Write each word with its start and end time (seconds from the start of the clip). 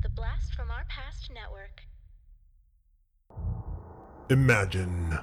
The 0.00 0.08
Blast 0.08 0.54
from 0.54 0.70
Our 0.70 0.84
Past 0.88 1.28
Network. 1.34 1.82
Imagine 4.30 5.18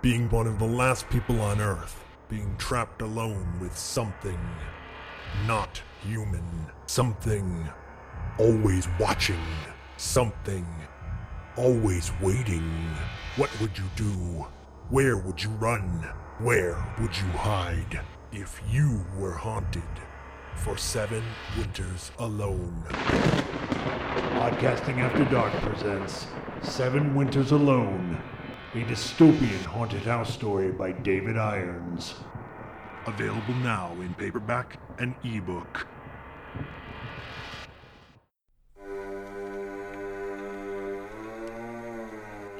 being 0.00 0.30
one 0.30 0.46
of 0.46 0.60
the 0.60 0.64
last 0.64 1.10
people 1.10 1.40
on 1.40 1.60
Earth, 1.60 2.04
being 2.28 2.54
trapped 2.56 3.02
alone 3.02 3.58
with 3.60 3.76
something 3.76 4.38
not 5.44 5.82
human. 6.04 6.44
Something 6.86 7.68
always 8.38 8.86
watching. 9.00 9.42
Something 9.96 10.66
always 11.56 12.12
waiting. 12.20 12.70
What 13.34 13.50
would 13.60 13.76
you 13.76 13.90
do? 13.96 14.46
Where 14.88 15.16
would 15.16 15.42
you 15.42 15.50
run? 15.50 16.08
Where 16.38 16.94
would 17.00 17.16
you 17.16 17.26
hide 17.26 18.00
if 18.30 18.62
you 18.70 19.04
were 19.18 19.32
haunted 19.32 19.82
for 20.56 20.76
seven 20.76 21.22
winters 21.56 22.12
alone? 22.18 22.84
Podcasting 24.38 24.98
After 24.98 25.24
Dark 25.26 25.52
presents 25.54 26.26
Seven 26.62 27.14
Winters 27.14 27.52
Alone, 27.52 28.20
a 28.74 28.78
dystopian 28.84 29.64
haunted 29.64 30.02
house 30.02 30.32
story 30.32 30.70
by 30.70 30.92
David 30.92 31.36
Irons. 31.36 32.14
Available 33.06 33.54
now 33.54 33.92
in 34.00 34.14
paperback 34.14 34.78
and 34.98 35.14
ebook. 35.24 35.86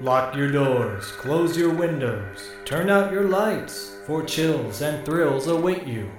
Lock 0.01 0.35
your 0.35 0.51
doors, 0.51 1.13
close 1.13 1.57
your 1.57 1.73
windows, 1.73 2.51
turn 2.65 2.91
out 2.91 3.13
your 3.13 3.29
lights, 3.29 3.99
for 4.05 4.25
chills 4.25 4.83
and 4.83 5.05
thrills 5.07 5.47
await 5.47 5.87
you. 5.87 6.11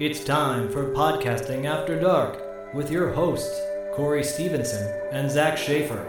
It's 0.00 0.22
time 0.22 0.68
for 0.70 0.94
Podcasting 0.94 1.64
After 1.64 1.98
Dark 1.98 2.40
with 2.72 2.88
your 2.88 3.12
hosts, 3.12 3.60
Corey 3.94 4.22
Stevenson 4.22 4.86
and 5.10 5.28
Zach 5.28 5.58
Schaefer. 5.58 6.06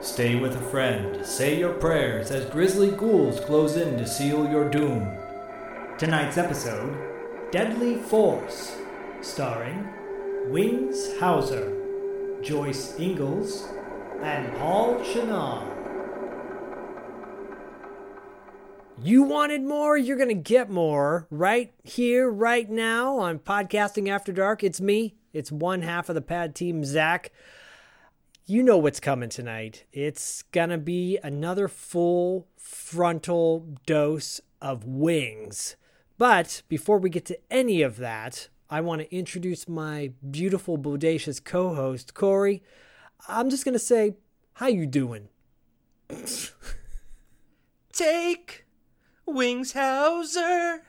Stay 0.00 0.36
with 0.36 0.54
a 0.54 0.70
friend, 0.70 1.26
say 1.26 1.58
your 1.58 1.72
prayers 1.72 2.30
as 2.30 2.48
grisly 2.48 2.92
ghouls 2.92 3.40
close 3.40 3.76
in 3.76 3.98
to 3.98 4.06
seal 4.06 4.48
your 4.48 4.70
doom. 4.70 5.12
Tonight's 5.98 6.38
episode 6.38 6.96
Deadly 7.50 7.96
Force, 7.96 8.76
starring 9.22 9.88
Wings 10.46 11.18
Hauser, 11.18 11.72
Joyce 12.42 12.96
Ingalls, 13.00 13.66
and 14.22 14.56
Paul 14.56 15.00
Shenar. 15.00 15.75
You 19.02 19.24
wanted 19.24 19.62
more, 19.62 19.98
you're 19.98 20.16
going 20.16 20.30
to 20.30 20.34
get 20.34 20.70
more 20.70 21.26
right 21.30 21.74
here, 21.84 22.30
right 22.30 22.68
now 22.68 23.18
on 23.18 23.38
Podcasting 23.38 24.08
After 24.08 24.32
Dark. 24.32 24.64
It's 24.64 24.80
me, 24.80 25.16
it's 25.34 25.52
one 25.52 25.82
half 25.82 26.08
of 26.08 26.14
the 26.14 26.22
pad 26.22 26.54
team, 26.54 26.82
Zach. 26.82 27.30
You 28.46 28.62
know 28.62 28.78
what's 28.78 28.98
coming 28.98 29.28
tonight. 29.28 29.84
It's 29.92 30.44
going 30.44 30.70
to 30.70 30.78
be 30.78 31.18
another 31.22 31.68
full 31.68 32.48
frontal 32.56 33.66
dose 33.84 34.40
of 34.62 34.84
wings. 34.84 35.76
But 36.16 36.62
before 36.66 36.98
we 36.98 37.10
get 37.10 37.26
to 37.26 37.38
any 37.50 37.82
of 37.82 37.98
that, 37.98 38.48
I 38.70 38.80
want 38.80 39.02
to 39.02 39.14
introduce 39.14 39.68
my 39.68 40.12
beautiful, 40.28 40.78
bodacious 40.78 41.44
co-host, 41.44 42.14
Corey. 42.14 42.62
I'm 43.28 43.50
just 43.50 43.66
going 43.66 43.74
to 43.74 43.78
say, 43.78 44.14
how 44.54 44.68
you 44.68 44.86
doing? 44.86 45.28
Take 47.92 48.65
Wings 49.26 49.72
Hauser 49.72 50.82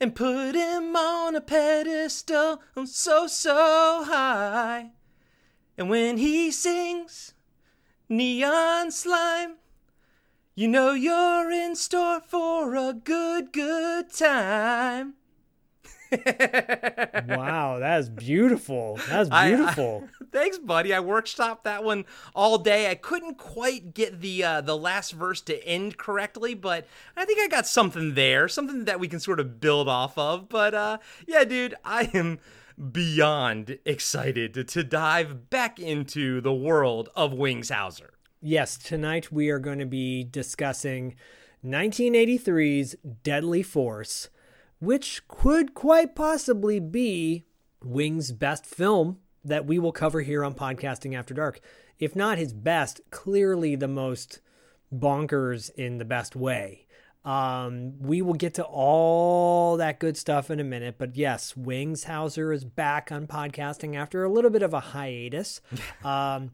and 0.00 0.14
put 0.14 0.54
him 0.54 0.96
on 0.96 1.36
a 1.36 1.40
pedestal 1.40 2.62
so, 2.86 3.26
so 3.26 4.04
high. 4.04 4.92
And 5.76 5.90
when 5.90 6.18
he 6.18 6.50
sings 6.50 7.34
Neon 8.08 8.90
Slime, 8.90 9.56
you 10.54 10.68
know 10.68 10.92
you're 10.92 11.50
in 11.50 11.76
store 11.76 12.20
for 12.20 12.74
a 12.74 12.92
good, 12.92 13.52
good 13.52 14.12
time. 14.12 15.14
Wow, 16.12 17.78
that 17.80 18.00
is 18.00 18.08
beautiful. 18.08 18.98
That's 19.08 19.30
I- 19.30 19.46
I- 19.46 19.56
beautiful. 19.56 20.08
Thanks, 20.32 20.58
buddy. 20.58 20.94
I 20.94 20.98
workshopped 20.98 21.64
that 21.64 21.82
one 21.82 22.04
all 22.34 22.58
day. 22.58 22.88
I 22.90 22.94
couldn't 22.94 23.36
quite 23.36 23.94
get 23.94 24.20
the 24.20 24.44
uh, 24.44 24.60
the 24.60 24.76
last 24.76 25.12
verse 25.12 25.40
to 25.42 25.64
end 25.66 25.96
correctly, 25.96 26.54
but 26.54 26.86
I 27.16 27.24
think 27.24 27.40
I 27.40 27.48
got 27.48 27.66
something 27.66 28.14
there, 28.14 28.46
something 28.48 28.84
that 28.84 29.00
we 29.00 29.08
can 29.08 29.18
sort 29.20 29.40
of 29.40 29.60
build 29.60 29.88
off 29.88 30.16
of. 30.16 30.48
But 30.48 30.74
uh, 30.74 30.98
yeah, 31.26 31.44
dude, 31.44 31.74
I 31.84 32.10
am 32.14 32.38
beyond 32.92 33.78
excited 33.84 34.54
to, 34.54 34.64
to 34.64 34.84
dive 34.84 35.50
back 35.50 35.78
into 35.80 36.40
the 36.40 36.54
world 36.54 37.08
of 37.16 37.32
Wings 37.32 37.70
Hauser. 37.70 38.14
Yes, 38.40 38.78
tonight 38.78 39.30
we 39.32 39.50
are 39.50 39.58
going 39.58 39.80
to 39.80 39.84
be 39.86 40.24
discussing 40.24 41.14
1983's 41.62 42.94
Deadly 43.22 43.62
Force, 43.62 44.30
which 44.80 45.26
could 45.28 45.74
quite 45.74 46.14
possibly 46.14 46.80
be 46.80 47.44
Wing's 47.82 48.32
best 48.32 48.66
film 48.66 49.18
that 49.44 49.66
we 49.66 49.78
will 49.78 49.92
cover 49.92 50.20
here 50.20 50.44
on 50.44 50.54
Podcasting 50.54 51.16
After 51.16 51.32
Dark. 51.32 51.60
If 51.98 52.16
not 52.16 52.38
his 52.38 52.52
best, 52.52 53.00
clearly 53.10 53.76
the 53.76 53.88
most 53.88 54.40
bonkers 54.92 55.70
in 55.74 55.98
the 55.98 56.04
best 56.04 56.34
way. 56.34 56.86
Um, 57.24 58.00
we 58.00 58.22
will 58.22 58.34
get 58.34 58.54
to 58.54 58.64
all 58.64 59.76
that 59.76 59.98
good 59.98 60.16
stuff 60.16 60.50
in 60.50 60.58
a 60.58 60.64
minute, 60.64 60.96
but 60.98 61.16
yes, 61.16 61.54
Wings 61.54 62.04
Hauser 62.04 62.50
is 62.52 62.64
back 62.64 63.12
on 63.12 63.26
podcasting 63.26 63.94
after 63.94 64.24
a 64.24 64.32
little 64.32 64.50
bit 64.50 64.62
of 64.62 64.72
a 64.72 64.80
hiatus. 64.80 65.60
um, 66.04 66.52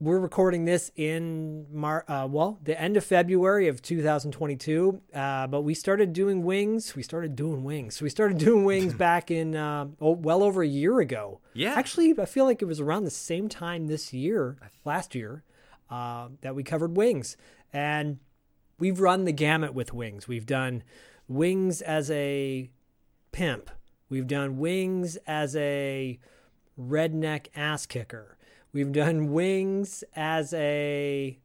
we're 0.00 0.18
recording 0.20 0.64
this 0.64 0.90
in 0.94 1.66
Mar- 1.72 2.04
uh, 2.08 2.26
well 2.26 2.58
the 2.62 2.80
end 2.80 2.96
of 2.96 3.04
february 3.04 3.66
of 3.68 3.82
2022 3.82 5.00
uh, 5.12 5.46
but 5.46 5.62
we 5.62 5.74
started 5.74 6.12
doing 6.12 6.44
wings. 6.44 6.94
We 6.94 7.02
started 7.02 7.34
doing 7.34 7.64
wings. 7.64 8.00
We 8.00 8.08
started 8.08 8.38
doing 8.46 8.64
wings 8.64 8.94
back 9.08 9.30
in 9.30 9.56
uh, 9.56 9.86
oh, 10.00 10.12
well 10.12 10.42
over 10.42 10.62
a 10.62 10.68
year 10.68 11.00
ago. 11.00 11.40
Yeah. 11.54 11.74
actually 11.74 12.14
i 12.18 12.24
feel 12.24 12.44
like 12.44 12.62
it 12.62 12.66
was 12.66 12.80
around 12.80 13.04
the 13.04 13.10
same 13.10 13.48
time 13.48 13.86
this 13.86 14.12
year 14.12 14.56
last 14.84 15.14
year 15.14 15.42
uh, 15.90 16.28
that 16.42 16.54
we 16.54 16.62
covered 16.62 16.96
wings. 16.96 17.36
And 17.72 18.18
we've 18.78 19.00
run 19.00 19.24
the 19.24 19.32
gamut 19.32 19.74
with 19.74 19.92
wings. 19.92 20.28
We've 20.28 20.46
done 20.46 20.82
wings 21.26 21.82
as 21.82 22.10
a 22.10 22.70
pimp. 23.32 23.70
We've 24.08 24.26
done 24.26 24.58
wings 24.58 25.16
as 25.26 25.54
a 25.56 26.18
redneck 26.78 27.48
ass 27.56 27.86
kicker 27.86 28.37
We've 28.72 28.92
done 28.92 29.32
wings 29.32 30.04
as 30.14 30.52
a. 30.52 31.38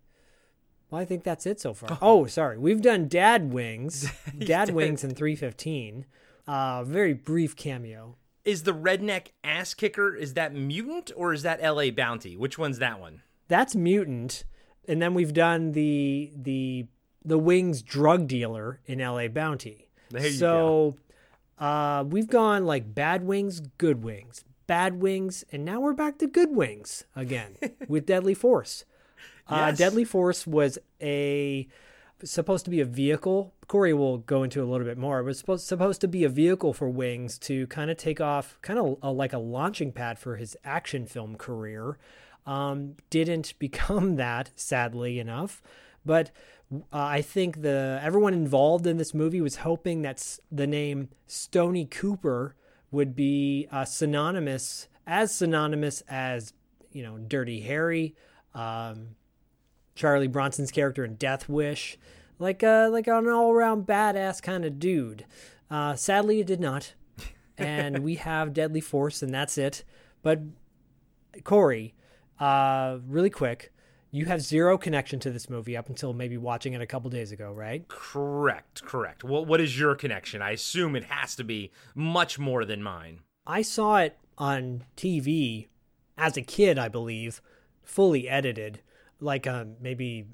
Well, 0.89 1.01
I 1.01 1.05
think 1.05 1.23
that's 1.23 1.45
it 1.45 1.59
so 1.59 1.73
far. 1.73 1.97
Oh, 2.01 2.25
sorry. 2.25 2.57
We've 2.57 2.81
done 2.81 3.07
dad 3.07 3.51
wings, 3.51 4.11
dad 4.39 4.69
wings 4.69 5.03
in 5.03 5.15
315. 5.15 6.05
Uh, 6.45 6.83
very 6.83 7.13
brief 7.13 7.55
cameo. 7.55 8.15
Is 8.45 8.63
the 8.63 8.73
redneck 8.73 9.27
ass 9.43 9.73
kicker 9.73 10.13
is 10.13 10.33
that 10.33 10.53
mutant 10.53 11.11
or 11.15 11.33
is 11.33 11.43
that 11.43 11.63
LA 11.63 11.89
Bounty? 11.91 12.35
Which 12.35 12.57
one's 12.57 12.79
that 12.79 12.99
one? 12.99 13.21
That's 13.47 13.75
mutant, 13.75 14.43
and 14.87 15.01
then 15.01 15.13
we've 15.13 15.33
done 15.33 15.71
the 15.71 16.31
the 16.35 16.87
the 17.23 17.37
wings 17.37 17.81
drug 17.81 18.27
dealer 18.27 18.81
in 18.85 18.99
L.A. 18.99 19.29
Bounty. 19.29 19.87
There 20.09 20.25
you 20.25 20.31
so, 20.31 20.97
uh, 21.57 22.03
we've 22.05 22.27
gone 22.27 22.65
like 22.65 22.93
bad 22.93 23.23
wings, 23.23 23.61
good 23.77 24.03
wings, 24.03 24.43
bad 24.67 25.01
wings, 25.01 25.43
and 25.51 25.63
now 25.65 25.79
we're 25.79 25.93
back 25.93 26.17
to 26.19 26.27
good 26.27 26.55
wings 26.55 27.05
again 27.15 27.57
with 27.87 28.05
Deadly 28.05 28.33
Force. 28.33 28.85
Uh, 29.47 29.67
Yes. 29.67 29.77
Deadly 29.77 30.05
Force 30.05 30.47
was 30.47 30.77
a 31.01 31.67
supposed 32.23 32.63
to 32.65 32.71
be 32.71 32.79
a 32.79 32.85
vehicle. 32.85 33.53
Corey 33.67 33.93
will 33.93 34.19
go 34.19 34.43
into 34.43 34.63
a 34.63 34.65
little 34.65 34.85
bit 34.87 34.97
more. 34.97 35.19
It 35.19 35.23
was 35.23 35.39
supposed 35.39 35.65
supposed 35.65 35.99
to 36.01 36.07
be 36.07 36.23
a 36.23 36.29
vehicle 36.29 36.73
for 36.73 36.87
Wings 36.89 37.37
to 37.39 37.67
kind 37.67 37.91
of 37.91 37.97
take 37.97 38.21
off, 38.21 38.57
kind 38.61 38.79
of 38.79 38.97
a, 39.01 39.11
like 39.11 39.33
a 39.33 39.37
launching 39.37 39.91
pad 39.91 40.17
for 40.17 40.37
his 40.37 40.55
action 40.63 41.05
film 41.05 41.35
career. 41.35 41.97
Um, 42.45 42.95
didn't 43.09 43.53
become 43.59 44.15
that, 44.15 44.51
sadly 44.55 45.19
enough. 45.19 45.61
But 46.05 46.31
uh, 46.71 46.77
I 46.91 47.21
think 47.21 47.61
the 47.61 47.99
everyone 48.01 48.33
involved 48.33 48.87
in 48.87 48.97
this 48.97 49.13
movie 49.13 49.41
was 49.41 49.57
hoping 49.57 50.01
that 50.03 50.39
the 50.51 50.67
name 50.67 51.09
Stony 51.27 51.85
Cooper 51.85 52.55
would 52.93 53.15
be 53.15 53.67
uh, 53.71 53.83
synonymous, 53.83 54.87
as 55.05 55.33
synonymous 55.33 56.01
as 56.07 56.53
you 56.93 57.03
know, 57.03 57.17
Dirty 57.17 57.59
Harry, 57.61 58.15
um, 58.53 59.15
Charlie 59.95 60.27
Bronson's 60.27 60.71
character 60.71 61.03
in 61.03 61.15
Death 61.15 61.49
Wish, 61.49 61.97
like 62.39 62.63
a 62.63 62.87
like 62.91 63.07
an 63.07 63.27
all 63.27 63.51
around 63.51 63.87
badass 63.87 64.41
kind 64.41 64.63
of 64.63 64.79
dude. 64.79 65.25
Uh, 65.69 65.95
sadly, 65.95 66.39
it 66.39 66.47
did 66.47 66.59
not, 66.59 66.93
and 67.57 67.99
we 67.99 68.15
have 68.15 68.53
Deadly 68.53 68.81
Force, 68.81 69.23
and 69.23 69.33
that's 69.33 69.57
it. 69.57 69.83
But 70.21 70.41
Corey, 71.43 71.95
uh, 72.39 72.99
really 73.07 73.31
quick, 73.31 73.72
you 74.13 74.25
have 74.25 74.41
zero 74.41 74.77
connection 74.77 75.19
to 75.19 75.31
this 75.31 75.49
movie 75.49 75.75
up 75.75 75.89
until 75.89 76.13
maybe 76.13 76.37
watching 76.37 76.73
it 76.73 76.81
a 76.81 76.85
couple 76.85 77.09
days 77.09 77.31
ago, 77.31 77.51
right? 77.51 77.87
Correct, 77.87 78.85
correct. 78.85 79.23
What 79.23 79.47
what 79.47 79.59
is 79.59 79.77
your 79.77 79.95
connection? 79.95 80.39
I 80.39 80.51
assume 80.51 80.95
it 80.95 81.05
has 81.05 81.35
to 81.35 81.43
be 81.43 81.71
much 81.95 82.37
more 82.37 82.63
than 82.63 82.83
mine. 82.83 83.21
I 83.47 83.63
saw 83.63 83.97
it 83.97 84.19
on 84.37 84.83
TV 84.95 85.67
as 86.15 86.37
a 86.37 86.43
kid, 86.43 86.77
I 86.77 86.89
believe, 86.89 87.41
fully 87.81 88.29
edited, 88.29 88.81
like 89.19 89.47
um, 89.47 89.77
maybe 89.81 90.27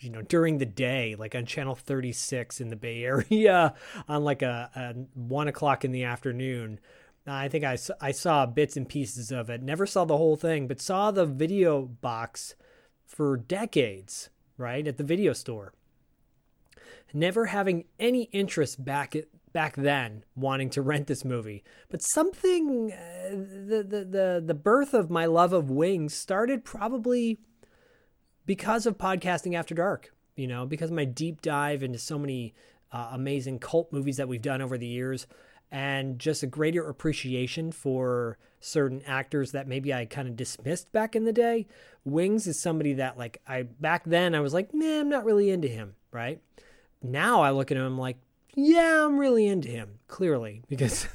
you 0.00 0.10
know 0.10 0.20
during 0.20 0.58
the 0.58 0.66
day 0.66 1.16
like 1.18 1.34
on 1.34 1.46
channel 1.46 1.74
36 1.74 2.60
in 2.60 2.68
the 2.68 2.76
bay 2.76 3.02
area 3.02 3.74
on 4.08 4.24
like 4.24 4.42
a, 4.42 4.70
a 4.76 4.92
one 5.18 5.48
o'clock 5.48 5.86
in 5.86 5.90
the 5.90 6.04
afternoon 6.04 6.78
i 7.28 7.48
think 7.48 7.64
I, 7.64 7.76
I 8.00 8.12
saw 8.12 8.46
bits 8.46 8.76
and 8.76 8.88
pieces 8.88 9.30
of 9.30 9.50
it. 9.50 9.62
Never 9.62 9.86
saw 9.86 10.04
the 10.04 10.16
whole 10.16 10.36
thing 10.36 10.66
but 10.66 10.80
saw 10.80 11.10
the 11.10 11.26
video 11.26 11.82
box 11.82 12.54
for 13.04 13.36
decades 13.36 14.30
right 14.56 14.86
at 14.86 14.98
the 14.98 15.04
video 15.04 15.32
store. 15.32 15.72
Never 17.14 17.46
having 17.46 17.84
any 17.98 18.24
interest 18.32 18.84
back 18.84 19.16
at 19.16 19.28
back 19.52 19.76
then 19.76 20.24
wanting 20.36 20.68
to 20.70 20.82
rent 20.82 21.06
this 21.06 21.24
movie 21.24 21.64
but 21.88 22.02
something 22.02 22.92
uh, 22.92 23.30
the, 23.30 23.82
the 23.82 24.04
the 24.04 24.42
the 24.44 24.54
birth 24.54 24.92
of 24.92 25.10
my 25.10 25.24
love 25.24 25.52
of 25.52 25.70
wings 25.70 26.14
started 26.14 26.64
probably 26.64 27.38
because 28.44 28.86
of 28.86 28.98
podcasting 28.98 29.54
after 29.54 29.74
dark 29.74 30.12
you 30.36 30.46
know 30.46 30.66
because 30.66 30.90
of 30.90 30.96
my 30.96 31.04
deep 31.04 31.40
dive 31.40 31.82
into 31.82 31.98
so 31.98 32.18
many 32.18 32.54
uh, 32.92 33.08
amazing 33.12 33.58
cult 33.58 33.92
movies 33.92 34.16
that 34.18 34.28
we've 34.28 34.42
done 34.42 34.62
over 34.62 34.78
the 34.78 34.86
years 34.86 35.26
and 35.70 36.18
just 36.18 36.42
a 36.42 36.46
greater 36.46 36.88
appreciation 36.88 37.72
for 37.72 38.38
certain 38.60 39.02
actors 39.06 39.52
that 39.52 39.68
maybe 39.68 39.92
I 39.94 40.04
kind 40.06 40.26
of 40.28 40.36
dismissed 40.36 40.90
back 40.92 41.14
in 41.14 41.24
the 41.24 41.32
day. 41.32 41.66
Wings 42.04 42.46
is 42.46 42.58
somebody 42.58 42.94
that 42.94 43.18
like 43.18 43.40
I 43.46 43.62
back 43.62 44.04
then 44.04 44.34
I 44.34 44.40
was 44.40 44.54
like, 44.54 44.72
man, 44.74 45.00
I'm 45.02 45.08
not 45.08 45.24
really 45.24 45.50
into 45.50 45.68
him, 45.68 45.94
right? 46.10 46.40
Now 47.02 47.42
I 47.42 47.50
look 47.50 47.70
at 47.70 47.76
him 47.76 47.84
I'm 47.84 47.98
like, 47.98 48.16
yeah, 48.54 49.04
I'm 49.04 49.18
really 49.18 49.46
into 49.46 49.68
him, 49.68 49.98
clearly, 50.08 50.62
because 50.68 51.06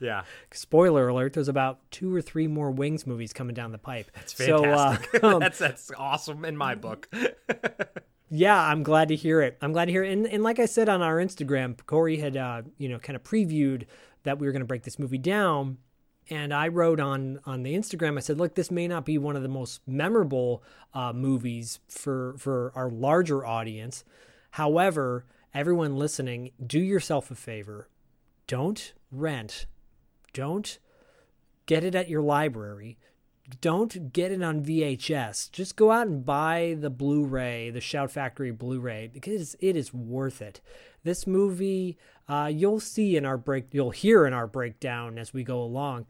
Yeah. 0.00 0.22
spoiler 0.52 1.08
alert, 1.08 1.32
there's 1.32 1.48
about 1.48 1.80
two 1.90 2.14
or 2.14 2.22
three 2.22 2.46
more 2.46 2.70
Wings 2.70 3.06
movies 3.06 3.32
coming 3.32 3.54
down 3.54 3.72
the 3.72 3.78
pipe. 3.78 4.10
That's 4.14 4.32
fantastic. 4.32 5.20
So, 5.20 5.28
uh, 5.28 5.32
um, 5.34 5.40
that's 5.40 5.58
that's 5.58 5.90
awesome 5.96 6.44
in 6.44 6.56
my 6.56 6.74
book. 6.76 7.08
Yeah, 8.30 8.60
I'm 8.60 8.82
glad 8.82 9.08
to 9.08 9.16
hear 9.16 9.40
it. 9.40 9.56
I'm 9.62 9.72
glad 9.72 9.86
to 9.86 9.92
hear 9.92 10.04
it. 10.04 10.12
And, 10.12 10.26
and 10.26 10.42
like 10.42 10.58
I 10.58 10.66
said 10.66 10.88
on 10.88 11.00
our 11.00 11.16
Instagram, 11.16 11.78
Corey 11.86 12.18
had, 12.18 12.36
uh, 12.36 12.62
you 12.76 12.88
know, 12.88 12.98
kind 12.98 13.16
of 13.16 13.22
previewed 13.22 13.86
that 14.24 14.38
we 14.38 14.46
were 14.46 14.52
going 14.52 14.60
to 14.60 14.66
break 14.66 14.82
this 14.82 14.98
movie 14.98 15.18
down. 15.18 15.78
And 16.30 16.52
I 16.52 16.68
wrote 16.68 17.00
on 17.00 17.40
on 17.46 17.62
the 17.62 17.74
Instagram, 17.74 18.18
I 18.18 18.20
said, 18.20 18.36
look, 18.36 18.54
this 18.54 18.70
may 18.70 18.86
not 18.86 19.06
be 19.06 19.16
one 19.16 19.34
of 19.34 19.42
the 19.42 19.48
most 19.48 19.80
memorable 19.86 20.62
uh, 20.92 21.14
movies 21.14 21.80
for 21.88 22.34
for 22.36 22.70
our 22.74 22.90
larger 22.90 23.46
audience. 23.46 24.04
However, 24.52 25.24
everyone 25.54 25.96
listening, 25.96 26.50
do 26.64 26.80
yourself 26.80 27.30
a 27.30 27.34
favor. 27.34 27.88
Don't 28.46 28.92
rent. 29.10 29.64
Don't 30.34 30.78
get 31.64 31.82
it 31.82 31.94
at 31.94 32.10
your 32.10 32.22
library 32.22 32.98
don't 33.60 34.12
get 34.12 34.32
it 34.32 34.42
on 34.42 34.62
VHS. 34.62 35.50
Just 35.50 35.76
go 35.76 35.90
out 35.90 36.06
and 36.06 36.24
buy 36.24 36.76
the 36.78 36.90
Blu-ray, 36.90 37.70
the 37.70 37.80
Shout 37.80 38.10
Factory 38.10 38.50
Blu-ray, 38.50 39.10
because 39.12 39.56
it 39.60 39.76
is 39.76 39.92
worth 39.94 40.42
it. 40.42 40.60
This 41.04 41.26
movie, 41.26 41.96
uh, 42.28 42.50
you'll 42.52 42.80
see 42.80 43.16
in 43.16 43.24
our 43.24 43.38
break, 43.38 43.66
you'll 43.72 43.90
hear 43.90 44.26
in 44.26 44.32
our 44.32 44.46
breakdown 44.46 45.18
as 45.18 45.32
we 45.32 45.44
go 45.44 45.62
along. 45.62 46.06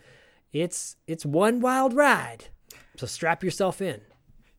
It's 0.52 0.96
it's 1.06 1.26
one 1.26 1.60
wild 1.60 1.92
ride. 1.92 2.46
So 2.96 3.06
strap 3.06 3.44
yourself 3.44 3.80
in. 3.80 4.00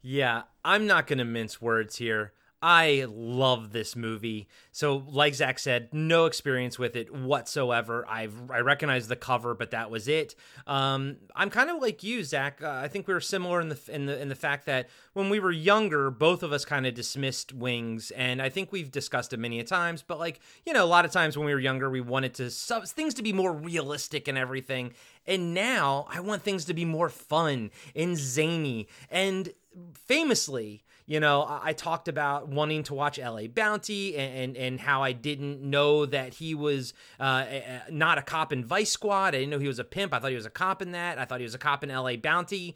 Yeah, 0.01 0.43
I'm 0.63 0.87
not 0.87 1.07
to 1.17 1.25
mince 1.25 1.61
words 1.61 1.97
here. 1.97 2.33
I 2.61 3.05
love 3.09 3.71
this 3.71 3.95
movie. 3.95 4.49
So, 4.73 5.03
like 5.07 5.33
Zach 5.33 5.59
said, 5.59 5.89
no 5.93 6.25
experience 6.25 6.77
with 6.77 6.97
it 6.97 7.13
whatsoever. 7.13 8.05
I've 8.07 8.51
I 8.51 8.59
recognize 8.59 9.07
the 9.07 9.15
cover, 9.15 9.55
but 9.55 9.71
that 9.71 9.89
was 9.89 10.09
it. 10.09 10.35
Um, 10.67 11.17
I'm 11.35 11.49
kind 11.49 11.69
of 11.69 11.81
like 11.81 12.03
you, 12.03 12.23
Zach. 12.23 12.61
Uh, 12.61 12.69
I 12.69 12.89
think 12.89 13.07
we 13.07 13.13
were 13.13 13.21
similar 13.21 13.61
in 13.61 13.69
the 13.69 13.79
in 13.87 14.07
the 14.07 14.21
in 14.21 14.27
the 14.27 14.35
fact 14.35 14.65
that 14.65 14.89
when 15.13 15.29
we 15.29 15.39
were 15.39 15.51
younger, 15.51 16.11
both 16.11 16.43
of 16.43 16.51
us 16.51 16.65
kind 16.65 16.85
of 16.85 16.93
dismissed 16.93 17.53
Wings, 17.53 18.11
and 18.11 18.41
I 18.41 18.49
think 18.49 18.73
we've 18.73 18.91
discussed 18.91 19.31
it 19.31 19.37
many 19.37 19.59
a 19.59 19.63
times. 19.63 20.03
But 20.05 20.19
like 20.19 20.41
you 20.65 20.73
know, 20.73 20.83
a 20.83 20.87
lot 20.87 21.05
of 21.05 21.11
times 21.11 21.37
when 21.37 21.45
we 21.45 21.53
were 21.53 21.59
younger, 21.61 21.89
we 21.89 22.01
wanted 22.01 22.33
to 22.35 22.49
things 22.49 23.13
to 23.13 23.23
be 23.23 23.31
more 23.31 23.53
realistic 23.53 24.27
and 24.27 24.37
everything. 24.37 24.93
And 25.25 25.53
now 25.53 26.07
I 26.09 26.19
want 26.19 26.41
things 26.41 26.65
to 26.65 26.73
be 26.73 26.83
more 26.85 27.09
fun 27.09 27.71
and 27.95 28.17
zany 28.17 28.87
and 29.09 29.53
famously 29.93 30.83
you 31.09 31.19
know 31.19 31.41
I, 31.41 31.69
I, 31.69 31.73
talked 31.73 32.07
about 32.07 32.47
wanting 32.47 32.83
to 32.83 32.93
watch 32.93 33.17
la 33.17 33.47
bounty 33.47 34.15
and, 34.15 34.35
and, 34.35 34.57
and 34.57 34.79
how 34.79 35.03
i 35.03 35.11
didn't 35.11 35.61
know 35.61 36.05
that 36.05 36.35
he 36.35 36.55
was 36.55 36.93
uh, 37.19 37.43
a, 37.49 37.81
a, 37.87 37.91
not 37.91 38.17
a 38.17 38.21
cop 38.21 38.53
in 38.53 38.63
vice 38.63 38.91
squad 38.91 39.35
i 39.35 39.39
didn't 39.39 39.49
know 39.49 39.59
he 39.59 39.67
was 39.67 39.79
a 39.79 39.83
pimp 39.83 40.13
i 40.13 40.19
thought 40.19 40.29
he 40.29 40.35
was 40.35 40.45
a 40.45 40.51
cop 40.51 40.81
in 40.81 40.91
that 40.91 41.17
i 41.17 41.25
thought 41.25 41.39
he 41.39 41.45
was 41.45 41.55
a 41.55 41.59
cop 41.59 41.83
in 41.83 41.89
la 41.89 42.15
bounty 42.15 42.75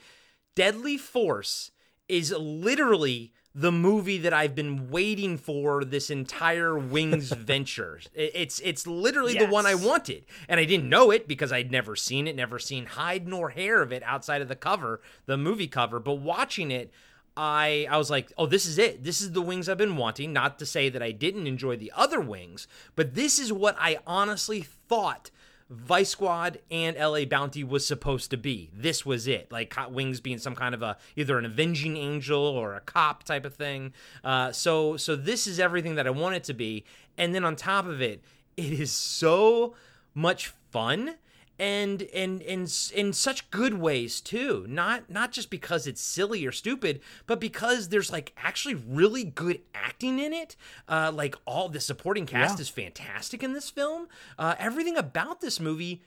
deadly 0.55 0.97
force 0.97 1.71
is 2.09 2.33
literally 2.37 3.31
the 3.55 3.71
movie 3.71 4.17
that 4.17 4.33
I've 4.33 4.55
been 4.55 4.89
waiting 4.89 5.37
for 5.37 5.85
this 5.85 6.09
entire 6.09 6.77
Wings 6.77 7.29
venture. 7.31 7.99
It's 8.15 8.59
it's 8.61 8.87
literally 8.87 9.35
yes. 9.35 9.43
the 9.43 9.49
one 9.49 9.65
I 9.65 9.75
wanted, 9.75 10.25
and 10.49 10.59
I 10.59 10.65
didn't 10.65 10.89
know 10.89 11.11
it 11.11 11.27
because 11.27 11.51
I'd 11.51 11.71
never 11.71 11.95
seen 11.95 12.27
it, 12.27 12.35
never 12.35 12.57
seen 12.57 12.87
hide 12.87 13.27
nor 13.27 13.51
hair 13.51 13.81
of 13.81 13.91
it 13.91 14.01
outside 14.03 14.41
of 14.41 14.47
the 14.47 14.55
cover, 14.55 15.01
the 15.27 15.37
movie 15.37 15.67
cover. 15.67 15.99
But 15.99 16.15
watching 16.15 16.71
it, 16.71 16.91
I 17.35 17.87
I 17.89 17.97
was 17.97 18.09
like, 18.09 18.31
oh, 18.37 18.45
this 18.45 18.65
is 18.65 18.77
it. 18.77 19.03
This 19.03 19.21
is 19.21 19.31
the 19.31 19.41
Wings 19.41 19.67
I've 19.67 19.77
been 19.77 19.97
wanting. 19.97 20.33
Not 20.33 20.59
to 20.59 20.65
say 20.65 20.89
that 20.89 21.01
I 21.01 21.11
didn't 21.11 21.47
enjoy 21.47 21.77
the 21.77 21.91
other 21.95 22.19
Wings, 22.19 22.67
but 22.95 23.15
this 23.15 23.39
is 23.39 23.51
what 23.51 23.75
I 23.79 23.99
honestly 24.05 24.61
thought 24.61 25.31
Vice 25.69 26.09
Squad 26.09 26.59
and 26.69 26.95
LA 26.97 27.25
Bounty 27.25 27.63
was 27.63 27.85
supposed 27.85 28.29
to 28.31 28.37
be. 28.37 28.69
This 28.73 29.05
was 29.05 29.27
it. 29.27 29.51
Like 29.51 29.75
Wings 29.89 30.19
being 30.19 30.37
some 30.37 30.55
kind 30.55 30.75
of 30.75 30.81
a 30.81 30.97
either 31.15 31.37
an 31.37 31.45
avenging 31.45 31.97
angel 31.97 32.41
or 32.41 32.75
a 32.75 32.81
cop 32.81 33.23
type 33.23 33.45
of 33.45 33.55
thing. 33.55 33.93
Uh, 34.23 34.51
so 34.51 34.97
so 34.97 35.15
this 35.15 35.47
is 35.47 35.59
everything 35.59 35.95
that 35.95 36.07
I 36.07 36.11
want 36.11 36.35
it 36.35 36.43
to 36.45 36.53
be. 36.53 36.85
And 37.17 37.33
then 37.33 37.43
on 37.43 37.55
top 37.55 37.85
of 37.85 38.01
it, 38.01 38.23
it 38.57 38.73
is 38.73 38.91
so 38.91 39.75
much 40.13 40.53
fun 40.71 41.15
and 41.63 42.01
and 42.13 42.41
in 42.41 42.67
in 42.93 43.13
such 43.13 43.49
good 43.49 43.75
ways 43.75 44.19
too. 44.19 44.65
Not 44.67 45.09
not 45.09 45.31
just 45.31 45.49
because 45.49 45.87
it's 45.87 46.01
silly 46.01 46.45
or 46.45 46.51
stupid 46.51 46.99
but 47.25 47.39
because 47.39 47.87
there's 47.87 48.11
like 48.11 48.33
actually 48.35 48.75
really 48.75 49.23
good 49.23 49.61
acting 49.73 50.19
in 50.19 50.33
it. 50.33 50.57
Uh 50.89 51.09
like 51.13 51.35
all 51.45 51.69
the 51.69 51.79
supporting 51.79 52.25
cast 52.25 52.57
yeah. 52.57 52.63
is 52.63 52.69
fantastic 52.69 53.43
in 53.43 53.53
this 53.53 53.69
film. 53.69 54.07
Uh 54.37 54.55
everything 54.59 54.97
about 54.97 55.39
this 55.39 55.61
movie 55.61 56.01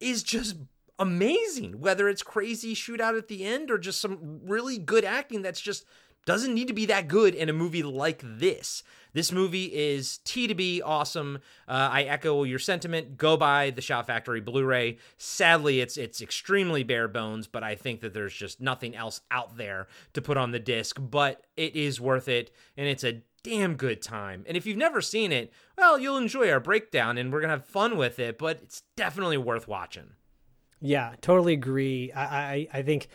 is 0.00 0.24
just 0.24 0.56
amazing 0.98 1.80
whether 1.80 2.08
it's 2.08 2.22
crazy 2.22 2.74
shootout 2.74 3.16
at 3.16 3.28
the 3.28 3.44
end 3.44 3.70
or 3.70 3.78
just 3.78 4.00
some 4.00 4.40
really 4.44 4.78
good 4.78 5.04
acting 5.04 5.42
that's 5.42 5.60
just 5.60 5.84
doesn't 6.26 6.54
need 6.54 6.68
to 6.68 6.74
be 6.74 6.84
that 6.86 7.08
good 7.08 7.34
in 7.34 7.48
a 7.48 7.54
movie 7.54 7.82
like 7.82 8.20
this. 8.22 8.82
This 9.14 9.32
movie 9.32 9.74
is 9.74 10.18
T 10.18 10.46
to 10.46 10.54
B 10.54 10.82
awesome. 10.82 11.38
Uh, 11.66 11.88
I 11.90 12.02
echo 12.02 12.42
your 12.42 12.58
sentiment. 12.58 13.16
Go 13.16 13.38
buy 13.38 13.70
the 13.70 13.80
Shout 13.80 14.06
Factory 14.06 14.42
Blu-ray. 14.42 14.98
Sadly, 15.16 15.80
it's 15.80 15.96
it's 15.96 16.20
extremely 16.20 16.82
bare 16.82 17.08
bones, 17.08 17.46
but 17.46 17.62
I 17.62 17.76
think 17.76 18.02
that 18.02 18.12
there's 18.12 18.34
just 18.34 18.60
nothing 18.60 18.94
else 18.94 19.22
out 19.30 19.56
there 19.56 19.86
to 20.12 20.20
put 20.20 20.36
on 20.36 20.50
the 20.50 20.58
disc. 20.58 20.98
But 21.00 21.46
it 21.56 21.74
is 21.74 21.98
worth 21.98 22.28
it, 22.28 22.50
and 22.76 22.86
it's 22.86 23.04
a 23.04 23.22
damn 23.42 23.76
good 23.76 24.02
time. 24.02 24.44
And 24.46 24.54
if 24.54 24.66
you've 24.66 24.76
never 24.76 25.00
seen 25.00 25.32
it, 25.32 25.50
well, 25.78 25.98
you'll 25.98 26.18
enjoy 26.18 26.50
our 26.50 26.60
breakdown, 26.60 27.16
and 27.16 27.32
we're 27.32 27.40
gonna 27.40 27.54
have 27.54 27.64
fun 27.64 27.96
with 27.96 28.18
it. 28.18 28.36
But 28.36 28.58
it's 28.62 28.82
definitely 28.96 29.38
worth 29.38 29.66
watching. 29.66 30.10
Yeah, 30.82 31.14
totally 31.22 31.54
agree. 31.54 32.12
I 32.12 32.24
I, 32.24 32.68
I 32.74 32.82
think 32.82 33.08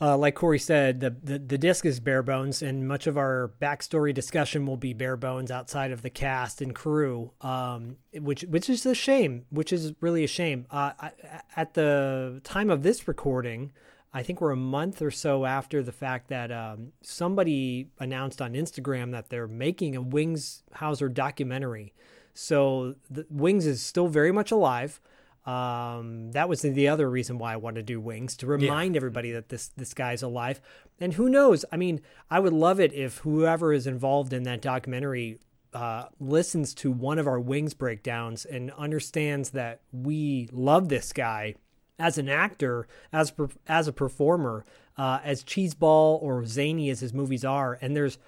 uh, 0.00 0.16
like 0.16 0.34
Corey 0.34 0.58
said, 0.58 1.00
the, 1.00 1.10
the, 1.10 1.38
the 1.38 1.58
disc 1.58 1.86
is 1.86 2.00
bare 2.00 2.22
bones, 2.22 2.60
and 2.60 2.86
much 2.86 3.06
of 3.06 3.16
our 3.16 3.52
backstory 3.60 4.12
discussion 4.12 4.66
will 4.66 4.76
be 4.76 4.92
bare 4.92 5.16
bones 5.16 5.50
outside 5.50 5.90
of 5.90 6.02
the 6.02 6.10
cast 6.10 6.60
and 6.60 6.74
crew, 6.74 7.30
um, 7.40 7.96
which 8.12 8.42
which 8.42 8.68
is 8.68 8.84
a 8.84 8.94
shame. 8.94 9.46
Which 9.50 9.72
is 9.72 9.94
really 10.00 10.24
a 10.24 10.28
shame. 10.28 10.66
Uh, 10.70 10.92
I, 11.00 11.10
at 11.56 11.74
the 11.74 12.40
time 12.44 12.68
of 12.68 12.82
this 12.82 13.08
recording, 13.08 13.72
I 14.12 14.22
think 14.22 14.40
we're 14.40 14.50
a 14.50 14.56
month 14.56 15.00
or 15.00 15.10
so 15.10 15.46
after 15.46 15.82
the 15.82 15.92
fact 15.92 16.28
that 16.28 16.52
um, 16.52 16.92
somebody 17.00 17.88
announced 17.98 18.42
on 18.42 18.52
Instagram 18.52 19.12
that 19.12 19.30
they're 19.30 19.48
making 19.48 19.96
a 19.96 20.02
Wings 20.02 20.62
Hauser 20.74 21.08
documentary. 21.08 21.94
So 22.34 22.96
the 23.10 23.26
Wings 23.30 23.66
is 23.66 23.82
still 23.82 24.08
very 24.08 24.32
much 24.32 24.50
alive. 24.50 25.00
Um, 25.46 26.32
that 26.32 26.48
was 26.48 26.62
the 26.62 26.88
other 26.88 27.08
reason 27.08 27.38
why 27.38 27.52
I 27.52 27.56
wanted 27.56 27.86
to 27.86 27.92
do 27.94 28.00
Wings 28.00 28.36
to 28.38 28.46
remind 28.46 28.94
yeah. 28.94 28.98
everybody 28.98 29.30
that 29.32 29.48
this 29.48 29.68
this 29.68 29.94
guy's 29.94 30.22
alive. 30.22 30.60
And 30.98 31.14
who 31.14 31.28
knows? 31.28 31.64
I 31.70 31.76
mean, 31.76 32.00
I 32.28 32.40
would 32.40 32.52
love 32.52 32.80
it 32.80 32.92
if 32.92 33.18
whoever 33.18 33.72
is 33.72 33.86
involved 33.86 34.32
in 34.32 34.42
that 34.42 34.60
documentary 34.60 35.38
uh, 35.72 36.06
listens 36.18 36.74
to 36.74 36.90
one 36.90 37.18
of 37.18 37.28
our 37.28 37.38
Wings 37.38 37.74
breakdowns 37.74 38.44
and 38.44 38.72
understands 38.72 39.50
that 39.50 39.82
we 39.92 40.48
love 40.52 40.88
this 40.88 41.12
guy 41.12 41.54
as 41.98 42.18
an 42.18 42.28
actor, 42.28 42.88
as 43.12 43.32
as 43.68 43.86
a 43.86 43.92
performer, 43.92 44.64
uh, 44.98 45.20
as 45.22 45.44
cheeseball 45.44 46.20
or 46.22 46.44
zany 46.44 46.90
as 46.90 47.00
his 47.00 47.14
movies 47.14 47.44
are. 47.44 47.78
And 47.80 47.94
there's 47.94 48.18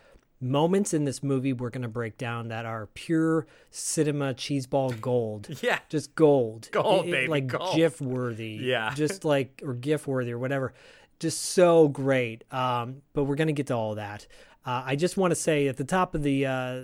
moments 0.41 0.95
in 0.95 1.05
this 1.05 1.23
movie 1.23 1.53
we're 1.53 1.71
going 1.71 1.83
to 1.83 1.89
break 1.89 2.17
down 2.17 2.49
that 2.49 2.65
are 2.65 2.87
pure 2.95 3.47
cinema 3.71 4.35
cheeseball 4.35 5.01
gold. 5.01 5.49
Yeah. 5.63 5.79
Just 5.89 6.15
gold. 6.15 6.69
Gold, 6.71 7.07
It- 7.07 7.09
it- 7.09 7.13
baby, 7.13 7.29
Like 7.29 7.47
gold. 7.49 7.75
GIF 7.77 8.01
worthy. 8.01 8.59
Yeah. 8.63 8.95
Just 8.95 9.25
like, 9.25 9.63
or 9.65 9.75
GIF 9.75 10.07
worthy 10.07 10.33
or 10.33 10.39
whatever. 10.39 10.73
Just 11.19 11.41
so 11.45 11.89
great. 11.89 12.45
Um, 12.53 13.03
but 13.13 13.25
we're 13.25 13.35
going 13.35 13.49
to 13.49 13.53
get 13.53 13.67
to 13.69 13.75
all 13.75 13.97
that. 13.97 14.27
Uh, 14.65 14.83
I 14.87 14.97
just 14.97 15.17
want 15.17 15.33
to 15.33 15.35
say 15.35 15.67
at 15.67 15.77
the 15.77 15.85
top 15.85 16.15
of 16.15 16.23
the 16.23 16.47
uh, 16.47 16.81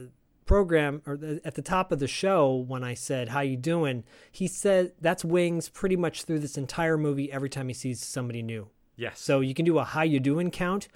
program 0.46 1.02
or 1.06 1.16
the, 1.16 1.40
at 1.44 1.54
the 1.54 1.62
top 1.62 1.92
of 1.92 2.00
the 2.00 2.08
show 2.08 2.54
when 2.56 2.82
I 2.82 2.94
said 2.94 3.28
how 3.28 3.40
you 3.40 3.56
doing, 3.56 4.02
he 4.32 4.46
said 4.48 4.92
that's 5.00 5.24
Wings 5.24 5.68
pretty 5.68 5.96
much 5.96 6.24
through 6.24 6.40
this 6.40 6.56
entire 6.58 6.96
movie 6.98 7.30
every 7.30 7.48
time 7.50 7.68
he 7.68 7.74
sees 7.74 8.04
somebody 8.04 8.42
new. 8.42 8.68
Yes. 8.96 9.20
So 9.20 9.40
you 9.40 9.54
can 9.54 9.64
do 9.64 9.78
a 9.78 9.84
how 9.84 10.02
you 10.02 10.18
doing 10.20 10.50
count 10.50 10.88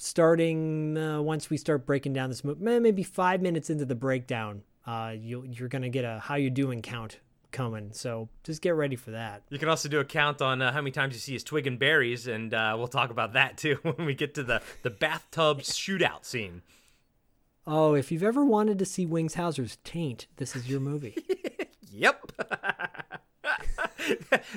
starting 0.00 0.96
uh, 0.96 1.20
once 1.20 1.50
we 1.50 1.56
start 1.56 1.86
breaking 1.86 2.12
down 2.12 2.30
this 2.30 2.42
movie. 2.42 2.62
Maybe 2.80 3.02
five 3.02 3.42
minutes 3.42 3.70
into 3.70 3.84
the 3.84 3.94
breakdown, 3.94 4.62
uh, 4.86 5.14
you 5.16 5.44
you're 5.48 5.68
gonna 5.68 5.88
get 5.88 6.04
a 6.04 6.18
how 6.20 6.36
you 6.36 6.50
doing 6.50 6.82
count 6.82 7.20
coming. 7.52 7.90
So 7.92 8.28
just 8.44 8.62
get 8.62 8.74
ready 8.74 8.96
for 8.96 9.10
that. 9.10 9.42
You 9.50 9.58
can 9.58 9.68
also 9.68 9.88
do 9.88 10.00
a 10.00 10.04
count 10.04 10.40
on 10.40 10.62
uh, 10.62 10.72
how 10.72 10.80
many 10.80 10.92
times 10.92 11.14
you 11.14 11.20
see 11.20 11.32
his 11.34 11.44
twig 11.44 11.66
and 11.66 11.78
berries, 11.78 12.26
and 12.26 12.54
uh, 12.54 12.74
we'll 12.78 12.88
talk 12.88 13.10
about 13.10 13.34
that 13.34 13.56
too 13.58 13.78
when 13.82 14.06
we 14.06 14.14
get 14.14 14.34
to 14.34 14.42
the 14.42 14.62
the 14.82 14.90
bathtub 14.90 15.60
shootout 15.60 16.24
scene. 16.24 16.62
Oh, 17.66 17.94
if 17.94 18.10
you've 18.10 18.22
ever 18.22 18.44
wanted 18.44 18.78
to 18.78 18.84
see 18.84 19.04
Wings 19.06 19.34
Hauser's 19.34 19.76
taint, 19.84 20.26
this 20.36 20.56
is 20.56 20.68
your 20.68 20.80
movie. 20.80 21.16
Yep. 21.92 22.32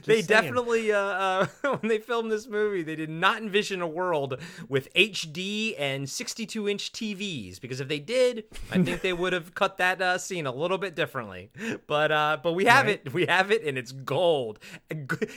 they 0.06 0.22
saying. 0.22 0.26
definitely, 0.26 0.92
uh, 0.92 0.98
uh, 1.00 1.46
when 1.80 1.90
they 1.90 2.00
filmed 2.00 2.32
this 2.32 2.48
movie, 2.48 2.84
they 2.84 2.96
did 2.96 3.10
not 3.10 3.42
envision 3.42 3.82
a 3.82 3.88
world 3.88 4.40
with 4.70 4.94
HD 4.94 5.76
and 5.78 6.10
62 6.10 6.68
inch 6.70 6.92
TVs 6.92 7.60
because 7.60 7.80
if 7.80 7.88
they 7.88 8.00
did, 8.00 8.46
I 8.72 8.82
think 8.84 9.02
they 9.02 9.14
would 9.14 9.34
have 9.34 9.54
cut 9.56 9.78
that 9.78 10.02
uh, 10.02 10.18
scene 10.18 10.46
a 10.46 10.52
little 10.54 10.78
bit 10.78 10.96
differently. 10.96 11.50
But 11.88 12.12
uh, 12.12 12.38
but 12.44 12.54
we 12.54 12.66
have 12.66 12.88
it, 12.88 13.14
we 13.14 13.26
have 13.26 13.52
it, 13.52 13.64
and 13.66 13.78
it's 13.78 13.92
gold. 13.92 14.60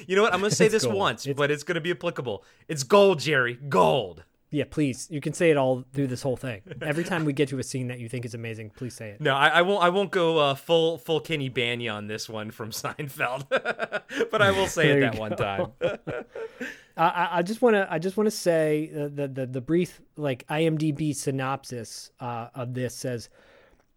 You 0.07 0.17
know 0.17 0.23
what? 0.23 0.33
I'm 0.35 0.41
gonna 0.41 0.51
say 0.63 0.69
this 0.69 0.85
gold. 0.85 0.97
once, 0.97 1.27
It's- 1.27 1.37
but 1.37 1.51
it's 1.51 1.63
gonna 1.63 1.81
be 1.81 1.91
applicable. 1.91 2.45
It's 2.69 2.83
gold, 2.83 3.21
Jerry. 3.21 3.55
Gold. 3.69 4.23
Yeah, 4.51 4.65
please. 4.71 5.09
You 5.11 5.21
can 5.21 5.33
say 5.33 5.51
it 5.51 5.57
all 5.57 5.85
through 5.93 6.07
this 6.07 6.23
whole 6.23 6.37
thing. 6.37 6.63
Every 6.81 7.03
time 7.03 7.25
we 7.25 7.33
get 7.33 7.49
to 7.49 7.59
a 7.59 7.63
scene 7.65 7.89
that 7.89 7.99
you 7.99 8.09
think 8.09 8.25
is 8.25 8.33
amazing, 8.35 8.71
please 8.71 8.95
say 8.95 9.11
it. 9.11 9.21
No, 9.21 9.35
I, 9.35 9.49
I 9.49 9.63
won't. 9.63 9.83
I 9.83 9.89
won't 9.89 10.11
go 10.13 10.39
uh, 10.39 10.55
full 10.55 10.99
full 10.99 11.21
Kenny 11.21 11.51
Bania 11.51 11.93
on 11.93 12.07
this 12.07 12.29
one 12.29 12.51
from 12.53 12.71
Seinfeld, 12.83 13.49
but 14.31 14.43
I 14.43 14.53
will 14.53 14.69
say 14.69 14.91
it 14.91 15.01
that 15.01 15.19
one 15.19 15.37
time. 15.37 15.73
I- 15.81 16.25
I, 16.99 17.29
I 17.33 17.43
just 17.43 17.61
want 17.61 17.75
to 17.75 17.87
I 17.93 17.99
just 17.99 18.17
want 18.17 18.27
to 18.27 18.31
say 18.31 18.91
uh, 18.97 19.09
the, 19.13 19.29
the 19.29 19.47
the 19.47 19.61
brief 19.61 20.01
like 20.17 20.47
IMDb 20.49 21.15
synopsis 21.15 22.11
uh, 22.21 22.49
of 22.55 22.73
this 22.73 22.95
says 22.95 23.29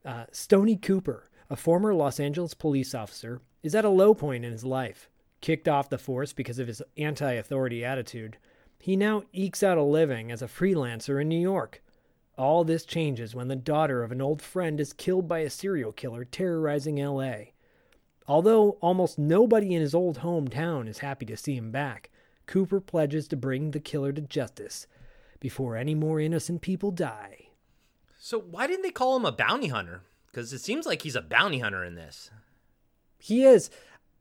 uh, 0.03 0.25
Stony 0.33 0.75
Cooper, 0.75 1.23
a 1.49 1.55
former 1.55 1.93
Los 1.93 2.19
Angeles 2.19 2.53
police 2.53 2.93
officer, 2.93 3.41
is 3.63 3.73
at 3.73 3.85
a 3.85 3.89
low 3.89 4.13
point 4.13 4.43
in 4.43 4.51
his 4.51 4.65
life. 4.65 5.09
Kicked 5.39 5.69
off 5.69 5.89
the 5.89 5.97
force 5.97 6.33
because 6.33 6.59
of 6.59 6.67
his 6.67 6.81
anti-authority 6.97 7.85
attitude, 7.85 8.35
he 8.79 8.95
now 8.95 9.23
ekes 9.33 9.61
out 9.61 9.77
a 9.77 9.83
living 9.83 10.31
as 10.31 10.41
a 10.41 10.47
freelancer 10.47 11.21
in 11.21 11.27
New 11.27 11.39
York. 11.39 11.83
All 12.37 12.63
this 12.63 12.85
changes 12.85 13.35
when 13.35 13.49
the 13.49 13.55
daughter 13.55 14.01
of 14.01 14.11
an 14.11 14.21
old 14.21 14.41
friend 14.41 14.79
is 14.79 14.93
killed 14.93 15.27
by 15.27 15.39
a 15.39 15.49
serial 15.49 15.91
killer 15.91 16.23
terrorizing 16.23 16.99
L.A. 16.99 17.53
Although 18.27 18.77
almost 18.81 19.19
nobody 19.19 19.75
in 19.75 19.81
his 19.81 19.93
old 19.93 20.19
hometown 20.19 20.87
is 20.87 20.99
happy 20.99 21.25
to 21.25 21.35
see 21.35 21.55
him 21.55 21.71
back, 21.71 22.09
Cooper 22.45 22.79
pledges 22.79 23.27
to 23.27 23.35
bring 23.35 23.71
the 23.71 23.79
killer 23.79 24.11
to 24.13 24.21
justice 24.21 24.87
before 25.39 25.75
any 25.75 25.93
more 25.93 26.19
innocent 26.19 26.61
people 26.61 26.91
die. 26.91 27.49
So 28.17 28.39
why 28.39 28.65
didn't 28.65 28.83
they 28.83 28.91
call 28.91 29.15
him 29.17 29.25
a 29.25 29.31
bounty 29.31 29.67
hunter? 29.67 30.03
Because 30.27 30.53
it 30.53 30.59
seems 30.59 30.85
like 30.85 31.01
he's 31.01 31.15
a 31.15 31.21
bounty 31.21 31.59
hunter 31.59 31.83
in 31.83 31.95
this. 31.95 32.31
He 33.17 33.43
is, 33.45 33.69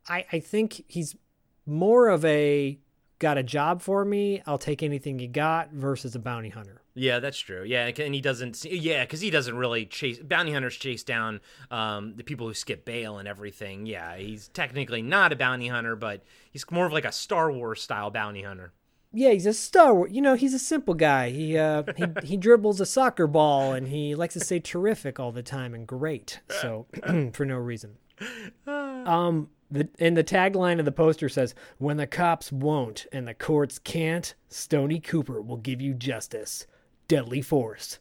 I, 0.09 0.27
I 0.33 0.41
think 0.41 0.85
he's 0.89 1.17
more 1.65 2.09
of 2.09 2.25
a 2.25 2.79
got 3.19 3.39
a 3.39 3.43
job 3.43 3.83
for 3.83 4.05
me, 4.05 4.43
I'll 4.47 4.59
take 4.59 4.83
anything 4.83 5.19
you 5.19 5.29
got 5.29 5.73
versus 5.73 6.15
a 6.15 6.19
bounty 6.19 6.49
hunter. 6.51 6.83
Yeah, 6.95 7.21
that's 7.21 7.39
true. 7.39 7.63
Yeah, 7.65 7.87
and 7.99 8.15
he 8.15 8.21
doesn't. 8.21 8.57
see- 8.57 8.77
Yeah, 8.77 9.05
because 9.05 9.21
he 9.21 9.31
doesn't 9.31 9.57
really 9.57 9.87
chase 9.87 10.19
bounty 10.19 10.53
hunters 10.53 10.77
chase 10.77 11.03
down 11.05 11.41
um, 11.71 12.15
the 12.17 12.25
people 12.25 12.47
who 12.49 12.55
skip 12.55 12.85
bail 12.85 13.19
and 13.19 13.29
everything. 13.29 13.87
Yeah, 13.87 14.17
he's 14.17 14.49
technically 14.49 15.03
not 15.03 15.33
a 15.33 15.37
bounty 15.37 15.69
hunter, 15.69 15.95
but 15.97 16.25
he's 16.51 16.69
more 16.71 16.87
of 16.87 16.93
like 16.93 17.05
a 17.05 17.13
Star 17.13 17.53
Wars 17.53 17.81
style 17.83 18.11
bounty 18.11 18.43
hunter. 18.43 18.73
Yeah, 19.13 19.31
he's 19.31 19.47
a 19.47 19.55
Star 19.55 19.95
Wars. 19.95 20.11
You 20.13 20.21
know, 20.21 20.35
he's 20.35 20.55
a 20.55 20.59
simple 20.59 20.95
guy. 20.95 21.31
He 21.31 21.57
uh, 21.57 21.85
he 21.97 22.05
he 22.25 22.37
dribbles 22.37 22.81
a 22.81 22.87
soccer 22.87 23.27
ball 23.27 23.73
and 23.73 23.87
he 23.89 24.15
likes 24.15 24.35
to 24.35 24.41
say 24.41 24.59
terrific 24.59 25.19
all 25.21 25.31
the 25.33 25.43
time 25.43 25.75
and 25.75 25.87
great. 25.87 26.41
So 26.61 26.87
for 27.33 27.45
no 27.47 27.57
reason. 27.57 27.97
Um, 28.67 29.49
the 29.71 29.89
and 29.99 30.17
the 30.17 30.25
tagline 30.25 30.79
of 30.79 30.85
the 30.85 30.93
poster 30.93 31.29
says, 31.29 31.55
"When 31.79 31.97
the 31.97 32.07
cops 32.07 32.51
won't 32.51 33.07
and 33.13 33.27
the 33.29 33.35
courts 33.35 33.79
can't, 33.79 34.35
Stony 34.49 35.01
Cooper 35.01 35.41
will 35.41 35.57
give 35.59 35.81
you 35.81 35.95
justice. 35.95 36.67
Deadly 37.07 37.43
force. 37.43 37.99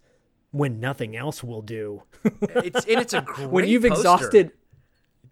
When 0.51 0.79
nothing 0.79 1.15
else 1.15 1.43
will 1.43 1.62
do." 1.62 2.03
It's 2.55 2.86
and 2.86 3.00
it's 3.01 3.13
a 3.13 3.21
great. 3.21 3.50
when 3.50 3.67
you've 3.67 3.83
poster. 3.83 4.00
exhausted 4.00 4.51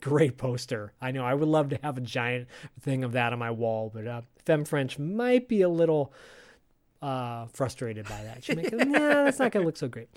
great 0.01 0.37
poster 0.37 0.91
i 1.01 1.09
know 1.11 1.23
i 1.25 1.33
would 1.33 1.47
love 1.47 1.69
to 1.69 1.79
have 1.81 1.97
a 1.97 2.01
giant 2.01 2.47
thing 2.81 3.03
of 3.05 3.13
that 3.13 3.31
on 3.31 3.39
my 3.39 3.49
wall 3.49 3.89
but 3.93 4.05
uh, 4.05 4.21
femme 4.45 4.65
french 4.65 4.99
might 4.99 5.47
be 5.47 5.61
a 5.61 5.69
little 5.69 6.13
uh, 7.01 7.45
frustrated 7.53 8.07
by 8.07 8.21
that 8.23 8.43
she 8.43 8.53
might 8.55 8.69
go 8.69 8.77
nah 8.77 8.99
that's 9.23 9.39
not 9.39 9.51
gonna 9.51 9.65
look 9.65 9.77
so 9.77 9.87
great 9.87 10.09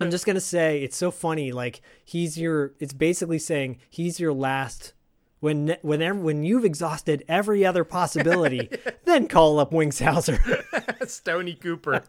i'm 0.00 0.10
just 0.10 0.26
gonna 0.26 0.38
say 0.40 0.82
it's 0.82 0.96
so 0.96 1.10
funny 1.10 1.52
like 1.52 1.80
he's 2.04 2.36
your 2.38 2.74
it's 2.80 2.92
basically 2.92 3.38
saying 3.38 3.78
he's 3.88 4.20
your 4.20 4.32
last 4.32 4.92
when 5.40 5.76
whenever 5.82 6.18
when 6.18 6.42
you've 6.42 6.64
exhausted 6.64 7.24
every 7.28 7.64
other 7.64 7.84
possibility 7.84 8.68
then 9.04 9.28
call 9.28 9.58
up 9.58 9.72
wings 9.72 9.98
hauser 9.98 10.38
Stony 11.06 11.54
Cooper. 11.54 12.02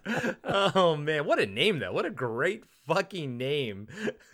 oh 0.44 0.96
man, 0.96 1.26
what 1.26 1.40
a 1.40 1.46
name 1.46 1.80
though! 1.80 1.92
What 1.92 2.06
a 2.06 2.10
great 2.10 2.64
fucking 2.88 3.38
name. 3.38 3.88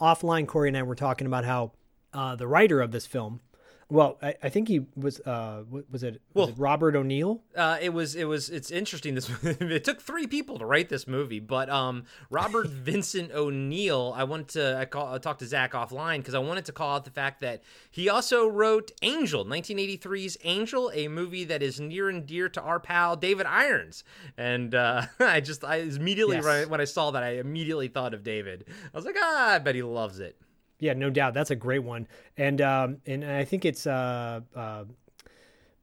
offline, 0.00 0.46
Corey 0.46 0.68
and 0.68 0.76
I 0.76 0.82
were 0.82 0.94
talking 0.94 1.26
about 1.26 1.44
how 1.44 1.72
uh, 2.12 2.36
the 2.36 2.46
writer 2.46 2.80
of 2.80 2.92
this 2.92 3.06
film, 3.06 3.40
well, 3.88 4.18
I, 4.20 4.34
I 4.42 4.48
think 4.48 4.66
he 4.66 4.86
was, 4.96 5.20
uh, 5.20 5.62
was 5.90 6.02
it, 6.02 6.14
was 6.14 6.20
Well- 6.34 6.48
it 6.48 6.54
Robert 6.58 6.96
O'Neill? 6.96 7.42
Uh, 7.54 7.78
it 7.80 7.90
was 7.90 8.14
it 8.16 8.24
was 8.24 8.50
it's 8.50 8.70
interesting. 8.70 9.14
This 9.14 9.30
it 9.44 9.84
took 9.84 10.00
three 10.00 10.26
people 10.26 10.58
to 10.58 10.66
write 10.66 10.88
this 10.88 11.06
movie, 11.06 11.38
but 11.40 11.70
um, 11.70 12.04
Robert 12.28 12.66
Vincent 12.70 13.30
O'Neill. 13.32 14.12
I 14.16 14.24
wanted 14.24 14.48
to 14.48 14.78
I, 14.78 14.84
call, 14.86 15.14
I 15.14 15.18
talked 15.18 15.38
to 15.38 15.46
Zach 15.46 15.72
offline 15.72 16.18
because 16.18 16.34
I 16.34 16.40
wanted 16.40 16.64
to 16.64 16.72
call 16.72 16.96
out 16.96 17.04
the 17.04 17.10
fact 17.12 17.40
that 17.42 17.62
he 17.90 18.08
also 18.08 18.48
wrote 18.48 18.90
Angel, 19.02 19.44
1983's 19.44 20.36
Angel, 20.44 20.90
a 20.92 21.06
movie 21.08 21.44
that 21.44 21.62
is 21.62 21.78
near 21.80 22.08
and 22.08 22.26
dear 22.26 22.48
to 22.48 22.60
our 22.60 22.80
pal 22.80 23.14
David 23.16 23.46
Irons. 23.46 24.02
And 24.36 24.74
uh, 24.74 25.02
I 25.20 25.40
just 25.40 25.62
I 25.64 25.76
immediately 25.76 26.36
Yes. 26.36 26.44
right 26.44 26.68
when 26.68 26.80
I 26.80 26.84
saw 26.84 27.12
that 27.12 27.22
I 27.22 27.34
immediately 27.38 27.88
thought 27.88 28.14
of 28.14 28.22
David. 28.24 28.64
I 28.92 28.96
was 28.96 29.04
like, 29.06 29.16
ah, 29.18 29.54
I 29.54 29.58
bet 29.60 29.74
he 29.76 29.82
loves 29.82 30.18
it. 30.18 30.36
Yeah, 30.78 30.92
no 30.94 31.10
doubt. 31.10 31.34
That's 31.34 31.50
a 31.50 31.56
great 31.56 31.82
one. 31.82 32.06
And, 32.36 32.60
um, 32.60 32.98
and 33.06 33.24
I 33.24 33.44
think 33.44 33.64
it's, 33.64 33.86
uh, 33.86 34.40
uh, 34.54 34.84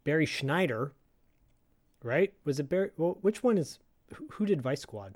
Barry 0.04 0.26
Schneider, 0.26 0.92
right? 2.04 2.34
Was 2.46 2.60
it 2.60 2.70
Barry? 2.70 2.92
Well, 2.98 3.18
which 3.22 3.44
one 3.44 3.58
is, 3.58 3.80
who, 4.16 4.28
who 4.32 4.46
did 4.46 4.62
Vice 4.62 4.82
Squad? 4.82 5.16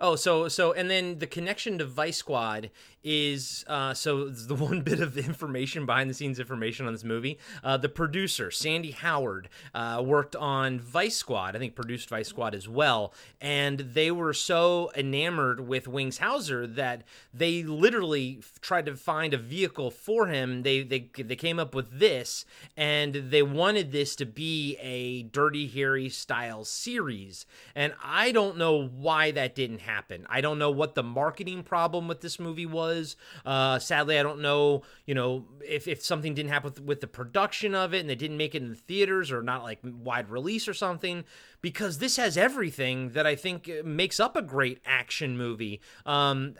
Oh, 0.00 0.16
so 0.16 0.48
so 0.48 0.72
and 0.72 0.90
then 0.90 1.18
the 1.18 1.26
connection 1.26 1.78
to 1.78 1.84
Vice 1.84 2.16
Squad 2.16 2.70
is 3.04 3.64
uh, 3.68 3.94
so 3.94 4.28
the 4.28 4.54
one 4.54 4.80
bit 4.80 5.00
of 5.00 5.16
information 5.18 5.86
behind 5.86 6.08
the 6.08 6.14
scenes 6.14 6.38
information 6.38 6.86
on 6.86 6.92
this 6.92 7.04
movie. 7.04 7.38
Uh, 7.62 7.76
the 7.76 7.88
producer 7.88 8.50
Sandy 8.50 8.92
Howard 8.92 9.48
uh, 9.74 10.02
worked 10.04 10.36
on 10.36 10.80
Vice 10.80 11.16
Squad. 11.16 11.56
I 11.56 11.58
think 11.58 11.74
produced 11.74 12.08
Vice 12.08 12.28
Squad 12.28 12.54
as 12.54 12.68
well, 12.68 13.12
and 13.40 13.78
they 13.80 14.10
were 14.10 14.32
so 14.32 14.90
enamored 14.96 15.66
with 15.66 15.88
Wings 15.88 16.18
Hauser 16.18 16.66
that 16.66 17.02
they 17.32 17.62
literally 17.62 18.40
tried 18.60 18.86
to 18.86 18.96
find 18.96 19.34
a 19.34 19.38
vehicle 19.38 19.90
for 19.90 20.26
him. 20.28 20.62
They 20.62 20.82
they 20.82 21.10
they 21.16 21.36
came 21.36 21.58
up 21.58 21.74
with 21.74 21.98
this, 21.98 22.44
and 22.76 23.14
they 23.14 23.42
wanted 23.42 23.92
this 23.92 24.16
to 24.16 24.26
be 24.26 24.76
a 24.80 25.22
Dirty 25.22 25.66
Harry 25.68 26.08
style 26.08 26.64
series. 26.64 27.46
And 27.74 27.94
I 28.02 28.32
don't 28.32 28.56
know 28.56 28.86
why 28.86 29.30
that 29.32 29.54
didn't 29.54 29.71
happen. 29.80 30.26
I 30.28 30.40
don't 30.40 30.58
know 30.58 30.70
what 30.70 30.94
the 30.94 31.02
marketing 31.02 31.62
problem 31.62 32.08
with 32.08 32.20
this 32.20 32.38
movie 32.38 32.66
was. 32.66 33.16
Uh, 33.44 33.78
sadly, 33.78 34.18
I 34.18 34.22
don't 34.22 34.40
know. 34.40 34.82
You 35.06 35.14
know, 35.14 35.46
if, 35.66 35.88
if 35.88 36.04
something 36.04 36.34
didn't 36.34 36.50
happen 36.50 36.70
with, 36.70 36.80
with 36.80 37.00
the 37.00 37.06
production 37.06 37.74
of 37.74 37.94
it 37.94 38.00
and 38.00 38.10
they 38.10 38.14
didn't 38.14 38.36
make 38.36 38.54
it 38.54 38.62
in 38.62 38.70
the 38.70 38.76
theaters 38.76 39.32
or 39.32 39.42
not 39.42 39.62
like 39.62 39.80
wide 39.82 40.30
release 40.30 40.68
or 40.68 40.74
something, 40.74 41.24
because 41.60 41.98
this 41.98 42.16
has 42.16 42.36
everything 42.36 43.10
that 43.10 43.26
I 43.26 43.34
think 43.34 43.70
makes 43.84 44.20
up 44.20 44.36
a 44.36 44.42
great 44.42 44.80
action 44.84 45.36
movie. 45.36 45.80
Um, 46.04 46.54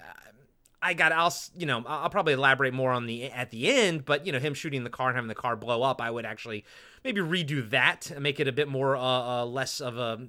I 0.82 0.94
got 0.94 1.12
I'll 1.12 1.32
you 1.56 1.64
know 1.64 1.84
I'll 1.86 2.10
probably 2.10 2.32
elaborate 2.32 2.74
more 2.74 2.90
on 2.90 3.06
the 3.06 3.30
at 3.30 3.50
the 3.50 3.68
end, 3.68 4.04
but 4.04 4.26
you 4.26 4.32
know 4.32 4.40
him 4.40 4.52
shooting 4.52 4.82
the 4.82 4.90
car 4.90 5.08
and 5.08 5.16
having 5.16 5.28
the 5.28 5.34
car 5.34 5.54
blow 5.54 5.82
up, 5.82 6.00
I 6.00 6.10
would 6.10 6.26
actually 6.26 6.64
maybe 7.04 7.20
redo 7.20 7.70
that 7.70 8.10
and 8.10 8.22
make 8.22 8.40
it 8.40 8.48
a 8.48 8.52
bit 8.52 8.66
more 8.66 8.96
uh, 8.96 9.00
uh 9.00 9.46
less 9.46 9.80
of 9.80 9.96
a 9.96 10.26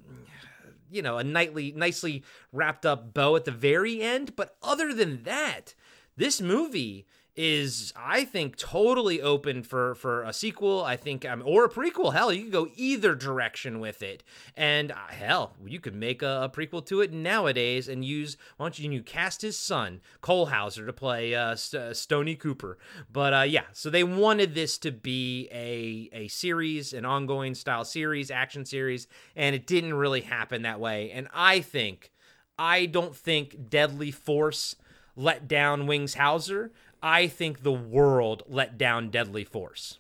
you 0.94 1.02
know 1.02 1.18
a 1.18 1.24
nightly 1.24 1.72
nicely 1.72 2.24
wrapped 2.52 2.86
up 2.86 3.14
bow 3.14 3.36
at 3.36 3.46
the 3.46 3.52
very 3.52 4.02
end. 4.02 4.36
But 4.36 4.56
other 4.62 4.94
than 4.94 5.24
that, 5.24 5.74
this 6.16 6.40
movie 6.40 7.06
is 7.36 7.92
I 7.96 8.26
think 8.26 8.58
totally 8.58 9.22
open 9.22 9.64
for 9.64 9.96
for 9.96 10.22
a 10.24 10.32
sequel. 10.32 10.84
I 10.84 10.96
think 10.96 11.26
um, 11.26 11.42
or 11.46 11.66
a 11.66 11.70
prequel. 11.70 12.14
Hell, 12.14 12.32
you 12.32 12.44
could 12.44 12.52
go 12.52 12.68
either 12.76 13.16
direction 13.16 13.80
with 13.80 14.04
it. 14.04 14.24
And 14.56 14.92
uh, 14.92 15.08
hell, 15.10 15.54
you 15.66 15.80
could 15.80 15.96
make 15.96 16.22
a, 16.22 16.44
a, 16.44 16.50
prequel 16.50 16.86
to 16.86 17.02
it 17.02 17.12
nowadays 17.12 17.88
and 17.88 18.06
use 18.06 18.38
why 18.58 18.66
don't 18.66 18.78
you, 18.78 18.92
you 18.92 19.02
cast 19.02 19.42
his 19.42 19.58
son 19.58 20.02
Cole 20.22 20.48
Hauser 20.48 20.86
to 20.86 20.94
play 20.94 21.34
uh, 21.34 21.56
St- 21.56 21.96
Stony 21.96 22.36
Cooper. 22.36 22.78
But 23.12 23.34
uh, 23.34 23.42
yeah, 23.42 23.66
so 23.74 23.90
they 23.90 24.04
wanted 24.04 24.54
this 24.54 24.78
to 24.80 24.92
be 24.92 25.50
a 25.52 26.10
a 26.14 26.28
series, 26.28 26.94
an 26.94 27.06
ongoing 27.06 27.56
style 27.56 27.86
series, 27.86 28.30
action 28.30 28.66
series, 28.66 29.08
and 29.36 29.56
it 29.56 29.66
didn't 29.66 29.96
really 29.96 30.22
happen 30.22 30.62
that 30.62 30.80
way. 30.80 31.10
And 31.10 31.28
I 31.34 31.62
think 31.62 32.12
I 32.60 32.86
don't 32.86 33.16
think 33.16 33.70
Deadly 33.70 34.12
Force 34.12 34.76
let 35.16 35.48
down 35.48 35.88
Wings 35.88 36.16
Hauser. 36.16 36.72
I 37.04 37.28
think 37.28 37.64
the 37.64 37.74
world 37.74 38.44
let 38.48 38.78
down 38.78 39.10
Deadly 39.10 39.44
Force. 39.44 40.00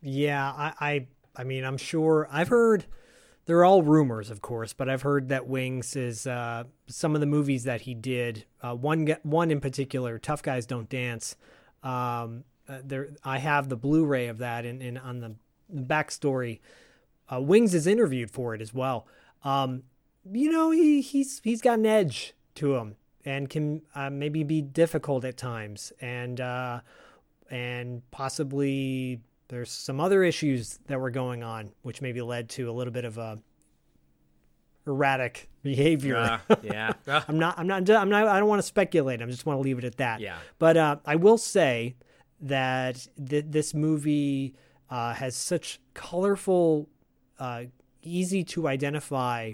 Yeah, 0.00 0.50
I, 0.50 0.72
I, 0.80 1.06
I 1.36 1.44
mean, 1.44 1.62
I'm 1.64 1.76
sure 1.76 2.26
I've 2.32 2.48
heard. 2.48 2.86
They're 3.44 3.64
all 3.64 3.82
rumors, 3.82 4.30
of 4.30 4.40
course, 4.40 4.72
but 4.72 4.88
I've 4.88 5.02
heard 5.02 5.28
that 5.28 5.46
Wings 5.46 5.94
is 5.94 6.26
uh, 6.26 6.64
some 6.86 7.14
of 7.14 7.20
the 7.20 7.26
movies 7.26 7.64
that 7.64 7.82
he 7.82 7.92
did. 7.92 8.46
Uh, 8.62 8.74
one, 8.74 9.14
one 9.24 9.50
in 9.50 9.60
particular, 9.60 10.18
Tough 10.18 10.42
Guys 10.42 10.64
Don't 10.64 10.88
Dance. 10.88 11.36
Um, 11.82 12.44
uh, 12.68 12.78
there, 12.84 13.10
I 13.24 13.38
have 13.38 13.68
the 13.68 13.76
Blu-ray 13.76 14.28
of 14.28 14.38
that, 14.38 14.64
and, 14.64 14.96
on 14.98 15.20
the, 15.20 15.34
the 15.68 15.82
backstory, 15.82 16.60
uh, 17.32 17.40
Wings 17.40 17.74
is 17.74 17.86
interviewed 17.86 18.30
for 18.30 18.54
it 18.54 18.62
as 18.62 18.72
well. 18.72 19.06
Um, 19.44 19.82
you 20.30 20.50
know, 20.52 20.70
he 20.70 21.00
he's 21.00 21.40
he's 21.42 21.60
got 21.60 21.80
an 21.80 21.86
edge 21.86 22.34
to 22.54 22.76
him 22.76 22.94
and 23.24 23.48
can 23.48 23.82
uh, 23.94 24.10
maybe 24.10 24.42
be 24.42 24.60
difficult 24.60 25.24
at 25.24 25.36
times. 25.36 25.92
And 26.00 26.40
uh, 26.40 26.80
and 27.50 28.02
possibly 28.10 29.20
there's 29.48 29.70
some 29.70 30.00
other 30.00 30.24
issues 30.24 30.78
that 30.86 30.98
were 30.98 31.10
going 31.10 31.42
on 31.42 31.72
which 31.82 32.00
maybe 32.00 32.22
led 32.22 32.48
to 32.48 32.70
a 32.70 32.72
little 32.72 32.92
bit 32.92 33.04
of 33.04 33.18
a 33.18 33.38
erratic 34.86 35.50
behavior. 35.62 36.16
Uh, 36.16 36.56
yeah. 36.62 36.92
I'm 37.28 37.38
not 37.38 37.58
i'm 37.58 37.66
not 37.66 37.88
i'm 37.90 38.08
not 38.08 38.26
i 38.26 38.38
don't 38.38 38.48
want 38.48 38.60
to 38.60 38.66
speculate. 38.66 39.22
I 39.22 39.26
just 39.26 39.46
want 39.46 39.58
to 39.58 39.62
leave 39.62 39.78
it 39.78 39.84
at 39.84 39.96
that. 39.98 40.20
Yeah. 40.20 40.38
But 40.58 40.76
uh, 40.76 40.96
i 41.04 41.16
will 41.16 41.38
say 41.38 41.96
that 42.40 43.06
th- 43.28 43.44
this 43.48 43.72
movie 43.74 44.54
uh, 44.90 45.14
has 45.14 45.36
such 45.36 45.80
colorful 45.94 46.88
uh, 47.38 47.64
easy 48.02 48.44
to 48.44 48.68
identify 48.68 49.52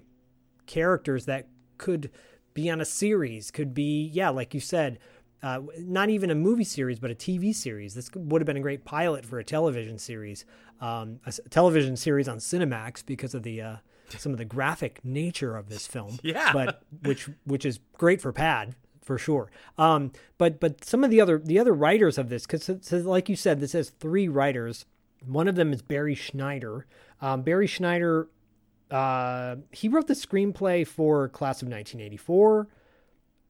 characters 0.66 1.26
that 1.26 1.46
could 1.76 2.10
be 2.58 2.70
on 2.70 2.80
a 2.80 2.84
series, 2.84 3.50
could 3.50 3.72
be, 3.72 4.10
yeah, 4.12 4.30
like 4.30 4.52
you 4.52 4.60
said, 4.60 4.98
uh, 5.44 5.60
not 5.78 6.10
even 6.10 6.28
a 6.30 6.34
movie 6.34 6.64
series, 6.64 6.98
but 6.98 7.10
a 7.10 7.14
TV 7.14 7.54
series. 7.54 7.94
This 7.94 8.10
would 8.14 8.42
have 8.42 8.46
been 8.46 8.56
a 8.56 8.60
great 8.60 8.84
pilot 8.84 9.24
for 9.24 9.38
a 9.38 9.44
television 9.44 9.98
series, 9.98 10.44
um, 10.80 11.20
a 11.24 11.32
television 11.50 11.96
series 11.96 12.26
on 12.26 12.38
Cinemax 12.38 13.06
because 13.06 13.34
of 13.34 13.44
the 13.44 13.62
uh, 13.62 13.76
some 14.16 14.32
of 14.32 14.38
the 14.38 14.44
graphic 14.44 15.04
nature 15.04 15.56
of 15.56 15.68
this 15.68 15.86
film. 15.86 16.18
Yeah, 16.24 16.52
but 16.52 16.82
which 17.04 17.28
which 17.44 17.64
is 17.64 17.78
great 17.96 18.20
for 18.20 18.32
Pad 18.32 18.74
for 19.02 19.16
sure. 19.16 19.50
Um, 19.78 20.10
but 20.36 20.58
but 20.58 20.84
some 20.84 21.04
of 21.04 21.10
the 21.10 21.20
other 21.20 21.38
the 21.38 21.60
other 21.60 21.72
writers 21.72 22.18
of 22.18 22.28
this, 22.28 22.44
because 22.44 22.90
like 22.92 23.28
you 23.28 23.36
said, 23.36 23.60
this 23.60 23.72
has 23.72 23.90
three 23.90 24.26
writers. 24.26 24.84
One 25.24 25.46
of 25.46 25.54
them 25.54 25.72
is 25.72 25.82
Barry 25.82 26.16
Schneider. 26.16 26.86
Um, 27.20 27.42
Barry 27.42 27.68
Schneider 27.68 28.28
uh, 28.90 29.56
he 29.70 29.88
wrote 29.88 30.06
the 30.06 30.14
screenplay 30.14 30.86
for 30.86 31.28
Class 31.28 31.62
of 31.62 31.68
1984. 31.68 32.68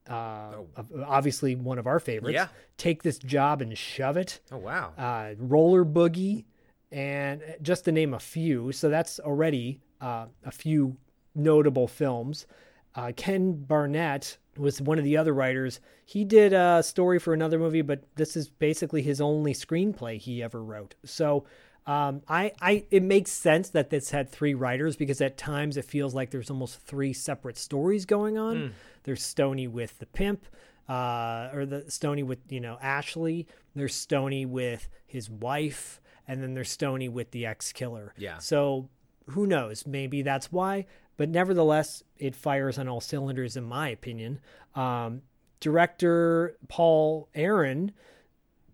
Uh, 0.08 0.12
oh. 0.12 0.66
Obviously, 1.06 1.54
one 1.54 1.78
of 1.78 1.86
our 1.86 2.00
favorites. 2.00 2.34
Yeah. 2.34 2.48
Take 2.76 3.02
this 3.02 3.18
job 3.18 3.60
and 3.60 3.76
shove 3.76 4.16
it. 4.16 4.40
Oh 4.50 4.56
wow. 4.56 4.92
Uh, 4.96 5.34
Roller 5.38 5.84
Boogie, 5.84 6.44
and 6.90 7.42
just 7.60 7.84
to 7.84 7.92
name 7.92 8.14
a 8.14 8.18
few. 8.18 8.72
So 8.72 8.88
that's 8.88 9.20
already 9.20 9.80
uh, 10.00 10.26
a 10.44 10.50
few 10.50 10.96
notable 11.34 11.86
films. 11.88 12.46
Uh, 12.94 13.12
Ken 13.16 13.52
Barnett 13.52 14.38
was 14.56 14.80
one 14.80 14.98
of 14.98 15.04
the 15.04 15.16
other 15.16 15.34
writers. 15.34 15.80
He 16.04 16.24
did 16.24 16.52
a 16.52 16.82
story 16.82 17.18
for 17.18 17.34
another 17.34 17.58
movie, 17.58 17.82
but 17.82 18.02
this 18.16 18.36
is 18.36 18.48
basically 18.48 19.02
his 19.02 19.20
only 19.20 19.52
screenplay 19.52 20.18
he 20.18 20.42
ever 20.42 20.64
wrote. 20.64 20.94
So 21.04 21.44
um, 21.88 22.20
I, 22.28 22.52
I, 22.60 22.84
it 22.90 23.02
makes 23.02 23.30
sense 23.30 23.70
that 23.70 23.88
this 23.88 24.10
had 24.10 24.30
three 24.30 24.52
writers 24.52 24.94
because 24.94 25.22
at 25.22 25.38
times 25.38 25.78
it 25.78 25.86
feels 25.86 26.14
like 26.14 26.30
there's 26.30 26.50
almost 26.50 26.78
three 26.82 27.14
separate 27.14 27.56
stories 27.56 28.04
going 28.04 28.36
on. 28.36 28.56
Mm. 28.56 28.72
There's 29.04 29.22
Stony 29.22 29.66
with 29.66 29.98
the 29.98 30.04
pimp, 30.04 30.44
uh, 30.86 31.48
or 31.50 31.64
the 31.64 31.90
Stony 31.90 32.22
with 32.22 32.40
you 32.50 32.60
know 32.60 32.76
Ashley. 32.82 33.46
There's 33.74 33.94
Stony 33.94 34.44
with 34.44 34.86
his 35.06 35.30
wife, 35.30 36.02
and 36.28 36.42
then 36.42 36.52
there's 36.52 36.70
Stony 36.70 37.08
with 37.08 37.30
the 37.30 37.46
ex 37.46 37.72
killer. 37.72 38.12
Yeah. 38.18 38.36
So 38.36 38.90
who 39.30 39.46
knows? 39.46 39.86
Maybe 39.86 40.20
that's 40.20 40.52
why. 40.52 40.84
But 41.16 41.30
nevertheless, 41.30 42.02
it 42.18 42.36
fires 42.36 42.78
on 42.78 42.86
all 42.86 43.00
cylinders, 43.00 43.56
in 43.56 43.64
my 43.64 43.88
opinion. 43.88 44.40
Um, 44.74 45.22
director 45.58 46.58
Paul 46.68 47.30
Aaron 47.34 47.92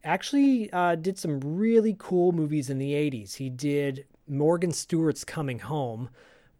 actually 0.04 0.72
uh, 0.72 0.94
did 0.94 1.18
some 1.18 1.40
really 1.40 1.96
cool 1.98 2.32
movies 2.32 2.70
in 2.70 2.78
the 2.78 2.92
80s. 2.92 3.34
He 3.34 3.50
did 3.50 4.06
Morgan 4.28 4.72
Stewart's 4.72 5.24
Coming 5.24 5.60
Home 5.60 6.10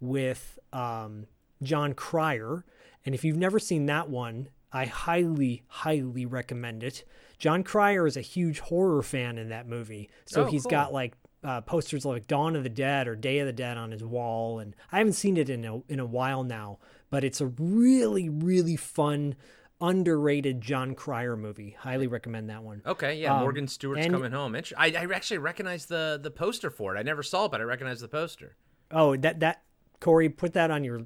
with 0.00 0.58
um, 0.72 1.26
Jon 1.62 1.94
Cryer. 1.94 2.64
And 3.04 3.14
if 3.14 3.24
you've 3.24 3.36
never 3.36 3.58
seen 3.58 3.86
that 3.86 4.08
one, 4.08 4.48
I 4.72 4.86
highly, 4.86 5.62
highly 5.68 6.26
recommend 6.26 6.82
it. 6.82 7.04
Jon 7.38 7.62
Cryer 7.62 8.06
is 8.06 8.16
a 8.16 8.22
huge 8.22 8.60
horror 8.60 9.02
fan 9.02 9.38
in 9.38 9.50
that 9.50 9.68
movie. 9.68 10.10
So 10.24 10.42
oh, 10.42 10.46
he's 10.46 10.62
cool. 10.62 10.70
got 10.70 10.92
like 10.92 11.14
uh, 11.44 11.60
posters 11.60 12.04
like 12.04 12.26
Dawn 12.26 12.56
of 12.56 12.62
the 12.62 12.68
Dead 12.70 13.06
or 13.06 13.14
Day 13.14 13.38
of 13.38 13.46
the 13.46 13.52
Dead 13.52 13.76
on 13.76 13.92
his 13.92 14.02
wall. 14.02 14.58
And 14.58 14.74
I 14.90 14.98
haven't 14.98 15.12
seen 15.12 15.36
it 15.36 15.50
in 15.50 15.64
a, 15.64 15.80
in 15.88 16.00
a 16.00 16.06
while 16.06 16.42
now, 16.42 16.78
but 17.10 17.22
it's 17.22 17.40
a 17.40 17.46
really, 17.46 18.28
really 18.28 18.76
fun 18.76 19.34
underrated 19.80 20.60
Jon 20.60 20.94
Cryer 20.94 21.36
movie. 21.36 21.76
Highly 21.78 22.06
recommend 22.06 22.50
that 22.50 22.62
one. 22.62 22.82
Okay, 22.86 23.20
yeah, 23.20 23.34
um, 23.34 23.40
Morgan 23.40 23.68
Stewart's 23.68 24.04
and, 24.04 24.14
coming 24.14 24.32
home. 24.32 24.54
I, 24.76 24.92
I 24.92 25.06
actually 25.14 25.38
recognize 25.38 25.86
the 25.86 26.18
the 26.22 26.30
poster 26.30 26.70
for 26.70 26.96
it. 26.96 26.98
I 26.98 27.02
never 27.02 27.22
saw 27.22 27.46
it, 27.46 27.50
but 27.50 27.60
I 27.60 27.64
recognize 27.64 28.00
the 28.00 28.08
poster. 28.08 28.56
Oh, 28.90 29.16
that 29.16 29.40
that 29.40 29.62
Corey, 30.00 30.28
put 30.28 30.52
that 30.54 30.70
on 30.70 30.84
your 30.84 31.02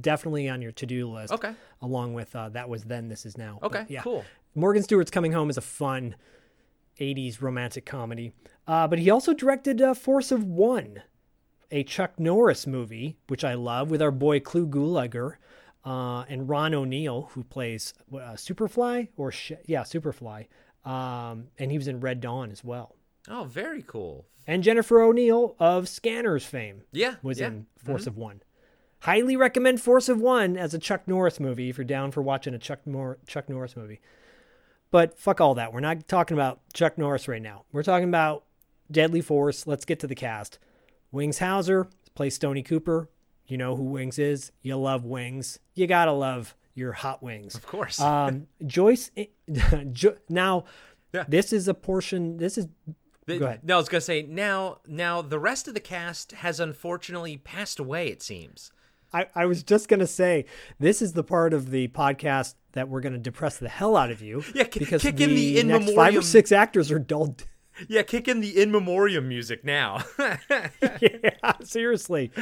definitely 0.00 0.48
on 0.48 0.62
your 0.62 0.72
to 0.72 0.86
do 0.86 1.10
list. 1.10 1.32
Okay, 1.32 1.54
along 1.80 2.14
with 2.14 2.34
uh, 2.36 2.48
that 2.50 2.68
was 2.68 2.84
then, 2.84 3.08
this 3.08 3.26
is 3.26 3.36
now. 3.36 3.58
Okay, 3.62 3.80
but, 3.80 3.90
yeah, 3.90 4.02
cool. 4.02 4.24
Morgan 4.54 4.82
Stewart's 4.82 5.10
coming 5.10 5.32
home 5.32 5.50
is 5.50 5.56
a 5.56 5.62
fun. 5.62 6.14
80s 7.00 7.40
romantic 7.40 7.86
comedy. 7.86 8.32
Uh, 8.66 8.86
but 8.86 8.98
he 8.98 9.10
also 9.10 9.32
directed 9.32 9.80
uh, 9.80 9.94
Force 9.94 10.30
of 10.30 10.44
One, 10.44 11.02
a 11.70 11.82
Chuck 11.82 12.18
Norris 12.18 12.66
movie, 12.66 13.16
which 13.28 13.44
I 13.44 13.54
love, 13.54 13.90
with 13.90 14.02
our 14.02 14.10
boy 14.10 14.40
Clu 14.40 14.66
Gulager 14.66 15.36
uh, 15.84 16.24
and 16.28 16.48
Ron 16.48 16.74
O'Neal, 16.74 17.30
who 17.32 17.44
plays 17.44 17.94
uh, 18.12 18.34
Superfly 18.34 19.08
or 19.16 19.32
Sh- 19.32 19.52
yeah, 19.66 19.82
Superfly, 19.82 20.46
um, 20.84 21.48
and 21.58 21.70
he 21.70 21.78
was 21.78 21.88
in 21.88 22.00
Red 22.00 22.20
Dawn 22.20 22.50
as 22.50 22.62
well. 22.62 22.96
Oh, 23.28 23.44
very 23.44 23.82
cool. 23.82 24.26
And 24.46 24.62
Jennifer 24.62 25.00
O'Neill 25.00 25.54
of 25.58 25.88
Scanners 25.88 26.44
fame, 26.44 26.82
yeah, 26.92 27.16
was 27.22 27.40
yeah. 27.40 27.48
in 27.48 27.66
Force 27.76 28.02
mm-hmm. 28.02 28.10
of 28.10 28.16
One. 28.16 28.42
Highly 29.00 29.36
recommend 29.36 29.80
Force 29.80 30.08
of 30.08 30.20
One 30.20 30.56
as 30.56 30.74
a 30.74 30.78
Chuck 30.78 31.06
Norris 31.06 31.40
movie 31.40 31.68
if 31.68 31.78
you're 31.78 31.84
down 31.84 32.12
for 32.12 32.22
watching 32.22 32.54
a 32.54 32.58
Chuck 32.58 32.80
Nor- 32.86 33.18
Chuck 33.26 33.48
Norris 33.48 33.76
movie. 33.76 34.00
But 34.92 35.18
fuck 35.18 35.40
all 35.40 35.54
that. 35.54 35.72
We're 35.72 35.80
not 35.80 36.06
talking 36.06 36.36
about 36.36 36.60
Chuck 36.74 36.98
Norris 36.98 37.26
right 37.26 37.42
now. 37.42 37.64
We're 37.72 37.82
talking 37.82 38.08
about 38.08 38.44
Deadly 38.90 39.20
Force. 39.20 39.66
Let's 39.66 39.84
get 39.84 39.98
to 40.00 40.06
the 40.06 40.14
cast. 40.14 40.58
Wings 41.10 41.38
Hauser 41.38 41.88
plays 42.14 42.34
Stony 42.34 42.62
Cooper. 42.62 43.08
You 43.52 43.58
know 43.58 43.76
who 43.76 43.82
Wings 43.82 44.18
is. 44.18 44.50
You 44.62 44.78
love 44.78 45.04
Wings. 45.04 45.58
You 45.74 45.86
gotta 45.86 46.12
love 46.12 46.56
your 46.74 46.92
hot 46.92 47.22
wings. 47.22 47.54
Of 47.54 47.66
course. 47.66 48.00
um, 48.00 48.46
Joyce. 48.66 49.10
now, 50.30 50.64
yeah. 51.12 51.24
this 51.28 51.52
is 51.52 51.68
a 51.68 51.74
portion. 51.74 52.38
This 52.38 52.56
is. 52.56 52.68
The, 53.26 53.38
go 53.38 53.44
ahead. 53.44 53.60
No, 53.62 53.74
I 53.74 53.76
was 53.76 53.90
gonna 53.90 54.00
say 54.00 54.22
now. 54.22 54.78
Now 54.88 55.20
the 55.20 55.38
rest 55.38 55.68
of 55.68 55.74
the 55.74 55.80
cast 55.80 56.32
has 56.32 56.60
unfortunately 56.60 57.36
passed 57.36 57.78
away. 57.78 58.08
It 58.08 58.22
seems. 58.22 58.72
I, 59.12 59.26
I 59.34 59.44
was 59.44 59.62
just 59.62 59.86
gonna 59.86 60.06
say 60.06 60.46
this 60.80 61.02
is 61.02 61.12
the 61.12 61.22
part 61.22 61.52
of 61.52 61.70
the 61.70 61.88
podcast 61.88 62.54
that 62.72 62.88
we're 62.88 63.02
gonna 63.02 63.18
depress 63.18 63.58
the 63.58 63.68
hell 63.68 63.96
out 63.98 64.10
of 64.10 64.22
you. 64.22 64.42
Yeah, 64.54 64.64
because 64.72 65.02
kick 65.02 65.16
the 65.16 65.24
in 65.24 65.34
the 65.34 65.60
in 65.60 65.68
next 65.68 65.84
memoriam. 65.88 65.96
five 65.96 66.16
or 66.16 66.22
six 66.22 66.52
actors 66.52 66.90
are 66.90 66.98
dull. 66.98 67.36
Yeah, 67.86 68.00
kick 68.00 68.28
in 68.28 68.40
the 68.40 68.62
in 68.62 68.72
memoriam 68.72 69.28
music 69.28 69.62
now. 69.62 70.04
yeah, 70.18 71.52
seriously. 71.62 72.32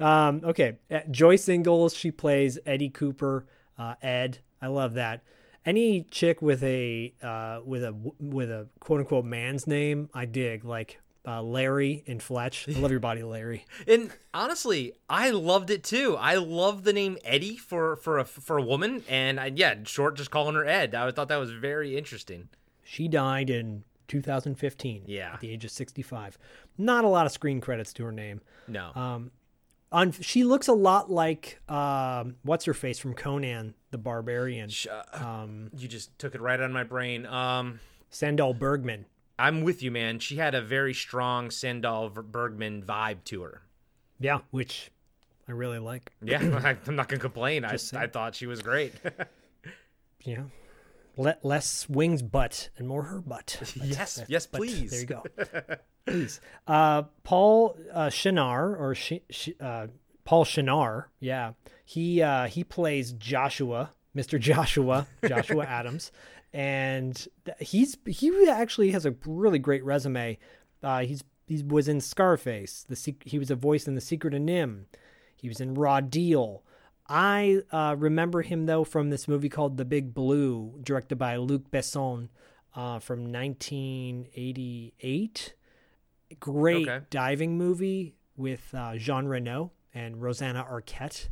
Um, 0.00 0.42
okay, 0.44 0.78
uh, 0.90 1.00
Joyce 1.10 1.48
Ingalls, 1.48 1.94
she 1.94 2.10
plays 2.10 2.58
Eddie 2.66 2.90
Cooper, 2.90 3.46
uh, 3.78 3.94
Ed. 4.02 4.38
I 4.60 4.66
love 4.68 4.94
that. 4.94 5.22
Any 5.64 6.02
chick 6.10 6.40
with 6.42 6.62
a 6.62 7.12
uh, 7.22 7.60
with 7.64 7.82
a 7.82 7.94
with 8.20 8.50
a 8.50 8.68
quote 8.78 9.00
unquote 9.00 9.24
man's 9.24 9.66
name, 9.66 10.08
I 10.14 10.24
dig. 10.26 10.64
Like 10.64 11.00
uh, 11.26 11.42
Larry 11.42 12.04
and 12.06 12.22
Fletch. 12.22 12.66
I 12.68 12.78
love 12.78 12.92
your 12.92 13.00
body, 13.00 13.24
Larry. 13.24 13.64
And 13.88 14.12
honestly, 14.32 14.92
I 15.10 15.30
loved 15.30 15.70
it 15.70 15.82
too. 15.82 16.16
I 16.20 16.36
love 16.36 16.84
the 16.84 16.92
name 16.92 17.18
Eddie 17.24 17.56
for 17.56 17.96
for 17.96 18.18
a 18.18 18.24
for 18.24 18.58
a 18.58 18.62
woman, 18.62 19.02
and 19.08 19.40
I, 19.40 19.50
yeah, 19.54 19.74
short 19.84 20.16
just 20.16 20.30
calling 20.30 20.54
her 20.54 20.64
Ed. 20.64 20.94
I 20.94 21.10
thought 21.10 21.28
that 21.28 21.36
was 21.40 21.50
very 21.50 21.96
interesting. 21.96 22.48
She 22.84 23.08
died 23.08 23.50
in 23.50 23.82
2015. 24.06 25.02
Yeah. 25.06 25.32
at 25.34 25.40
the 25.40 25.50
age 25.50 25.64
of 25.64 25.72
65. 25.72 26.38
Not 26.78 27.04
a 27.04 27.08
lot 27.08 27.26
of 27.26 27.32
screen 27.32 27.60
credits 27.60 27.92
to 27.94 28.04
her 28.04 28.12
name. 28.12 28.40
No, 28.68 28.92
Um, 28.94 29.32
on 29.96 30.12
she 30.12 30.44
looks 30.44 30.68
a 30.68 30.74
lot 30.74 31.10
like 31.10 31.60
um, 31.68 32.36
what's 32.42 32.66
her 32.66 32.74
face 32.74 32.98
from 32.98 33.14
Conan 33.14 33.74
the 33.90 33.98
Barbarian, 33.98 34.70
uh, 34.90 35.24
um, 35.24 35.70
you 35.76 35.88
just 35.88 36.16
took 36.18 36.34
it 36.34 36.40
right 36.40 36.60
on 36.60 36.70
my 36.70 36.84
brain. 36.84 37.24
Um, 37.24 37.80
Sandahl 38.12 38.56
Bergman. 38.56 39.06
I'm 39.38 39.62
with 39.62 39.82
you, 39.82 39.90
man. 39.90 40.18
She 40.18 40.36
had 40.36 40.54
a 40.54 40.60
very 40.60 40.92
strong 40.92 41.48
Sandahl 41.48 42.12
Bergman 42.12 42.82
vibe 42.82 43.24
to 43.24 43.42
her. 43.42 43.62
Yeah, 44.20 44.40
which 44.50 44.90
I 45.48 45.52
really 45.52 45.78
like. 45.78 46.12
Yeah, 46.22 46.40
I'm 46.86 46.96
not 46.96 47.08
gonna 47.08 47.20
complain. 47.20 47.64
I 47.64 47.76
saying. 47.76 48.02
I 48.02 48.06
thought 48.06 48.34
she 48.34 48.46
was 48.46 48.62
great. 48.62 48.92
Yeah. 50.24 50.42
Le- 51.16 51.36
less 51.42 51.88
wings 51.88 52.22
butt 52.22 52.68
and 52.76 52.86
more 52.86 53.04
her 53.04 53.20
butt. 53.20 53.56
But- 53.76 53.86
yes, 53.86 54.22
yes, 54.28 54.46
please. 54.46 54.90
There 54.90 55.00
you 55.00 55.06
go. 55.06 55.22
please. 56.06 56.40
Uh, 56.66 57.02
Paul 57.24 57.76
uh, 57.92 58.06
Shenar 58.08 58.78
or 58.78 58.94
Sh- 58.94 59.24
Sh- 59.30 59.48
uh, 59.60 59.86
Paul 60.24 60.44
Shenar, 60.44 61.04
yeah. 61.20 61.52
He 61.84 62.20
uh, 62.22 62.46
he 62.48 62.64
plays 62.64 63.12
Joshua, 63.12 63.90
Mr. 64.14 64.38
Joshua, 64.40 65.06
Joshua 65.28 65.64
Adams, 65.64 66.12
and 66.52 67.14
th- 67.44 67.56
he's 67.60 67.96
he 68.06 68.48
actually 68.48 68.90
has 68.90 69.06
a 69.06 69.14
really 69.24 69.58
great 69.58 69.84
resume. 69.84 70.38
Uh, 70.82 71.00
he's 71.00 71.22
he 71.46 71.62
was 71.62 71.86
in 71.88 72.00
Scarface. 72.00 72.84
The 72.88 72.96
sec- 72.96 73.22
he 73.24 73.38
was 73.38 73.50
a 73.50 73.54
voice 73.56 73.86
in 73.86 73.94
The 73.94 74.00
Secret 74.00 74.34
of 74.34 74.42
NIMH. 74.42 74.84
He 75.36 75.48
was 75.48 75.60
in 75.60 75.74
Raw 75.74 76.00
Deal. 76.00 76.62
I 77.08 77.62
uh, 77.70 77.94
remember 77.98 78.42
him 78.42 78.66
though 78.66 78.82
from 78.84 79.10
this 79.10 79.28
movie 79.28 79.48
called 79.48 79.76
The 79.76 79.84
Big 79.84 80.12
Blue, 80.14 80.74
directed 80.82 81.16
by 81.16 81.36
Luc 81.36 81.70
Besson 81.70 82.28
uh, 82.74 82.98
from 82.98 83.32
1988. 83.32 85.54
Great 86.40 86.88
Okay. 86.88 87.04
diving 87.10 87.56
movie 87.56 88.16
with 88.36 88.74
uh, 88.74 88.96
Jean 88.96 89.26
Reno 89.26 89.70
and 89.94 90.20
Rosanna 90.20 90.66
Arquette 90.68 91.28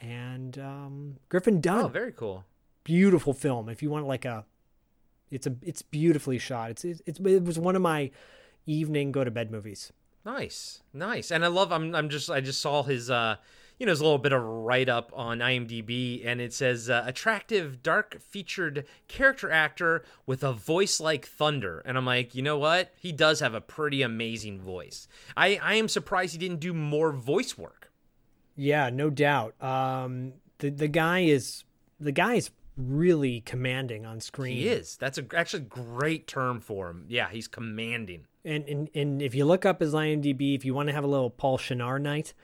and 0.00 0.56
um, 0.58 1.16
Griffin 1.28 1.60
Dunne 1.60 1.86
oh, 1.86 1.88
very 1.88 2.12
cool. 2.12 2.44
beautiful 2.84 3.34
film. 3.34 3.68
If 3.68 3.82
you 3.82 3.90
want 3.90 4.06
like 4.06 4.24
a, 4.24 4.44
it's 5.30 5.46
a 5.46 5.54
it's 5.62 5.82
beautifully 5.82 6.38
shot. 6.38 6.70
It's 6.70 6.84
it's 6.84 7.18
it 7.18 7.44
was 7.44 7.58
one 7.58 7.74
of 7.76 7.82
my 7.82 8.10
evening 8.66 9.10
go 9.12 9.24
to 9.24 9.30
bed 9.30 9.50
movies. 9.50 9.92
Nice, 10.24 10.82
nice, 10.92 11.30
and 11.32 11.44
I 11.44 11.48
love. 11.48 11.72
I'm. 11.72 11.94
I'm 11.94 12.08
just. 12.08 12.30
I 12.30 12.40
just 12.40 12.60
saw 12.60 12.82
his. 12.84 13.10
uh 13.10 13.36
You 13.78 13.86
know, 13.86 13.90
there's 13.90 14.00
a 14.00 14.04
little 14.04 14.18
bit 14.18 14.32
of 14.32 14.42
write 14.42 14.88
up 14.88 15.12
on 15.14 15.38
IMDb, 15.38 16.26
and 16.26 16.40
it 16.40 16.52
says 16.52 16.90
uh, 16.90 17.04
attractive, 17.06 17.82
dark 17.82 18.20
featured 18.20 18.84
character 19.06 19.50
actor 19.50 20.04
with 20.26 20.42
a 20.42 20.52
voice 20.52 20.98
like 20.98 21.26
thunder. 21.26 21.80
And 21.84 21.96
I'm 21.96 22.06
like, 22.06 22.34
you 22.34 22.42
know 22.42 22.58
what? 22.58 22.92
He 22.98 23.12
does 23.12 23.40
have 23.40 23.54
a 23.54 23.60
pretty 23.60 24.02
amazing 24.02 24.60
voice. 24.60 25.06
I. 25.36 25.60
I 25.62 25.74
am 25.74 25.88
surprised 25.88 26.32
he 26.32 26.38
didn't 26.38 26.60
do 26.60 26.72
more 26.72 27.12
voice 27.12 27.58
work. 27.58 27.92
Yeah, 28.56 28.90
no 28.90 29.10
doubt. 29.10 29.54
Um, 29.62 30.34
the 30.58 30.70
the 30.70 30.88
guy 30.88 31.20
is 31.20 31.64
the 32.00 32.12
guy 32.12 32.34
is 32.34 32.50
really 32.76 33.40
commanding 33.40 34.06
on 34.06 34.20
screen. 34.20 34.56
He 34.56 34.68
is. 34.68 34.96
That's 34.96 35.18
a 35.18 35.24
actually 35.34 35.64
great 35.64 36.26
term 36.26 36.60
for 36.60 36.90
him. 36.90 37.04
Yeah, 37.08 37.28
he's 37.28 37.48
commanding. 37.48 38.26
And, 38.44 38.64
and 38.68 38.90
and 38.94 39.22
if 39.22 39.34
you 39.34 39.44
look 39.44 39.66
up 39.66 39.80
his 39.80 39.94
IMDb, 39.94 40.54
if 40.54 40.64
you 40.64 40.74
want 40.74 40.88
to 40.88 40.92
have 40.92 41.04
a 41.04 41.08
little 41.08 41.30
Paul 41.30 41.58
Shenar 41.58 42.00
night, 42.00 42.34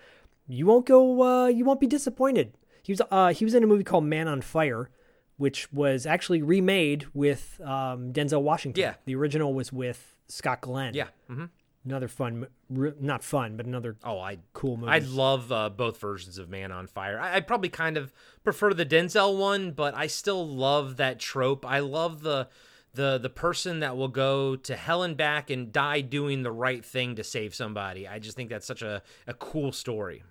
you 0.47 0.67
won't 0.67 0.87
go. 0.87 1.23
Uh, 1.23 1.47
you 1.47 1.65
won't 1.65 1.81
be 1.81 1.87
disappointed. 1.87 2.55
He 2.83 2.93
was 2.93 3.01
uh, 3.11 3.33
he 3.33 3.45
was 3.45 3.55
in 3.55 3.63
a 3.65 3.67
movie 3.67 3.85
called 3.85 4.05
Man 4.05 4.29
on 4.29 4.41
Fire, 4.43 4.91
which 5.37 5.73
was 5.73 6.07
actually 6.07 6.43
remade 6.43 7.07
with 7.15 7.61
um, 7.65 8.13
Denzel 8.13 8.43
Washington. 8.43 8.81
Yeah. 8.81 8.95
the 9.05 9.15
original 9.15 9.55
was 9.55 9.73
with 9.73 10.15
Scott 10.29 10.61
Glenn. 10.61 10.95
Yeah. 10.95 11.09
hmm 11.29 11.47
another 11.87 12.09
fun, 12.09 12.47
not 12.71 13.23
fun, 13.23 13.59
but 13.59 13.67
another 13.67 13.95
Oh, 14.05 14.19
I 14.19 14.39
cool 14.55 14.79
movie. 14.79 14.91
I 14.91 15.01
love 15.01 15.53
uh, 15.53 15.69
both 15.69 16.01
versions 16.01 16.39
of 16.39 16.49
Man 16.49 16.73
on 16.73 16.87
Fire. 16.87 17.21
I, 17.21 17.37
I 17.37 17.41
probably 17.41 17.69
kind 17.69 17.99
of 17.99 18.11
prefer 18.43 18.73
the 18.73 18.87
Denzel 18.87 19.39
one, 19.39 19.73
but 19.73 19.95
I 19.95 20.07
still 20.07 20.49
love 20.49 20.97
that 20.97 21.19
trope. 21.19 21.67
I 21.67 21.81
love 21.81 22.23
the 22.23 22.49
the 22.95 23.19
the 23.19 23.29
person 23.29 23.81
that 23.81 23.97
will 23.99 24.09
go 24.09 24.57
to 24.57 24.77
hell 24.77 25.03
and 25.03 25.15
back 25.17 25.51
and 25.51 25.73
die 25.73 26.01
doing 26.01 26.43
the 26.43 26.53
right 26.53 26.83
thing 26.85 27.17
to 27.17 27.25
save 27.25 27.55
somebody. 27.55 28.09
I 28.09 28.19
just 28.19 28.35
think 28.37 28.49
that's 28.51 28.67
such 28.67 28.81
a, 28.83 29.03
a 29.27 29.35
cool 29.35 29.71
story. 29.73 30.23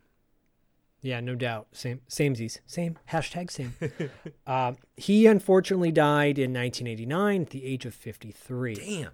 Yeah, 1.03 1.19
no 1.19 1.35
doubt. 1.35 1.67
Same, 1.73 1.99
samesies, 2.09 2.59
same 2.65 2.97
hashtag 3.11 3.51
same. 3.51 3.75
uh, 4.47 4.73
he 4.97 5.27
unfortunately 5.27 5.91
died 5.91 6.39
in 6.39 6.51
1989 6.53 7.41
at 7.43 7.49
the 7.51 7.65
age 7.65 7.85
of 7.85 7.93
53. 7.93 8.73
Damn. 8.75 9.11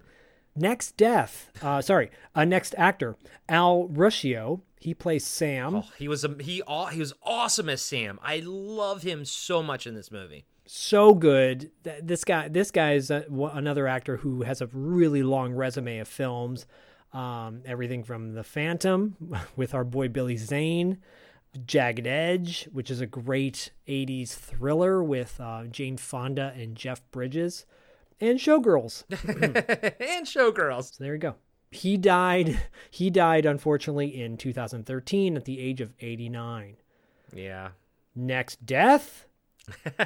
Next 0.56 0.96
death, 0.96 1.50
uh, 1.62 1.82
sorry, 1.82 2.10
uh, 2.34 2.44
next 2.44 2.74
actor, 2.78 3.16
Al 3.48 3.88
Ruscio. 3.88 4.60
He 4.80 4.94
plays 4.94 5.26
Sam. 5.26 5.74
Oh, 5.76 5.84
he 5.98 6.08
was 6.08 6.24
a, 6.24 6.34
he 6.40 6.62
aw- 6.62 6.86
he 6.86 7.00
was 7.00 7.12
awesome 7.22 7.68
as 7.68 7.82
Sam. 7.82 8.18
I 8.22 8.40
love 8.44 9.02
him 9.02 9.24
so 9.26 9.62
much 9.62 9.86
in 9.86 9.94
this 9.94 10.10
movie. 10.10 10.46
so 10.66 11.12
good. 11.14 11.70
This 11.82 12.24
guy, 12.24 12.48
this 12.48 12.70
guy 12.70 12.94
is 12.94 13.12
one- 13.28 13.56
another 13.58 13.86
actor 13.86 14.16
who 14.18 14.42
has 14.42 14.60
a 14.62 14.68
really 14.72 15.22
long 15.22 15.52
resume 15.52 15.98
of 15.98 16.08
films. 16.08 16.66
Um, 17.12 17.62
everything 17.66 18.04
from 18.04 18.34
The 18.34 18.44
Phantom 18.44 19.16
with 19.56 19.74
our 19.74 19.84
boy 19.84 20.08
Billy 20.08 20.36
Zane, 20.36 20.98
Jagged 21.66 22.06
Edge, 22.06 22.68
which 22.72 22.90
is 22.90 23.00
a 23.00 23.06
great 23.06 23.70
'80s 23.88 24.34
thriller 24.34 25.02
with 25.02 25.40
uh, 25.40 25.64
Jane 25.64 25.96
Fonda 25.96 26.52
and 26.56 26.76
Jeff 26.76 27.02
Bridges, 27.10 27.66
and 28.20 28.38
Showgirls. 28.38 29.04
and 29.10 30.26
Showgirls. 30.26 30.96
So 30.96 31.04
there 31.04 31.14
you 31.14 31.18
go. 31.18 31.34
He 31.70 31.96
died. 31.96 32.60
He 32.90 33.10
died 33.10 33.46
unfortunately 33.46 34.20
in 34.20 34.36
2013 34.36 35.36
at 35.36 35.44
the 35.44 35.60
age 35.60 35.80
of 35.80 35.92
89. 36.00 36.76
Yeah. 37.32 37.70
Next 38.14 38.66
death? 38.66 39.26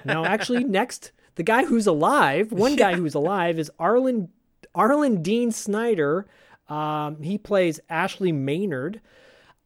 No, 0.04 0.24
actually, 0.24 0.64
next 0.64 1.12
the 1.36 1.42
guy 1.42 1.64
who's 1.64 1.86
alive. 1.86 2.52
One 2.52 2.76
guy 2.76 2.94
who's 2.94 3.14
alive 3.14 3.58
is 3.58 3.70
Arlen 3.78 4.28
Arlen 4.74 5.22
Dean 5.22 5.52
Snyder. 5.52 6.26
Um, 6.68 7.22
he 7.22 7.38
plays 7.38 7.80
Ashley 7.88 8.32
Maynard. 8.32 9.00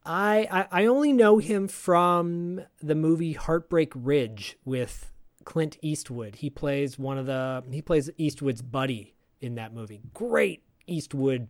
I, 0.08 0.48
I 0.50 0.82
I 0.82 0.86
only 0.86 1.12
know 1.12 1.38
him 1.38 1.68
from 1.68 2.62
the 2.82 2.94
movie 2.94 3.34
Heartbreak 3.34 3.92
Ridge 3.94 4.56
with 4.64 5.12
Clint 5.44 5.76
Eastwood. 5.82 6.36
He 6.36 6.48
plays 6.50 6.98
one 6.98 7.18
of 7.18 7.26
the 7.26 7.62
he 7.70 7.82
plays 7.82 8.08
Eastwood's 8.16 8.62
buddy 8.62 9.14
in 9.40 9.54
that 9.56 9.72
movie. 9.74 10.00
Great 10.14 10.62
Eastwood, 10.86 11.48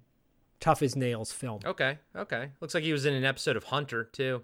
tough 0.60 0.82
as 0.82 0.96
nails 0.96 1.30
film. 1.32 1.60
Okay. 1.64 1.98
Okay. 2.16 2.50
Looks 2.60 2.74
like 2.74 2.82
he 2.84 2.92
was 2.92 3.06
in 3.06 3.14
an 3.14 3.24
episode 3.24 3.56
of 3.56 3.64
Hunter 3.64 4.04
too. 4.04 4.42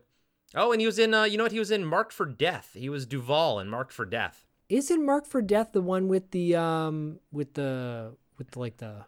Oh, 0.54 0.70
and 0.70 0.80
he 0.80 0.86
was 0.86 0.98
in 1.00 1.12
uh 1.12 1.24
you 1.24 1.36
know 1.36 1.44
what? 1.44 1.52
He 1.52 1.58
was 1.58 1.72
in 1.72 1.84
Marked 1.84 2.12
for 2.12 2.26
Death. 2.26 2.70
He 2.74 2.88
was 2.88 3.06
Duval 3.06 3.58
in 3.58 3.68
Marked 3.68 3.92
for 3.92 4.04
Death. 4.06 4.46
Isn't 4.68 5.04
Marked 5.04 5.26
for 5.26 5.42
Death 5.42 5.72
the 5.72 5.82
one 5.82 6.06
with 6.08 6.30
the 6.30 6.54
um 6.54 7.18
with 7.32 7.54
the 7.54 8.14
with 8.38 8.56
like 8.56 8.76
the 8.76 9.04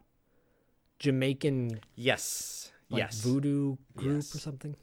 Jamaican 0.99 1.81
Yes. 1.95 2.73
like 2.91 2.99
yes. 3.01 3.21
voodoo 3.21 3.77
group 3.97 4.17
Yes. 4.17 4.35
or 4.35 4.39
something? 4.39 4.75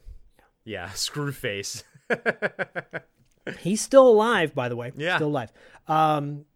Yeah, 0.64 0.88
Screwface. 0.94 1.82
He's 3.60 3.80
still 3.80 4.08
alive, 4.08 4.54
by 4.54 4.68
the 4.68 4.76
way. 4.76 4.92
Yeah. 4.96 5.16
Still 5.16 5.28
alive. 5.28 5.52
Um 5.86 6.46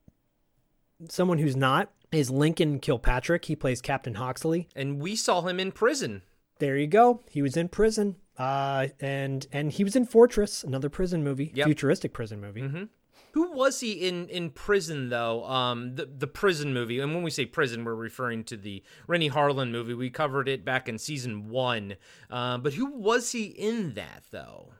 someone 1.08 1.38
who's 1.38 1.56
not 1.56 1.90
is 2.10 2.30
Lincoln 2.30 2.80
Kilpatrick. 2.80 3.44
He 3.44 3.54
plays 3.56 3.80
Captain 3.80 4.14
Hoxley. 4.14 4.68
and 4.74 5.00
we 5.00 5.14
saw 5.14 5.42
him 5.42 5.60
in 5.60 5.70
prison. 5.72 6.22
There 6.58 6.76
you 6.76 6.86
go. 6.86 7.22
He 7.30 7.42
was 7.42 7.56
in 7.56 7.68
prison. 7.68 8.16
Uh 8.38 8.88
and 9.00 9.46
and 9.52 9.72
he 9.72 9.84
was 9.84 9.94
in 9.96 10.06
Fortress, 10.06 10.64
another 10.64 10.88
prison 10.88 11.22
movie, 11.22 11.52
Yep. 11.54 11.66
futuristic 11.66 12.12
prison 12.12 12.40
movie. 12.40 12.88
Who 13.32 13.52
was 13.52 13.80
he 13.80 13.92
in 13.92 14.28
in 14.28 14.50
prison 14.50 15.08
though? 15.10 15.44
Um, 15.44 15.94
the 15.96 16.06
the 16.06 16.26
prison 16.26 16.72
movie, 16.72 16.98
and 17.00 17.14
when 17.14 17.22
we 17.22 17.30
say 17.30 17.46
prison, 17.46 17.84
we're 17.84 17.94
referring 17.94 18.44
to 18.44 18.56
the 18.56 18.82
Renny 19.06 19.30
Harlin 19.30 19.70
movie. 19.70 19.94
We 19.94 20.10
covered 20.10 20.48
it 20.48 20.64
back 20.64 20.88
in 20.88 20.98
season 20.98 21.48
one. 21.48 21.96
Uh, 22.30 22.58
but 22.58 22.74
who 22.74 22.86
was 22.86 23.32
he 23.32 23.44
in 23.44 23.94
that 23.94 24.24
though? 24.30 24.70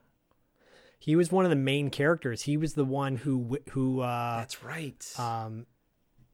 He 0.99 1.15
was 1.15 1.31
one 1.31 1.45
of 1.45 1.51
the 1.51 1.57
main 1.57 1.91
characters. 1.91 2.43
He 2.43 2.57
was 2.57 2.75
the 2.75 2.85
one 2.85 3.17
who 3.17 3.59
who 3.71 4.01
uh 4.01 4.39
That's 4.39 4.63
right. 4.65 5.05
um, 5.19 5.67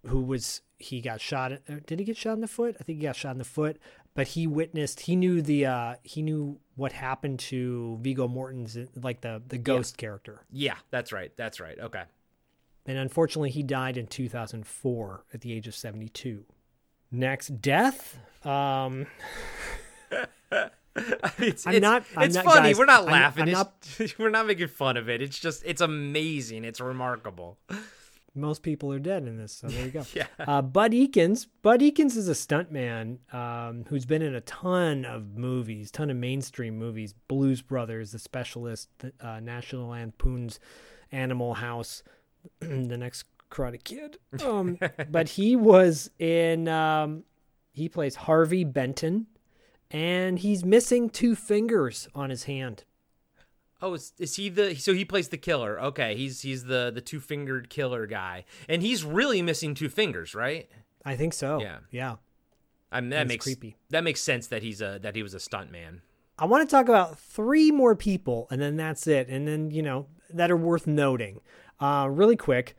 who 0.07 0.21
was 0.23 0.63
he 0.79 1.01
got 1.01 1.21
shot? 1.21 1.53
uh, 1.53 1.59
Did 1.87 1.99
he 1.99 2.05
get 2.05 2.17
shot 2.17 2.33
in 2.35 2.41
the 2.41 2.49
foot? 2.49 2.77
I 2.81 2.85
think 2.85 2.99
he 3.01 3.05
got 3.07 3.17
shot 3.17 3.33
in 3.33 3.39
the 3.39 3.45
foot. 3.45 3.79
But 4.15 4.29
he 4.29 4.47
witnessed. 4.47 5.01
He 5.01 5.17
knew 5.17 5.43
the. 5.43 5.67
Uh, 5.67 5.95
he 6.05 6.23
knew 6.23 6.61
what 6.77 6.93
happened 6.93 7.39
to 7.39 7.99
Viggo 8.03 8.27
Morten's 8.29 8.77
like 9.01 9.21
the 9.21 9.43
the 9.49 9.59
ghost 9.59 9.97
character. 9.97 10.45
yeah, 10.51 10.77
that's 10.91 11.13
right. 11.13 11.33
That's 11.37 11.61
right. 11.61 11.79
Okay. 11.79 12.03
And 12.87 12.99
unfortunately, 12.99 13.51
he 13.51 13.63
died 13.63 13.97
in 13.97 14.07
2004 14.07 15.25
at 15.33 15.41
the 15.41 15.53
age 15.55 15.67
of 15.67 15.75
72. 15.75 16.45
Next 17.11 17.63
death. 17.63 18.19
Um, 18.45 19.07
it's, 21.39 21.67
I'm 21.67 21.75
it's, 21.75 21.81
not- 21.83 22.05
I'm 22.17 22.25
it's 22.27 22.35
not- 22.35 22.45
funny. 22.45 22.69
guys, 22.69 22.79
we're 22.79 22.85
not 22.85 23.03
I'm- 23.05 23.13
laughing. 23.13 23.43
I'm 23.45 23.49
It's- 23.49 24.15
we're 24.19 24.31
not 24.31 24.47
making 24.47 24.69
fun 24.69 24.97
of 24.97 25.09
it. 25.09 25.23
It's 25.23 25.39
just 25.39 25.63
it's 25.65 25.81
amazing. 25.81 26.65
It's 26.65 26.81
remarkable. 26.81 27.59
Most 28.35 28.63
people 28.63 28.93
are 28.93 28.99
dead 28.99 29.27
in 29.29 29.37
this, 29.37 29.53
so 29.53 29.69
there 29.69 29.85
you 29.85 29.91
go. 29.91 30.05
Yeah. 30.15 30.27
Uh, 30.39 30.61
Bud 30.61 30.93
Ekins. 30.93 31.47
Bud 31.63 31.81
Ekins 31.81 32.17
is 32.17 32.29
a 32.29 32.33
stuntman 32.33 33.19
um, 33.33 33.85
who's 33.89 34.05
been 34.07 34.23
in 34.23 34.35
a 34.35 34.41
ton 34.41 35.05
of 35.05 35.37
movies, 35.37 35.91
ton 35.91 36.11
of 36.11 36.17
mainstream 36.17 36.77
movies. 36.77 37.15
Blues 37.29 37.63
Brothers, 37.63 38.13
The 38.13 38.19
Specialist, 38.19 38.89
uh, 39.21 39.41
National 39.41 39.89
Lampoon's 39.89 40.59
Animal 41.13 41.55
House, 41.55 42.03
The 42.61 42.97
Next 42.99 43.25
Karate 43.51 43.83
Kid. 43.83 44.19
Um, 44.45 44.79
but 45.11 45.29
he 45.31 45.55
was 45.57 46.11
in. 46.19 46.69
Um, 46.69 47.25
he 47.73 47.89
plays 47.89 48.15
Harvey 48.15 48.65
Benton, 48.65 49.27
and 49.91 50.39
he's 50.39 50.65
missing 50.65 51.11
two 51.11 51.35
fingers 51.35 52.09
on 52.15 52.31
his 52.31 52.45
hand. 52.45 52.85
Oh, 53.85 53.93
is, 53.93 54.15
is 54.19 54.37
he 54.37 54.49
the? 54.49 54.75
So 54.77 54.95
he 54.95 55.05
plays 55.05 55.29
the 55.29 55.37
killer. 55.37 55.79
Okay, 55.79 56.17
he's 56.17 56.41
he's 56.41 56.65
the 56.65 56.91
the 56.93 57.03
two 57.03 57.21
fingered 57.21 57.69
killer 57.69 58.07
guy, 58.07 58.47
and 58.67 58.81
he's 58.81 59.05
really 59.05 59.43
missing 59.43 59.75
two 59.75 59.91
fingers, 59.91 60.35
right? 60.35 60.71
I 61.05 61.17
think 61.17 61.35
so. 61.35 61.61
Yeah. 61.61 61.79
Yeah. 61.91 62.17
I 62.91 63.03
mean, 63.03 63.11
that 63.11 63.17
That's 63.19 63.29
makes 63.29 63.45
creepy. 63.45 63.77
that 63.91 64.03
makes 64.03 64.23
sense 64.23 64.47
that 64.47 64.63
he's 64.63 64.81
a 64.81 64.99
that 65.03 65.15
he 65.15 65.23
was 65.23 65.35
a 65.35 65.41
stunt 65.41 65.71
man. 65.71 66.01
I 66.39 66.47
want 66.47 66.67
to 66.67 66.75
talk 66.75 66.89
about 66.89 67.19
three 67.19 67.71
more 67.71 67.95
people, 67.95 68.47
and 68.51 68.59
then 68.59 68.77
that's 68.77 69.07
it. 69.07 69.29
And 69.29 69.47
then 69.47 69.71
you 69.71 69.83
know 69.83 70.07
that 70.31 70.51
are 70.51 70.57
worth 70.57 70.87
noting. 70.87 71.41
Uh, 71.79 72.09
really 72.11 72.37
quick, 72.37 72.77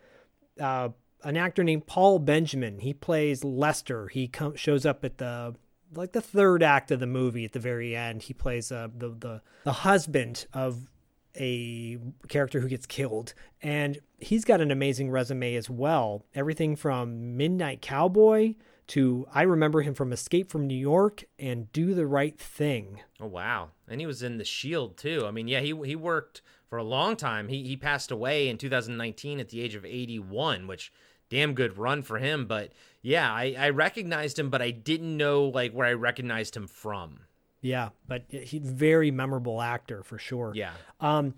uh, 0.60 0.90
an 1.24 1.38
actor 1.38 1.64
named 1.64 1.86
Paul 1.86 2.18
Benjamin. 2.18 2.80
He 2.80 2.94
plays 2.94 3.44
Lester. 3.44 4.08
He 4.08 4.28
com- 4.28 4.56
shows 4.56 4.88
up 4.88 5.06
at 5.06 5.20
the 5.20 5.54
like 5.94 6.14
the 6.14 6.22
third 6.22 6.64
act 6.64 6.92
of 6.92 7.00
the 7.00 7.08
movie 7.08 7.46
at 7.46 7.52
the 7.52 7.60
very 7.60 7.96
end. 7.96 8.24
He 8.24 8.34
plays 8.34 8.72
uh, 8.72 8.88
the 8.98 9.10
the 9.10 9.42
the 9.66 9.74
husband 9.74 10.48
of 10.54 10.90
a 11.38 11.98
character 12.28 12.60
who 12.60 12.68
gets 12.68 12.86
killed, 12.86 13.34
and 13.62 14.00
he's 14.20 14.46
got 14.46 14.62
an 14.62 14.72
amazing 14.72 15.12
resume 15.12 15.56
as 15.56 15.70
well. 15.70 16.26
Everything 16.34 16.76
from 16.76 17.38
Midnight 17.38 17.82
Cowboy 17.82 18.56
to 18.88 19.28
I 19.34 19.44
remember 19.44 19.82
him 19.82 19.94
from 19.94 20.14
Escape 20.14 20.50
from 20.50 20.68
New 20.68 20.78
York 20.78 21.24
and 21.40 21.72
Do 21.72 21.94
the 21.94 22.06
Right 22.06 22.38
Thing. 22.38 23.02
Oh 23.20 23.28
wow! 23.28 23.70
And 23.88 24.00
he 24.00 24.08
was 24.08 24.22
in 24.22 24.38
the 24.38 24.46
Shield 24.46 24.98
too. 24.98 25.26
I 25.26 25.32
mean, 25.32 25.48
yeah, 25.48 25.62
he 25.62 25.76
he 25.86 25.96
worked 25.96 26.42
for 26.70 26.78
a 26.78 26.84
long 26.84 27.16
time. 27.16 27.48
He 27.48 27.64
he 27.64 27.78
passed 27.78 28.12
away 28.12 28.48
in 28.48 28.58
2019 28.58 29.40
at 29.40 29.50
the 29.50 29.62
age 29.62 29.76
of 29.76 29.86
81, 29.86 30.68
which 30.68 30.92
damn 31.30 31.54
good 31.54 31.78
run 31.78 32.04
for 32.04 32.20
him. 32.20 32.46
But 32.46 32.74
yeah, 33.02 33.32
I 33.32 33.56
I 33.58 33.70
recognized 33.70 34.38
him, 34.38 34.50
but 34.50 34.62
I 34.62 34.72
didn't 34.72 35.18
know 35.18 35.46
like 35.46 35.72
where 35.72 35.88
I 35.88 35.94
recognized 35.94 36.56
him 36.56 36.68
from. 36.68 37.22
Yeah, 37.66 37.90
but 38.08 38.24
he's 38.30 38.62
very 38.62 39.10
memorable 39.10 39.60
actor 39.62 40.04
for 40.04 40.20
sure. 40.20 40.52
Yeah. 40.56 40.74
Um, 41.00 41.34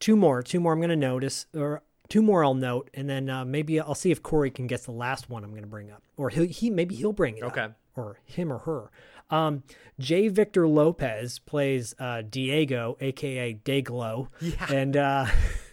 two 0.00 0.16
more, 0.16 0.42
two 0.42 0.58
more. 0.58 0.72
I'm 0.72 0.80
going 0.80 0.90
to 0.90 0.96
notice, 0.96 1.46
or 1.54 1.82
two 2.08 2.22
more 2.22 2.44
I'll 2.44 2.54
note, 2.54 2.90
and 2.94 3.08
then 3.08 3.30
uh, 3.30 3.44
maybe 3.44 3.78
I'll 3.78 3.94
see 3.94 4.10
if 4.10 4.20
Corey 4.22 4.50
can 4.50 4.66
guess 4.66 4.84
the 4.84 4.90
last 4.92 5.30
one 5.30 5.44
I'm 5.44 5.50
going 5.50 5.62
to 5.62 5.68
bring 5.68 5.90
up, 5.92 6.02
or 6.16 6.28
he, 6.30 6.46
he 6.48 6.70
maybe 6.70 6.96
he'll 6.96 7.12
bring 7.12 7.36
it 7.36 7.44
Okay. 7.44 7.60
up, 7.60 7.74
or 7.94 8.18
him 8.24 8.52
or 8.52 8.58
her. 8.58 8.90
Um, 9.30 9.62
J. 10.00 10.26
Victor 10.26 10.66
Lopez 10.66 11.38
plays 11.38 11.94
uh, 12.00 12.22
Diego, 12.28 12.96
aka 13.00 13.54
Dayglow, 13.54 14.26
Yeah. 14.40 14.72
and 14.72 14.96
uh, 14.96 15.26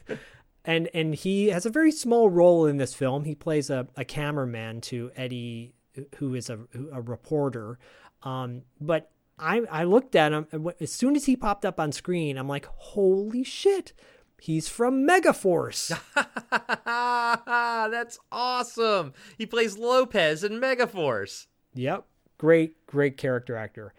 and 0.65 0.89
and 0.93 1.15
he 1.15 1.47
has 1.47 1.65
a 1.65 1.71
very 1.71 1.91
small 1.91 2.29
role 2.29 2.67
in 2.67 2.77
this 2.77 2.93
film. 2.93 3.23
He 3.25 3.33
plays 3.33 3.71
a, 3.71 3.87
a 3.95 4.05
cameraman 4.05 4.81
to 4.81 5.09
Eddie, 5.15 5.73
who 6.17 6.35
is 6.35 6.51
a 6.51 6.59
a 6.93 7.01
reporter. 7.01 7.79
Um, 8.21 8.61
but 8.79 9.09
I 9.39 9.61
I 9.71 9.83
looked 9.83 10.15
at 10.15 10.31
him 10.33 10.47
and 10.51 10.71
as 10.79 10.91
soon 10.91 11.15
as 11.15 11.25
he 11.25 11.35
popped 11.35 11.65
up 11.65 11.79
on 11.79 11.91
screen, 11.91 12.37
I'm 12.37 12.47
like, 12.47 12.65
holy 12.75 13.43
shit, 13.43 13.93
he's 14.39 14.67
from 14.67 15.07
Megaforce. 15.07 15.97
That's 16.85 18.19
awesome. 18.31 19.13
He 19.37 19.45
plays 19.45 19.77
Lopez 19.77 20.43
in 20.43 20.53
Megaforce. 20.59 21.47
Yep. 21.73 22.05
Great, 22.37 22.85
great 22.87 23.17
character 23.17 23.55
actor. 23.55 23.93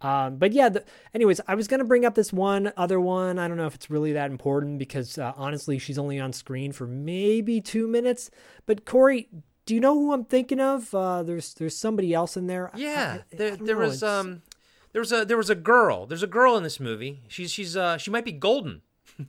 Um, 0.00 0.36
but 0.36 0.52
yeah, 0.52 0.68
the, 0.68 0.84
anyways, 1.14 1.40
I 1.48 1.54
was 1.54 1.66
going 1.66 1.78
to 1.78 1.84
bring 1.86 2.04
up 2.04 2.14
this 2.14 2.32
one 2.32 2.72
other 2.76 3.00
one. 3.00 3.38
I 3.38 3.48
don't 3.48 3.56
know 3.56 3.66
if 3.66 3.74
it's 3.74 3.88
really 3.88 4.12
that 4.12 4.30
important 4.30 4.78
because 4.78 5.16
uh, 5.16 5.32
honestly, 5.36 5.78
she's 5.78 5.98
only 5.98 6.20
on 6.20 6.32
screen 6.32 6.72
for 6.72 6.86
maybe 6.86 7.60
two 7.60 7.86
minutes. 7.86 8.30
But 8.66 8.84
Corey, 8.84 9.28
do 9.64 9.74
you 9.74 9.80
know 9.80 9.94
who 9.94 10.12
I'm 10.12 10.24
thinking 10.24 10.60
of? 10.60 10.94
Uh, 10.94 11.22
there's 11.22 11.54
there's 11.54 11.76
somebody 11.76 12.12
else 12.12 12.36
in 12.36 12.48
there. 12.48 12.70
Yeah, 12.76 13.20
I- 13.20 13.34
I 13.34 13.36
there, 13.36 13.56
don't 13.56 13.64
there 13.66 13.76
was 13.76 14.02
it's- 14.02 14.20
um, 14.20 14.42
there 14.94 15.00
was 15.00 15.12
a 15.12 15.24
there 15.24 15.36
was 15.36 15.50
a 15.50 15.56
girl. 15.56 16.06
There's 16.06 16.22
a 16.22 16.28
girl 16.28 16.56
in 16.56 16.62
this 16.62 16.78
movie. 16.78 17.20
She's 17.26 17.50
she's 17.50 17.76
uh 17.76 17.98
she 17.98 18.12
might 18.12 18.24
be 18.24 18.32
golden. 18.32 18.82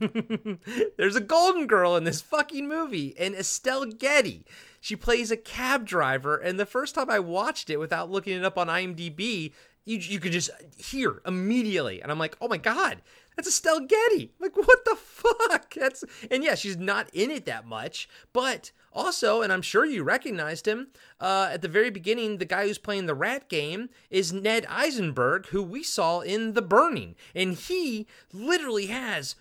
There's 0.98 1.16
a 1.16 1.22
golden 1.22 1.68
girl 1.68 1.96
in 1.96 2.06
this 2.06 2.22
fucking 2.22 2.68
movie, 2.68 3.16
and 3.20 3.36
Estelle 3.36 3.86
Getty. 3.86 4.46
She 4.80 4.96
plays 4.96 5.32
a 5.32 5.38
cab 5.38 5.86
driver, 5.86 6.38
and 6.38 6.60
the 6.60 6.66
first 6.68 6.96
time 6.96 7.10
I 7.10 7.20
watched 7.20 7.70
it 7.70 7.78
without 7.78 8.12
looking 8.12 8.38
it 8.38 8.46
up 8.46 8.58
on 8.60 8.68
IMDb, 8.68 9.54
you 9.86 9.98
you 9.98 10.20
could 10.20 10.32
just 10.32 10.52
hear 10.78 11.22
immediately, 11.26 12.00
and 12.00 12.12
I'm 12.12 12.20
like, 12.20 12.38
oh 12.40 12.48
my 12.48 12.58
god, 12.58 13.02
that's 13.36 13.48
Estelle 13.48 13.82
Getty. 13.82 14.32
Like, 14.40 14.56
what 14.56 14.86
the 14.86 14.96
fuck? 14.96 15.74
That's 15.74 16.04
and 16.32 16.44
yeah, 16.44 16.56
she's 16.56 16.78
not 16.78 17.10
in 17.14 17.32
it 17.32 17.46
that 17.46 17.66
much, 17.66 18.08
but 18.34 18.72
also, 18.94 19.42
and 19.42 19.52
I'm 19.52 19.62
sure 19.62 19.86
you 19.86 20.04
recognized 20.04 20.68
him 20.68 20.88
uh, 21.20 21.50
at 21.52 21.62
the 21.62 21.68
very 21.68 21.90
beginning. 21.90 22.38
The 22.38 22.46
guy 22.46 22.68
who's 22.68 22.78
playing 22.78 23.06
the 23.06 23.14
rat 23.14 23.50
game 23.50 23.90
is 24.10 24.32
Ned 24.32 24.66
Eisenberg, 24.70 25.48
who 25.48 25.62
we 25.62 25.84
saw 25.84 26.22
in 26.22 26.54
The 26.54 26.62
Burning, 26.62 27.16
and 27.34 27.54
he 27.54 28.08
literally 28.32 28.88
has 28.88 29.36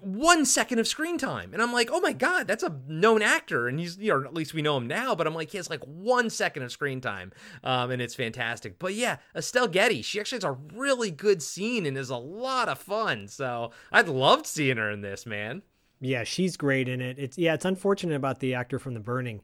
one 0.00 0.44
second 0.44 0.78
of 0.78 0.86
screen 0.88 1.18
time. 1.18 1.52
And 1.52 1.60
I'm 1.62 1.72
like, 1.72 1.90
oh 1.92 2.00
my 2.00 2.12
God, 2.12 2.46
that's 2.46 2.62
a 2.62 2.80
known 2.88 3.22
actor. 3.22 3.68
And 3.68 3.78
he's, 3.78 3.98
you 3.98 4.12
know, 4.12 4.24
at 4.26 4.34
least 4.34 4.54
we 4.54 4.62
know 4.62 4.76
him 4.76 4.86
now, 4.86 5.14
but 5.14 5.26
I'm 5.26 5.34
like, 5.34 5.50
he 5.50 5.56
has 5.58 5.68
like 5.70 5.82
one 5.84 6.30
second 6.30 6.62
of 6.62 6.72
screen 6.72 7.00
time. 7.00 7.32
Um, 7.64 7.90
and 7.90 8.00
it's 8.00 8.14
fantastic. 8.14 8.78
But 8.78 8.94
yeah, 8.94 9.16
Estelle 9.34 9.68
Getty, 9.68 10.02
she 10.02 10.20
actually 10.20 10.36
has 10.36 10.44
a 10.44 10.56
really 10.74 11.10
good 11.10 11.42
scene 11.42 11.86
and 11.86 11.98
is 11.98 12.10
a 12.10 12.16
lot 12.16 12.68
of 12.68 12.78
fun. 12.78 13.28
So 13.28 13.72
I'd 13.92 14.08
loved 14.08 14.46
seeing 14.46 14.76
her 14.76 14.90
in 14.90 15.00
this, 15.00 15.26
man. 15.26 15.62
Yeah, 16.00 16.24
she's 16.24 16.56
great 16.56 16.88
in 16.88 17.00
it. 17.00 17.18
It's 17.18 17.36
yeah, 17.36 17.52
it's 17.54 17.64
unfortunate 17.66 18.14
about 18.16 18.40
the 18.40 18.54
actor 18.54 18.78
from 18.78 18.94
The 18.94 19.00
Burning. 19.00 19.42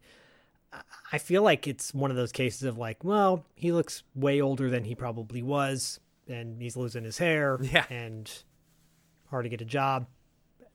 I- 0.72 0.80
I 1.12 1.18
feel 1.18 1.42
like 1.42 1.68
it's 1.68 1.94
one 1.94 2.10
of 2.10 2.16
those 2.16 2.32
cases 2.32 2.62
of 2.64 2.76
like, 2.78 3.04
well, 3.04 3.44
he 3.54 3.70
looks 3.72 4.02
way 4.14 4.40
older 4.40 4.68
than 4.70 4.84
he 4.84 4.94
probably 4.94 5.40
was, 5.42 6.00
and 6.28 6.60
he's 6.60 6.76
losing 6.76 7.04
his 7.04 7.18
hair, 7.18 7.58
Yeah. 7.62 7.84
and 7.90 8.30
hard 9.30 9.44
to 9.44 9.48
get 9.48 9.60
a 9.60 9.64
job. 9.66 10.06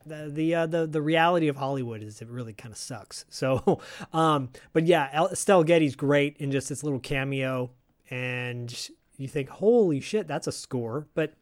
The 0.05 0.29
the 0.31 0.55
uh, 0.55 0.65
the 0.65 0.87
the 0.87 1.01
reality 1.01 1.47
of 1.47 1.57
Hollywood 1.57 2.01
is 2.01 2.21
it 2.21 2.29
really 2.29 2.53
kind 2.53 2.71
of 2.71 2.77
sucks. 2.77 3.25
So, 3.41 3.79
um, 4.13 4.49
but 4.73 4.85
yeah, 4.85 5.09
El- 5.13 5.29
Estelle 5.29 5.63
Getty's 5.63 5.95
great 5.95 6.37
in 6.37 6.51
just 6.51 6.69
this 6.69 6.83
little 6.83 6.99
cameo, 6.99 7.71
and 8.09 8.89
you 9.17 9.27
think, 9.27 9.49
holy 9.49 9.99
shit, 9.99 10.27
that's 10.27 10.47
a 10.47 10.51
score, 10.51 11.07
but 11.15 11.33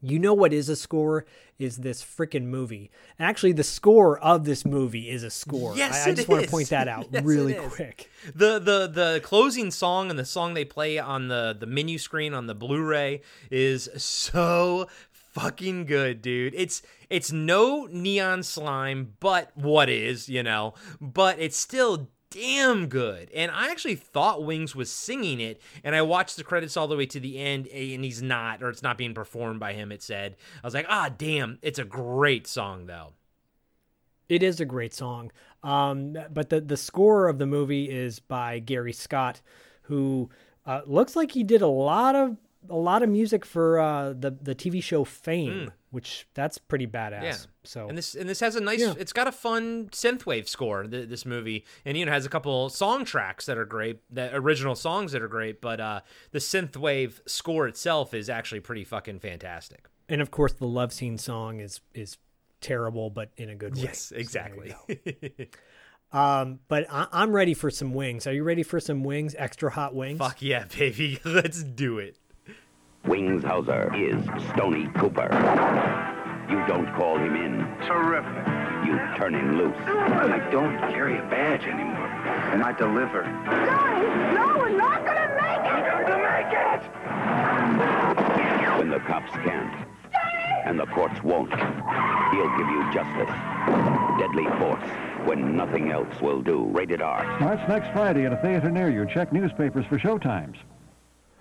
you 0.00 0.18
know 0.18 0.32
what 0.34 0.52
is 0.52 0.68
a 0.68 0.76
score 0.76 1.26
is 1.58 1.78
this 1.78 2.02
freaking 2.04 2.44
movie. 2.44 2.90
And 3.18 3.28
actually, 3.28 3.52
the 3.52 3.64
score 3.64 4.18
of 4.20 4.44
this 4.44 4.64
movie 4.64 5.10
is 5.10 5.24
a 5.24 5.30
score. 5.30 5.76
Yes, 5.76 6.06
I, 6.06 6.10
I 6.10 6.14
just 6.14 6.28
want 6.28 6.44
to 6.44 6.50
point 6.50 6.68
that 6.68 6.86
out 6.86 7.08
Yes, 7.12 7.24
really 7.24 7.54
quick. 7.54 8.08
The 8.34 8.60
the 8.60 8.86
the 8.86 9.20
closing 9.24 9.70
song 9.72 10.10
and 10.10 10.18
the 10.18 10.24
song 10.24 10.54
they 10.54 10.64
play 10.64 10.98
on 10.98 11.28
the 11.28 11.56
the 11.58 11.66
menu 11.66 11.98
screen 11.98 12.32
on 12.32 12.46
the 12.46 12.54
Blu-ray 12.54 13.22
is 13.50 13.88
so 13.96 14.86
fucking 15.32 15.86
good, 15.86 16.22
dude. 16.22 16.54
It's 16.56 16.82
it's 17.10 17.32
no 17.32 17.88
neon 17.90 18.42
slime, 18.42 19.14
but 19.20 19.50
what 19.54 19.88
is, 19.88 20.28
you 20.28 20.42
know? 20.42 20.74
But 21.00 21.38
it's 21.38 21.56
still 21.56 22.08
damn 22.30 22.88
good. 22.88 23.30
And 23.34 23.50
I 23.50 23.70
actually 23.70 23.94
thought 23.94 24.44
Wings 24.44 24.74
was 24.76 24.92
singing 24.92 25.40
it, 25.40 25.60
and 25.82 25.94
I 25.94 26.02
watched 26.02 26.36
the 26.36 26.44
credits 26.44 26.76
all 26.76 26.88
the 26.88 26.96
way 26.96 27.06
to 27.06 27.20
the 27.20 27.38
end, 27.38 27.66
and 27.68 28.04
he's 28.04 28.22
not, 28.22 28.62
or 28.62 28.68
it's 28.68 28.82
not 28.82 28.98
being 28.98 29.14
performed 29.14 29.60
by 29.60 29.72
him. 29.72 29.92
It 29.92 30.02
said, 30.02 30.36
I 30.62 30.66
was 30.66 30.74
like, 30.74 30.86
ah, 30.88 31.10
damn, 31.16 31.58
it's 31.62 31.78
a 31.78 31.84
great 31.84 32.46
song 32.46 32.86
though. 32.86 33.12
It 34.28 34.42
is 34.42 34.60
a 34.60 34.66
great 34.66 34.92
song. 34.92 35.32
Um, 35.62 36.16
but 36.30 36.50
the 36.50 36.60
the 36.60 36.76
score 36.76 37.28
of 37.28 37.38
the 37.38 37.46
movie 37.46 37.90
is 37.90 38.20
by 38.20 38.58
Gary 38.58 38.92
Scott, 38.92 39.40
who 39.82 40.28
uh, 40.66 40.82
looks 40.86 41.16
like 41.16 41.32
he 41.32 41.42
did 41.42 41.62
a 41.62 41.66
lot 41.66 42.14
of 42.14 42.36
a 42.68 42.76
lot 42.76 43.02
of 43.02 43.08
music 43.08 43.44
for 43.44 43.78
uh, 43.78 44.12
the 44.12 44.30
the 44.30 44.54
TV 44.54 44.82
show 44.82 45.04
Fame, 45.04 45.72
which 45.90 46.26
that's 46.34 46.58
pretty 46.58 46.86
badass. 46.86 47.22
Yeah. 47.22 47.36
So 47.64 47.88
And 47.88 47.96
this 47.96 48.14
and 48.14 48.28
this 48.28 48.40
has 48.40 48.56
a 48.56 48.60
nice. 48.60 48.80
Yeah. 48.80 48.94
It's 48.98 49.12
got 49.12 49.26
a 49.28 49.32
fun 49.32 49.88
synthwave 49.90 50.48
score. 50.48 50.84
th 50.84 51.08
this 51.08 51.24
movie, 51.24 51.64
and 51.84 51.96
you 51.96 52.04
know 52.04 52.12
has 52.12 52.26
a 52.26 52.28
couple 52.28 52.68
song 52.68 53.04
tracks 53.04 53.46
that 53.46 53.56
are 53.58 53.64
great, 53.66 54.00
that 54.10 54.34
original 54.34 54.74
songs 54.74 55.12
that 55.12 55.22
are 55.22 55.28
great. 55.28 55.60
But 55.60 55.80
uh, 55.80 56.00
the 56.32 56.40
synthwave 56.40 57.20
score 57.26 57.68
itself 57.68 58.12
is 58.14 58.28
actually 58.28 58.60
pretty 58.60 58.84
fucking 58.84 59.20
fantastic. 59.20 59.86
and 60.08 60.20
of 60.20 60.30
course 60.30 60.52
the 60.54 60.66
love 60.66 60.92
scene 60.92 61.18
song 61.18 61.60
is 61.60 61.80
is 61.94 62.18
terrible, 62.60 63.08
but 63.10 63.30
in 63.36 63.48
a 63.50 63.54
good 63.54 63.76
way. 63.76 63.82
Yes, 63.84 64.00
So 64.00 64.16
exactly. 64.16 64.74
go. 64.88 65.44
Um, 66.10 66.60
but 66.68 66.86
I, 66.90 67.06
I'm 67.12 67.32
ready 67.32 67.52
for 67.52 67.70
some 67.70 67.92
wings. 67.92 68.26
Are 68.26 68.32
you 68.32 68.42
ready 68.42 68.62
for 68.62 68.80
some 68.80 69.04
wings? 69.04 69.34
Extra 69.38 69.70
hot 69.70 69.94
wings. 69.94 70.18
Fuck 70.18 70.40
yeah, 70.40 70.64
baby! 70.64 71.20
Let's 71.24 71.62
do 71.62 71.98
it. 71.98 72.16
Wings 73.06 73.44
Hauser 73.44 73.92
is 73.94 74.22
Stony 74.50 74.88
Cooper. 74.96 75.28
You 76.50 76.66
don't 76.66 76.92
call 76.94 77.18
him 77.18 77.36
in. 77.36 77.66
Terrific. 77.86 78.46
You 78.86 78.98
turn 79.16 79.34
him 79.34 79.58
loose. 79.58 79.76
I 79.86 80.38
don't 80.50 80.78
carry 80.92 81.18
a 81.18 81.22
badge 81.22 81.64
anymore. 81.64 82.08
And 82.52 82.62
I 82.62 82.72
deliver. 82.72 83.22
Johnny, 83.24 84.06
no, 84.34 84.58
we're 84.58 84.70
not 84.76 85.04
gonna 85.04 85.28
make 85.36 85.64
it! 85.66 85.82
We're 85.94 86.06
gonna 86.08 86.22
make 86.22 86.52
it! 86.52 86.82
When 88.78 88.90
the 88.90 89.00
cops 89.00 89.32
can't, 89.32 89.86
and 90.64 90.78
the 90.78 90.86
courts 90.86 91.22
won't, 91.22 91.50
he'll 91.50 92.56
give 92.56 92.68
you 92.68 92.90
justice. 92.92 93.34
Deadly 94.18 94.46
force, 94.58 94.88
when 95.26 95.56
nothing 95.56 95.90
else 95.90 96.20
will 96.20 96.40
do. 96.40 96.64
Rated 96.66 97.02
R. 97.02 97.24
Starts 97.38 97.68
next 97.68 97.92
Friday 97.92 98.24
at 98.26 98.32
a 98.32 98.36
theater 98.36 98.70
near 98.70 98.88
you. 98.90 99.06
Check 99.06 99.32
newspapers 99.32 99.84
for 99.86 99.98
showtimes. 99.98 100.56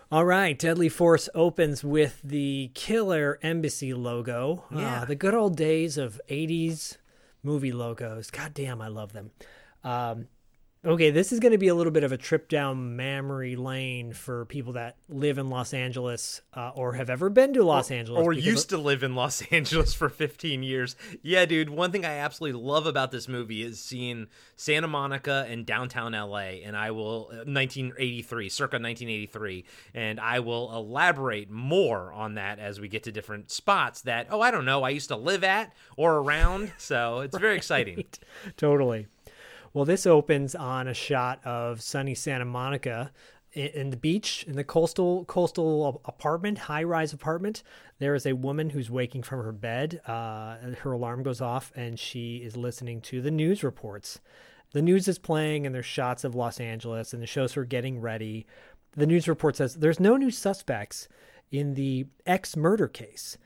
All 0.10 0.24
right, 0.24 0.58
Deadly 0.58 0.88
Force 0.88 1.28
opens 1.36 1.84
with 1.84 2.22
the 2.24 2.72
Killer 2.74 3.40
Embassy 3.42 3.94
logo. 3.94 4.64
Yeah. 4.74 5.02
Uh, 5.02 5.06
the 5.06 5.16
good 5.16 5.34
old 5.34 5.58
days 5.58 5.98
of 5.98 6.22
80s 6.30 6.96
movie 7.44 7.74
logos. 7.74 8.32
God 8.32 8.54
damn, 8.54 8.82
I 8.82 8.88
love 8.88 9.12
them. 9.12 9.32
Um, 9.84 10.28
okay, 10.86 11.10
this 11.10 11.32
is 11.32 11.40
going 11.40 11.52
to 11.52 11.58
be 11.58 11.68
a 11.68 11.76
little 11.76 11.92
bit 11.92 12.04
of 12.04 12.12
a 12.12 12.18
trip 12.18 12.48
down 12.50 12.96
memory 12.96 13.56
lane 13.56 14.14
for 14.14 14.46
people 14.46 14.74
that 14.74 14.98
live 15.10 15.38
in 15.38 15.50
Los 15.50 15.74
Angeles 15.74 16.42
uh, 16.54 16.72
or 16.76 16.94
have 16.94 17.10
ever 17.10 17.30
been 17.30 17.54
to 17.54 17.64
Los 17.64 17.92
Angeles. 17.92 18.24
or 18.24 18.32
used 18.32 18.70
to 18.70 18.78
live 18.78 19.04
in 19.04 19.16
Los 19.16 19.42
Angeles 19.52 19.94
for 19.94 20.10
15 20.10 20.64
years. 20.64 20.96
Yeah, 21.22 21.46
dude, 21.46 21.70
one 21.70 21.92
thing 21.92 22.06
I 22.06 22.18
absolutely 22.18 22.62
love 22.62 22.86
about 22.86 23.12
this 23.12 23.28
movie 23.28 23.64
is 23.64 23.80
seeing 23.80 24.28
Santa 24.56 24.88
Monica 24.88 25.46
and 25.50 25.66
downtown 25.66 26.14
LA 26.14 26.62
and 26.64 26.78
I 26.78 26.92
will 26.92 27.28
uh, 27.32 27.44
1983, 27.46 28.50
circa 28.50 28.76
1983, 28.76 29.66
and 29.94 30.20
I 30.20 30.40
will 30.40 30.74
elaborate 30.76 31.50
more 31.50 32.14
on 32.14 32.36
that 32.36 32.60
as 32.60 32.80
we 32.80 32.88
get 32.88 33.04
to 33.04 33.12
different 33.12 33.52
spots 33.52 34.02
that 34.02 34.28
oh, 34.30 34.42
I 34.42 34.52
don't 34.52 34.66
know, 34.66 34.84
I 34.84 34.90
used 34.90 35.10
to 35.10 35.18
live 35.18 35.44
at 35.44 35.74
or 35.96 36.18
around, 36.18 36.72
so 36.78 37.20
it's 37.20 37.38
very 37.38 37.56
exciting. 37.58 38.06
totally. 38.56 39.08
Well, 39.78 39.86
this 39.86 40.08
opens 40.08 40.56
on 40.56 40.88
a 40.88 40.94
shot 40.96 41.40
of 41.46 41.84
sunny 41.84 42.16
Santa 42.16 42.46
Monica 42.46 43.12
in, 43.54 43.92
the 43.92 43.96
beach 43.96 44.44
in 44.48 44.56
the 44.56 44.64
coastal 44.64 45.24
coastal 45.26 46.02
apartment, 46.04 46.58
high 46.58 46.82
rise 46.82 47.14
apartment. 47.14 47.62
There 48.00 48.16
is 48.16 48.26
a 48.26 48.34
woman 48.34 48.72
who's 48.72 48.90
waking 48.90 49.22
from 49.22 49.44
her 49.44 49.52
bed. 49.52 50.02
Uh, 50.08 50.56
her 50.80 50.94
alarm 50.94 51.22
goes 51.22 51.42
off, 51.42 51.72
and 51.76 52.00
she 52.00 52.38
is 52.38 52.58
listening 52.58 53.02
to 53.02 53.22
the 53.22 53.30
news 53.30 53.64
reports. 53.64 54.20
The 54.74 54.82
news 54.82 55.08
is 55.08 55.20
playing, 55.20 55.68
and 55.68 55.76
there's 55.76 55.86
shots 55.86 56.24
of 56.24 56.34
Los 56.34 56.60
Angeles, 56.60 57.14
and 57.14 57.22
it 57.22 57.30
shows 57.30 57.54
her 57.54 57.64
getting 57.64 58.02
ready. 58.02 58.48
The 58.96 59.06
news 59.06 59.28
report 59.28 59.58
says 59.58 59.76
there's 59.76 60.00
no 60.00 60.18
new 60.18 60.32
suspects 60.32 61.08
in 61.52 61.76
the 61.76 62.08
ex 62.26 62.58
murder 62.58 62.88
case. 62.88 63.38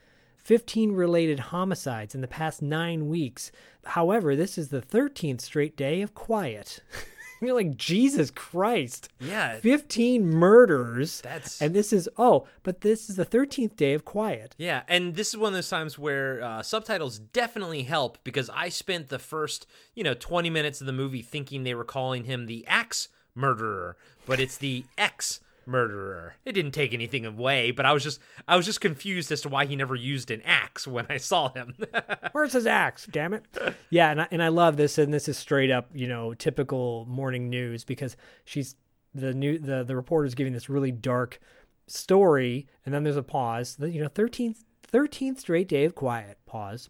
15 0.44 0.92
related 0.94 1.40
homicides 1.40 2.16
in 2.16 2.22
the 2.22 2.28
past 2.28 2.62
nine 2.62 3.08
weeks. 3.08 3.52
However, 3.86 4.36
this 4.36 4.58
is 4.58 4.70
the 4.70 4.82
13th 4.82 5.42
straight 5.42 5.76
day 5.78 6.02
of 6.02 6.14
quiet. 6.14 6.80
You're 7.44 7.56
like, 7.56 7.76
Jesus 7.76 8.30
Christ. 8.30 9.10
Yeah. 9.20 9.58
15 9.58 10.30
murders. 10.30 11.22
That's- 11.22 11.60
And 11.60 11.74
this 11.74 11.92
is, 11.92 12.08
oh, 12.16 12.48
but 12.62 12.82
this 12.82 13.10
is 13.10 13.16
the 13.16 13.26
13th 13.26 13.76
day 13.76 13.94
of 13.96 14.06
quiet. 14.06 14.54
Yeah, 14.60 14.84
and 14.88 15.16
this 15.16 15.30
is 15.30 15.38
one 15.38 15.48
of 15.48 15.56
those 15.56 15.70
times 15.70 15.98
where 15.98 16.44
uh, 16.44 16.62
subtitles 16.62 17.18
definitely 17.18 17.82
help 17.84 18.20
because 18.24 18.52
I 18.52 18.70
spent 18.70 19.10
the 19.10 19.18
first, 19.18 19.66
you 19.96 20.04
know, 20.04 20.14
20 20.14 20.52
minutes 20.52 20.82
of 20.82 20.88
the 20.88 20.94
movie 20.94 21.24
thinking 21.24 21.64
they 21.64 21.74
were 21.74 21.84
calling 21.84 22.26
him 22.26 22.46
the 22.46 22.64
axe 22.68 23.08
murderer, 23.34 23.98
but 24.28 24.40
it's 24.40 24.58
the 24.58 24.86
ex 24.98 25.40
murderer. 25.66 26.36
It 26.46 26.54
didn't 26.54 26.72
take 26.72 26.94
anything 26.94 27.26
away, 27.26 27.72
but 27.72 27.86
I 27.86 27.94
was 27.94 28.04
just 28.04 28.20
I 28.48 28.56
was 28.56 28.66
just 28.66 28.82
confused 28.82 29.32
as 29.32 29.42
to 29.42 29.50
why 29.50 29.66
he 29.66 29.76
never 29.76 29.96
used 29.96 30.32
an 30.32 30.42
axe 30.44 30.88
when 30.88 31.06
I 31.10 31.18
saw 31.18 31.52
him. 31.54 31.76
Where's 32.32 32.54
his 32.54 32.68
axe? 32.68 33.08
Damn 33.10 33.34
it! 33.34 33.46
Yeah, 33.90 34.12
and 34.12 34.22
I, 34.22 34.28
and 34.32 34.44
I 34.44 34.50
love 34.50 34.78
this, 34.78 34.98
and 34.98 35.14
this 35.14 35.28
is 35.28 35.38
straight 35.38 35.72
up, 35.72 35.90
you 35.94 36.08
know, 36.08 36.34
typical 36.34 37.06
morning 37.08 37.50
news 37.50 37.84
because 37.84 38.18
she's 38.46 38.76
the 39.14 39.34
new 39.34 39.58
the 39.60 39.84
the 39.84 39.96
reporter's 39.96 40.36
giving 40.36 40.54
this 40.54 40.70
really 40.70 40.92
dark 40.92 41.40
story, 41.88 42.68
and 42.86 42.94
then 42.94 43.04
there's 43.04 43.18
a 43.18 43.24
pause. 43.24 43.78
You 43.80 44.02
know, 44.02 44.10
thirteenth 44.10 44.64
thirteenth 44.84 45.40
straight 45.40 45.68
day 45.68 45.86
of 45.86 45.96
quiet. 45.96 46.40
Pause. 46.46 46.90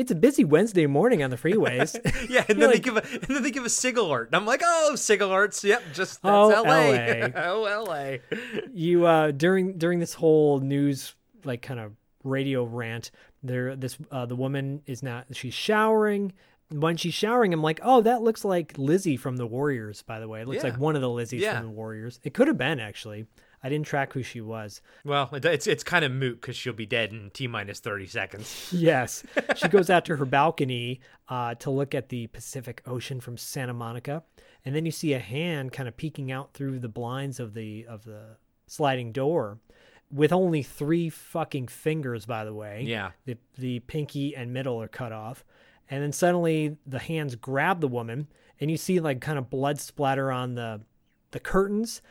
It's 0.00 0.10
a 0.10 0.14
busy 0.14 0.44
Wednesday 0.44 0.86
morning 0.86 1.22
on 1.22 1.30
the 1.30 1.36
freeways. 1.36 1.94
yeah, 2.30 2.44
and 2.48 2.58
then 2.60 2.70
like- 2.70 2.76
they 2.76 2.80
give 2.80 2.96
a 2.96 3.02
and 3.12 3.22
then 3.36 3.42
they 3.42 3.50
give 3.50 3.64
a 3.64 3.70
sig 3.70 3.96
alert. 3.98 4.28
And 4.28 4.36
I'm 4.36 4.46
like, 4.46 4.62
"Oh, 4.64 4.96
sig 4.96 5.20
alerts. 5.20 5.62
Yep, 5.62 5.82
just 5.92 6.22
that's 6.22 6.32
Oh, 6.34 6.48
LA. 6.48 6.90
LA. 6.90 7.28
oh, 7.36 7.84
LA. 7.86 8.16
you 8.72 9.06
uh 9.06 9.30
during 9.30 9.78
during 9.78 9.98
this 10.00 10.14
whole 10.14 10.60
news 10.60 11.14
like 11.44 11.62
kind 11.62 11.80
of 11.80 11.92
radio 12.24 12.64
rant 12.64 13.10
there 13.42 13.74
this 13.76 13.96
uh 14.10 14.26
the 14.26 14.36
woman 14.36 14.82
is 14.86 15.02
not 15.02 15.24
she's 15.32 15.54
showering 15.54 16.32
when 16.70 16.94
she's 16.98 17.14
showering 17.14 17.54
i'm 17.54 17.62
like 17.62 17.80
oh 17.82 18.02
that 18.02 18.20
looks 18.20 18.44
like 18.44 18.74
lizzie 18.76 19.16
from 19.16 19.38
the 19.38 19.46
warriors 19.46 20.02
by 20.02 20.20
the 20.20 20.28
way 20.28 20.42
it 20.42 20.46
looks 20.46 20.62
Yeah. 20.62 20.70
like 20.70 20.78
one 20.78 20.94
of 20.96 21.00
the 21.00 21.08
lizzies 21.08 21.40
Yeah. 21.40 21.56
from 21.56 21.68
the 21.68 21.72
warriors 21.72 22.20
it 22.22 22.34
could 22.34 22.46
have 22.48 22.58
been 22.58 22.78
actually 22.78 23.24
i 23.62 23.68
didn't 23.68 23.86
track 23.86 24.12
who 24.12 24.22
she 24.22 24.40
was 24.40 24.80
Well, 25.04 25.28
it's 25.32 25.66
it's 25.66 25.82
kind 25.84 26.04
of 26.04 26.12
moot 26.12 26.40
cuz 26.42 26.56
she'll 26.56 26.72
be 26.72 26.86
dead 26.86 27.12
in 27.12 27.30
T 27.30 27.46
minus 27.46 27.80
30 27.80 28.06
seconds. 28.06 28.68
yes 28.72 29.24
she 29.56 29.68
goes 29.68 29.90
out 29.90 30.04
to 30.06 30.16
her 30.16 30.24
balcony 30.24 31.00
uh, 31.28 31.54
to 31.56 31.70
look 31.70 31.94
at 31.94 32.08
the 32.08 32.26
pacific 32.28 32.82
ocean 32.86 33.20
from 33.20 33.36
santa 33.36 33.72
monica 33.74 34.22
and 34.64 34.74
then 34.74 34.84
you 34.84 34.92
see 34.92 35.12
a 35.12 35.18
hand 35.18 35.72
kind 35.72 35.88
of 35.88 35.96
peeking 35.96 36.30
out 36.32 36.52
through 36.54 36.78
the 36.78 36.88
blinds 36.88 37.38
of 37.40 37.54
the 37.54 37.86
of 37.86 38.04
the 38.04 38.36
sliding 38.66 39.12
door 39.12 39.58
with 40.12 40.32
only 40.32 40.62
three 40.62 41.08
fucking 41.08 41.68
fingers 41.68 42.26
by 42.26 42.44
the 42.44 42.52
way 42.54 42.82
Yeah. 42.86 43.10
the 43.26 43.36
the 43.58 43.80
pinky 43.80 44.34
and 44.34 44.52
middle 44.52 44.80
are 44.82 44.88
cut 44.88 45.12
off 45.12 45.44
and 45.88 46.02
then 46.02 46.12
suddenly 46.12 46.76
the 46.86 46.98
hands 46.98 47.34
grab 47.36 47.80
the 47.80 47.88
woman 47.88 48.26
and 48.60 48.70
you 48.70 48.76
see 48.76 49.00
like 49.00 49.20
kind 49.20 49.38
of 49.38 49.48
blood 49.50 49.80
splatter 49.80 50.30
on 50.32 50.54
the 50.54 50.80
the 51.30 51.40
curtains 51.40 52.02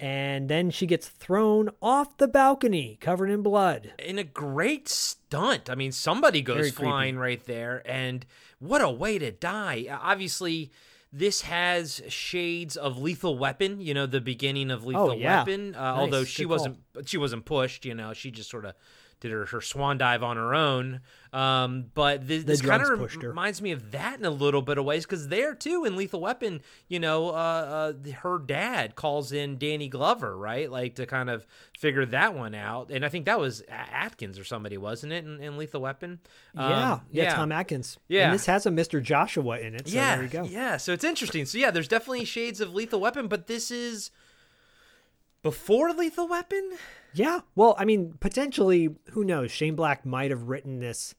and 0.00 0.48
then 0.48 0.70
she 0.70 0.86
gets 0.86 1.08
thrown 1.08 1.70
off 1.80 2.16
the 2.16 2.28
balcony 2.28 2.98
covered 3.00 3.30
in 3.30 3.42
blood 3.42 3.92
in 3.98 4.18
a 4.18 4.24
great 4.24 4.88
stunt. 4.88 5.70
I 5.70 5.74
mean, 5.74 5.92
somebody 5.92 6.42
goes 6.42 6.56
Very 6.56 6.70
creepy. 6.72 6.82
flying 6.90 7.16
right 7.18 7.44
there, 7.44 7.82
and 7.86 8.26
what 8.58 8.80
a 8.82 8.90
way 8.90 9.18
to 9.18 9.30
die! 9.30 9.86
Uh, 9.90 9.98
Obviously, 10.02 10.70
this 11.12 11.42
has 11.42 12.02
shades 12.08 12.76
of 12.76 12.98
Lethal 12.98 13.38
Weapon. 13.38 13.80
You 13.80 13.94
know, 13.94 14.06
the 14.06 14.20
beginning 14.20 14.70
of 14.70 14.84
Lethal 14.84 15.12
Oh, 15.12 15.14
yeah. 15.14 15.40
Weapon. 15.40 15.74
Uh, 15.74 15.80
Nice. 15.80 15.98
Although 16.00 16.24
she 16.24 16.42
Good 16.42 16.50
wasn't, 16.50 16.78
she 17.06 17.18
wasn't 17.18 17.44
pushed. 17.44 17.84
You 17.84 17.94
know, 17.94 18.12
she 18.14 18.30
just 18.30 18.50
sort 18.50 18.64
of 18.64 18.74
did 19.24 19.32
her, 19.32 19.46
her 19.46 19.60
swan 19.62 19.96
dive 19.98 20.22
on 20.22 20.36
her 20.36 20.54
own. 20.54 21.00
Um, 21.32 21.86
but 21.94 22.28
this, 22.28 22.44
this 22.44 22.60
kind 22.62 22.80
of 22.82 22.96
pushed 22.98 23.20
her. 23.22 23.28
reminds 23.28 23.60
me 23.60 23.72
of 23.72 23.90
that 23.90 24.18
in 24.20 24.24
a 24.24 24.30
little 24.30 24.62
bit 24.62 24.78
of 24.78 24.84
ways 24.84 25.04
because 25.04 25.26
there 25.28 25.54
too 25.54 25.84
in 25.84 25.96
Lethal 25.96 26.20
Weapon, 26.20 26.60
you 26.86 27.00
know, 27.00 27.30
uh, 27.30 27.32
uh, 27.32 28.10
her 28.20 28.38
dad 28.38 28.94
calls 28.94 29.32
in 29.32 29.58
Danny 29.58 29.88
Glover, 29.88 30.36
right? 30.36 30.70
Like 30.70 30.94
to 30.96 31.06
kind 31.06 31.28
of 31.30 31.44
figure 31.76 32.06
that 32.06 32.34
one 32.34 32.54
out. 32.54 32.90
And 32.90 33.04
I 33.04 33.08
think 33.08 33.24
that 33.24 33.40
was 33.40 33.62
Atkins 33.68 34.38
or 34.38 34.44
somebody, 34.44 34.76
wasn't 34.76 35.12
it, 35.12 35.24
in, 35.24 35.40
in 35.42 35.56
Lethal 35.56 35.80
Weapon? 35.80 36.20
yeah, 36.54 36.92
Um, 36.92 37.00
yeah 37.10 37.34
tom 37.34 37.50
atkins 37.50 37.98
Yeah. 38.06 38.26
and 38.26 38.34
this 38.34 38.46
has 38.46 38.66
a 38.66 38.70
mr 38.70 39.02
joshua 39.02 39.58
in 39.58 39.74
it 39.74 39.88
so 39.88 39.94
yeah, 39.94 40.14
there 40.14 40.24
you 40.24 40.30
go 40.30 40.44
yeah. 40.44 40.76
So 40.76 40.92
it's 40.92 41.02
interesting. 41.04 41.46
So 41.46 41.58
yeah, 41.58 41.70
there's 41.72 41.88
definitely 41.88 42.26
shades 42.26 42.60
of 42.60 42.72
Lethal 42.74 43.00
Weapon, 43.00 43.26
but 43.26 43.46
this 43.48 43.70
is 43.72 44.10
before 45.42 45.92
Lethal 45.92 46.28
Weapon. 46.28 46.76
Yeah. 47.14 47.40
Well, 47.54 47.74
I 47.78 47.84
mean, 47.84 48.14
potentially, 48.20 48.88
who 49.10 49.24
knows? 49.24 49.50
Shane 49.50 49.74
Black 49.76 50.04
might 50.04 50.30
have 50.30 50.44
written 50.48 50.80
this. 50.80 51.14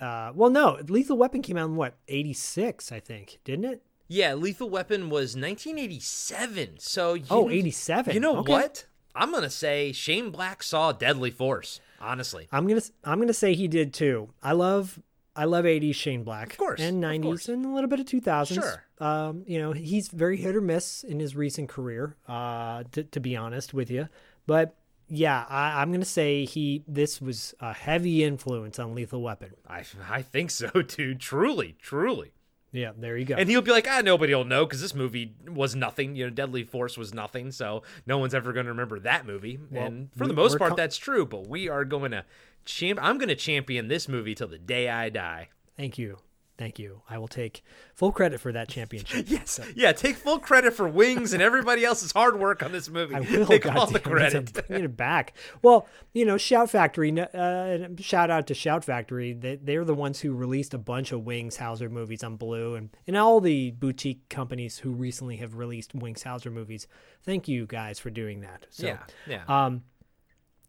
Uh, 0.00 0.30
well, 0.34 0.48
no, 0.50 0.78
Lethal 0.88 1.16
Weapon 1.16 1.42
came 1.42 1.56
out 1.56 1.66
in 1.68 1.76
what, 1.76 1.96
86, 2.06 2.92
I 2.92 3.00
think, 3.00 3.38
didn't 3.44 3.64
it? 3.64 3.82
Yeah, 4.06 4.34
Lethal 4.34 4.70
Weapon 4.70 5.10
was 5.10 5.34
1987. 5.36 6.76
So 6.78 7.14
you, 7.14 7.24
Oh, 7.30 7.50
87. 7.50 8.14
You 8.14 8.20
know 8.20 8.36
Okay. 8.38 8.52
what? 8.52 8.86
I'm 9.14 9.32
gonna 9.32 9.50
say 9.50 9.90
Shane 9.92 10.30
Black 10.30 10.62
saw 10.62 10.92
Deadly 10.92 11.30
Force. 11.30 11.80
Honestly, 12.00 12.46
I'm 12.52 12.68
gonna 12.68 12.80
I'm 13.02 13.18
gonna 13.18 13.32
say 13.34 13.54
he 13.54 13.66
did 13.66 13.92
too. 13.92 14.30
I 14.42 14.52
love 14.52 15.00
I 15.34 15.44
love 15.44 15.64
80s 15.64 15.94
Shane 15.96 16.22
Black, 16.24 16.52
Of 16.52 16.58
course, 16.58 16.80
and 16.80 17.02
90s 17.02 17.22
course. 17.22 17.48
and 17.48 17.64
a 17.64 17.68
little 17.68 17.88
bit 17.90 17.98
of 18.00 18.06
2000s. 18.06 18.54
Sure. 18.54 18.84
Um, 19.00 19.42
you 19.46 19.58
know, 19.58 19.72
he's 19.72 20.08
very 20.08 20.36
hit 20.36 20.54
or 20.54 20.60
miss 20.60 21.02
in 21.04 21.18
his 21.20 21.34
recent 21.36 21.68
career. 21.68 22.16
Uh, 22.28 22.84
to, 22.92 23.02
to 23.04 23.20
be 23.20 23.36
honest 23.36 23.74
with 23.74 23.90
you, 23.90 24.08
but 24.46 24.76
yeah, 25.08 25.44
I, 25.48 25.80
I'm 25.80 25.90
gonna 25.92 26.04
say 26.04 26.44
he 26.44 26.84
this 26.86 27.20
was 27.20 27.54
a 27.60 27.72
heavy 27.72 28.24
influence 28.24 28.78
on 28.78 28.94
Lethal 28.94 29.22
Weapon. 29.22 29.50
I 29.66 29.84
I 30.08 30.22
think 30.22 30.50
so 30.50 30.68
too. 30.82 31.14
Truly, 31.14 31.76
truly. 31.80 32.32
Yeah, 32.70 32.92
there 32.96 33.16
you 33.16 33.24
go. 33.24 33.34
And 33.34 33.48
he'll 33.48 33.62
be 33.62 33.70
like, 33.70 33.88
ah, 33.88 34.02
nobody 34.04 34.34
will 34.34 34.44
know 34.44 34.66
because 34.66 34.82
this 34.82 34.94
movie 34.94 35.34
was 35.48 35.74
nothing. 35.74 36.14
You 36.16 36.24
know, 36.26 36.30
Deadly 36.30 36.64
Force 36.64 36.98
was 36.98 37.14
nothing, 37.14 37.50
so 37.50 37.82
no 38.06 38.18
one's 38.18 38.34
ever 38.34 38.52
going 38.52 38.66
to 38.66 38.72
remember 38.72 39.00
that 39.00 39.24
movie. 39.26 39.58
Well, 39.70 39.86
and 39.86 40.10
for 40.14 40.24
we- 40.24 40.28
the 40.28 40.34
most 40.34 40.58
part, 40.58 40.70
com- 40.70 40.76
that's 40.76 40.98
true. 40.98 41.24
But 41.24 41.48
we 41.48 41.68
are 41.70 41.86
going 41.86 42.10
to 42.10 42.26
champ. 42.66 42.98
I'm 43.02 43.16
going 43.16 43.30
to 43.30 43.34
champion 43.36 43.88
this 43.88 44.06
movie 44.06 44.34
till 44.34 44.48
the 44.48 44.58
day 44.58 44.90
I 44.90 45.08
die. 45.08 45.48
Thank 45.78 45.96
you. 45.96 46.18
Thank 46.58 46.80
you. 46.80 47.02
I 47.08 47.18
will 47.18 47.28
take 47.28 47.62
full 47.94 48.10
credit 48.10 48.40
for 48.40 48.50
that 48.50 48.68
championship. 48.68 49.26
Yes, 49.30 49.60
yeah. 49.76 49.92
Take 49.92 50.16
full 50.16 50.40
credit 50.40 50.74
for 50.74 50.88
Wings 50.88 51.32
and 51.32 51.40
everybody 51.40 51.84
else's 51.84 52.10
hard 52.10 52.36
work 52.38 52.64
on 52.64 52.72
this 52.72 52.88
movie. 52.90 53.14
I 53.14 53.20
will. 53.20 53.46
take 53.46 53.62
God 53.62 53.76
all 53.76 53.86
the 53.86 54.00
damn 54.00 54.12
it, 54.12 54.16
credit. 54.16 54.52
bringing 54.68 54.84
it 54.86 54.96
back. 54.96 55.34
Well, 55.62 55.86
you 56.12 56.24
know, 56.24 56.36
Shout 56.36 56.68
Factory. 56.68 57.18
Uh, 57.18 57.88
shout 58.00 58.28
out 58.30 58.48
to 58.48 58.54
Shout 58.54 58.84
Factory. 58.84 59.32
They, 59.32 59.54
they're 59.54 59.84
the 59.84 59.94
ones 59.94 60.18
who 60.20 60.34
released 60.34 60.74
a 60.74 60.78
bunch 60.78 61.12
of 61.12 61.24
Wings 61.24 61.58
Hauser 61.58 61.88
movies 61.88 62.24
on 62.24 62.34
Blue, 62.34 62.74
and 62.74 62.90
and 63.06 63.16
all 63.16 63.40
the 63.40 63.70
boutique 63.70 64.28
companies 64.28 64.78
who 64.78 64.90
recently 64.90 65.36
have 65.36 65.54
released 65.54 65.94
Wings 65.94 66.24
Hauser 66.24 66.50
movies. 66.50 66.88
Thank 67.22 67.46
you 67.46 67.66
guys 67.66 68.00
for 68.00 68.10
doing 68.10 68.40
that. 68.40 68.66
So, 68.70 68.86
Yeah, 68.88 68.98
yeah. 69.28 69.42
Um, 69.46 69.82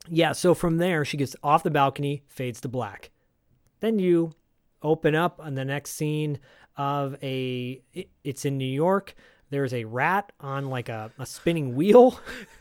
yeah. 0.07 0.33
So 0.33 0.53
from 0.53 0.77
there, 0.77 1.03
she 1.03 1.17
gets 1.17 1.35
off 1.41 1.63
the 1.63 1.71
balcony, 1.71 2.21
fades 2.27 2.61
to 2.61 2.67
black. 2.67 3.09
Then 3.79 3.97
you 3.97 4.33
open 4.81 5.15
up 5.15 5.39
on 5.41 5.55
the 5.55 5.65
next 5.65 5.91
scene 5.91 6.39
of 6.77 7.15
a. 7.23 7.81
It, 7.93 8.09
it's 8.23 8.45
in 8.45 8.57
New 8.57 8.65
York. 8.65 9.15
There's 9.49 9.73
a 9.73 9.85
rat 9.85 10.31
on 10.39 10.69
like 10.69 10.89
a, 10.89 11.11
a 11.17 11.25
spinning 11.25 11.75
wheel. 11.75 12.19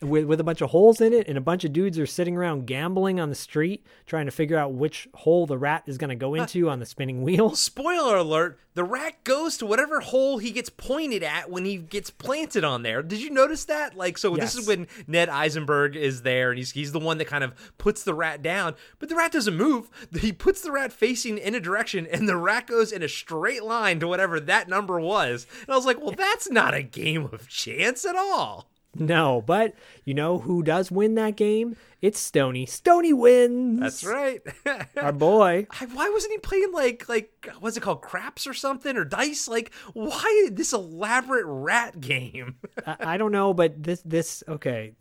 with, 0.00 0.24
with 0.24 0.40
a 0.40 0.44
bunch 0.44 0.60
of 0.60 0.70
holes 0.70 1.00
in 1.00 1.12
it, 1.12 1.28
and 1.28 1.36
a 1.36 1.40
bunch 1.40 1.64
of 1.64 1.72
dudes 1.72 1.98
are 1.98 2.06
sitting 2.06 2.36
around 2.36 2.66
gambling 2.66 3.20
on 3.20 3.28
the 3.28 3.34
street, 3.34 3.84
trying 4.06 4.26
to 4.26 4.32
figure 4.32 4.58
out 4.58 4.72
which 4.72 5.08
hole 5.14 5.46
the 5.46 5.58
rat 5.58 5.82
is 5.86 5.98
going 5.98 6.10
to 6.10 6.16
go 6.16 6.32
uh, 6.32 6.40
into 6.40 6.68
on 6.68 6.80
the 6.80 6.86
spinning 6.86 7.22
wheel. 7.22 7.54
Spoiler 7.54 8.16
alert: 8.16 8.58
the 8.74 8.84
rat 8.84 9.24
goes 9.24 9.56
to 9.56 9.66
whatever 9.66 10.00
hole 10.00 10.38
he 10.38 10.52
gets 10.52 10.70
pointed 10.70 11.22
at 11.22 11.50
when 11.50 11.64
he 11.64 11.76
gets 11.76 12.08
planted 12.10 12.62
on 12.62 12.82
there. 12.82 13.02
Did 13.02 13.20
you 13.20 13.30
notice 13.30 13.64
that? 13.64 13.96
Like, 13.96 14.16
so 14.16 14.36
this 14.36 14.54
is 14.54 14.66
when 14.66 14.86
Ned 15.06 15.28
Eisenberg 15.28 15.96
is 15.96 16.22
there, 16.22 16.50
and 16.50 16.58
he's 16.58 16.70
he's 16.70 16.92
the 16.92 17.00
one 17.00 17.18
that 17.18 17.26
kind 17.26 17.42
of 17.42 17.52
puts 17.78 18.04
the 18.04 18.14
rat 18.14 18.42
down, 18.42 18.74
but 18.98 19.08
the 19.08 19.16
rat 19.16 19.32
doesn't 19.32 19.56
move. 19.56 19.88
He 20.20 20.32
puts 20.32 20.60
the 20.60 20.70
rat 20.70 20.92
facing 20.92 21.38
in 21.38 21.54
a 21.54 21.60
direction, 21.60 22.06
and 22.06 22.28
the 22.28 22.36
rat 22.36 22.66
goes 22.66 22.92
in 22.92 23.02
a 23.02 23.08
straight 23.08 23.64
line 23.64 24.00
to 24.00 24.08
whatever 24.08 24.38
that 24.38 24.68
number 24.68 25.00
was. 25.00 25.46
And 25.62 25.70
I 25.70 25.76
was 25.76 25.86
like, 25.86 26.00
well, 26.00 26.12
that's 26.12 26.50
not 26.50 26.74
a 26.74 26.82
game 26.82 27.24
of 27.32 27.48
chance 27.48 28.04
at 28.04 28.16
all. 28.16 28.69
No, 28.94 29.42
but 29.46 29.74
you 30.04 30.14
know 30.14 30.40
who 30.40 30.62
does 30.62 30.90
win 30.90 31.14
that 31.14 31.36
game? 31.36 31.76
It's 32.02 32.18
Stony. 32.18 32.66
Stony 32.66 33.12
wins. 33.12 33.80
That's 33.80 34.04
right. 34.04 34.40
Our 34.96 35.12
boy. 35.12 35.66
I, 35.80 35.86
why 35.86 36.08
wasn't 36.08 36.32
he 36.32 36.38
playing 36.38 36.72
like 36.72 37.08
like 37.08 37.48
what's 37.60 37.76
it 37.76 37.80
called 37.80 38.02
craps 38.02 38.46
or 38.46 38.54
something 38.54 38.96
or 38.96 39.04
dice? 39.04 39.46
Like 39.46 39.72
why 39.92 40.48
this 40.50 40.72
elaborate 40.72 41.44
rat 41.46 42.00
game? 42.00 42.56
I, 42.86 42.96
I 43.00 43.16
don't 43.16 43.32
know, 43.32 43.54
but 43.54 43.80
this 43.80 44.02
this 44.04 44.42
okay. 44.48 44.94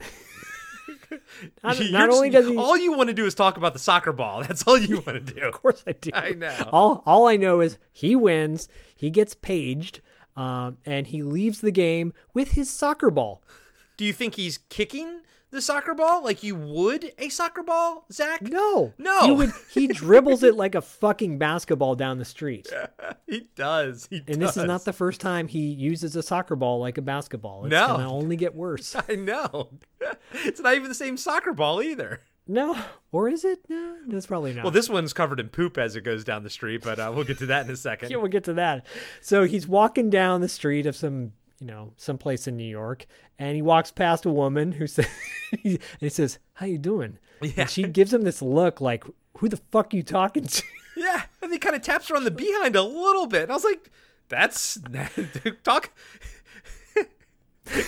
not, 1.63 1.79
not 1.89 2.09
only 2.09 2.29
does 2.29 2.47
he, 2.47 2.57
all 2.57 2.77
you 2.77 2.93
want 2.93 3.07
to 3.07 3.13
do 3.13 3.25
is 3.25 3.33
talk 3.33 3.57
about 3.57 3.73
the 3.73 3.79
soccer 3.79 4.13
ball. 4.13 4.43
That's 4.43 4.63
all 4.67 4.77
you 4.77 4.97
want 4.97 5.25
to 5.25 5.33
do. 5.33 5.41
of 5.41 5.53
course 5.53 5.83
I 5.87 5.93
do. 5.93 6.11
I 6.13 6.31
know. 6.31 6.69
All 6.71 7.01
all 7.07 7.27
I 7.27 7.37
know 7.37 7.61
is 7.61 7.79
he 7.91 8.15
wins. 8.15 8.67
He 8.95 9.09
gets 9.09 9.33
paged, 9.33 10.01
um, 10.35 10.77
and 10.85 11.07
he 11.07 11.23
leaves 11.23 11.61
the 11.61 11.71
game 11.71 12.13
with 12.33 12.51
his 12.51 12.69
soccer 12.69 13.09
ball. 13.09 13.41
Do 13.99 14.05
you 14.05 14.13
think 14.13 14.35
he's 14.35 14.59
kicking 14.69 15.23
the 15.51 15.61
soccer 15.61 15.93
ball 15.93 16.23
like 16.23 16.41
you 16.41 16.55
would 16.55 17.11
a 17.17 17.27
soccer 17.27 17.63
ball, 17.63 18.05
Zach? 18.13 18.41
No, 18.41 18.93
No. 18.97 19.25
He, 19.25 19.31
would, 19.33 19.51
he 19.73 19.87
dribbles 19.87 20.41
it 20.41 20.55
like 20.55 20.73
a 20.73 20.81
fucking 20.81 21.37
basketball 21.37 21.95
down 21.95 22.17
the 22.17 22.23
street. 22.23 22.71
He 23.27 23.49
does. 23.55 24.07
He 24.09 24.23
And 24.25 24.41
this 24.41 24.55
is 24.55 24.63
not 24.63 24.85
the 24.85 24.93
first 24.93 25.19
time 25.19 25.49
he 25.49 25.59
uses 25.67 26.15
a 26.15 26.23
soccer 26.23 26.55
ball 26.55 26.79
like 26.79 26.97
a 26.97 27.01
basketball. 27.01 27.65
It's 27.65 27.71
No. 27.71 27.87
gonna 27.87 28.09
only 28.11 28.37
get 28.37 28.55
worse. 28.55 28.95
I 29.09 29.15
know. 29.15 29.71
It's 30.45 30.61
not 30.61 30.75
even 30.75 30.87
the 30.87 30.95
same 30.95 31.17
soccer 31.17 31.51
ball 31.51 31.81
either. 31.83 32.21
No, 32.47 32.75
or 33.11 33.27
is 33.29 33.43
it? 33.45 33.59
No, 33.69 33.97
that's 34.07 34.25
probably 34.25 34.53
not. 34.53 34.63
Well, 34.63 34.71
this 34.71 34.89
one's 34.89 35.11
covered 35.13 35.39
in 35.41 35.49
poop 35.49 35.77
as 35.77 35.95
it 35.95 36.01
goes 36.01 36.23
down 36.23 36.43
the 36.43 36.49
street, 36.49 36.81
but 36.83 36.99
uh, 36.99 37.11
we'll 37.13 37.25
get 37.25 37.37
to 37.39 37.45
that 37.47 37.65
in 37.67 37.71
a 37.71 37.75
second. 37.75 38.09
Yeah, 38.09 38.17
we'll 38.17 38.27
get 38.29 38.45
to 38.45 38.53
that. 38.53 38.85
So 39.21 39.43
he's 39.43 39.67
walking 39.67 40.09
down 40.09 40.41
the 40.41 40.49
street 40.49 40.87
of 40.87 40.95
some, 40.95 41.33
you 41.60 41.68
know, 41.68 41.93
someplace 41.97 42.47
in 42.47 42.57
New 42.57 42.64
York, 42.70 43.05
and 43.38 43.55
he 43.55 43.62
walks 43.62 43.91
past 43.91 44.26
a 44.26 44.30
woman 44.32 44.72
who 44.74 44.88
says, 44.95 45.07
and 45.64 45.80
he 45.99 46.10
says, 46.10 46.39
"How 46.53 46.66
you 46.66 46.78
doing?" 46.78 47.18
Yeah. 47.41 47.51
And 47.57 47.70
she 47.70 47.84
gives 47.84 48.14
him 48.14 48.24
this 48.24 48.41
look 48.41 48.82
like, 48.82 49.03
"Who 49.38 49.49
the 49.49 49.57
fuck 49.72 49.93
you 49.93 50.03
talking 50.03 50.45
to?" 50.45 50.64
Yeah, 50.97 51.22
and 51.41 51.53
he 51.53 51.60
kind 51.60 51.78
of 51.78 51.82
taps 51.82 52.10
her 52.10 52.18
on 52.18 52.26
the 52.26 52.32
behind 52.32 52.76
a 52.76 52.84
little 52.84 53.26
bit. 53.26 53.43
And 53.43 53.51
I 53.51 53.55
was 53.55 53.64
like, 53.64 53.89
"That's 54.28 54.78
talk." 55.64 55.91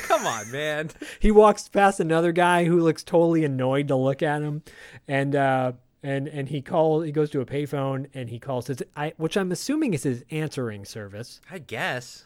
Come 0.04 0.26
on, 0.26 0.50
man. 0.52 0.92
he 1.20 1.32
walks 1.32 1.68
past 1.68 2.00
another 2.00 2.32
guy 2.32 2.66
who 2.66 2.80
looks 2.80 3.04
totally 3.04 3.44
annoyed 3.44 3.88
to 3.88 3.96
look 3.96 4.22
at 4.22 4.42
him, 4.42 4.64
and 5.08 5.36
uh, 5.36 5.74
and 6.04 6.28
and 6.28 6.48
he 6.50 6.62
calls. 6.62 7.06
He 7.06 7.12
goes 7.12 7.30
to 7.32 7.42
a 7.42 7.46
payphone 7.46 8.08
and 8.14 8.30
he 8.30 8.40
calls 8.40 8.68
his, 8.68 8.82
I, 8.96 9.14
which 9.18 9.36
I'm 9.36 9.52
assuming 9.52 9.94
is 9.94 10.04
his 10.04 10.24
answering 10.32 10.86
service. 10.86 11.42
I 11.50 11.60
guess. 11.60 12.26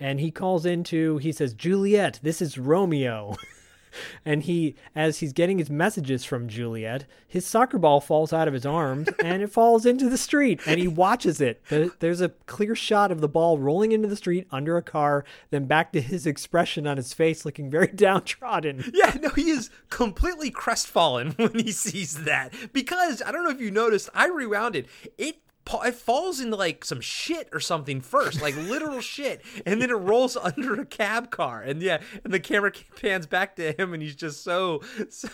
And 0.00 0.20
he 0.20 0.30
calls 0.30 0.64
into 0.66 1.18
he 1.18 1.32
says 1.32 1.52
juliet 1.54 2.18
this 2.22 2.40
is 2.42 2.58
romeo 2.58 3.36
and 4.24 4.44
he 4.44 4.74
as 4.96 5.18
he's 5.18 5.34
getting 5.34 5.58
his 5.58 5.68
messages 5.68 6.24
from 6.24 6.48
juliet 6.48 7.04
his 7.28 7.44
soccer 7.44 7.76
ball 7.76 8.00
falls 8.00 8.32
out 8.32 8.48
of 8.48 8.54
his 8.54 8.64
arms 8.64 9.06
and 9.22 9.42
it 9.42 9.52
falls 9.52 9.84
into 9.84 10.08
the 10.08 10.16
street 10.16 10.58
and 10.66 10.80
he 10.80 10.88
watches 10.88 11.42
it 11.42 11.60
There- 11.68 11.90
there's 11.98 12.22
a 12.22 12.30
clear 12.46 12.74
shot 12.74 13.12
of 13.12 13.20
the 13.20 13.28
ball 13.28 13.58
rolling 13.58 13.92
into 13.92 14.08
the 14.08 14.16
street 14.16 14.46
under 14.50 14.78
a 14.78 14.82
car 14.82 15.26
then 15.50 15.66
back 15.66 15.92
to 15.92 16.00
his 16.00 16.26
expression 16.26 16.86
on 16.86 16.96
his 16.96 17.12
face 17.12 17.44
looking 17.44 17.68
very 17.70 17.86
downtrodden 17.94 18.90
Yeah, 18.94 19.14
no, 19.20 19.28
he 19.28 19.50
is 19.50 19.68
completely 19.90 20.50
crestfallen 20.50 21.32
when 21.32 21.52
he 21.58 21.70
sees 21.70 22.24
that 22.24 22.54
because 22.72 23.20
I 23.26 23.30
don't 23.30 23.44
know 23.44 23.50
if 23.50 23.60
you 23.60 23.70
noticed. 23.70 24.08
I 24.14 24.28
rewound 24.28 24.74
it. 24.74 24.86
It 25.18 25.36
it 25.84 25.94
falls 25.94 26.40
into 26.40 26.56
like 26.56 26.84
some 26.84 27.00
shit 27.00 27.48
or 27.52 27.60
something 27.60 28.00
first, 28.00 28.42
like 28.42 28.56
literal 28.56 29.00
shit, 29.14 29.42
and 29.66 29.80
then 29.80 29.90
it 29.90 29.94
rolls 29.94 30.36
under 30.36 30.80
a 30.80 30.86
cab 30.86 31.30
car. 31.30 31.62
And 31.62 31.80
yeah, 31.82 32.00
and 32.24 32.32
the 32.32 32.40
camera 32.40 32.72
pans 33.00 33.26
back 33.26 33.56
to 33.56 33.72
him, 33.72 33.92
and 33.94 34.02
he's 34.02 34.16
just 34.16 34.42
so 34.44 34.82
so. 35.08 35.28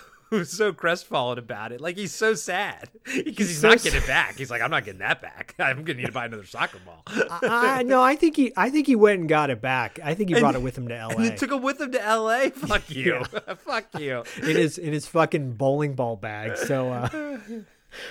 So 0.44 0.74
crestfallen 0.74 1.38
about 1.38 1.72
it, 1.72 1.80
like 1.80 1.96
he's 1.96 2.12
so 2.14 2.34
sad 2.34 2.90
because 3.06 3.48
he's, 3.48 3.60
so 3.62 3.70
not 3.70 3.82
getting 3.82 4.02
it 4.02 4.06
back. 4.06 4.36
He's 4.36 4.50
like, 4.50 4.60
"I'm 4.60 4.70
not 4.70 4.84
getting 4.84 4.98
that 4.98 5.22
back. 5.22 5.54
I'm 5.58 5.84
gonna 5.84 6.00
need 6.00 6.04
to 6.04 6.12
buy 6.12 6.26
another 6.26 6.44
soccer 6.44 6.76
ball." 6.84 7.02
I, 7.30 7.82
no 7.82 8.02
i 8.02 8.14
think 8.14 8.36
he 8.36 8.52
i 8.54 8.68
think 8.68 8.86
he 8.86 8.94
went 8.94 9.20
and 9.20 9.26
got 9.30 9.48
it 9.48 9.62
back 9.62 9.98
i 10.04 10.12
think 10.12 10.28
he 10.28 10.34
And- 10.34 10.42
brought 10.42 10.54
it 10.54 10.60
with 10.60 10.76
him 10.76 10.86
to 10.88 10.94
la 10.94 11.08
And 11.14 11.24
then 11.24 11.36
took 11.38 11.50
him 11.50 11.62
with 11.62 11.80
him 11.80 11.92
to 11.92 12.04
L.A. 12.04 12.50
Fuck 12.50 12.90
you, 12.90 13.24
fuck 13.56 13.86
you. 13.98 14.22
in 14.42 14.56
his 14.56 14.76
in 14.76 14.92
his 14.92 15.06
fucking 15.06 15.52
bowling 15.54 15.94
ball 15.94 16.16
bag. 16.16 16.58
So 16.58 16.90
uh 16.92 17.28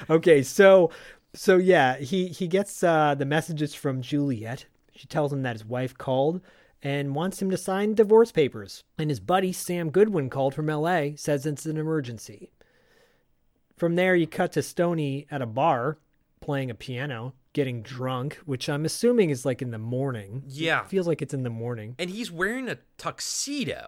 okay, 0.10 0.42
so 0.42 0.90
so 1.38 1.58
yeah, 1.58 1.98
he 1.98 2.28
he 2.28 2.48
gets 2.48 2.84
uh 2.84 3.16
the 3.16 3.26
messages 3.26 3.74
from 3.74 4.02
Juliet. 4.02 4.66
She 4.96 5.08
tells 5.08 5.32
him 5.32 5.44
that 5.44 5.56
his 5.56 5.66
wife 5.66 5.98
called 5.98 6.42
and 6.82 7.16
wants 7.16 7.42
him 7.42 7.50
to 7.52 7.58
sign 7.58 7.94
divorce 7.94 8.32
papers. 8.32 8.84
And 8.98 9.10
his 9.10 9.20
buddy 9.20 9.52
Sam 9.52 9.90
Goodwin 9.90 10.30
called 10.30 10.54
from 10.54 10.68
LA, 10.68 11.10
says 11.16 11.46
it's 11.46 11.66
an 11.66 11.78
emergency. 11.78 12.52
From 13.76 13.96
there 13.96 14.16
you 14.16 14.28
cut 14.28 14.52
to 14.54 14.64
Stony 14.64 15.28
at 15.30 15.42
a 15.42 15.46
bar 15.46 15.98
playing 16.40 16.72
a 16.72 16.76
piano, 16.76 17.34
getting 17.54 17.82
drunk, 17.82 18.36
which 18.46 18.70
I'm 18.70 18.86
assuming 18.86 19.30
is 19.30 19.46
like 19.46 19.62
in 19.62 19.72
the 19.72 19.78
morning. 19.78 20.44
Yeah. 20.48 20.82
It 20.82 20.88
feels 20.88 21.08
like 21.08 21.22
it's 21.22 21.34
in 21.34 21.44
the 21.44 21.50
morning. 21.50 21.96
And 22.00 22.10
he's 22.10 22.32
wearing 22.32 22.70
a 22.70 22.78
tuxedo. 22.98 23.88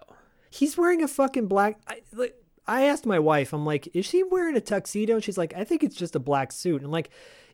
He's 0.50 0.76
wearing 0.76 1.02
a 1.02 1.08
fucking 1.08 1.46
black. 1.46 1.80
I, 1.86 2.02
like, 2.12 2.39
I 2.66 2.82
asked 2.86 3.06
my 3.06 3.18
wife, 3.18 3.52
I'm 3.52 3.64
like, 3.66 3.88
is 3.94 4.06
she 4.06 4.22
wearing 4.22 4.56
a 4.56 4.60
tuxedo? 4.60 5.14
And 5.14 5.24
she's 5.24 5.38
like, 5.38 5.54
I 5.56 5.64
think 5.64 5.82
it's 5.82 5.96
just 5.96 6.16
a 6.16 6.20
black 6.20 6.52
suit. 6.52 6.82
And 6.82 6.90
like, 6.90 7.10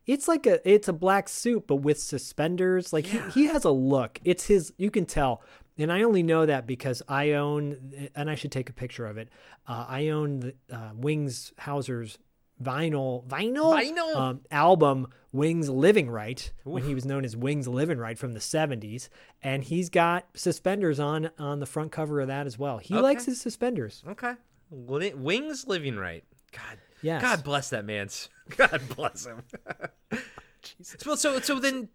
it's 0.06 0.28
like 0.28 0.46
a, 0.46 0.68
it's 0.68 0.88
a 0.88 0.92
black 0.92 1.28
suit, 1.28 1.66
but 1.66 1.76
with 1.76 1.98
suspenders. 1.98 2.92
Like 2.92 3.06
he, 3.06 3.18
he 3.30 3.46
has 3.46 3.64
a 3.64 3.70
look. 3.70 4.20
It's 4.24 4.46
his. 4.46 4.72
You 4.78 4.90
can 4.90 5.06
tell. 5.06 5.42
And 5.78 5.92
I 5.92 6.02
only 6.02 6.22
know 6.22 6.46
that 6.46 6.66
because 6.66 7.02
I 7.08 7.32
own, 7.32 8.08
and 8.14 8.30
I 8.30 8.34
should 8.34 8.52
take 8.52 8.70
a 8.70 8.72
picture 8.72 9.06
of 9.06 9.18
it. 9.18 9.28
Uh, 9.66 9.84
I 9.88 10.08
own 10.08 10.40
the 10.40 10.54
uh, 10.70 10.90
Wings 10.94 11.52
Hauser's 11.58 12.18
vinyl 12.62 13.26
vinyl 13.26 13.74
Vinyl? 13.74 14.16
um, 14.16 14.40
album 14.50 15.08
Wings 15.30 15.68
Living 15.68 16.08
Right 16.08 16.50
when 16.64 16.82
he 16.84 16.94
was 16.94 17.04
known 17.04 17.22
as 17.24 17.36
Wings 17.36 17.68
Living 17.68 17.98
Right 17.98 18.18
from 18.18 18.32
the 18.32 18.40
70s 18.40 19.10
and 19.42 19.62
he's 19.62 19.90
got 19.90 20.26
suspenders 20.34 20.98
on 20.98 21.28
on 21.38 21.60
the 21.60 21.66
front 21.66 21.92
cover 21.92 22.20
of 22.20 22.28
that 22.28 22.46
as 22.46 22.58
well. 22.58 22.78
He 22.78 22.94
likes 22.94 23.26
his 23.26 23.40
suspenders. 23.40 24.02
Okay. 24.08 24.32
Wings 24.70 25.66
living 25.66 25.96
right. 25.96 26.24
God. 26.52 26.78
Yes. 27.02 27.22
God 27.22 27.44
bless 27.44 27.70
that 27.70 27.84
man's. 27.84 28.28
God 28.56 28.80
bless 28.96 29.26
him. 29.26 29.42
So 30.82 31.14
so 31.14 31.40
so 31.40 31.60
then 31.60 31.88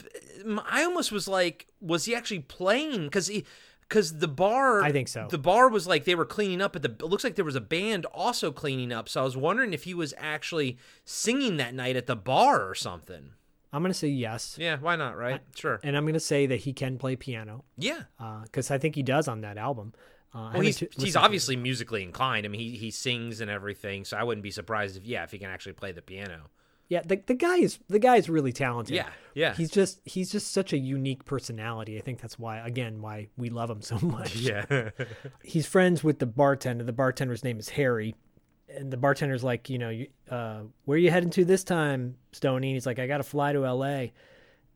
I 0.65 0.84
almost 0.84 1.11
was 1.11 1.28
like 1.28 1.67
was 1.82 2.05
he 2.05 2.15
actually 2.15 2.39
playing 2.39 3.09
cuz 3.09 3.28
he 3.28 3.45
cuz 3.89 4.19
the 4.19 4.28
bar 4.28 4.82
I 4.82 4.91
think 4.93 5.09
so. 5.09 5.28
The 5.30 5.38
bar 5.38 5.67
was 5.67 5.88
like 5.88 6.05
they 6.05 6.15
were 6.15 6.26
cleaning 6.26 6.61
up 6.61 6.76
at 6.76 6.82
the 6.82 6.89
it 6.89 7.01
looks 7.01 7.24
like 7.24 7.36
there 7.36 7.43
was 7.45 7.55
a 7.55 7.61
band 7.61 8.05
also 8.05 8.51
cleaning 8.51 8.93
up. 8.93 9.09
So 9.09 9.22
I 9.22 9.24
was 9.26 9.36
wondering 9.36 9.74
if 9.74 9.84
he 9.84 9.93
was 9.93 10.13
actually 10.17 10.78
singing 11.03 11.57
that 11.57 11.74
night 11.74 11.97
at 11.97 12.05
the 12.05 12.15
bar 12.15 12.67
or 12.69 12.76
something. 12.76 13.34
I'm 13.74 13.82
going 13.82 13.93
to 13.93 13.97
say 13.97 14.09
yes. 14.09 14.57
Yeah, 14.59 14.78
why 14.80 14.97
not, 14.97 15.17
right? 15.17 15.39
Sure. 15.55 15.80
And 15.82 15.95
I'm 15.95 16.03
going 16.03 16.13
to 16.13 16.19
say 16.19 16.45
that 16.45 16.57
he 16.61 16.74
can 16.74 16.97
play 16.97 17.15
piano 17.15 17.63
Yeah. 17.78 18.03
Uh, 18.19 18.41
because 18.43 18.69
I 18.69 18.78
think 18.78 18.95
he 18.95 19.03
does 19.03 19.30
on 19.30 19.41
that 19.41 19.57
album. 19.57 19.93
Uh, 20.34 20.52
Well, 20.54 20.62
he's 20.62 20.80
he's 20.80 20.90
listened 20.98 21.14
to 21.14 21.20
it. 21.20 21.24
obviously 21.24 21.56
musically 21.56 22.04
inclined. 22.04 22.46
I 22.46 22.50
mean, 22.50 22.62
he 22.62 22.78
he 22.78 22.92
sings 22.92 23.42
and 23.42 23.52
everything, 23.52 24.06
so 24.06 24.18
I 24.18 24.24
wouldn't 24.24 24.44
be 24.44 24.52
surprised 24.52 24.98
if 24.98 25.06
yeah, 25.06 25.24
if 25.24 25.32
he 25.32 25.38
can 25.40 25.50
actually 25.50 25.74
play 25.74 25.92
the 25.92 26.02
piano. 26.02 26.50
Yeah, 26.88 27.02
the, 27.06 27.22
the 27.26 27.34
guy 27.36 27.56
is 27.58 27.80
the 27.88 28.00
guy 28.00 28.18
is 28.18 28.30
really 28.30 28.52
talented. 28.52 28.94
Yeah, 28.96 29.08
yeah. 29.34 29.54
He's 29.56 29.72
just 29.72 30.02
he's 30.04 30.30
just 30.32 30.52
such 30.52 30.74
a 30.74 30.78
unique 30.78 31.24
personality. 31.26 31.98
I 31.98 32.02
think 32.02 32.20
that's 32.22 32.38
why 32.38 32.58
again 32.60 33.02
why 33.02 33.28
we 33.38 33.50
love 33.50 33.70
him 33.70 33.82
so 33.82 33.98
much. 34.02 34.36
Yeah. 34.36 34.90
he's 35.44 35.66
friends 35.66 36.04
with 36.04 36.20
the 36.20 36.26
bartender. 36.26 36.84
The 36.84 36.92
bartender's 36.94 37.44
name 37.46 37.60
is 37.60 37.70
Harry, 37.70 38.16
and 38.70 38.92
the 38.92 38.98
bartender's 38.98 39.42
like, 39.44 39.70
you 39.70 39.78
know, 39.78 39.90
you, 39.90 40.08
uh, 40.30 40.64
where 40.84 40.96
are 40.96 41.00
you 41.00 41.12
heading 41.12 41.30
to 41.32 41.46
this 41.46 41.64
time, 41.64 42.16
Stony? 42.34 42.70
And 42.70 42.76
he's 42.76 42.86
like, 42.86 43.00
I 43.00 43.08
got 43.08 43.18
to 43.18 43.24
fly 43.24 43.54
to 43.54 43.66
L.A. 43.66 44.12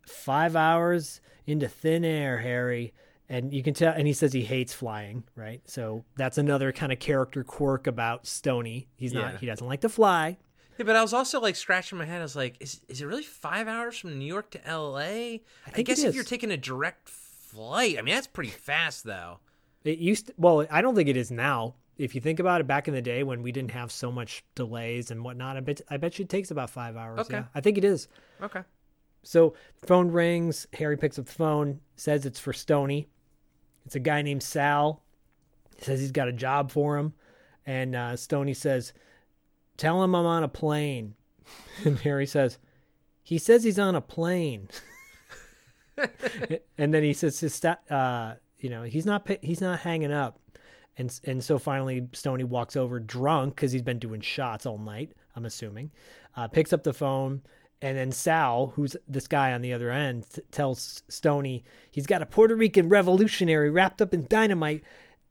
Five 0.05 0.55
hours 0.55 1.19
into 1.45 1.67
thin 1.67 2.05
air, 2.05 2.37
Harry. 2.37 2.93
And 3.27 3.51
you 3.53 3.63
can 3.63 3.73
tell, 3.73 3.91
and 3.93 4.05
he 4.05 4.13
says 4.13 4.33
he 4.33 4.43
hates 4.43 4.71
flying, 4.73 5.23
right? 5.35 5.61
So 5.65 6.05
that's 6.15 6.37
another 6.37 6.71
kind 6.71 6.91
of 6.91 6.99
character 6.99 7.43
quirk 7.43 7.87
about 7.87 8.27
Stony. 8.27 8.87
He's 8.97 9.13
not, 9.13 9.33
Yeah. 9.33 9.37
he 9.39 9.45
doesn't 9.47 9.65
like 9.65 9.81
to 9.81 9.89
fly. 9.89 10.37
Yeah, 10.77 10.85
but 10.85 10.95
I 10.95 11.01
was 11.01 11.13
also 11.13 11.39
like 11.39 11.55
scratching 11.55 11.97
my 11.97 12.05
head. 12.05 12.19
I 12.19 12.23
was 12.23 12.35
like, 12.35 12.57
is 12.59 12.81
is 12.87 13.01
it 13.01 13.05
really 13.05 13.23
five 13.23 13.67
hours 13.67 13.97
from 13.97 14.19
New 14.19 14.25
York 14.25 14.51
to 14.51 14.67
L.A.? 14.67 15.41
I, 15.65 15.69
think 15.71 15.87
guess 15.87 16.03
if 16.03 16.13
you're 16.13 16.23
taking 16.23 16.51
a 16.51 16.57
direct 16.57 17.07
flight, 17.09 17.97
I 17.97 18.01
mean 18.01 18.13
that's 18.13 18.27
pretty 18.27 18.49
fast 18.51 19.05
though. 19.05 19.39
It 19.83 19.99
used 19.99 20.27
to, 20.27 20.33
well, 20.37 20.65
I 20.69 20.81
don't 20.81 20.93
think 20.95 21.07
it 21.09 21.17
is 21.17 21.31
now. 21.31 21.75
If 21.97 22.13
you 22.13 22.19
think 22.19 22.41
about 22.41 22.59
it, 22.59 22.67
back 22.67 22.89
in 22.89 22.93
the 22.93 23.01
day 23.01 23.23
when 23.23 23.41
we 23.41 23.53
didn't 23.53 23.71
have 23.71 23.89
so 23.91 24.11
much 24.11 24.43
delays 24.53 25.11
and 25.11 25.23
whatnot, 25.23 25.55
I 25.55 25.61
bet 25.61 25.79
I 25.89 25.97
bet 25.97 26.19
you 26.19 26.23
it 26.23 26.29
takes 26.29 26.51
about 26.51 26.69
five 26.69 26.97
hours. 26.97 27.19
Okay. 27.21 27.35
Yeah, 27.37 27.43
I 27.55 27.61
think 27.61 27.77
it 27.77 27.85
is. 27.85 28.09
Okay. 28.41 28.61
So 29.23 29.53
phone 29.87 30.11
rings. 30.11 30.67
Harry 30.73 30.97
picks 30.97 31.17
up 31.17 31.25
the 31.25 31.31
phone, 31.31 31.79
says 31.95 32.25
it's 32.25 32.39
for 32.39 32.51
Stony. 32.53 33.07
It's 33.85 33.95
a 33.95 33.99
guy 33.99 34.21
named 34.21 34.43
Sal. 34.43 35.01
He 35.77 35.83
says 35.83 35.99
he's 35.99 36.11
got 36.11 36.27
a 36.27 36.33
job 36.33 36.71
for 36.71 36.97
him, 36.97 37.13
and 37.65 37.95
uh, 37.95 38.15
Stony 38.15 38.53
says, 38.53 38.93
"Tell 39.77 40.03
him 40.03 40.15
I'm 40.15 40.25
on 40.25 40.43
a 40.43 40.47
plane." 40.47 41.15
And 41.85 41.99
Harry 41.99 42.25
says, 42.25 42.57
"He 43.21 43.37
says 43.37 43.63
he's 43.63 43.77
on 43.77 43.95
a 43.95 44.01
plane." 44.01 44.69
and 46.77 46.93
then 46.93 47.03
he 47.03 47.13
says, 47.13 47.39
"His 47.39 47.63
uh, 47.63 48.35
"You 48.59 48.69
know, 48.69 48.83
he's 48.83 49.05
not, 49.05 49.29
he's 49.41 49.61
not 49.61 49.79
hanging 49.79 50.11
up." 50.11 50.39
And 50.97 51.19
and 51.25 51.43
so 51.43 51.59
finally, 51.59 52.07
Stony 52.13 52.43
walks 52.43 52.75
over 52.75 52.99
drunk 52.99 53.55
because 53.55 53.71
he's 53.71 53.81
been 53.81 53.99
doing 53.99 54.21
shots 54.21 54.65
all 54.65 54.77
night. 54.77 55.11
I'm 55.35 55.45
assuming, 55.45 55.91
uh, 56.37 56.47
picks 56.47 56.71
up 56.71 56.83
the 56.83 56.93
phone, 56.93 57.41
and 57.81 57.97
then 57.97 58.11
Sal, 58.11 58.73
who's 58.75 58.95
this 59.07 59.27
guy 59.27 59.53
on 59.53 59.61
the 59.61 59.73
other 59.73 59.91
end, 59.91 60.25
tells 60.51 61.03
Stony 61.07 61.63
he's 61.91 62.07
got 62.07 62.21
a 62.21 62.25
Puerto 62.25 62.55
Rican 62.55 62.89
revolutionary 62.89 63.69
wrapped 63.69 64.01
up 64.01 64.13
in 64.13 64.27
dynamite 64.27 64.83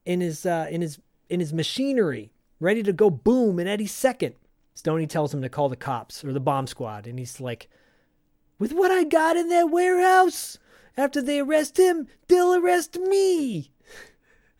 in 0.04 0.20
his 0.20 0.46
uh, 0.46 0.66
in 0.70 0.80
his 0.80 0.98
in 1.28 1.40
his 1.40 1.52
machinery, 1.52 2.32
ready 2.60 2.82
to 2.82 2.92
go 2.92 3.10
boom 3.10 3.58
in 3.58 3.66
any 3.66 3.86
second. 3.86 4.34
Stony 4.74 5.06
tells 5.06 5.32
him 5.32 5.42
to 5.42 5.48
call 5.48 5.68
the 5.68 5.76
cops 5.76 6.24
or 6.24 6.32
the 6.32 6.40
bomb 6.40 6.66
squad, 6.66 7.06
and 7.06 7.18
he's 7.18 7.40
like, 7.40 7.68
"With 8.58 8.72
what 8.72 8.90
I 8.90 9.04
got 9.04 9.36
in 9.36 9.48
that 9.48 9.70
warehouse, 9.70 10.58
after 10.96 11.22
they 11.22 11.40
arrest 11.40 11.78
him, 11.78 12.08
they'll 12.28 12.54
arrest 12.54 12.98
me." 12.98 13.70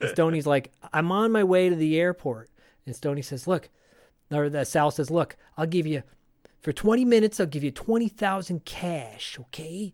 And 0.01 0.11
Stoney's 0.11 0.47
like, 0.47 0.73
I'm 0.93 1.13
on 1.13 1.33
my 1.33 1.45
way 1.45 1.69
to 1.69 1.77
the 1.77 1.99
airport. 1.99 2.51
And 2.87 2.95
Stony 2.95 3.23
says, 3.23 3.47
Look, 3.47 3.71
or 4.31 4.65
Sal 4.65 4.91
says, 4.91 5.11
Look, 5.11 5.37
I'll 5.57 5.67
give 5.67 5.87
you, 5.87 6.03
for 6.65 6.73
20 6.73 7.05
minutes, 7.05 7.39
I'll 7.39 7.47
give 7.47 7.63
you 7.63 7.71
20,000 7.71 8.65
cash, 8.65 9.37
okay? 9.39 9.93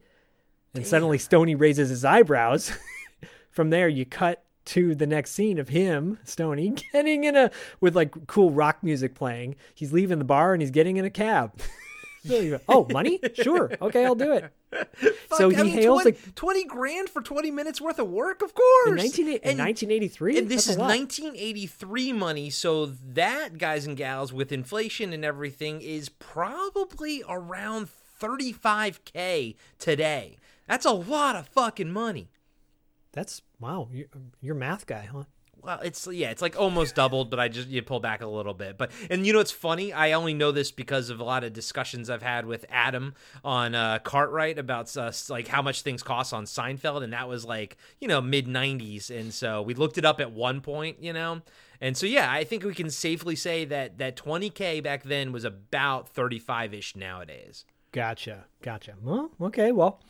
And 0.72 0.86
suddenly 0.86 1.18
Stony 1.18 1.56
raises 1.56 1.88
his 1.90 2.04
eyebrows. 2.04 2.70
From 3.50 3.70
there, 3.70 3.88
you 3.88 4.06
cut 4.06 4.44
to 4.66 4.94
the 4.94 5.06
next 5.08 5.32
scene 5.32 5.58
of 5.58 5.70
him, 5.70 6.20
Stony, 6.22 6.70
getting 6.92 7.24
in 7.24 7.34
a, 7.34 7.50
with 7.80 7.96
like 7.96 8.28
cool 8.28 8.52
rock 8.52 8.84
music 8.84 9.16
playing. 9.16 9.56
He's 9.74 9.92
leaving 9.92 10.20
the 10.20 10.24
bar 10.24 10.52
and 10.52 10.62
he's 10.62 10.70
getting 10.70 10.96
in 10.96 11.04
a 11.04 11.10
cab. 11.10 11.60
oh, 12.68 12.86
money? 12.90 13.18
Sure. 13.34 13.70
Okay, 13.80 14.04
I'll 14.04 14.14
do 14.14 14.32
it. 14.32 14.52
so 14.72 15.14
Fuck, 15.28 15.40
I 15.40 15.48
he 15.48 15.62
mean, 15.64 15.72
hails 15.72 16.02
20, 16.02 16.18
a 16.28 16.30
20 16.32 16.64
grand 16.64 17.08
for 17.10 17.22
20 17.22 17.50
minutes 17.50 17.80
worth 17.80 17.98
of 17.98 18.08
work, 18.08 18.42
of 18.42 18.54
course. 18.54 18.88
in, 18.90 18.96
19, 18.96 19.28
in 19.28 19.34
And- 19.42 19.58
1983. 19.58 20.38
And 20.38 20.48
this 20.48 20.68
is 20.68 20.76
1983 20.76 22.12
money, 22.12 22.50
so 22.50 22.86
that, 22.86 23.58
guys 23.58 23.86
and 23.86 23.96
gals, 23.96 24.32
with 24.32 24.52
inflation 24.52 25.12
and 25.12 25.24
everything, 25.24 25.80
is 25.80 26.08
probably 26.08 27.22
around 27.28 27.88
35k 28.20 29.56
today. 29.78 30.36
That's 30.66 30.84
a 30.86 30.92
lot 30.92 31.36
of 31.36 31.48
fucking 31.48 31.90
money. 31.90 32.28
That's 33.12 33.42
wow. 33.58 33.88
You're, 33.92 34.06
you're 34.40 34.54
math 34.54 34.86
guy, 34.86 35.08
huh? 35.12 35.24
Well, 35.62 35.80
it's 35.80 36.06
yeah, 36.06 36.30
it's 36.30 36.42
like 36.42 36.58
almost 36.58 36.94
doubled, 36.94 37.30
but 37.30 37.38
I 37.38 37.48
just 37.48 37.68
you 37.68 37.82
pull 37.82 38.00
back 38.00 38.22
a 38.22 38.26
little 38.26 38.54
bit. 38.54 38.78
But 38.78 38.90
and 39.10 39.26
you 39.26 39.32
know 39.32 39.38
what's 39.40 39.50
funny? 39.50 39.92
I 39.92 40.12
only 40.12 40.34
know 40.34 40.52
this 40.52 40.70
because 40.70 41.10
of 41.10 41.20
a 41.20 41.24
lot 41.24 41.44
of 41.44 41.52
discussions 41.52 42.08
I've 42.08 42.22
had 42.22 42.46
with 42.46 42.64
Adam 42.70 43.14
on 43.44 43.74
uh, 43.74 43.98
Cartwright 44.00 44.58
about 44.58 44.96
uh, 44.96 45.12
like 45.28 45.48
how 45.48 45.62
much 45.62 45.82
things 45.82 46.02
cost 46.02 46.32
on 46.32 46.44
Seinfeld, 46.44 47.02
and 47.02 47.12
that 47.12 47.28
was 47.28 47.44
like 47.44 47.76
you 48.00 48.08
know 48.08 48.20
mid 48.20 48.46
'90s, 48.46 49.10
and 49.10 49.32
so 49.34 49.62
we 49.62 49.74
looked 49.74 49.98
it 49.98 50.04
up 50.04 50.20
at 50.20 50.32
one 50.32 50.60
point, 50.60 51.02
you 51.02 51.12
know, 51.12 51.42
and 51.80 51.96
so 51.96 52.06
yeah, 52.06 52.30
I 52.30 52.44
think 52.44 52.64
we 52.64 52.74
can 52.74 52.90
safely 52.90 53.36
say 53.36 53.64
that 53.66 53.98
that 53.98 54.16
20k 54.16 54.82
back 54.82 55.02
then 55.02 55.32
was 55.32 55.44
about 55.44 56.08
35 56.08 56.74
ish 56.74 56.96
nowadays. 56.96 57.64
Gotcha. 57.92 58.44
Gotcha. 58.62 58.94
Well, 59.02 59.30
okay. 59.40 59.72
Well, 59.72 60.00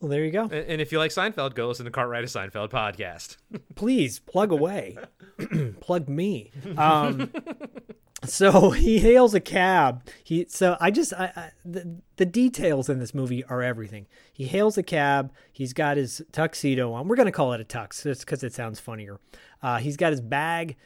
well, 0.00 0.10
there 0.10 0.24
you 0.24 0.30
go. 0.30 0.44
And, 0.44 0.80
if 0.80 0.92
you 0.92 0.98
like 0.98 1.10
Seinfeld, 1.10 1.54
go 1.54 1.68
listen 1.68 1.86
to 1.86 1.90
Cartwright 1.90 2.22
a 2.22 2.26
Seinfeld 2.26 2.68
podcast. 2.70 3.36
Please 3.74 4.18
plug 4.18 4.52
away. 4.52 4.96
plug 5.80 6.08
me. 6.08 6.50
Um, 6.76 7.32
so 8.24 8.70
he 8.72 8.98
hails 8.98 9.32
a 9.32 9.40
cab. 9.40 10.06
He 10.22 10.46
so 10.48 10.76
I 10.80 10.90
just 10.90 11.14
I, 11.14 11.32
I 11.34 11.50
the, 11.64 12.00
the 12.16 12.26
details 12.26 12.90
in 12.90 12.98
this 12.98 13.14
movie 13.14 13.42
are 13.44 13.62
everything. 13.62 14.06
He 14.32 14.44
hails 14.44 14.76
a 14.76 14.82
cab. 14.82 15.32
He's 15.50 15.72
got 15.72 15.96
his 15.96 16.22
tuxedo 16.30 16.92
on. 16.92 17.08
We're 17.08 17.16
gonna 17.16 17.32
call 17.32 17.54
it 17.54 17.60
a 17.60 17.64
tux 17.64 18.02
just 18.02 18.20
because 18.20 18.42
it 18.42 18.52
sounds 18.52 18.78
funnier. 18.78 19.18
Uh, 19.62 19.78
he's 19.78 19.96
got 19.96 20.10
his 20.10 20.20
bag. 20.20 20.76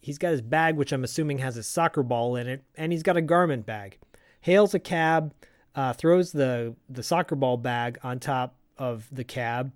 He's 0.00 0.16
got 0.16 0.30
his 0.30 0.42
bag, 0.42 0.76
which 0.76 0.92
I'm 0.92 1.04
assuming 1.04 1.38
has 1.38 1.56
a 1.56 1.62
soccer 1.62 2.02
ball 2.02 2.36
in 2.36 2.46
it, 2.46 2.64
and 2.76 2.92
he's 2.92 3.02
got 3.02 3.16
a 3.16 3.22
garment 3.22 3.66
bag. 3.66 3.98
Hails 4.42 4.72
a 4.72 4.78
cab, 4.78 5.34
uh, 5.74 5.92
throws 5.92 6.32
the 6.32 6.76
the 6.88 7.02
soccer 7.02 7.34
ball 7.34 7.56
bag 7.56 7.98
on 8.02 8.20
top 8.20 8.54
of 8.80 9.06
the 9.12 9.22
cab, 9.22 9.72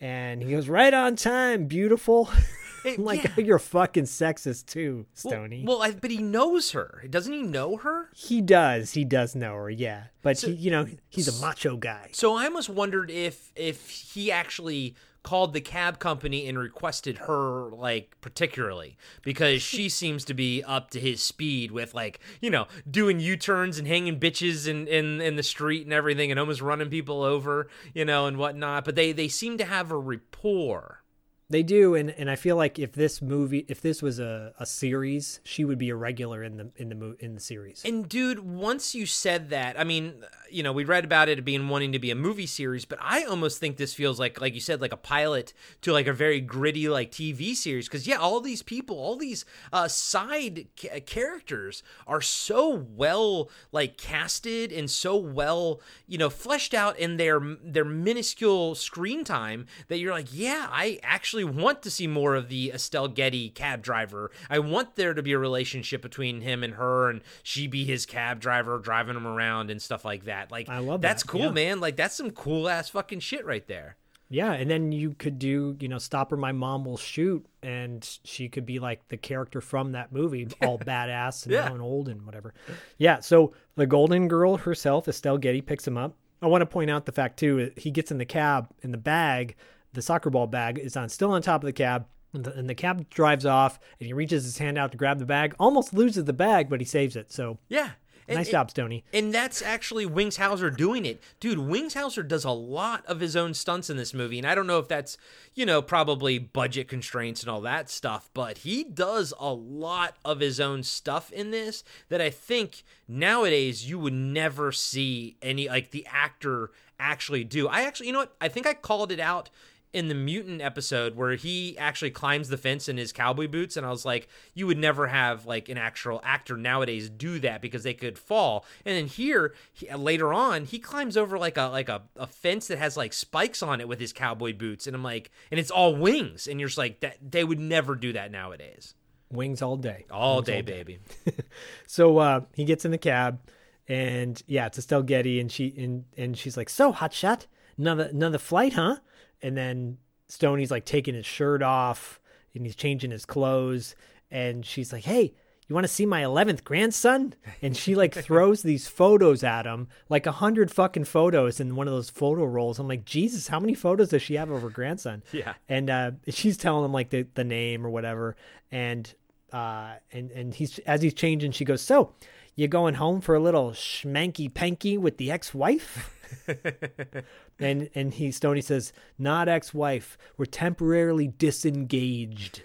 and 0.00 0.42
he 0.42 0.50
goes 0.50 0.68
right 0.68 0.92
on 0.92 1.14
time, 1.14 1.66
beautiful. 1.66 2.28
like 2.98 3.36
you're 3.36 3.58
fucking 3.58 4.04
sexist 4.04 4.66
too, 4.66 5.06
Stony. 5.14 5.64
Well, 5.66 5.82
I, 5.82 5.92
but 5.92 6.10
he 6.10 6.18
knows 6.18 6.72
her. 6.72 7.04
Doesn't 7.08 7.32
he 7.32 7.42
know 7.42 7.76
her? 7.76 8.08
he 8.14 8.40
does. 8.40 8.92
He 8.92 9.04
does 9.04 9.34
know 9.34 9.54
her, 9.54 9.70
yeah. 9.70 10.04
But 10.22 10.40
he, 10.40 10.52
you 10.52 10.70
know, 10.70 10.86
he's 11.08 11.28
a 11.28 11.40
macho 11.40 11.76
guy. 11.76 12.10
So 12.12 12.34
I 12.34 12.46
almost 12.46 12.68
wondered 12.68 13.10
if 13.10 13.52
if 13.54 13.90
he 13.90 14.32
actually 14.32 14.94
called 15.26 15.52
the 15.52 15.60
cab 15.60 15.98
company 15.98 16.46
and 16.46 16.56
requested 16.56 17.18
her 17.18 17.68
like 17.72 18.14
particularly 18.20 18.96
because 19.24 19.60
she 19.60 19.88
seems 20.00 20.24
to 20.24 20.32
be 20.32 20.62
up 20.62 20.88
to 20.88 21.00
his 21.00 21.20
speed 21.20 21.72
with 21.72 21.92
like 21.94 22.20
you 22.40 22.48
know 22.48 22.68
doing 22.88 23.18
u-turns 23.18 23.76
and 23.76 23.88
hanging 23.88 24.20
bitches 24.20 24.68
in 24.68 24.86
in, 24.86 25.20
in 25.20 25.34
the 25.34 25.42
street 25.42 25.82
and 25.82 25.92
everything 25.92 26.30
and 26.30 26.38
almost 26.38 26.62
running 26.62 26.88
people 26.88 27.24
over 27.24 27.68
you 27.92 28.04
know 28.04 28.26
and 28.26 28.36
whatnot. 28.36 28.84
But 28.84 28.94
they 28.94 29.10
they 29.10 29.26
seem 29.26 29.58
to 29.58 29.64
have 29.64 29.90
a 29.90 29.98
rapport 29.98 31.02
They 31.48 31.62
do, 31.62 31.94
and, 31.94 32.10
and 32.10 32.28
I 32.28 32.34
feel 32.34 32.56
like 32.56 32.76
if 32.76 32.90
this 32.92 33.22
movie, 33.22 33.64
if 33.68 33.80
this 33.80 34.02
was 34.02 34.18
a, 34.18 34.52
a 34.58 34.66
series, 34.66 35.38
she 35.44 35.64
would 35.64 35.78
be 35.78 35.90
a 35.90 35.94
regular 35.94 36.42
in 36.42 36.56
the 36.56 36.70
in 36.74 36.88
the 36.88 37.16
in 37.20 37.34
the 37.34 37.40
series. 37.40 37.82
And 37.84 38.08
dude, 38.08 38.40
once 38.40 38.96
you 38.96 39.06
said 39.06 39.50
that, 39.50 39.78
I 39.78 39.84
mean, 39.84 40.24
you 40.50 40.64
know, 40.64 40.72
we 40.72 40.82
read 40.82 41.04
about 41.04 41.28
it 41.28 41.44
being 41.44 41.68
wanting 41.68 41.92
to 41.92 42.00
be 42.00 42.10
a 42.10 42.16
movie 42.16 42.46
series, 42.46 42.84
but 42.84 42.98
I 43.00 43.22
almost 43.24 43.60
think 43.60 43.76
this 43.76 43.94
feels 43.94 44.18
like, 44.18 44.40
like 44.40 44.54
you 44.54 44.60
said, 44.60 44.80
like 44.80 44.92
a 44.92 44.96
pilot 44.96 45.52
to 45.82 45.92
like 45.92 46.08
a 46.08 46.12
very 46.12 46.40
gritty 46.40 46.88
like 46.88 47.12
TV 47.12 47.54
series. 47.54 47.86
Because 47.86 48.08
yeah, 48.08 48.16
all 48.16 48.40
these 48.40 48.62
people, 48.62 48.98
all 48.98 49.14
these 49.14 49.44
uh, 49.72 49.86
side 49.86 50.66
ca- 50.76 50.98
characters 51.00 51.84
are 52.08 52.20
so 52.20 52.74
well 52.74 53.50
like 53.70 53.96
casted 53.96 54.72
and 54.72 54.90
so 54.90 55.16
well, 55.16 55.80
you 56.08 56.18
know, 56.18 56.28
fleshed 56.28 56.74
out 56.74 56.98
in 56.98 57.18
their 57.18 57.38
their 57.62 57.84
minuscule 57.84 58.74
screen 58.74 59.22
time 59.22 59.66
that 59.86 59.98
you're 59.98 60.12
like, 60.12 60.28
yeah, 60.32 60.66
I 60.72 60.98
actually 61.04 61.35
want 61.44 61.82
to 61.82 61.90
see 61.90 62.06
more 62.06 62.34
of 62.34 62.48
the 62.48 62.70
Estelle 62.72 63.08
Getty 63.08 63.50
cab 63.50 63.82
driver. 63.82 64.30
I 64.50 64.58
want 64.58 64.96
there 64.96 65.14
to 65.14 65.22
be 65.22 65.32
a 65.32 65.38
relationship 65.38 66.02
between 66.02 66.40
him 66.40 66.62
and 66.62 66.74
her, 66.74 67.10
and 67.10 67.20
she 67.42 67.66
be 67.66 67.84
his 67.84 68.06
cab 68.06 68.40
driver, 68.40 68.78
driving 68.78 69.16
him 69.16 69.26
around 69.26 69.70
and 69.70 69.80
stuff 69.80 70.04
like 70.04 70.24
that. 70.24 70.50
Like, 70.50 70.68
I 70.68 70.78
love 70.78 71.00
that. 71.00 71.08
that's 71.08 71.22
that, 71.22 71.28
cool, 71.28 71.40
yeah. 71.42 71.50
man. 71.50 71.80
Like, 71.80 71.96
that's 71.96 72.14
some 72.16 72.30
cool 72.30 72.68
ass 72.68 72.88
fucking 72.88 73.20
shit 73.20 73.44
right 73.46 73.66
there. 73.66 73.96
Yeah, 74.28 74.52
and 74.54 74.68
then 74.68 74.90
you 74.90 75.14
could 75.16 75.38
do, 75.38 75.76
you 75.78 75.86
know, 75.86 75.98
Stop 75.98 76.32
or 76.32 76.36
My 76.36 76.50
Mom 76.50 76.84
Will 76.84 76.96
Shoot, 76.96 77.46
and 77.62 78.04
she 78.24 78.48
could 78.48 78.66
be 78.66 78.80
like 78.80 79.06
the 79.06 79.16
character 79.16 79.60
from 79.60 79.92
that 79.92 80.10
movie, 80.12 80.48
all 80.62 80.78
badass 80.80 81.44
and, 81.44 81.52
Yeah. 81.52 81.70
and 81.70 81.80
old 81.80 82.08
and 82.08 82.26
whatever. 82.26 82.52
Yeah, 82.98 83.20
so 83.20 83.52
the 83.76 83.86
Golden 83.86 84.26
Girl 84.26 84.56
herself, 84.56 85.06
Estelle 85.06 85.38
Getty, 85.38 85.60
picks 85.60 85.86
him 85.86 85.96
up. 85.96 86.16
I 86.42 86.48
want 86.48 86.62
to 86.62 86.66
point 86.66 86.90
out 86.90 87.06
the 87.06 87.12
fact 87.12 87.38
too, 87.38 87.70
he 87.76 87.92
gets 87.92 88.10
in 88.10 88.18
the 88.18 88.24
cab, 88.24 88.68
in 88.82 88.90
the 88.90 88.98
bag, 88.98 89.54
the 89.96 90.02
soccer 90.02 90.30
ball 90.30 90.46
bag, 90.46 90.78
is 90.78 90.96
on 90.96 91.08
still 91.08 91.32
on 91.32 91.42
top 91.42 91.62
of 91.62 91.66
the 91.66 91.72
cab. 91.72 92.06
And 92.32 92.44
the, 92.44 92.52
and 92.54 92.68
the 92.68 92.74
cab 92.74 93.08
drives 93.08 93.46
off, 93.46 93.78
and 93.98 94.06
he 94.06 94.12
reaches 94.12 94.44
his 94.44 94.58
hand 94.58 94.76
out 94.76 94.92
to 94.92 94.98
grab 94.98 95.18
the 95.18 95.24
bag, 95.24 95.54
almost 95.58 95.94
loses 95.94 96.24
the 96.24 96.32
bag, 96.32 96.68
but 96.68 96.80
he 96.80 96.84
saves 96.84 97.16
it. 97.16 97.32
So 97.32 97.58
Yeah. 97.68 97.90
And- 98.28 98.36
nice 98.36 98.50
job, 98.50 98.70
Stony. 98.70 99.04
And 99.14 99.32
that's 99.32 99.62
actually 99.62 100.04
Wings 100.04 100.36
Hauser 100.36 100.68
doing 100.68 101.06
it. 101.06 101.22
Dude, 101.38 101.60
Wings 101.60 101.94
Hauser 101.94 102.24
does 102.24 102.44
a 102.44 102.50
lot 102.50 103.06
of 103.06 103.20
his 103.20 103.36
own 103.36 103.54
stunts 103.54 103.88
in 103.88 103.96
this 103.96 104.12
movie. 104.12 104.36
And 104.38 104.46
I 104.46 104.56
don't 104.56 104.66
know 104.66 104.80
if 104.80 104.88
that's, 104.88 105.16
you 105.54 105.64
know, 105.64 105.80
probably 105.80 106.38
budget 106.38 106.88
constraints 106.88 107.42
and 107.42 107.48
all 107.50 107.60
that 107.60 107.88
stuff, 107.88 108.28
but 108.34 108.58
he 108.58 108.82
does 108.82 109.32
a 109.38 109.52
lot 109.52 110.16
of 110.24 110.40
his 110.40 110.58
own 110.58 110.82
stuff 110.82 111.30
in 111.30 111.52
this 111.52 111.84
that 112.08 112.20
I 112.20 112.30
think 112.30 112.82
nowadays 113.06 113.88
you 113.88 113.98
would 114.00 114.12
never 114.12 114.72
see 114.72 115.36
any, 115.40 115.68
like, 115.68 115.92
the 115.92 116.04
actor 116.10 116.72
actually 116.98 117.44
do. 117.44 117.68
I 117.68 117.82
actually, 117.82 118.08
you 118.08 118.12
know 118.12 118.20
what? 118.20 118.34
I 118.40 118.48
think 118.48 118.66
I 118.66 118.74
called 118.74 119.12
it 119.12 119.20
out 119.20 119.50
in 119.92 120.08
the 120.08 120.14
mutant 120.14 120.60
episode 120.60 121.16
where 121.16 121.36
he 121.36 121.76
actually 121.78 122.10
climbs 122.10 122.48
the 122.48 122.58
fence 122.58 122.88
in 122.88 122.96
his 122.96 123.12
cowboy 123.12 123.48
boots 123.48 123.76
and 123.76 123.86
i 123.86 123.90
was 123.90 124.04
like 124.04 124.28
you 124.52 124.66
would 124.66 124.76
never 124.76 125.06
have 125.06 125.46
like 125.46 125.68
an 125.68 125.78
actual 125.78 126.20
actor 126.24 126.56
nowadays 126.56 127.08
do 127.08 127.38
that 127.38 127.60
because 127.62 127.82
they 127.82 127.94
could 127.94 128.18
fall. 128.18 128.64
And 128.84 128.96
then 128.96 129.06
here 129.06 129.54
he, 129.72 129.92
later 129.94 130.32
on 130.32 130.64
he 130.64 130.78
climbs 130.78 131.16
over 131.16 131.38
like 131.38 131.56
a 131.56 131.64
like 131.68 131.88
a, 131.88 132.02
a 132.16 132.26
fence 132.26 132.68
that 132.68 132.78
has 132.78 132.96
like 132.96 133.12
spikes 133.12 133.62
on 133.62 133.80
it 133.80 133.88
with 133.88 134.00
his 134.00 134.12
cowboy 134.12 134.52
boots 134.52 134.86
and 134.86 134.94
i'm 134.94 135.02
like 135.02 135.30
and 135.50 135.58
it's 135.60 135.70
all 135.70 135.94
wings 135.94 136.46
and 136.46 136.60
you're 136.60 136.68
just 136.68 136.78
like 136.78 137.00
that 137.00 137.16
they 137.22 137.44
would 137.44 137.60
never 137.60 137.94
do 137.94 138.12
that 138.12 138.30
nowadays. 138.30 138.94
Wings 139.30 139.60
all 139.62 139.76
day. 139.76 140.04
all 140.10 140.36
Wings 140.36 140.46
day 140.46 140.62
baby. 140.62 140.98
So 141.86 142.18
uh, 142.18 142.40
he 142.54 142.64
gets 142.64 142.84
in 142.84 142.90
the 142.90 142.98
cab, 142.98 143.40
and 143.88 144.40
yeah, 144.46 144.66
it's 144.66 144.78
Estelle 144.78 145.02
Getty, 145.02 145.40
and 145.40 145.50
she 145.50 145.74
and 145.78 146.04
and 146.16 146.36
she's 146.36 146.56
like, 146.56 146.68
"So 146.68 146.92
hot 146.92 147.12
shot, 147.12 147.46
another 147.78 148.04
another 148.04 148.38
flight, 148.38 148.74
huh?" 148.74 148.98
And 149.42 149.56
then 149.56 149.98
Stoney's 150.28 150.70
like 150.70 150.84
taking 150.84 151.14
his 151.14 151.26
shirt 151.26 151.62
off, 151.62 152.20
and 152.54 152.64
he's 152.64 152.76
changing 152.76 153.10
his 153.10 153.24
clothes, 153.24 153.94
and 154.30 154.64
she's 154.64 154.92
like, 154.92 155.04
"Hey." 155.04 155.34
You 155.68 155.74
want 155.74 155.82
to 155.82 155.92
see 155.92 156.06
my 156.06 156.22
11th 156.22 156.62
grandson? 156.62 157.34
And 157.60 157.76
she 157.76 157.96
like 157.96 158.14
throws 158.24 158.62
these 158.62 158.86
photos 158.86 159.42
at 159.42 159.66
him, 159.66 159.88
like 160.08 160.24
a 160.24 160.30
hundred 160.30 160.70
fucking 160.70 161.06
photos 161.06 161.58
in 161.58 161.74
one 161.74 161.88
of 161.88 161.92
those 161.92 162.08
photo 162.08 162.44
rolls. 162.44 162.78
I'm 162.78 162.86
like, 162.86 163.04
Jesus, 163.04 163.48
how 163.48 163.58
many 163.58 163.74
photos 163.74 164.10
does 164.10 164.22
she 164.22 164.34
have 164.34 164.48
of 164.48 164.62
her 164.62 164.70
grandson? 164.70 165.24
Yeah. 165.32 165.54
And 165.68 165.90
uh, 165.90 166.10
she's 166.28 166.56
telling 166.56 166.84
him 166.84 166.92
like 166.92 167.10
the, 167.10 167.26
the 167.34 167.42
name 167.42 167.84
or 167.84 167.90
whatever. 167.90 168.36
And 168.70 169.12
uh, 169.52 169.94
and 170.12 170.30
and 170.32 170.54
he's 170.54 170.78
as 170.80 171.02
he's 171.02 171.14
changing, 171.14 171.52
she 171.52 171.64
goes, 171.64 171.80
"So, 171.80 172.12
you 172.54 172.68
going 172.68 172.94
home 172.94 173.20
for 173.20 173.34
a 173.34 173.40
little 173.40 173.70
schmanky 173.70 174.52
panky 174.52 174.98
with 174.98 175.16
the 175.18 175.30
ex-wife?" 175.30 176.12
and 177.58 177.88
and 177.94 178.14
he 178.14 178.30
Stony 178.30 178.60
says, 178.60 178.92
"Not 179.18 179.48
ex-wife. 179.48 180.16
We're 180.36 180.46
temporarily 180.46 181.28
disengaged." 181.28 182.62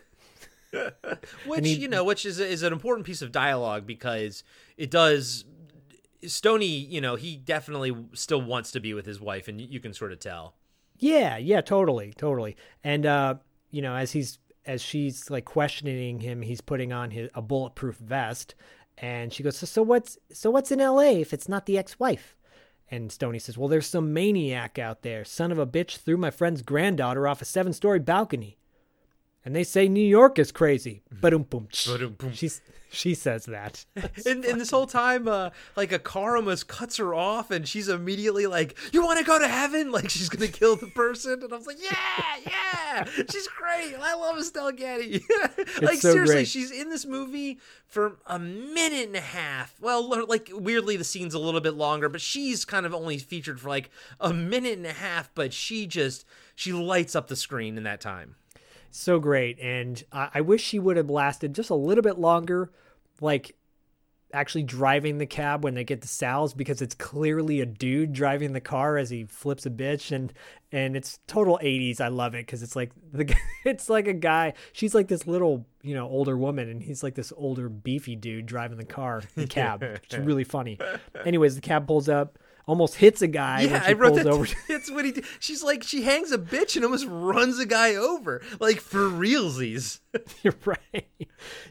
which 1.46 1.68
he- 1.68 1.74
you 1.76 1.88
know 1.88 2.04
which 2.04 2.26
is 2.26 2.40
is 2.40 2.64
an 2.64 2.72
important 2.72 3.06
piece 3.06 3.22
of 3.22 3.32
dialogue 3.32 3.86
because 3.86 4.44
it 4.78 4.90
does 4.90 5.44
stony 6.26 6.66
you 6.66 7.02
know 7.02 7.16
he 7.16 7.36
definitely 7.36 7.94
still 8.14 8.42
wants 8.42 8.72
to 8.72 8.80
be 8.80 8.94
with 8.94 9.06
his 9.06 9.20
wife 9.20 9.48
and 9.50 9.60
you, 9.60 9.68
you 9.70 9.80
can 9.82 9.94
sort 9.94 10.14
of 10.14 10.20
tell 10.20 10.56
Yeah, 10.98 11.36
yeah, 11.38 11.60
totally, 11.62 12.14
totally. 12.16 12.56
And 12.86 13.06
uh, 13.06 13.36
you 13.70 13.82
know, 13.82 13.96
as 13.96 14.12
he's 14.14 14.40
as 14.66 14.82
she's 14.82 15.30
like 15.30 15.44
questioning 15.46 16.20
him, 16.22 16.42
he's 16.42 16.62
putting 16.62 16.94
on 16.94 17.12
his 17.12 17.30
a 17.34 17.42
bulletproof 17.42 17.98
vest, 17.98 18.54
and 18.98 19.34
she 19.34 19.42
goes, 19.44 19.58
"So, 19.58 19.66
so 19.66 19.82
what's 19.82 20.18
so 20.32 20.52
what's 20.52 20.72
in 20.72 20.80
L.A. 20.80 21.20
if 21.20 21.34
it's 21.34 21.50
not 21.50 21.66
the 21.66 21.78
ex-wife?" 21.78 22.36
And 22.94 23.12
Stony 23.12 23.40
says, 23.40 23.58
"Well, 23.58 23.70
there's 23.70 23.88
some 23.88 24.14
maniac 24.14 24.78
out 24.78 25.02
there, 25.02 25.24
son 25.24 25.52
of 25.52 25.58
a 25.58 25.66
bitch, 25.66 25.98
threw 25.98 26.18
my 26.18 26.30
friend's 26.30 26.62
granddaughter 26.62 27.26
off 27.28 27.42
a 27.42 27.46
seven-story 27.46 28.00
balcony." 28.00 28.58
And 29.44 29.56
they 29.56 29.64
say 29.64 29.88
New 29.88 30.06
York 30.06 30.38
is 30.38 30.52
crazy. 30.52 31.02
Boom. 31.10 31.20
Ba-dum-boom. 31.22 32.34
She's 32.34 32.62
she 32.92 33.16
says 33.16 33.46
that. 33.46 33.86
and, 34.26 34.44
and 34.44 34.60
this 34.60 34.70
whole 34.70 34.86
time 34.86 35.28
uh 35.28 35.50
like 35.76 35.92
a 35.92 36.00
car 36.00 36.36
almost 36.36 36.68
cuts 36.68 36.98
her 36.98 37.14
off 37.14 37.50
and 37.50 37.68
she's 37.68 37.88
immediately 37.88 38.46
like 38.46 38.78
you 38.92 39.04
want 39.04 39.18
to 39.18 39.26
go 39.26 39.40
to 39.40 39.48
heaven 39.48 39.92
like 39.94 40.10
she's 40.10 40.30
gonna 40.30 40.48
kill 40.48 40.76
the 40.76 40.88
person 40.88 41.42
and 41.42 41.54
i 41.54 41.56
was 41.56 41.66
like 41.66 41.82
yeah 41.82 42.36
yeah 42.46 43.06
she's 43.30 43.48
great 43.48 43.96
i 44.00 44.14
love 44.14 44.38
estelle 44.38 44.72
getty 44.72 45.24
like 45.82 46.00
so 46.00 46.12
seriously 46.12 46.36
great. 46.36 46.48
she's 46.48 46.72
in 46.72 46.90
this 46.90 47.06
movie 47.06 47.60
for 47.88 48.18
a 48.28 48.38
minute 48.38 49.08
and 49.08 49.16
a 49.16 49.22
half 49.22 49.76
well 49.80 50.26
like 50.28 50.50
weirdly 50.54 50.98
the 50.98 51.04
scene's 51.04 51.34
a 51.34 51.40
little 51.40 51.62
bit 51.62 51.76
longer 51.76 52.10
but 52.10 52.22
she's 52.22 52.66
kind 52.66 52.86
of 52.86 52.94
only 52.94 53.18
featured 53.18 53.60
for 53.60 53.70
like 53.70 53.90
a 54.20 54.34
minute 54.34 54.78
and 54.78 54.86
a 54.86 54.94
half 54.94 55.34
but 55.34 55.54
she 55.54 55.88
just 55.88 56.26
she 56.56 56.74
lights 56.74 57.16
up 57.16 57.28
the 57.28 57.36
screen 57.36 57.78
in 57.78 57.84
that 57.84 58.02
time 58.02 58.36
so 59.00 59.20
great. 59.20 59.60
And 59.60 60.04
I, 60.12 60.30
I 60.36 60.42
wish 60.42 60.64
she 60.64 60.80
would 60.80 60.98
have 60.98 61.10
lasted 61.10 61.54
just 61.56 61.70
a 61.70 61.76
little 61.76 62.02
bit 62.02 62.18
longer 62.18 62.72
like 63.20 63.56
actually 64.34 64.64
driving 64.64 65.18
the 65.18 65.26
cab 65.26 65.64
when 65.64 65.74
they 65.74 65.84
get 65.84 66.02
to 66.02 66.08
sal's 66.08 66.54
because 66.54 66.82
it's 66.82 66.96
clearly 66.96 67.60
a 67.60 67.66
dude 67.66 68.14
driving 68.14 68.54
the 68.54 68.62
car 68.62 68.98
as 68.98 69.10
he 69.10 69.26
flips 69.26 69.66
a 69.66 69.70
bitch. 69.70 70.12
And 70.12 70.34
and 70.72 70.96
it's 70.96 71.20
total 71.28 71.60
80s 71.62 72.00
i 72.00 72.08
love 72.08 72.34
it 72.34 72.46
because 72.46 72.64
it's 72.64 72.76
like 72.78 72.92
the 73.14 73.36
it's 73.66 73.90
like 73.90 74.08
a 74.08 74.14
guy 74.14 74.54
she's 74.72 74.96
like 74.96 75.10
this 75.10 75.28
little 75.28 75.66
you 75.82 75.94
know 75.94 76.08
older 76.08 76.38
woman 76.38 76.70
and 76.70 76.82
he's 76.82 77.04
like 77.04 77.16
this 77.16 77.34
older 77.36 77.68
beefy 77.68 78.16
dude 78.16 78.46
driving 78.46 78.78
the 78.78 78.86
car 78.86 79.22
the 79.36 79.48
cab 79.48 79.84
it's 79.84 80.16
really 80.18 80.46
funny. 80.46 80.80
Anyways 81.26 81.56
the 81.56 81.62
cab 81.62 81.88
pulls 81.88 82.08
up 82.08 82.40
almost 82.72 82.96
hits 82.96 83.22
a 83.22 83.28
guy 83.28 83.62
yeah, 83.64 83.84
I 83.86 83.92
wrote 83.94 84.16
that. 84.16 84.26
over 84.28 84.48
It's 84.70 84.90
what 84.90 85.04
he. 85.04 85.12
did. 85.12 85.26
She's 85.40 85.62
like, 85.62 85.84
she 85.84 86.04
hangs 86.04 86.32
a 86.32 86.38
bitch 86.38 86.78
and 86.78 86.86
almost 86.86 87.06
runs 87.06 87.60
a 87.60 87.66
guy 87.66 87.96
over, 87.96 88.42
like 88.62 88.80
for 88.80 89.10
realsies. 89.10 90.00
You're 90.42 90.56
right. 90.66 91.06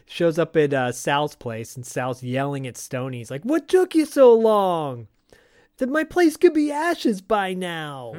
Shows 0.05 0.37
up 0.37 0.55
at 0.55 0.73
uh, 0.73 0.91
Sal's 0.91 1.35
place, 1.35 1.75
and 1.75 1.83
Sal's 1.85 2.21
yelling 2.21 2.67
at 2.67 2.77
Stony. 2.77 3.17
He's 3.17 3.31
like, 3.31 3.43
"What 3.43 3.67
took 3.67 3.95
you 3.95 4.05
so 4.05 4.33
long? 4.33 5.07
That 5.77 5.89
my 5.89 6.03
place 6.03 6.37
could 6.37 6.53
be 6.53 6.71
ashes 6.71 7.19
by 7.21 7.55
now." 7.55 8.13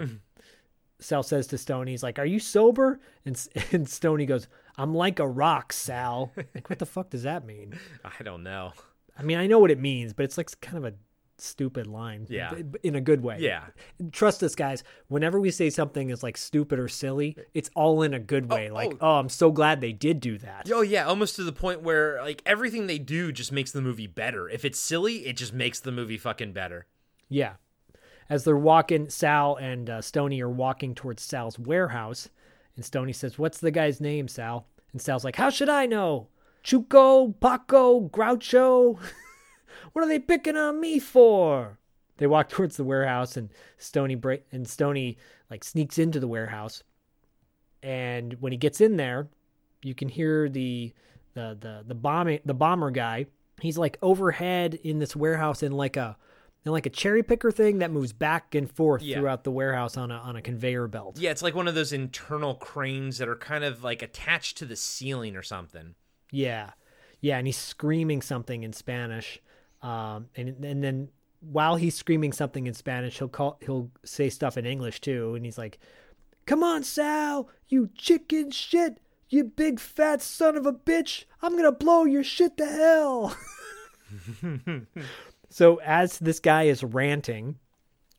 Sal 0.98 1.22
says 1.22 1.46
to 1.48 1.58
Stony, 1.58 1.92
"He's 1.92 2.02
like, 2.02 2.18
are 2.18 2.26
you 2.26 2.40
sober?" 2.40 2.98
And 3.24 3.40
and 3.72 3.88
Stony 3.88 4.26
goes, 4.26 4.48
"I'm 4.76 4.92
like 4.94 5.20
a 5.20 5.28
rock, 5.28 5.72
Sal." 5.72 6.32
Like, 6.36 6.68
what 6.68 6.80
the 6.80 6.86
fuck 6.86 7.10
does 7.10 7.22
that 7.22 7.44
mean? 7.46 7.78
I 8.04 8.22
don't 8.24 8.42
know. 8.42 8.72
I 9.16 9.22
mean, 9.22 9.38
I 9.38 9.46
know 9.46 9.58
what 9.60 9.70
it 9.70 9.78
means, 9.78 10.12
but 10.12 10.24
it's 10.24 10.36
like 10.38 10.60
kind 10.60 10.78
of 10.78 10.84
a 10.84 10.94
stupid 11.42 11.86
line. 11.86 12.26
Yeah. 12.28 12.54
in 12.82 12.94
a 12.94 13.00
good 13.00 13.22
way. 13.22 13.38
Yeah. 13.40 13.64
Trust 14.10 14.42
us, 14.42 14.54
guys. 14.54 14.84
Whenever 15.08 15.40
we 15.40 15.50
say 15.50 15.70
something 15.70 16.10
is 16.10 16.22
like 16.22 16.36
stupid 16.36 16.78
or 16.78 16.88
silly, 16.88 17.36
it's 17.54 17.70
all 17.74 18.02
in 18.02 18.14
a 18.14 18.18
good 18.18 18.50
way. 18.50 18.70
like, 18.70 18.94
oh. 18.94 18.98
oh, 19.00 19.18
I'm 19.18 19.28
so 19.28 19.50
glad 19.50 19.80
they 19.80 19.92
did 19.92 20.20
do 20.20 20.38
that. 20.38 20.70
Oh 20.72 20.82
yeah, 20.82 21.04
almost 21.04 21.36
to 21.36 21.44
the 21.44 21.52
point 21.52 21.82
where 21.82 22.20
like 22.22 22.42
everything 22.46 22.86
they 22.86 22.98
do 22.98 23.32
just 23.32 23.52
makes 23.52 23.72
the 23.72 23.82
movie 23.82 24.06
better. 24.06 24.48
If 24.48 24.64
it's 24.64 24.78
silly, 24.78 25.26
it 25.26 25.36
just 25.36 25.52
makes 25.52 25.80
the 25.80 25.92
movie 25.92 26.18
fucking 26.18 26.52
better. 26.52 26.86
Yeah. 27.28 27.54
As 28.28 28.44
they're 28.44 28.56
walking, 28.56 29.10
Sal 29.10 29.56
and 29.56 29.90
uh, 29.90 30.00
Stony 30.00 30.40
are 30.40 30.48
walking 30.48 30.94
towards 30.94 31.22
Sal's 31.22 31.58
warehouse. 31.58 32.28
And 32.76 32.84
Stony 32.84 33.12
says, 33.12 33.38
What's 33.38 33.58
the 33.58 33.70
guy's 33.70 34.00
name, 34.00 34.28
Sal? 34.28 34.66
And 34.92 35.02
Sal's 35.02 35.24
like, 35.24 35.36
How 35.36 35.50
should 35.50 35.68
I 35.68 35.86
know? 35.86 36.28
Chuco, 36.64 37.34
Paco, 37.40 38.08
Groucho? 38.08 38.98
what 39.92 40.04
are 40.04 40.08
they 40.08 40.18
picking 40.18 40.56
on 40.56 40.80
me 40.80 40.98
for? 40.98 41.78
They 42.18 42.26
walk 42.26 42.48
towards 42.50 42.76
the 42.76 42.84
warehouse 42.84 43.36
and 43.36 43.50
Stony 43.78 44.14
break 44.14 44.44
and 44.52 44.66
Stony 44.68 45.18
like 45.50 45.64
sneaks 45.64 45.98
into 45.98 46.20
the 46.20 46.28
warehouse. 46.28 46.82
And 47.82 48.34
when 48.40 48.52
he 48.52 48.58
gets 48.58 48.80
in 48.80 48.96
there, 48.96 49.28
you 49.82 49.94
can 49.94 50.08
hear 50.08 50.48
the 50.48 50.92
the 51.34 51.56
the 51.60 51.84
the 51.86 51.94
bomb 51.94 52.38
the 52.44 52.54
bomber 52.54 52.90
guy. 52.90 53.26
He's 53.60 53.78
like 53.78 53.98
overhead 54.02 54.74
in 54.82 54.98
this 54.98 55.14
warehouse 55.16 55.62
in 55.62 55.72
like 55.72 55.96
a 55.96 56.16
in 56.64 56.70
like 56.70 56.86
a 56.86 56.90
cherry 56.90 57.22
picker 57.24 57.50
thing 57.50 57.78
that 57.78 57.90
moves 57.90 58.12
back 58.12 58.54
and 58.54 58.70
forth 58.70 59.02
Yeah. 59.02 59.18
throughout 59.18 59.42
the 59.42 59.50
warehouse 59.50 59.96
on 59.96 60.10
a 60.12 60.16
on 60.16 60.36
a 60.36 60.42
conveyor 60.42 60.86
belt. 60.88 61.18
Yeah, 61.18 61.30
it's 61.32 61.42
like 61.42 61.54
one 61.56 61.66
of 61.66 61.74
those 61.74 61.92
internal 61.92 62.54
cranes 62.54 63.18
that 63.18 63.28
are 63.28 63.36
kind 63.36 63.64
of 63.64 63.82
like 63.82 64.00
attached 64.02 64.58
to 64.58 64.64
the 64.64 64.76
ceiling 64.76 65.34
or 65.36 65.42
something. 65.42 65.96
Yeah, 66.30 66.70
yeah, 67.20 67.38
and 67.38 67.46
he's 67.48 67.56
screaming 67.58 68.22
something 68.22 68.62
in 68.62 68.72
Spanish, 68.72 69.40
um, 69.82 70.28
and 70.36 70.64
and 70.64 70.82
then 70.82 71.08
while 71.40 71.76
he's 71.76 71.96
screaming 71.96 72.32
something 72.32 72.66
in 72.66 72.74
Spanish, 72.74 73.18
he'll 73.18 73.28
call 73.28 73.58
he'll 73.60 73.90
say 74.04 74.30
stuff 74.30 74.56
in 74.56 74.64
English 74.64 75.00
too, 75.00 75.34
and 75.34 75.44
he's 75.44 75.58
like, 75.58 75.78
"Come 76.46 76.62
on, 76.62 76.84
Sal, 76.84 77.48
you 77.68 77.90
chicken 77.94 78.50
shit, 78.50 78.98
you 79.28 79.44
big 79.44 79.80
fat 79.80 80.22
son 80.22 80.56
of 80.56 80.66
a 80.66 80.72
bitch, 80.72 81.24
I'm 81.42 81.56
gonna 81.56 81.72
blow 81.72 82.04
your 82.04 82.24
shit 82.24 82.56
to 82.58 82.66
hell." 82.66 83.36
so 85.48 85.80
as 85.80 86.18
this 86.18 86.38
guy 86.38 86.64
is 86.64 86.84
ranting, 86.84 87.58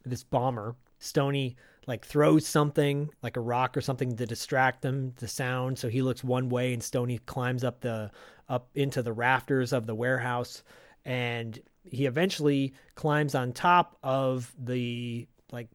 this 0.05 0.23
bomber, 0.23 0.75
Stony 0.99 1.55
like 1.85 2.05
throws 2.05 2.47
something 2.47 3.09
like 3.21 3.35
a 3.35 3.41
rock 3.41 3.75
or 3.75 3.81
something 3.81 4.15
to 4.15 4.25
distract 4.25 4.81
them 4.81 5.13
the 5.17 5.27
sound. 5.27 5.77
So 5.77 5.89
he 5.89 6.01
looks 6.01 6.23
one 6.23 6.49
way 6.49 6.73
and 6.73 6.81
Stony 6.81 7.17
climbs 7.19 7.63
up 7.63 7.81
the 7.81 8.11
up 8.49 8.69
into 8.75 9.01
the 9.01 9.13
rafters 9.13 9.73
of 9.73 9.85
the 9.85 9.95
warehouse 9.95 10.63
and 11.05 11.59
he 11.83 12.05
eventually 12.05 12.73
climbs 12.95 13.35
on 13.35 13.51
top 13.53 13.97
of 14.03 14.53
the 14.57 15.27
like 15.51 15.67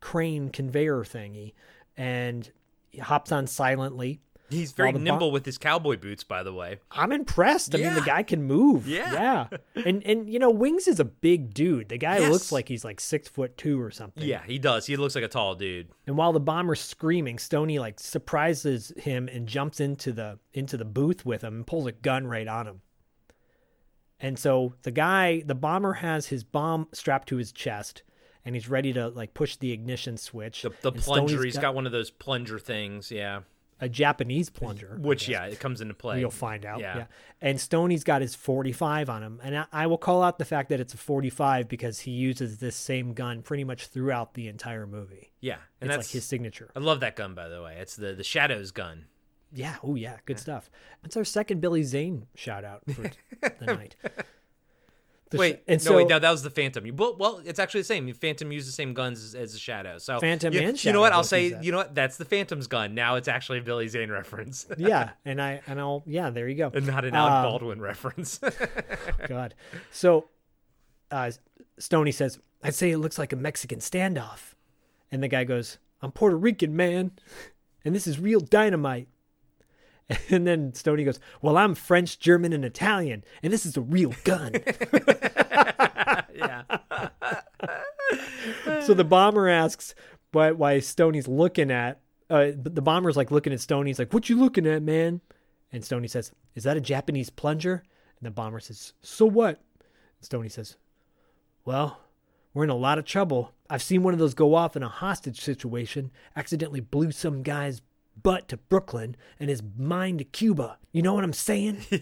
crane 0.00 0.48
conveyor 0.50 1.04
thingy 1.04 1.52
and 1.96 2.50
he 2.90 2.98
hops 2.98 3.32
on 3.32 3.46
silently 3.46 4.20
He's 4.50 4.72
very 4.72 4.88
While 4.88 4.92
the 4.92 4.98
bo- 4.98 5.04
nimble 5.04 5.30
with 5.32 5.46
his 5.46 5.56
cowboy 5.56 5.96
boots, 5.96 6.24
by 6.24 6.42
the 6.42 6.52
way. 6.52 6.78
I'm 6.90 7.10
impressed. 7.10 7.74
I 7.74 7.78
mean, 7.78 7.94
the 7.94 8.02
guy 8.02 8.22
can 8.22 8.42
move. 8.42 8.86
Yeah. 8.86 9.48
yeah. 9.54 9.82
And 9.86 10.04
and 10.04 10.28
you 10.28 10.38
know, 10.38 10.50
Wings 10.50 10.86
is 10.88 11.00
a 11.00 11.06
big 11.06 11.54
dude. 11.54 11.88
The 11.88 11.96
guy 11.96 12.18
Yes. 12.18 12.30
looks 12.30 12.52
like 12.52 12.68
he's 12.68 12.84
like 12.84 13.00
six 13.00 13.28
foot 13.28 13.56
two 13.56 13.80
or 13.80 13.90
something. 13.90 14.22
Yeah, 14.22 14.42
he 14.46 14.58
does. 14.58 14.84
He 14.84 14.96
looks 14.96 15.14
like 15.14 15.24
a 15.24 15.28
tall 15.28 15.54
dude. 15.54 15.88
And 16.06 16.18
while 16.18 16.34
the 16.34 16.40
bomber's 16.40 16.82
screaming, 16.82 17.38
Stony 17.38 17.78
like 17.78 17.98
surprises 17.98 18.92
him 18.98 19.26
and 19.32 19.46
jumps 19.48 19.80
into 19.80 20.12
the 20.12 20.38
into 20.52 20.76
the 20.76 20.84
booth 20.84 21.24
with 21.24 21.42
him 21.42 21.54
and 21.54 21.66
pulls 21.66 21.86
a 21.86 21.92
gun 21.92 22.26
right 22.26 22.46
on 22.46 22.66
him. 22.66 22.82
And 24.22 24.38
so 24.38 24.74
the 24.82 24.90
guy, 24.92 25.42
the 25.44 25.54
bomber 25.54 25.94
has 25.94 26.26
his 26.28 26.44
bomb 26.44 26.88
strapped 26.92 27.28
to 27.28 27.36
his 27.36 27.52
chest 27.52 28.02
and 28.44 28.54
he's 28.54 28.68
ready 28.68 28.92
to 28.92 29.08
like 29.08 29.34
push 29.34 29.56
the 29.56 29.72
ignition 29.72 30.16
switch. 30.16 30.62
The, 30.62 30.70
the 30.80 30.92
plunger. 30.92 31.28
Stoney's 31.28 31.54
He's 31.54 31.58
got 31.58 31.74
one 31.74 31.86
of 31.86 31.92
those 31.92 32.10
plunger 32.10 32.58
things. 32.58 33.10
Yeah. 33.10 33.40
a 33.80 33.88
Japanese 33.88 34.48
plunger. 34.48 34.96
Which 35.00 35.28
yeah, 35.28 35.46
it 35.46 35.58
comes 35.58 35.80
into 35.80 35.94
play. 35.94 36.20
You'll 36.20 36.30
find 36.30 36.64
out. 36.64 36.80
Yeah. 36.80 36.98
Yeah. 36.98 37.04
And 37.40 37.60
Stoney's 37.60 38.04
got 38.04 38.22
his 38.22 38.36
45 38.36 39.10
on 39.10 39.22
him. 39.22 39.40
And 39.42 39.58
I, 39.58 39.64
I 39.72 39.86
will 39.88 39.98
call 39.98 40.22
out 40.22 40.38
the 40.38 40.44
fact 40.44 40.68
that 40.68 40.78
it's 40.78 40.94
a 40.94 40.98
45 40.98 41.68
because 41.68 41.98
he 42.00 42.12
uses 42.12 42.58
this 42.58 42.76
same 42.76 43.12
gun 43.14 43.42
pretty 43.42 43.64
much 43.64 43.88
throughout 43.88 44.34
the 44.34 44.46
entire 44.46 44.86
movie. 44.86 45.32
Yeah, 45.40 45.58
and 45.80 45.90
it's 45.90 45.96
that's 45.96 46.08
like 46.08 46.12
his 46.12 46.24
signature. 46.24 46.70
I 46.76 46.78
love 46.78 47.00
that 47.00 47.16
gun, 47.16 47.34
by 47.34 47.48
the 47.48 47.60
way. 47.60 47.76
It's 47.80 47.96
the 47.96 48.12
the 48.12 48.22
Shadows 48.22 48.70
gun. 48.70 49.06
Yeah. 49.52 49.76
Oh, 49.82 49.94
yeah. 49.94 50.16
Good 50.24 50.38
stuff. 50.38 50.70
It's 51.04 51.16
our 51.16 51.24
second 51.24 51.60
Billy 51.60 51.82
Zane 51.82 52.26
shout 52.34 52.64
out 52.64 52.82
for 52.94 53.02
the 53.58 53.66
night. 53.66 53.96
The 55.30 55.36
sh- 55.36 55.40
wait, 55.40 55.62
and 55.66 55.82
no, 55.84 55.90
so 55.90 55.96
wait, 55.96 56.08
no, 56.08 56.18
that 56.18 56.30
was 56.30 56.42
the 56.42 56.50
Phantom. 56.50 56.84
You- 56.86 56.92
Well, 56.94 57.16
well, 57.18 57.40
it's 57.44 57.58
actually 57.58 57.80
the 57.80 57.86
same. 57.86 58.12
Phantom 58.12 58.52
used 58.52 58.68
the 58.68 58.72
same 58.72 58.92
guns 58.92 59.22
as, 59.24 59.34
as 59.34 59.52
the 59.54 59.58
Shadow. 59.58 59.96
So 59.98 60.20
Phantom 60.20 60.52
you, 60.52 60.60
and 60.60 60.84
you 60.84 60.92
know 60.92 61.00
what? 61.00 61.12
I'll 61.12 61.24
say, 61.24 61.56
you 61.62 61.70
know 61.72 61.78
what? 61.78 61.94
That's 61.94 62.16
the 62.18 62.24
Phantom's 62.26 62.66
gun. 62.66 62.94
Now 62.94 63.14
it's 63.16 63.28
actually 63.28 63.58
a 63.58 63.62
Billy 63.62 63.88
Zane 63.88 64.10
reference, 64.10 64.66
yeah, 64.76 65.10
and 65.24 65.40
I 65.40 65.62
and 65.66 65.80
I'll 65.80 66.02
yeah, 66.06 66.28
there 66.30 66.48
you 66.48 66.56
go. 66.56 66.70
and 66.74 66.86
not 66.86 67.04
an 67.06 67.14
Alec 67.14 67.32
Um, 67.32 67.44
Baldwin 67.44 67.80
reference. 67.80 68.40
God. 69.28 69.54
So 69.90 70.28
uh, 71.10 71.30
Stoney 71.78 72.12
says, 72.12 72.38
I'd 72.62 72.74
say 72.74 72.90
it 72.90 72.98
looks 72.98 73.18
like 73.18 73.32
a 73.32 73.36
Mexican 73.36 73.78
standoff. 73.78 74.54
And 75.10 75.22
the 75.22 75.28
guy 75.28 75.44
goes, 75.44 75.78
I'm 76.00 76.10
Puerto 76.12 76.36
Rican, 76.36 76.74
man. 76.76 77.12
And 77.84 77.94
this 77.94 78.06
is 78.06 78.18
real 78.18 78.40
dynamite. 78.40 79.08
And 80.30 80.46
then 80.46 80.74
Stoney 80.74 81.04
goes, 81.04 81.20
Well, 81.40 81.56
I'm 81.56 81.74
French, 81.74 82.18
German, 82.18 82.52
and 82.52 82.64
Italian. 82.64 83.24
And 83.42 83.52
this 83.52 83.66
is 83.66 83.76
a 83.76 83.80
real 83.80 84.14
gun. 84.24 84.52
yeah. 86.34 86.62
so 88.84 88.94
the 88.94 89.04
bomber 89.04 89.48
asks 89.48 89.94
why, 90.32 90.52
why 90.52 90.80
Stoney's 90.80 91.28
looking 91.28 91.70
at. 91.70 92.00
Uh, 92.30 92.52
the 92.54 92.82
bomber's 92.82 93.16
like 93.16 93.30
looking 93.30 93.52
at 93.52 93.60
Stoney. 93.60 93.90
He's 93.90 93.98
like, 93.98 94.12
What 94.12 94.28
you 94.28 94.38
looking 94.38 94.66
at, 94.66 94.82
man? 94.82 95.20
And 95.72 95.84
Stoney 95.84 96.08
says, 96.08 96.32
Is 96.54 96.64
that 96.64 96.76
a 96.76 96.80
Japanese 96.80 97.30
plunger? 97.30 97.82
And 98.18 98.26
the 98.26 98.30
bomber 98.30 98.60
says, 98.60 98.92
So 99.02 99.26
what? 99.26 99.60
Stoney 100.20 100.48
says, 100.48 100.76
Well, 101.64 102.00
we're 102.54 102.64
in 102.64 102.70
a 102.70 102.76
lot 102.76 102.98
of 102.98 103.04
trouble. 103.04 103.52
I've 103.70 103.82
seen 103.82 104.02
one 104.02 104.12
of 104.12 104.20
those 104.20 104.34
go 104.34 104.54
off 104.54 104.76
in 104.76 104.82
a 104.82 104.88
hostage 104.88 105.40
situation, 105.40 106.10
accidentally 106.36 106.80
blew 106.80 107.10
some 107.10 107.42
guy's 107.42 107.80
butt 108.20 108.48
to 108.48 108.56
Brooklyn 108.56 109.16
and 109.38 109.48
his 109.48 109.62
mind 109.76 110.18
to 110.18 110.24
Cuba. 110.24 110.78
You 110.92 111.02
know 111.02 111.14
what 111.14 111.24
I'm 111.24 111.32
saying? 111.32 111.84
and 111.90 112.00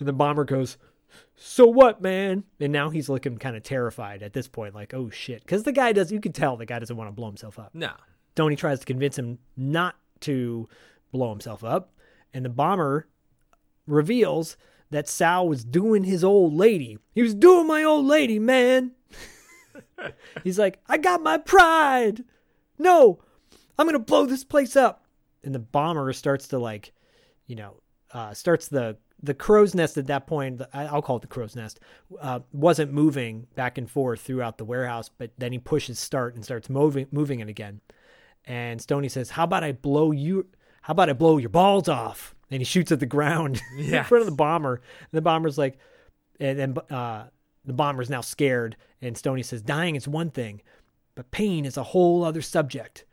the 0.00 0.12
bomber 0.12 0.44
goes, 0.44 0.76
So 1.36 1.66
what, 1.66 2.00
man? 2.00 2.44
And 2.60 2.72
now 2.72 2.90
he's 2.90 3.08
looking 3.08 3.38
kind 3.38 3.56
of 3.56 3.62
terrified 3.62 4.22
at 4.22 4.32
this 4.32 4.48
point, 4.48 4.74
like, 4.74 4.94
Oh 4.94 5.10
shit. 5.10 5.42
Because 5.42 5.64
the 5.64 5.72
guy 5.72 5.92
does, 5.92 6.12
you 6.12 6.20
can 6.20 6.32
tell 6.32 6.56
the 6.56 6.66
guy 6.66 6.78
doesn't 6.78 6.96
want 6.96 7.08
to 7.08 7.12
blow 7.12 7.26
himself 7.28 7.58
up. 7.58 7.74
No. 7.74 7.92
Tony 8.34 8.56
tries 8.56 8.80
to 8.80 8.86
convince 8.86 9.18
him 9.18 9.38
not 9.56 9.96
to 10.20 10.68
blow 11.10 11.30
himself 11.30 11.62
up, 11.62 11.92
and 12.32 12.44
the 12.44 12.48
bomber 12.48 13.08
reveals 13.86 14.56
that 14.90 15.08
Sal 15.08 15.48
was 15.48 15.64
doing 15.64 16.04
his 16.04 16.22
old 16.22 16.54
lady. 16.54 16.98
He 17.14 17.22
was 17.22 17.34
doing 17.34 17.66
my 17.66 17.82
old 17.82 18.06
lady, 18.06 18.38
man. 18.38 18.92
He's 20.44 20.58
like, 20.58 20.78
I 20.86 20.98
got 20.98 21.22
my 21.22 21.38
pride. 21.38 22.24
No, 22.78 23.20
I'm 23.82 23.88
gonna 23.88 23.98
blow 23.98 24.26
this 24.26 24.44
place 24.44 24.76
up. 24.76 25.04
And 25.42 25.52
the 25.52 25.58
bomber 25.58 26.12
starts 26.12 26.46
to 26.48 26.58
like, 26.58 26.92
you 27.48 27.56
know, 27.56 27.80
uh, 28.12 28.32
starts 28.32 28.68
the 28.68 28.96
the 29.20 29.34
crow's 29.34 29.74
nest 29.74 29.98
at 29.98 30.06
that 30.06 30.28
point. 30.28 30.62
I'll 30.72 31.02
call 31.02 31.16
it 31.16 31.22
the 31.22 31.26
crow's 31.26 31.56
nest. 31.56 31.80
Uh, 32.20 32.40
wasn't 32.52 32.92
moving 32.92 33.48
back 33.56 33.78
and 33.78 33.90
forth 33.90 34.20
throughout 34.20 34.56
the 34.56 34.64
warehouse, 34.64 35.08
but 35.08 35.32
then 35.36 35.50
he 35.50 35.58
pushes 35.58 35.98
start 35.98 36.36
and 36.36 36.44
starts 36.44 36.70
moving 36.70 37.08
moving 37.10 37.40
it 37.40 37.48
again. 37.48 37.80
And 38.44 38.80
Stony 38.80 39.08
says, 39.08 39.30
"How 39.30 39.42
about 39.42 39.64
I 39.64 39.72
blow 39.72 40.12
you? 40.12 40.46
How 40.82 40.92
about 40.92 41.10
I 41.10 41.14
blow 41.14 41.38
your 41.38 41.50
balls 41.50 41.88
off?" 41.88 42.36
And 42.52 42.60
he 42.60 42.64
shoots 42.64 42.92
at 42.92 43.00
the 43.00 43.06
ground 43.06 43.60
in 43.78 44.04
front 44.04 44.22
of 44.22 44.26
the 44.26 44.36
bomber. 44.36 44.74
And 44.76 45.10
the 45.10 45.22
bomber's 45.22 45.58
like, 45.58 45.76
and 46.38 46.56
then 46.56 46.76
uh, 46.88 47.24
the 47.64 47.72
bomber's 47.72 48.10
now 48.10 48.20
scared. 48.20 48.76
And 49.00 49.18
Stony 49.18 49.42
says, 49.42 49.60
"Dying 49.60 49.96
is 49.96 50.06
one 50.06 50.30
thing, 50.30 50.62
but 51.16 51.32
pain 51.32 51.64
is 51.66 51.76
a 51.76 51.82
whole 51.82 52.22
other 52.22 52.42
subject." 52.42 53.06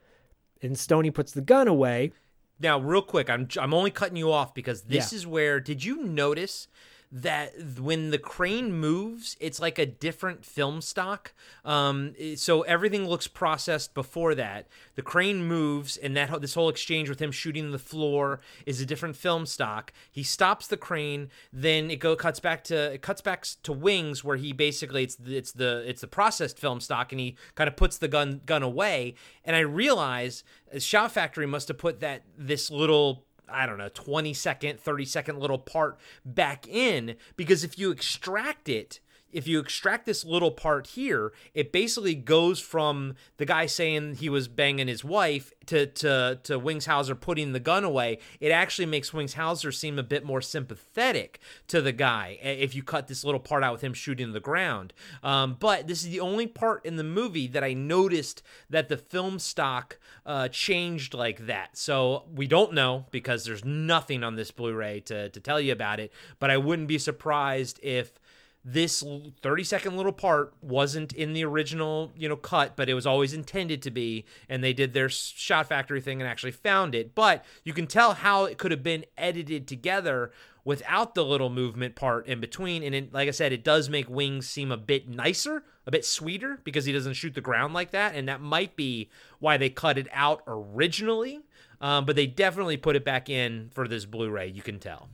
And 0.62 0.78
Stony 0.78 1.12
puts 1.12 1.32
the 1.32 1.41
gun 1.41 1.68
away. 1.68 2.12
Now, 2.60 2.80
real 2.80 3.01
quick, 3.01 3.30
I'm 3.30 3.47
I'm 3.57 3.74
only 3.74 3.91
cutting 3.91 4.18
you 4.18 4.32
off 4.32 4.53
because 4.53 4.84
this 4.84 5.12
Yeah. 5.14 5.18
is 5.18 5.28
where 5.28 5.60
did 5.60 5.84
you 5.86 6.03
notice 6.03 6.68
that 7.12 7.53
when 7.80 8.12
the 8.12 8.20
crane 8.20 8.72
moves, 8.72 9.36
it's 9.39 9.60
like 9.60 9.80
a 9.80 9.86
different 9.86 10.45
film 10.45 10.80
stock. 10.80 11.34
Um, 11.66 12.14
so 12.36 12.62
everything 12.62 13.07
looks 13.07 13.28
processed 13.28 13.95
before 13.95 14.36
that. 14.36 14.68
The 14.93 15.01
crane 15.01 15.43
moves, 15.43 15.97
and 15.97 16.16
that 16.16 16.39
this 16.39 16.53
whole 16.53 16.70
exchange 16.70 17.10
with 17.10 17.20
him 17.20 17.32
shooting 17.32 17.72
the 17.72 17.80
floor 17.80 18.41
is 18.68 18.80
a 18.80 18.86
different 18.86 19.16
film 19.16 19.47
stock. 19.47 19.91
He 20.12 20.22
stops 20.22 20.68
the 20.68 20.78
crane, 20.78 21.30
then 21.51 21.89
it 21.89 21.99
go 21.99 22.16
cuts 22.16 22.39
back 22.39 22.64
to 22.66 22.93
it 22.93 23.01
cuts 23.01 23.22
back 23.22 23.43
to 23.64 23.74
wings 23.74 24.24
where 24.24 24.38
he 24.38 24.53
basically 24.53 25.03
it's 25.03 25.16
the, 25.16 25.36
it's 25.36 25.51
the 25.51 25.84
it's 25.89 26.01
the 26.01 26.07
processed 26.07 26.60
film 26.60 26.80
stock, 26.80 27.12
and 27.12 27.20
he 27.20 27.38
kind 27.55 27.68
of 27.68 27.76
puts 27.76 27.97
the 27.97 28.07
gun 28.07 28.41
gun 28.45 28.62
away. 28.62 29.16
And 29.43 29.55
I 29.55 29.62
realize 29.62 30.43
uh, 30.74 30.78
Shout 30.80 31.12
Factory 31.12 31.47
must 31.47 31.70
have 31.70 31.80
put 31.80 32.01
that 32.01 32.22
this 32.38 32.70
little 32.70 33.26
I 33.52 33.66
don't 33.66 33.78
know, 33.78 33.89
20 33.89 34.34
second, 34.34 34.80
30 34.80 35.06
second 35.06 35.39
little 35.39 35.58
part 35.58 35.97
back 36.26 36.68
in 36.68 37.16
because 37.36 37.64
if 37.64 37.78
you 37.78 37.91
extract 37.91 38.70
it, 38.70 39.00
if 39.32 39.48
you 39.48 39.60
extract 39.60 40.06
this 40.06 40.26
little 40.26 40.52
part 40.52 40.88
here, 40.88 41.32
it 41.54 41.72
basically 41.72 42.16
goes 42.16 42.60
from 42.60 43.16
the 43.38 43.46
guy 43.46 43.66
saying 43.66 44.16
he 44.16 44.30
was 44.30 44.48
banging 44.48 44.88
his 44.88 45.04
wife 45.04 45.54
to 45.68 45.86
to 45.86 46.40
to 46.44 46.58
Wings 46.58 46.86
Hauser 46.86 47.16
putting 47.16 47.54
the 47.54 47.60
gun 47.60 47.84
away. 47.84 48.20
It 48.40 48.52
actually 48.52 48.88
makes 48.88 49.14
Wings 49.14 49.36
Hauser 49.36 49.72
seem 49.72 50.00
a 50.00 50.04
bit 50.04 50.26
more 50.26 50.42
sympathetic 50.42 51.40
to 51.68 51.82
the 51.82 51.92
guy 51.92 52.40
eh, 52.42 52.52
if 52.54 52.76
you 52.76 52.84
cut 52.84 53.08
this 53.08 53.24
little 53.24 53.40
part 53.40 53.64
out 53.64 53.74
with 53.74 53.82
him 53.82 53.94
shooting 53.94 54.34
the 54.34 54.40
ground. 54.40 54.94
Um, 55.24 55.58
but 55.60 55.88
this 55.88 56.04
is 56.04 56.10
the 56.10 56.20
only 56.20 56.48
part 56.48 56.86
in 56.86 56.96
the 56.96 57.04
movie 57.04 57.48
that 57.48 57.64
I 57.64 57.74
noticed 57.74 58.42
that 58.70 58.90
the 58.90 58.98
film 58.98 59.40
stock 59.40 60.00
uh, 60.26 60.48
changed 60.48 61.14
like 61.14 61.46
that. 61.46 61.78
So 61.78 62.24
we 62.34 62.48
don't 62.48 62.74
know 62.74 63.06
because 63.12 63.44
there's 63.44 63.66
nothing 63.66 64.24
on 64.24 64.36
this 64.36 64.52
Blu-ray 64.52 65.02
to 65.02 65.30
to 65.30 65.40
tell 65.40 65.62
you 65.62 65.72
about 65.72 66.00
it. 66.00 66.12
But 66.40 66.50
I 66.50 66.58
wouldn't 66.58 66.88
be 66.88 66.98
surprised 66.98 67.80
if 67.84 68.20
this 68.64 69.03
30 69.41 69.64
second 69.64 69.95
little 69.95 70.12
part 70.12 70.53
wasn't 70.62 71.14
in 71.14 71.34
the 71.34 71.45
original 71.45 72.12
you 72.16 72.28
know 72.28 72.36
cut 72.36 72.76
but 72.76 72.89
it 72.89 72.93
was 72.93 73.07
always 73.07 73.34
intended 73.34 73.82
to 73.82 73.89
be 73.89 74.26
and 74.49 74.64
they 74.64 74.74
did 74.74 74.93
their 74.93 75.10
Shout 75.10 75.68
Factory 75.68 76.01
thing 76.01 76.22
and 76.22 76.30
actually 76.30 76.51
found 76.51 76.93
it. 76.93 77.16
But 77.16 77.45
you 77.64 77.74
can 77.74 77.88
tell 77.88 78.14
how 78.14 78.45
it 78.45 78.57
could 78.57 78.72
have 78.72 78.84
been 78.84 79.05
edited 79.18 79.68
together 79.68 80.32
without 80.66 81.16
the 81.16 81.26
little 81.26 81.49
movement 81.49 81.95
part 81.95 82.28
in 82.28 82.39
between 82.39 82.84
and 82.84 82.93
it, 82.93 83.14
like 83.14 83.28
i 83.28 83.32
said 83.32 83.51
it 83.51 83.64
does 83.64 83.89
make 83.89 84.10
wings 84.10 84.47
seem 84.47 84.72
a 84.72 84.78
bit 84.78 85.07
nicer 85.07 85.64
a 85.88 85.91
bit 85.91 86.05
sweeter 86.05 86.60
because 86.64 86.86
he 86.86 86.91
doesn't 86.91 87.14
shoot 87.14 87.34
the 87.34 87.41
ground 87.41 87.74
like 87.74 87.91
that 87.91 88.14
and 88.14 88.28
that 88.28 88.41
might 88.41 88.76
be 88.76 89.10
why 89.39 89.57
they 89.57 89.70
cut 89.70 89.97
it 89.97 90.07
out 90.12 90.43
originally 90.45 91.39
um, 91.82 92.05
but 92.05 92.16
they 92.16 92.28
definitely 92.28 92.78
put 92.78 92.95
it 92.95 93.05
back 93.05 93.30
in 93.30 93.70
for 93.74 93.88
this 93.88 94.05
blu-ray 94.05 94.47
you 94.47 94.62
can 94.62 94.78
tell 94.80 95.10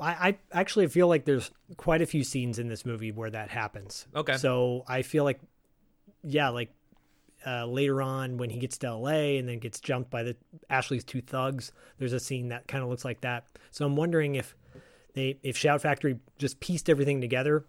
I, 0.00 0.28
I 0.28 0.38
actually 0.52 0.86
feel 0.88 1.08
like 1.08 1.24
there's 1.24 1.50
quite 1.76 2.02
a 2.02 2.06
few 2.06 2.24
scenes 2.24 2.58
in 2.58 2.68
this 2.68 2.86
movie 2.86 3.12
where 3.12 3.30
that 3.30 3.50
happens. 3.50 4.06
Okay. 4.14 4.36
So 4.36 4.84
I 4.88 5.02
feel 5.02 5.24
like, 5.24 5.40
yeah, 6.22 6.48
like 6.48 6.72
uh, 7.46 7.66
later 7.66 8.02
on 8.02 8.36
when 8.36 8.50
he 8.50 8.58
gets 8.58 8.78
to 8.78 8.94
LA 8.94 9.38
and 9.38 9.48
then 9.48 9.58
gets 9.58 9.80
jumped 9.80 10.10
by 10.10 10.22
the 10.22 10.36
Ashley's 10.68 11.04
two 11.04 11.20
thugs, 11.20 11.72
there's 11.98 12.12
a 12.12 12.20
scene 12.20 12.48
that 12.48 12.66
kind 12.68 12.82
of 12.82 12.90
looks 12.90 13.04
like 13.04 13.20
that. 13.22 13.46
So 13.70 13.84
I'm 13.84 13.96
wondering 13.96 14.34
if 14.34 14.54
they 15.14 15.38
if 15.42 15.56
Shout 15.56 15.82
Factory 15.82 16.18
just 16.38 16.60
pieced 16.60 16.88
everything 16.88 17.20
together. 17.20 17.64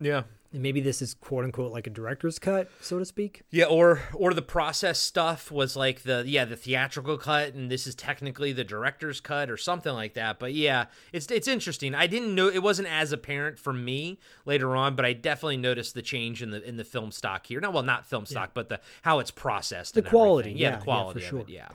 Yeah. 0.00 0.22
Maybe 0.52 0.80
this 0.80 1.00
is 1.00 1.14
quote 1.14 1.44
unquote 1.44 1.72
like 1.72 1.86
a 1.86 1.90
director's 1.90 2.38
cut, 2.38 2.68
so 2.80 2.98
to 2.98 3.04
speak. 3.04 3.42
Yeah, 3.50 3.64
or 3.64 4.02
or 4.14 4.34
the 4.34 4.42
process 4.42 4.98
stuff 4.98 5.50
was 5.50 5.76
like 5.76 6.02
the 6.02 6.24
yeah 6.26 6.44
the 6.44 6.56
theatrical 6.56 7.18
cut, 7.18 7.54
and 7.54 7.70
this 7.70 7.86
is 7.86 7.94
technically 7.94 8.52
the 8.52 8.64
director's 8.64 9.20
cut 9.20 9.50
or 9.50 9.56
something 9.56 9.92
like 9.92 10.14
that. 10.14 10.38
But 10.38 10.54
yeah, 10.54 10.86
it's 11.12 11.26
it's 11.30 11.48
interesting. 11.48 11.94
I 11.94 12.06
didn't 12.06 12.34
know 12.34 12.48
it 12.48 12.62
wasn't 12.62 12.88
as 12.88 13.12
apparent 13.12 13.58
for 13.58 13.72
me 13.72 14.18
later 14.44 14.76
on, 14.76 14.94
but 14.96 15.04
I 15.04 15.12
definitely 15.12 15.56
noticed 15.56 15.94
the 15.94 16.02
change 16.02 16.42
in 16.42 16.50
the 16.50 16.62
in 16.62 16.76
the 16.76 16.84
film 16.84 17.12
stock 17.12 17.46
here. 17.46 17.60
Not 17.60 17.72
well, 17.72 17.82
not 17.82 18.06
film 18.06 18.26
stock, 18.26 18.50
but 18.54 18.68
the 18.68 18.80
how 19.02 19.18
it's 19.18 19.30
processed, 19.30 19.94
The 19.94 20.02
quality, 20.02 20.50
yeah, 20.52 20.56
yeah, 20.56 20.70
the 20.70 20.76
yeah, 20.78 20.84
quality 20.84 21.20
for 21.20 21.24
of 21.24 21.30
sure. 21.30 21.40
it, 21.40 21.48
yeah. 21.48 21.68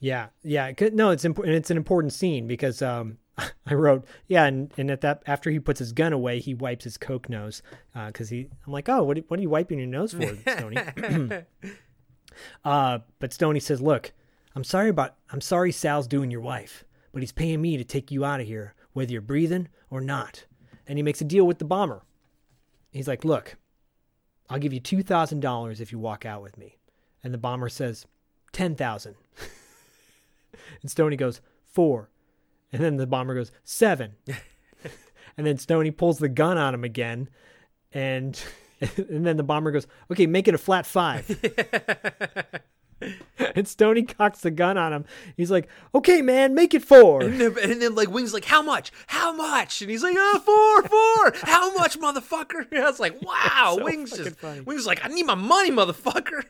Yeah, 0.00 0.28
yeah. 0.42 0.72
No, 0.92 1.10
it's 1.10 1.24
important. 1.26 1.56
It's 1.56 1.70
an 1.70 1.76
important 1.76 2.12
scene 2.12 2.46
because 2.46 2.80
um, 2.80 3.18
I 3.38 3.74
wrote, 3.74 4.06
yeah, 4.26 4.44
and, 4.44 4.72
and 4.76 4.90
at 4.90 5.00
that 5.00 5.22
after 5.26 5.50
he 5.50 5.58
puts 5.58 5.78
his 5.78 5.92
gun 5.92 6.12
away, 6.12 6.40
he 6.40 6.54
wipes 6.54 6.84
his 6.84 6.96
coke 6.98 7.28
nose 7.28 7.62
because 8.06 8.28
he. 8.28 8.48
I'm 8.66 8.72
like, 8.72 8.88
oh, 8.88 9.02
what 9.02 9.18
what 9.28 9.38
are 9.38 9.42
you 9.42 9.50
wiping 9.50 9.78
your 9.78 9.86
nose 9.86 10.12
for, 10.12 10.36
Stony? 10.36 10.76
uh, 12.64 12.98
but 13.18 13.32
Stony 13.32 13.60
says, 13.60 13.80
look, 13.80 14.12
I'm 14.54 14.64
sorry 14.64 14.90
about. 14.90 15.16
I'm 15.30 15.40
sorry, 15.40 15.72
Sal's 15.72 16.06
doing 16.06 16.30
your 16.30 16.40
wife, 16.40 16.84
but 17.12 17.22
he's 17.22 17.32
paying 17.32 17.62
me 17.62 17.76
to 17.76 17.84
take 17.84 18.10
you 18.10 18.24
out 18.24 18.40
of 18.40 18.46
here, 18.46 18.74
whether 18.92 19.12
you're 19.12 19.22
breathing 19.22 19.68
or 19.90 20.00
not. 20.00 20.44
And 20.86 20.98
he 20.98 21.02
makes 21.02 21.20
a 21.20 21.24
deal 21.24 21.46
with 21.46 21.58
the 21.58 21.64
bomber. 21.64 22.02
He's 22.90 23.08
like, 23.08 23.24
look, 23.24 23.56
I'll 24.48 24.58
give 24.58 24.72
you 24.72 24.80
two 24.80 25.02
thousand 25.02 25.40
dollars 25.40 25.80
if 25.80 25.92
you 25.92 25.98
walk 25.98 26.26
out 26.26 26.42
with 26.42 26.58
me. 26.58 26.76
And 27.22 27.32
the 27.32 27.38
bomber 27.38 27.68
says, 27.68 28.06
ten 28.52 28.74
thousand. 28.74 29.14
And 30.82 30.90
Stony 30.90 31.16
goes, 31.16 31.40
four. 31.64 32.10
And 32.72 32.82
then 32.82 32.96
the 32.96 33.06
bomber 33.06 33.34
goes, 33.34 33.52
seven. 33.64 34.14
and 35.36 35.46
then 35.46 35.58
Stony 35.58 35.90
pulls 35.90 36.18
the 36.18 36.28
gun 36.28 36.58
on 36.58 36.74
him 36.74 36.84
again. 36.84 37.28
And 37.92 38.40
and 38.96 39.26
then 39.26 39.36
the 39.36 39.42
bomber 39.42 39.70
goes, 39.70 39.86
okay, 40.10 40.26
make 40.26 40.48
it 40.48 40.54
a 40.54 40.58
flat 40.58 40.86
five. 40.86 41.28
and 43.54 43.68
Stony 43.68 44.02
cocks 44.02 44.40
the 44.40 44.50
gun 44.50 44.78
on 44.78 44.92
him. 44.92 45.04
He's 45.36 45.50
like, 45.50 45.68
okay, 45.94 46.22
man, 46.22 46.54
make 46.54 46.72
it 46.72 46.82
four. 46.82 47.22
And 47.22 47.40
then, 47.40 47.56
and 47.62 47.82
then, 47.82 47.94
like 47.94 48.10
Wings 48.10 48.32
like, 48.32 48.46
how 48.46 48.62
much? 48.62 48.90
How 49.06 49.32
much? 49.34 49.82
And 49.82 49.90
he's 49.90 50.02
like, 50.02 50.16
oh, 50.16 50.40
four, 50.44 50.88
four. 50.88 51.48
How 51.48 51.74
much, 51.74 51.98
motherfucker? 51.98 52.70
And 52.70 52.82
I 52.82 52.88
was 52.88 53.00
like, 53.00 53.20
wow. 53.22 53.74
So 53.76 53.84
Wings 53.84 54.16
just 54.16 54.36
funny. 54.36 54.60
Wings 54.60 54.86
like, 54.86 55.04
I 55.04 55.08
need 55.08 55.26
my 55.26 55.34
money, 55.34 55.70
motherfucker. 55.70 56.44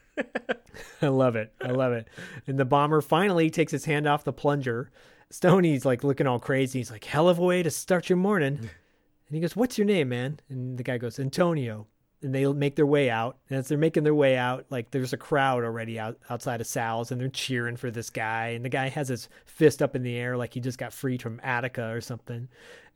I 1.02 1.08
love 1.08 1.34
it. 1.34 1.52
I 1.60 1.70
love 1.70 1.92
it. 1.92 2.06
And 2.46 2.58
the 2.58 2.64
bomber 2.64 3.00
finally 3.00 3.50
takes 3.50 3.72
his 3.72 3.86
hand 3.86 4.06
off 4.06 4.22
the 4.22 4.32
plunger. 4.32 4.90
Stoney's 5.30 5.84
like 5.84 6.04
looking 6.04 6.26
all 6.26 6.40
crazy. 6.40 6.80
He's 6.80 6.90
like, 6.90 7.04
hell 7.04 7.28
of 7.28 7.38
a 7.38 7.42
way 7.42 7.62
to 7.62 7.70
start 7.70 8.08
your 8.08 8.16
morning. 8.16 8.58
And 8.58 9.36
he 9.36 9.40
goes, 9.40 9.54
What's 9.54 9.78
your 9.78 9.86
name, 9.86 10.08
man? 10.08 10.40
And 10.48 10.76
the 10.76 10.82
guy 10.82 10.98
goes, 10.98 11.20
Antonio. 11.20 11.86
And 12.22 12.34
they 12.34 12.44
make 12.52 12.76
their 12.76 12.86
way 12.86 13.08
out. 13.08 13.38
And 13.48 13.58
as 13.58 13.68
they're 13.68 13.78
making 13.78 14.02
their 14.02 14.14
way 14.14 14.36
out, 14.36 14.66
like 14.68 14.90
there's 14.90 15.14
a 15.14 15.16
crowd 15.16 15.64
already 15.64 15.98
out 15.98 16.18
outside 16.28 16.60
of 16.60 16.66
Sal's 16.66 17.10
and 17.10 17.18
they're 17.18 17.28
cheering 17.28 17.76
for 17.76 17.90
this 17.90 18.10
guy. 18.10 18.48
And 18.48 18.64
the 18.64 18.68
guy 18.68 18.88
has 18.88 19.08
his 19.08 19.28
fist 19.46 19.80
up 19.80 19.96
in 19.96 20.02
the 20.02 20.16
air 20.16 20.36
like 20.36 20.52
he 20.52 20.60
just 20.60 20.76
got 20.76 20.92
freed 20.92 21.22
from 21.22 21.40
Attica 21.42 21.90
or 21.90 22.02
something. 22.02 22.48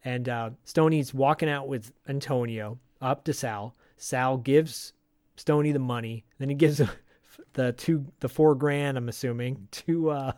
And 0.05 0.29
uh, 0.29 0.51
Stoney's 0.65 1.15
walking 1.15 1.49
out 1.49 1.69
with 1.69 1.93
Antonio 2.07 2.79
up 3.01 3.25
to 3.25 3.33
Sal. 3.33 3.75
Sal 3.97 4.37
gives 4.37 4.93
Stoney 5.37 5.73
the 5.73 5.79
money. 5.79 6.25
Then 6.39 6.51
he 6.51 6.55
gives 6.55 6.83
the 7.55 7.73
two, 7.73 8.05
the 8.21 8.29
four 8.29 8.55
grand, 8.55 8.99
I'm 8.99 9.09
assuming, 9.09 9.69
to 9.71 10.11
uh, 10.11 10.33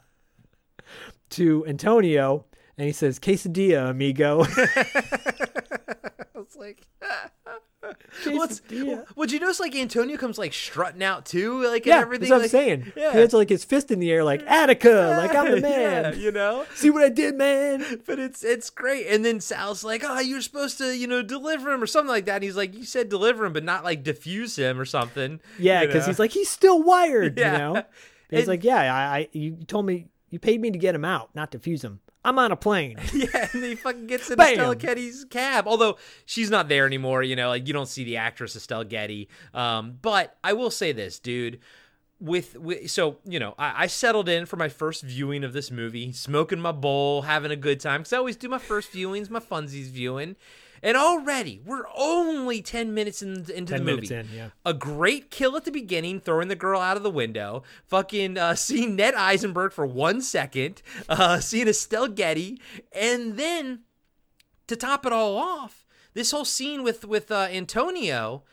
to 1.31 1.67
Antonio, 1.67 2.45
and 2.79 2.87
he 2.87 2.93
says, 2.93 3.19
"Quesadilla, 3.19 3.91
amigo." 3.91 4.45
I 6.35 6.39
was 6.39 6.57
like, 6.57 6.87
What's, 8.27 8.63
would 9.15 9.31
you 9.31 9.39
notice 9.39 9.61
like 9.61 9.75
Antonio 9.77 10.17
comes 10.17 10.39
like 10.39 10.53
strutting 10.53 11.03
out 11.05 11.25
too, 11.25 11.63
like 11.69 11.87
yeah, 11.87 11.97
and 11.97 12.03
everything? 12.03 12.29
that's 12.29 12.39
what 12.39 12.45
I'm 12.45 12.49
saying. 12.49 12.93
Yeah. 12.97 13.13
He 13.13 13.19
has 13.19 13.33
like 13.33 13.49
his 13.49 13.65
fist 13.65 13.91
in 13.93 14.01
the 14.01 14.11
air, 14.11 14.25
like 14.25 14.43
Attica, 14.47 15.17
like 15.21 15.35
I'm 15.37 15.53
the 15.53 15.61
man. 15.61 16.15
Yeah, 16.15 16.19
you 16.19 16.33
know. 16.33 16.65
See 16.75 16.91
what 16.91 17.05
I 17.05 17.09
did, 17.11 17.37
man? 17.37 18.03
But 18.05 18.19
it's 18.19 18.43
it's 18.43 18.71
great. 18.71 19.07
And 19.07 19.25
then 19.25 19.41
Sal's 19.41 19.85
like, 19.85 20.03
"Oh, 20.05 20.19
you're 20.19 20.41
supposed 20.41 20.79
to, 20.79 20.97
you 20.97 21.07
know, 21.07 21.23
deliver 21.23 21.73
him 21.73 21.83
or 21.83 21.87
something 21.87 22.09
like 22.11 22.25
that." 22.27 22.37
And 22.37 22.45
he's 22.45 22.57
like, 22.57 22.75
"You 22.75 22.85
said 22.85 23.09
deliver 23.09 23.45
him, 23.47 23.53
but 23.53 23.63
not 23.65 23.85
like 23.85 24.03
diffuse 24.03 24.57
him 24.57 24.81
or 24.81 24.85
something." 24.85 25.39
Yeah, 25.59 25.83
you 25.83 25.87
because 25.87 26.03
know? 26.07 26.11
he's 26.13 26.19
like, 26.19 26.33
he's 26.33 26.49
still 26.51 26.83
wired, 26.83 27.39
Yeah. 27.39 27.53
you 27.53 27.59
know. 27.59 27.75
And 27.77 27.85
he's 28.31 28.41
And- 28.41 28.49
like, 28.49 28.65
yeah, 28.65 28.79
I, 28.93 29.19
I, 29.19 29.29
you 29.33 29.57
told 29.67 29.87
me, 29.87 30.09
you 30.31 30.39
paid 30.39 30.61
me 30.61 30.71
to 30.71 30.79
get 30.79 30.95
him 30.95 31.05
out, 31.05 31.31
not 31.35 31.51
defuse 31.51 31.83
him. 31.83 32.01
I'm 32.25 32.39
on 32.41 32.51
a 32.51 32.57
plane. 32.57 32.99
Yeah, 33.15 33.49
and 33.53 33.63
he 33.65 33.77
fucking 33.77 34.09
gets 34.09 34.31
in 34.31 34.37
Bam! 34.37 34.49
Estelle 34.49 34.75
Getty's 34.75 35.25
cab. 35.31 35.69
Although 35.69 35.97
she's 36.25 36.51
not 36.51 36.69
there 36.69 36.85
anymore, 36.87 37.23
you 37.23 37.37
know, 37.37 37.49
like 37.49 37.67
you 37.69 37.73
don't 37.73 37.89
see 37.89 38.05
the 38.05 38.17
actress 38.17 38.57
Estelle 38.57 38.85
Getty. 38.85 39.29
Um, 39.55 39.99
but 40.03 40.37
I 40.43 40.53
will 40.53 40.71
say 40.71 40.93
this, 40.93 41.19
dude. 41.21 41.61
With, 42.19 42.57
with 42.57 42.91
so 42.91 43.19
you 43.25 43.39
know, 43.39 43.55
I, 43.59 43.85
I 43.85 43.87
settled 43.89 44.29
in 44.29 44.47
for 44.47 44.57
my 44.57 44.69
first 44.69 45.03
viewing 45.03 45.45
of 45.45 45.53
this 45.53 45.71
movie, 45.71 46.13
smoking 46.13 46.61
my 46.61 46.73
bowl, 46.73 47.23
having 47.23 47.51
a 47.51 47.57
good 47.57 47.79
time. 47.81 48.01
Because 48.01 48.13
I 48.15 48.17
always 48.19 48.37
do 48.37 48.49
my 48.49 48.59
first 48.59 48.93
viewings, 48.93 49.29
my 49.29 49.41
funsies 49.41 49.89
viewing. 49.89 50.37
And 50.83 50.97
already 50.97 51.61
we're 51.65 51.87
only 51.97 52.63
ten 52.63 52.95
minutes 52.95 53.23
in, 53.23 53.51
into 53.51 53.65
10 53.65 53.67
the 53.67 53.81
movie. 53.81 54.15
in, 54.15 54.29
yeah. 54.35 54.49
A 54.65 54.73
great 54.73 55.31
kill 55.31 55.57
at 55.57 55.65
the 55.65 55.71
beginning, 55.71 56.21
throwing 56.21 56.49
the 56.49 56.57
girl 56.57 56.81
out 56.81 56.97
of 56.97 57.03
the 57.03 57.11
window. 57.11 57.63
Fucking 57.87 58.39
uh, 58.39 58.55
seeing 58.57 58.97
Ned 58.97 59.15
Eisenberg 59.15 59.73
for 59.73 59.87
one 59.87 60.21
second. 60.21 60.83
Uh, 61.09 61.41
seeing 61.41 61.69
Estelle 61.69 62.09
Getty, 62.09 62.61
and 62.93 63.37
then 63.37 63.81
to 64.67 64.77
top 64.77 65.07
it 65.07 65.13
all 65.13 65.37
off, 65.37 65.87
this 66.15 66.31
whole 66.31 66.45
scene 66.45 66.83
with 66.83 67.05
with 67.05 67.31
uh, 67.31 67.49
Antonio. 67.51 68.45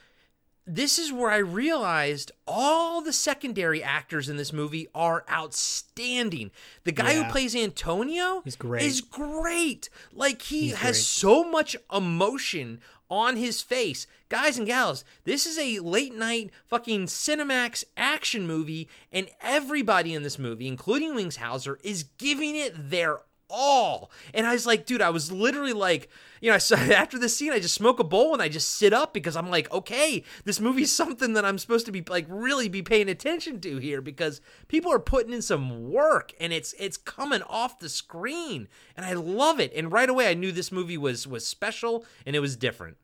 This 0.66 0.98
is 0.98 1.12
where 1.12 1.30
I 1.30 1.38
realized 1.38 2.32
all 2.48 3.02
the 3.02 3.12
secondary 3.12 3.84
actors 3.84 4.30
in 4.30 4.38
this 4.38 4.54
movie 4.54 4.88
are 4.96 5.26
outstanding. 5.30 6.52
The 6.86 6.94
guy 6.94 7.14
Yeah. 7.14 7.24
who 7.24 7.32
plays 7.32 7.54
Antonio 7.56 8.42
He's 8.46 8.56
great. 8.56 8.84
is 8.84 9.02
great. 9.02 9.90
Like 10.14 10.42
he 10.44 10.68
He's 10.70 10.76
has 10.76 10.96
great. 10.96 11.04
so 11.04 11.44
much 11.44 11.76
emotion 11.94 12.80
on 13.10 13.36
his 13.36 13.62
face. 13.62 14.08
Guys 14.30 14.58
and 14.58 14.66
gals, 14.66 15.04
this 15.26 15.46
is 15.46 15.58
a 15.60 15.80
late 15.80 16.16
night 16.16 16.50
fucking 16.66 17.08
Cinemax 17.08 17.84
action 17.98 18.48
movie, 18.48 18.88
and 19.12 19.28
everybody 19.42 20.14
in 20.14 20.24
this 20.24 20.40
movie, 20.40 20.68
including 20.68 21.14
Wings 21.14 21.36
Hauser, 21.36 21.78
is 21.84 22.04
giving 22.18 22.56
it 22.56 22.90
their 22.90 23.20
all. 23.50 24.12
And 24.34 24.46
I 24.46 24.54
was 24.54 24.66
like, 24.66 24.86
dude, 24.86 25.02
I 25.02 25.10
was 25.10 25.32
literally 25.32 25.74
like, 25.74 26.10
you 26.42 26.50
know, 26.50 26.56
I 26.56 26.60
saw 26.60 26.76
after 26.78 27.18
this 27.18 27.36
scene, 27.36 27.52
I 27.52 27.60
just 27.60 27.76
smoke 27.76 28.00
a 28.00 28.04
bowl 28.04 28.34
and 28.34 28.42
I 28.42 28.50
just 28.50 28.70
sit 28.70 28.94
up 28.94 29.14
because 29.14 29.36
I'm 29.36 29.50
like, 29.50 29.72
okay, 29.72 30.24
this 30.44 30.60
movie's 30.60 30.92
something 30.96 31.34
that 31.34 31.46
I'm 31.46 31.58
supposed 31.58 31.86
to 31.86 31.92
be 31.92 32.04
like 32.08 32.26
really 32.28 32.68
be 32.68 32.82
paying 32.82 33.10
attention 33.10 33.62
to 33.62 33.78
here 33.78 34.02
because 34.02 34.42
people 34.68 34.92
are 34.92 35.00
putting 35.00 35.34
in 35.34 35.42
some 35.42 35.92
work 35.92 36.34
and 36.40 36.52
it's 36.52 36.74
it's 36.80 36.98
coming 36.98 37.42
off 37.44 37.80
the 37.80 37.90
screen 37.90 38.68
and 38.98 39.06
I 39.06 39.14
love 39.14 39.60
it. 39.60 39.72
And 39.76 39.92
right 39.92 40.10
away 40.10 40.30
I 40.30 40.34
knew 40.34 40.52
this 40.52 40.72
movie 40.72 40.98
was 40.98 41.28
was 41.28 41.46
special 41.48 42.06
and 42.26 42.36
it 42.36 42.40
was 42.40 42.56
different. 42.56 42.98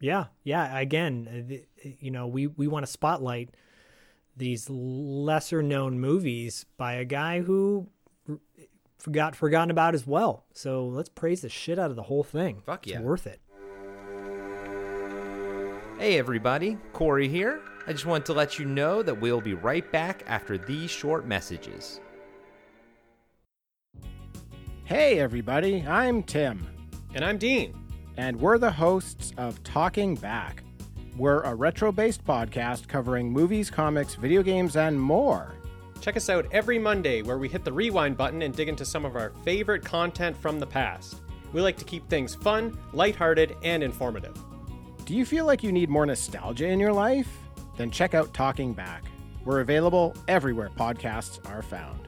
Yeah, 0.00 0.26
yeah. 0.42 0.78
Again, 0.78 1.62
uh, 1.84 1.88
you 2.00 2.10
know, 2.10 2.26
we 2.26 2.48
we 2.48 2.66
want 2.66 2.84
to 2.84 2.90
spotlight 2.90 3.50
these 4.36 4.68
lesser 4.68 5.62
known 5.62 6.00
movies 6.00 6.66
by 6.76 6.94
a 6.94 7.04
guy 7.04 7.40
who 7.40 7.88
r- 9.02 9.04
forgot 9.04 9.36
forgotten 9.36 9.70
about 9.70 9.94
as 9.94 10.06
well. 10.06 10.44
So 10.52 10.86
let's 10.86 11.08
praise 11.08 11.42
the 11.42 11.48
shit 11.48 11.78
out 11.78 11.90
of 11.90 11.96
the 11.96 12.02
whole 12.02 12.24
thing. 12.24 12.62
Fuck 12.64 12.86
yeah. 12.86 12.96
it's 12.96 13.04
worth 13.04 13.26
it. 13.26 13.40
Hey 15.98 16.18
everybody, 16.18 16.78
Corey 16.92 17.28
here. 17.28 17.60
I 17.86 17.92
just 17.92 18.06
want 18.06 18.24
to 18.26 18.32
let 18.32 18.58
you 18.58 18.64
know 18.64 19.02
that 19.02 19.20
we'll 19.20 19.40
be 19.40 19.54
right 19.54 19.90
back 19.90 20.22
after 20.26 20.56
these 20.56 20.90
short 20.90 21.26
messages. 21.26 22.00
Hey, 24.84 25.20
everybody, 25.20 25.84
I'm 25.86 26.22
Tim. 26.22 26.66
And 27.14 27.24
I'm 27.24 27.38
Dean. 27.38 27.74
And 28.16 28.38
we're 28.38 28.58
the 28.58 28.70
hosts 28.70 29.32
of 29.36 29.62
Talking 29.62 30.16
Back. 30.16 30.62
We're 31.16 31.42
a 31.42 31.54
retro 31.54 31.92
based 31.92 32.24
podcast 32.24 32.88
covering 32.88 33.30
movies, 33.30 33.70
comics, 33.70 34.14
video 34.14 34.42
games, 34.42 34.76
and 34.76 35.00
more. 35.00 35.54
Check 36.02 36.16
us 36.16 36.28
out 36.28 36.46
every 36.50 36.80
Monday 36.80 37.22
where 37.22 37.38
we 37.38 37.48
hit 37.48 37.64
the 37.64 37.72
rewind 37.72 38.16
button 38.16 38.42
and 38.42 38.52
dig 38.52 38.68
into 38.68 38.84
some 38.84 39.04
of 39.04 39.14
our 39.14 39.30
favorite 39.44 39.84
content 39.84 40.36
from 40.36 40.58
the 40.58 40.66
past. 40.66 41.20
We 41.52 41.60
like 41.60 41.76
to 41.76 41.84
keep 41.84 42.08
things 42.10 42.34
fun, 42.34 42.76
lighthearted, 42.92 43.54
and 43.62 43.84
informative. 43.84 44.36
Do 45.04 45.14
you 45.14 45.24
feel 45.24 45.46
like 45.46 45.62
you 45.62 45.70
need 45.70 45.88
more 45.88 46.04
nostalgia 46.04 46.66
in 46.66 46.80
your 46.80 46.92
life? 46.92 47.28
Then 47.76 47.92
check 47.92 48.14
out 48.14 48.34
Talking 48.34 48.72
Back. 48.72 49.04
We're 49.44 49.60
available 49.60 50.16
everywhere 50.26 50.70
podcasts 50.76 51.38
are 51.48 51.62
found. 51.62 52.00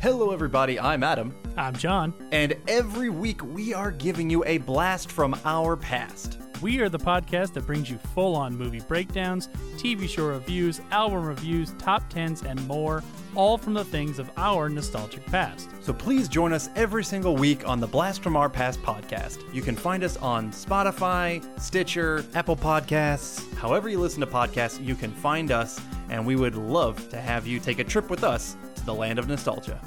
Hello, 0.00 0.30
everybody. 0.30 0.80
I'm 0.80 1.04
Adam. 1.04 1.34
I'm 1.58 1.76
John. 1.76 2.14
And 2.32 2.56
every 2.66 3.10
week 3.10 3.44
we 3.44 3.74
are 3.74 3.90
giving 3.90 4.30
you 4.30 4.42
a 4.46 4.56
blast 4.56 5.12
from 5.12 5.38
our 5.44 5.76
past. 5.76 6.38
We 6.60 6.78
are 6.80 6.90
the 6.90 6.98
podcast 6.98 7.54
that 7.54 7.66
brings 7.66 7.88
you 7.88 7.96
full 8.14 8.36
on 8.36 8.54
movie 8.54 8.80
breakdowns, 8.80 9.48
TV 9.78 10.06
show 10.06 10.26
reviews, 10.26 10.82
album 10.90 11.24
reviews, 11.24 11.72
top 11.78 12.06
tens, 12.10 12.42
and 12.42 12.66
more, 12.68 13.02
all 13.34 13.56
from 13.56 13.72
the 13.72 13.84
things 13.84 14.18
of 14.18 14.30
our 14.36 14.68
nostalgic 14.68 15.24
past. 15.24 15.70
So 15.80 15.94
please 15.94 16.28
join 16.28 16.52
us 16.52 16.68
every 16.76 17.02
single 17.02 17.34
week 17.34 17.66
on 17.66 17.80
the 17.80 17.86
Blast 17.86 18.22
from 18.22 18.36
Our 18.36 18.50
Past 18.50 18.82
podcast. 18.82 19.42
You 19.54 19.62
can 19.62 19.74
find 19.74 20.04
us 20.04 20.18
on 20.18 20.50
Spotify, 20.50 21.42
Stitcher, 21.58 22.26
Apple 22.34 22.56
Podcasts. 22.56 23.50
However, 23.54 23.88
you 23.88 23.98
listen 23.98 24.20
to 24.20 24.26
podcasts, 24.26 24.84
you 24.84 24.94
can 24.94 25.12
find 25.12 25.50
us, 25.50 25.80
and 26.10 26.26
we 26.26 26.36
would 26.36 26.56
love 26.56 27.08
to 27.08 27.18
have 27.18 27.46
you 27.46 27.58
take 27.58 27.78
a 27.78 27.84
trip 27.84 28.10
with 28.10 28.22
us 28.22 28.58
to 28.74 28.84
the 28.84 28.94
land 28.94 29.18
of 29.18 29.28
nostalgia. 29.28 29.80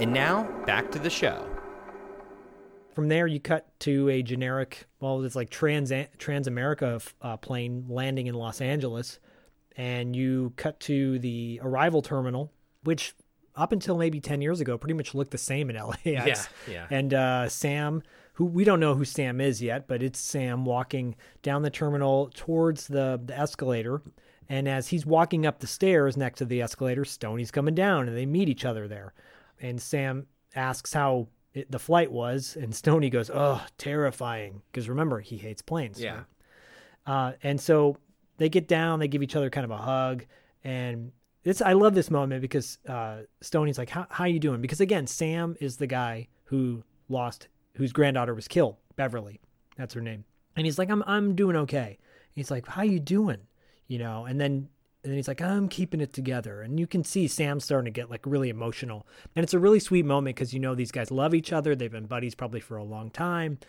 And 0.00 0.12
now, 0.12 0.42
back 0.66 0.90
to 0.90 0.98
the 0.98 1.08
show. 1.08 1.55
From 2.96 3.08
there, 3.08 3.26
you 3.26 3.38
cut 3.38 3.78
to 3.80 4.08
a 4.08 4.22
generic, 4.22 4.86
well, 5.00 5.22
it's 5.22 5.36
like 5.36 5.50
Trans 5.50 5.90
Transamerica 5.90 7.06
uh, 7.20 7.36
plane 7.36 7.84
landing 7.90 8.26
in 8.26 8.34
Los 8.34 8.62
Angeles, 8.62 9.18
and 9.76 10.16
you 10.16 10.54
cut 10.56 10.80
to 10.80 11.18
the 11.18 11.60
arrival 11.62 12.00
terminal, 12.00 12.54
which 12.84 13.14
up 13.54 13.72
until 13.72 13.98
maybe 13.98 14.18
10 14.18 14.40
years 14.40 14.62
ago 14.62 14.78
pretty 14.78 14.94
much 14.94 15.14
looked 15.14 15.30
the 15.30 15.36
same 15.36 15.68
in 15.68 15.76
LAX. 15.86 16.00
Yeah, 16.06 16.42
yeah. 16.66 16.86
And 16.88 17.12
uh, 17.12 17.50
Sam, 17.50 18.02
who 18.32 18.46
we 18.46 18.64
don't 18.64 18.80
know 18.80 18.94
who 18.94 19.04
Sam 19.04 19.42
is 19.42 19.60
yet, 19.60 19.86
but 19.86 20.02
it's 20.02 20.18
Sam 20.18 20.64
walking 20.64 21.16
down 21.42 21.60
the 21.60 21.68
terminal 21.68 22.30
towards 22.34 22.86
the, 22.86 23.20
the 23.22 23.38
escalator. 23.38 24.00
And 24.48 24.66
as 24.66 24.88
he's 24.88 25.04
walking 25.04 25.44
up 25.44 25.60
the 25.60 25.66
stairs 25.66 26.16
next 26.16 26.38
to 26.38 26.46
the 26.46 26.62
escalator, 26.62 27.04
Stoney's 27.04 27.50
coming 27.50 27.74
down 27.74 28.08
and 28.08 28.16
they 28.16 28.24
meet 28.24 28.48
each 28.48 28.64
other 28.64 28.88
there. 28.88 29.12
And 29.60 29.82
Sam 29.82 30.28
asks 30.54 30.94
how 30.94 31.28
it, 31.56 31.70
the 31.70 31.78
flight 31.78 32.12
was, 32.12 32.56
and 32.60 32.74
Stoney 32.74 33.08
goes, 33.08 33.30
"Oh, 33.32 33.64
terrifying!" 33.78 34.62
Because 34.70 34.88
remember, 34.88 35.20
he 35.20 35.38
hates 35.38 35.62
planes. 35.62 36.00
Yeah. 36.00 36.24
Uh, 37.06 37.32
and 37.42 37.58
so 37.58 37.96
they 38.36 38.50
get 38.50 38.68
down, 38.68 38.98
they 38.98 39.08
give 39.08 39.22
each 39.22 39.34
other 39.34 39.48
kind 39.48 39.64
of 39.64 39.70
a 39.70 39.78
hug, 39.78 40.26
and 40.62 41.12
it's 41.44 41.62
I 41.62 41.72
love 41.72 41.94
this 41.94 42.10
moment 42.10 42.42
because 42.42 42.78
uh, 42.86 43.22
Stoney's 43.40 43.78
like, 43.78 43.88
"How 43.88 44.06
how 44.10 44.26
you 44.26 44.38
doing?" 44.38 44.60
Because 44.60 44.82
again, 44.82 45.06
Sam 45.06 45.56
is 45.58 45.78
the 45.78 45.86
guy 45.86 46.28
who 46.44 46.84
lost, 47.08 47.48
whose 47.76 47.92
granddaughter 47.92 48.34
was 48.34 48.48
killed, 48.48 48.76
Beverly. 48.96 49.40
That's 49.78 49.94
her 49.94 50.02
name, 50.02 50.24
and 50.56 50.66
he's 50.66 50.78
like, 50.78 50.90
"I'm 50.90 51.02
I'm 51.06 51.34
doing 51.34 51.56
okay." 51.56 51.98
He's 52.32 52.50
like, 52.50 52.66
"How 52.66 52.82
you 52.82 53.00
doing?" 53.00 53.40
You 53.86 53.98
know, 53.98 54.26
and 54.26 54.38
then 54.38 54.68
and 55.06 55.12
then 55.12 55.18
he's 55.18 55.28
like, 55.28 55.40
I'm 55.40 55.68
keeping 55.68 56.00
it 56.00 56.12
together. 56.12 56.62
And 56.62 56.80
you 56.80 56.88
can 56.88 57.04
see 57.04 57.28
Sam 57.28 57.60
starting 57.60 57.84
to 57.84 57.96
get 57.96 58.10
like 58.10 58.26
really 58.26 58.48
emotional. 58.48 59.06
And 59.36 59.44
it's 59.44 59.54
a 59.54 59.58
really 59.60 59.78
sweet 59.78 60.04
moment 60.04 60.34
because 60.34 60.52
you 60.52 60.58
know 60.58 60.74
these 60.74 60.90
guys 60.90 61.12
love 61.12 61.32
each 61.32 61.52
other. 61.52 61.76
They've 61.76 61.88
been 61.88 62.06
buddies 62.06 62.34
probably 62.34 62.58
for 62.58 62.76
a 62.76 62.82
long 62.82 63.10
time. 63.10 63.60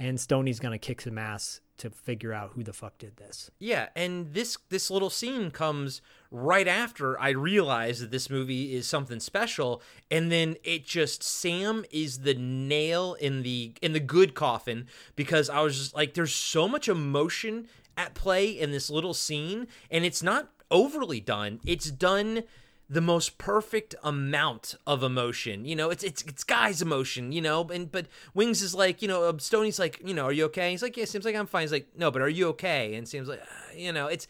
And 0.00 0.18
Stoney's 0.18 0.58
gonna 0.58 0.78
kick 0.78 1.02
some 1.02 1.16
ass 1.16 1.60
to 1.76 1.90
figure 1.90 2.32
out 2.32 2.50
who 2.54 2.64
the 2.64 2.72
fuck 2.72 2.98
did 2.98 3.18
this. 3.18 3.52
Yeah, 3.60 3.90
and 3.94 4.34
this 4.34 4.58
this 4.68 4.90
little 4.90 5.10
scene 5.10 5.52
comes 5.52 6.02
right 6.32 6.66
after 6.66 7.20
I 7.20 7.28
realize 7.28 8.00
that 8.00 8.10
this 8.10 8.28
movie 8.28 8.74
is 8.74 8.88
something 8.88 9.20
special, 9.20 9.82
and 10.10 10.32
then 10.32 10.56
it 10.64 10.84
just 10.84 11.22
Sam 11.22 11.84
is 11.92 12.20
the 12.20 12.34
nail 12.34 13.14
in 13.14 13.42
the 13.42 13.74
in 13.80 13.92
the 13.92 14.00
good 14.00 14.34
coffin 14.34 14.86
because 15.14 15.48
I 15.48 15.60
was 15.60 15.78
just 15.78 15.94
like, 15.94 16.14
there's 16.14 16.34
so 16.34 16.66
much 16.66 16.88
emotion 16.88 17.68
at 17.96 18.14
play 18.14 18.48
in 18.48 18.72
this 18.72 18.90
little 18.90 19.14
scene, 19.14 19.68
and 19.90 20.04
it's 20.04 20.22
not 20.22 20.50
overly 20.70 21.20
done. 21.20 21.60
It's 21.64 21.90
done 21.90 22.44
the 22.88 23.00
most 23.00 23.38
perfect 23.38 23.94
amount 24.02 24.74
of 24.84 25.04
emotion. 25.04 25.64
You 25.64 25.76
know, 25.76 25.90
it's 25.90 26.02
it's 26.02 26.22
it's 26.22 26.42
guy's 26.42 26.82
emotion. 26.82 27.30
You 27.30 27.40
know, 27.40 27.66
and 27.68 27.90
but 27.90 28.06
Wings 28.34 28.62
is 28.62 28.74
like, 28.74 29.00
you 29.00 29.08
know, 29.08 29.36
Stoney's 29.38 29.78
like, 29.78 30.00
you 30.04 30.12
know, 30.12 30.26
are 30.26 30.32
you 30.32 30.44
okay? 30.46 30.72
He's 30.72 30.82
like, 30.82 30.96
yeah. 30.96 31.04
Seems 31.04 31.24
like 31.24 31.36
I'm 31.36 31.46
fine. 31.46 31.62
He's 31.62 31.72
like, 31.72 31.88
no, 31.96 32.10
but 32.10 32.20
are 32.20 32.28
you 32.28 32.48
okay? 32.48 32.94
And 32.94 33.08
seems 33.08 33.28
like, 33.28 33.40
uh, 33.40 33.76
you 33.76 33.92
know, 33.92 34.08
it's 34.08 34.26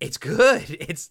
it's 0.00 0.16
good. 0.16 0.76
It's 0.88 1.10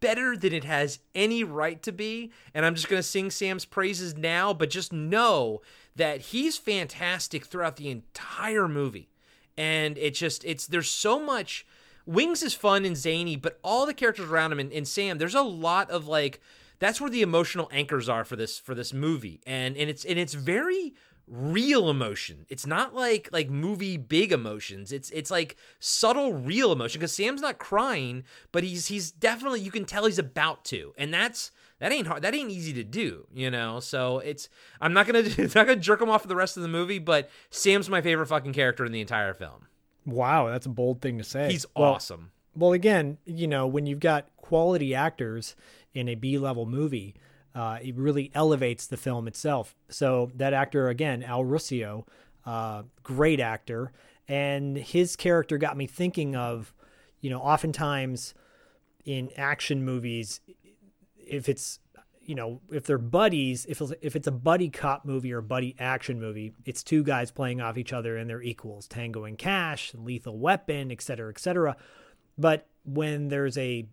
better 0.00 0.36
than 0.36 0.52
it 0.52 0.64
has 0.64 0.98
any 1.14 1.44
right 1.44 1.80
to 1.84 1.92
be. 1.92 2.32
And 2.52 2.66
I'm 2.66 2.74
just 2.74 2.88
gonna 2.88 3.04
sing 3.04 3.30
Sam's 3.30 3.64
praises 3.64 4.16
now, 4.16 4.52
but 4.52 4.68
just 4.68 4.92
know 4.92 5.62
that 5.94 6.20
he's 6.20 6.58
fantastic 6.58 7.46
throughout 7.46 7.76
the 7.76 7.88
entire 7.88 8.66
movie. 8.66 9.10
And 9.56 9.96
it 9.96 10.14
just 10.14 10.44
it's 10.44 10.66
there's 10.66 10.90
so 10.90 11.24
much 11.24 11.64
Wings 12.06 12.42
is 12.42 12.54
fun 12.54 12.84
and 12.84 12.96
zany, 12.96 13.36
but 13.36 13.58
all 13.62 13.86
the 13.86 13.94
characters 13.94 14.30
around 14.30 14.52
him 14.52 14.60
and, 14.60 14.72
and 14.72 14.86
Sam, 14.86 15.18
there's 15.18 15.34
a 15.34 15.42
lot 15.42 15.90
of 15.90 16.06
like 16.06 16.40
that's 16.78 17.00
where 17.00 17.10
the 17.10 17.22
emotional 17.22 17.68
anchors 17.72 18.08
are 18.08 18.24
for 18.24 18.36
this 18.36 18.58
for 18.58 18.74
this 18.74 18.92
movie. 18.92 19.40
And 19.46 19.76
and 19.76 19.88
it's 19.88 20.04
and 20.04 20.18
it's 20.18 20.34
very 20.34 20.94
real 21.28 21.88
emotion. 21.88 22.44
It's 22.48 22.66
not 22.66 22.94
like 22.94 23.28
like 23.32 23.48
movie 23.48 23.96
big 23.96 24.32
emotions. 24.32 24.92
It's 24.92 25.10
it's 25.10 25.30
like 25.30 25.56
subtle 25.78 26.32
real 26.32 26.72
emotion 26.72 26.98
because 26.98 27.12
Sam's 27.12 27.40
not 27.40 27.58
crying, 27.58 28.24
but 28.50 28.64
he's 28.64 28.88
he's 28.88 29.10
definitely 29.10 29.60
you 29.60 29.70
can 29.70 29.84
tell 29.84 30.06
he's 30.06 30.18
about 30.18 30.64
to. 30.66 30.92
And 30.98 31.14
that's 31.14 31.52
that 31.78 31.92
ain't 31.92 32.06
hard. 32.06 32.22
That 32.22 32.34
ain't 32.34 32.50
easy 32.50 32.72
to 32.74 32.84
do, 32.84 33.26
you 33.32 33.50
know. 33.50 33.80
So 33.80 34.18
it's 34.18 34.48
I'm 34.80 34.92
not 34.92 35.06
gonna 35.06 35.20
it's 35.24 35.54
not 35.54 35.66
gonna 35.66 35.80
jerk 35.80 36.00
him 36.00 36.10
off 36.10 36.22
for 36.22 36.28
the 36.28 36.36
rest 36.36 36.56
of 36.56 36.62
the 36.62 36.68
movie, 36.68 36.98
but 36.98 37.30
Sam's 37.50 37.88
my 37.88 38.00
favorite 38.00 38.26
fucking 38.26 38.52
character 38.52 38.84
in 38.84 38.92
the 38.92 39.00
entire 39.00 39.34
film. 39.34 39.66
Wow, 40.04 40.48
that's 40.48 40.66
a 40.66 40.70
bold 40.70 41.00
thing 41.00 41.18
to 41.18 41.24
say. 41.24 41.50
He's 41.50 41.66
well, 41.76 41.94
awesome. 41.94 42.32
Well, 42.54 42.72
again, 42.72 43.18
you 43.24 43.46
know, 43.46 43.66
when 43.66 43.86
you've 43.86 44.00
got 44.00 44.28
quality 44.36 44.94
actors 44.94 45.56
in 45.94 46.08
a 46.08 46.14
B 46.14 46.38
level 46.38 46.66
movie, 46.66 47.14
uh, 47.54 47.78
it 47.82 47.96
really 47.96 48.30
elevates 48.34 48.86
the 48.86 48.96
film 48.96 49.28
itself. 49.28 49.74
So 49.88 50.30
that 50.34 50.52
actor 50.52 50.88
again, 50.88 51.22
Al 51.22 51.44
Ruscio, 51.44 52.04
uh, 52.44 52.82
great 53.02 53.40
actor, 53.40 53.92
and 54.28 54.76
his 54.76 55.16
character 55.16 55.58
got 55.58 55.76
me 55.76 55.86
thinking 55.86 56.34
of, 56.34 56.74
you 57.20 57.30
know, 57.30 57.40
oftentimes 57.40 58.34
in 59.04 59.30
action 59.36 59.84
movies, 59.84 60.40
if 61.16 61.48
it's 61.48 61.78
you 62.24 62.34
know, 62.34 62.60
if 62.70 62.84
they're 62.84 62.98
buddies, 62.98 63.66
if 63.66 63.80
it's, 63.80 63.92
if 64.00 64.16
it's 64.16 64.26
a 64.26 64.32
buddy 64.32 64.68
cop 64.68 65.04
movie 65.04 65.32
or 65.32 65.38
a 65.38 65.42
buddy 65.42 65.74
action 65.78 66.20
movie, 66.20 66.52
it's 66.64 66.82
two 66.82 67.02
guys 67.02 67.30
playing 67.30 67.60
off 67.60 67.76
each 67.76 67.92
other 67.92 68.16
and 68.16 68.28
they're 68.30 68.42
equals, 68.42 68.86
Tango 68.86 69.24
and 69.24 69.36
Cash, 69.36 69.92
Lethal 69.94 70.38
Weapon, 70.38 70.90
et 70.92 71.02
cetera, 71.02 71.30
et 71.30 71.38
cetera. 71.38 71.76
But 72.38 72.66
when 72.84 73.28
there's 73.28 73.58
a 73.58 73.86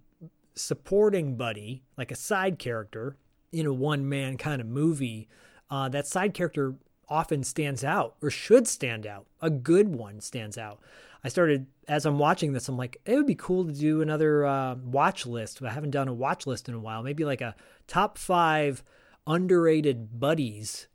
supporting 0.56 1.38
buddy, 1.38 1.84
like 1.98 2.12
a 2.12 2.16
side 2.16 2.60
character 2.60 3.18
in 3.52 3.66
a 3.66 3.74
one 3.74 4.08
man 4.08 4.38
kind 4.38 4.62
of 4.62 4.68
movie, 4.68 5.28
uh, 5.70 5.90
that 5.90 6.08
side 6.08 6.34
character 6.34 6.76
often 7.08 7.44
stands 7.44 7.84
out 7.84 8.16
or 8.22 8.30
should 8.30 8.68
stand 8.68 9.08
out. 9.08 9.26
A 9.42 9.50
good 9.50 9.90
one 9.90 10.22
stands 10.22 10.58
out. 10.58 10.80
I 11.24 11.30
started 11.30 11.68
as 11.88 12.06
I'm 12.06 12.20
watching 12.20 12.54
this, 12.54 12.70
I'm 12.70 12.78
like, 12.78 13.02
it 13.06 13.16
would 13.16 13.26
be 13.26 13.36
cool 13.36 13.66
to 13.66 13.74
do 13.74 14.02
another 14.02 14.46
uh, 14.46 14.76
watch 14.76 15.26
list. 15.26 15.62
I 15.62 15.72
haven't 15.72 15.92
done 15.92 16.08
a 16.08 16.14
watch 16.14 16.48
list 16.48 16.70
in 16.70 16.76
a 16.76 16.80
while. 16.80 17.04
Maybe 17.04 17.26
like 17.26 17.42
a 17.42 17.56
top 17.88 18.18
five 18.18 18.84
underrated 19.28 20.20
buddies. 20.20 20.88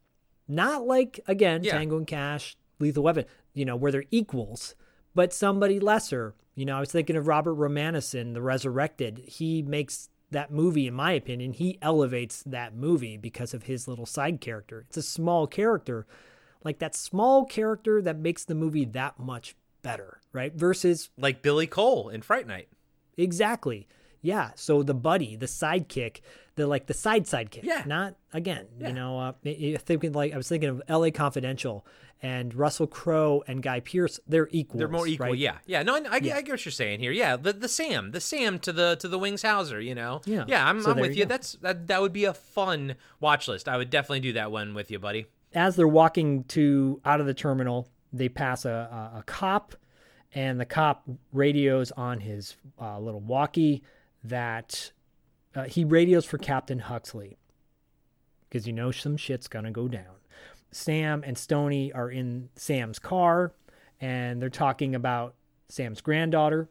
Not 0.48 0.86
like 0.86 1.20
again 1.26 1.62
Yeah. 1.64 1.72
Tango 1.72 1.96
and 1.96 2.06
Cash, 2.06 2.56
Lethal 2.78 3.02
Weapon. 3.02 3.24
You 3.52 3.64
know 3.64 3.76
where 3.76 3.92
they're 3.92 4.04
equals, 4.10 4.74
but 5.14 5.32
somebody 5.32 5.78
lesser. 5.78 6.34
You 6.54 6.64
know, 6.64 6.76
I 6.76 6.80
was 6.80 6.92
thinking 6.92 7.16
of 7.16 7.26
Robert 7.26 7.54
Romanus 7.54 8.14
in 8.14 8.32
The 8.32 8.42
Resurrected. 8.42 9.18
He 9.26 9.62
makes 9.62 10.08
that 10.30 10.52
movie, 10.52 10.86
in 10.86 10.94
my 10.94 11.12
opinion, 11.12 11.52
he 11.52 11.78
elevates 11.82 12.42
that 12.44 12.74
movie 12.74 13.16
because 13.16 13.54
of 13.54 13.64
his 13.64 13.88
little 13.88 14.06
side 14.06 14.40
character. 14.40 14.84
It's 14.88 14.96
a 14.96 15.02
small 15.02 15.46
character, 15.46 16.06
like 16.62 16.78
that 16.78 16.94
small 16.94 17.44
character 17.44 18.00
that 18.02 18.18
makes 18.18 18.44
the 18.44 18.54
movie 18.54 18.84
that 18.84 19.18
much 19.18 19.54
better, 19.84 20.18
right? 20.32 20.52
Versus 20.52 21.10
Like 21.16 21.40
Billy 21.42 21.68
Cole 21.68 22.08
in 22.08 22.22
Fright 22.22 22.48
Night. 22.48 22.68
exactly, 23.16 23.86
yeah. 24.20 24.50
So 24.56 24.82
the 24.82 24.94
buddy, 24.94 25.36
the 25.36 25.46
sidekick, 25.46 26.20
the 26.56 26.66
like 26.66 26.86
the 26.86 26.94
side 26.94 27.24
sidekick, 27.24 27.62
Yeah. 27.62 27.82
Not 27.86 28.16
again, 28.32 28.66
Yeah. 28.78 28.88
you 28.88 28.94
know. 28.94 29.18
Uh, 29.18 29.32
thinking 29.78 30.12
like 30.12 30.32
I 30.32 30.36
was 30.36 30.48
thinking 30.48 30.70
of 30.70 30.82
L.A. 30.88 31.10
Confidential 31.10 31.86
and 32.22 32.54
Russell 32.54 32.86
Crowe 32.86 33.42
and 33.46 33.62
Guy 33.62 33.80
Pearce. 33.80 34.18
They're 34.26 34.48
equal. 34.50 34.78
They're 34.78 34.88
more 34.88 35.06
equal, 35.06 35.26
right? 35.28 35.38
yeah, 35.38 35.58
yeah. 35.66 35.82
No, 35.82 35.94
I, 35.96 35.98
I, 36.10 36.16
Yeah. 36.22 36.36
I 36.36 36.42
get 36.42 36.52
what 36.52 36.64
you're 36.64 36.72
saying 36.72 37.00
here. 37.00 37.12
Yeah, 37.12 37.36
the 37.36 37.52
the 37.52 37.68
Sam, 37.68 38.12
the 38.12 38.20
Sam 38.20 38.58
to 38.60 38.72
the 38.72 38.96
to 39.00 39.08
the 39.08 39.18
Wings 39.18 39.42
Hauser. 39.42 39.80
You 39.80 39.94
know. 39.94 40.22
Yeah. 40.24 40.44
yeah. 40.48 40.66
I'm, 40.66 40.80
So 40.80 40.92
I'm 40.92 40.98
with 41.00 41.10
you 41.12 41.20
you. 41.20 41.24
That's 41.26 41.52
that 41.60 41.86
that 41.88 42.00
would 42.00 42.12
be 42.14 42.24
a 42.24 42.32
fun 42.34 42.94
watch 43.20 43.46
list. 43.48 43.68
I 43.68 43.76
would 43.76 43.90
definitely 43.90 44.20
do 44.20 44.32
that 44.34 44.50
one 44.50 44.72
with 44.74 44.90
you, 44.90 44.98
buddy. 44.98 45.26
as 45.52 45.76
they're 45.76 45.86
walking 45.86 46.44
to 46.44 47.00
out 47.04 47.20
of 47.20 47.26
the 47.26 47.34
terminal, 47.34 47.88
they 48.14 48.28
pass 48.28 48.64
a, 48.64 48.70
a, 49.14 49.18
a 49.18 49.22
cop, 49.24 49.74
and 50.34 50.60
the 50.60 50.64
cop 50.64 51.04
radios 51.32 51.90
on 51.92 52.20
his 52.20 52.56
uh, 52.80 52.98
little 52.98 53.20
walkie 53.20 53.82
that 54.22 54.92
uh, 55.54 55.64
he 55.64 55.84
radios 55.84 56.24
for 56.24 56.38
Captain 56.38 56.78
Huxley 56.78 57.36
because 58.48 58.66
you 58.66 58.72
know 58.72 58.90
some 58.90 59.16
shit's 59.16 59.48
gonna 59.48 59.70
go 59.70 59.88
down. 59.88 60.14
Sam 60.70 61.22
and 61.24 61.36
Stony 61.36 61.92
are 61.92 62.10
in 62.10 62.48
Sam's 62.56 62.98
car, 62.98 63.52
and 64.00 64.40
they're 64.40 64.48
talking 64.48 64.94
about 64.94 65.34
Sam's 65.68 66.00
granddaughter. 66.00 66.68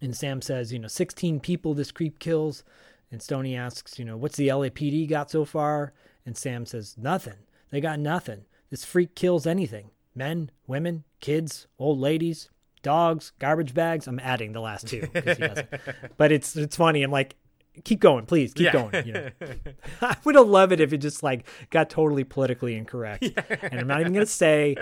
And 0.00 0.16
Sam 0.16 0.40
says, 0.40 0.72
you 0.72 0.78
know, 0.78 0.88
16 0.88 1.40
people 1.40 1.74
this 1.74 1.90
creep 1.90 2.18
kills. 2.18 2.62
And 3.10 3.20
Stony 3.20 3.56
asks, 3.56 3.98
you 3.98 4.04
know, 4.04 4.16
what's 4.16 4.36
the 4.36 4.48
LAPD 4.48 5.08
got 5.08 5.30
so 5.30 5.44
far? 5.44 5.92
And 6.24 6.36
Sam 6.36 6.66
says, 6.66 6.96
nothing. 6.96 7.38
They 7.70 7.80
got 7.80 7.98
nothing. 7.98 8.44
This 8.70 8.84
freak 8.84 9.14
kills 9.14 9.46
anything 9.46 9.90
men, 10.18 10.50
women, 10.66 11.04
kids, 11.20 11.66
old 11.78 11.98
ladies, 11.98 12.50
dogs, 12.82 13.32
garbage 13.38 13.72
bags. 13.72 14.06
I'm 14.06 14.18
adding 14.18 14.52
the 14.52 14.60
last 14.60 14.86
two 14.88 15.08
he. 15.14 15.62
But 16.16 16.32
it's 16.32 16.56
it's 16.56 16.76
funny. 16.76 17.02
I'm 17.02 17.10
like, 17.10 17.36
keep 17.84 18.00
going, 18.00 18.26
please, 18.26 18.52
keep 18.52 18.66
Yeah. 18.66 18.72
going. 18.72 19.06
You 19.06 19.12
know, 19.12 19.28
I 20.02 20.16
would 20.24 20.34
have 20.34 20.48
loved 20.48 20.72
it 20.72 20.80
if 20.80 20.92
it 20.92 20.98
just 20.98 21.22
like 21.22 21.46
got 21.70 21.88
totally 21.88 22.24
politically 22.24 22.76
incorrect. 22.76 23.22
And 23.62 23.80
I'm 23.80 23.86
not 23.86 24.00
even 24.00 24.12
gonna 24.12 24.26
say, 24.26 24.76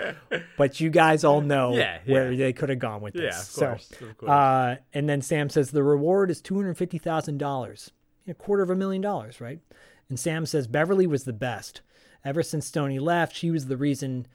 but 0.57 0.79
you 0.79 0.89
guys 0.89 1.23
all 1.23 1.41
know 1.41 1.75
Yeah, 1.75 1.99
where 2.05 2.35
they 2.35 2.53
could 2.53 2.69
have 2.69 2.79
gone 2.79 3.01
with 3.01 3.13
this. 3.13 3.21
Yeah, 3.21 3.39
of 3.39 3.45
so, 3.45 3.67
course, 3.67 3.91
of 4.01 4.17
course. 4.17 4.29
Uh, 4.29 4.75
and 4.93 5.07
then 5.07 5.21
Sam 5.21 5.49
says 5.49 5.71
the 5.71 5.83
reward 5.83 6.31
is 6.31 6.41
two 6.41 6.55
hundred 6.55 6.77
fifty 6.77 6.97
thousand 6.97 7.37
dollars, 7.37 7.91
a 8.27 8.33
quarter 8.33 8.63
of 8.63 8.69
a 8.69 8.75
million 8.75 9.01
dollars, 9.01 9.39
right? 9.39 9.59
And 10.09 10.19
Sam 10.19 10.45
says 10.45 10.67
Beverly 10.67 11.05
was 11.05 11.25
the 11.25 11.33
best. 11.33 11.81
Ever 12.25 12.41
since 12.43 12.65
Stoney 12.65 12.97
left, 12.99 13.35
she 13.35 13.51
was 13.51 13.67
the 13.67 13.77
reason 13.77 14.25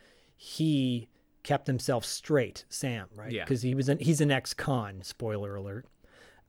he 0.42 1.06
kept 1.44 1.68
himself 1.68 2.04
straight, 2.04 2.64
Sam, 2.68 3.06
right? 3.14 3.30
Yeah. 3.30 3.44
Because 3.44 3.62
he 3.62 3.76
was 3.76 3.88
an, 3.88 3.98
he's 4.00 4.20
an 4.20 4.32
ex-con. 4.32 5.02
Spoiler 5.04 5.54
alert. 5.54 5.86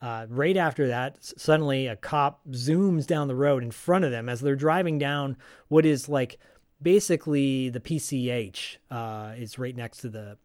Uh, 0.02 0.26
right 0.30 0.58
after 0.58 0.88
that, 0.88 1.18
suddenly 1.22 1.86
a 1.86 1.96
cop 1.96 2.42
zooms 2.50 3.06
down 3.06 3.28
the 3.28 3.36
road 3.36 3.62
in 3.62 3.70
front 3.70 4.04
of 4.04 4.10
them 4.10 4.30
as 4.30 4.42
they're 4.42 4.56
driving 4.56 4.98
down 4.98 5.38
what 5.68 5.86
is 5.86 6.10
like 6.10 6.40
basically 6.82 7.70
the 7.70 7.80
PCH 7.80 8.78
uh, 8.90 9.34
is 9.38 9.60
right 9.60 9.76
next 9.76 10.00
to 10.00 10.10
the 10.10 10.38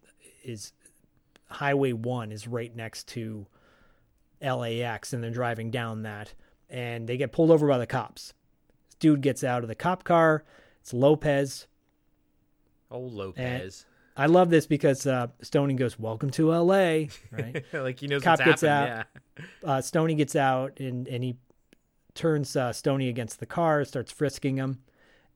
is 0.44 0.74
Highway 1.46 1.92
One 1.92 2.32
is 2.32 2.46
right 2.46 2.76
next 2.76 3.08
to 3.08 3.46
LAX, 4.42 5.14
and 5.14 5.24
they're 5.24 5.30
driving 5.30 5.70
down 5.70 6.02
that, 6.02 6.34
and 6.68 7.08
they 7.08 7.16
get 7.16 7.32
pulled 7.32 7.50
over 7.50 7.66
by 7.66 7.78
the 7.78 7.86
cops. 7.86 8.34
This 8.88 8.96
dude 8.96 9.22
gets 9.22 9.42
out 9.42 9.62
of 9.62 9.68
the 9.68 9.74
cop 9.74 10.04
car. 10.04 10.44
It's 10.82 10.92
Lopez. 10.92 11.66
Oh, 12.90 13.04
And 13.06 13.14
Lopez. 13.14 13.86
I 14.16 14.26
love 14.26 14.50
this 14.50 14.66
because 14.66 15.06
uh, 15.06 15.28
Stoney 15.42 15.74
goes, 15.74 15.98
"Welcome 15.98 16.30
to 16.32 16.52
L.A." 16.52 17.08
Right? 17.30 17.64
like 17.72 18.00
he 18.00 18.06
knows 18.08 18.22
Cop 18.22 18.38
what's 18.40 18.48
gets 18.48 18.62
happened. 18.62 19.06
out. 19.38 19.44
Yeah. 19.64 19.70
uh, 19.70 19.80
Stoney 19.80 20.14
gets 20.16 20.34
out 20.34 20.80
and, 20.80 21.06
and 21.06 21.22
he 21.22 21.36
turns 22.14 22.56
uh, 22.56 22.72
Stoney 22.72 23.08
against 23.08 23.38
the 23.40 23.46
car, 23.46 23.84
starts 23.84 24.10
frisking 24.10 24.56
him. 24.56 24.78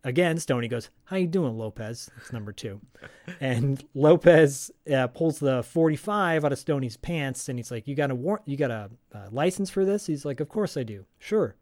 Again, 0.04 0.36
Stoney 0.38 0.66
goes, 0.66 0.90
"How 1.04 1.16
you 1.16 1.28
doing, 1.28 1.56
Lopez?" 1.56 2.10
That's 2.16 2.32
number 2.32 2.50
two. 2.52 2.80
and 3.40 3.84
Lopez 3.94 4.72
uh, 4.92 5.06
pulls 5.06 5.38
the 5.38 5.62
45 5.62 6.44
out 6.44 6.50
of 6.52 6.58
Stoney's 6.58 6.96
pants, 6.96 7.48
and 7.48 7.56
he's 7.58 7.70
like, 7.70 7.86
"You 7.86 7.94
got 7.94 8.10
a 8.10 8.38
You 8.46 8.56
got 8.56 8.72
a, 8.72 8.90
uh 9.14 9.28
license 9.30 9.70
for 9.70 9.84
this?" 9.84 10.06
He's 10.06 10.24
like, 10.24 10.40
"Of 10.40 10.48
course 10.48 10.76
I 10.76 10.82
do. 10.82 11.04
Sure." 11.20 11.54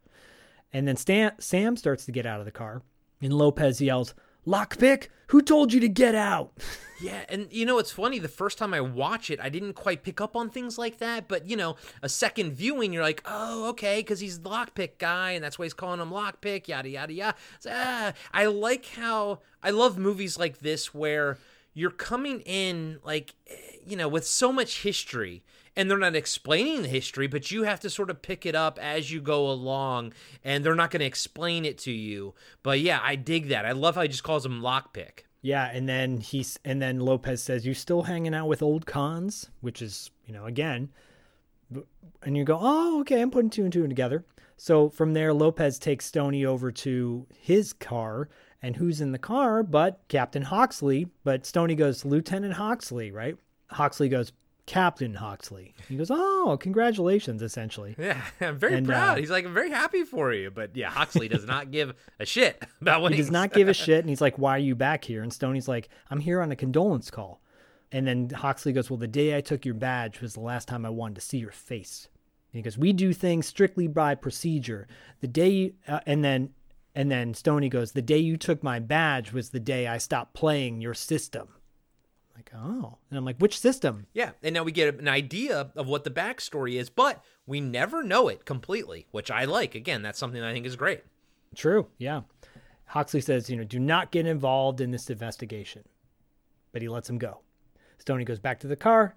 And 0.73 0.87
then 0.87 0.95
Stan- 0.95 1.33
Sam 1.39 1.75
starts 1.77 2.05
to 2.05 2.11
get 2.11 2.25
out 2.25 2.39
of 2.39 2.45
the 2.47 2.51
car, 2.51 2.81
and 3.21 3.31
Lopez 3.31 3.79
yells, 3.79 4.15
"Lockpick! 4.45 5.07
Who 5.27 5.41
told 5.41 5.73
you 5.73 5.79
to 5.79 5.89
get 5.89 6.15
out?" 6.15 6.51
Yeah, 7.01 7.25
and 7.29 7.47
you 7.51 7.65
know 7.65 7.79
it's 7.79 7.91
funny. 7.91 8.19
The 8.19 8.27
first 8.27 8.59
time 8.59 8.73
I 8.73 8.81
watch 8.81 9.31
it, 9.31 9.39
I 9.39 9.49
didn't 9.49 9.73
quite 9.73 10.03
pick 10.03 10.21
up 10.21 10.35
on 10.35 10.49
things 10.49 10.77
like 10.77 10.99
that. 10.99 11.27
But 11.27 11.49
you 11.49 11.57
know, 11.57 11.75
a 12.03 12.09
second 12.09 12.53
viewing, 12.53 12.93
you're 12.93 13.01
like, 13.01 13.23
oh, 13.25 13.69
okay, 13.69 13.99
because 13.99 14.19
he's 14.19 14.39
the 14.39 14.49
lockpick 14.49 14.99
guy, 14.99 15.31
and 15.31 15.43
that's 15.43 15.57
why 15.57 15.65
he's 15.65 15.73
calling 15.73 15.99
him 15.99 16.11
lockpick. 16.11 16.67
Yada 16.67 16.89
yada 16.89 17.13
yada. 17.13 17.37
Ah, 17.67 18.13
I 18.31 18.45
like 18.45 18.85
how 18.85 19.39
I 19.63 19.71
love 19.71 19.97
movies 19.97 20.37
like 20.37 20.59
this 20.59 20.93
where 20.93 21.39
you're 21.73 21.89
coming 21.89 22.41
in 22.41 22.99
like, 23.03 23.33
eh, 23.49 23.77
you 23.85 23.97
know, 23.97 24.07
with 24.07 24.27
so 24.27 24.51
much 24.51 24.83
history. 24.83 25.43
And 25.75 25.89
they're 25.89 25.97
not 25.97 26.15
explaining 26.15 26.81
the 26.81 26.89
history, 26.89 27.27
but 27.27 27.49
you 27.49 27.63
have 27.63 27.79
to 27.79 27.89
sort 27.89 28.09
of 28.09 28.21
pick 28.21 28.45
it 28.45 28.55
up 28.55 28.77
as 28.77 29.09
you 29.09 29.21
go 29.21 29.49
along, 29.49 30.13
and 30.43 30.65
they're 30.65 30.75
not 30.75 30.91
going 30.91 30.99
to 30.99 31.05
explain 31.05 31.63
it 31.63 31.77
to 31.79 31.91
you. 31.91 32.33
But 32.61 32.81
yeah, 32.81 32.99
I 33.01 33.15
dig 33.15 33.47
that. 33.47 33.65
I 33.65 33.71
love 33.71 33.95
how 33.95 34.01
he 34.01 34.09
just 34.09 34.23
calls 34.23 34.45
him 34.45 34.61
lockpick. 34.61 35.21
Yeah, 35.41 35.69
and 35.71 35.89
then 35.89 36.19
he's 36.19 36.59
and 36.63 36.81
then 36.81 36.99
Lopez 36.99 37.41
says, 37.41 37.65
"You 37.65 37.73
still 37.73 38.03
hanging 38.03 38.35
out 38.35 38.47
with 38.47 38.61
old 38.61 38.85
cons?" 38.85 39.49
Which 39.61 39.81
is, 39.81 40.11
you 40.25 40.33
know, 40.33 40.45
again, 40.45 40.89
and 42.21 42.37
you 42.37 42.43
go, 42.43 42.59
"Oh, 42.61 42.99
okay, 43.01 43.21
I'm 43.21 43.31
putting 43.31 43.49
two 43.49 43.63
and 43.63 43.73
two 43.73 43.87
together." 43.87 44.25
So 44.57 44.89
from 44.89 45.13
there, 45.13 45.33
Lopez 45.33 45.79
takes 45.79 46.05
Stony 46.05 46.45
over 46.45 46.71
to 46.71 47.25
his 47.35 47.73
car, 47.73 48.29
and 48.61 48.75
who's 48.75 49.01
in 49.01 49.13
the 49.13 49.17
car? 49.17 49.63
But 49.63 50.01
Captain 50.09 50.43
Hoxley? 50.43 51.07
But 51.23 51.47
Stony 51.47 51.73
goes, 51.73 52.05
"Lieutenant 52.05 52.53
Hoxley," 52.53 53.11
right? 53.11 53.35
Hoxley 53.71 54.09
goes, 54.09 54.33
"Captain 54.65 55.15
Hawksley." 55.15 55.73
He 55.89 55.95
goes, 55.97 56.09
"Oh, 56.11 56.57
congratulations!" 56.59 57.41
Essentially, 57.41 57.95
Yeah, 57.97 58.21
I'm 58.41 58.57
very 58.57 58.75
And, 58.75 58.87
proud. 58.87 59.17
uh, 59.17 59.19
He's 59.19 59.29
like, 59.31 59.45
I'm 59.45 59.53
very 59.53 59.69
happy 59.71 60.03
for 60.03 60.33
you. 60.33 60.51
But 60.51 60.75
yeah, 60.75 60.89
Huxley 60.89 61.27
does 61.27 61.45
not 61.45 61.71
give 61.71 61.93
a 62.19 62.25
shit 62.25 62.61
about 62.81 63.01
what 63.01 63.11
he 63.11 63.17
does 63.17 63.31
not 63.31 63.53
give 63.53 63.67
a 63.67 63.73
shit 63.73 63.99
and 63.99 64.09
he's 64.09 64.21
like 64.21 64.37
why 64.37 64.55
are 64.55 64.59
you 64.59 64.75
back 64.75 65.03
here 65.03 65.21
and 65.23 65.33
stoney's 65.33 65.67
like 65.67 65.89
i'm 66.09 66.19
here 66.19 66.41
on 66.41 66.51
a 66.51 66.55
condolence 66.55 67.09
call 67.11 67.41
and 67.91 68.07
then 68.07 68.29
Hoxley 68.29 68.71
goes 68.73 68.89
well 68.89 68.97
the 68.97 69.07
day 69.07 69.35
i 69.35 69.41
took 69.41 69.65
your 69.65 69.73
badge 69.75 70.21
was 70.21 70.33
the 70.33 70.39
last 70.39 70.67
time 70.67 70.85
i 70.85 70.89
wanted 70.89 71.15
to 71.15 71.21
see 71.21 71.37
your 71.39 71.51
face 71.51 72.07
and 72.53 72.57
he 72.59 72.61
goes 72.61 72.77
we 72.77 72.93
do 72.93 73.11
things 73.13 73.45
strictly 73.47 73.87
by 73.87 74.13
procedure 74.15 74.87
the 75.19 75.27
day 75.27 75.49
you, 75.49 75.73
uh, 75.87 75.99
and 76.05 76.23
then 76.23 76.51
and 76.95 77.09
then 77.11 77.33
stoney 77.33 77.69
goes 77.69 77.91
the 77.93 78.01
day 78.01 78.17
you 78.19 78.37
took 78.37 78.61
my 78.63 78.79
badge 78.79 79.33
was 79.33 79.49
the 79.49 79.59
day 79.59 79.87
i 79.87 79.97
stopped 79.97 80.33
playing 80.33 80.79
your 80.81 80.93
system 80.93 81.47
like 82.41 82.51
oh 82.55 82.97
and 83.09 83.17
i'm 83.17 83.25
like 83.25 83.37
which 83.37 83.59
system 83.59 84.07
Yeah, 84.13 84.31
and 84.41 84.53
now 84.53 84.63
we 84.63 84.71
get 84.71 84.99
an 84.99 85.07
idea 85.07 85.71
of 85.75 85.87
what 85.87 86.03
the 86.03 86.09
backstory 86.09 86.75
is, 86.79 86.89
but 86.89 87.23
we 87.45 87.59
never 87.61 88.03
know 88.03 88.27
it 88.27 88.45
completely, 88.45 89.07
which 89.11 89.29
I 89.31 89.45
like. 89.45 89.75
Again, 89.75 90.01
that's 90.01 90.19
something 90.19 90.41
I 90.41 90.53
think 90.53 90.65
is 90.65 90.75
great. 90.75 91.03
True. 91.55 91.87
Yeah. 91.97 92.21
Hoxley 92.85 93.21
says, 93.21 93.49
you 93.49 93.57
know, 93.57 93.63
do 93.63 93.79
not 93.79 94.11
get 94.11 94.25
involved 94.25 94.79
in 94.81 94.91
this 94.91 95.09
investigation. 95.09 95.83
But 96.71 96.81
he 96.81 96.87
lets 96.87 97.09
him 97.09 97.17
go. 97.17 97.41
Stoney 97.97 98.23
goes 98.25 98.39
back 98.39 98.59
to 98.61 98.67
the 98.67 98.75
car. 98.75 99.15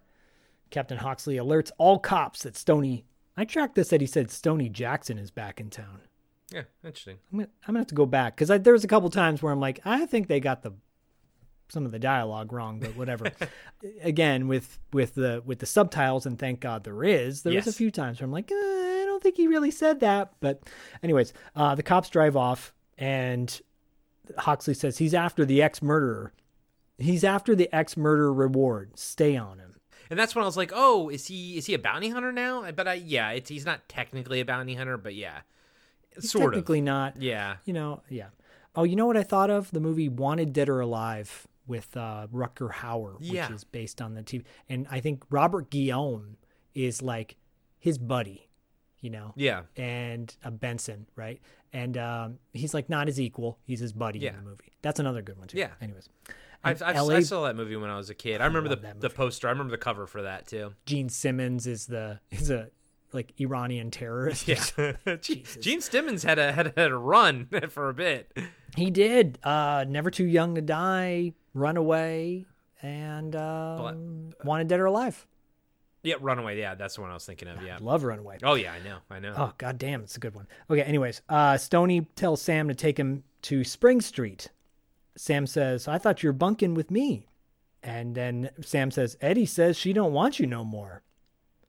Captain 0.71 0.99
Hoxley 0.99 1.37
alerts 1.37 1.71
all 1.79 1.99
cops 1.99 2.43
that 2.43 2.57
Stoney. 2.57 3.05
I 3.37 3.45
tracked 3.45 3.75
this 3.75 3.89
that 3.89 4.01
he 4.01 4.07
said 4.07 4.31
Stoney 4.31 4.69
Jackson 4.69 5.19
is 5.19 5.31
back 5.31 5.61
in 5.61 5.71
town. 5.71 6.01
Yeah, 6.53 6.63
interesting. 6.85 7.19
I'm 7.33 7.39
gonna, 7.39 7.51
I'm 7.63 7.73
gonna 7.75 7.81
have 7.81 7.87
to 7.89 7.95
go 7.95 8.07
back 8.07 8.37
because 8.37 8.63
there 8.63 8.73
was 8.73 8.85
a 8.85 8.89
couple 8.89 9.11
times 9.11 9.43
where 9.43 9.53
I'm 9.53 9.61
like, 9.61 9.81
I 9.85 10.07
think 10.07 10.29
they 10.29 10.41
got 10.41 10.63
the 10.63 10.73
some 11.75 11.85
of 11.85 11.93
the 11.93 11.99
dialogue 11.99 12.53
wrong, 12.53 12.79
but 12.79 12.97
whatever. 12.97 13.31
Again, 14.03 14.49
with 14.49 14.79
with 14.93 15.15
the 15.15 15.43
with 15.45 15.59
the 15.59 15.67
subtitles, 15.67 16.25
and 16.25 16.39
thank 16.39 16.61
God 16.61 16.85
there 16.85 17.05
is. 17.05 17.43
There 17.43 17.55
was 17.55 17.67
a 17.67 17.73
few 17.73 17.91
times 17.91 18.21
where 18.21 18.25
I'm 18.25 18.33
like, 18.33 18.51
uh, 18.51 18.55
I 18.55 19.03
don't 19.05 19.23
think 19.23 19.37
he 19.37 19.47
really 19.47 19.71
said 19.71 20.01
that. 20.01 20.33
But, 20.41 20.63
anyways, 21.03 21.35
uh, 21.55 21.75
the 21.75 21.83
cops 21.83 22.09
drive 22.09 22.37
off, 22.37 22.73
and 22.97 23.61
Hoxley 24.39 24.75
says 24.75 24.97
he's 24.97 25.15
after 25.15 25.45
the 25.45 25.61
ex 25.61 25.83
murderer. 25.83 26.33
He's 26.97 27.25
after 27.25 27.55
the 27.55 27.69
ex 27.75 27.97
murderer 27.97 28.33
reward. 28.33 28.99
Stay 28.99 29.37
on 29.37 29.59
him. 29.59 29.75
And 30.11 30.19
that's 30.19 30.35
when 30.35 30.43
I 30.43 30.47
was 30.47 30.57
like, 30.57 30.73
oh, 30.75 31.09
is 31.09 31.27
he 31.27 31.59
is 31.59 31.67
he 31.67 31.75
a 31.75 31.79
bounty 31.79 32.09
hunter 32.09 32.33
now? 32.33 32.71
But 32.73 32.89
I 32.89 32.95
yeah, 32.95 33.31
it's 33.31 33.51
he's 33.51 33.67
not 33.67 33.89
technically 33.89 34.41
a 34.41 34.45
bounty 34.45 34.75
hunter, 34.75 34.97
but 34.97 35.15
yeah, 35.15 35.41
He's 36.15 36.31
sort 36.31 36.53
technically 36.53 36.79
of. 36.81 36.85
not. 36.85 37.23
Yeah. 37.23 37.57
You 37.65 37.73
know, 37.73 38.03
yeah. 38.09 38.29
Oh, 38.77 38.85
you 38.85 38.97
know 38.97 39.07
what 39.07 39.17
I 39.17 39.23
thought 39.23 39.51
of? 39.51 39.71
The 39.71 39.81
movie 39.81 40.09
Wanted 40.09 40.53
Dead 40.53 40.69
or 40.69 40.81
Alive 40.81 41.47
with 41.67 41.97
uh, 41.97 42.27
Rutger 42.33 42.71
Hauer, 42.73 43.17
Yeah. 43.21 43.47
which 43.49 43.57
is 43.57 43.65
based 43.65 44.01
on 44.03 44.15
the 44.15 44.23
TV. 44.23 44.45
And 44.69 44.87
I 44.91 45.01
think 45.01 45.25
Robert 45.31 45.71
Guillaume 45.71 46.37
is 46.75 47.01
like 47.03 47.37
his 47.79 47.99
buddy, 47.99 48.49
you 49.01 49.11
know? 49.11 49.33
Yeah. 49.37 49.63
And 49.77 50.35
uh, 50.45 50.51
Benson, 50.51 51.07
right? 51.17 51.41
And 51.73 51.97
um, 51.99 52.39
he's 52.53 52.75
like 52.75 52.89
not 52.89 53.07
his 53.07 53.21
equal. 53.21 53.59
He's 53.65 53.81
his 53.81 53.93
buddy 53.93 54.19
Yeah. 54.21 54.31
in 54.31 54.37
the 54.37 54.43
movie. 54.43 54.73
That's 54.83 55.01
another 55.01 55.23
good 55.23 55.39
one, 55.39 55.49
too. 55.49 55.59
Yeah. 55.59 55.71
Anyways. 55.81 56.09
I've, 56.67 56.83
I've, 56.83 56.97
LA 56.97 57.17
I 57.17 57.21
saw 57.21 57.43
that 57.45 57.57
movie 57.57 57.77
when 57.77 57.91
I 57.91 57.97
was 57.97 58.09
a 58.09 58.15
kid. 58.15 58.41
I 58.41 58.47
remember 58.47 58.75
the, 58.75 58.95
the 58.99 59.11
poster. 59.11 59.49
I 59.49 59.51
remember 59.51 59.71
the 59.71 59.77
cover 59.79 60.07
for 60.07 60.23
that 60.23 60.47
too. 60.47 60.73
Gene 60.87 61.11
Simmons 61.11 61.67
is 61.67 61.85
the 61.87 62.21
is 62.31 62.49
a 62.51 62.69
like 63.13 63.35
Iranian 63.39 63.91
terrorist. 63.91 64.49
Yeah, 64.49 64.93
Gene 65.21 65.83
Simmons 65.83 66.23
had 66.23 66.39
a 66.39 66.53
had 66.53 66.69
a, 66.69 66.73
had 66.75 66.91
a 66.91 66.97
run 66.97 67.49
for 67.69 67.91
a 67.91 67.95
bit. 67.95 68.35
He 68.79 68.91
did. 68.91 69.39
Uh, 69.43 69.85
Never 69.87 70.11
Too 70.11 70.25
Young 70.25 70.55
to 70.55 70.63
Die, 70.63 71.33
Runaway, 71.55 72.45
and 72.83 73.35
um, 73.35 74.31
Wanted 74.45 74.69
Dead 74.69 74.81
or 74.81 74.87
Alive. 74.87 75.27
Yeah, 76.03 76.17
Runaway. 76.21 76.59
Yeah, 76.59 76.75
that's 76.75 76.97
the 76.97 77.01
one 77.01 77.11
I 77.11 77.15
was 77.15 77.25
thinking 77.25 77.49
of. 77.49 77.63
Yeah, 77.63 77.79
Love 77.81 78.05
Runaway. 78.05 78.39
Oh 78.43 78.55
yeah, 78.55 78.73
I 78.73 78.81
know, 78.81 78.99
I 79.11 79.21
know. 79.21 79.35
Oh 79.37 79.53
god 79.57 79.79
damn, 79.79 80.03
it's 80.03 80.17
a 80.17 80.21
good 80.21 80.35
one. 80.35 80.47
Okay, 80.69 80.83
anyways, 80.83 81.23
uh, 81.29 81.57
Stoney 81.57 82.03
tells 82.15 82.43
Sam 82.43 82.69
to 82.69 82.75
take 82.75 82.99
him 82.99 83.25
to 83.43 83.65
Spring 83.65 84.01
Street. 84.03 84.51
Sam 85.17 85.47
says, 85.47 85.89
"I 85.89 85.97
thought 85.97 86.23
you 86.23 86.29
were 86.29 86.35
bunking 86.35 86.75
with 86.75 86.91
me," 86.91 87.29
and 87.83 88.15
then 88.15 88.51
Sam 88.61 88.91
says, 88.91 89.17
"Eddie 89.23 89.47
says 89.47 89.79
she 89.79 89.95
don't 89.95 90.13
want 90.13 90.39
you 90.39 90.47
no 90.47 90.65
more." 90.65 91.03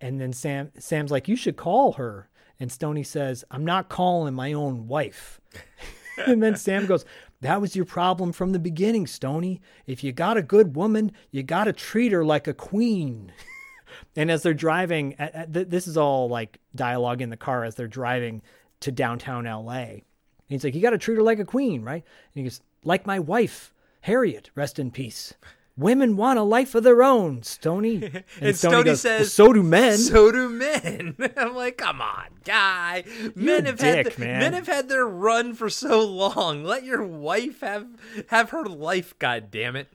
And 0.02 0.20
then 0.20 0.34
Sam 0.34 0.72
Sam's 0.78 1.12
like, 1.12 1.30
"You 1.30 1.38
should 1.38 1.56
call 1.56 1.94
her." 1.94 2.30
And 2.60 2.72
Stony 2.72 3.04
says, 3.04 3.46
"I'm 3.52 3.64
not 3.64 3.88
calling 3.88 4.34
my 4.34 4.52
own 4.52 4.88
wife." 4.88 5.40
and 6.26 6.44
then 6.44 6.56
Sam 6.56 6.86
goes, 6.86 7.06
That 7.42 7.62
was 7.62 7.76
your 7.76 7.86
problem 7.86 8.32
from 8.32 8.52
the 8.52 8.60
beginning, 8.60 9.08
Stony. 9.08 9.62
If 9.86 10.04
you 10.04 10.12
got 10.12 10.38
a 10.38 10.42
good 10.42 10.76
woman, 10.76 11.12
you 11.32 11.44
got 11.44 11.66
to 11.66 11.74
treat 11.74 12.12
her 12.12 12.24
like 12.24 12.48
a 12.48 12.54
queen. 12.54 13.32
and 14.16 14.32
as 14.32 14.44
they're 14.44 14.54
driving, 14.54 15.16
this 15.48 15.88
is 15.88 15.98
all 15.98 16.30
like 16.30 16.60
dialogue 16.76 17.22
in 17.22 17.30
the 17.30 17.38
car 17.38 17.64
as 17.64 17.76
they're 17.76 17.88
driving 17.88 18.42
to 18.82 18.92
downtown 18.92 19.46
LA. 19.46 19.74
And 19.78 20.02
he's 20.48 20.64
like, 20.64 20.76
You 20.76 20.82
got 20.82 20.92
to 20.92 20.98
treat 20.98 21.16
her 21.16 21.24
like 21.24 21.40
a 21.40 21.46
queen, 21.46 21.84
right? 21.84 22.04
And 22.04 22.34
he 22.34 22.44
goes, 22.44 22.62
Like 22.84 23.06
my 23.06 23.20
wife, 23.20 23.74
Harriet, 24.02 24.50
rest 24.56 24.80
in 24.80 24.92
peace. 24.92 25.34
Women 25.78 26.16
want 26.16 26.40
a 26.40 26.44
life 26.44 26.74
of 26.74 26.84
their 26.84 27.04
own, 27.04 27.44
Stony. 27.44 27.96
And, 28.06 28.24
And 28.40 28.56
Stoney 28.56 28.74
Stoney 28.74 28.84
goes, 28.86 29.02
says, 29.02 29.20
"Well, 29.22 29.48
So 29.48 29.54
do 29.54 29.62
men. 29.64 29.98
So 29.98 30.32
do 30.32 30.48
men. 30.50 31.16
I'm 31.38 31.54
like, 31.56 31.78
come 31.78 32.02
on, 32.02 32.28
guy. 32.46 33.04
Men 33.36 33.66
have 33.66 33.80
had 33.82 34.06
the- 34.06 34.20
men 34.20 34.54
have 34.54 34.68
had 34.68 34.88
their 34.88 35.06
run 35.06 35.54
for 35.54 35.70
so 35.70 36.02
long. 36.06 36.64
Let 36.64 36.84
your 36.86 37.04
wife 37.06 37.60
have 37.62 37.88
have 38.28 38.52
her 38.52 38.64
life. 38.66 39.18
God 39.20 39.52
damn 39.52 39.76
it. 39.76 39.90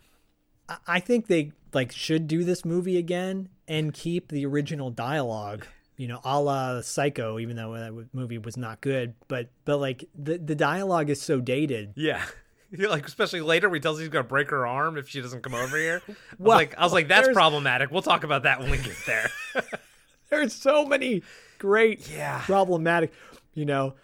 I- 0.69 0.77
I 0.87 1.01
think 1.01 1.27
they 1.29 1.53
like 1.73 1.93
should 1.93 2.27
do 2.29 2.45
this 2.45 2.65
movie 2.65 2.99
again 2.99 3.49
and 3.67 3.95
keep 3.95 4.29
the 4.29 4.45
original 4.45 4.91
dialogue. 4.91 5.67
You 5.97 6.09
know, 6.09 6.21
a 6.25 6.41
la 6.41 6.81
Psycho, 6.83 7.39
even 7.39 7.57
though 7.57 7.75
that 7.75 8.09
movie 8.15 8.39
was 8.39 8.57
not 8.57 8.81
good, 8.83 9.15
but 9.29 9.49
but 9.65 9.79
like 9.79 10.05
the 10.15 10.37
the 10.37 10.55
dialogue 10.55 11.09
is 11.11 11.23
so 11.23 11.41
dated. 11.41 11.93
Yeah. 11.97 12.25
Like 12.79 13.07
especially 13.07 13.41
later, 13.41 13.69
where 13.69 13.77
he 13.77 13.81
tells 13.81 13.99
her 13.99 14.03
he's 14.03 14.09
gonna 14.11 14.25
break 14.25 14.51
her 14.51 14.67
arm 14.67 14.97
if 14.97 15.09
she 15.09 15.21
doesn't 15.21 15.43
come 15.43 15.55
over 15.55 15.77
here. 15.77 16.03
I 16.09 16.11
was 16.11 16.17
Well, 16.39 16.57
like, 16.57 16.79
I 16.79 16.85
was 16.85 16.93
like, 16.93 17.09
that's 17.09 17.29
problematic. 17.33 17.91
We'll 17.91 18.03
talk 18.03 18.23
about 18.25 18.45
that 18.45 18.61
when 18.61 18.71
we 18.71 18.79
get 18.79 18.97
there. 19.07 19.31
There's 20.31 20.55
so 20.55 20.87
many 20.87 21.23
great, 21.59 22.09
Yeah. 22.09 22.43
problematic. 22.47 23.13
You 23.55 23.65
know, 23.65 23.95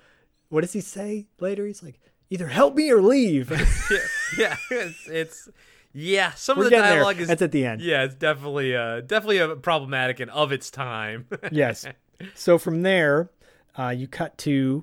what 0.48 0.62
does 0.62 0.72
he 0.72 0.80
say 0.80 1.26
later? 1.38 1.64
He's 1.66 1.82
like, 1.82 2.00
either 2.30 2.48
help 2.48 2.74
me 2.74 2.90
or 2.90 3.00
leave. 3.00 3.50
yeah, 3.50 3.98
yeah, 4.36 4.56
it's, 4.70 5.08
it's 5.08 5.48
yeah. 5.92 6.32
Some 6.34 6.58
We're 6.58 6.64
of 6.64 6.70
the 6.70 6.76
dialogue 6.78 7.20
is 7.20 7.28
That's 7.28 7.42
at 7.42 7.52
the 7.52 7.64
end. 7.64 7.80
Yeah, 7.80 8.02
it's 8.04 8.16
definitely 8.16 8.74
uh 8.74 9.00
definitely 9.02 9.38
a 9.38 9.54
problematic 9.54 10.18
and 10.20 10.30
of 10.32 10.50
its 10.50 10.70
time. 10.70 11.26
yes. 11.52 11.86
So 12.34 12.58
from 12.58 12.82
there, 12.82 13.30
uh, 13.78 13.90
you 13.90 14.08
cut 14.08 14.36
to 14.38 14.82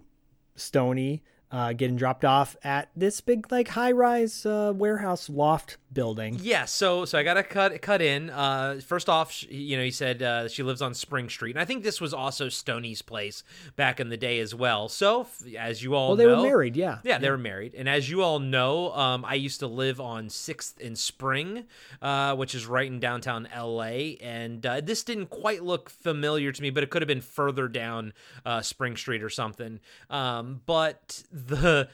Stony 0.56 1.24
uh, 1.54 1.72
getting 1.72 1.96
dropped 1.96 2.26
off 2.26 2.58
at 2.66 2.90
this 2.96 3.22
big, 3.22 3.50
like, 3.52 3.70
high-rise 3.70 4.46
uh, 4.46 4.74
warehouse 4.76 5.30
loft 5.30 5.78
building. 5.94 6.36
Yeah, 6.42 6.66
so 6.66 7.06
so 7.06 7.20
I 7.20 7.24
got 7.24 7.36
to 7.36 7.44
cut 7.44 7.80
cut 7.84 8.02
in. 8.02 8.32
Uh, 8.32 8.82
first 8.84 9.08
off, 9.08 9.32
sh 9.32 9.44
you 9.50 9.78
know, 9.78 9.84
he 9.84 9.92
said 9.92 10.24
uh, 10.24 10.48
she 10.48 10.64
lives 10.64 10.82
on 10.82 10.96
Spring 10.96 11.30
Street, 11.30 11.52
and 11.52 11.60
I 11.62 11.66
think 11.66 11.84
this 11.84 12.02
was 12.02 12.14
also 12.16 12.50
Stoney's 12.50 13.04
place 13.04 13.44
back 13.76 14.00
in 14.00 14.10
the 14.10 14.18
day 14.18 14.40
as 14.40 14.56
well. 14.56 14.90
So 14.90 15.22
f- 15.22 15.44
as 15.56 15.84
you 15.84 15.94
all 15.94 16.08
know 16.08 16.08
Well, 16.10 16.16
they 16.16 16.26
were 16.26 16.42
married, 16.50 16.76
yeah. 16.76 16.98
yeah, 17.04 17.20
they 17.20 17.28
Yeah. 17.28 17.32
were 17.32 17.38
married, 17.38 17.76
and 17.76 17.88
as 17.88 18.10
you 18.10 18.24
all 18.24 18.40
know, 18.40 18.92
um, 18.94 19.24
I 19.24 19.36
used 19.36 19.60
to 19.60 19.68
live 19.68 20.02
on 20.02 20.30
Sixth 20.30 20.82
and 20.84 20.98
Spring, 20.98 21.66
uh, 22.02 22.36
which 22.36 22.56
is 22.56 22.66
right 22.66 22.88
in 22.88 23.00
downtown 23.00 23.48
LA, 23.56 24.16
and 24.20 24.66
uh, 24.66 24.82
this 24.82 25.04
didn't 25.04 25.28
quite 25.28 25.64
look 25.64 25.92
familiar 25.92 26.52
to 26.52 26.62
me, 26.64 26.72
but 26.72 26.82
it 26.82 26.90
could 26.90 27.04
have 27.04 27.08
been 27.08 27.22
further 27.22 27.68
down 27.68 28.14
uh, 28.48 28.62
Spring 28.64 28.98
Street 28.98 29.22
or 29.22 29.30
something. 29.30 29.80
Um, 30.10 30.62
but 30.66 31.22
the 31.48 31.90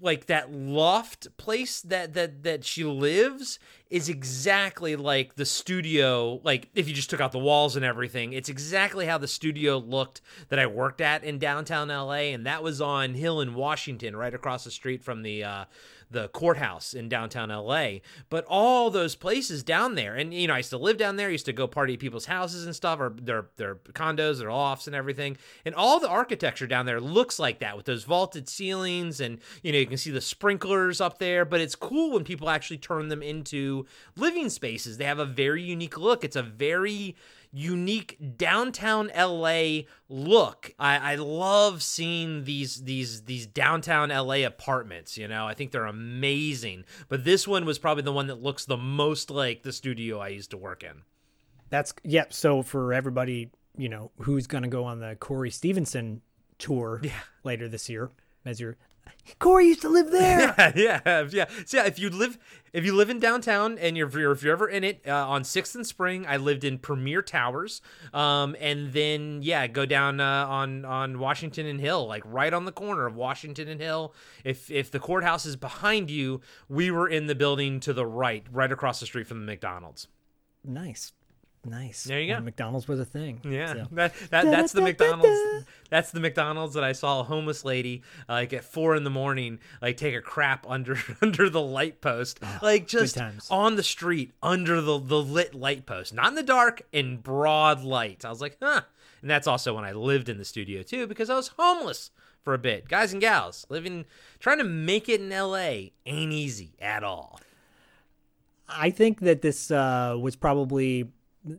like 0.00 0.26
that 0.26 0.52
loft 0.52 1.36
place 1.36 1.80
that 1.82 2.14
that 2.14 2.42
that 2.42 2.64
she 2.64 2.82
lives 2.82 3.60
is 3.90 4.08
exactly 4.08 4.96
like 4.96 5.36
the 5.36 5.44
studio 5.44 6.40
like 6.42 6.68
if 6.74 6.88
you 6.88 6.94
just 6.94 7.08
took 7.08 7.20
out 7.20 7.30
the 7.30 7.38
walls 7.38 7.76
and 7.76 7.84
everything 7.84 8.32
it's 8.32 8.48
exactly 8.48 9.06
how 9.06 9.16
the 9.16 9.28
studio 9.28 9.78
looked 9.78 10.20
that 10.48 10.58
I 10.58 10.66
worked 10.66 11.00
at 11.00 11.22
in 11.22 11.38
downtown 11.38 11.88
LA 11.88 12.32
and 12.32 12.44
that 12.44 12.62
was 12.62 12.80
on 12.80 13.14
Hill 13.14 13.40
in 13.40 13.54
Washington 13.54 14.16
right 14.16 14.34
across 14.34 14.64
the 14.64 14.70
street 14.72 15.04
from 15.04 15.22
the 15.22 15.44
uh 15.44 15.64
the 16.12 16.28
courthouse 16.28 16.94
in 16.94 17.08
downtown 17.08 17.48
LA 17.48 17.98
but 18.28 18.44
all 18.46 18.90
those 18.90 19.14
places 19.14 19.62
down 19.62 19.94
there 19.94 20.14
and 20.14 20.32
you 20.32 20.46
know 20.46 20.54
I 20.54 20.58
used 20.58 20.70
to 20.70 20.78
live 20.78 20.96
down 20.96 21.16
there 21.16 21.28
I 21.28 21.32
used 21.32 21.46
to 21.46 21.52
go 21.52 21.66
party 21.66 21.94
at 21.94 22.00
people's 22.00 22.26
houses 22.26 22.64
and 22.64 22.74
stuff 22.74 23.00
or 23.00 23.14
their 23.20 23.46
their 23.56 23.76
condos 23.76 24.38
their 24.38 24.52
lofts 24.52 24.86
and 24.86 24.96
everything 24.96 25.36
and 25.64 25.74
all 25.74 26.00
the 26.00 26.08
architecture 26.08 26.66
down 26.66 26.86
there 26.86 27.00
looks 27.00 27.38
like 27.38 27.58
that 27.60 27.76
with 27.76 27.86
those 27.86 28.04
vaulted 28.04 28.48
ceilings 28.48 29.20
and 29.20 29.38
you 29.62 29.72
know 29.72 29.78
you 29.78 29.86
can 29.86 29.96
see 29.96 30.10
the 30.10 30.20
sprinklers 30.20 31.00
up 31.00 31.18
there 31.18 31.44
but 31.44 31.60
it's 31.60 31.74
cool 31.74 32.12
when 32.12 32.24
people 32.24 32.48
actually 32.48 32.78
turn 32.78 33.08
them 33.08 33.22
into 33.22 33.86
living 34.16 34.48
spaces. 34.48 34.98
They 34.98 35.04
have 35.04 35.18
a 35.18 35.24
very 35.24 35.62
unique 35.62 35.98
look. 35.98 36.24
It's 36.24 36.36
a 36.36 36.42
very 36.42 37.16
unique 37.52 38.18
downtown 38.36 39.10
LA 39.16 39.82
look. 40.08 40.72
I, 40.78 41.12
I 41.12 41.14
love 41.16 41.82
seeing 41.82 42.44
these 42.44 42.82
these 42.82 43.22
these 43.24 43.46
downtown 43.46 44.08
LA 44.08 44.46
apartments, 44.46 45.18
you 45.18 45.28
know. 45.28 45.46
I 45.46 45.54
think 45.54 45.70
they're 45.70 45.84
amazing. 45.84 46.84
But 47.08 47.24
this 47.24 47.46
one 47.46 47.64
was 47.64 47.78
probably 47.78 48.02
the 48.02 48.12
one 48.12 48.28
that 48.28 48.42
looks 48.42 48.64
the 48.64 48.76
most 48.76 49.30
like 49.30 49.62
the 49.62 49.72
studio 49.72 50.18
I 50.18 50.28
used 50.28 50.50
to 50.50 50.56
work 50.56 50.82
in. 50.82 51.02
That's 51.70 51.94
yep. 52.04 52.32
So 52.32 52.62
for 52.62 52.92
everybody, 52.92 53.50
you 53.76 53.88
know, 53.88 54.10
who's 54.20 54.46
going 54.46 54.62
to 54.62 54.68
go 54.68 54.84
on 54.84 55.00
the 55.00 55.16
Corey 55.16 55.50
Stevenson 55.50 56.22
tour 56.58 57.02
later 57.44 57.68
this 57.68 57.88
year, 57.88 58.10
as 58.44 58.60
you're, 58.60 58.76
Corey 59.38 59.66
used 59.66 59.82
to 59.82 59.88
live 59.88 60.10
there. 60.10 60.54
Yeah, 60.58 61.00
yeah, 61.04 61.28
yeah. 61.30 61.46
So 61.64 61.78
yeah, 61.78 61.86
if 61.86 61.98
you 61.98 62.10
live 62.10 62.38
if 62.72 62.84
you 62.84 62.94
live 62.94 63.10
in 63.10 63.18
downtown 63.18 63.78
and 63.78 63.96
you're 63.96 64.08
if 64.32 64.42
you're, 64.42 64.52
ever 64.52 64.68
in 64.68 64.82
it 64.84 65.02
uh, 65.06 65.28
on 65.28 65.44
Sixth 65.44 65.74
and 65.74 65.86
Spring, 65.86 66.24
I 66.26 66.38
lived 66.38 66.64
in 66.64 66.78
Premier 66.78 67.22
Towers, 67.22 67.82
um, 68.14 68.56
and 68.58 68.92
then 68.92 69.40
yeah, 69.42 69.66
go 69.66 69.86
down 69.86 70.20
uh, 70.20 70.46
on 70.46 70.84
on 70.84 71.18
Washington 71.18 71.66
and 71.66 71.80
Hill, 71.80 72.06
like 72.06 72.22
right 72.24 72.52
on 72.52 72.64
the 72.64 72.72
corner 72.72 73.06
of 73.06 73.14
Washington 73.14 73.68
and 73.68 73.80
Hill. 73.80 74.14
If 74.44 74.70
if 74.70 74.90
the 74.90 75.00
courthouse 75.00 75.46
is 75.46 75.56
behind 75.56 76.10
you, 76.10 76.40
we 76.68 76.90
were 76.90 77.08
in 77.08 77.26
the 77.26 77.34
building 77.34 77.80
to 77.80 77.92
the 77.92 78.06
right, 78.06 78.44
right 78.50 78.72
across 78.72 79.00
the 79.00 79.06
street 79.06 79.26
from 79.26 79.40
the 79.40 79.46
McDonald's. 79.46 80.08
Nice, 80.64 81.12
nice. 81.64 82.04
There 82.04 82.20
you 82.20 82.28
go. 82.28 82.34
When 82.34 82.44
McDonald's 82.46 82.88
was 82.88 82.98
a 83.00 83.04
thing. 83.04 83.40
Yeah, 83.44 83.72
So- 83.72 83.86
that, 83.92 84.14
that 84.30 84.44
that's 84.44 84.72
the 84.72 84.80
McDonald's. 84.80 85.66
That's 85.90 86.10
the 86.10 86.20
McDonald's 86.20 86.74
that 86.74 86.84
I 86.84 86.92
saw 86.92 87.20
a 87.20 87.22
homeless 87.24 87.64
lady 87.64 88.02
uh, 88.28 88.32
like 88.34 88.52
at 88.52 88.64
four 88.64 88.96
in 88.96 89.04
the 89.04 89.10
morning, 89.10 89.58
like 89.80 89.96
take 89.96 90.14
a 90.14 90.20
crap 90.22 90.64
under 90.68 90.96
under 91.22 91.48
the 91.50 91.60
light 91.60 92.00
post, 92.00 92.40
like 92.62 92.86
just 92.88 93.18
on 93.50 93.76
the 93.76 93.82
street 93.82 94.32
under 94.42 94.80
the 94.80 94.98
the 94.98 95.22
lit 95.22 95.54
light 95.54 95.84
post, 95.86 96.14
not 96.14 96.28
in 96.28 96.34
the 96.34 96.42
dark, 96.42 96.82
in 96.92 97.18
broad 97.18 97.82
light. 97.84 98.24
I 98.24 98.30
was 98.30 98.40
like, 98.40 98.56
huh. 98.62 98.82
And 99.20 99.30
that's 99.30 99.46
also 99.46 99.74
when 99.74 99.84
I 99.84 99.92
lived 99.92 100.28
in 100.28 100.38
the 100.38 100.44
studio 100.44 100.82
too, 100.82 101.06
because 101.06 101.30
I 101.30 101.36
was 101.36 101.48
homeless 101.56 102.10
for 102.42 102.54
a 102.54 102.58
bit. 102.58 102.88
Guys 102.88 103.12
and 103.12 103.20
gals 103.20 103.66
living, 103.68 104.04
trying 104.40 104.58
to 104.58 104.64
make 104.64 105.08
it 105.08 105.20
in 105.20 105.30
L.A. 105.30 105.92
ain't 106.06 106.32
easy 106.32 106.74
at 106.80 107.04
all. 107.04 107.38
I 108.68 108.90
think 108.90 109.20
that 109.20 109.42
this 109.42 109.70
uh, 109.70 110.16
was 110.20 110.34
probably 110.34 111.10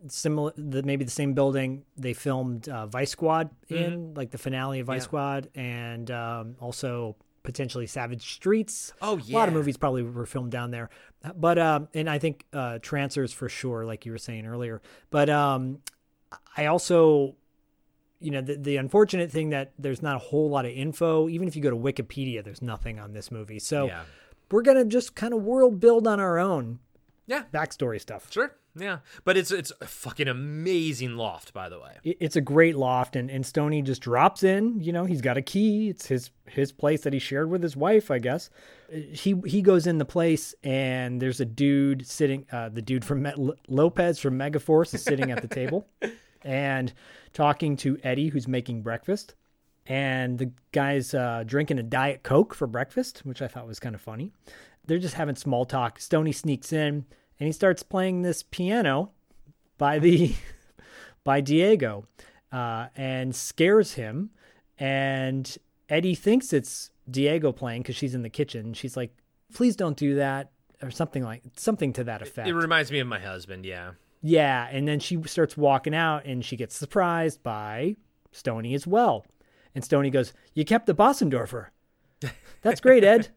similar, 0.07 0.53
the, 0.55 0.83
maybe 0.83 1.03
the 1.05 1.11
same 1.11 1.33
building 1.33 1.83
they 1.97 2.13
filmed 2.13 2.69
uh, 2.69 2.87
Vice 2.87 3.11
Squad 3.11 3.49
in, 3.69 4.13
like 4.13 4.31
the 4.31 4.37
finale 4.37 4.79
of 4.79 4.87
Vice 4.87 5.01
Yeah. 5.01 5.03
Squad, 5.03 5.49
and 5.55 6.09
um, 6.11 6.55
also 6.59 7.15
potentially 7.43 7.85
Savage 7.87 8.33
Streets. 8.33 8.93
Oh, 9.01 9.17
yeah, 9.17 9.35
a 9.35 9.37
lot 9.39 9.47
of 9.49 9.53
movies 9.53 9.75
probably 9.77 10.03
were 10.03 10.25
filmed 10.25 10.51
down 10.51 10.71
there, 10.71 10.89
but 11.35 11.57
um, 11.59 11.89
and 11.93 12.09
I 12.09 12.17
think 12.19 12.45
uh, 12.53 12.79
Trancers 12.81 13.33
for 13.33 13.49
sure, 13.49 13.85
like 13.85 14.05
you 14.05 14.11
were 14.13 14.17
saying 14.17 14.45
earlier. 14.45 14.81
But 15.09 15.29
um, 15.29 15.79
I 16.55 16.67
also 16.67 17.35
you 18.19 18.31
know 18.31 18.39
the, 18.39 18.55
the 18.55 18.77
unfortunate 18.77 19.29
thing 19.31 19.49
that 19.49 19.73
there's 19.77 20.01
not 20.01 20.15
a 20.15 20.19
whole 20.19 20.49
lot 20.49 20.63
of 20.65 20.71
info 20.71 21.27
even 21.27 21.45
if 21.45 21.57
you 21.57 21.61
go 21.61 21.69
to 21.69 21.75
wikipedia 21.75 22.41
there's 22.41 22.61
nothing 22.61 22.97
on 22.97 23.11
this 23.11 23.29
movie 23.31 23.59
so 23.59 23.87
Yeah. 23.87 24.03
we're 24.49 24.61
gonna 24.61 24.85
just 24.85 25.13
kind 25.13 25.33
of 25.33 25.41
world 25.43 25.81
build 25.81 26.07
on 26.07 26.21
our 26.21 26.39
own 26.39 26.79
Yeah. 27.27 27.43
backstory 27.53 27.99
stuff 27.99 28.31
Sure. 28.31 28.55
Yeah, 28.75 28.99
but 29.23 29.37
it's 29.37 29.51
it's 29.51 29.71
a 29.81 29.85
fucking 29.85 30.27
amazing 30.27 31.15
loft, 31.15 31.53
by 31.53 31.69
the 31.69 31.79
way. 31.79 31.97
It's 32.03 32.35
a 32.35 32.41
great 32.41 32.75
loft 32.75 33.15
and, 33.15 33.29
and 33.29 33.45
Stoney 33.45 33.83
just 33.83 34.01
drops 34.01 34.41
in, 34.43 34.79
you 34.79 34.91
know, 34.91 35.05
he's 35.05 35.21
got 35.21 35.37
a 35.37 35.43
key. 35.43 35.89
It's 35.89 36.07
his 36.07 36.31
his 36.47 36.71
place 36.71 37.01
that 37.01 37.13
he 37.13 37.19
shared 37.19 37.49
with 37.51 37.61
his 37.61 37.77
wife, 37.77 38.09
I 38.09 38.17
guess. 38.17 38.49
Uh, 38.91 38.97
He 39.13 39.35
he 39.45 39.61
goes 39.61 39.85
in 39.85 39.99
the 39.99 40.05
place 40.05 40.55
and 40.63 41.21
there's 41.21 41.39
a 41.39 41.45
dude 41.45 42.07
sitting 42.07 42.47
uh, 42.51 42.69
the 42.69 42.81
dude 42.81 43.05
from 43.05 43.21
Me- 43.21 43.53
Lopez 43.67 44.17
from 44.19 44.39
Megaforce 44.39 44.93
is 44.95 45.03
sitting 45.03 45.29
at 45.31 45.41
the 45.43 45.47
table 45.47 45.87
and 46.43 46.91
talking 47.33 47.77
to 47.77 47.99
Eddie 48.03 48.29
who's 48.29 48.47
making 48.47 48.81
breakfast. 48.81 49.35
And 49.85 50.39
the 50.39 50.49
guy's 50.71 51.13
uh, 51.13 51.43
drinking 51.45 51.77
a 51.77 51.83
diet 51.83 52.23
coke 52.23 52.53
for 52.55 52.65
breakfast, 52.67 53.19
which 53.25 53.41
I 53.41 53.47
thought 53.47 53.67
was 53.67 53.79
kind 53.79 53.93
of 53.93 54.01
funny. 54.01 54.31
They're 54.87 54.97
just 54.97 55.15
having 55.15 55.35
small 55.35 55.65
talk. 55.65 55.99
Stony 55.99 56.31
sneaks 56.31 56.71
in 56.73 57.05
and 57.39 57.47
he 57.47 57.51
starts 57.51 57.83
playing 57.83 58.21
this 58.21 58.43
piano 58.43 59.11
by 59.77 59.99
the 59.99 60.35
by 61.23 61.41
Diego 61.41 62.05
uh, 62.51 62.87
and 62.95 63.35
scares 63.35 63.93
him. 63.93 64.29
And 64.77 65.57
Eddie 65.89 66.15
thinks 66.15 66.53
it's 66.53 66.91
Diego 67.09 67.51
playing 67.51 67.81
because 67.81 67.95
she's 67.95 68.15
in 68.15 68.21
the 68.21 68.29
kitchen. 68.29 68.73
She's 68.73 68.97
like, 68.97 69.15
"Please 69.53 69.75
don't 69.75 69.97
do 69.97 70.15
that," 70.15 70.51
or 70.81 70.91
something 70.91 71.23
like 71.23 71.43
something 71.55 71.93
to 71.93 72.03
that 72.05 72.21
effect. 72.21 72.47
It 72.47 72.55
reminds 72.55 72.91
me 72.91 72.99
of 72.99 73.07
my 73.07 73.19
husband. 73.19 73.65
Yeah. 73.65 73.91
yeah, 74.21 74.67
and 74.71 74.87
then 74.87 74.99
she 74.99 75.21
starts 75.23 75.57
walking 75.57 75.93
out, 75.93 76.25
and 76.25 76.43
she 76.43 76.55
gets 76.55 76.75
surprised 76.75 77.43
by 77.43 77.97
Stony 78.31 78.73
as 78.73 78.87
well. 78.87 79.25
And 79.75 79.83
Stony 79.83 80.09
goes, 80.09 80.33
"You 80.53 80.65
kept 80.65 80.85
the 80.85 80.95
Bösendorfer. 80.95 81.67
That's 82.61 82.81
great, 82.81 83.03
Ed." 83.03 83.29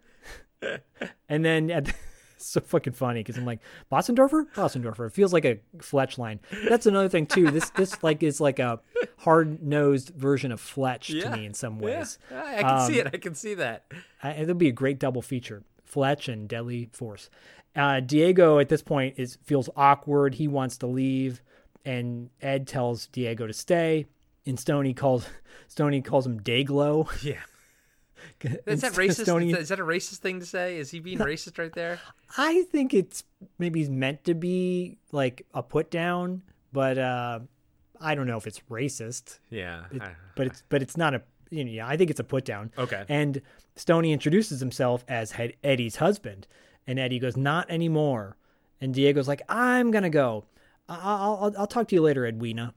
and 1.28 1.44
then 1.44 1.70
at 1.70 1.88
it's 1.88 1.96
so 2.44 2.60
fucking 2.60 2.92
funny 2.92 3.20
because 3.20 3.36
I'm 3.36 3.44
like 3.46 3.60
Bösendorfer, 3.90 4.46
Bösendorfer. 4.54 5.06
It 5.06 5.12
feels 5.12 5.32
like 5.32 5.44
a 5.44 5.58
Fletch 5.80 6.18
line. 6.18 6.40
That's 6.68 6.86
another 6.86 7.08
thing 7.08 7.26
too. 7.26 7.50
This 7.50 7.70
this 7.70 8.02
like 8.02 8.22
is 8.22 8.40
like 8.40 8.58
a 8.58 8.80
hard 9.18 9.62
nosed 9.62 10.10
version 10.10 10.52
of 10.52 10.60
Fletch 10.60 11.10
Yeah. 11.10 11.30
to 11.30 11.36
me 11.36 11.46
in 11.46 11.54
some 11.54 11.78
ways. 11.78 12.18
I 12.30 12.58
I 12.58 12.62
can 12.62 12.86
see 12.86 13.00
Um, 13.00 13.06
it. 13.06 13.14
I 13.14 13.18
can 13.18 13.34
see 13.34 13.54
that. 13.54 13.84
I, 14.22 14.32
it'll 14.32 14.54
be 14.54 14.68
a 14.68 14.72
great 14.72 14.98
double 14.98 15.22
feature: 15.22 15.62
Fletch 15.84 16.28
and 16.28 16.48
Deadly 16.48 16.90
Force. 16.92 17.30
Uh, 17.74 18.00
Diego 18.00 18.58
at 18.58 18.68
this 18.70 18.82
point 18.82 19.14
is 19.18 19.38
feels 19.44 19.68
awkward. 19.76 20.34
He 20.36 20.48
wants 20.48 20.78
to 20.78 20.86
leave, 20.86 21.42
and 21.84 22.30
Ed 22.40 22.66
tells 22.66 23.06
Diego 23.08 23.46
to 23.46 23.52
stay. 23.52 24.06
And 24.46 24.58
Stony 24.60 24.94
calls 24.94 25.26
Stony 25.68 26.00
calls 26.02 26.26
him 26.26 26.40
Dayglow. 26.40 27.08
Yeah. 27.24 27.40
Is 28.42 28.80
that 28.82 28.92
racist? 28.94 29.56
Is 29.58 29.68
that 29.68 29.80
a 29.80 29.84
racist 29.84 30.18
thing 30.18 30.40
to 30.40 30.46
say? 30.46 30.78
Is 30.78 30.90
he 30.90 31.00
being 31.00 31.18
racist 31.18 31.58
right 31.58 31.72
there? 31.72 32.00
I 32.36 32.62
think 32.72 32.94
it's 32.94 33.24
maybe 33.58 33.80
he's 33.80 33.90
meant 33.90 34.24
to 34.24 34.34
be 34.34 34.98
like 35.12 35.46
a 35.54 35.62
put 35.62 35.90
down, 35.90 36.42
but 36.72 36.98
uh, 36.98 37.40
I 38.00 38.14
don't 38.14 38.26
know 38.26 38.36
if 38.36 38.46
it's 38.46 38.60
racist. 38.70 39.38
Yeah, 39.50 39.84
It- 39.92 40.02
I- 40.02 40.14
but 40.34 40.46
it's 40.48 40.62
but 40.68 40.82
it's 40.82 40.96
not 40.96 41.14
a 41.14 41.22
you 41.50 41.64
know, 41.64 41.70
yeah, 41.70 41.86
I 41.86 41.96
think 41.96 42.10
it's 42.10 42.18
a 42.20 42.24
put 42.24 42.44
down. 42.44 42.72
Okay. 42.76 43.04
And 43.08 43.40
Stoney 43.76 44.12
introduces 44.12 44.58
himself 44.58 45.04
as 45.06 45.32
Eddie's 45.62 45.96
husband, 45.96 46.48
and 46.88 46.98
Eddie 46.98 47.18
goes, 47.20 47.36
"Not 47.36 47.70
anymore." 47.70 48.36
And 48.80 48.92
Diego's 48.92 49.28
like, 49.28 49.42
"I'm 49.48 49.90
gonna 49.92 50.10
go. 50.10 50.44
I'll 50.88 51.36
I'll, 51.44 51.54
I'll 51.58 51.66
talk 51.66 51.86
to 51.88 51.94
you 51.94 52.02
later, 52.02 52.26
Edwina." 52.26 52.74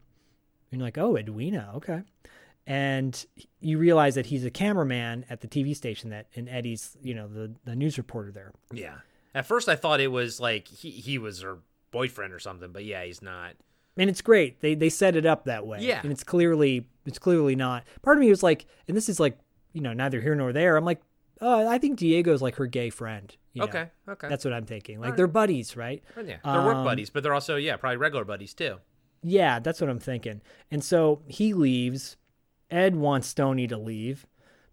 And 0.71 0.79
you're 0.79 0.85
like, 0.87 0.97
"Oh, 0.99 1.15
Edwina, 1.17 1.71
okay." 1.77 2.03
And 2.69 3.25
you 3.59 3.79
realize 3.79 4.13
that 4.13 4.27
he's 4.27 4.45
a 4.45 4.51
cameraman 4.51 5.25
at 5.29 5.41
the 5.41 5.47
TV 5.47 5.75
station 5.75 6.11
that, 6.11 6.27
and 6.35 6.47
Eddie's, 6.47 6.95
you 7.01 7.15
know, 7.15 7.27
the 7.27 7.51
the 7.65 7.75
news 7.75 7.97
reporter 7.97 8.31
there. 8.31 8.53
Yeah. 8.71 8.99
At 9.33 9.47
first, 9.47 9.67
I 9.67 9.75
thought 9.75 9.99
it 9.99 10.09
was 10.11 10.39
like 10.39 10.67
he 10.67 10.91
he 10.91 11.17
was 11.17 11.41
her 11.41 11.57
boyfriend 11.91 12.31
or 12.31 12.37
something, 12.39 12.71
but 12.71 12.85
yeah, 12.85 13.03
he's 13.03 13.21
not. 13.23 13.53
and 13.97 14.07
it's 14.09 14.21
great. 14.21 14.61
They 14.61 14.75
they 14.75 14.89
set 14.89 15.15
it 15.15 15.25
up 15.25 15.45
that 15.45 15.65
way. 15.65 15.79
Yeah. 15.81 15.99
and 16.03 16.11
it's 16.11 16.23
clearly 16.23 16.85
it's 17.07 17.17
clearly 17.19 17.55
not. 17.55 17.85
Part 18.03 18.17
of 18.17 18.21
me 18.21 18.29
was 18.29 18.43
like, 18.43 18.65
and 18.87 18.95
this 18.95 19.09
is 19.09 19.19
like 19.19 19.39
you 19.73 19.81
know 19.81 19.93
neither 19.93 20.21
here 20.21 20.35
nor 20.35 20.53
there. 20.53 20.77
I'm 20.77 20.85
like, 20.85 21.01
oh, 21.41 21.67
I 21.67 21.79
think 21.79 21.97
Diego's 21.97 22.41
like 22.43 22.55
her 22.57 22.67
gay 22.67 22.91
friend. 22.91 23.35
you 23.53 23.61
know? 23.61 23.67
Okay, 23.67 23.89
okay. 24.07 24.29
That's 24.29 24.45
what 24.45 24.53
I'm 24.53 24.65
thinking. 24.65 24.99
Like 24.99 25.05
Alright. 25.07 25.17
they're 25.17 25.27
buddies, 25.27 25.75
right? 25.75 26.03
Yeah, 26.15 26.37
they're 26.45 26.65
work 26.65 26.75
Um, 26.77 26.83
buddies, 26.85 27.09
but 27.09 27.23
they're 27.23 27.33
also 27.33 27.55
yeah 27.55 27.77
probably 27.77 27.97
regular 27.97 28.25
buddies 28.25 28.53
too. 28.53 28.77
Yeah, 29.23 29.57
that's 29.59 29.81
what 29.81 29.89
I'm 29.89 29.99
thinking. 29.99 30.41
And 30.69 30.83
so 30.83 31.23
he 31.27 31.53
leaves. 31.55 32.15
Ed 32.71 32.95
wants 32.95 33.27
Stony 33.27 33.67
to 33.67 33.77
leave, 33.77 34.25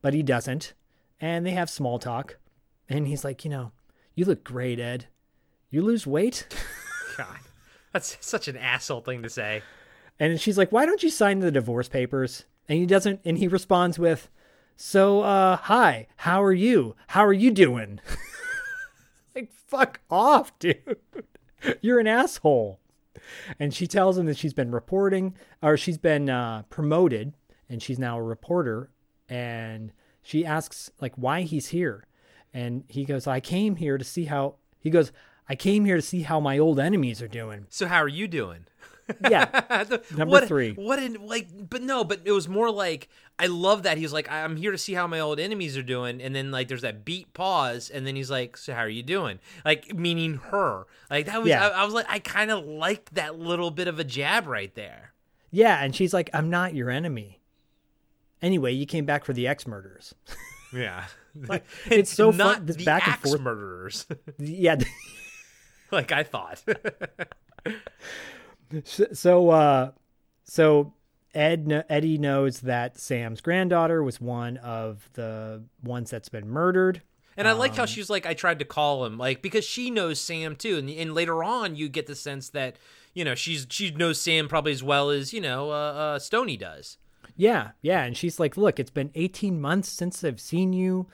but 0.03 0.15
he 0.15 0.23
doesn't. 0.23 0.75
And 1.21 1.47
they 1.47 1.53
have 1.53 1.71
small 1.71 1.99
talk. 1.99 2.39
And 2.89 3.07
he's 3.07 3.25
like, 3.25 3.45
you 3.45 3.51
know, 3.51 3.73
you 4.15 4.25
look 4.25 4.45
great, 4.45 4.79
Ed. 4.79 5.07
You 5.71 5.83
lose 5.83 6.07
weight? 6.07 6.47
God, 7.17 7.39
that's 7.93 8.17
such 8.21 8.49
an 8.49 8.57
asshole 8.57 9.01
thing 9.01 9.23
to 9.23 9.31
say. 9.31 9.63
And 10.19 10.41
she's 10.41 10.57
like, 10.57 10.73
"Why 10.73 10.87
don't 10.87 11.03
you 11.03 11.11
sign 11.11 11.41
the 11.41 11.51
divorce 11.51 11.89
papers?" 11.89 12.45
And 12.69 12.79
he 12.79 12.87
doesn't 12.87 13.21
and 13.25 13.39
he 13.39 13.49
responds 13.49 13.99
with, 13.99 14.31
"So, 14.77 15.21
uh, 15.21 15.57
hi, 15.57 16.07
how 16.17 16.43
are 16.43 16.53
you? 16.53 16.97
How 17.09 17.25
are 17.25 17.33
you 17.33 17.51
doing?" 17.51 18.01
like, 19.35 19.53
fuck 19.53 20.01
off, 20.11 20.59
dude. 20.59 20.97
You're 21.81 22.01
an 22.01 22.07
asshole. 22.07 22.81
And 23.59 23.75
she 23.75 23.87
tells 23.87 24.17
him 24.17 24.27
that 24.27 24.37
she's 24.37 24.55
been 24.55 24.71
reporting 24.71 25.35
or 25.63 25.77
she's 25.77 25.99
been 25.99 26.31
uh, 26.31 26.63
promoted 26.71 27.35
and 27.69 27.83
she's 27.83 27.99
now 27.99 28.19
a 28.19 28.23
reporter 28.23 28.91
and 29.29 29.93
she 30.23 30.45
asks 30.45 30.91
like 31.01 31.15
why 31.17 31.43
he's 31.43 31.69
here. 31.69 32.07
And 32.55 32.85
he 32.89 33.05
goes, 33.05 33.27
"I 33.27 33.41
came 33.41 33.77
here 33.77 33.99
to 33.99 34.05
see 34.05 34.25
how 34.25 34.57
He 34.81 34.91
goes, 34.91 35.13
"I 35.49 35.55
came 35.57 35.85
here 35.85 35.97
to 35.97 36.03
see 36.03 36.23
how 36.23 36.41
my 36.41 36.59
old 36.59 36.79
enemies 36.81 37.21
are 37.21 37.29
doing." 37.29 37.67
So 37.69 37.87
how 37.87 37.99
are 38.03 38.09
you 38.09 38.27
doing? 38.29 38.67
Yeah. 39.29 39.45
The- 39.85 40.03
Number 40.17 40.33
what, 40.33 40.49
three. 40.49 40.73
What 40.73 40.99
in 40.99 41.15
like? 41.27 41.49
But 41.71 41.83
no, 41.83 42.03
but 42.03 42.21
it 42.25 42.33
was 42.33 42.49
more 42.49 42.71
like 42.71 43.09
I 43.39 43.47
love 43.47 43.83
that 43.85 43.99
he's 43.99 44.13
like, 44.13 44.31
I'm 44.31 44.57
here 44.57 44.73
to 44.73 44.79
see 44.79 44.95
how 44.95 45.07
my 45.07 45.21
old 45.21 45.39
enemies 45.39 45.77
are 45.77 45.83
doing, 45.83 46.21
and 46.23 46.35
then 46.35 46.51
like 46.51 46.69
there's 46.69 46.83
that 46.83 47.05
beat 47.05 47.33
pause, 47.35 47.91
and 47.91 48.07
then 48.07 48.17
he's 48.17 48.31
like, 48.31 48.57
so 48.57 48.73
how 48.75 48.81
are 48.81 48.89
you 48.89 49.03
doing? 49.03 49.39
Like 49.65 49.95
meaning 49.95 50.35
her. 50.51 50.87
Like 51.11 51.27
that 51.27 51.41
was. 51.41 51.49
Yeah. 51.51 51.69
I, 51.69 51.83
I 51.83 51.85
was 51.85 51.95
like, 51.95 52.07
I 52.09 52.19
kind 52.21 52.51
of 52.51 52.65
liked 52.65 53.15
that 53.15 53.39
little 53.39 53.71
bit 53.71 53.87
of 53.87 53.99
a 54.01 54.05
jab 54.05 54.47
right 54.47 54.75
there. 54.75 55.13
Yeah, 55.53 55.83
and 55.83 55.95
she's 55.95 56.13
like, 56.15 56.29
"I'm 56.35 56.51
not 56.51 56.75
your 56.75 56.91
enemy." 56.91 57.36
Anyway, 58.43 58.73
you 58.73 58.87
came 58.87 59.05
back 59.07 59.25
for 59.25 59.33
the 59.33 59.47
ex 59.47 59.67
murders. 59.67 60.15
Yeah. 60.73 61.05
Like, 61.49 61.67
it's 61.91 62.11
so 62.11 62.31
not 62.31 62.57
fun. 62.57 62.67
This 62.67 62.77
the 62.77 62.85
back 62.87 63.07
and 63.07 63.17
forth. 63.19 63.41
murderers. 63.43 64.07
Yeah. 64.39 64.77
like 65.93 66.11
I 66.11 66.23
thought. 66.23 66.63
So- 68.85 69.07
so, 69.13 69.51
uh, 69.51 69.91
so 70.45 70.95
Ed 71.35 71.85
Eddie 71.89 72.19
knows 72.19 72.61
that 72.61 72.99
Sam's 72.99 73.41
granddaughter 73.41 74.03
was 74.03 74.21
one 74.21 74.57
of 74.59 75.09
the 75.13 75.63
ones 75.83 76.11
that's 76.11 76.29
been 76.29 76.49
murdered. 76.49 77.03
And 77.37 77.47
I 77.47 77.53
like 77.53 77.77
how 77.77 77.83
Um, 77.83 77.87
she's 77.89 78.09
like, 78.09 78.25
I 78.25 78.33
tried 78.33 78.59
to 78.61 78.65
call 78.65 79.05
him, 79.05 79.19
like 79.19 79.43
because 79.43 79.65
she 79.65 79.91
knows 79.91 80.19
Sam 80.19 80.57
too, 80.57 80.79
and 80.79 80.89
and 80.89 81.15
later 81.15 81.45
on 81.45 81.77
you 81.77 81.89
get 81.91 82.07
the 82.07 82.15
sense 82.15 82.49
that 82.51 82.77
you 83.13 83.25
know 83.27 83.35
she's 83.35 83.67
she 83.69 83.91
knows 83.91 84.19
Sam 84.19 84.49
probably 84.49 84.73
as 84.73 84.83
well 84.83 85.11
as 85.11 85.35
you 85.35 85.43
know 85.43 85.71
uh, 85.71 85.75
uh, 85.75 86.19
Stony 86.19 86.57
does. 86.57 86.97
Yeah, 87.37 87.73
yeah, 87.83 88.03
and 88.03 88.17
she's 88.17 88.41
like, 88.41 88.57
"Look, 88.57 88.81
it's 88.81 88.91
been 88.91 89.11
18 89.15 89.61
months 89.61 89.91
since 89.91 90.25
I've 90.25 90.41
seen 90.41 90.73
you. 90.73 91.07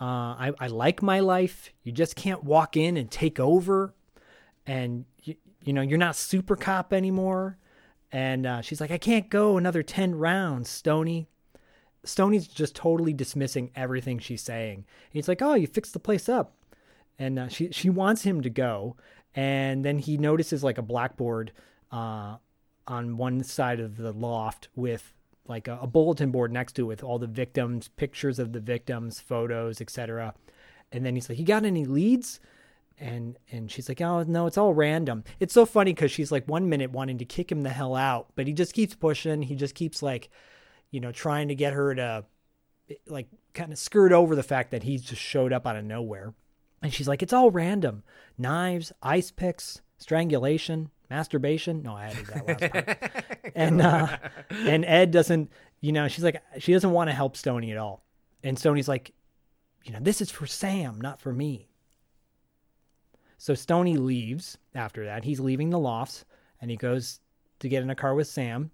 Uh, 0.00 0.04
I, 0.04 0.52
I 0.58 0.66
like 0.68 1.02
my 1.02 1.20
life. 1.20 1.70
You 1.82 1.92
just 1.92 2.16
can't 2.16 2.44
walk 2.44 2.76
in 2.76 2.96
and 2.96 3.10
take 3.10 3.38
over, 3.38 3.94
and 4.66 5.04
you, 5.22 5.36
you 5.62 5.72
know 5.72 5.82
you're 5.82 5.98
not 5.98 6.16
super 6.16 6.56
cop 6.56 6.92
anymore." 6.92 7.58
And 8.10 8.46
uh, 8.46 8.62
she's 8.62 8.80
like, 8.80 8.90
"I 8.90 8.98
can't 8.98 9.28
go 9.28 9.58
another 9.58 9.82
10 9.82 10.14
rounds, 10.16 10.70
Stony." 10.70 11.28
Stony's 12.04 12.46
just 12.46 12.76
totally 12.76 13.12
dismissing 13.12 13.70
everything 13.74 14.18
she's 14.18 14.42
saying. 14.42 14.86
He's 15.10 15.28
like, 15.28 15.42
"Oh, 15.42 15.54
you 15.54 15.66
fixed 15.66 15.92
the 15.92 15.98
place 15.98 16.28
up," 16.28 16.54
and 17.18 17.38
uh, 17.38 17.48
she 17.48 17.70
she 17.70 17.90
wants 17.90 18.22
him 18.22 18.40
to 18.42 18.50
go, 18.50 18.96
and 19.34 19.84
then 19.84 19.98
he 19.98 20.16
notices 20.16 20.64
like 20.64 20.78
a 20.78 20.82
blackboard 20.82 21.52
uh, 21.92 22.36
on 22.86 23.16
one 23.18 23.42
side 23.42 23.80
of 23.80 23.96
the 23.98 24.12
loft 24.12 24.68
with 24.74 25.12
like 25.48 25.68
a, 25.68 25.78
a 25.80 25.86
bulletin 25.86 26.30
board 26.30 26.52
next 26.52 26.74
to 26.74 26.82
it 26.82 26.84
with 26.84 27.04
all 27.04 27.18
the 27.18 27.26
victims, 27.26 27.88
pictures 27.88 28.38
of 28.38 28.52
the 28.52 28.60
victims, 28.60 29.20
photos, 29.20 29.80
etc. 29.80 30.34
And 30.92 31.04
then 31.04 31.14
he's 31.14 31.28
like, 31.28 31.38
"You 31.38 31.44
got 31.44 31.64
any 31.64 31.84
leads?" 31.84 32.40
And 32.98 33.38
and 33.50 33.70
she's 33.70 33.88
like, 33.88 34.00
"Oh 34.00 34.22
no, 34.22 34.46
it's 34.46 34.58
all 34.58 34.74
random." 34.74 35.24
It's 35.40 35.54
so 35.54 35.66
funny 35.66 35.92
because 35.92 36.10
she's 36.10 36.32
like 36.32 36.46
one 36.48 36.68
minute 36.68 36.92
wanting 36.92 37.18
to 37.18 37.24
kick 37.24 37.50
him 37.50 37.62
the 37.62 37.70
hell 37.70 37.94
out, 37.94 38.28
but 38.34 38.46
he 38.46 38.52
just 38.52 38.74
keeps 38.74 38.94
pushing. 38.94 39.42
He 39.42 39.54
just 39.54 39.74
keeps 39.74 40.02
like, 40.02 40.30
you 40.90 41.00
know, 41.00 41.12
trying 41.12 41.48
to 41.48 41.54
get 41.54 41.72
her 41.72 41.94
to 41.94 42.24
like 43.06 43.28
kind 43.52 43.72
of 43.72 43.78
skirt 43.78 44.12
over 44.12 44.36
the 44.36 44.42
fact 44.42 44.70
that 44.70 44.84
he's 44.84 45.02
just 45.02 45.20
showed 45.22 45.52
up 45.52 45.66
out 45.66 45.76
of 45.76 45.84
nowhere. 45.84 46.34
And 46.82 46.92
she's 46.92 47.08
like, 47.08 47.22
"It's 47.22 47.32
all 47.32 47.50
random: 47.50 48.02
knives, 48.38 48.92
ice 49.02 49.30
picks, 49.30 49.80
strangulation, 49.98 50.90
masturbation." 51.10 51.82
No, 51.82 51.94
I 51.94 52.06
added 52.06 52.26
that 52.26 52.46
last 52.46 52.72
part. 52.72 53.36
and 53.54 53.80
uh, 53.80 54.16
and 54.50 54.84
Ed 54.84 55.10
doesn't, 55.10 55.50
you 55.80 55.92
know, 55.92 56.08
she's 56.08 56.24
like, 56.24 56.42
she 56.58 56.72
doesn't 56.72 56.90
want 56.90 57.08
to 57.10 57.14
help 57.14 57.36
Stony 57.36 57.72
at 57.72 57.78
all. 57.78 58.04
And 58.42 58.58
Stony's 58.58 58.88
like, 58.88 59.12
you 59.84 59.92
know, 59.92 60.00
this 60.00 60.20
is 60.20 60.30
for 60.30 60.46
Sam, 60.46 61.00
not 61.00 61.20
for 61.20 61.32
me. 61.32 61.68
So 63.38 63.54
Stony 63.54 63.96
leaves 63.96 64.58
after 64.74 65.04
that. 65.04 65.24
He's 65.24 65.40
leaving 65.40 65.70
the 65.70 65.78
lofts 65.78 66.24
and 66.60 66.70
he 66.70 66.76
goes 66.76 67.20
to 67.60 67.68
get 67.68 67.82
in 67.82 67.90
a 67.90 67.94
car 67.94 68.14
with 68.14 68.26
Sam. 68.26 68.70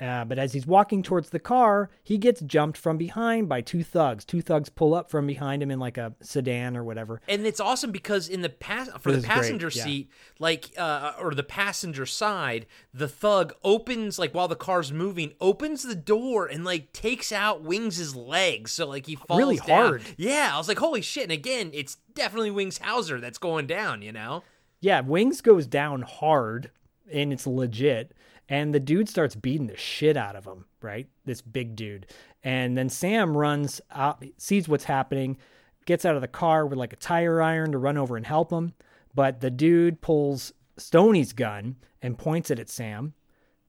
Uh, 0.00 0.24
but 0.24 0.38
as 0.38 0.54
he's 0.54 0.66
walking 0.66 1.02
towards 1.02 1.28
the 1.28 1.38
car, 1.38 1.90
he 2.02 2.16
gets 2.16 2.40
jumped 2.40 2.78
from 2.78 2.96
behind 2.96 3.48
by 3.48 3.60
two 3.60 3.84
thugs. 3.84 4.24
Two 4.24 4.40
thugs 4.40 4.70
pull 4.70 4.94
up 4.94 5.10
from 5.10 5.26
behind 5.26 5.62
him 5.62 5.70
in 5.70 5.78
like 5.78 5.98
a 5.98 6.14
sedan 6.22 6.74
or 6.74 6.82
whatever. 6.82 7.20
And 7.28 7.46
it's 7.46 7.60
awesome 7.60 7.90
because 7.92 8.26
in 8.28 8.40
the 8.40 8.48
pass 8.48 8.88
for 9.00 9.12
This 9.12 9.22
the 9.22 9.28
passenger 9.28 9.70
yeah. 9.74 9.84
seat, 9.84 10.10
like 10.38 10.70
uh, 10.78 11.12
or 11.20 11.34
the 11.34 11.42
passenger 11.42 12.06
side, 12.06 12.64
the 12.94 13.08
thug 13.08 13.52
opens 13.62 14.18
like 14.18 14.34
while 14.34 14.48
the 14.48 14.56
car's 14.56 14.90
moving, 14.90 15.34
opens 15.40 15.82
the 15.82 15.94
door 15.94 16.46
and 16.46 16.64
like 16.64 16.92
takes 16.94 17.30
out 17.30 17.62
Wings's 17.62 18.16
legs, 18.16 18.72
so 18.72 18.86
like 18.86 19.04
he 19.04 19.16
falls 19.16 19.38
Really 19.38 19.56
down. 19.56 19.66
hard. 19.68 20.02
Yeah, 20.16 20.52
I 20.54 20.56
was 20.58 20.66
like, 20.68 20.78
holy 20.78 21.02
shit! 21.02 21.24
And 21.24 21.32
again, 21.32 21.70
it's 21.74 21.96
definitely 22.14 22.50
Wings 22.50 22.78
Hauser 22.78 23.20
that's 23.20 23.38
going 23.38 23.66
down. 23.66 24.00
You 24.00 24.12
know. 24.12 24.44
Yeah, 24.80 25.02
Wings 25.02 25.42
goes 25.42 25.66
down 25.66 26.02
hard 26.02 26.70
and 27.12 27.32
it's 27.34 27.46
legit. 27.46 28.12
And 28.50 28.74
the 28.74 28.80
dude 28.80 29.08
starts 29.08 29.36
beating 29.36 29.68
the 29.68 29.76
shit 29.76 30.16
out 30.16 30.34
of 30.34 30.44
him, 30.44 30.64
right? 30.82 31.08
This 31.24 31.40
big 31.40 31.76
dude. 31.76 32.06
And 32.42 32.76
then 32.76 32.88
Sam 32.88 33.36
runs 33.36 33.80
out, 33.92 34.24
sees 34.38 34.68
what's 34.68 34.84
happening, 34.84 35.38
gets 35.86 36.04
out 36.04 36.16
of 36.16 36.20
the 36.20 36.28
car 36.28 36.66
with 36.66 36.76
like 36.76 36.92
a 36.92 36.96
tire 36.96 37.40
iron 37.40 37.70
to 37.72 37.78
run 37.78 37.96
over 37.96 38.16
and 38.16 38.26
help 38.26 38.50
him. 38.50 38.74
But 39.14 39.40
the 39.40 39.50
dude 39.50 40.00
pulls 40.00 40.52
Stoney's 40.76 41.32
gun 41.32 41.76
and 42.02 42.18
points 42.18 42.50
it 42.50 42.58
at 42.58 42.68
Sam. 42.68 43.14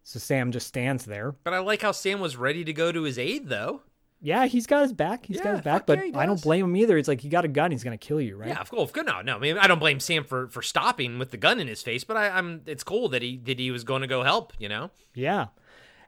So 0.03 0.17
Sam 0.17 0.51
just 0.51 0.67
stands 0.67 1.05
there. 1.05 1.35
But 1.43 1.53
I 1.53 1.59
like 1.59 1.83
how 1.83 1.91
Sam 1.91 2.19
was 2.19 2.35
ready 2.35 2.65
to 2.65 2.73
go 2.73 2.91
to 2.91 3.03
his 3.03 3.19
aid, 3.19 3.49
though. 3.49 3.83
Yeah, 4.23 4.45
he's 4.45 4.67
got 4.67 4.83
his 4.83 4.93
back. 4.93 5.25
He's 5.25 5.41
got 5.41 5.53
his 5.55 5.61
back, 5.61 5.87
but 5.87 5.97
yeah, 5.97 6.19
I 6.19 6.27
don't 6.27 6.41
blame 6.41 6.65
him 6.65 6.75
either. 6.75 6.95
It's 6.97 7.07
like 7.07 7.21
he 7.21 7.29
got 7.29 7.43
a 7.43 7.47
gun, 7.47 7.71
he's 7.71 7.83
gonna 7.83 7.97
kill 7.97 8.21
you, 8.21 8.37
right? 8.37 8.49
Yeah, 8.49 8.61
of 8.61 8.69
course. 8.69 8.91
No, 8.95 9.21
no. 9.21 9.35
I 9.35 9.39
mean, 9.39 9.57
I 9.57 9.65
don't 9.65 9.79
blame 9.79 9.99
Sam 9.99 10.23
for 10.23 10.47
for 10.47 10.61
stopping 10.61 11.17
with 11.17 11.31
the 11.31 11.37
gun 11.37 11.59
in 11.59 11.67
his 11.67 11.81
face, 11.81 12.03
but 12.03 12.15
I, 12.17 12.29
I'm. 12.29 12.61
It's 12.67 12.83
cool 12.83 13.09
that 13.09 13.23
he 13.23 13.37
that 13.45 13.57
he 13.57 13.71
was 13.71 13.83
going 13.83 14.01
to 14.01 14.07
go 14.07 14.23
help. 14.23 14.53
You 14.59 14.69
know. 14.69 14.91
Yeah. 15.15 15.47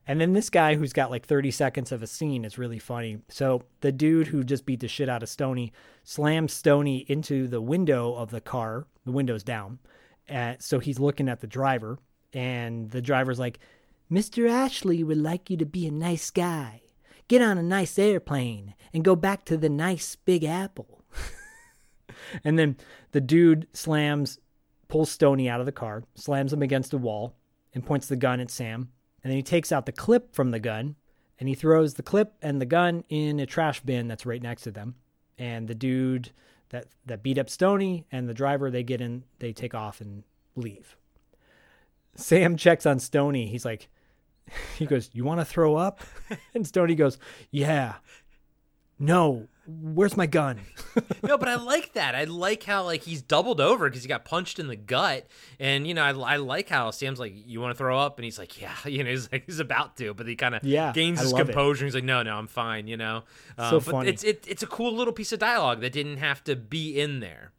And 0.05 0.19
then 0.19 0.33
this 0.33 0.49
guy 0.49 0.75
who's 0.75 0.91
got 0.91 1.11
like 1.11 1.25
30 1.25 1.49
seconds 1.51 1.91
of 1.93 2.03
a 2.03 2.07
scene 2.07 2.43
is 2.43 2.57
really 2.57 2.79
funny. 2.79 3.19
So 3.29 3.63
the 3.79 3.91
dude 3.91 4.27
who 4.27 4.43
just 4.43 4.65
beat 4.65 4.81
the 4.81 4.87
shit 4.89 5.07
out 5.07 5.23
of 5.23 5.29
Stony 5.29 5.71
slams 6.03 6.51
Stony 6.51 7.05
into 7.07 7.47
the 7.47 7.61
window 7.61 8.13
of 8.13 8.29
the 8.29 8.41
car. 8.41 8.85
The 9.05 9.11
window's 9.11 9.43
down. 9.43 9.79
Uh, 10.29 10.55
so 10.59 10.79
he's 10.79 10.99
looking 10.99 11.29
at 11.29 11.41
the 11.41 11.47
driver, 11.47 11.99
and 12.33 12.89
the 12.91 13.01
driver's 13.01 13.39
like, 13.39 13.59
Mr. 14.11 14.49
Ashley 14.49 15.03
would 15.03 15.17
like 15.17 15.49
you 15.49 15.57
to 15.57 15.65
be 15.65 15.87
a 15.87 15.91
nice 15.91 16.29
guy. 16.31 16.82
Get 17.27 17.41
on 17.41 17.57
a 17.57 17.63
nice 17.63 17.97
airplane 17.97 18.75
and 18.93 19.03
go 19.03 19.15
back 19.15 19.45
to 19.45 19.57
the 19.57 19.69
nice 19.69 20.15
Big 20.15 20.43
Apple. 20.43 21.03
and 22.43 22.59
then 22.59 22.77
the 23.11 23.21
dude 23.21 23.67
slams, 23.73 24.39
pulls 24.87 25.09
Stony 25.09 25.49
out 25.49 25.59
of 25.59 25.65
the 25.65 25.71
car, 25.71 26.03
slams 26.15 26.53
him 26.53 26.61
against 26.61 26.93
a 26.93 26.97
wall, 26.97 27.35
and 27.73 27.85
points 27.85 28.07
the 28.07 28.15
gun 28.15 28.39
at 28.39 28.51
Sam. 28.51 28.89
And 29.23 29.31
then 29.31 29.37
he 29.37 29.43
takes 29.43 29.71
out 29.71 29.85
the 29.85 29.91
clip 29.91 30.35
from 30.35 30.51
the 30.51 30.59
gun 30.59 30.95
and 31.39 31.49
he 31.49 31.55
throws 31.55 31.95
the 31.95 32.03
clip 32.03 32.33
and 32.41 32.61
the 32.61 32.65
gun 32.65 33.03
in 33.09 33.39
a 33.39 33.45
trash 33.45 33.79
bin 33.81 34.07
that's 34.07 34.25
right 34.25 34.41
next 34.41 34.63
to 34.63 34.71
them. 34.71 34.95
And 35.37 35.67
the 35.67 35.75
dude 35.75 36.31
that 36.69 36.87
that 37.05 37.23
beat 37.23 37.37
up 37.37 37.49
Stony 37.49 38.05
and 38.11 38.27
the 38.27 38.33
driver 38.33 38.69
they 38.69 38.83
get 38.83 39.01
in, 39.01 39.23
they 39.39 39.53
take 39.53 39.73
off 39.73 40.01
and 40.01 40.23
leave. 40.55 40.95
Sam 42.15 42.57
checks 42.57 42.85
on 42.85 42.99
Stony. 42.99 43.47
He's 43.47 43.65
like, 43.65 43.89
he 44.77 44.85
goes, 44.85 45.09
"You 45.13 45.23
want 45.23 45.39
to 45.41 45.45
throw 45.45 45.75
up?" 45.75 46.01
and 46.53 46.65
Stony 46.67 46.95
goes, 46.95 47.17
"Yeah." 47.51 47.95
No, 48.99 49.47
where's 49.67 50.15
my 50.15 50.27
gun? 50.27 50.61
no, 51.23 51.37
but 51.37 51.49
I 51.49 51.55
like 51.55 51.93
that. 51.93 52.15
I 52.15 52.25
like 52.25 52.63
how 52.63 52.83
like 52.83 53.01
he's 53.03 53.21
doubled 53.21 53.59
over 53.59 53.89
because 53.89 54.03
he 54.03 54.07
got 54.07 54.23
punched 54.23 54.59
in 54.59 54.67
the 54.67 54.75
gut, 54.75 55.27
and 55.59 55.85
you 55.87 55.93
know 55.93 56.03
I, 56.03 56.11
I 56.11 56.35
like 56.37 56.69
how 56.69 56.91
Sam's 56.91 57.19
like, 57.19 57.33
"You 57.35 57.59
want 57.59 57.71
to 57.73 57.77
throw 57.77 57.97
up?" 57.97 58.17
and 58.17 58.23
he's 58.23 58.37
like, 58.39 58.61
"Yeah," 58.61 58.75
you 58.85 59.03
know, 59.03 59.09
he's 59.09 59.29
like 59.31 59.45
he's 59.45 59.59
about 59.59 59.97
to, 59.97 60.13
but 60.13 60.27
he 60.27 60.35
kind 60.35 60.55
of 60.55 60.63
Yeah, 60.63 60.93
gains 60.93 61.19
his 61.19 61.33
it. 61.33 61.35
composure. 61.35 61.85
He's 61.85 61.95
like, 61.95 62.03
"No, 62.03 62.21
no, 62.23 62.35
I'm 62.35 62.47
fine," 62.47 62.87
you 62.87 62.95
know. 62.97 63.23
Um, 63.57 63.69
So 63.71 63.79
but 63.79 63.91
funny. 63.91 64.09
It's 64.09 64.23
it, 64.23 64.45
it's 64.47 64.63
a 64.63 64.67
cool 64.67 64.93
little 64.93 65.13
piece 65.13 65.31
of 65.33 65.39
dialogue 65.39 65.81
that 65.81 65.91
didn't 65.91 66.17
have 66.17 66.43
to 66.45 66.55
be 66.55 66.99
in 66.99 67.19
there. 67.19 67.51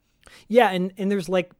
Yeah, 0.47 0.71
and 0.71 0.93
and 0.97 1.11
there's 1.11 1.29
like, 1.29 1.51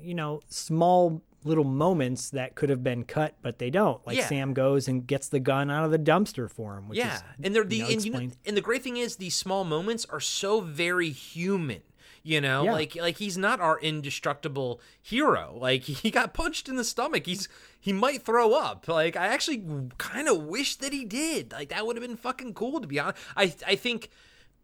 you 0.00 0.14
know, 0.14 0.40
small 0.48 1.22
little 1.48 1.64
moments 1.64 2.30
that 2.30 2.54
could 2.54 2.70
have 2.70 2.84
been 2.84 3.04
cut, 3.04 3.34
but 3.42 3.58
they 3.58 3.70
don't. 3.70 4.04
Like 4.06 4.16
Yeah. 4.18 4.26
Sam 4.28 4.54
goes 4.54 4.86
and 4.88 5.06
gets 5.06 5.28
the 5.28 5.40
gun 5.40 5.70
out 5.70 5.84
of 5.84 5.90
the 5.90 5.98
dumpster 5.98 6.48
for 6.50 6.76
him. 6.76 6.88
Which 6.88 6.98
yeah, 6.98 7.16
is, 7.16 7.22
and 7.42 7.54
they're 7.54 7.64
the 7.64 7.76
you 7.76 7.82
know, 7.82 7.88
and, 7.90 8.04
you 8.04 8.10
know, 8.12 8.30
and 8.46 8.56
the 8.56 8.60
great 8.60 8.82
thing 8.82 8.96
is 8.96 9.16
these 9.16 9.34
small 9.34 9.64
moments 9.64 10.06
are 10.10 10.20
so 10.20 10.60
very 10.60 11.10
human. 11.10 11.82
You 12.24 12.40
know, 12.42 12.64
Yeah. 12.64 12.72
like 12.72 12.94
like 12.96 13.16
he's 13.18 13.38
not 13.38 13.60
our 13.60 13.78
indestructible 13.80 14.80
hero. 15.00 15.56
Like 15.58 15.82
he 16.02 16.10
got 16.10 16.34
punched 16.34 16.68
in 16.68 16.76
the 16.76 16.84
stomach. 16.84 17.26
He's 17.26 17.48
he 17.80 17.92
might 17.92 18.22
throw 18.22 18.52
up. 18.54 18.86
Like 18.88 19.16
I 19.16 19.28
actually 19.28 19.64
kind 19.98 20.28
of 20.28 20.42
wish 20.44 20.76
that 20.76 20.92
he 20.92 21.04
did. 21.04 21.52
Like 21.52 21.70
that 21.70 21.86
would 21.86 21.96
have 21.96 22.02
been 22.06 22.16
fucking 22.16 22.54
cool 22.54 22.80
to 22.80 22.86
be 22.86 22.98
honest. 22.98 23.18
I 23.36 23.54
I 23.66 23.76
think 23.76 24.10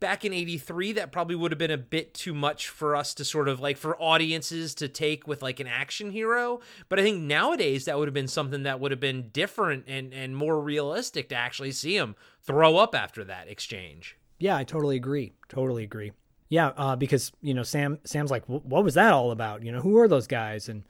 back 0.05 0.25
in 0.25 0.35
83 0.35 0.93
that 0.93 1.13
probably 1.13 1.35
would 1.35 1.51
have 1.51 1.59
been 1.59 1.71
a 1.71 1.79
bit 1.79 2.13
too 2.13 2.35
much 2.35 2.69
for 2.69 2.95
us 2.95 3.15
to 3.15 3.25
sort 3.25 3.49
of 3.49 3.59
like 3.59 3.79
for 3.79 3.97
audiences 4.01 4.75
to 4.75 4.87
take 4.89 5.27
with 5.27 5.41
like 5.41 5.61
an 5.61 5.67
action 5.67 6.11
hero 6.11 6.61
but 6.91 7.01
i 7.01 7.03
think 7.03 7.23
nowadays 7.23 7.87
that 7.87 7.99
would 7.99 8.07
have 8.07 8.15
been 8.15 8.29
something 8.29 8.65
that 8.65 8.81
would 8.81 8.91
have 8.91 9.01
been 9.01 9.31
different 9.33 9.85
and 9.87 10.13
and 10.13 10.37
more 10.37 10.61
realistic 10.61 11.31
to 11.31 11.35
actually 11.35 11.73
see 11.73 11.97
him 11.97 12.15
throw 12.43 12.77
up 12.77 12.95
after 12.95 13.25
that 13.25 13.49
exchange 13.49 14.19
Yeah, 14.39 14.57
I 14.57 14.65
totally 14.65 14.97
agree. 14.97 15.33
Totally 15.49 15.85
agree. 15.85 16.13
Yeah, 16.51 16.73
uh, 16.77 16.97
because 16.97 17.33
you 17.41 17.55
know 17.55 17.63
Sam 17.63 17.99
Sam's 18.05 18.31
like, 18.31 18.45
what 18.47 18.85
was 18.85 18.95
that 18.95 19.13
all 19.13 19.31
about? 19.31 19.63
You 19.63 19.73
know, 19.73 19.81
who 19.81 19.97
are 19.99 20.09
those 20.09 20.27
guys? 20.27 20.69
And 20.69 20.83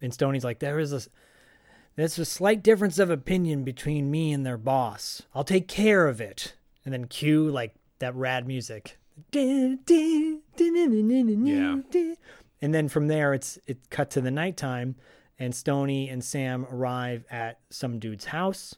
and 0.00 0.14
Stoney's 0.14 0.44
like, 0.44 0.60
there 0.60 0.78
is 0.78 0.92
a 0.92 1.02
there's 1.96 2.18
a 2.18 2.24
slight 2.24 2.62
difference 2.62 2.98
of 2.98 3.10
opinion 3.10 3.64
between 3.64 4.10
me 4.10 4.32
and 4.32 4.46
their 4.46 4.56
boss. 4.56 5.22
I'll 5.34 5.44
take 5.44 5.68
care 5.68 6.08
of 6.08 6.20
it. 6.20 6.54
And 6.84 6.92
then 6.94 7.06
cue 7.06 7.50
like 7.50 7.74
that 8.04 8.14
rad 8.14 8.46
music. 8.46 8.98
Yeah. 11.46 11.76
And 12.60 12.74
then 12.74 12.88
from 12.88 13.08
there, 13.08 13.34
it's 13.34 13.58
it 13.66 13.90
cut 13.90 14.10
to 14.12 14.20
the 14.20 14.30
nighttime, 14.30 14.96
and 15.38 15.54
Stony 15.54 16.08
and 16.08 16.22
Sam 16.22 16.66
arrive 16.70 17.24
at 17.30 17.60
some 17.70 17.98
dude's 17.98 18.26
house. 18.26 18.74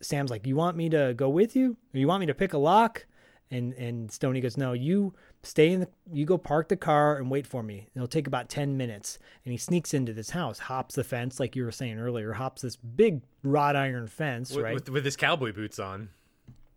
Sam's 0.00 0.30
like, 0.30 0.46
"You 0.46 0.56
want 0.56 0.76
me 0.76 0.88
to 0.90 1.14
go 1.14 1.28
with 1.28 1.54
you? 1.54 1.76
Or 1.94 1.98
you 1.98 2.08
want 2.08 2.20
me 2.20 2.26
to 2.26 2.34
pick 2.34 2.52
a 2.52 2.58
lock?" 2.58 3.06
And 3.50 3.74
and 3.74 4.10
Stony 4.10 4.40
goes, 4.40 4.56
"No, 4.56 4.72
you 4.72 5.14
stay 5.42 5.72
in 5.72 5.80
the 5.80 5.88
you 6.10 6.24
go 6.24 6.38
park 6.38 6.68
the 6.68 6.76
car 6.76 7.18
and 7.18 7.30
wait 7.30 7.46
for 7.46 7.62
me. 7.62 7.88
It'll 7.94 8.08
take 8.08 8.26
about 8.26 8.48
10 8.48 8.76
minutes." 8.76 9.18
And 9.44 9.52
he 9.52 9.58
sneaks 9.58 9.92
into 9.92 10.12
this 10.12 10.30
house, 10.30 10.58
hops 10.58 10.94
the 10.94 11.04
fence 11.04 11.38
like 11.38 11.54
you 11.54 11.64
were 11.64 11.72
saying 11.72 11.98
earlier, 11.98 12.32
hops 12.32 12.62
this 12.62 12.76
big 12.76 13.22
wrought 13.42 13.76
iron 13.76 14.06
fence, 14.08 14.54
with, 14.54 14.64
right? 14.64 14.74
with, 14.74 14.88
with 14.88 15.04
his 15.04 15.16
cowboy 15.16 15.52
boots 15.52 15.78
on 15.78 16.08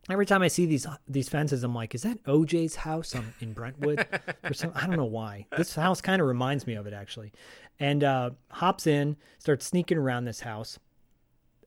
Every 0.10 0.26
time 0.26 0.44
I 0.44 0.50
see 0.50 0.66
these 0.66 0.86
these 1.08 1.30
fences, 1.30 1.64
I'm 1.64 1.74
like, 1.74 1.96
"Is 1.96 2.04
that 2.04 2.24
OJ's 2.24 2.76
house 2.76 3.16
on, 3.16 3.34
in 3.40 3.54
Brentwood?" 3.54 4.06
or 4.44 4.54
some, 4.54 4.72
I 4.76 4.86
don't 4.86 4.98
know 4.98 5.06
why. 5.06 5.48
This 5.58 5.74
house 5.76 6.00
kind 6.00 6.22
of 6.22 6.28
reminds 6.28 6.68
me 6.68 6.76
of 6.76 6.86
it 6.86 6.94
actually. 6.94 7.34
And 7.80 8.04
uh, 8.04 8.32
hops 8.52 8.86
in, 8.88 9.18
starts 9.40 9.66
sneaking 9.66 9.98
around 9.98 10.26
this 10.26 10.42
house, 10.42 10.78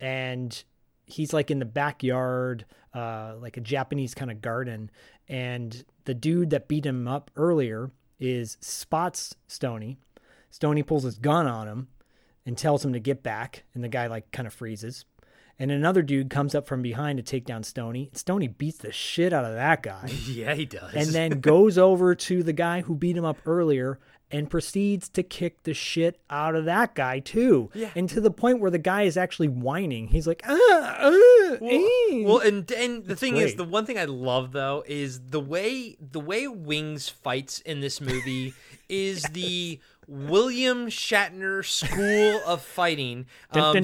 and 0.00 0.62
he's 1.06 1.32
like 1.32 1.50
in 1.50 1.58
the 1.58 1.64
backyard, 1.64 2.64
uh, 2.94 3.34
like 3.40 3.56
a 3.56 3.60
Japanese 3.60 4.14
kind 4.14 4.30
of 4.30 4.40
garden. 4.40 4.90
And 5.28 5.84
the 6.04 6.14
dude 6.14 6.50
that 6.50 6.68
beat 6.68 6.86
him 6.86 7.08
up 7.08 7.30
earlier 7.36 7.90
is 8.20 8.56
spots 8.60 9.34
Stony. 9.46 9.98
Stony 10.50 10.82
pulls 10.82 11.02
his 11.02 11.18
gun 11.18 11.46
on 11.46 11.66
him 11.66 11.88
and 12.46 12.56
tells 12.56 12.84
him 12.84 12.92
to 12.92 13.00
get 13.00 13.22
back, 13.22 13.64
and 13.74 13.82
the 13.82 13.88
guy 13.88 14.06
like 14.06 14.30
kind 14.30 14.46
of 14.46 14.54
freezes. 14.54 15.04
And 15.58 15.70
another 15.72 16.02
dude 16.02 16.30
comes 16.30 16.54
up 16.54 16.68
from 16.68 16.82
behind 16.82 17.16
to 17.16 17.22
take 17.22 17.44
down 17.44 17.64
Stony. 17.64 18.10
Stony 18.12 18.46
beats 18.46 18.78
the 18.78 18.92
shit 18.92 19.32
out 19.32 19.44
of 19.44 19.54
that 19.54 19.82
guy. 19.82 20.08
yeah 20.28 20.54
he 20.54 20.64
does 20.64 20.94
and 20.94 21.08
then 21.08 21.40
goes 21.40 21.76
over 21.76 22.14
to 22.14 22.42
the 22.42 22.52
guy 22.52 22.82
who 22.82 22.94
beat 22.94 23.16
him 23.16 23.24
up 23.24 23.38
earlier 23.46 23.98
and 24.30 24.50
proceeds 24.50 25.08
to 25.08 25.22
kick 25.22 25.62
the 25.62 25.72
shit 25.72 26.20
out 26.28 26.54
of 26.54 26.66
that 26.66 26.94
guy 26.94 27.18
too. 27.18 27.70
Yeah. 27.74 27.90
And 27.96 28.08
to 28.10 28.20
the 28.20 28.30
point 28.30 28.60
where 28.60 28.70
the 28.70 28.78
guy 28.78 29.02
is 29.02 29.16
actually 29.16 29.48
whining. 29.48 30.08
He's 30.08 30.26
like, 30.26 30.42
ah, 30.46 30.50
ah, 30.50 31.56
well, 31.60 31.70
eh." 31.72 32.24
well, 32.24 32.38
and 32.38 32.70
and 32.72 33.04
the 33.04 33.12
It's 33.12 33.20
thing 33.20 33.38
is, 33.38 33.54
the 33.54 33.64
one 33.64 33.86
thing 33.86 33.98
I 33.98 34.04
love 34.04 34.52
though 34.52 34.84
is 34.86 35.20
the 35.30 35.40
way 35.40 35.96
the 35.98 36.20
way 36.20 36.46
Wings 36.46 37.08
fights 37.08 37.60
in 37.60 37.80
this 37.80 38.00
movie 38.00 38.54
is 38.88 39.22
the 39.22 39.80
William 40.08 40.86
Shatner 40.88 41.62
school 41.64 42.40
of 42.46 42.62
fighting. 42.62 43.26
Um. 43.52 43.74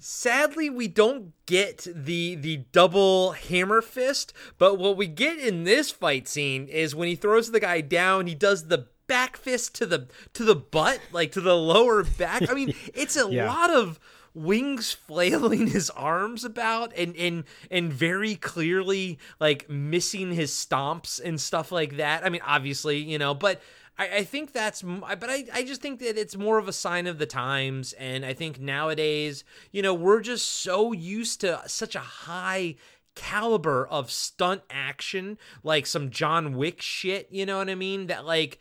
Sadly, 0.00 0.68
we 0.68 0.88
don't 0.88 1.32
get 1.46 1.86
the 1.94 2.34
the 2.34 2.58
double 2.72 3.32
hammer 3.32 3.80
fist, 3.80 4.32
but 4.58 4.78
what 4.78 4.96
we 4.96 5.06
get 5.06 5.38
in 5.38 5.62
this 5.62 5.90
fight 5.92 6.26
scene 6.26 6.66
is 6.66 6.94
when 6.94 7.08
he 7.08 7.14
throws 7.14 7.52
the 7.52 7.60
guy 7.60 7.80
down, 7.80 8.26
he 8.26 8.34
does 8.34 8.66
the 8.66 8.86
back 9.06 9.36
fist 9.36 9.74
to 9.76 9.86
the 9.86 10.08
to 10.34 10.44
the 10.44 10.56
butt, 10.56 11.00
like 11.12 11.30
to 11.32 11.40
the 11.40 11.56
lower 11.56 12.02
back. 12.02 12.50
I 12.50 12.54
mean, 12.54 12.74
it's 12.94 13.16
a 13.16 13.30
Yeah. 13.30 13.46
lot 13.46 13.70
of 13.70 14.00
wings 14.34 14.92
flailing 15.06 15.68
his 15.68 15.90
arms 15.90 16.44
about 16.44 16.92
and 16.96 17.16
and 17.16 17.44
and 17.70 17.92
very 17.92 18.34
clearly 18.34 19.18
like 19.38 19.68
missing 19.68 20.32
his 20.32 20.52
stomps 20.52 21.20
and 21.22 21.40
stuff 21.40 21.72
like 21.72 21.96
that. 21.96 22.24
I 22.24 22.28
mean, 22.28 22.42
obviously, 22.44 22.98
you 22.98 23.18
know, 23.18 23.34
but 23.34 23.60
I, 24.00 24.08
I 24.16 24.24
think 24.24 24.52
that's, 24.52 24.80
but 24.82 25.28
I, 25.28 25.44
I 25.52 25.62
just 25.62 25.82
think 25.82 26.00
that 26.00 26.18
it's 26.18 26.36
more 26.36 26.58
of 26.58 26.68
a 26.68 26.72
sign 26.72 27.06
of 27.06 27.18
the 27.18 27.26
times. 27.26 27.92
And 27.92 28.24
I 28.24 28.32
think 28.32 28.58
nowadays, 28.58 29.44
you 29.72 29.82
know, 29.82 29.92
we're 29.92 30.22
just 30.22 30.48
so 30.48 30.92
used 30.92 31.42
to 31.42 31.60
such 31.66 31.94
a 31.94 32.00
high 32.00 32.76
caliber 33.14 33.86
of 33.86 34.10
stunt 34.10 34.62
action, 34.70 35.36
like 35.62 35.84
some 35.86 36.08
John 36.08 36.56
Wick 36.56 36.80
shit, 36.80 37.28
you 37.30 37.44
know 37.44 37.58
what 37.58 37.68
I 37.68 37.74
mean? 37.74 38.06
That 38.06 38.24
like 38.24 38.58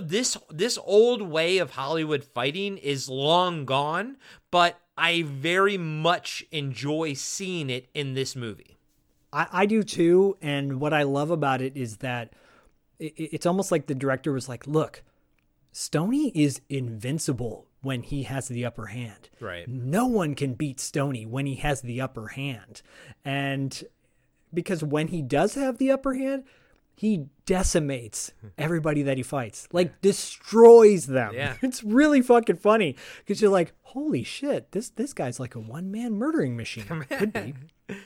this, 0.00 0.38
this 0.50 0.78
old 0.84 1.20
way 1.20 1.58
of 1.58 1.72
Hollywood 1.72 2.22
fighting 2.22 2.78
is 2.78 3.08
long 3.08 3.64
gone, 3.64 4.18
but 4.52 4.78
I 4.96 5.22
very 5.22 5.76
much 5.76 6.44
enjoy 6.50 7.14
seeing 7.14 7.70
it 7.70 7.88
in 7.94 8.14
this 8.14 8.34
movie. 8.34 8.78
I, 9.32 9.46
I 9.52 9.66
do 9.66 9.82
too. 9.82 10.36
And 10.40 10.80
what 10.80 10.92
I 10.92 11.02
love 11.02 11.30
about 11.30 11.60
it 11.60 11.76
is 11.76 11.98
that 11.98 12.32
it, 12.98 13.14
it's 13.16 13.46
almost 13.46 13.70
like 13.70 13.86
the 13.86 13.94
director 13.94 14.32
was 14.32 14.48
like, 14.48 14.66
look, 14.66 15.02
Stony 15.72 16.32
is 16.34 16.62
invincible 16.68 17.66
when 17.82 18.02
he 18.02 18.22
has 18.22 18.48
the 18.48 18.64
upper 18.64 18.86
hand. 18.86 19.28
Right. 19.40 19.68
No 19.68 20.06
one 20.06 20.34
can 20.34 20.54
beat 20.54 20.80
Stony 20.80 21.26
when 21.26 21.46
he 21.46 21.56
has 21.56 21.82
the 21.82 22.00
upper 22.00 22.28
hand. 22.28 22.80
And 23.24 23.84
because 24.54 24.82
when 24.82 25.08
he 25.08 25.20
does 25.20 25.54
have 25.54 25.76
the 25.78 25.90
upper 25.90 26.14
hand, 26.14 26.44
he 26.96 27.26
decimates 27.44 28.32
everybody 28.58 29.02
that 29.02 29.18
he 29.18 29.22
fights, 29.22 29.68
like 29.70 30.00
destroys 30.00 31.06
them. 31.06 31.34
Yeah. 31.34 31.54
It's 31.62 31.84
really 31.84 32.22
fucking 32.22 32.56
funny 32.56 32.96
because 33.18 33.40
you're 33.40 33.50
like, 33.50 33.74
holy 33.82 34.24
shit, 34.24 34.72
this 34.72 34.88
this 34.88 35.12
guy's 35.12 35.38
like 35.38 35.54
a 35.54 35.60
one 35.60 35.90
man 35.90 36.14
murdering 36.14 36.56
machine. 36.56 37.04
Could 37.08 37.32
be. 37.32 37.54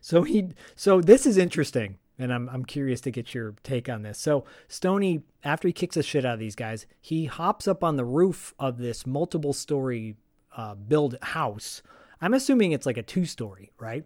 So 0.00 0.22
he 0.22 0.48
so 0.74 1.02
this 1.02 1.26
is 1.26 1.36
interesting 1.36 1.98
and 2.18 2.32
I'm 2.32 2.48
I'm 2.48 2.64
curious 2.64 3.02
to 3.02 3.10
get 3.10 3.34
your 3.34 3.54
take 3.62 3.88
on 3.90 4.00
this. 4.00 4.18
So 4.18 4.46
Stony 4.66 5.24
after 5.42 5.68
he 5.68 5.72
kicks 5.72 5.96
the 5.96 6.02
shit 6.02 6.24
out 6.24 6.34
of 6.34 6.38
these 6.38 6.54
guys, 6.54 6.86
he 7.02 7.26
hops 7.26 7.68
up 7.68 7.84
on 7.84 7.96
the 7.96 8.04
roof 8.04 8.54
of 8.58 8.78
this 8.78 9.06
multiple 9.06 9.52
story 9.52 10.16
uh 10.56 10.74
build 10.74 11.16
house. 11.20 11.82
I'm 12.20 12.32
assuming 12.32 12.72
it's 12.72 12.86
like 12.86 12.96
a 12.96 13.02
two 13.02 13.26
story, 13.26 13.72
right? 13.78 14.04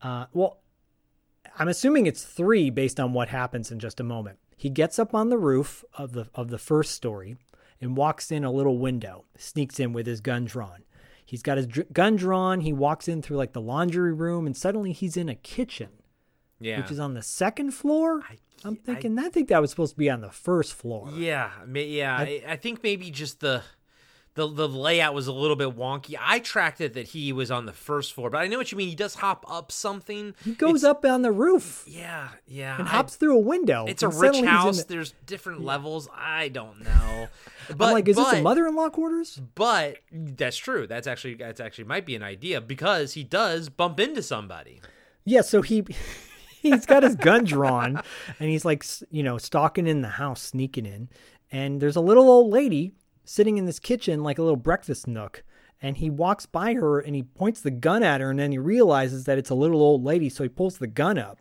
Uh 0.00 0.26
well 0.32 0.60
I'm 1.58 1.68
assuming 1.68 2.06
it's 2.06 2.24
3 2.24 2.70
based 2.70 2.98
on 2.98 3.12
what 3.12 3.28
happens 3.28 3.70
in 3.70 3.78
just 3.78 4.00
a 4.00 4.04
moment. 4.04 4.38
He 4.56 4.70
gets 4.70 4.98
up 4.98 5.14
on 5.14 5.28
the 5.28 5.38
roof 5.38 5.84
of 5.94 6.12
the 6.12 6.28
of 6.34 6.48
the 6.48 6.58
first 6.58 6.92
story 6.92 7.36
and 7.80 7.96
walks 7.96 8.30
in 8.30 8.44
a 8.44 8.50
little 8.52 8.78
window, 8.78 9.24
sneaks 9.36 9.78
in 9.78 9.92
with 9.92 10.06
his 10.06 10.20
gun 10.20 10.44
drawn. 10.44 10.84
He's 11.24 11.42
got 11.42 11.56
his 11.56 11.66
dr- 11.66 11.92
gun 11.92 12.16
drawn. 12.16 12.60
He 12.60 12.72
walks 12.72 13.08
in 13.08 13.22
through 13.22 13.36
like 13.36 13.52
the 13.52 13.60
laundry 13.60 14.12
room, 14.12 14.46
and 14.46 14.56
suddenly 14.56 14.92
he's 14.92 15.16
in 15.16 15.28
a 15.28 15.34
kitchen, 15.34 15.88
Yeah. 16.60 16.80
which 16.80 16.90
is 16.90 16.98
on 16.98 17.14
the 17.14 17.22
second 17.22 17.72
floor. 17.72 18.22
I, 18.28 18.38
am 18.66 18.76
thinking, 18.76 19.18
I, 19.18 19.28
think 19.28 19.48
that 19.48 19.60
was 19.60 19.70
supposed 19.70 19.94
to 19.94 19.98
be 19.98 20.10
on 20.10 20.20
the 20.20 20.30
first 20.30 20.74
floor. 20.74 21.10
Yeah, 21.14 21.50
yeah. 21.74 22.16
I, 22.16 22.42
I 22.46 22.56
think 22.56 22.82
maybe 22.82 23.10
just 23.10 23.40
the 23.40 23.62
the 24.34 24.48
the 24.48 24.68
layout 24.68 25.14
was 25.14 25.26
a 25.26 25.32
little 25.32 25.56
bit 25.56 25.76
wonky. 25.76 26.16
I 26.20 26.40
tracked 26.40 26.80
it 26.80 26.94
that 26.94 27.08
he 27.08 27.32
was 27.32 27.50
on 27.50 27.66
the 27.66 27.72
first 27.72 28.12
floor, 28.12 28.30
but 28.30 28.38
I 28.38 28.46
know 28.48 28.58
what 28.58 28.72
you 28.72 28.78
mean. 28.78 28.88
He 28.88 28.94
does 28.96 29.14
hop 29.16 29.44
up 29.48 29.70
something. 29.70 30.34
He 30.44 30.52
goes 30.54 30.82
up 30.84 31.04
on 31.04 31.22
the 31.22 31.30
roof. 31.32 31.84
Yeah, 31.86 32.28
yeah. 32.46 32.78
And 32.78 32.88
I- 32.88 32.90
hops 32.92 33.16
through 33.16 33.36
a 33.36 33.40
window. 33.40 33.84
It's 33.86 34.02
a 34.02 34.08
rich 34.08 34.14
suddenly 34.16 34.38
he's 34.40 34.42
in 34.42 34.46
house. 34.48 34.82
the- 34.84 34.94
There's 34.94 35.14
different 35.26 35.62
levels. 35.64 36.08
I 36.14 36.48
don't 36.48 36.82
know. 36.82 37.28
But 37.76 37.84
I'm 37.88 37.92
like, 37.94 38.08
is 38.08 38.16
this 38.16 38.32
a 38.32 38.42
mother-in-law 38.42 38.90
quarters? 38.90 39.40
But 39.54 39.98
that's 40.12 40.56
true. 40.56 40.86
That's 40.86 41.06
actually 41.06 41.34
that's 41.34 41.60
actually 41.60 41.84
might 41.84 42.04
be 42.06 42.16
an 42.16 42.22
idea 42.22 42.60
because 42.60 43.12
he 43.14 43.22
does 43.24 43.68
bump 43.68 44.00
into 44.00 44.22
somebody. 44.22 44.80
Yeah, 45.24 45.42
so 45.42 45.62
he 45.62 45.84
he's 46.60 46.86
got 46.86 47.02
his 47.04 47.14
gun 47.14 47.44
drawn 47.44 48.00
and 48.40 48.50
he's 48.50 48.64
like, 48.64 48.84
you 49.10 49.22
know, 49.22 49.38
stalking 49.38 49.86
in 49.86 50.02
the 50.02 50.08
house, 50.08 50.42
sneaking 50.42 50.86
in. 50.86 51.08
And 51.52 51.80
there's 51.80 51.94
a 51.96 52.00
little 52.00 52.28
old 52.28 52.52
lady 52.52 52.94
sitting 53.24 53.58
in 53.58 53.66
this 53.66 53.78
kitchen 53.78 54.22
like 54.22 54.38
a 54.38 54.42
little 54.42 54.56
breakfast 54.56 55.06
nook. 55.06 55.42
And 55.82 55.98
he 55.98 56.08
walks 56.08 56.46
by 56.46 56.74
her 56.74 56.98
and 57.00 57.14
he 57.14 57.22
points 57.24 57.60
the 57.60 57.70
gun 57.70 58.02
at 58.02 58.20
her 58.22 58.30
and 58.30 58.38
then 58.38 58.52
he 58.52 58.58
realizes 58.58 59.24
that 59.24 59.36
it's 59.38 59.50
a 59.50 59.54
little 59.54 59.82
old 59.82 60.02
lady, 60.02 60.28
so 60.30 60.42
he 60.42 60.48
pulls 60.48 60.78
the 60.78 60.86
gun 60.86 61.18
up. 61.18 61.38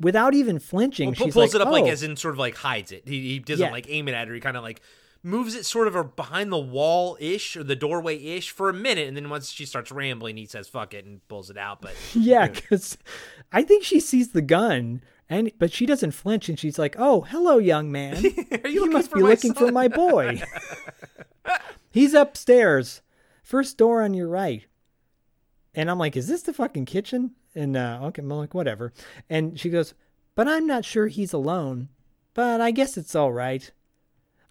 Without 0.00 0.34
even 0.34 0.58
flinching, 0.58 1.08
Well, 1.10 1.14
she's 1.14 1.32
pulls 1.34 1.54
like, 1.54 1.60
it 1.60 1.66
up 1.66 1.72
like 1.72 1.84
"Oh." 1.84 1.88
as 1.88 2.02
in 2.02 2.16
sort 2.16 2.34
of 2.34 2.38
like 2.38 2.56
hides 2.56 2.90
it. 2.92 3.04
He, 3.06 3.20
he 3.34 3.38
doesn't 3.38 3.64
Yeah. 3.66 3.70
like 3.72 3.86
aim 3.88 4.08
it 4.08 4.14
at 4.14 4.26
her. 4.28 4.34
He 4.34 4.40
kind 4.40 4.56
of 4.56 4.62
like 4.64 4.80
moves 5.22 5.54
it 5.54 5.64
sort 5.64 5.86
of 5.88 6.16
behind 6.16 6.52
the 6.52 6.58
wall 6.58 7.16
ish 7.20 7.56
or 7.56 7.62
the 7.64 7.76
doorway 7.76 8.16
ish 8.22 8.50
for 8.50 8.68
a 8.68 8.72
minute, 8.74 9.06
and 9.08 9.16
then 9.16 9.30
once 9.30 9.50
she 9.50 9.64
starts 9.64 9.90
rambling, 9.92 10.36
he 10.36 10.44
says 10.44 10.68
"fuck 10.68 10.92
it" 10.92 11.04
and 11.04 11.26
pulls 11.28 11.50
it 11.50 11.56
out. 11.56 11.80
But 11.80 11.94
Yeah, 12.14 12.48
because 12.52 12.98
I 13.52 13.62
think 13.62 13.84
she 13.84 14.00
sees 14.00 14.32
the 14.32 14.42
gun, 14.42 15.02
and 15.28 15.50
but 15.58 15.72
she 15.72 15.86
doesn't 15.86 16.12
flinch, 16.12 16.48
and 16.48 16.58
she's 16.58 16.78
like, 16.78 16.96
"Oh, 16.98 17.22
hello, 17.22 17.58
young 17.58 17.90
man. 17.90 18.22
you, 18.64 18.90
must 18.90 19.10
for 19.10 19.16
be 19.16 19.22
looking 19.22 19.54
for 19.54 19.72
my 19.72 19.88
boy. 19.88 20.42
He's 21.90 22.14
upstairs, 22.14 23.02
first 23.42 23.76
door 23.78 24.02
on 24.02 24.14
your 24.14 24.28
right." 24.28 24.64
And 25.74 25.90
I'm 25.90 25.98
like, 25.98 26.16
"Is 26.16 26.28
this 26.28 26.42
the 26.42 26.52
fucking 26.52 26.84
kitchen?" 26.84 27.32
And 27.54 27.76
uh, 27.76 28.00
okay, 28.04 28.22
I'm 28.22 28.28
like, 28.28 28.54
"Whatever." 28.54 28.92
And 29.28 29.58
she 29.58 29.68
goes, 29.68 29.94
"But 30.34 30.46
I'm 30.46 30.66
not 30.66 30.84
sure 30.84 31.08
he's 31.08 31.32
alone. 31.32 31.88
But 32.34 32.60
I 32.60 32.70
guess 32.70 32.96
it's 32.96 33.14
all 33.14 33.32
right." 33.32 33.72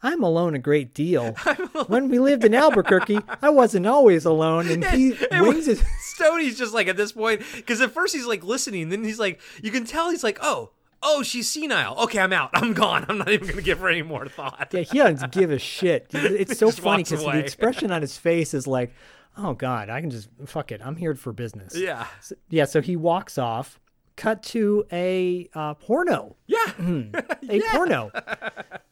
I'm 0.04 0.24
alone 0.24 0.56
a 0.56 0.60
great 0.60 0.94
deal. 0.94 1.36
When 1.88 2.10
we 2.10 2.20
lived 2.20 2.44
in 2.44 2.54
Albuquerque, 2.54 3.20
I 3.42 3.50
wasn't 3.50 3.86
always 3.86 4.26
alone, 4.26 4.70
and 4.70 4.84
he 4.96 5.14
wings 5.32 5.66
his 5.68 5.84
Stoney's 6.02 6.58
just 6.58 6.74
like 6.74 6.88
at 6.88 6.98
this 6.98 7.12
point 7.12 7.42
because 7.56 7.82
at 7.82 7.92
first 7.92 8.14
he's 8.16 8.26
like 8.26 8.44
listening, 8.44 8.90
then 8.90 9.04
he's 9.04 9.20
like, 9.20 9.40
you 9.62 9.72
can 9.72 9.86
tell 9.86 10.10
he's 10.10 10.24
like, 10.24 10.40
oh, 10.42 10.72
oh, 11.04 11.22
she's 11.24 11.50
senile. 11.52 11.96
Okay, 12.04 12.20
I'm 12.20 12.34
out. 12.34 12.50
I'm 12.54 12.74
gone. 12.74 13.06
I'm 13.10 13.18
not 13.20 13.30
even 13.30 13.48
gonna 13.48 13.62
give 13.62 13.80
her 13.80 13.90
any 13.90 14.02
more 14.02 14.28
thought. 14.28 14.70
Yeah, 14.72 14.82
he 14.82 14.98
doesn't 15.00 15.32
give 15.32 15.52
a 15.52 15.60
shit. 15.60 16.08
It's 16.14 16.58
so 16.58 16.72
funny 16.72 17.04
because 17.04 17.24
the 17.24 17.38
expression 17.38 17.92
on 17.92 18.02
his 18.02 18.18
face 18.18 18.54
is 18.54 18.66
like, 18.68 18.94
"Oh 19.38 19.54
God, 19.54 19.90
I 19.90 20.02
can 20.02 20.10
just 20.10 20.30
fuck 20.46 20.72
it. 20.72 20.82
I'm 20.84 20.96
here 20.96 21.14
for 21.16 21.34
business." 21.34 21.76
Yeah. 21.76 22.08
So- 22.22 22.36
yeah. 22.50 22.66
So 22.66 22.82
he 22.82 22.96
walks 22.96 23.38
off. 23.38 23.80
Cut 24.16 24.44
to 24.44 24.86
a 24.92 25.50
uh, 25.54 25.74
porno. 25.76 26.36
Yeah. 26.48 26.72
a 27.50 27.62
porno. 27.72 28.12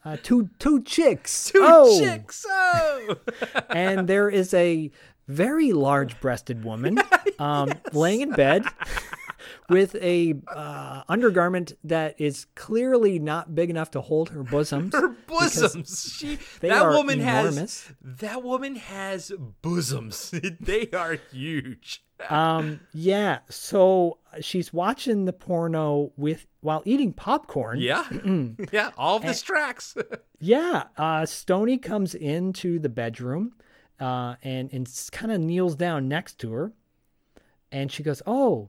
Uh, 0.06 0.18
two 0.22 0.50
two 0.58 0.82
chicks. 0.82 1.48
Two 1.50 1.60
oh. 1.62 1.98
chicks. 1.98 2.44
Oh. 2.46 3.16
and 3.70 4.06
there 4.06 4.28
is 4.28 4.52
a 4.52 4.90
very 5.28 5.72
large-breasted 5.72 6.62
woman 6.62 6.98
um, 7.38 7.72
laying 7.94 8.20
in 8.20 8.32
bed 8.32 8.66
with 9.68 9.94
a 9.96 10.34
uh, 10.48 11.02
undergarment 11.08 11.72
that 11.84 12.20
is 12.20 12.46
clearly 12.54 13.18
not 13.18 13.54
big 13.54 13.70
enough 13.70 13.90
to 13.92 14.00
hold 14.00 14.30
her 14.30 14.42
bosoms. 14.42 14.94
Her 14.94 15.08
bosoms. 15.26 16.14
She 16.16 16.38
they 16.60 16.68
that 16.68 16.82
are 16.82 16.92
woman 16.92 17.20
enormous. 17.20 17.86
has 17.86 17.96
that 18.20 18.42
woman 18.42 18.76
has 18.76 19.32
bosoms. 19.62 20.30
they 20.60 20.88
are 20.92 21.18
huge. 21.32 22.04
Um 22.30 22.80
yeah 22.92 23.38
so 23.48 24.18
she's 24.40 24.72
watching 24.72 25.24
the 25.24 25.32
porno 25.32 26.12
with 26.16 26.46
while 26.60 26.82
eating 26.84 27.12
popcorn 27.12 27.78
Yeah. 27.80 28.04
yeah. 28.72 28.90
All 28.96 29.16
of 29.16 29.22
this 29.22 29.42
tracks. 29.42 29.96
yeah 30.40 30.84
uh 30.96 31.26
stony 31.26 31.78
comes 31.78 32.14
into 32.14 32.78
the 32.78 32.88
bedroom 32.88 33.54
uh 34.00 34.34
and 34.42 34.72
and 34.72 34.88
kind 35.12 35.30
of 35.32 35.40
kneels 35.40 35.76
down 35.76 36.08
next 36.08 36.38
to 36.40 36.52
her 36.52 36.72
and 37.70 37.90
she 37.92 38.02
goes 38.02 38.22
oh 38.26 38.68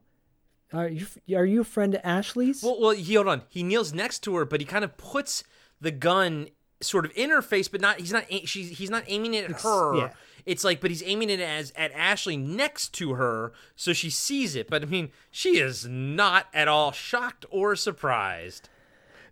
are 0.73 0.88
you 0.88 1.06
are 1.36 1.45
you 1.45 1.61
a 1.61 1.64
friend 1.65 1.94
of 1.95 2.02
ashley's 2.03 2.61
well, 2.64 2.77
well, 2.82 2.91
he, 2.91 3.14
hold 3.14 3.27
on. 3.27 3.44
He 3.49 3.61
kneels 3.64 3.94
next 3.94 4.19
to 4.23 4.36
her, 4.36 4.45
but 4.45 4.60
he 4.60 4.65
kind 4.65 4.84
of 4.84 4.98
puts 4.98 5.44
the 5.80 5.91
gun 5.91 6.49
sort 6.85 7.05
of 7.05 7.11
in 7.15 7.29
her 7.29 7.41
face, 7.41 7.67
but 7.67 7.81
not. 7.81 7.99
He's 7.99 8.13
not. 8.13 8.25
She's. 8.45 8.77
He's 8.77 8.89
not 8.89 9.03
aiming 9.07 9.33
it 9.33 9.49
at 9.49 9.61
her. 9.61 9.95
yeah. 9.97 10.09
It's 10.45 10.63
like, 10.63 10.79
but 10.79 10.91
he's 10.91 11.01
aiming 11.03 11.31
it 11.31 11.39
as 11.39 11.73
at 11.75 11.91
Ashley 11.93 12.37
next 12.37 12.93
to 12.95 13.15
her, 13.15 13.51
so 13.75 13.93
she 13.93 14.11
sees 14.11 14.55
it. 14.55 14.69
But 14.69 14.83
I 14.83 14.85
mean, 14.85 15.11
she 15.31 15.57
is 15.57 15.87
not 15.87 16.45
at 16.53 16.67
all 16.67 16.91
shocked 16.91 17.45
or 17.49 17.75
surprised. 17.75 18.69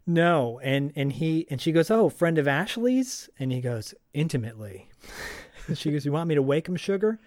no 0.06 0.60
and 0.64 0.92
and 0.96 1.14
he 1.14 1.48
and 1.50 1.62
she 1.62 1.72
goes 1.72 1.90
oh 1.90 2.10
friend 2.10 2.38
of 2.38 2.46
ashley's 2.48 3.30
and 3.40 3.54
he 3.54 3.62
goes 3.62 3.94
intimately 4.14 4.90
she 5.76 5.92
goes 5.92 6.06
you 6.06 6.12
want 6.12 6.28
me 6.28 6.36
to 6.36 6.42
wake 6.42 6.68
him 6.68 6.76
sugar 6.76 7.20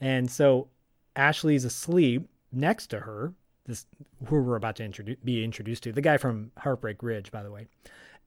and 0.00 0.30
so 0.30 0.68
ashley's 1.16 1.64
asleep 1.64 2.28
next 2.52 2.86
to 2.86 3.00
her 3.00 3.34
this 3.66 3.86
who 4.26 4.40
we're 4.40 4.54
about 4.54 4.76
to 4.76 4.84
introduce, 4.84 5.16
be 5.24 5.42
introduced 5.42 5.82
to 5.82 5.90
the 5.92 6.00
guy 6.00 6.16
from 6.16 6.52
heartbreak 6.58 7.02
ridge 7.02 7.32
by 7.32 7.42
the 7.42 7.50
way 7.50 7.66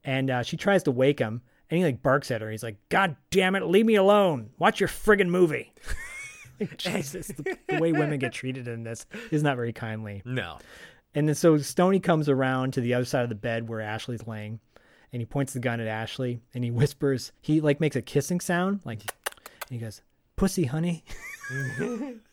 and 0.08 0.30
uh, 0.30 0.42
she 0.42 0.56
tries 0.56 0.82
to 0.84 0.90
wake 0.90 1.18
him 1.18 1.42
and 1.70 1.78
he 1.78 1.84
like 1.84 2.02
barks 2.02 2.30
at 2.30 2.40
her 2.40 2.50
he's 2.50 2.62
like 2.62 2.76
god 2.88 3.14
damn 3.30 3.54
it 3.54 3.64
leave 3.64 3.84
me 3.86 3.94
alone 3.96 4.50
watch 4.58 4.80
your 4.80 4.88
friggin' 4.88 5.28
movie 5.28 5.72
jesus 6.76 7.28
the, 7.28 7.56
the 7.68 7.78
way 7.78 7.92
women 7.92 8.18
get 8.18 8.32
treated 8.32 8.66
in 8.66 8.82
this 8.82 9.06
is 9.30 9.42
not 9.42 9.56
very 9.56 9.72
kindly 9.72 10.22
No. 10.24 10.58
and 11.14 11.28
then 11.28 11.34
so 11.34 11.56
Stony 11.58 12.00
comes 12.00 12.28
around 12.28 12.72
to 12.72 12.80
the 12.80 12.94
other 12.94 13.04
side 13.04 13.22
of 13.22 13.28
the 13.28 13.34
bed 13.34 13.68
where 13.68 13.80
Ashley's 13.80 14.26
laying, 14.26 14.58
and 15.12 15.20
he 15.22 15.26
points 15.26 15.52
the 15.52 15.60
gun 15.60 15.80
at 15.80 15.86
Ashley, 15.86 16.40
and 16.54 16.62
he 16.64 16.70
whispers, 16.70 17.32
he 17.40 17.60
like 17.60 17.80
makes 17.80 17.96
a 17.96 18.02
kissing 18.02 18.40
sound, 18.40 18.80
like, 18.84 19.00
and 19.00 19.70
he 19.70 19.78
goes, 19.78 20.02
"Pussy, 20.36 20.64
honey." 20.64 21.04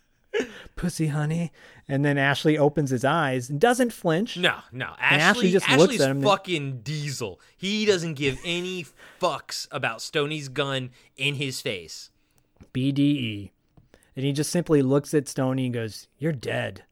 Pussy, 0.75 1.07
honey. 1.07 1.51
And 1.87 2.03
then 2.03 2.17
Ashley 2.17 2.57
opens 2.57 2.89
his 2.89 3.05
eyes 3.05 3.49
and 3.49 3.59
doesn't 3.59 3.93
flinch. 3.93 4.37
No, 4.37 4.57
no. 4.71 4.87
And 4.99 5.21
Ashley, 5.21 5.47
Ashley 5.47 5.51
just 5.51 5.69
Ashley's 5.69 5.79
looks 5.87 6.01
at 6.01 6.09
him 6.11 6.17
and- 6.17 6.25
fucking 6.25 6.79
diesel. 6.81 7.39
He 7.55 7.85
doesn't 7.85 8.15
give 8.15 8.39
any 8.43 8.85
fucks 9.21 9.67
about 9.71 10.01
Stoney's 10.01 10.49
gun 10.49 10.91
in 11.15 11.35
his 11.35 11.61
face. 11.61 12.09
BDE. 12.73 13.51
And 14.15 14.25
he 14.25 14.31
just 14.31 14.51
simply 14.51 14.81
looks 14.81 15.13
at 15.13 15.27
Stony 15.27 15.65
and 15.65 15.73
goes, 15.73 16.07
You're 16.17 16.31
dead. 16.31 16.83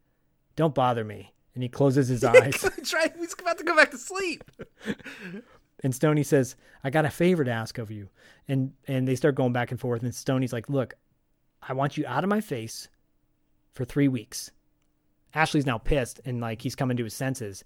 Don't 0.56 0.76
bother 0.76 1.04
me. 1.04 1.34
And 1.54 1.64
he 1.64 1.70
closes 1.70 2.08
his 2.08 2.24
eyes. 2.24 2.62
He's 2.62 3.34
about 3.40 3.58
to 3.58 3.64
go 3.64 3.76
back 3.76 3.92
to 3.92 3.98
sleep. 3.98 4.44
And 5.84 5.94
Stony 5.94 6.24
says, 6.24 6.56
I 6.82 6.90
got 6.90 7.04
a 7.04 7.10
favor 7.10 7.44
to 7.44 7.52
ask 7.52 7.78
of 7.78 7.92
you. 7.92 8.08
And 8.48 8.72
and 8.88 9.06
they 9.06 9.16
start 9.16 9.36
going 9.36 9.52
back 9.52 9.70
and 9.70 9.78
forth. 9.80 10.02
And 10.02 10.16
Stoney's 10.16 10.54
like, 10.54 10.70
Look, 10.70 10.94
I 11.62 11.74
want 11.74 11.98
you 11.98 12.06
out 12.08 12.24
of 12.24 12.30
my 12.30 12.40
face 12.40 12.88
for 13.74 13.86
three 13.86 14.08
weeks. 14.08 14.52
Ashley's 15.34 15.66
now 15.66 15.78
pissed 15.78 16.22
and 16.26 16.40
like 16.40 16.62
he's 16.62 16.76
coming 16.76 16.98
to 16.98 17.04
his 17.04 17.14
senses. 17.14 17.64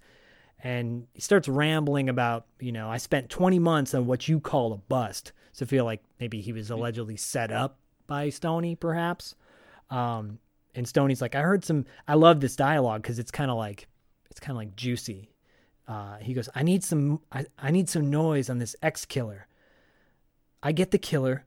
And 0.62 1.06
he 1.12 1.20
starts 1.20 1.46
rambling 1.46 2.08
about, 2.08 2.46
you 2.58 2.72
know, 2.72 2.90
I 2.90 2.96
spent 2.96 3.30
20 3.30 3.58
months 3.58 3.94
on 3.94 4.06
what 4.06 4.26
you 4.26 4.40
call 4.40 4.72
a 4.72 4.78
bust. 4.78 5.32
So 5.52 5.64
I 5.64 5.68
feel 5.68 5.84
like 5.84 6.02
maybe 6.18 6.40
he 6.40 6.52
was 6.52 6.70
allegedly 6.70 7.16
set 7.16 7.52
up 7.52 7.78
by 8.06 8.30
Stony, 8.30 8.74
perhaps. 8.74 9.36
Um, 9.90 10.38
and 10.74 10.86
Stoney's 10.86 11.22
like, 11.22 11.34
I 11.34 11.42
heard 11.42 11.64
some, 11.64 11.86
I 12.06 12.14
love 12.14 12.40
this 12.40 12.56
dialogue 12.56 13.02
because 13.02 13.18
it's 13.18 13.30
kind 13.30 13.50
of 13.50 13.56
like, 13.56 13.86
it's 14.30 14.40
kind 14.40 14.52
of 14.52 14.56
like 14.56 14.74
juicy. 14.76 15.30
Uh, 15.86 16.18
he 16.18 16.34
goes, 16.34 16.48
I 16.54 16.62
need 16.62 16.84
some, 16.84 17.20
I, 17.32 17.46
I 17.58 17.70
need 17.70 17.88
some 17.88 18.10
noise 18.10 18.50
on 18.50 18.58
this 18.58 18.76
ex 18.82 19.04
killer. 19.04 19.46
I 20.62 20.72
get 20.72 20.90
the 20.90 20.98
killer, 20.98 21.46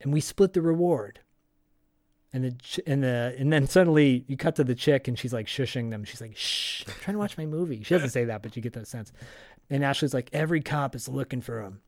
and 0.00 0.12
we 0.12 0.20
split 0.20 0.52
the 0.52 0.62
reward. 0.62 1.20
And 2.32 2.44
the 2.44 2.52
ch- 2.52 2.80
and 2.86 3.02
the 3.02 3.34
and 3.38 3.52
then 3.52 3.66
suddenly 3.66 4.24
you 4.26 4.36
cut 4.36 4.56
to 4.56 4.64
the 4.64 4.74
chick 4.74 5.06
and 5.06 5.18
she's 5.18 5.32
like 5.32 5.46
shushing 5.46 5.90
them. 5.90 6.04
She's 6.04 6.20
like, 6.20 6.36
"Shh, 6.36 6.84
I'm 6.88 6.94
trying 7.00 7.14
to 7.14 7.18
watch 7.18 7.36
my 7.36 7.44
movie." 7.44 7.82
She 7.82 7.94
doesn't 7.94 8.10
say 8.10 8.24
that, 8.24 8.42
but 8.42 8.56
you 8.56 8.62
get 8.62 8.72
that 8.72 8.88
sense. 8.88 9.12
And 9.68 9.84
Ashley's 9.84 10.14
like, 10.14 10.30
"Every 10.32 10.62
cop 10.62 10.94
is 10.94 11.08
looking 11.08 11.42
for 11.42 11.60
him." 11.60 11.80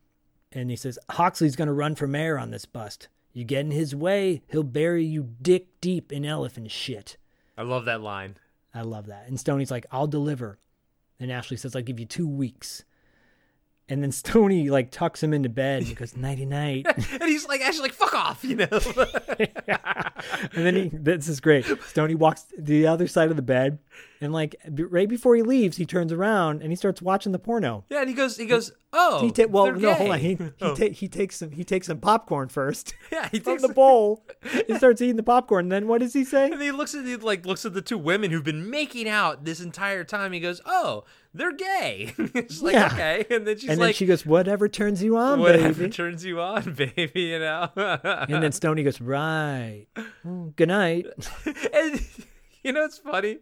And 0.52 0.68
he 0.68 0.76
says, 0.76 0.98
"Hoxley's 1.10 1.56
going 1.56 1.68
to 1.68 1.72
run 1.74 1.94
for 1.94 2.06
mayor 2.06 2.38
on 2.38 2.50
this 2.50 2.66
bust. 2.66 3.08
You 3.32 3.44
get 3.44 3.60
in 3.60 3.70
his 3.70 3.94
way, 3.96 4.42
he'll 4.48 4.62
bury 4.62 5.04
you 5.04 5.30
dick 5.40 5.80
deep 5.80 6.12
in 6.12 6.24
elephant 6.24 6.70
shit." 6.70 7.16
I 7.56 7.62
love 7.62 7.84
that 7.86 8.00
line. 8.00 8.36
I 8.74 8.82
love 8.82 9.06
that. 9.06 9.28
And 9.28 9.38
Stoney's 9.38 9.70
like, 9.70 9.86
I'll 9.92 10.08
deliver. 10.08 10.58
And 11.20 11.30
Ashley 11.30 11.56
says, 11.56 11.76
I'll 11.76 11.82
give 11.82 12.00
you 12.00 12.06
two 12.06 12.26
weeks. 12.26 12.84
And 13.88 14.02
then 14.02 14.12
Stoney 14.22 14.70
like 14.70 14.90
tucks 14.90 15.22
him 15.22 15.34
into 15.34 15.48
bed 15.48 15.82
and 15.82 15.96
goes, 15.96 16.16
nighty 16.16 16.46
night. 16.46 16.86
and 16.96 17.22
he's 17.24 17.46
like, 17.46 17.60
actually, 17.60 17.82
like, 17.82 17.92
fuck 17.92 18.14
off, 18.14 18.42
you 18.44 18.56
know? 18.56 18.66
and 19.38 20.66
then 20.66 20.74
he, 20.74 20.88
this 20.92 21.28
is 21.28 21.40
great. 21.40 21.66
Stoney 21.88 22.14
walks 22.14 22.42
to 22.44 22.62
the 22.62 22.86
other 22.86 23.06
side 23.06 23.30
of 23.30 23.36
the 23.36 23.42
bed 23.42 23.78
And 24.20 24.32
like 24.32 24.56
b- 24.74 24.84
right 24.84 25.08
before 25.08 25.36
he 25.36 25.42
leaves, 25.42 25.76
he 25.76 25.84
turns 25.86 26.12
around 26.12 26.62
and 26.62 26.70
he 26.70 26.76
starts 26.76 27.02
watching 27.02 27.32
the 27.32 27.38
porno. 27.38 27.84
Yeah, 27.90 28.00
and 28.00 28.08
he 28.08 28.14
goes, 28.14 28.36
he 28.36 28.46
goes, 28.46 28.72
oh, 28.92 29.20
he 29.20 29.30
ta- 29.30 29.46
well, 29.50 29.72
no, 29.72 29.92
hold 29.94 30.10
on. 30.12 30.18
He 30.18 30.34
he, 30.34 30.50
Oh. 30.62 30.74
ta- 30.74 30.90
he 30.90 31.08
takes 31.08 31.36
some 31.36 31.50
he 31.50 31.64
takes 31.64 31.86
some 31.88 31.98
popcorn 31.98 32.48
first. 32.48 32.94
Yeah, 33.12 33.28
he 33.30 33.38
takes 33.40 33.62
the 33.62 33.68
bowl. 33.68 34.24
he 34.66 34.74
starts 34.76 35.02
eating 35.02 35.16
the 35.16 35.22
popcorn. 35.22 35.66
And 35.66 35.72
then 35.72 35.88
what 35.88 36.00
does 36.00 36.12
he 36.14 36.24
say? 36.24 36.50
And 36.50 36.60
he 36.62 36.72
looks 36.72 36.94
at 36.94 37.04
the 37.04 37.16
like 37.16 37.44
looks 37.44 37.64
at 37.66 37.74
the 37.74 37.82
two 37.82 37.98
women 37.98 38.30
who've 38.30 38.44
been 38.44 38.70
making 38.70 39.08
out 39.08 39.44
this 39.44 39.60
entire 39.60 40.04
time. 40.04 40.32
He 40.32 40.40
goes, 40.40 40.60
"Oh, 40.64 41.04
they're 41.34 41.52
gay." 41.52 42.14
it's 42.18 42.62
like 42.62 42.74
Yeah. 42.74 42.86
okay, 42.92 43.26
and 43.30 43.46
then 43.46 43.58
she's 43.58 43.68
and 43.68 43.78
then 43.80 43.88
like, 43.88 43.96
she 43.96 44.06
goes, 44.06 44.24
"Whatever 44.24 44.68
turns 44.68 45.02
you 45.02 45.16
on, 45.16 45.40
"Whatever 45.40 45.82
baby." 45.82 45.90
turns 45.90 46.24
you 46.24 46.40
on, 46.40 46.72
baby," 46.96 47.10
you 47.20 47.38
know. 47.40 47.68
and 47.76 48.42
then 48.42 48.52
Stoney 48.52 48.82
goes, 48.82 49.00
"Right, 49.00 49.86
Mm, 50.26 50.54
good 50.56 50.68
night." 50.68 51.06
and 51.74 52.00
you 52.64 52.72
know 52.72 52.84
it's 52.84 52.98
funny 52.98 53.38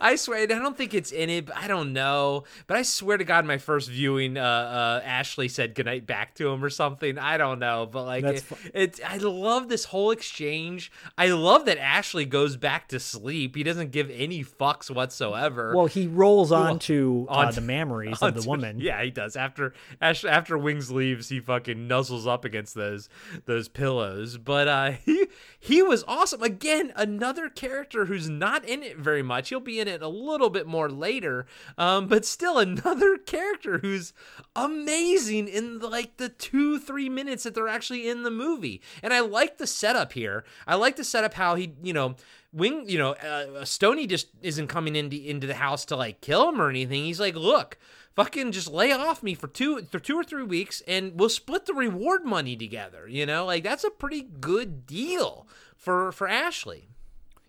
i 0.00 0.16
swear 0.16 0.38
i 0.38 0.46
don't 0.46 0.76
think 0.76 0.94
it's 0.94 1.12
in 1.12 1.28
it 1.28 1.46
but 1.46 1.56
i 1.56 1.66
don't 1.68 1.92
know 1.92 2.44
but 2.66 2.76
i 2.76 2.82
swear 2.82 3.18
to 3.18 3.24
god 3.24 3.44
my 3.44 3.58
first 3.58 3.90
viewing 3.90 4.36
uh, 4.38 4.42
uh 4.42 5.02
ashley 5.04 5.48
said 5.48 5.74
goodnight 5.74 6.06
back 6.06 6.34
to 6.34 6.48
him 6.48 6.64
or 6.64 6.70
something 6.70 7.18
i 7.18 7.36
don't 7.36 7.58
know 7.58 7.86
but 7.90 8.04
like 8.04 8.24
it, 8.24 8.44
it's 8.72 9.00
i 9.06 9.16
love 9.18 9.68
this 9.68 9.86
whole 9.86 10.10
exchange 10.10 10.90
i 11.18 11.26
love 11.28 11.64
that 11.66 11.78
ashley 11.78 12.24
goes 12.24 12.56
back 12.56 12.88
to 12.88 12.98
sleep 12.98 13.56
he 13.56 13.62
doesn't 13.62 13.90
give 13.90 14.08
any 14.10 14.44
fucks 14.44 14.90
whatsoever 14.90 15.74
Well, 15.74 15.86
he 15.86 16.06
rolls 16.06 16.50
Well, 16.50 16.62
onto 16.62 17.26
uh, 17.28 17.50
the 17.50 17.60
memories 17.60 18.18
of 18.22 18.34
the 18.40 18.48
woman. 18.48 18.78
Yeah, 18.80 19.02
he 19.02 19.10
does. 19.10 19.36
After 19.36 19.74
after 20.00 20.56
Wings 20.56 20.90
leaves, 20.90 21.28
he 21.28 21.40
fucking 21.40 21.88
nuzzles 21.88 22.26
up 22.26 22.44
against 22.44 22.74
those 22.74 23.08
those 23.46 23.68
pillows. 23.68 24.38
But 24.38 24.68
uh, 24.68 24.90
he 25.04 25.26
he 25.58 25.82
was 25.82 26.04
awesome. 26.06 26.42
Again, 26.42 26.92
another 26.96 27.48
character 27.48 28.06
who's 28.06 28.28
not 28.28 28.59
in 28.64 28.82
it 28.82 28.96
very 28.96 29.22
much. 29.22 29.48
He'll 29.48 29.60
be 29.60 29.80
in 29.80 29.88
it 29.88 30.02
a 30.02 30.08
little 30.08 30.50
bit 30.50 30.66
more 30.66 30.88
later. 30.88 31.46
Um, 31.78 32.06
but 32.06 32.24
still 32.24 32.58
another 32.58 33.18
character 33.18 33.78
who's 33.78 34.12
amazing 34.54 35.48
in 35.48 35.78
like 35.78 36.16
the 36.16 36.28
two 36.28 36.78
three 36.78 37.08
minutes 37.08 37.44
that 37.44 37.54
they're 37.54 37.68
actually 37.68 38.08
in 38.08 38.22
the 38.22 38.30
movie. 38.30 38.82
And 39.02 39.12
I 39.12 39.20
like 39.20 39.58
the 39.58 39.66
setup 39.66 40.12
here. 40.12 40.44
I 40.66 40.74
like 40.76 40.96
the 40.96 41.04
setup 41.04 41.34
how 41.34 41.54
he 41.54 41.74
you 41.82 41.92
know 41.92 42.16
Wing, 42.52 42.88
you 42.88 42.98
know, 42.98 43.12
uh, 43.12 43.64
Stony 43.64 44.08
just 44.08 44.28
isn't 44.42 44.66
coming 44.66 44.96
into 44.96 45.16
into 45.16 45.46
the 45.46 45.54
house 45.54 45.84
to 45.86 45.96
like 45.96 46.20
kill 46.20 46.48
him 46.48 46.60
or 46.60 46.68
anything. 46.68 47.04
He's 47.04 47.20
like, 47.20 47.36
look, 47.36 47.78
fucking 48.16 48.50
just 48.50 48.68
lay 48.68 48.92
off 48.92 49.22
me 49.22 49.34
for 49.34 49.46
two 49.46 49.82
for 49.84 50.00
two 50.00 50.16
or 50.16 50.24
three 50.24 50.42
weeks, 50.42 50.82
and 50.88 51.18
we'll 51.18 51.28
split 51.28 51.66
the 51.66 51.74
reward 51.74 52.24
money 52.24 52.56
together. 52.56 53.06
You 53.06 53.24
know, 53.24 53.44
like 53.46 53.62
that's 53.62 53.84
a 53.84 53.90
pretty 53.90 54.22
good 54.22 54.84
deal 54.84 55.46
for 55.76 56.10
for 56.10 56.26
Ashley. 56.26 56.88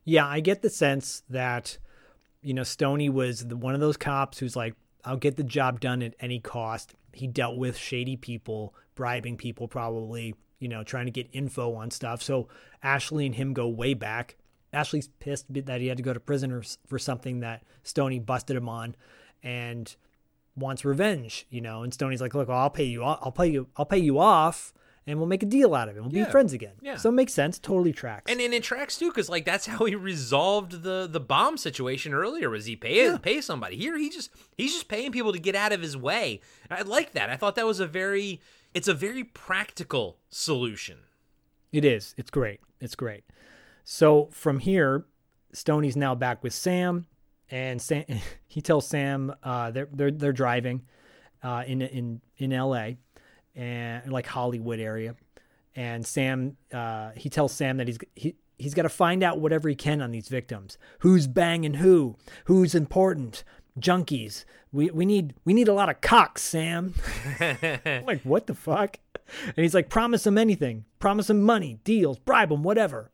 Yeah, 0.03 0.27
I 0.27 0.39
get 0.39 0.61
the 0.61 0.69
sense 0.69 1.23
that 1.29 1.77
you 2.41 2.53
know 2.53 2.63
Stoney 2.63 3.09
was 3.09 3.47
the, 3.47 3.57
one 3.57 3.75
of 3.75 3.81
those 3.81 3.97
cops 3.97 4.39
who's 4.39 4.55
like, 4.55 4.75
"I'll 5.05 5.17
get 5.17 5.37
the 5.37 5.43
job 5.43 5.79
done 5.79 6.01
at 6.01 6.15
any 6.19 6.39
cost." 6.39 6.95
He 7.13 7.27
dealt 7.27 7.57
with 7.57 7.77
shady 7.77 8.15
people, 8.15 8.73
bribing 8.95 9.37
people, 9.37 9.67
probably 9.67 10.35
you 10.61 10.67
know, 10.67 10.83
trying 10.83 11.05
to 11.05 11.11
get 11.11 11.27
info 11.33 11.73
on 11.73 11.91
stuff. 11.91 12.21
So 12.21 12.47
Ashley 12.83 13.25
and 13.25 13.35
him 13.35 13.53
go 13.53 13.67
way 13.67 13.95
back. 13.95 14.37
Ashley's 14.71 15.09
pissed 15.19 15.47
that 15.49 15.81
he 15.81 15.87
had 15.87 15.97
to 15.97 16.03
go 16.03 16.13
to 16.13 16.19
prison 16.19 16.63
for 16.87 16.99
something 16.99 17.41
that 17.41 17.63
Stoney 17.83 18.19
busted 18.19 18.55
him 18.55 18.69
on, 18.69 18.95
and 19.43 19.93
wants 20.55 20.85
revenge. 20.85 21.47
You 21.49 21.59
know, 21.59 21.83
and 21.83 21.93
Stoney's 21.93 22.21
like, 22.21 22.35
"Look, 22.35 22.47
I'll 22.47 22.69
pay 22.69 22.85
you. 22.85 23.03
I'll 23.03 23.33
pay 23.33 23.47
you. 23.47 23.67
I'll 23.75 23.85
pay 23.85 23.97
you 23.97 24.19
off." 24.19 24.71
And 25.11 25.19
we'll 25.19 25.27
make 25.27 25.43
a 25.43 25.45
deal 25.47 25.75
out 25.75 25.89
of 25.89 25.97
it. 25.97 26.01
We'll 26.01 26.13
Yeah, 26.13 26.23
be 26.23 26.31
friends 26.31 26.53
again. 26.53 26.71
yeah. 26.81 26.95
So 26.95 27.09
it 27.09 27.11
makes 27.11 27.33
sense. 27.33 27.59
Totally 27.59 27.91
tracks. 27.91 28.31
And, 28.31 28.39
and 28.39 28.53
it 28.53 28.63
tracks 28.63 28.97
too, 28.97 29.09
because 29.09 29.27
like 29.27 29.43
that's 29.43 29.65
how 29.65 29.83
he 29.83 29.93
resolved 29.93 30.83
the 30.83 31.05
the 31.11 31.19
bomb 31.19 31.57
situation 31.57 32.13
earlier. 32.13 32.49
Was 32.49 32.65
he 32.65 32.77
pay 32.77 33.17
pay 33.17 33.41
somebody? 33.41 33.75
Here 33.75 33.97
he 33.97 34.09
just 34.09 34.29
he's 34.57 34.71
just 34.73 34.87
paying 34.87 35.11
people 35.11 35.33
to 35.33 35.39
get 35.39 35.53
out 35.53 35.73
of 35.73 35.81
his 35.81 35.97
way. 35.97 36.39
I 36.69 36.83
like 36.83 37.11
that. 37.11 37.29
I 37.29 37.35
thought 37.35 37.55
that 37.55 37.65
was 37.65 37.81
a 37.81 37.87
very 37.87 38.39
it's 38.73 38.87
a 38.87 38.93
very 38.93 39.25
practical 39.25 40.17
solution. 40.29 40.99
It 41.73 41.83
is. 41.83 42.15
It's 42.17 42.29
great. 42.31 42.61
It's 42.79 42.95
great. 42.95 43.25
So 43.83 44.29
from 44.31 44.59
here, 44.59 45.05
Stoney's 45.51 45.97
now 45.97 46.15
back 46.15 46.41
with 46.41 46.53
Sam, 46.53 47.05
and 47.49 47.81
Sam 47.81 48.05
he 48.47 48.61
tells 48.61 48.87
Sam 48.87 49.33
uh, 49.43 49.71
they're 49.71 49.89
they're 49.91 50.11
they're 50.11 50.31
driving 50.31 50.83
uh, 51.43 51.63
in 51.67 51.81
in 51.81 52.21
in 52.37 52.53
L.A. 52.53 52.97
and 53.55 54.11
like 54.11 54.27
Hollywood 54.27 54.79
area, 54.79 55.15
and 55.75 56.05
Sam 56.05 56.57
uh, 56.73 57.11
he 57.15 57.29
tells 57.29 57.51
Sam 57.53 57.77
that 57.77 57.87
he's 57.87 57.97
he. 58.15 58.35
He's 58.57 58.75
got 58.75 58.83
to 58.83 58.89
find 58.89 59.23
out 59.23 59.39
whatever 59.39 59.69
he 59.69 59.73
can 59.73 60.03
on 60.03 60.11
these 60.11 60.27
victims. 60.27 60.77
Who's 60.99 61.25
banging 61.25 61.75
who? 61.75 62.15
Who's 62.45 62.75
important? 62.75 63.43
Junkies. 63.79 64.45
We 64.71 64.91
we 64.91 65.05
need 65.05 65.33
we 65.45 65.53
need 65.53 65.67
a 65.67 65.73
lot 65.73 65.89
of 65.89 66.01
cocks, 66.01 66.43
Sam. 66.43 66.93
Like, 67.39 68.21
what 68.21 68.47
the 68.47 68.53
fuck? 68.53 68.97
And 69.45 69.57
he's 69.57 69.73
like, 69.73 69.89
promise 69.89 70.27
him 70.27 70.37
anything. 70.37 70.85
Promise 70.99 71.29
him 71.29 71.41
money, 71.41 71.79
deals, 71.83 72.19
bribe 72.19 72.51
him, 72.51 72.63
whatever. 72.63 73.10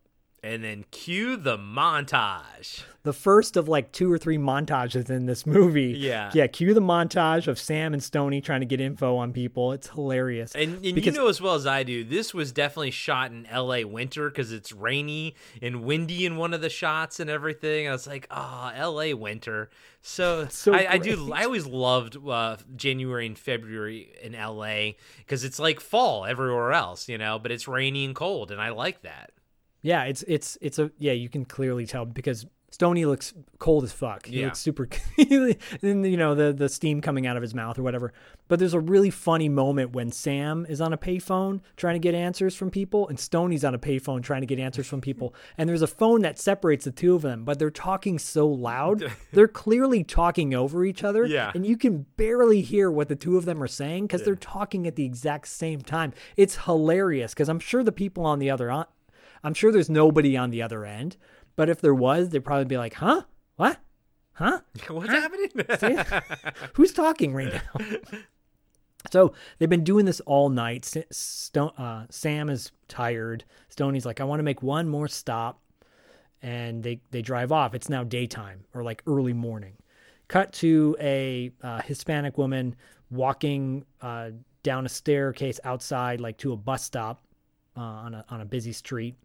And 0.47 0.63
then 0.63 0.85
cue 0.91 1.35
the 1.35 1.57
montage. 1.57 2.83
The 3.03 3.13
first 3.13 3.55
of 3.57 3.67
like 3.67 3.91
two 3.91 4.11
or 4.11 4.17
three 4.17 4.37
montages 4.37 5.09
in 5.09 5.25
this 5.25 5.45
movie. 5.45 5.93
Yeah. 5.97 6.31
Yeah. 6.33 6.47
Cue 6.47 6.73
the 6.73 6.81
montage 6.81 7.47
of 7.47 7.59
Sam 7.59 7.93
and 7.93 8.01
Stoney 8.03 8.41
trying 8.41 8.61
to 8.61 8.65
get 8.65 8.79
info 8.81 9.15
on 9.17 9.33
people. 9.33 9.71
It's 9.73 9.89
hilarious. 9.89 10.53
And, 10.55 10.75
and 10.85 10.95
Because- 10.95 11.15
you 11.15 11.21
know 11.21 11.27
as 11.27 11.41
well 11.41 11.55
as 11.55 11.65
I 11.67 11.83
do, 11.83 12.03
this 12.03 12.33
was 12.33 12.51
definitely 12.51 12.91
shot 12.91 13.31
in 13.31 13.45
L.A. 13.47 13.83
winter 13.85 14.29
because 14.29 14.51
it's 14.51 14.71
rainy 14.71 15.35
and 15.61 15.83
windy 15.83 16.25
in 16.25 16.37
one 16.37 16.53
of 16.53 16.61
the 16.61 16.69
shots 16.69 17.19
and 17.19 17.29
everything. 17.29 17.87
I 17.87 17.91
was 17.91 18.07
like, 18.07 18.27
oh, 18.31 18.71
L.A. 18.73 19.13
winter. 19.13 19.69
So, 20.01 20.47
So 20.49 20.73
I, 20.73 20.93
I 20.93 20.97
do. 20.97 21.31
I 21.33 21.43
always 21.43 21.65
loved 21.65 22.17
uh, 22.27 22.57
January 22.75 23.25
and 23.25 23.37
February 23.37 24.13
in 24.21 24.33
L.A. 24.35 24.97
because 25.19 25.43
it's 25.43 25.59
like 25.59 25.79
fall 25.81 26.25
everywhere 26.25 26.71
else, 26.73 27.09
you 27.09 27.17
know, 27.17 27.37
but 27.39 27.51
it's 27.51 27.67
rainy 27.67 28.05
and 28.05 28.15
cold, 28.15 28.51
and 28.51 28.61
I 28.61 28.69
like 28.69 29.01
that. 29.01 29.31
Yeah, 29.81 30.03
it's 30.03 30.23
it's 30.27 30.57
it's 30.61 30.79
a 30.79 30.91
yeah, 30.97 31.13
you 31.13 31.29
can 31.29 31.45
clearly 31.45 31.85
tell 31.85 32.05
because 32.05 32.45
Stony 32.69 33.05
looks 33.05 33.33
cold 33.59 33.85
as 33.85 33.93
fuck. 33.93 34.25
He 34.25 34.39
Yeah. 34.39 34.45
looks 34.47 34.59
super 34.59 34.89
and 35.17 36.05
you 36.05 36.17
know, 36.17 36.35
the 36.35 36.51
the 36.51 36.67
steam 36.69 36.99
coming 37.01 37.25
out 37.25 37.37
of 37.37 37.41
his 37.41 37.53
mouth 37.55 37.79
or 37.79 37.83
whatever. 37.83 38.11
But 38.49 38.59
there's 38.59 38.73
a 38.73 38.79
really 38.79 39.09
funny 39.09 39.47
moment 39.49 39.91
when 39.91 40.11
Sam 40.11 40.65
is 40.69 40.81
on 40.81 40.91
a 40.93 40.97
payphone 40.97 41.61
trying 41.77 41.95
to 41.95 41.99
get 41.99 42.13
answers 42.13 42.55
from 42.55 42.69
people 42.69 43.07
and 43.07 43.17
Stony's 43.19 43.63
on 43.63 43.73
a 43.73 43.79
payphone 43.79 44.21
trying 44.21 44.41
to 44.41 44.47
get 44.47 44.59
answers 44.59 44.85
from 44.87 44.99
people. 45.01 45.33
And 45.57 45.67
there's 45.69 45.81
a 45.81 45.87
phone 45.87 46.21
that 46.21 46.37
separates 46.39 46.85
the 46.85 46.91
two 46.91 47.15
of 47.15 47.21
them, 47.21 47.43
but 47.45 47.57
they're 47.57 47.71
talking 47.71 48.19
so 48.19 48.47
loud. 48.47 49.11
they're 49.31 49.47
clearly 49.47 50.03
talking 50.03 50.53
over 50.53 50.83
each 50.85 51.03
other 51.03 51.25
Yeah. 51.25 51.51
and 51.55 51.65
you 51.65 51.77
can 51.77 52.05
barely 52.17 52.61
hear 52.61 52.91
what 52.91 53.07
the 53.07 53.15
two 53.15 53.37
of 53.37 53.45
them 53.45 53.63
are 53.63 53.67
saying 53.67 54.07
cuz 54.09 54.23
they're 54.23 54.35
talking 54.35 54.85
at 54.87 54.95
the 54.97 55.05
exact 55.05 55.47
same 55.47 55.81
time. 55.81 56.13
It's 56.35 56.57
hilarious 56.65 57.33
cuz 57.33 57.47
I'm 57.49 57.59
sure 57.59 57.83
the 57.83 57.91
people 57.93 58.25
on 58.25 58.39
the 58.39 58.49
other 58.49 58.69
on 58.69 58.85
I'm 59.43 59.53
sure 59.53 59.71
there's 59.71 59.89
nobody 59.89 60.35
on 60.37 60.49
the 60.51 60.61
other 60.61 60.85
end, 60.85 61.17
but 61.55 61.69
if 61.69 61.81
there 61.81 61.93
was, 61.93 62.29
they'd 62.29 62.43
probably 62.43 62.65
be 62.65 62.77
like, 62.77 62.95
"Huh? 62.95 63.23
What? 63.55 63.79
Huh? 64.33 64.61
What's 64.89 65.09
happening? 65.09 65.49
Who's 66.73 66.93
talking 66.93 67.33
right 67.33 67.53
now?" 67.53 67.85
so 69.11 69.33
they've 69.57 69.69
been 69.69 69.83
doing 69.83 70.05
this 70.05 70.19
all 70.21 70.49
night. 70.49 70.85
S- 70.85 71.05
Sto- 71.17 71.73
uh, 71.77 72.05
Sam 72.09 72.49
is 72.49 72.71
tired. 72.87 73.43
Stoney's 73.69 74.05
like, 74.05 74.19
"I 74.21 74.23
want 74.23 74.39
to 74.39 74.43
make 74.43 74.61
one 74.63 74.87
more 74.87 75.07
stop," 75.07 75.61
and 76.41 76.83
they 76.83 76.99
they 77.11 77.21
drive 77.21 77.51
off. 77.51 77.73
It's 77.73 77.89
now 77.89 78.03
daytime 78.03 78.65
or 78.73 78.83
like 78.83 79.01
early 79.07 79.33
morning. 79.33 79.73
Cut 80.27 80.51
to 80.53 80.95
a 80.99 81.51
uh, 81.63 81.81
Hispanic 81.81 82.37
woman 82.37 82.75
walking 83.09 83.85
uh, 84.01 84.31
down 84.63 84.85
a 84.85 84.89
staircase 84.89 85.59
outside, 85.63 86.19
like 86.19 86.37
to 86.39 86.51
a 86.51 86.57
bus 86.57 86.83
stop 86.83 87.23
uh, 87.77 87.79
on 87.79 88.13
a 88.13 88.25
on 88.29 88.41
a 88.41 88.45
busy 88.45 88.73
street, 88.73 89.15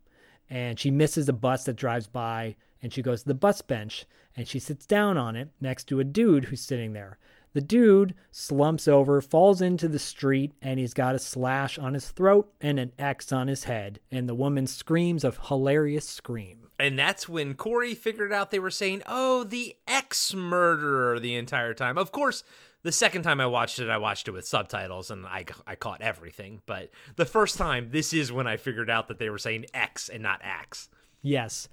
and 0.53 0.79
she 0.79 0.91
misses 0.91 1.31
a 1.31 1.33
bus 1.33 1.65
that 1.65 1.77
drives 1.77 2.07
by, 2.07 2.55
and 2.83 2.93
she 2.93 3.01
goes 3.01 3.23
to 3.23 3.29
the 3.29 3.35
bus 3.35 3.63
bench, 3.63 4.05
and 4.37 4.47
she 4.47 4.59
sits 4.59 4.85
down 4.85 5.17
on 5.17 5.35
it 5.35 5.49
next 5.63 5.85
to 5.85 5.99
a 5.99 6.05
dude 6.05 6.45
who's 6.45 6.61
sitting 6.61 6.93
there. 6.93 7.17
The 7.55 7.63
dude 7.63 8.15
slumps 8.31 8.87
over, 8.87 9.23
falls 9.23 9.63
into 9.63 9.89
the 9.89 9.99
street, 9.99 10.53
and 10.61 10.79
he's 10.79 10.93
got 10.93 11.15
a 11.15 11.19
slash 11.19 11.79
on 11.79 11.95
his 11.95 12.11
throat 12.11 12.53
and 12.61 12.79
an 12.79 12.93
X 12.99 13.33
on 13.33 13.49
his 13.49 13.65
head. 13.65 13.99
And 14.11 14.29
the 14.29 14.35
woman 14.35 14.67
screams 14.67 15.25
a 15.25 15.31
hilarious 15.31 16.07
scream. 16.07 16.69
And 16.79 16.99
that's 16.99 17.27
when 17.27 17.55
Corey 17.55 17.95
figured 17.95 18.33
out 18.33 18.51
they 18.51 18.59
were 18.59 18.71
saying, 18.71 19.03
"Oh, 19.07 19.45
the 19.45 19.77
X 19.89 20.35
murderer" 20.35 21.19
the 21.19 21.35
entire 21.35 21.73
time. 21.73 21.97
Of 21.97 22.13
course, 22.13 22.45
the 22.83 22.93
second 22.93 23.23
time 23.23 23.41
I 23.41 23.47
watched 23.47 23.79
it, 23.79 23.89
I 23.89 23.99
watched 23.99 24.29
it 24.29 24.33
with 24.33 24.47
subtitles 24.47 25.11
and 25.11 25.27
I 25.27 25.45
I 25.67 25.75
caught 25.75 26.03
everything. 26.03 26.63
But 26.67 26.91
the 27.17 27.25
first 27.25 27.57
time, 27.57 27.89
this 27.91 28.13
is 28.13 28.33
when 28.33 28.47
I 28.47 28.57
figured 28.57 28.91
out 28.91 29.09
that 29.09 29.19
they 29.19 29.31
were 29.31 29.39
saying 29.39 29.67
X 29.73 30.09
and 30.09 30.23
not 30.23 30.41
Axe. 30.43 30.89
Yes. 31.23 31.69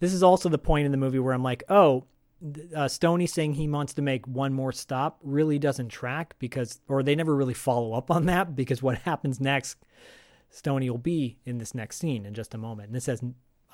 This 0.00 0.12
is 0.12 0.22
also 0.22 0.48
the 0.48 0.58
point 0.58 0.86
in 0.86 0.92
the 0.92 0.98
movie 0.98 1.18
where 1.18 1.34
I'm 1.34 1.42
like, 1.42 1.62
oh, 1.68 2.04
uh, 2.74 2.88
Stoney 2.88 3.26
saying 3.26 3.54
he 3.54 3.68
wants 3.68 3.94
to 3.94 4.02
make 4.02 4.26
one 4.26 4.52
more 4.52 4.72
stop 4.72 5.18
really 5.22 5.58
doesn't 5.58 5.90
track 5.90 6.34
because, 6.38 6.80
or 6.88 7.02
they 7.02 7.14
never 7.14 7.36
really 7.36 7.54
follow 7.54 7.92
up 7.92 8.10
on 8.10 8.26
that 8.26 8.56
because 8.56 8.82
what 8.82 8.98
happens 9.02 9.40
next, 9.40 9.78
Stoney 10.50 10.90
will 10.90 10.98
be 10.98 11.38
in 11.44 11.58
this 11.58 11.74
next 11.74 11.98
scene 11.98 12.26
in 12.26 12.34
just 12.34 12.54
a 12.54 12.58
moment. 12.58 12.88
And 12.88 12.96
this 12.96 13.04
says, 13.04 13.22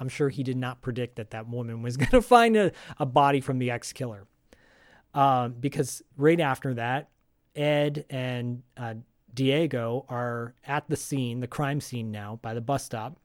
I'm 0.00 0.08
sure 0.08 0.28
he 0.28 0.42
did 0.42 0.56
not 0.56 0.82
predict 0.82 1.16
that 1.16 1.30
that 1.30 1.48
woman 1.48 1.82
was 1.82 1.96
going 1.98 2.10
to 2.10 2.22
find 2.22 2.56
a, 2.56 2.72
a 2.98 3.06
body 3.06 3.40
from 3.40 3.58
the 3.58 3.70
ex 3.70 3.92
killer. 3.92 4.26
Um, 5.14 5.54
because 5.58 6.02
right 6.16 6.40
after 6.40 6.74
that, 6.74 7.08
Ed 7.54 8.04
and 8.10 8.62
uh, 8.76 8.94
Diego 9.34 10.04
are 10.08 10.54
at 10.66 10.88
the 10.88 10.96
scene, 10.96 11.40
the 11.40 11.46
crime 11.46 11.80
scene 11.80 12.10
now 12.10 12.38
by 12.42 12.54
the 12.54 12.60
bus 12.60 12.84
stop, 12.84 13.18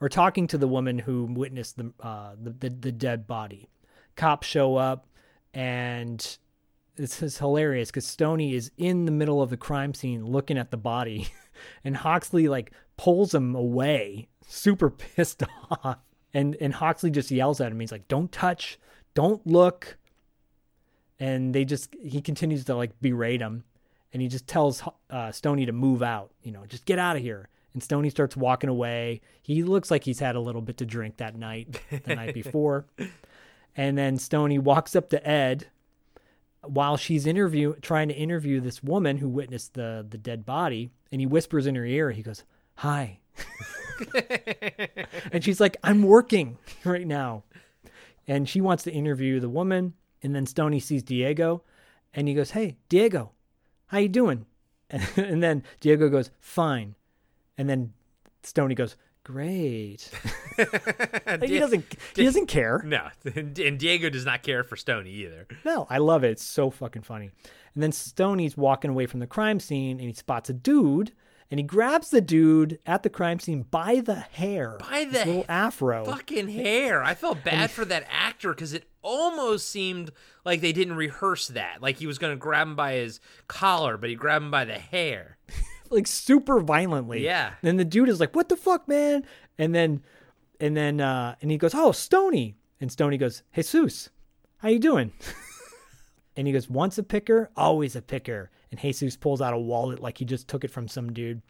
or 0.00 0.08
talking 0.08 0.46
to 0.48 0.58
the 0.58 0.68
woman 0.68 0.98
who 0.98 1.24
witnessed 1.24 1.76
the 1.76 1.92
uh, 2.00 2.34
the, 2.40 2.50
the, 2.50 2.70
the 2.70 2.92
dead 2.92 3.26
body. 3.26 3.68
Cops 4.16 4.46
show 4.46 4.76
up, 4.76 5.06
and 5.54 6.38
this 6.96 7.22
is 7.22 7.38
hilarious 7.38 7.90
because 7.90 8.06
Stony 8.06 8.54
is 8.54 8.70
in 8.76 9.04
the 9.04 9.12
middle 9.12 9.40
of 9.40 9.50
the 9.50 9.56
crime 9.56 9.94
scene 9.94 10.26
looking 10.26 10.58
at 10.58 10.70
the 10.70 10.76
body, 10.76 11.28
and 11.84 11.96
Hoxley 11.96 12.48
like 12.48 12.72
pulls 12.96 13.34
him 13.34 13.54
away, 13.54 14.28
super 14.46 14.90
pissed 14.90 15.42
off, 15.70 15.98
and 16.34 16.56
and 16.60 16.74
Hawksley 16.74 17.10
just 17.10 17.30
yells 17.30 17.60
at 17.60 17.72
him. 17.72 17.80
He's 17.80 17.92
like, 17.92 18.08
"Don't 18.08 18.30
touch, 18.30 18.78
don't 19.14 19.46
look." 19.46 19.96
And 21.20 21.54
they 21.54 21.64
just 21.64 21.94
he 22.02 22.20
continues 22.20 22.64
to 22.64 22.74
like 22.74 22.98
berate 23.00 23.40
him, 23.40 23.62
and 24.12 24.20
he 24.20 24.28
just 24.28 24.46
tells 24.46 24.82
uh, 25.10 25.30
Stony 25.30 25.66
to 25.66 25.72
move 25.72 26.02
out. 26.02 26.32
You 26.42 26.50
know, 26.50 26.64
just 26.66 26.86
get 26.86 26.98
out 26.98 27.16
of 27.16 27.22
here. 27.22 27.48
And 27.72 27.82
Stony 27.82 28.10
starts 28.10 28.36
walking 28.36 28.68
away. 28.68 29.20
He 29.42 29.62
looks 29.62 29.92
like 29.92 30.02
he's 30.02 30.18
had 30.18 30.34
a 30.34 30.40
little 30.40 30.62
bit 30.62 30.78
to 30.78 30.86
drink 30.86 31.18
that 31.18 31.36
night, 31.36 31.80
the 32.04 32.16
night 32.16 32.34
before. 32.42 32.86
And 33.76 33.96
then 33.96 34.18
Stony 34.18 34.58
walks 34.58 34.96
up 34.96 35.08
to 35.10 35.28
Ed 35.28 35.68
while 36.62 36.96
she's 36.96 37.26
interview 37.26 37.74
trying 37.80 38.08
to 38.08 38.14
interview 38.14 38.60
this 38.60 38.82
woman 38.82 39.18
who 39.18 39.28
witnessed 39.28 39.74
the 39.74 40.06
the 40.08 40.18
dead 40.18 40.44
body, 40.44 40.90
and 41.12 41.20
he 41.20 41.26
whispers 41.26 41.66
in 41.66 41.74
her 41.74 41.84
ear. 41.84 42.10
He 42.10 42.22
goes, 42.22 42.44
"Hi," 42.76 43.20
and 45.32 45.44
she's 45.44 45.60
like, 45.60 45.76
"I'm 45.82 46.02
working 46.02 46.58
right 46.84 47.06
now," 47.06 47.44
and 48.26 48.48
she 48.48 48.60
wants 48.60 48.84
to 48.84 48.92
interview 48.92 49.40
the 49.40 49.48
woman. 49.48 49.94
And 50.22 50.34
then 50.34 50.46
Stony 50.46 50.80
sees 50.80 51.02
Diego, 51.02 51.62
and 52.14 52.28
he 52.28 52.34
goes, 52.34 52.50
"Hey, 52.50 52.76
Diego, 52.88 53.32
how 53.86 53.98
you 53.98 54.08
doing?" 54.08 54.46
And, 55.16 55.42
then 55.42 55.62
Diego 55.80 56.08
goes, 56.08 56.30
"Fine," 56.40 56.96
and 57.56 57.68
then 57.68 57.92
Stony 58.42 58.74
goes, 58.74 58.96
"Great." 59.24 60.10
he 61.42 61.58
doesn't. 61.58 61.94
He 62.16 62.24
doesn't 62.24 62.46
care. 62.46 62.82
No, 62.84 63.08
and 63.24 63.78
Diego 63.78 64.10
does 64.10 64.26
not 64.26 64.42
care 64.42 64.64
for 64.64 64.76
Stony 64.76 65.10
either. 65.10 65.46
No, 65.64 65.86
I 65.88 65.98
love 65.98 66.24
it. 66.24 66.32
It's 66.32 66.44
so 66.44 66.70
fucking 66.70 67.02
funny. 67.02 67.30
And 67.74 67.82
then 67.82 67.92
Stoney's 67.92 68.56
walking 68.56 68.90
away 68.90 69.06
from 69.06 69.20
the 69.20 69.26
crime 69.26 69.60
scene, 69.60 69.98
and 70.00 70.08
he 70.08 70.12
spots 70.12 70.50
a 70.50 70.52
dude, 70.52 71.12
and 71.50 71.58
he 71.58 71.64
grabs 71.64 72.10
the 72.10 72.20
dude 72.20 72.78
at 72.86 73.02
the 73.02 73.10
crime 73.10 73.40
scene 73.40 73.62
by 73.62 74.00
the 74.00 74.14
hair, 74.14 74.78
by 74.78 75.04
the 75.04 75.18
little 75.18 75.44
afro, 75.48 76.04
fucking 76.04 76.48
hair. 76.48 77.02
I 77.02 77.14
felt 77.14 77.42
bad 77.42 77.70
for 77.70 77.84
that 77.86 78.06
actor 78.08 78.54
because 78.54 78.72
it 78.72 78.88
almost 79.02 79.68
seemed 79.68 80.12
like 80.44 80.60
they 80.60 80.72
didn't 80.72 80.96
rehearse 80.96 81.48
that. 81.48 81.82
Like 81.82 81.96
he 81.96 82.06
was 82.06 82.18
going 82.18 82.32
to 82.32 82.36
grab 82.36 82.68
him 82.68 82.76
by 82.76 82.94
his 82.94 83.20
collar, 83.48 83.96
but 83.96 84.10
he 84.10 84.14
grabbed 84.14 84.44
him 84.44 84.50
by 84.50 84.64
the 84.64 84.78
hair. 84.78 85.38
like 85.90 86.06
super 86.06 86.60
violently. 86.60 87.24
Yeah. 87.24 87.54
And 87.62 87.78
the 87.78 87.84
dude 87.84 88.08
is 88.08 88.20
like, 88.20 88.36
"What 88.36 88.48
the 88.48 88.56
fuck, 88.56 88.86
man?" 88.86 89.24
And 89.58 89.74
then, 89.74 90.02
and 90.60 90.76
then, 90.76 91.00
uh, 91.00 91.34
and 91.42 91.50
he 91.50 91.58
goes, 91.58 91.74
"Oh, 91.74 91.92
Stony." 91.92 92.56
And 92.80 92.92
Stony 92.92 93.18
goes, 93.18 93.42
"Jesus, 93.54 94.10
how 94.58 94.68
you 94.68 94.78
doing?" 94.78 95.12
and 96.36 96.46
he 96.46 96.52
goes, 96.52 96.70
"Once 96.70 96.96
a 96.96 97.02
picker, 97.02 97.50
always 97.56 97.96
a 97.96 98.02
picker." 98.02 98.50
And 98.70 98.80
Jesus 98.80 99.16
pulls 99.16 99.40
out 99.40 99.54
a 99.54 99.58
wallet 99.58 100.00
like 100.00 100.18
he 100.18 100.24
just 100.24 100.48
took 100.48 100.64
it 100.64 100.70
from 100.70 100.88
some 100.88 101.12
dude. 101.12 101.42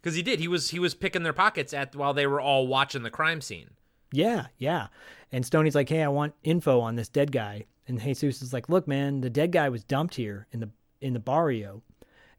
Because 0.00 0.16
he 0.16 0.22
did. 0.22 0.40
He 0.40 0.48
was 0.48 0.70
he 0.70 0.78
was 0.78 0.94
picking 0.94 1.22
their 1.22 1.32
pockets 1.32 1.72
at 1.72 1.96
while 1.96 2.12
they 2.12 2.26
were 2.26 2.40
all 2.40 2.66
watching 2.66 3.02
the 3.02 3.10
crime 3.10 3.40
scene. 3.40 3.70
Yeah, 4.12 4.46
yeah. 4.58 4.88
And 5.32 5.46
Stony's 5.46 5.74
like, 5.74 5.88
"Hey, 5.88 6.02
I 6.02 6.08
want 6.08 6.34
info 6.42 6.80
on 6.80 6.96
this 6.96 7.08
dead 7.08 7.32
guy." 7.32 7.64
And 7.88 8.00
Jesus 8.00 8.42
is 8.42 8.52
like, 8.52 8.68
"Look, 8.68 8.86
man, 8.86 9.22
the 9.22 9.30
dead 9.30 9.50
guy 9.52 9.68
was 9.68 9.82
dumped 9.82 10.16
here 10.16 10.46
in 10.52 10.60
the 10.60 10.70
in 11.00 11.14
the 11.14 11.20
barrio." 11.20 11.82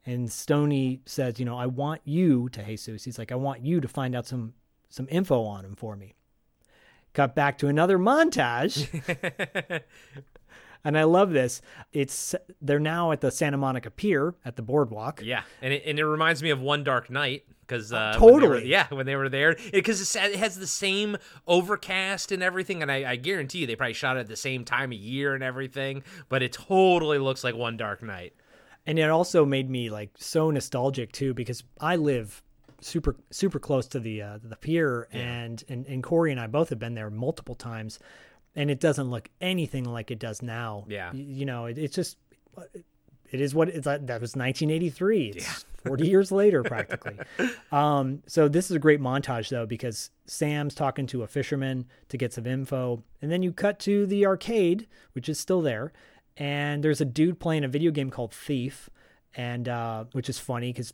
And 0.06 0.32
Stony 0.32 1.02
says, 1.06 1.40
"You 1.40 1.46
know, 1.46 1.58
I 1.58 1.66
want 1.66 2.02
you 2.06 2.50
to 2.50 2.64
Jesus." 2.64 3.04
He's 3.04 3.18
like, 3.18 3.32
"I 3.32 3.36
want 3.36 3.66
you 3.66 3.82
to 3.82 3.88
find 3.88 4.16
out 4.16 4.28
some 4.28 4.54
some 4.90 5.08
info 5.10 5.44
on 5.44 5.66
him 5.66 5.76
for 5.76 5.96
me." 5.96 6.14
Cut 7.14 7.34
back 7.34 7.58
to 7.60 7.68
another 7.68 7.98
montage. 7.98 8.88
and 10.86 10.98
I 10.98 11.04
love 11.04 11.32
this. 11.32 11.62
It's 11.92 12.36
they're 12.62 12.80
now 12.80 13.12
at 13.12 13.20
the 13.20 13.32
Santa 13.32 13.58
Monica 13.58 13.90
Pier 13.90 14.36
at 14.46 14.56
the 14.56 14.62
boardwalk. 14.62 15.22
Yeah, 15.24 15.42
and 15.62 15.74
it, 15.74 15.84
and 15.86 16.00
it 16.00 16.06
reminds 16.06 16.42
me 16.42 16.52
of 16.52 16.62
One 16.62 16.84
Dark 16.84 17.10
Night 17.10 17.44
because 17.68 17.92
uh, 17.92 18.14
totally, 18.18 18.42
when 18.42 18.50
were, 18.50 18.60
yeah, 18.60 18.88
when 18.90 19.06
they 19.06 19.16
were 19.16 19.28
there, 19.28 19.58
because 19.74 20.16
it, 20.16 20.34
it, 20.34 20.36
has 20.36 20.58
the 20.58 20.68
same 20.68 21.18
overcast 21.48 22.32
and 22.32 22.44
everything, 22.44 22.82
and 22.82 22.92
I, 22.92 23.12
I, 23.12 23.16
guarantee 23.16 23.60
you 23.60 23.68
they 23.68 23.76
probably 23.76 23.94
shot 23.94 24.18
it 24.18 24.22
at 24.22 24.28
the 24.28 24.36
same 24.36 24.64
time 24.64 24.92
of 24.92 24.98
year 24.98 25.34
and 25.34 25.44
everything, 25.44 26.04
but 26.30 26.44
it 26.44 26.54
totally 26.54 27.18
looks 27.18 27.44
like 27.44 27.56
One 27.56 27.76
Dark 27.76 28.04
Night. 28.04 28.34
And 28.86 29.00
it 29.00 29.10
also 29.10 29.46
made 29.46 29.68
me 29.68 29.90
like 29.90 30.12
so 30.16 30.52
nostalgic 30.52 31.12
too 31.12 31.34
because 31.34 31.64
I 31.82 31.96
live 31.96 32.44
super 32.82 33.16
super 33.32 33.58
close 33.58 33.88
to 33.88 34.00
the 34.00 34.22
uh, 34.22 34.40
the 34.44 34.56
pier, 34.56 35.08
yeah. 35.12 35.20
and, 35.20 35.64
and 35.68 35.88
and 35.88 36.04
Corey 36.04 36.32
and 36.32 36.40
I 36.40 36.46
both 36.46 36.70
have 36.70 36.78
been 36.78 36.94
there 36.94 37.10
multiple 37.10 37.56
times 37.56 37.98
and 38.56 38.72
it 38.72 38.80
doesn't 38.80 39.10
look 39.10 39.30
anything 39.42 39.86
like 39.86 40.12
it 40.12 40.20
does 40.20 40.42
now. 40.42 40.86
Yeah. 40.88 41.12
You, 41.14 41.24
you 41.24 41.46
know, 41.46 41.66
it, 41.66 41.78
it's 41.78 41.96
just, 41.96 42.18
it 43.32 43.42
is 43.42 43.54
what 43.54 43.70
it's 43.70 43.86
that 43.86 44.02
was 44.02 44.36
1983. 44.36 45.28
It's 45.28 45.46
yeah. 45.46 45.90
40 45.90 46.08
years 46.08 46.32
later, 46.32 46.64
practically. 46.64 47.18
um, 47.72 48.24
so 48.28 48.48
this 48.48 48.72
is 48.72 48.76
a 48.76 48.80
great 48.80 49.02
montage 49.02 49.50
though, 49.50 49.66
because 49.66 50.10
Sam's 50.26 50.74
talking 50.74 51.06
to 51.08 51.24
a 51.24 51.28
fisherman 51.28 51.86
to 52.10 52.18
get 52.18 52.34
some 52.34 52.46
info. 52.46 53.04
And 53.22 53.32
then 53.32 53.44
you 53.44 53.52
cut 53.52 53.80
to 53.80 54.06
the 54.06 54.26
arcade, 54.26 54.88
which 55.14 55.30
is 55.30 55.40
still 55.40 55.62
there. 55.62 55.92
And 56.38 56.84
there's 56.84 57.02
a 57.02 57.06
dude 57.06 57.40
playing 57.40 57.64
a 57.64 57.68
video 57.68 57.92
game 57.92 58.10
called 58.10 58.34
Thief. 58.34 58.90
And, 59.38 59.68
uh, 59.68 60.06
which 60.14 60.30
is 60.30 60.40
funny 60.40 60.72
because 60.72 60.94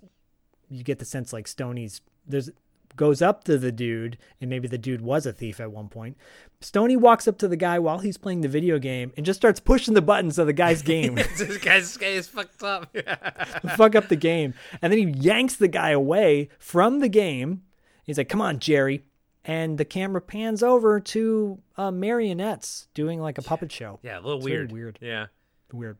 you 0.68 0.84
get 0.84 0.98
the 0.98 1.06
sense 1.06 1.32
like 1.32 1.48
Stoney's, 1.48 2.02
there's, 2.26 2.50
goes 2.96 3.22
up 3.22 3.44
to 3.46 3.58
the 3.58 3.72
dude, 3.72 4.18
and 4.40 4.50
maybe 4.50 4.68
the 4.68 4.78
dude 4.78 5.02
was 5.02 5.26
a 5.26 5.34
thief 5.34 5.60
at 5.60 5.72
one 5.72 5.88
point. 5.90 6.18
Stony 6.60 6.96
walks 6.96 7.28
up 7.28 7.38
to 7.40 7.48
the 7.48 7.58
guy 7.58 7.80
while 7.80 8.00
he's 8.00 8.18
playing 8.18 8.42
the 8.42 8.48
video 8.48 8.78
game 8.78 9.12
and 9.18 9.26
just 9.26 9.40
starts 9.40 9.60
pushing 9.60 9.94
the 9.94 10.02
buttons 10.02 10.38
of 10.38 10.46
the 10.48 10.54
guy's 10.54 10.82
game. 10.84 11.16
this 11.16 11.58
guy's 11.58 11.98
guy 11.98 12.08
is 12.08 12.28
fucked 12.28 12.62
up. 12.64 12.96
Fuck 13.76 13.96
up 13.96 14.10
the 14.10 14.16
game. 14.16 14.54
And 14.82 14.92
then 14.94 15.00
he 15.00 15.06
yanks 15.20 15.56
the 15.56 15.68
guy 15.68 15.90
away 15.92 16.50
from 16.60 17.00
the 17.00 17.10
game. 17.10 17.64
He's 18.04 18.18
like, 18.18 18.30
come 18.30 18.42
on, 18.42 18.60
Jerry. 18.60 19.04
And 19.44 19.80
the 19.80 19.86
camera 19.86 20.22
pans 20.22 20.62
over 20.62 21.00
to 21.00 21.60
uh, 21.78 21.90
marionettes 21.90 22.88
doing 22.94 23.20
like 23.20 23.40
a 23.40 23.42
puppet 23.42 23.72
show. 23.72 24.00
Yeah, 24.04 24.20
a 24.20 24.22
little 24.22 24.38
it's 24.38 24.46
weird. 24.46 24.72
weird. 24.72 25.00
Yeah. 25.02 25.28
Weird. 25.74 25.98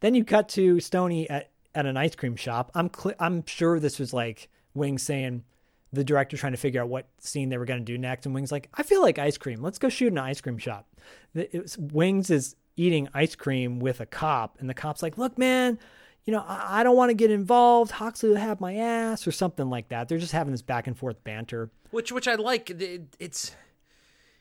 Then 0.00 0.14
you 0.14 0.24
cut 0.24 0.48
to 0.50 0.78
Stony 0.80 1.30
at, 1.30 1.50
at 1.74 1.86
an 1.86 1.96
ice 1.96 2.14
cream 2.14 2.36
shop. 2.36 2.70
I'm 2.74 2.90
cl- 2.94 3.14
I'm 3.18 3.46
sure 3.46 3.80
this 3.80 3.98
was 3.98 4.12
like 4.12 4.50
Wing 4.74 4.98
saying, 4.98 5.44
the 5.92 6.04
director 6.04 6.36
trying 6.36 6.52
to 6.52 6.58
figure 6.58 6.80
out 6.80 6.88
what 6.88 7.06
scene 7.18 7.48
they 7.48 7.58
were 7.58 7.64
going 7.64 7.80
to 7.80 7.84
do 7.84 7.98
next. 7.98 8.26
And 8.26 8.34
Wings 8.34 8.50
like, 8.50 8.68
I 8.74 8.82
feel 8.82 9.02
like 9.02 9.18
ice 9.18 9.36
cream. 9.36 9.62
Let's 9.62 9.78
go 9.78 9.88
shoot 9.88 10.12
an 10.12 10.18
ice 10.18 10.40
cream 10.40 10.58
shop. 10.58 10.86
Was, 11.34 11.76
Wings 11.78 12.30
is 12.30 12.56
eating 12.76 13.08
ice 13.12 13.34
cream 13.34 13.78
with 13.78 14.00
a 14.00 14.06
cop, 14.06 14.58
and 14.58 14.68
the 14.68 14.74
cop's 14.74 15.02
like, 15.02 15.18
Look, 15.18 15.36
man, 15.36 15.78
you 16.24 16.32
know, 16.32 16.44
I, 16.46 16.80
I 16.80 16.82
don't 16.82 16.96
want 16.96 17.10
to 17.10 17.14
get 17.14 17.30
involved. 17.30 17.90
Hawksley 17.90 18.30
will 18.30 18.36
have 18.36 18.60
my 18.60 18.76
ass, 18.76 19.26
or 19.26 19.32
something 19.32 19.68
like 19.68 19.88
that. 19.88 20.08
They're 20.08 20.18
just 20.18 20.32
having 20.32 20.52
this 20.52 20.62
back 20.62 20.86
and 20.86 20.96
forth 20.96 21.22
banter, 21.24 21.70
which 21.90 22.12
which 22.12 22.28
I 22.28 22.36
like. 22.36 22.70
It, 22.70 23.16
it's 23.18 23.54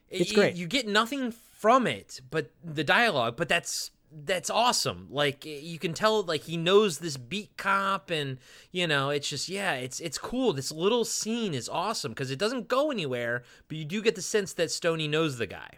it's 0.10 0.32
great. 0.32 0.56
You 0.56 0.68
get 0.68 0.88
nothing 0.88 1.32
from 1.32 1.88
it, 1.88 2.22
but 2.30 2.52
the 2.64 2.84
dialogue. 2.84 3.36
But 3.38 3.50
that's 3.50 3.92
that's 4.12 4.50
awesome. 4.50 5.08
Like 5.10 5.46
you 5.46 5.80
can 5.80 5.94
tell, 5.94 6.24
like 6.24 6.44
he 6.44 6.58
knows 6.58 7.00
this 7.00 7.18
beat 7.18 7.56
cop, 7.58 8.10
and 8.10 8.38
you 8.72 8.88
know, 8.88 9.10
it's 9.10 9.30
just 9.30 9.50
yeah, 9.50 9.74
it's 9.74 10.00
it's 10.00 10.18
cool. 10.18 10.54
This 10.54 10.72
little 10.72 11.06
scene 11.06 11.54
is 11.54 11.70
awesome 11.70 12.12
because 12.12 12.32
it 12.32 12.40
doesn't 12.40 12.68
go 12.68 12.92
anywhere, 12.92 13.44
but 13.68 13.78
you 13.78 13.86
do 13.86 14.02
get 14.02 14.16
the 14.16 14.22
sense 14.22 14.54
that 14.54 14.72
Stony 14.72 15.08
knows 15.08 15.38
the 15.38 15.48
guy. 15.48 15.78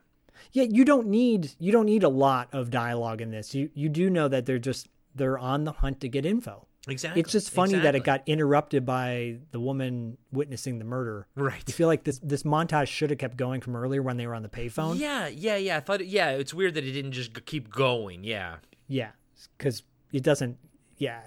Yeah, 0.51 0.63
you 0.63 0.85
don't 0.85 1.07
need 1.07 1.51
you 1.59 1.71
don't 1.71 1.85
need 1.85 2.03
a 2.03 2.09
lot 2.09 2.49
of 2.51 2.69
dialogue 2.69 3.21
in 3.21 3.31
this. 3.31 3.53
You 3.53 3.69
you 3.73 3.89
do 3.89 4.09
know 4.09 4.27
that 4.27 4.45
they're 4.45 4.59
just 4.59 4.87
they're 5.15 5.39
on 5.39 5.63
the 5.63 5.71
hunt 5.73 5.99
to 6.01 6.09
get 6.09 6.25
info. 6.25 6.67
Exactly. 6.87 7.21
It's 7.21 7.31
just 7.31 7.49
funny 7.49 7.75
exactly. 7.75 7.83
that 7.83 7.95
it 7.95 8.03
got 8.03 8.23
interrupted 8.27 8.85
by 8.85 9.37
the 9.51 9.59
woman 9.59 10.17
witnessing 10.33 10.79
the 10.79 10.85
murder. 10.85 11.27
Right. 11.35 11.63
You 11.65 11.73
feel 11.73 11.87
like 11.87 12.03
this 12.03 12.19
this 12.19 12.43
montage 12.43 12.87
should 12.87 13.09
have 13.09 13.19
kept 13.19 13.37
going 13.37 13.61
from 13.61 13.75
earlier 13.75 14.01
when 14.01 14.17
they 14.17 14.27
were 14.27 14.35
on 14.35 14.43
the 14.43 14.49
payphone. 14.49 14.99
Yeah, 14.99 15.27
yeah, 15.27 15.55
yeah. 15.55 15.77
I 15.77 15.79
thought, 15.79 16.01
it, 16.01 16.07
yeah, 16.07 16.31
it's 16.31 16.53
weird 16.53 16.73
that 16.73 16.83
it 16.83 16.91
didn't 16.91 17.13
just 17.13 17.45
keep 17.45 17.71
going. 17.71 18.25
Yeah. 18.25 18.57
Yeah, 18.87 19.11
because 19.57 19.83
it 20.11 20.23
doesn't. 20.23 20.57
Yeah, 20.97 21.21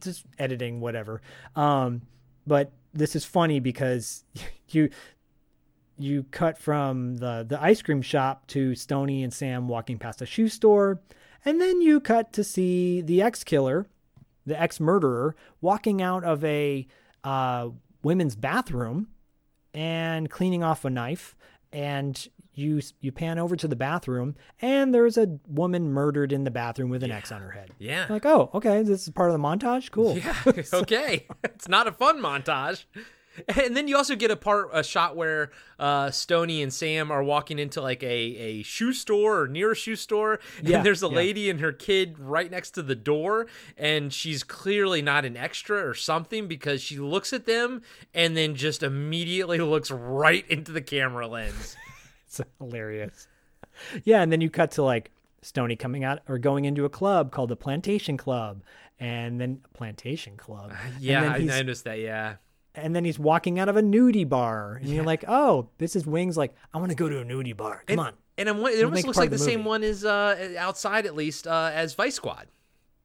just 0.00 0.24
editing, 0.36 0.80
whatever. 0.80 1.22
Um, 1.54 2.02
but 2.44 2.72
this 2.92 3.14
is 3.14 3.24
funny 3.24 3.60
because 3.60 4.24
you 4.70 4.90
you 5.96 6.24
cut 6.32 6.58
from 6.58 7.18
the 7.18 7.46
the 7.48 7.62
ice 7.62 7.82
cream 7.82 8.02
shop 8.02 8.48
to 8.48 8.74
Stony 8.74 9.22
and 9.22 9.32
Sam 9.32 9.68
walking 9.68 9.98
past 9.98 10.22
a 10.22 10.26
shoe 10.26 10.48
store, 10.48 11.00
and 11.44 11.60
then 11.60 11.80
you 11.82 12.00
cut 12.00 12.32
to 12.32 12.42
see 12.42 13.00
the 13.00 13.22
ex 13.22 13.44
killer 13.44 13.86
the 14.48 14.60
ex 14.60 14.80
murderer, 14.80 15.36
walking 15.60 16.02
out 16.02 16.24
of 16.24 16.44
a 16.44 16.86
uh, 17.24 17.68
women's 18.02 18.34
bathroom 18.34 19.08
and 19.74 20.30
cleaning 20.30 20.62
off 20.62 20.84
a 20.84 20.90
knife. 20.90 21.36
And 21.72 22.28
you 22.58 22.80
you 23.00 23.12
pan 23.12 23.38
over 23.38 23.56
to 23.56 23.68
the 23.68 23.76
bathroom 23.76 24.34
and 24.60 24.92
there's 24.92 25.16
a 25.16 25.38
woman 25.46 25.92
murdered 25.92 26.32
in 26.32 26.44
the 26.44 26.50
bathroom 26.50 26.90
with 26.90 27.02
an 27.04 27.12
X 27.12 27.30
on 27.30 27.40
her 27.40 27.52
head. 27.52 27.70
Yeah. 27.78 28.06
Like, 28.10 28.26
oh, 28.26 28.50
okay, 28.54 28.82
this 28.82 29.06
is 29.06 29.10
part 29.10 29.30
of 29.30 29.40
the 29.40 29.42
montage. 29.42 29.90
Cool. 29.90 30.18
Yeah. 30.18 30.34
okay. 30.72 31.26
it's 31.44 31.68
not 31.68 31.86
a 31.86 31.92
fun 31.92 32.18
montage. 32.20 32.84
And 33.64 33.76
then 33.76 33.88
you 33.88 33.96
also 33.96 34.16
get 34.16 34.30
a 34.30 34.36
part, 34.36 34.70
a 34.72 34.82
shot 34.82 35.16
where 35.16 35.50
uh, 35.78 36.10
Stony 36.10 36.62
and 36.62 36.72
Sam 36.72 37.10
are 37.10 37.22
walking 37.22 37.58
into 37.58 37.80
like 37.80 38.02
a, 38.02 38.06
a 38.06 38.62
shoe 38.62 38.92
store 38.92 39.42
or 39.42 39.48
near 39.48 39.72
a 39.72 39.76
shoe 39.76 39.96
store, 39.96 40.40
and 40.58 40.68
Yeah, 40.68 40.82
there's 40.82 41.02
a 41.02 41.08
yeah. 41.08 41.16
lady 41.16 41.50
and 41.50 41.60
her 41.60 41.72
kid 41.72 42.18
right 42.18 42.50
next 42.50 42.72
to 42.72 42.82
the 42.82 42.94
door, 42.94 43.46
and 43.76 44.12
she's 44.12 44.42
clearly 44.42 45.02
not 45.02 45.24
an 45.24 45.36
extra 45.36 45.86
or 45.86 45.94
something 45.94 46.48
because 46.48 46.82
she 46.82 46.98
looks 46.98 47.32
at 47.32 47.46
them 47.46 47.82
and 48.14 48.36
then 48.36 48.54
just 48.54 48.82
immediately 48.82 49.58
looks 49.58 49.90
right 49.90 50.44
into 50.48 50.72
the 50.72 50.82
camera 50.82 51.26
lens. 51.26 51.76
It's 52.26 52.42
hilarious. 52.58 53.26
Yeah, 54.04 54.20
and 54.20 54.30
then 54.30 54.42
you 54.42 54.50
cut 54.50 54.72
to 54.72 54.82
like 54.82 55.10
Stony 55.40 55.76
coming 55.76 56.04
out 56.04 56.18
or 56.28 56.36
going 56.36 56.66
into 56.66 56.84
a 56.84 56.90
club 56.90 57.32
called 57.32 57.48
the 57.48 57.56
Plantation 57.56 58.18
Club, 58.18 58.62
and 59.00 59.40
then 59.40 59.62
Plantation 59.72 60.36
Club. 60.36 60.72
And 60.84 61.00
Yeah, 61.00 61.32
I 61.32 61.38
noticed 61.38 61.84
that. 61.84 62.00
Yeah. 62.00 62.34
And 62.82 62.94
then 62.94 63.04
he's 63.04 63.18
walking 63.18 63.58
out 63.58 63.68
of 63.68 63.76
a 63.76 63.82
nudie 63.82 64.28
bar, 64.28 64.78
and 64.80 64.88
you're 64.88 65.04
like, 65.04 65.24
"Oh, 65.28 65.68
this 65.78 65.96
is 65.96 66.06
Wings." 66.06 66.36
Like, 66.36 66.54
I 66.72 66.78
want 66.78 66.90
to 66.90 66.96
go 66.96 67.08
to 67.08 67.20
a 67.20 67.24
nudie 67.24 67.56
bar. 67.56 67.82
Come 67.86 67.98
and, 67.98 68.08
on. 68.08 68.14
And 68.36 68.48
I'm, 68.48 68.58
it 68.60 68.74
It'll 68.74 68.86
almost 68.86 69.06
looks 69.06 69.18
like 69.18 69.30
the, 69.30 69.36
the 69.36 69.42
same 69.42 69.64
one 69.64 69.82
is 69.82 70.04
uh, 70.04 70.54
outside 70.58 71.06
at 71.06 71.14
least 71.14 71.46
uh, 71.46 71.70
as 71.74 71.94
Vice 71.94 72.14
Squad. 72.14 72.46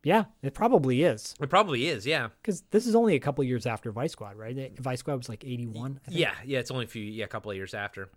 Yeah, 0.04 0.26
it 0.41 0.54
probably 0.54 1.04
is. 1.04 1.34
It 1.40 1.50
probably 1.50 1.88
is. 1.88 2.06
Yeah. 2.06 2.28
Because 2.41 2.62
this 2.72 2.86
is 2.86 2.94
only 2.94 3.16
a 3.16 3.20
couple 3.20 3.44
years 3.45 3.66
after 3.66 3.91
Vice 3.91 4.12
Squad, 4.12 4.36
right? 4.36 4.78
Vice 4.78 5.00
Squad 5.00 5.16
was 5.16 5.30
like 5.30 5.45
81. 5.45 6.02
Yeah. 6.10 6.34
Yeah. 6.45 6.60
It's 6.60 6.72
only 6.72 6.86
a 6.86 6.88
few, 6.90 7.04
yeah, 7.04 7.24
a 7.24 7.28
couple 7.28 7.50
of 7.52 7.58
years 7.58 7.74
after. 7.74 8.10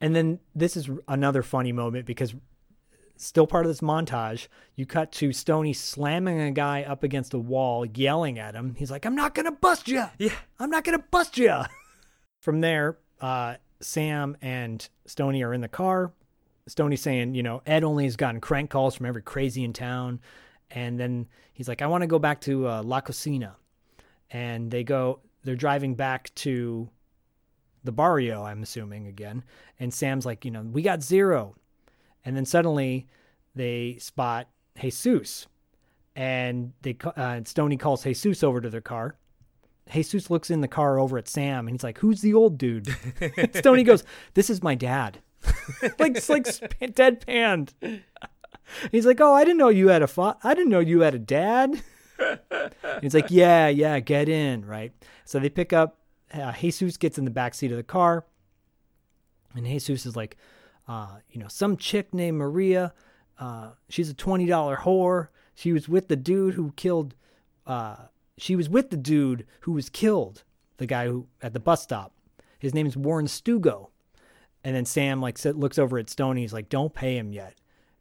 And 0.00 0.14
then 0.14 0.40
this 0.54 0.76
is 0.76 0.90
another 1.08 1.42
funny 1.42 1.72
moment 1.72 2.06
because 2.06 2.34
still 3.16 3.46
part 3.46 3.64
of 3.64 3.70
this 3.70 3.80
montage, 3.80 4.48
you 4.76 4.86
cut 4.86 5.12
to 5.12 5.32
Stony 5.32 5.72
slamming 5.72 6.40
a 6.40 6.50
guy 6.50 6.82
up 6.82 7.02
against 7.02 7.34
a 7.34 7.38
wall, 7.38 7.84
yelling 7.84 8.38
at 8.38 8.54
him. 8.54 8.74
He's 8.74 8.90
like, 8.90 9.06
I'm 9.06 9.14
not 9.14 9.34
going 9.34 9.46
to 9.46 9.52
bust 9.52 9.88
you. 9.88 10.04
Yeah. 10.18 10.34
I'm 10.58 10.70
not 10.70 10.84
going 10.84 10.98
to 10.98 11.04
bust 11.10 11.38
you. 11.38 11.54
From 12.40 12.60
there, 12.60 12.98
uh, 13.20 13.56
Sam 13.80 14.36
and 14.40 14.88
Stony 15.06 15.42
are 15.42 15.54
in 15.54 15.60
the 15.60 15.68
car. 15.68 16.12
Stony 16.68 16.96
saying, 16.96 17.34
you 17.34 17.42
know, 17.42 17.62
Ed 17.66 17.84
only 17.84 18.04
has 18.04 18.16
gotten 18.16 18.40
crank 18.40 18.70
calls 18.70 18.94
from 18.94 19.06
every 19.06 19.22
crazy 19.22 19.64
in 19.64 19.72
town. 19.72 20.20
And 20.70 20.98
then 20.98 21.26
he's 21.52 21.68
like, 21.68 21.82
I 21.82 21.86
want 21.86 22.02
to 22.02 22.06
go 22.06 22.18
back 22.18 22.40
to 22.42 22.68
uh, 22.68 22.82
La 22.82 23.00
Cocina. 23.00 23.56
And 24.30 24.70
they 24.70 24.84
go, 24.84 25.20
they're 25.44 25.56
driving 25.56 25.94
back 25.94 26.32
to 26.36 26.88
the 27.84 27.92
barrio, 27.92 28.44
I'm 28.44 28.62
assuming 28.62 29.06
again. 29.06 29.42
And 29.80 29.92
Sam's 29.92 30.24
like, 30.24 30.44
you 30.44 30.50
know, 30.50 30.62
we 30.62 30.82
got 30.82 31.02
zero. 31.02 31.56
And 32.24 32.36
then 32.36 32.44
suddenly 32.44 33.06
they 33.54 33.96
spot 33.98 34.48
Jesus. 34.80 35.46
And 36.14 36.72
they 36.82 36.96
uh, 37.16 37.40
Stony 37.44 37.76
calls 37.76 38.04
Jesus 38.04 38.42
over 38.42 38.60
to 38.60 38.70
their 38.70 38.80
car. 38.80 39.16
Jesus 39.92 40.30
looks 40.30 40.50
in 40.50 40.60
the 40.60 40.68
car 40.68 40.98
over 40.98 41.18
at 41.18 41.28
Sam 41.28 41.66
and 41.66 41.74
he's 41.74 41.84
like, 41.84 41.98
"Who's 41.98 42.20
the 42.20 42.34
old 42.34 42.58
dude?" 42.58 42.94
Stony 43.54 43.82
goes, 43.82 44.04
"This 44.34 44.50
is 44.50 44.62
my 44.62 44.74
dad." 44.74 45.20
like 45.98 46.16
it's 46.16 46.28
like 46.28 46.44
deadpanned. 46.44 47.72
He's 48.90 49.06
like, 49.06 49.20
"Oh, 49.20 49.34
I 49.34 49.44
didn't 49.44 49.58
know 49.58 49.70
you 49.70 49.88
had 49.88 50.02
a 50.02 50.06
fa- 50.06 50.36
I 50.44 50.54
didn't 50.54 50.70
know 50.70 50.80
you 50.80 51.00
had 51.00 51.14
a 51.14 51.18
dad." 51.18 51.82
He's 53.00 53.14
like, 53.14 53.30
"Yeah, 53.30 53.68
yeah, 53.68 53.98
get 54.00 54.28
in, 54.28 54.64
right?" 54.64 54.92
So 55.24 55.38
they 55.38 55.48
pick 55.48 55.72
up. 55.72 55.98
Uh, 56.32 56.52
Jesus 56.52 56.96
gets 56.96 57.18
in 57.18 57.24
the 57.24 57.30
back 57.30 57.54
seat 57.54 57.72
of 57.72 57.76
the 57.76 57.82
car, 57.82 58.24
and 59.54 59.66
Jesus 59.66 60.06
is 60.06 60.16
like, 60.16 60.36
uh, 60.88 61.18
"You 61.30 61.40
know, 61.40 61.48
some 61.48 61.76
chick 61.76 62.12
named 62.12 62.38
Maria. 62.38 62.92
Uh, 63.38 63.70
she's 63.88 64.10
a 64.10 64.14
twenty 64.14 64.46
dollar 64.46 64.76
whore. 64.76 65.28
She 65.54 65.72
was 65.72 65.88
with 65.88 66.08
the 66.08 66.16
dude 66.16 66.54
who 66.54 66.72
killed. 66.76 67.14
Uh, 67.66 67.96
she 68.38 68.56
was 68.56 68.68
with 68.68 68.90
the 68.90 68.96
dude 68.96 69.46
who 69.60 69.72
was 69.72 69.88
killed. 69.88 70.44
The 70.78 70.86
guy 70.86 71.06
who 71.06 71.26
at 71.40 71.52
the 71.52 71.60
bus 71.60 71.82
stop. 71.82 72.12
His 72.58 72.74
name 72.74 72.86
is 72.86 72.96
Warren 72.96 73.26
Stugo." 73.26 73.88
And 74.64 74.76
then 74.76 74.84
Sam 74.84 75.20
like 75.20 75.38
sit, 75.38 75.56
looks 75.56 75.78
over 75.78 75.98
at 75.98 76.08
Stony. 76.08 76.42
He's 76.42 76.52
like, 76.52 76.68
"Don't 76.68 76.94
pay 76.94 77.16
him 77.16 77.32
yet." 77.32 77.54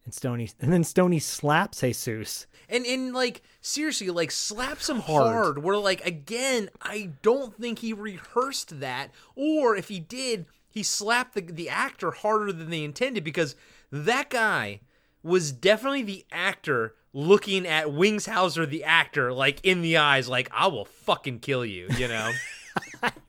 And 0.05 0.13
Stony, 0.13 0.49
and 0.59 0.71
then 0.71 0.83
Stony 0.83 1.19
slaps 1.19 1.81
Jesus. 1.81 2.47
And 2.69 2.85
and 2.85 3.13
like 3.13 3.41
seriously, 3.61 4.09
like 4.09 4.31
slaps 4.31 4.89
him 4.89 4.99
Hard. 4.99 5.31
hard. 5.31 5.63
Where 5.63 5.77
like 5.77 6.05
again, 6.05 6.69
I 6.81 7.11
don't 7.21 7.55
think 7.59 7.79
he 7.79 7.93
rehearsed 7.93 8.79
that, 8.79 9.11
or 9.35 9.75
if 9.75 9.89
he 9.89 9.99
did, 9.99 10.45
he 10.71 10.81
slapped 10.83 11.35
the 11.35 11.41
the 11.41 11.69
actor 11.69 12.11
harder 12.11 12.51
than 12.51 12.69
they 12.69 12.83
intended 12.83 13.23
because 13.23 13.55
that 13.91 14.29
guy 14.29 14.79
was 15.21 15.51
definitely 15.51 16.01
the 16.01 16.25
actor 16.31 16.95
looking 17.13 17.67
at 17.67 17.91
Wings 17.91 18.25
Hauser, 18.25 18.65
the 18.65 18.83
actor, 18.83 19.33
like 19.33 19.59
in 19.63 19.81
the 19.81 19.97
eyes, 19.97 20.27
like 20.27 20.49
I 20.51 20.67
will 20.67 20.85
fucking 20.85 21.39
kill 21.39 21.65
you, 21.65 21.87
you 21.97 22.07
know. 22.07 22.31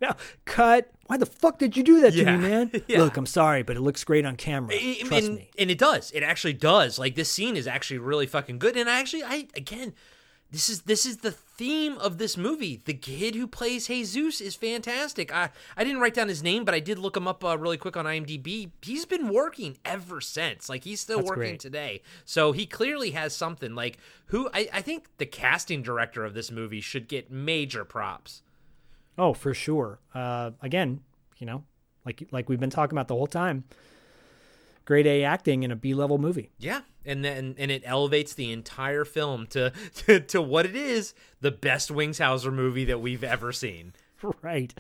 No, 0.01 0.13
cut. 0.45 0.91
Why 1.07 1.17
the 1.17 1.27
fuck 1.27 1.59
did 1.59 1.77
you 1.77 1.83
do 1.83 2.01
that 2.01 2.13
to 2.13 2.25
me, 2.25 2.37
man? 2.37 2.71
yeah. 2.89 2.99
Look, 2.99 3.17
I'm 3.17 3.27
sorry, 3.27 3.63
but 3.63 3.77
it 3.77 3.81
looks 3.81 4.05
great 4.05 4.27
on 4.27 4.37
camera. 4.37 4.77
Trust 4.77 5.11
mean, 5.11 5.35
me. 5.37 5.51
And 5.59 5.71
it 5.71 5.79
does. 5.79 6.11
It 6.11 6.23
actually 6.23 6.53
does. 6.53 6.99
Like 6.99 7.15
this 7.15 7.31
scene 7.31 7.57
is 7.57 7.67
actually 7.67 7.99
really 7.99 8.27
fucking 8.27 8.59
good. 8.59 8.77
And 8.77 8.91
I 8.91 9.01
actually, 9.01 9.25
I 9.25 9.49
again, 9.57 9.95
this 10.53 10.69
is 10.69 10.83
this 10.83 11.07
is 11.07 11.19
the 11.19 11.31
theme 11.33 11.97
of 11.97 12.19
this 12.19 12.37
movie. 12.37 12.83
The 12.85 12.93
kid 12.93 13.35
who 13.35 13.47
plays 13.47 13.87
Jesus 13.87 14.41
is 14.43 14.55
fantastic. 14.55 15.35
I 15.35 15.49
I 15.79 15.83
didn't 15.83 16.01
write 16.01 16.13
down 16.13 16.29
his 16.29 16.43
name, 16.43 16.67
but 16.67 16.75
I 16.75 16.79
did 16.79 16.99
look 16.99 17.17
him 17.17 17.27
up 17.27 17.43
uh, 17.43 17.57
really 17.57 17.79
quick 17.79 17.97
on 17.97 18.05
IMDb. 18.05 18.71
He's 18.83 19.07
been 19.07 19.31
working 19.33 19.79
ever 19.85 20.21
since. 20.21 20.69
Like 20.69 20.85
he's 20.85 21.01
still 21.01 21.19
That's 21.19 21.31
working 21.31 21.43
great. 21.53 21.61
today. 21.61 22.03
So 22.27 22.53
he 22.53 22.67
clearly 22.67 23.13
has 23.13 23.35
something. 23.35 23.75
Like 23.75 23.97
who 24.27 24.51
I 24.53 24.69
I 24.75 24.83
think 24.83 25.09
the 25.17 25.27
casting 25.27 25.83
director 25.83 26.23
of 26.23 26.35
this 26.35 26.51
movie 26.51 26.83
should 26.83 27.09
get 27.09 27.31
major 27.31 27.87
props. 27.87 28.43
Oh, 29.17 29.33
for 29.33 29.55
sure. 29.55 30.01
Uh, 30.15 30.51
again, 30.61 31.01
you 31.39 31.47
know, 31.47 31.65
like 32.05 32.29
like 32.31 32.51
we've 32.51 32.61
been 32.61 32.71
talking 32.71 32.97
about 32.97 33.09
the 33.09 33.15
whole 33.15 33.27
time. 33.27 33.65
Grade 34.85 35.07
A 35.07 35.25
acting 35.25 35.63
in 35.63 35.71
a 35.71 35.77
B 35.77 35.95
level 35.95 36.19
movie. 36.19 36.51
Yeah, 36.59 36.81
and 37.05 37.25
then 37.25 37.55
and 37.59 37.71
it 37.71 37.83
elevates 37.85 38.35
the 38.35 38.53
entire 38.53 39.05
film 39.05 39.47
to, 39.49 39.73
to 40.07 40.21
to 40.21 40.43
what 40.43 40.67
it 40.67 40.77
is, 40.77 41.15
the 41.41 41.51
best 41.51 41.91
Wings 41.91 42.19
Hauser 42.19 42.51
movie 42.51 42.85
that 42.87 43.01
we've 43.01 43.25
ever 43.25 43.53
seen. 43.53 43.93
right. 44.43 44.73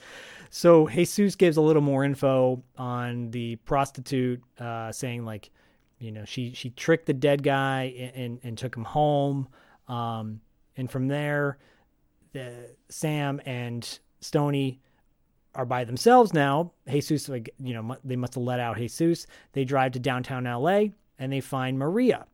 So 0.50 0.86
Jesus 0.88 1.34
gives 1.34 1.56
a 1.56 1.62
little 1.62 1.82
more 1.82 2.04
info 2.04 2.62
on 2.76 3.30
the 3.30 3.56
prostitute, 3.56 4.42
uh, 4.58 4.92
saying 4.92 5.24
like, 5.24 5.50
you 5.98 6.12
know, 6.12 6.24
she 6.24 6.52
she 6.52 6.70
tricked 6.70 7.06
the 7.06 7.14
dead 7.14 7.42
guy 7.42 7.94
and 7.98 8.12
and, 8.14 8.40
and 8.42 8.58
took 8.58 8.76
him 8.76 8.84
home, 8.84 9.48
um, 9.88 10.40
and 10.76 10.90
from 10.90 11.08
there, 11.08 11.58
the 12.32 12.74
Sam 12.88 13.40
and 13.44 13.98
Stony 14.20 14.80
are 15.54 15.66
by 15.66 15.84
themselves 15.84 16.32
now. 16.32 16.72
Jesus, 16.88 17.28
like 17.28 17.50
you 17.58 17.74
know, 17.74 17.96
they 18.04 18.16
must 18.16 18.34
have 18.34 18.42
let 18.42 18.60
out 18.60 18.76
Jesus. 18.76 19.26
They 19.52 19.64
drive 19.64 19.92
to 19.92 19.98
downtown 19.98 20.46
L.A. 20.46 20.92
and 21.18 21.32
they 21.32 21.40
find 21.40 21.78
Maria. 21.78 22.26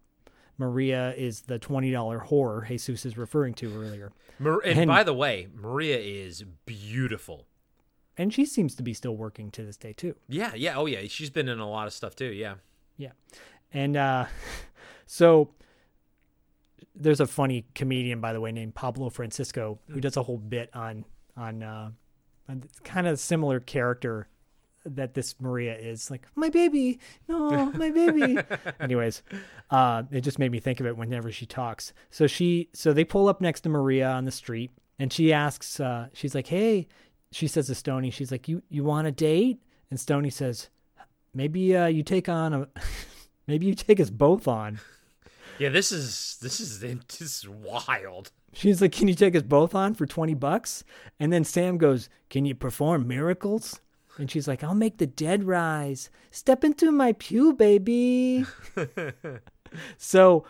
Maria 0.57 1.15
is 1.17 1.43
the 1.43 1.59
twenty 1.59 1.91
dollar 1.91 2.21
whore 2.29 2.67
Jesus 2.67 3.05
is 3.07 3.17
referring 3.19 3.55
to 3.55 3.73
earlier. 3.77 4.13
Mar- 4.39 4.61
and, 4.65 4.89
by 4.89 5.03
the 5.05 5.15
way, 5.15 5.49
Maria 5.55 5.99
is 5.99 6.45
beautiful. 6.67 7.47
and 8.17 8.33
she 8.35 8.45
seems 8.45 8.75
to 8.77 8.83
be 8.83 8.93
still 8.95 9.17
working 9.17 9.51
to 9.53 9.65
this 9.65 9.77
day 9.77 9.93
too. 9.93 10.15
Yeah, 10.29 10.53
yeah, 10.55 10.77
oh 10.77 10.87
yeah, 10.87 11.01
she's 11.09 11.31
been 11.31 11.49
in 11.49 11.59
a 11.61 11.69
lot 11.69 11.87
of 11.87 11.93
stuff 11.93 12.17
too. 12.17 12.33
Yeah, 12.33 12.55
Yeah. 12.97 13.13
And 13.73 13.97
uh 13.97 14.27
so 15.07 15.51
there's 16.95 17.21
a 17.21 17.27
funny 17.27 17.67
comedian 17.75 18.21
by 18.21 18.33
the 18.33 18.41
way 18.41 18.51
named 18.53 18.75
Pablo 18.75 19.11
Francisco 19.11 19.79
who 19.89 20.01
does 20.01 20.17
a 20.17 20.23
whole 20.25 20.39
bit 20.39 20.71
on 20.75 21.05
on 21.37 21.63
uh 21.63 21.91
this 22.49 22.79
kind 22.85 23.07
of 23.07 23.19
similar 23.19 23.61
character 23.61 24.29
that 24.85 25.15
this 25.15 25.35
Maria 25.41 25.77
is 25.77 26.11
like 26.11 26.27
my 26.35 26.49
baby 26.49 26.99
no 27.29 27.67
my 27.75 27.91
baby 27.91 28.39
anyways 28.81 29.23
uh 29.71 30.03
it 30.11 30.23
just 30.23 30.39
made 30.39 30.51
me 30.51 30.61
think 30.61 30.81
of 30.81 30.87
it 30.87 30.97
whenever 30.97 31.31
she 31.31 31.47
talks 31.47 31.93
so 32.11 32.27
she 32.27 32.69
so 32.73 32.93
they 32.93 33.05
pull 33.05 33.29
up 33.29 33.41
next 33.41 33.63
to 33.63 33.69
Maria 33.69 34.09
on 34.09 34.25
the 34.25 34.31
street 34.31 34.71
and 34.99 35.13
she 35.13 35.33
asks 35.33 35.79
uh 35.81 36.09
she's 36.13 36.35
like 36.35 36.47
hey 36.47 36.87
she 37.33 37.47
says 37.47 37.67
to 37.67 37.75
Stony 37.75 38.11
she's 38.11 38.33
like 38.33 38.49
you 38.49 38.63
you 38.69 38.83
want 38.85 39.07
a 39.07 39.13
date 39.13 39.61
and 39.91 40.01
Stony 40.01 40.31
says 40.31 40.71
maybe 41.35 41.77
uh 41.77 41.87
you 41.87 42.03
take 42.03 42.29
on 42.29 42.55
a 42.55 42.69
maybe 43.47 43.67
you 43.67 43.75
take 43.75 44.01
us 44.01 44.11
both 44.11 44.49
on 44.49 44.81
yeah. 45.59 45.69
This 45.69 45.93
is 45.93 46.39
this 46.41 46.61
is 46.61 46.81
this 47.19 47.21
is 47.21 47.49
wild. 47.49 48.31
She's 48.53 48.81
like 48.81 48.93
can 48.93 49.09
you 49.09 49.15
take 49.15 49.37
us 49.37 49.43
both 49.43 49.75
on 49.75 49.95
for 49.95 50.07
20 50.07 50.35
bucks 50.35 50.85
and 51.21 51.33
then 51.33 51.45
Sam 51.45 51.79
goes 51.79 52.09
can 52.31 52.45
you 52.45 52.55
perform 52.55 53.07
miracles 53.07 53.81
and 54.19 54.31
she's 54.31 54.49
like 54.49 54.65
I'll 54.65 54.75
make 54.75 54.99
the 54.99 55.07
dead 55.07 55.45
rise 55.45 56.11
step 56.31 56.65
into 56.65 56.91
my 56.91 57.13
pew 57.13 57.53
baby 57.53 58.45
so 59.97 60.45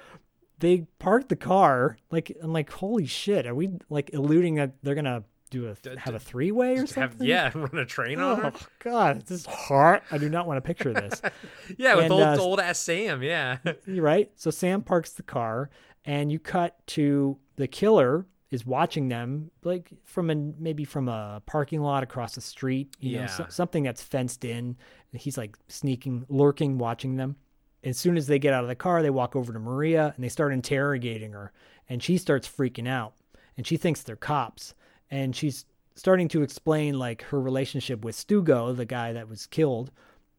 they 0.58 0.86
park 0.98 1.28
the 1.28 1.36
car 1.36 1.96
like 2.10 2.36
I'm 2.42 2.52
like 2.52 2.70
holy 2.70 3.06
shit 3.06 3.46
are 3.46 3.54
we 3.54 3.70
like 3.90 4.10
alluding 4.12 4.56
that 4.56 4.72
they're 4.82 4.94
gonna 4.94 5.24
do 5.50 5.66
a 5.66 5.98
have 5.98 6.14
a 6.14 6.18
three 6.18 6.52
way 6.52 6.74
or 6.74 6.80
Have, 6.80 6.90
something. 6.90 7.26
yeah, 7.26 7.50
run 7.54 7.70
a 7.78 7.86
train 7.86 8.20
on 8.20 8.38
her. 8.38 8.52
Oh 8.54 8.66
God, 8.80 9.22
this 9.22 9.40
is 9.40 9.46
hard. 9.46 10.02
I 10.10 10.18
do 10.18 10.28
not 10.28 10.46
want 10.46 10.58
to 10.58 10.60
picture 10.60 10.92
this. 10.92 11.22
Yeah, 11.78 11.94
with 11.94 12.04
And, 12.04 12.12
old 12.12 12.22
uh, 12.22 12.36
old 12.38 12.60
ass 12.60 12.78
Sam. 12.78 13.22
Yeah. 13.22 13.56
Right. 13.86 14.30
So 14.36 14.50
Sam 14.50 14.82
parks 14.82 15.12
the 15.12 15.22
car, 15.22 15.70
and 16.08 16.32
you 16.32 16.38
cut 16.38 16.74
to 16.88 17.38
the 17.56 17.68
killer 17.68 18.26
is 18.50 18.64
watching 18.64 19.08
them, 19.08 19.50
like 19.62 19.90
from 20.04 20.30
a 20.30 20.34
maybe 20.34 20.84
from 20.84 21.06
a 21.08 21.42
parking 21.44 21.82
lot 21.82 22.02
across 22.02 22.34
the 22.34 22.40
street. 22.40 22.96
You 22.98 23.12
know, 23.18 23.26
so- 23.26 23.46
something 23.50 23.82
that's 23.84 24.02
fenced 24.02 24.44
in. 24.44 24.76
He's 25.12 25.36
like 25.38 25.56
sneaking, 25.68 26.24
lurking, 26.28 26.78
watching 26.78 27.16
them. 27.16 27.36
As 27.84 27.96
soon 27.98 28.16
as 28.16 28.26
they 28.26 28.38
get 28.38 28.52
out 28.54 28.64
of 28.64 28.68
the 28.68 28.74
car, 28.74 29.02
they 29.02 29.10
walk 29.10 29.36
over 29.36 29.52
to 29.52 29.58
Maria 29.58 30.12
and 30.16 30.24
they 30.24 30.28
start 30.28 30.52
interrogating 30.52 31.32
her, 31.32 31.52
and 31.88 32.02
she 32.02 32.18
starts 32.18 32.48
freaking 32.48 32.88
out, 32.88 33.14
and 33.56 33.66
she 33.66 33.76
thinks 33.76 34.02
they're 34.02 34.16
cops, 34.16 34.74
and 35.10 35.36
she's 35.36 35.64
starting 35.94 36.28
to 36.28 36.42
explain 36.42 36.98
like 36.98 37.22
her 37.22 37.40
relationship 37.40 38.04
with 38.04 38.16
Stugo, 38.16 38.74
the 38.76 38.84
guy 38.84 39.12
that 39.12 39.28
was 39.28 39.46
killed, 39.46 39.90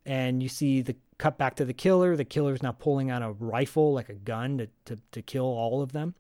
and 0.05 0.41
you 0.43 0.49
see 0.49 0.81
the 0.81 0.95
cut 1.19 1.37
back 1.37 1.55
to 1.57 1.65
the 1.65 1.73
killer. 1.73 2.15
The 2.15 2.25
killer's 2.25 2.63
now 2.63 2.71
pulling 2.71 3.11
out 3.11 3.21
a 3.21 3.31
rifle, 3.33 3.93
like 3.93 4.09
a 4.09 4.13
gun, 4.13 4.57
to, 4.57 4.67
to, 4.85 4.99
to 5.11 5.21
kill 5.21 5.45
all 5.45 5.83
of 5.83 5.91
them. 5.91 6.15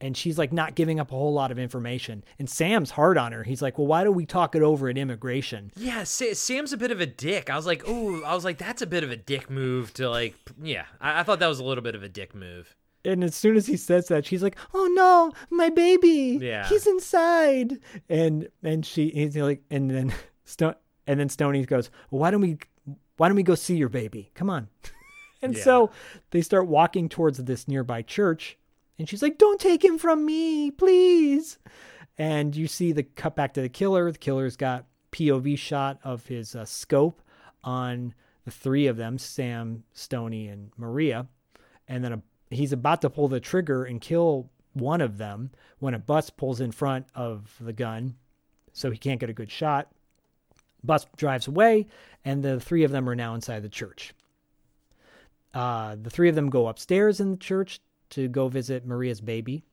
And 0.00 0.14
she's 0.14 0.38
like 0.38 0.52
not 0.52 0.74
giving 0.74 1.00
up 1.00 1.10
a 1.10 1.14
whole 1.14 1.32
lot 1.32 1.50
of 1.50 1.58
information. 1.58 2.22
And 2.38 2.48
Sam's 2.48 2.90
hard 2.90 3.16
on 3.16 3.32
her. 3.32 3.42
He's 3.42 3.62
like, 3.62 3.78
Well, 3.78 3.86
why 3.86 4.04
don't 4.04 4.14
we 4.14 4.26
talk 4.26 4.54
it 4.54 4.62
over 4.62 4.88
at 4.88 4.98
immigration? 4.98 5.72
Yeah, 5.74 6.04
Sam's 6.04 6.72
a 6.72 6.76
bit 6.76 6.90
of 6.90 7.00
a 7.00 7.06
dick. 7.06 7.48
I 7.48 7.56
was 7.56 7.64
like, 7.66 7.82
oh, 7.86 8.22
I 8.22 8.34
was 8.34 8.44
like, 8.44 8.58
that's 8.58 8.82
a 8.82 8.86
bit 8.86 9.02
of 9.04 9.10
a 9.10 9.16
dick 9.16 9.48
move 9.48 9.94
to 9.94 10.08
like, 10.10 10.34
yeah. 10.62 10.84
I, 11.00 11.20
I 11.20 11.22
thought 11.22 11.38
that 11.38 11.46
was 11.48 11.60
a 11.60 11.64
little 11.64 11.82
bit 11.82 11.94
of 11.94 12.02
a 12.02 12.08
dick 12.10 12.34
move. 12.34 12.76
And 13.06 13.24
as 13.24 13.34
soon 13.34 13.56
as 13.56 13.66
he 13.66 13.76
says 13.76 14.08
that, 14.08 14.26
she's 14.26 14.42
like, 14.42 14.56
"Oh 14.74 14.86
no, 14.92 15.32
my 15.48 15.68
baby! 15.68 16.40
Yeah. 16.42 16.68
he's 16.68 16.88
inside." 16.88 17.78
And 18.08 18.48
and 18.64 18.84
she 18.84 19.10
he's 19.10 19.36
like, 19.36 19.62
and 19.70 19.88
then 19.88 20.12
Stone 20.44 20.74
and 21.06 21.20
then 21.20 21.28
Stony 21.28 21.64
goes, 21.64 21.88
well, 22.10 22.20
"Why 22.22 22.32
don't 22.32 22.40
we, 22.40 22.58
why 23.16 23.28
don't 23.28 23.36
we 23.36 23.42
go 23.42 23.54
see 23.54 23.76
your 23.76 23.88
baby? 23.88 24.30
Come 24.34 24.50
on." 24.50 24.68
And 25.42 25.54
Yeah. 25.54 25.64
so 25.64 25.90
they 26.30 26.40
start 26.40 26.66
walking 26.66 27.10
towards 27.10 27.36
this 27.36 27.68
nearby 27.68 28.00
church, 28.00 28.56
and 28.98 29.06
she's 29.06 29.20
like, 29.22 29.36
"Don't 29.36 29.60
take 29.60 29.84
him 29.84 29.98
from 29.98 30.24
me, 30.24 30.70
please." 30.70 31.58
And 32.16 32.56
you 32.56 32.66
see 32.66 32.90
the 32.92 33.02
cut 33.02 33.36
back 33.36 33.52
to 33.54 33.60
the 33.60 33.68
killer. 33.68 34.10
The 34.10 34.16
killer's 34.18 34.56
got 34.56 34.86
POV 35.12 35.58
shot 35.58 35.98
of 36.02 36.26
his 36.26 36.54
uh, 36.56 36.64
scope 36.64 37.20
on 37.62 38.14
the 38.46 38.50
three 38.50 38.86
of 38.86 38.96
them, 38.96 39.18
Sam, 39.18 39.84
Stony, 39.92 40.48
and 40.48 40.70
Maria. 40.78 41.26
And 41.86 42.02
then 42.02 42.14
a, 42.14 42.22
he's 42.50 42.72
about 42.72 43.02
to 43.02 43.10
pull 43.10 43.28
the 43.28 43.38
trigger 43.38 43.84
and 43.84 44.00
kill 44.00 44.50
one 44.72 45.02
of 45.02 45.18
them 45.18 45.50
when 45.80 45.92
a 45.92 45.98
bus 45.98 46.30
pulls 46.30 46.60
in 46.62 46.72
front 46.72 47.06
of 47.14 47.54
the 47.60 47.74
gun, 47.74 48.16
so 48.72 48.90
he 48.90 48.96
can't 48.96 49.20
get 49.20 49.28
a 49.30 49.34
good 49.34 49.50
shot. 49.50 49.92
Bus 50.82 51.06
drives 51.16 51.48
away, 51.48 51.86
and 52.24 52.42
the 52.42 52.60
three 52.60 52.84
of 52.84 52.90
them 52.90 53.08
are 53.08 53.14
now 53.14 53.34
inside 53.34 53.62
the 53.62 53.68
church. 53.68 54.14
Uh, 55.54 55.96
the 56.00 56.10
three 56.10 56.28
of 56.28 56.34
them 56.34 56.50
go 56.50 56.68
upstairs 56.68 57.18
in 57.20 57.30
the 57.30 57.36
church 57.36 57.80
to 58.10 58.28
go 58.28 58.48
visit 58.48 58.86
Maria's 58.86 59.20
baby. 59.20 59.64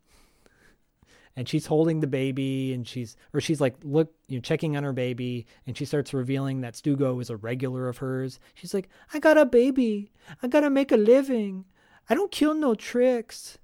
And 1.35 1.49
she's 1.49 1.65
holding 1.65 1.99
the 1.99 2.07
baby, 2.07 2.73
and 2.73 2.87
she's 2.87 3.17
or 3.33 3.41
she's 3.41 3.59
like 3.59 3.75
look, 3.83 4.13
you 4.27 4.37
know, 4.37 4.41
checking 4.41 4.77
on 4.77 4.83
her 4.83 4.93
baby, 4.93 5.47
and 5.65 5.75
she 5.75 5.83
starts 5.83 6.13
revealing 6.13 6.61
that 6.61 6.75
Stugo 6.75 7.19
is 7.19 7.31
a 7.31 7.37
regular 7.37 7.89
of 7.89 7.97
hers. 7.97 8.39
She's 8.53 8.73
like, 8.73 8.87
"I 9.13 9.19
got 9.19 9.37
a 9.37 9.45
baby. 9.45 10.11
I 10.43 10.47
gotta 10.47 10.69
make 10.69 10.91
a 10.91 10.97
living. 10.97 11.65
I 12.07 12.13
don't 12.13 12.31
kill 12.31 12.53
no 12.53 12.75
tricks." 12.75 13.57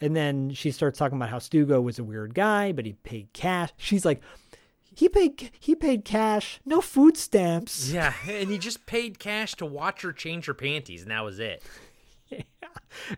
And 0.00 0.14
then 0.14 0.50
she 0.50 0.70
starts 0.70 0.98
talking 0.98 1.16
about 1.16 1.30
how 1.30 1.38
Stugo 1.38 1.82
was 1.82 1.98
a 1.98 2.04
weird 2.04 2.34
guy, 2.34 2.72
but 2.72 2.84
he 2.84 2.92
paid 2.92 3.32
cash. 3.32 3.70
She's 3.76 4.04
like, 4.04 4.20
"He 4.94 5.08
paid 5.08 5.50
he 5.58 5.74
paid 5.74 6.04
cash, 6.04 6.60
no 6.64 6.80
food 6.80 7.16
stamps." 7.16 7.90
Yeah, 7.92 8.12
and 8.28 8.50
he 8.50 8.58
just 8.58 8.86
paid 8.86 9.18
cash 9.18 9.54
to 9.56 9.66
watch 9.66 10.02
her 10.02 10.12
change 10.12 10.46
her 10.46 10.54
panties, 10.54 11.02
and 11.02 11.10
that 11.10 11.24
was 11.24 11.38
it. 11.38 11.62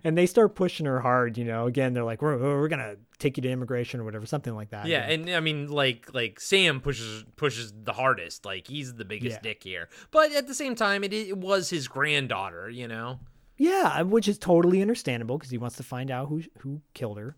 and 0.05 0.16
they 0.19 0.27
start 0.27 0.55
pushing 0.55 0.86
her 0.86 1.01
hard. 1.01 1.39
You 1.39 1.44
know, 1.44 1.66
again, 1.66 1.94
they're 1.94 2.05
like, 2.05 2.23
"We're 2.23 2.36
we're 2.39 2.69
gonna 2.69 2.97
take 3.19 3.36
you 3.36 3.43
to 3.43 3.48
immigration 3.51 4.01
or 4.01 4.05
whatever, 4.05 4.27
something 4.27 4.55
like 4.55 4.70
that." 4.70 4.86
Yeah, 4.86 5.09
and 5.09 5.28
I 5.31 5.40
mean, 5.40 5.69
like, 5.69 6.12
like 6.12 6.40
Sam 6.40 6.81
pushes 6.81 7.24
pushes 7.36 7.73
the 7.85 7.93
hardest. 7.93 8.44
Like 8.44 8.66
he's 8.66 8.94
the 8.94 9.05
biggest 9.05 9.36
Yeah. 9.36 9.43
dick 9.43 9.62
here. 9.62 9.89
But 10.11 10.32
at 10.32 10.47
the 10.47 10.55
same 10.55 10.74
time, 10.74 11.05
it, 11.05 11.12
it 11.12 11.39
was 11.39 11.70
his 11.70 11.89
granddaughter. 11.89 12.69
You 12.69 12.89
know. 12.89 13.20
Yeah, 13.59 14.03
which 14.03 14.28
is 14.28 14.39
totally 14.39 14.82
understandable 14.82 15.39
because 15.39 15.51
he 15.51 15.57
wants 15.57 15.77
to 15.77 15.82
find 15.82 16.11
out 16.11 16.28
who 16.28 16.43
who 16.59 16.82
killed 16.93 17.16
her. 17.19 17.36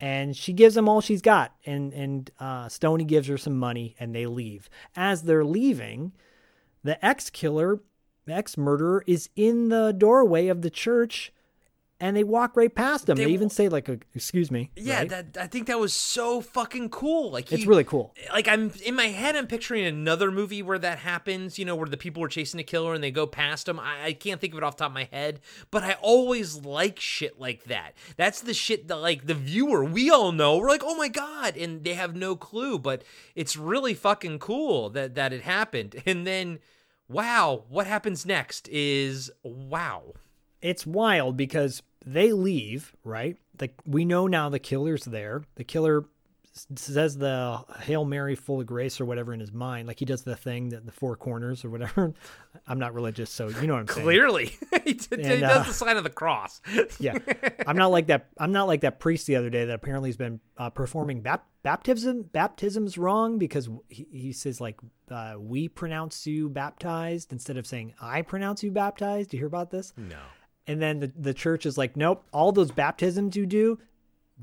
And 0.00 0.34
she 0.34 0.52
gives 0.52 0.76
him 0.76 0.88
all 0.88 1.00
she's 1.02 1.20
got, 1.20 1.54
and 1.66 1.92
and 1.92 2.30
uh, 2.40 2.68
Stoney 2.68 3.04
gives 3.04 3.28
her 3.28 3.36
some 3.36 3.58
money, 3.58 3.94
and 4.00 4.14
they 4.14 4.26
leave. 4.26 4.70
As 4.96 5.22
they're 5.24 5.44
leaving, 5.44 6.12
the 6.82 7.04
ex 7.04 7.28
killer, 7.28 7.80
ex 8.26 8.56
murderer, 8.56 9.04
is 9.06 9.28
in 9.36 9.68
the 9.68 9.92
doorway 9.92 10.48
of 10.48 10.62
the 10.62 10.70
church, 10.70 11.32
and 12.00 12.16
they 12.16 12.24
walk 12.24 12.56
right 12.56 12.74
past 12.74 13.08
him. 13.08 13.16
They, 13.16 13.26
They 13.26 13.32
even 13.32 13.50
say 13.50 13.68
like, 13.68 13.88
uh, 13.88 13.96
"Excuse 14.14 14.50
me." 14.50 14.70
Yeah, 14.74 15.00
right? 15.00 15.08
that 15.10 15.36
I 15.38 15.46
think 15.46 15.66
that 15.66 15.78
was 15.78 15.92
so 15.92 16.40
fucking 16.40 16.88
cool. 16.88 17.30
Like 17.30 17.52
it's 17.52 17.66
really 17.66 17.84
cool. 17.84 18.14
like 18.32 18.48
I'm 18.48 18.72
in 18.84 18.94
my 18.94 19.08
head, 19.08 19.36
I'm 19.36 19.46
picturing 19.46 19.84
another 19.84 20.30
movie 20.30 20.62
where 20.62 20.78
that 20.78 20.98
happens. 20.98 21.58
You 21.58 21.66
know, 21.66 21.76
where 21.76 21.86
the 21.86 21.98
people 21.98 22.24
are 22.24 22.28
chasing 22.28 22.58
a 22.58 22.64
killer 22.64 22.94
and 22.94 23.04
they 23.04 23.10
go 23.10 23.26
past 23.26 23.68
him. 23.68 23.78
I, 23.78 24.06
I 24.06 24.12
can't 24.14 24.40
think 24.40 24.54
of 24.54 24.58
it 24.58 24.64
off 24.64 24.76
the 24.76 24.84
top 24.84 24.90
of 24.90 24.94
my 24.94 25.08
head, 25.12 25.40
but 25.70 25.82
I 25.82 25.92
always 26.00 26.56
like 26.56 26.98
shit 26.98 27.38
like 27.38 27.64
that. 27.64 27.92
That's 28.16 28.40
the 28.40 28.54
shit 28.54 28.88
that 28.88 28.96
like 28.96 29.26
the 29.26 29.34
viewer, 29.34 29.84
we 29.84 30.10
all 30.10 30.32
know. 30.32 30.56
We're 30.56 30.68
like, 30.68 30.84
oh 30.84 30.96
my 30.96 31.08
god, 31.08 31.56
and 31.56 31.84
they 31.84 31.94
have 31.94 32.16
no 32.16 32.34
clue, 32.34 32.78
but 32.78 33.04
it's 33.34 33.56
really 33.56 33.94
fucking 33.94 34.38
cool 34.38 34.90
that 34.90 35.14
that 35.14 35.32
it 35.32 35.42
happened. 35.42 36.02
And 36.10 36.26
then, 36.26 36.58
wow, 37.08 37.64
what 37.68 37.86
happens 37.86 38.26
next 38.26 38.68
is 38.68 39.30
wow. 39.44 40.14
it's 40.60 40.84
wild 40.84 41.36
because 41.36 41.82
they 42.04 42.32
leave, 42.32 42.94
right? 43.04 43.36
Like 43.60 43.74
we 43.84 44.04
know 44.04 44.26
now 44.26 44.48
the 44.48 44.58
killer's 44.58 45.04
there. 45.04 45.42
The 45.56 45.64
killer 45.64 46.06
says 46.74 47.16
the 47.16 47.64
Hail 47.80 48.04
Mary 48.04 48.34
full 48.34 48.60
of 48.60 48.66
grace 48.66 49.00
or 49.00 49.04
whatever 49.04 49.32
in 49.32 49.40
his 49.40 49.52
mind. 49.52 49.86
Like 49.86 49.98
he 49.98 50.04
does 50.04 50.22
the 50.22 50.36
thing 50.36 50.70
that 50.70 50.84
the 50.84 50.92
four 50.92 51.16
corners 51.16 51.64
or 51.64 51.70
whatever. 51.70 52.12
I'm 52.66 52.78
not 52.78 52.94
religious, 52.94 53.30
so 53.30 53.48
you 53.48 53.66
know 53.66 53.74
what 53.74 53.80
I'm 53.80 53.88
saying. 53.88 54.04
Clearly, 54.04 54.46
he, 54.84 54.94
d- 54.94 55.06
he 55.10 55.40
does 55.40 55.42
uh, 55.42 55.62
the 55.62 55.72
sign 55.72 55.96
of 55.96 56.04
the 56.04 56.10
cross. 56.10 56.60
yeah. 56.98 57.16
I'm 57.66 57.76
not 57.76 57.90
like 57.90 58.08
that. 58.08 58.28
I'm 58.38 58.52
not 58.52 58.66
like 58.66 58.80
that 58.80 58.98
priest 58.98 59.26
the 59.26 59.36
other 59.36 59.50
day 59.50 59.64
that 59.66 59.74
apparently 59.74 60.08
has 60.08 60.16
been 60.16 60.40
uh, 60.56 60.70
performing 60.70 61.20
bap- 61.20 61.46
baptism 61.62 62.22
baptisms 62.22 62.98
wrong 62.98 63.38
because 63.38 63.68
he, 63.88 64.06
he 64.10 64.32
says 64.32 64.60
like 64.60 64.80
uh, 65.10 65.34
we 65.38 65.68
pronounce 65.68 66.26
you 66.26 66.48
baptized 66.48 67.32
instead 67.32 67.56
of 67.56 67.66
saying 67.66 67.94
I 68.00 68.22
pronounce 68.22 68.62
you 68.62 68.70
baptized. 68.70 69.30
Do 69.30 69.36
you 69.36 69.42
hear 69.42 69.46
about 69.46 69.70
this? 69.70 69.92
No. 69.96 70.18
And 70.70 70.80
then 70.80 71.00
the, 71.00 71.12
the 71.18 71.34
church 71.34 71.66
is 71.66 71.76
like, 71.76 71.96
nope, 71.96 72.24
all 72.32 72.52
those 72.52 72.70
baptisms 72.70 73.34
you 73.34 73.44
do 73.44 73.80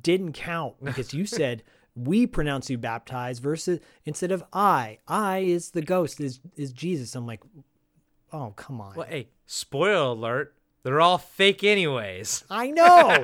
didn't 0.02 0.34
count 0.34 0.76
because 0.84 1.14
you 1.14 1.26
said 1.40 1.64
we 1.96 2.28
pronounce 2.28 2.70
you 2.70 2.78
baptized 2.78 3.42
versus 3.42 3.80
instead 4.04 4.34
of 4.34 4.44
I. 4.52 5.00
I 5.08 5.38
is 5.38 5.72
the 5.72 5.82
ghost, 5.82 6.20
is 6.20 6.42
is 6.58 6.74
Jesus. 6.74 7.16
I'm 7.16 7.26
like, 7.26 7.40
oh 8.34 8.52
come 8.58 8.82
on. 8.82 8.96
Well, 8.96 9.08
hey, 9.08 9.30
spoiler 9.46 10.12
alert. 10.12 10.54
They're 10.84 11.00
all 11.00 11.18
fake 11.18 11.64
anyways. 11.64 12.44
I 12.50 12.72
know. 12.72 13.24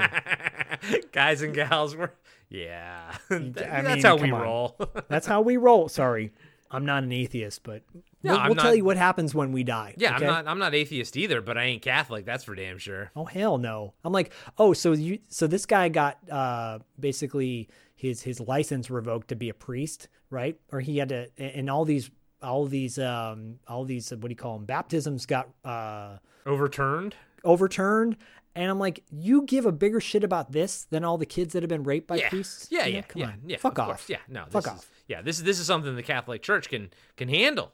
Guys 1.11 1.41
and 1.41 1.53
gals, 1.53 1.97
we're 1.97 2.11
yeah. 2.47 3.17
I 3.30 3.38
That's 3.59 4.05
how 4.05 4.15
we 4.15 4.31
on. 4.31 4.41
roll. 4.41 4.77
That's 5.09 5.27
how 5.27 5.41
we 5.41 5.57
roll. 5.57 5.89
Sorry. 5.89 6.31
I'm 6.73 6.85
not 6.85 7.03
an 7.03 7.11
atheist, 7.11 7.63
but 7.63 7.83
No, 8.23 8.33
we'll, 8.37 8.45
we'll 8.47 8.55
tell 8.55 8.75
you 8.75 8.83
what 8.83 8.97
happens 8.97 9.33
when 9.35 9.51
we 9.51 9.63
die. 9.63 9.93
yeah, 9.97 10.15
okay? 10.15 10.25
I'm 10.25 10.31
not 10.31 10.47
I'm 10.47 10.59
not 10.59 10.73
atheist 10.73 11.15
either, 11.15 11.39
but 11.41 11.57
I 11.57 11.63
ain't 11.63 11.81
Catholic, 11.81 12.25
that's 12.25 12.43
for 12.43 12.55
damn 12.55 12.77
sure. 12.77 13.11
Oh 13.15 13.25
hell 13.25 13.57
no! 13.57 13.93
I'm 14.03 14.11
like, 14.13 14.31
oh, 14.57 14.73
so 14.73 14.91
you, 14.93 15.19
so 15.27 15.47
this 15.47 15.65
guy 15.65 15.89
got 15.89 16.17
uh 16.29 16.79
basically 16.99 17.69
his 17.95 18.21
his 18.23 18.39
license 18.39 18.89
revoked 18.89 19.27
to 19.29 19.35
be 19.35 19.49
a 19.49 19.53
priest, 19.53 20.07
right? 20.29 20.57
Or 20.71 20.79
he 20.81 20.97
had 20.97 21.09
to, 21.09 21.29
and 21.37 21.69
all 21.69 21.85
these 21.85 22.09
all 22.41 22.65
these 22.65 22.99
um 22.99 23.59
all 23.67 23.85
these 23.85 24.09
what 24.11 24.21
do 24.23 24.29
you 24.29 24.35
call 24.35 24.57
them 24.57 24.65
baptisms 24.65 25.25
got 25.25 25.47
uh 25.63 26.17
Overturned? 26.45 27.15
overturned. 27.45 28.17
And 28.55 28.69
I'm 28.69 28.77
like, 28.77 29.03
you 29.11 29.43
give 29.43 29.65
a 29.65 29.71
bigger 29.71 29.99
shit 29.99 30.23
about 30.23 30.51
this 30.51 30.85
than 30.91 31.03
all 31.03 31.17
the 31.17 31.25
kids 31.25 31.53
that 31.53 31.63
have 31.63 31.69
been 31.69 31.83
raped 31.83 32.07
by 32.07 32.17
yeah. 32.17 32.29
priests? 32.29 32.67
Yeah, 32.69 32.85
You 32.85 32.91
know, 32.93 32.97
yeah, 32.97 33.01
come 33.03 33.19
yeah, 33.21 33.27
on. 33.27 33.33
yeah. 33.47 33.57
Fuck 33.57 33.73
of 33.73 33.79
off. 33.79 33.87
course. 33.87 34.09
Yeah, 34.09 34.17
no. 34.27 34.43
Fuck 34.51 34.67
off. 34.67 34.91
Yeah, 35.14 35.22
this 35.22 35.38
this 35.40 35.60
is 35.60 35.68
something 35.68 35.95
the 35.95 36.02
Catholic 36.02 36.41
Church 36.41 36.69
can 36.69 36.90
can 37.18 37.30
handle. 37.30 37.72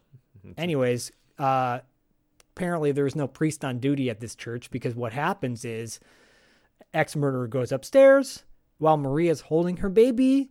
Anyways, 0.57 1.11
uh, 1.37 1.79
apparently 2.53 2.91
there's 2.91 3.15
no 3.15 3.29
priest 3.29 3.63
on 3.63 3.79
duty 3.79 4.09
at 4.09 4.19
this 4.19 4.35
church 4.35 4.69
because 4.71 4.93
what 4.93 5.13
happens 5.13 5.63
is 5.63 6.01
ex 6.93 7.15
murderer 7.15 7.47
goes 7.47 7.71
upstairs 7.71 8.43
while 8.77 8.97
Maria's 8.97 9.39
holding 9.41 9.77
her 9.77 9.87
baby 9.89 10.49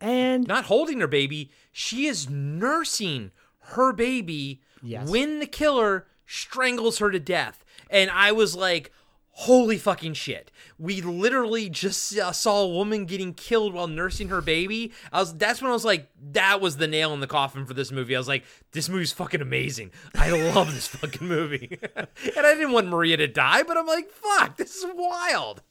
and 0.00 0.46
Not 0.46 0.66
holding 0.66 1.00
her 1.00 1.08
baby, 1.08 1.50
she 1.72 2.06
is 2.06 2.30
nursing 2.30 3.32
her 3.74 3.92
baby 3.92 4.60
Yes. 4.80 5.08
when 5.10 5.40
the 5.40 5.46
killer 5.46 6.06
strangles 6.26 6.98
her 6.98 7.10
to 7.10 7.18
death. 7.20 7.64
And 7.90 8.10
I 8.10 8.30
was 8.32 8.54
like, 8.56 8.92
holy 9.32 9.78
fucking 9.78 10.14
shit. 10.14 10.50
We 10.78 11.00
literally 11.00 11.68
just 11.68 12.16
uh, 12.16 12.32
saw 12.32 12.62
a 12.62 12.68
woman 12.68 13.06
getting 13.06 13.34
killed 13.34 13.74
while 13.74 13.86
nursing 13.88 14.28
her 14.28 14.40
baby. 14.40 14.92
I 15.12 15.20
was 15.20 15.34
that's 15.34 15.60
when 15.60 15.70
I 15.70 15.74
was 15.74 15.84
like 15.84 16.08
that 16.32 16.60
was 16.60 16.76
the 16.76 16.86
nail 16.86 17.12
in 17.14 17.20
the 17.20 17.26
coffin 17.26 17.66
for 17.66 17.74
this 17.74 17.90
movie. 17.90 18.14
I 18.14 18.18
was 18.18 18.28
like 18.28 18.44
this 18.72 18.88
movie's 18.88 19.12
fucking 19.12 19.40
amazing. 19.40 19.90
I 20.14 20.30
love 20.52 20.72
this 20.74 20.86
fucking 20.96 21.26
movie. 21.26 21.78
and 21.96 22.46
I 22.46 22.54
didn't 22.54 22.72
want 22.72 22.88
Maria 22.88 23.16
to 23.16 23.28
die, 23.28 23.62
but 23.62 23.76
I'm 23.76 23.86
like 23.86 24.10
fuck, 24.10 24.56
this 24.56 24.76
is 24.76 24.86
wild. 24.94 25.62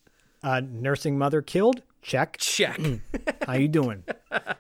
Uh, 0.43 0.61
nursing 0.61 1.17
mother 1.17 1.41
killed. 1.41 1.83
Check. 2.01 2.38
Check. 2.38 2.79
How 3.45 3.53
you 3.53 3.67
doing? 3.67 4.03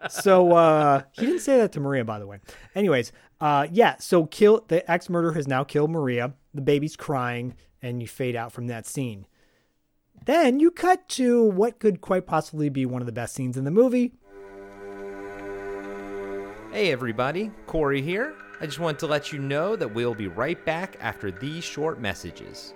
So 0.09 0.51
uh, 0.53 1.01
he 1.13 1.25
didn't 1.25 1.41
say 1.41 1.57
that 1.57 1.71
to 1.71 1.79
Maria, 1.79 2.05
by 2.05 2.19
the 2.19 2.27
way. 2.27 2.39
Anyways, 2.75 3.11
uh, 3.39 3.65
yeah. 3.71 3.95
So 3.97 4.27
kill 4.27 4.63
the 4.67 4.89
ex 4.89 5.09
murderer 5.09 5.33
has 5.33 5.47
now 5.47 5.63
killed 5.63 5.89
Maria. 5.89 6.33
The 6.53 6.61
baby's 6.61 6.95
crying, 6.95 7.55
and 7.81 8.01
you 8.01 8.07
fade 8.07 8.35
out 8.35 8.51
from 8.51 8.67
that 8.67 8.85
scene. 8.85 9.25
Then 10.25 10.59
you 10.59 10.71
cut 10.71 11.09
to 11.09 11.43
what 11.43 11.79
could 11.79 12.01
quite 12.01 12.27
possibly 12.27 12.69
be 12.69 12.85
one 12.85 13.01
of 13.01 13.05
the 13.05 13.11
best 13.11 13.33
scenes 13.33 13.57
in 13.57 13.63
the 13.63 13.71
movie. 13.71 14.13
Hey 16.71 16.91
everybody, 16.91 17.51
Corey 17.67 18.01
here. 18.01 18.33
I 18.61 18.65
just 18.65 18.79
wanted 18.79 18.99
to 18.99 19.07
let 19.07 19.33
you 19.33 19.39
know 19.39 19.75
that 19.75 19.93
we'll 19.93 20.13
be 20.13 20.27
right 20.27 20.63
back 20.65 20.95
after 21.01 21.31
these 21.31 21.63
short 21.63 21.99
messages. 21.99 22.75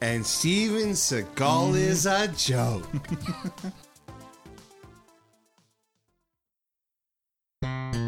And 0.00 0.24
Steven 0.24 0.90
Seagal 0.92 1.76
is 1.76 2.06
a 2.06 2.28
joke. 2.28 2.86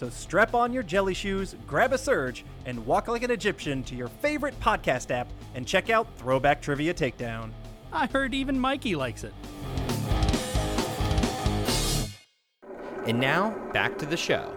So 0.00 0.08
strap 0.08 0.54
on 0.54 0.72
your 0.72 0.82
jelly 0.82 1.12
shoes, 1.12 1.54
grab 1.66 1.92
a 1.92 1.98
surge, 1.98 2.46
and 2.64 2.86
walk 2.86 3.06
like 3.06 3.22
an 3.22 3.30
Egyptian 3.30 3.82
to 3.82 3.94
your 3.94 4.08
favorite 4.08 4.58
podcast 4.58 5.10
app 5.10 5.28
and 5.54 5.66
check 5.66 5.90
out 5.90 6.06
Throwback 6.16 6.62
Trivia 6.62 6.94
Takedown. 6.94 7.50
I 7.92 8.06
heard 8.06 8.32
even 8.32 8.58
Mikey 8.58 8.96
likes 8.96 9.24
it. 9.24 9.34
And 13.04 13.20
now, 13.20 13.50
back 13.74 13.98
to 13.98 14.06
the 14.06 14.16
show. 14.16 14.50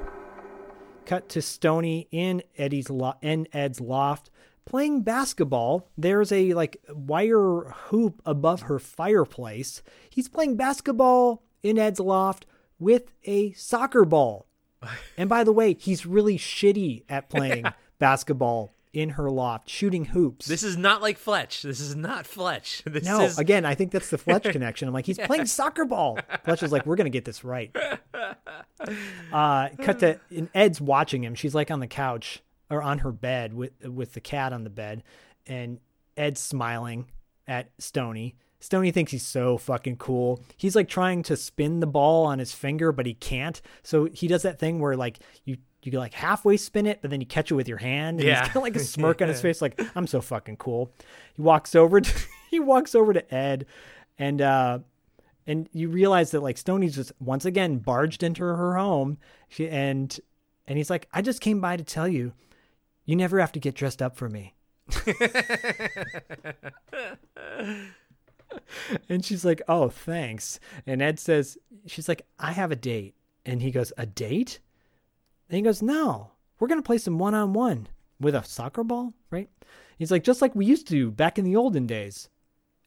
Cut 1.05 1.27
to 1.27 1.41
Stony 1.41 2.07
in 2.09 2.41
Eddie's 2.57 2.89
lo- 2.89 3.15
in 3.21 3.49
Ed's 3.51 3.81
loft 3.81 4.29
playing 4.63 5.01
basketball. 5.01 5.89
There's 5.97 6.31
a 6.31 6.53
like 6.53 6.77
wire 6.89 7.63
hoop 7.89 8.21
above 8.25 8.61
her 8.61 8.79
fireplace. 8.79 9.83
He's 10.09 10.29
playing 10.29 10.55
basketball 10.55 11.43
in 11.61 11.77
Ed's 11.77 11.99
loft 11.99 12.45
with 12.79 13.11
a 13.25 13.51
soccer 13.51 14.05
ball. 14.05 14.47
And 15.17 15.29
by 15.29 15.43
the 15.43 15.51
way, 15.51 15.75
he's 15.79 16.05
really 16.05 16.37
shitty 16.37 17.03
at 17.09 17.29
playing 17.29 17.65
basketball 17.99 18.73
in 18.93 19.09
her 19.09 19.29
loft, 19.29 19.67
shooting 19.69 20.05
hoops. 20.05 20.45
This 20.45 20.61
is 20.61 20.77
not 20.77 21.01
like 21.01 21.17
Fletch. 21.17 21.63
This 21.63 21.79
is 21.79 21.95
not 21.95 22.27
Fletch. 22.27 22.83
This 22.93 23.05
no, 23.05 23.21
is... 23.21 23.39
again, 23.39 23.65
I 23.65 23.73
think 23.73 23.91
that's 23.91 24.11
the 24.11 24.19
Fletch 24.19 24.43
connection. 24.51 24.87
I'm 24.87 24.93
like, 24.93 25.07
he's 25.07 25.17
playing 25.17 25.47
soccer 25.47 25.83
ball. 25.83 26.19
Fletch 26.45 26.61
is 26.61 26.71
like, 26.71 26.85
we're 26.85 26.95
gonna 26.95 27.09
get 27.09 27.25
this 27.25 27.43
right. 27.43 27.75
Uh, 29.31 29.69
cut 29.81 29.99
to 29.99 30.19
and 30.29 30.49
Ed's 30.53 30.79
watching 30.79 31.23
him. 31.23 31.33
She's 31.33 31.55
like 31.55 31.71
on 31.71 31.79
the 31.79 31.87
couch 31.87 32.43
or 32.69 32.83
on 32.83 32.99
her 32.99 33.11
bed 33.11 33.53
with 33.53 33.71
with 33.83 34.13
the 34.13 34.21
cat 34.21 34.53
on 34.53 34.63
the 34.63 34.69
bed, 34.69 35.03
and 35.47 35.79
Ed's 36.15 36.39
smiling 36.39 37.09
at 37.47 37.71
Stony. 37.79 38.35
Stony 38.63 38.91
thinks 38.91 39.11
he's 39.11 39.27
so 39.27 39.57
fucking 39.57 39.97
cool. 39.97 40.41
He's 40.55 40.73
like 40.73 40.87
trying 40.87 41.21
to 41.23 41.35
spin 41.35 41.81
the 41.81 41.85
ball 41.85 42.25
on 42.25 42.39
his 42.39 42.53
finger, 42.53 42.93
but 42.93 43.05
he 43.05 43.13
can't. 43.13 43.61
So 43.83 44.05
he 44.05 44.25
does 44.29 44.43
that 44.43 44.57
thing 44.57 44.79
where 44.79 44.95
like 44.95 45.19
you 45.43 45.57
you 45.81 45.91
can 45.91 45.99
like 45.99 46.13
halfway 46.13 46.55
spin 46.55 46.85
it, 46.85 46.99
but 47.01 47.11
then 47.11 47.19
you 47.19 47.27
catch 47.27 47.51
it 47.51 47.55
with 47.55 47.67
your 47.67 47.79
hand. 47.79 48.21
And 48.21 48.27
Yeah. 48.29 48.39
he's 48.39 48.47
kind 48.47 48.55
of 48.57 48.63
like 48.63 48.77
a 48.77 48.79
smirk 48.93 49.21
on 49.21 49.27
his 49.27 49.41
face, 49.41 49.61
like 49.61 49.81
I'm 49.97 50.07
so 50.07 50.21
fucking 50.21 50.55
cool. 50.55 50.93
He 51.35 51.41
walks 51.41 51.75
over 51.75 51.99
to 51.99 52.19
he 52.49 52.61
walks 52.61 52.95
over 52.95 53.11
to 53.11 53.35
Ed, 53.35 53.65
and 54.17 54.41
uh, 54.41 54.79
and 55.45 55.67
you 55.73 55.89
realize 55.89 56.31
that 56.31 56.39
like 56.41 56.57
Stoney's 56.57 56.95
just 56.95 57.11
once 57.19 57.43
again 57.43 57.79
barged 57.79 58.23
into 58.23 58.43
her 58.43 58.77
home. 58.77 59.17
She 59.49 59.67
and 59.67 60.17
and 60.67 60.77
he's 60.77 60.89
like, 60.89 61.09
I 61.11 61.21
just 61.21 61.41
came 61.41 61.59
by 61.59 61.75
to 61.75 61.83
tell 61.83 62.07
you, 62.07 62.31
you 63.03 63.17
never 63.17 63.41
have 63.41 63.51
to 63.51 63.59
get 63.59 63.75
dressed 63.75 64.01
up 64.01 64.15
for 64.15 64.29
me. 64.29 64.53
and 69.09 69.23
she's 69.23 69.45
like, 69.45 69.61
"Oh, 69.67 69.89
thanks." 69.89 70.59
And 70.85 71.01
Ed 71.01 71.19
says, 71.19 71.57
"She's 71.85 72.07
like, 72.07 72.25
I 72.39 72.51
have 72.51 72.71
a 72.71 72.75
date." 72.75 73.15
And 73.45 73.61
he 73.61 73.71
goes, 73.71 73.93
"A 73.97 74.05
date?" 74.05 74.59
And 75.49 75.57
he 75.57 75.61
goes, 75.61 75.81
"No, 75.81 76.31
we're 76.59 76.67
gonna 76.67 76.81
play 76.81 76.97
some 76.97 77.19
one-on-one 77.19 77.87
with 78.19 78.35
a 78.35 78.43
soccer 78.43 78.83
ball, 78.83 79.13
right?" 79.29 79.49
He's 79.97 80.11
like, 80.11 80.23
"Just 80.23 80.41
like 80.41 80.55
we 80.55 80.65
used 80.65 80.87
to 80.89 81.11
back 81.11 81.37
in 81.37 81.45
the 81.45 81.55
olden 81.55 81.85
days." 81.87 82.29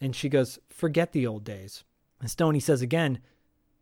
And 0.01 0.14
she 0.14 0.28
goes, 0.28 0.59
"Forget 0.68 1.12
the 1.12 1.26
old 1.26 1.44
days." 1.44 1.84
And 2.20 2.30
Stoney 2.30 2.60
says 2.60 2.82
again, 2.82 3.20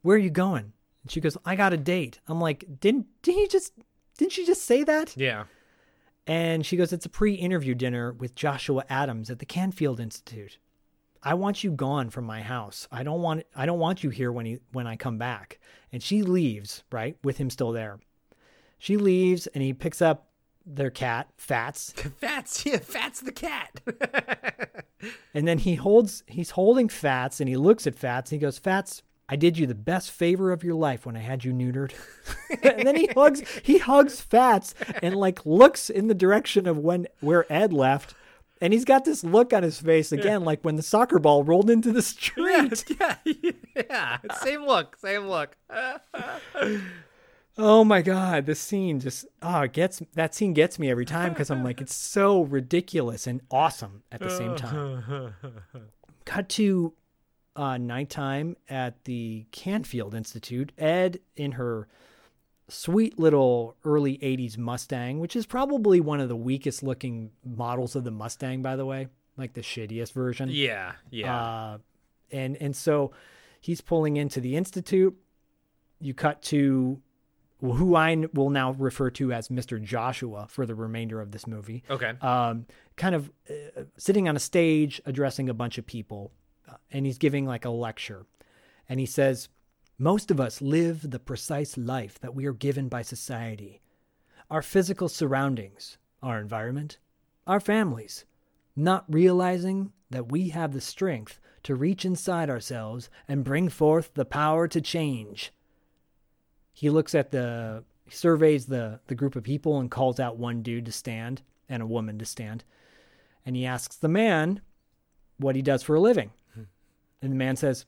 "Where 0.02 0.16
are 0.16 0.20
you 0.20 0.30
going?" 0.30 0.72
And 1.02 1.10
she 1.10 1.20
goes, 1.20 1.36
"I 1.44 1.56
got 1.56 1.72
a 1.72 1.76
date." 1.76 2.20
I'm 2.28 2.40
like, 2.40 2.64
"Didn't 2.80 3.06
did 3.22 3.34
he 3.34 3.48
just 3.48 3.72
didn't 4.16 4.32
she 4.32 4.46
just 4.46 4.62
say 4.62 4.84
that?" 4.84 5.16
Yeah. 5.16 5.44
And 6.26 6.64
she 6.64 6.76
goes, 6.76 6.92
It's 6.92 7.06
a 7.06 7.10
pre 7.10 7.34
interview 7.34 7.74
dinner 7.74 8.12
with 8.12 8.34
Joshua 8.34 8.84
Adams 8.88 9.30
at 9.30 9.38
the 9.38 9.46
Canfield 9.46 10.00
Institute. 10.00 10.58
I 11.24 11.34
want 11.34 11.64
you 11.64 11.70
gone 11.70 12.10
from 12.10 12.24
my 12.26 12.42
house. 12.42 12.86
I 12.92 13.02
don't 13.02 13.22
want 13.22 13.44
I 13.56 13.66
don't 13.66 13.78
want 13.78 14.04
you 14.04 14.10
here 14.10 14.30
when 14.30 14.46
he 14.46 14.58
when 14.72 14.86
I 14.86 14.96
come 14.96 15.18
back. 15.18 15.58
And 15.92 16.02
she 16.02 16.22
leaves, 16.22 16.84
right, 16.92 17.16
with 17.24 17.38
him 17.38 17.50
still 17.50 17.72
there. 17.72 17.98
She 18.78 18.96
leaves 18.96 19.46
and 19.48 19.62
he 19.62 19.72
picks 19.72 20.02
up 20.02 20.28
their 20.66 20.90
cat, 20.90 21.28
Fats. 21.36 21.92
Fats, 22.20 22.64
yeah, 22.66 22.78
Fats 22.78 23.20
the 23.20 23.32
cat. 23.32 23.80
And 25.34 25.46
then 25.46 25.58
he 25.58 25.74
holds 25.74 26.22
he's 26.26 26.50
holding 26.50 26.88
Fats 26.88 27.40
and 27.40 27.48
he 27.48 27.56
looks 27.56 27.86
at 27.86 27.94
Fats 27.94 28.30
and 28.30 28.40
he 28.40 28.44
goes, 28.44 28.58
Fats, 28.58 29.02
I 29.28 29.36
did 29.36 29.58
you 29.58 29.66
the 29.66 29.74
best 29.74 30.10
favor 30.10 30.52
of 30.52 30.64
your 30.64 30.76
life 30.76 31.04
when 31.04 31.16
I 31.16 31.20
had 31.20 31.44
you 31.44 31.52
neutered. 31.52 31.92
and 32.62 32.86
then 32.86 32.96
he 32.96 33.08
hugs 33.08 33.42
he 33.62 33.78
hugs 33.78 34.20
Fats 34.20 34.74
and 35.02 35.14
like 35.14 35.44
looks 35.44 35.90
in 35.90 36.08
the 36.08 36.14
direction 36.14 36.66
of 36.66 36.78
when 36.78 37.06
where 37.20 37.50
Ed 37.52 37.72
left. 37.72 38.14
And 38.64 38.72
he's 38.72 38.86
got 38.86 39.04
this 39.04 39.22
look 39.22 39.52
on 39.52 39.62
his 39.62 39.78
face 39.78 40.10
again, 40.10 40.42
like 40.42 40.62
when 40.62 40.76
the 40.76 40.82
soccer 40.82 41.18
ball 41.18 41.44
rolled 41.44 41.68
into 41.68 41.92
the 41.92 42.00
street. 42.00 42.82
yeah, 42.98 43.16
yeah, 43.76 44.18
same 44.42 44.64
look, 44.64 44.96
same 44.96 45.28
look. 45.28 45.54
Oh 47.56 47.84
my 47.84 48.02
god, 48.02 48.46
this 48.46 48.58
scene 48.58 48.98
just 48.98 49.26
oh 49.40 49.60
it 49.60 49.72
gets 49.72 50.02
that 50.14 50.34
scene 50.34 50.54
gets 50.54 50.76
me 50.76 50.90
every 50.90 51.04
time 51.04 51.32
because 51.32 51.52
I'm 51.52 51.62
like 51.62 51.80
it's 51.80 51.94
so 51.94 52.42
ridiculous 52.42 53.28
and 53.28 53.42
awesome 53.48 54.02
at 54.10 54.20
the 54.20 54.28
same 54.30 54.56
time. 54.56 55.34
Cut 56.24 56.48
to 56.48 56.94
uh, 57.54 57.78
nighttime 57.78 58.56
at 58.68 59.04
the 59.04 59.46
Canfield 59.52 60.16
Institute. 60.16 60.72
Ed 60.78 61.20
in 61.36 61.52
her 61.52 61.86
sweet 62.68 63.18
little 63.18 63.76
early 63.84 64.18
80s 64.18 64.56
Mustang, 64.56 65.20
which 65.20 65.36
is 65.36 65.46
probably 65.46 66.00
one 66.00 66.20
of 66.20 66.28
the 66.28 66.36
weakest 66.36 66.82
looking 66.82 67.30
models 67.44 67.94
of 67.94 68.04
the 68.04 68.10
Mustang, 68.10 68.62
by 68.62 68.76
the 68.76 68.86
way, 68.86 69.08
like 69.36 69.52
the 69.52 69.60
shittiest 69.60 70.12
version. 70.12 70.48
Yeah, 70.50 70.92
yeah. 71.10 71.36
Uh, 71.36 71.78
and 72.30 72.56
and 72.60 72.74
so 72.74 73.12
he's 73.60 73.80
pulling 73.80 74.16
into 74.16 74.40
the 74.40 74.56
institute. 74.56 75.16
You 76.00 76.14
cut 76.14 76.42
to 76.42 77.00
who 77.60 77.94
I 77.94 78.26
will 78.34 78.50
now 78.50 78.72
refer 78.72 79.10
to 79.10 79.32
as 79.32 79.48
Mr. 79.48 79.82
Joshua 79.82 80.46
for 80.48 80.66
the 80.66 80.74
remainder 80.74 81.20
of 81.20 81.30
this 81.30 81.46
movie. 81.46 81.82
Okay. 81.88 82.12
Um, 82.20 82.66
kind 82.96 83.14
of 83.14 83.30
uh, 83.48 83.82
sitting 83.96 84.28
on 84.28 84.36
a 84.36 84.40
stage 84.40 85.00
addressing 85.06 85.48
a 85.48 85.54
bunch 85.54 85.78
of 85.78 85.86
people, 85.86 86.32
uh, 86.68 86.74
and 86.90 87.06
he's 87.06 87.18
giving 87.18 87.46
like 87.46 87.64
a 87.64 87.70
lecture. 87.70 88.26
And 88.88 89.00
he 89.00 89.06
says, 89.06 89.48
Most 89.98 90.30
of 90.30 90.40
us 90.40 90.60
live 90.60 91.10
the 91.10 91.20
precise 91.20 91.76
life 91.76 92.18
that 92.20 92.34
we 92.34 92.46
are 92.46 92.52
given 92.52 92.88
by 92.88 93.02
society. 93.02 93.80
Our 94.50 94.62
physical 94.62 95.08
surroundings, 95.08 95.98
our 96.22 96.40
environment, 96.40 96.98
our 97.46 97.60
families, 97.60 98.24
not 98.74 99.04
realizing 99.08 99.92
that 100.10 100.32
we 100.32 100.48
have 100.48 100.72
the 100.72 100.80
strength 100.80 101.38
to 101.62 101.74
reach 101.74 102.04
inside 102.04 102.50
ourselves 102.50 103.08
and 103.28 103.44
bring 103.44 103.68
forth 103.68 104.12
the 104.14 104.24
power 104.24 104.66
to 104.68 104.80
change. 104.80 105.52
He 106.72 106.90
looks 106.90 107.14
at 107.14 107.30
the 107.30 107.84
he 108.04 108.10
surveys 108.10 108.66
the 108.66 109.00
the 109.06 109.14
group 109.14 109.36
of 109.36 109.44
people 109.44 109.78
and 109.78 109.90
calls 109.90 110.18
out 110.18 110.36
one 110.36 110.62
dude 110.62 110.86
to 110.86 110.92
stand 110.92 111.42
and 111.68 111.82
a 111.82 111.86
woman 111.86 112.18
to 112.18 112.24
stand. 112.24 112.64
And 113.46 113.54
he 113.54 113.64
asks 113.64 113.96
the 113.96 114.08
man 114.08 114.60
what 115.38 115.56
he 115.56 115.62
does 115.62 115.82
for 115.82 115.94
a 115.94 116.00
living. 116.00 116.32
Hmm. 116.54 116.62
And 117.22 117.32
the 117.32 117.36
man 117.36 117.56
says, 117.56 117.86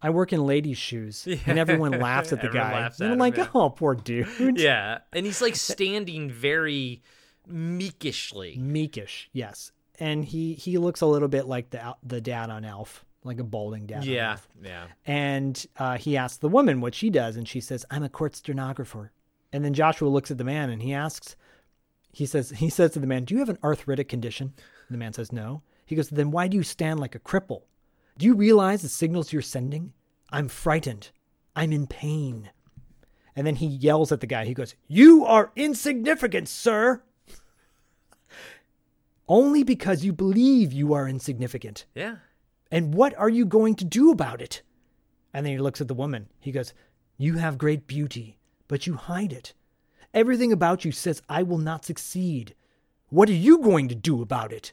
I 0.00 0.10
work 0.10 0.32
in 0.32 0.44
ladies' 0.44 0.78
shoes. 0.78 1.26
And 1.46 1.58
everyone 1.58 1.92
laughs 1.92 2.32
at 2.32 2.40
the 2.40 2.48
guy. 2.48 2.86
and 2.86 2.94
I'm 3.00 3.12
him, 3.12 3.18
like, 3.18 3.36
yeah. 3.36 3.48
oh, 3.54 3.70
poor 3.70 3.94
dude. 3.94 4.58
Yeah, 4.58 4.98
and 5.12 5.26
he's 5.26 5.42
like 5.42 5.56
standing 5.74 6.30
very 6.30 7.02
meekishly. 7.46 8.56
Meekish, 8.58 9.28
yes. 9.32 9.72
And 9.98 10.24
he 10.24 10.54
he 10.54 10.78
looks 10.78 11.00
a 11.00 11.06
little 11.06 11.28
bit 11.28 11.46
like 11.46 11.70
the 11.70 11.96
the 12.02 12.20
dad 12.20 12.50
on 12.50 12.64
Elf, 12.64 13.04
like 13.24 13.40
a 13.40 13.44
balding 13.44 13.86
dad. 13.86 13.98
on 13.98 14.04
Yeah, 14.04 14.36
yeah. 14.62 14.86
And 15.06 15.66
uh, 15.76 15.96
he 15.96 16.16
asks 16.16 16.38
the 16.38 16.48
woman 16.48 16.80
what 16.80 16.94
she 16.94 17.10
does, 17.10 17.36
and 17.36 17.48
she 17.48 17.60
says, 17.60 17.84
"I'm 17.90 18.04
a 18.04 18.08
court 18.08 18.36
stenographer." 18.36 19.12
And 19.52 19.64
then 19.64 19.74
Joshua 19.74 20.08
looks 20.08 20.30
at 20.30 20.36
the 20.38 20.44
man 20.44 20.68
and 20.68 20.82
he 20.82 20.92
asks, 20.92 21.34
he 22.12 22.26
says 22.26 22.50
he 22.50 22.70
says 22.70 22.92
to 22.92 22.98
the 22.98 23.06
man, 23.06 23.24
"Do 23.24 23.34
you 23.34 23.40
have 23.40 23.48
an 23.48 23.58
arthritic 23.62 24.08
condition?" 24.08 24.52
And 24.88 24.94
the 24.94 24.98
man 24.98 25.12
says, 25.12 25.32
"No." 25.32 25.62
He 25.84 25.96
goes, 25.96 26.08
"Then 26.10 26.30
why 26.30 26.48
do 26.48 26.56
you 26.56 26.62
stand 26.62 27.00
like 27.00 27.14
a 27.14 27.20
cripple? 27.20 27.62
Do 28.18 28.26
you 28.26 28.34
realize 28.34 28.82
the 28.82 28.88
signals 28.88 29.32
you're 29.32 29.42
sending? 29.42 29.92
I'm 30.30 30.48
frightened. 30.48 31.10
I'm 31.56 31.72
in 31.72 31.86
pain." 31.86 32.50
And 33.34 33.46
then 33.46 33.56
he 33.56 33.66
yells 33.66 34.12
at 34.12 34.20
the 34.20 34.26
guy. 34.26 34.44
He 34.44 34.54
goes, 34.54 34.74
"You 34.86 35.24
are 35.24 35.52
insignificant, 35.56 36.48
sir." 36.48 37.02
Only 39.28 39.62
because 39.62 40.04
you 40.04 40.12
believe 40.12 40.72
you 40.72 40.92
are 40.92 41.08
insignificant. 41.08 41.86
Yeah. 41.94 42.16
And 42.70 42.94
what 42.94 43.16
are 43.16 43.28
you 43.28 43.46
going 43.46 43.74
to 43.76 43.84
do 43.84 44.10
about 44.10 44.42
it? 44.42 44.62
And 45.32 45.44
then 45.44 45.52
he 45.52 45.58
looks 45.58 45.80
at 45.80 45.88
the 45.88 45.94
woman. 45.94 46.28
He 46.40 46.52
goes, 46.52 46.72
You 47.16 47.34
have 47.34 47.58
great 47.58 47.86
beauty, 47.86 48.38
but 48.66 48.86
you 48.86 48.94
hide 48.94 49.32
it. 49.32 49.54
Everything 50.14 50.52
about 50.52 50.84
you 50.84 50.92
says, 50.92 51.22
I 51.28 51.42
will 51.42 51.58
not 51.58 51.84
succeed. 51.84 52.54
What 53.10 53.28
are 53.28 53.34
you 53.34 53.58
going 53.58 53.88
to 53.88 53.94
do 53.94 54.22
about 54.22 54.52
it? 54.52 54.72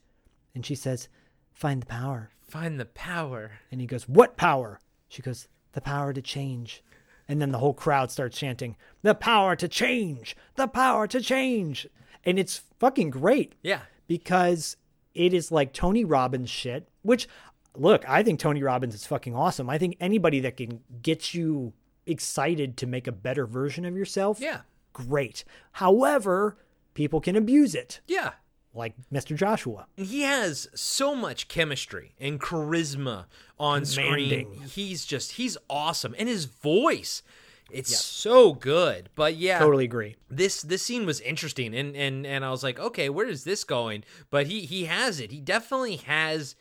And 0.53 0.65
she 0.65 0.75
says, 0.75 1.09
Find 1.53 1.81
the 1.81 1.87
power. 1.87 2.31
Find 2.47 2.79
the 2.79 2.85
power. 2.85 3.51
And 3.71 3.81
he 3.81 3.87
goes, 3.87 4.07
What 4.07 4.37
power? 4.37 4.79
She 5.07 5.21
goes, 5.21 5.47
The 5.73 5.81
power 5.81 6.13
to 6.13 6.21
change. 6.21 6.83
And 7.27 7.41
then 7.41 7.51
the 7.51 7.57
whole 7.57 7.73
crowd 7.73 8.11
starts 8.11 8.37
chanting, 8.37 8.75
The 9.01 9.15
power 9.15 9.55
to 9.55 9.67
change! 9.67 10.35
The 10.55 10.67
power 10.67 11.07
to 11.07 11.19
change! 11.19 11.87
And 12.23 12.37
it's 12.39 12.61
fucking 12.79 13.09
great 13.09 13.55
Yeah. 13.63 13.81
because 14.07 14.77
it 15.15 15.33
is 15.33 15.51
like 15.51 15.73
Tony 15.73 16.03
Robbins 16.03 16.49
shit, 16.49 16.87
which 17.01 17.27
look, 17.75 18.07
I 18.07 18.21
think 18.23 18.39
Tony 18.39 18.61
Robbins 18.63 18.93
is 18.95 19.05
fucking 19.07 19.35
awesome. 19.35 19.69
I 19.69 19.77
think 19.77 19.97
anybody 19.99 20.39
that 20.41 20.57
can 20.57 20.81
get 21.01 21.33
you 21.33 21.73
excited 22.05 22.77
to 22.77 22.85
make 22.87 23.07
a 23.07 23.11
better 23.11 23.45
version 23.47 23.85
of 23.85 23.95
yourself, 23.97 24.39
Yeah. 24.39 24.61
great. 24.93 25.43
However, 25.73 26.57
people 26.93 27.19
can 27.21 27.35
abuse 27.35 27.73
it, 27.75 27.99
Yeah. 28.07 28.33
Like 28.75 28.93
Mr. 29.11 29.35
Joshua. 29.35 29.87
He 29.95 30.21
has 30.21 30.67
so 30.75 31.15
much 31.15 31.47
chemistry 31.47 32.13
and 32.19 32.39
charisma 32.39 33.25
on 33.59 33.85
screen. 33.85 34.47
He's 34.67 35.05
just 35.05 35.33
he's 35.33 35.57
awesome. 35.69 36.15
And 36.17 36.29
his 36.29 36.45
voice. 36.45 37.23
It's 37.71 37.97
so 37.97 38.53
good. 38.53 39.09
But 39.15 39.35
yeah. 39.37 39.59
Totally 39.59 39.85
agree. 39.85 40.17
This 40.29 40.61
this 40.61 40.83
scene 40.83 41.05
was 41.05 41.19
interesting 41.21 41.73
and 41.75 41.95
and 41.95 42.25
and 42.25 42.45
I 42.45 42.51
was 42.51 42.63
like, 42.63 42.79
okay, 42.79 43.09
where 43.09 43.27
is 43.27 43.43
this 43.43 43.63
going? 43.63 44.03
But 44.29 44.47
he 44.47 44.61
he 44.61 44.85
has 44.85 45.19
it. 45.19 45.31
He 45.31 45.39
definitely 45.39 45.97
has 45.97 46.55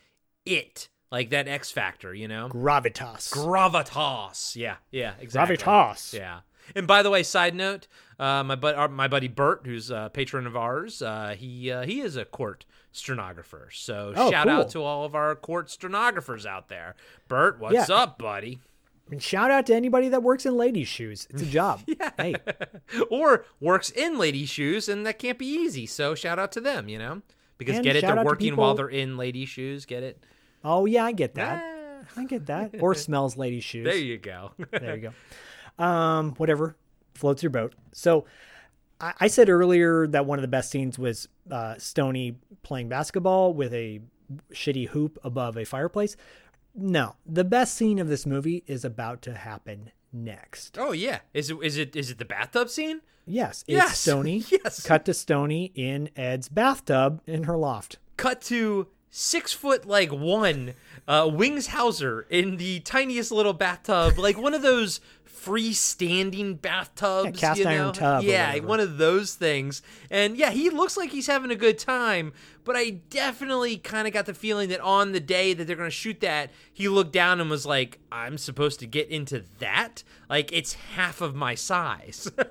it. 0.45 0.89
Like 1.11 1.29
that 1.29 1.47
X 1.47 1.71
factor, 1.71 2.13
you 2.13 2.27
know? 2.27 2.49
Gravitas. 2.49 3.31
Gravitas. 3.31 4.55
Yeah, 4.55 4.75
yeah, 4.91 5.13
exactly. 5.19 5.55
Gravitas. 5.55 6.13
Yeah. 6.13 6.39
And 6.75 6.87
by 6.87 7.03
the 7.03 7.09
way, 7.11 7.23
side 7.23 7.53
note, 7.55 7.87
uh, 8.19 8.43
my 8.43 8.55
bud, 8.55 8.75
our, 8.75 8.87
my 8.87 9.07
buddy 9.07 9.27
Bert, 9.27 9.61
who's 9.65 9.89
a 9.91 10.09
patron 10.13 10.47
of 10.47 10.55
ours, 10.55 11.01
uh, 11.01 11.35
he 11.37 11.71
uh, 11.71 11.83
he 11.83 12.01
is 12.01 12.15
a 12.15 12.25
court 12.25 12.65
stenographer. 12.91 13.69
So 13.73 14.13
Oh, 14.15 14.31
shout 14.31 14.47
out 14.47 14.69
to 14.71 14.81
all 14.81 15.03
of 15.05 15.15
our 15.15 15.35
court 15.35 15.69
stenographers 15.69 16.45
out 16.45 16.69
there. 16.69 16.95
Bert, 17.27 17.59
what's 17.59 17.89
Yeah. 17.89 17.95
up, 17.95 18.17
buddy? 18.17 18.59
And 19.11 19.21
shout 19.21 19.51
out 19.51 19.67
to 19.67 19.75
anybody 19.75 20.09
that 20.09 20.23
works 20.23 20.45
in 20.47 20.57
ladies' 20.57 20.87
shoes. 20.87 21.27
It's 21.29 21.41
a 21.43 21.45
job. 21.45 21.81
Hey, 22.17 22.35
or 23.09 23.45
works 23.59 23.89
in 23.91 24.17
ladies' 24.17 24.49
shoes, 24.49 24.87
and 24.89 25.05
that 25.05 25.19
can't 25.19 25.37
be 25.37 25.45
easy. 25.45 25.85
So 25.85 26.15
shout 26.15 26.39
out 26.39 26.51
to 26.53 26.61
them, 26.61 26.87
you 26.89 26.97
know, 26.97 27.21
because 27.57 27.75
And 27.75 27.83
get 27.83 27.95
it, 27.97 28.01
they're 28.01 28.23
working 28.23 28.55
while 28.55 28.73
they're 28.73 28.87
in 28.87 29.17
ladies' 29.17 29.49
shoes. 29.49 29.85
Get 29.85 30.03
it? 30.03 30.23
oh 30.63 30.85
yeah, 30.85 31.05
I 31.05 31.11
get 31.11 31.35
that. 31.35 31.63
I 32.17 32.25
get 32.25 32.45
that. 32.47 32.75
Or 32.81 32.95
smells 32.95 33.35
ladies' 33.37 33.63
shoes. 33.63 33.85
There 33.85 33.95
you 33.97 34.17
go. 34.17 34.51
there 34.71 34.95
you 34.95 35.11
go. 35.77 35.83
Um, 35.83 36.31
whatever 36.37 36.75
floats 37.15 37.41
your 37.43 37.49
boat. 37.49 37.73
So 37.93 38.25
I, 38.99 39.13
I 39.21 39.27
said 39.27 39.49
earlier 39.49 40.07
that 40.07 40.25
one 40.25 40.37
of 40.37 40.41
the 40.41 40.47
best 40.47 40.69
scenes 40.71 40.99
was 40.99 41.27
uh, 41.49 41.75
Stony 41.77 42.37
playing 42.63 42.89
basketball 42.89 43.53
with 43.53 43.73
a 43.73 44.01
shitty 44.51 44.89
hoop 44.89 45.17
above 45.23 45.57
a 45.57 45.65
fireplace. 45.65 46.15
No, 46.73 47.15
the 47.25 47.43
best 47.43 47.75
scene 47.75 47.99
of 47.99 48.07
this 48.09 48.25
movie 48.25 48.63
is 48.67 48.83
about 48.83 49.21
to 49.23 49.33
happen 49.33 49.91
next. 50.11 50.77
Oh 50.79 50.91
yeah, 50.91 51.19
is 51.33 51.49
it 51.49 51.57
is 51.61 51.77
it 51.77 51.95
is 51.95 52.11
it 52.11 52.17
the 52.17 52.25
bathtub 52.25 52.69
scene? 52.69 53.01
Yes, 53.25 53.63
it's 53.67 53.75
Yes, 53.75 53.99
Stony. 53.99 54.43
yes. 54.49 54.85
Cut 54.85 55.05
to 55.05 55.13
Stony 55.13 55.71
in 55.73 56.09
Ed's 56.15 56.49
bathtub 56.49 57.21
in 57.25 57.43
her 57.43 57.57
loft. 57.57 57.97
cut 58.17 58.41
to 58.43 58.87
six 59.09 59.53
foot 59.53 59.85
like 59.85 60.11
one 60.11 60.73
uh 61.07 61.29
wings 61.31 61.67
hauser 61.67 62.27
in 62.29 62.57
the 62.57 62.81
tiniest 62.81 63.31
little 63.31 63.53
bathtub 63.53 64.17
like 64.17 64.37
one 64.37 64.53
of 64.53 64.61
those 64.61 64.99
freestanding 65.35 66.61
bathtubs 66.61 67.39
cast 67.39 67.59
you 67.59 67.67
iron 67.67 67.87
know? 67.87 67.91
tub 67.91 68.23
yeah 68.23 68.57
one 68.59 68.79
of 68.79 68.97
those 68.97 69.35
things. 69.35 69.81
And 70.09 70.37
yeah 70.37 70.51
he 70.51 70.69
looks 70.69 70.97
like 70.97 71.11
he's 71.11 71.27
having 71.27 71.51
a 71.51 71.55
good 71.55 71.77
time 71.77 72.33
but 72.63 72.75
i 72.75 72.89
definitely 73.09 73.77
kind 73.77 74.07
of 74.07 74.13
got 74.13 74.25
the 74.25 74.33
feeling 74.33 74.69
that 74.69 74.79
on 74.79 75.11
the 75.11 75.19
day 75.19 75.53
that 75.53 75.65
they're 75.67 75.75
going 75.75 75.89
to 75.89 75.95
shoot 75.95 76.19
that 76.21 76.51
he 76.73 76.87
looked 76.87 77.11
down 77.11 77.39
and 77.39 77.49
was 77.49 77.65
like 77.65 77.99
i'm 78.11 78.37
supposed 78.37 78.79
to 78.79 78.87
get 78.87 79.09
into 79.09 79.43
that? 79.59 80.03
Like 80.29 80.51
it's 80.51 80.73
half 80.73 81.21
of 81.21 81.35
my 81.35 81.55
size. 81.55 82.31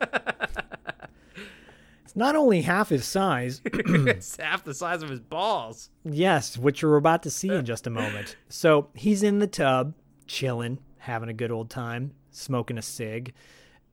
It's 2.05 2.15
not 2.15 2.37
only 2.37 2.63
half 2.63 2.91
his 2.91 3.05
size, 3.07 3.61
it's 3.65 4.37
half 4.37 4.63
the 4.63 4.75
size 4.75 5.03
of 5.03 5.09
his 5.09 5.19
balls. 5.19 5.91
Yes, 6.05 6.57
which 6.57 6.85
we're 6.85 6.97
about 6.97 7.25
to 7.25 7.31
see 7.31 7.49
in 7.49 7.65
just 7.65 7.89
a 7.89 7.91
moment. 7.91 8.37
So 8.49 8.89
he's 8.95 9.23
in 9.25 9.41
the 9.41 9.47
tub, 9.49 9.95
chilling, 10.29 10.79
having 10.99 11.29
a 11.29 11.33
good 11.33 11.51
old 11.51 11.71
time, 11.71 12.13
smoking 12.35 12.79
a 12.79 12.83
cig. 12.83 13.33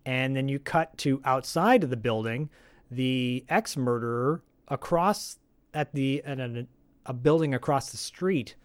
And 0.06 0.36
then 0.36 0.48
you 0.48 0.60
cut 0.60 0.98
to 1.00 1.22
outside 1.24 1.84
of 1.84 1.90
the 1.90 1.98
building, 1.98 2.50
the 2.90 3.46
ex 3.50 3.78
murderer 3.78 4.44
across 4.68 5.38
at 5.74 5.94
the 5.94 6.24
at 6.24 6.40
a, 6.40 6.68
a 7.06 7.14
building 7.14 7.54
across 7.54 7.92
the 7.92 7.98
street 7.98 8.56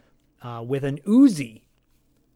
uh, 0.42 0.64
with 0.66 0.84
an 0.84 0.98
Uzi 1.06 1.62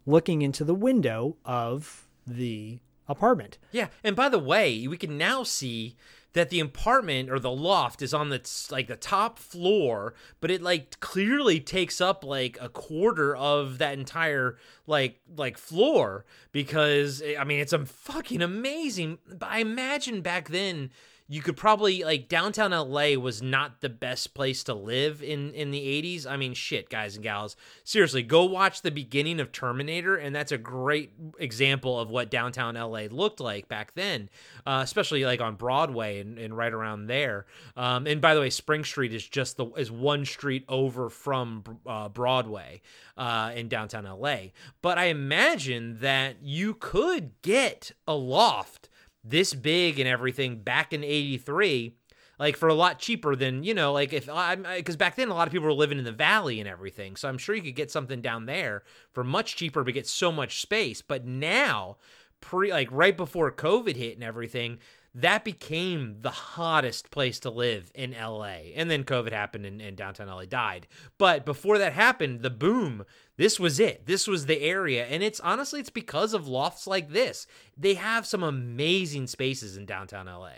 looking 0.06 0.42
into 0.42 0.64
the 0.64 0.74
window 0.74 1.36
of 1.44 2.08
the 2.26 2.80
apartment. 3.08 3.58
Yeah, 3.72 3.88
and 4.04 4.14
by 4.14 4.28
the 4.28 4.38
way, 4.38 4.86
we 4.86 4.96
can 4.96 5.18
now 5.18 5.42
see 5.42 5.96
that 6.32 6.50
the 6.50 6.60
apartment 6.60 7.30
or 7.30 7.38
the 7.38 7.50
loft 7.50 8.02
is 8.02 8.14
on 8.14 8.28
the 8.28 8.40
like 8.70 8.86
the 8.86 8.96
top 8.96 9.38
floor, 9.38 10.14
but 10.40 10.50
it 10.50 10.62
like 10.62 11.00
clearly 11.00 11.60
takes 11.60 12.00
up 12.00 12.24
like 12.24 12.58
a 12.60 12.68
quarter 12.68 13.34
of 13.36 13.78
that 13.78 13.94
entire 13.98 14.56
like 14.86 15.20
like 15.36 15.58
floor 15.58 16.24
because 16.52 17.20
eh, 17.22 17.34
I 17.38 17.44
mean 17.44 17.60
it's 17.60 17.72
a 17.72 17.84
fucking 17.84 18.42
amazing. 18.42 19.18
But 19.26 19.48
I 19.48 19.58
imagine 19.58 20.20
back 20.20 20.48
then 20.48 20.90
you 21.32 21.42
could 21.42 21.56
probably 21.56 22.02
like 22.02 22.28
downtown 22.28 22.72
LA 22.72 23.10
was 23.10 23.40
not 23.40 23.82
the 23.82 23.88
best 23.88 24.34
place 24.34 24.64
to 24.64 24.74
live 24.74 25.22
in 25.22 25.54
in 25.54 25.70
the 25.70 25.78
80s. 25.78 26.26
I 26.26 26.36
mean, 26.36 26.54
shit, 26.54 26.90
guys 26.90 27.14
and 27.14 27.22
gals. 27.22 27.54
Seriously, 27.84 28.24
go 28.24 28.44
watch 28.44 28.82
the 28.82 28.90
beginning 28.90 29.38
of 29.38 29.52
Terminator 29.52 30.16
and 30.16 30.34
that's 30.34 30.50
a 30.50 30.58
great 30.58 31.12
example 31.38 32.00
of 32.00 32.10
what 32.10 32.32
downtown 32.32 32.74
LA 32.74 33.02
looked 33.12 33.38
like 33.38 33.68
back 33.68 33.94
then, 33.94 34.28
uh, 34.66 34.80
especially 34.82 35.24
like 35.24 35.40
on 35.40 35.54
Broadway 35.54 36.18
and, 36.18 36.36
and 36.36 36.56
right 36.56 36.72
around 36.72 37.06
there. 37.06 37.46
Um, 37.76 38.08
and 38.08 38.20
by 38.20 38.34
the 38.34 38.40
way, 38.40 38.50
Spring 38.50 38.82
Street 38.82 39.14
is 39.14 39.24
just 39.24 39.56
the 39.56 39.66
is 39.76 39.92
one 39.92 40.24
street 40.24 40.64
over 40.68 41.08
from 41.08 41.62
uh, 41.86 42.08
Broadway 42.08 42.82
uh, 43.16 43.52
in 43.54 43.68
downtown 43.68 44.02
LA. 44.04 44.48
But 44.82 44.98
I 44.98 45.04
imagine 45.04 45.98
that 46.00 46.42
you 46.42 46.74
could 46.74 47.40
get 47.42 47.92
a 48.08 48.14
loft 48.16 48.79
this 49.24 49.54
big 49.54 49.98
and 49.98 50.08
everything 50.08 50.62
back 50.62 50.92
in 50.92 51.04
83 51.04 51.94
like 52.38 52.56
for 52.56 52.68
a 52.68 52.74
lot 52.74 52.98
cheaper 52.98 53.36
than 53.36 53.62
you 53.62 53.74
know 53.74 53.92
like 53.92 54.12
if 54.12 54.28
i'm 54.28 54.64
because 54.76 54.96
back 54.96 55.14
then 55.14 55.28
a 55.28 55.34
lot 55.34 55.46
of 55.46 55.52
people 55.52 55.66
were 55.66 55.72
living 55.72 55.98
in 55.98 56.04
the 56.04 56.12
valley 56.12 56.58
and 56.58 56.68
everything 56.68 57.16
so 57.16 57.28
i'm 57.28 57.38
sure 57.38 57.54
you 57.54 57.62
could 57.62 57.76
get 57.76 57.90
something 57.90 58.20
down 58.20 58.46
there 58.46 58.82
for 59.12 59.22
much 59.22 59.56
cheaper 59.56 59.84
but 59.84 59.94
get 59.94 60.06
so 60.06 60.32
much 60.32 60.62
space 60.62 61.02
but 61.02 61.26
now 61.26 61.98
pre 62.40 62.72
like 62.72 62.88
right 62.90 63.16
before 63.16 63.52
covid 63.52 63.96
hit 63.96 64.14
and 64.14 64.24
everything 64.24 64.78
that 65.14 65.44
became 65.44 66.16
the 66.20 66.30
hottest 66.30 67.10
place 67.10 67.40
to 67.40 67.50
live 67.50 67.90
in 67.94 68.12
LA. 68.12 68.70
And 68.76 68.90
then 68.90 69.02
COVID 69.02 69.32
happened 69.32 69.66
and, 69.66 69.80
and, 69.80 69.96
downtown 69.96 70.28
LA 70.28 70.44
died. 70.44 70.86
But 71.18 71.44
before 71.44 71.78
that 71.78 71.92
happened, 71.92 72.42
the 72.42 72.50
boom, 72.50 73.04
this 73.40 73.58
was 73.58 73.80
it. 73.80 74.04
This 74.04 74.26
was 74.26 74.44
the 74.44 74.60
area. 74.60 75.06
And 75.06 75.22
it's 75.22 75.40
honestly, 75.40 75.80
it's 75.80 75.88
because 75.88 76.34
of 76.34 76.46
lofts 76.46 76.86
like 76.86 77.08
this. 77.08 77.46
They 77.74 77.94
have 77.94 78.26
some 78.26 78.42
amazing 78.42 79.28
spaces 79.28 79.78
in 79.78 79.86
downtown 79.86 80.26
LA. 80.26 80.50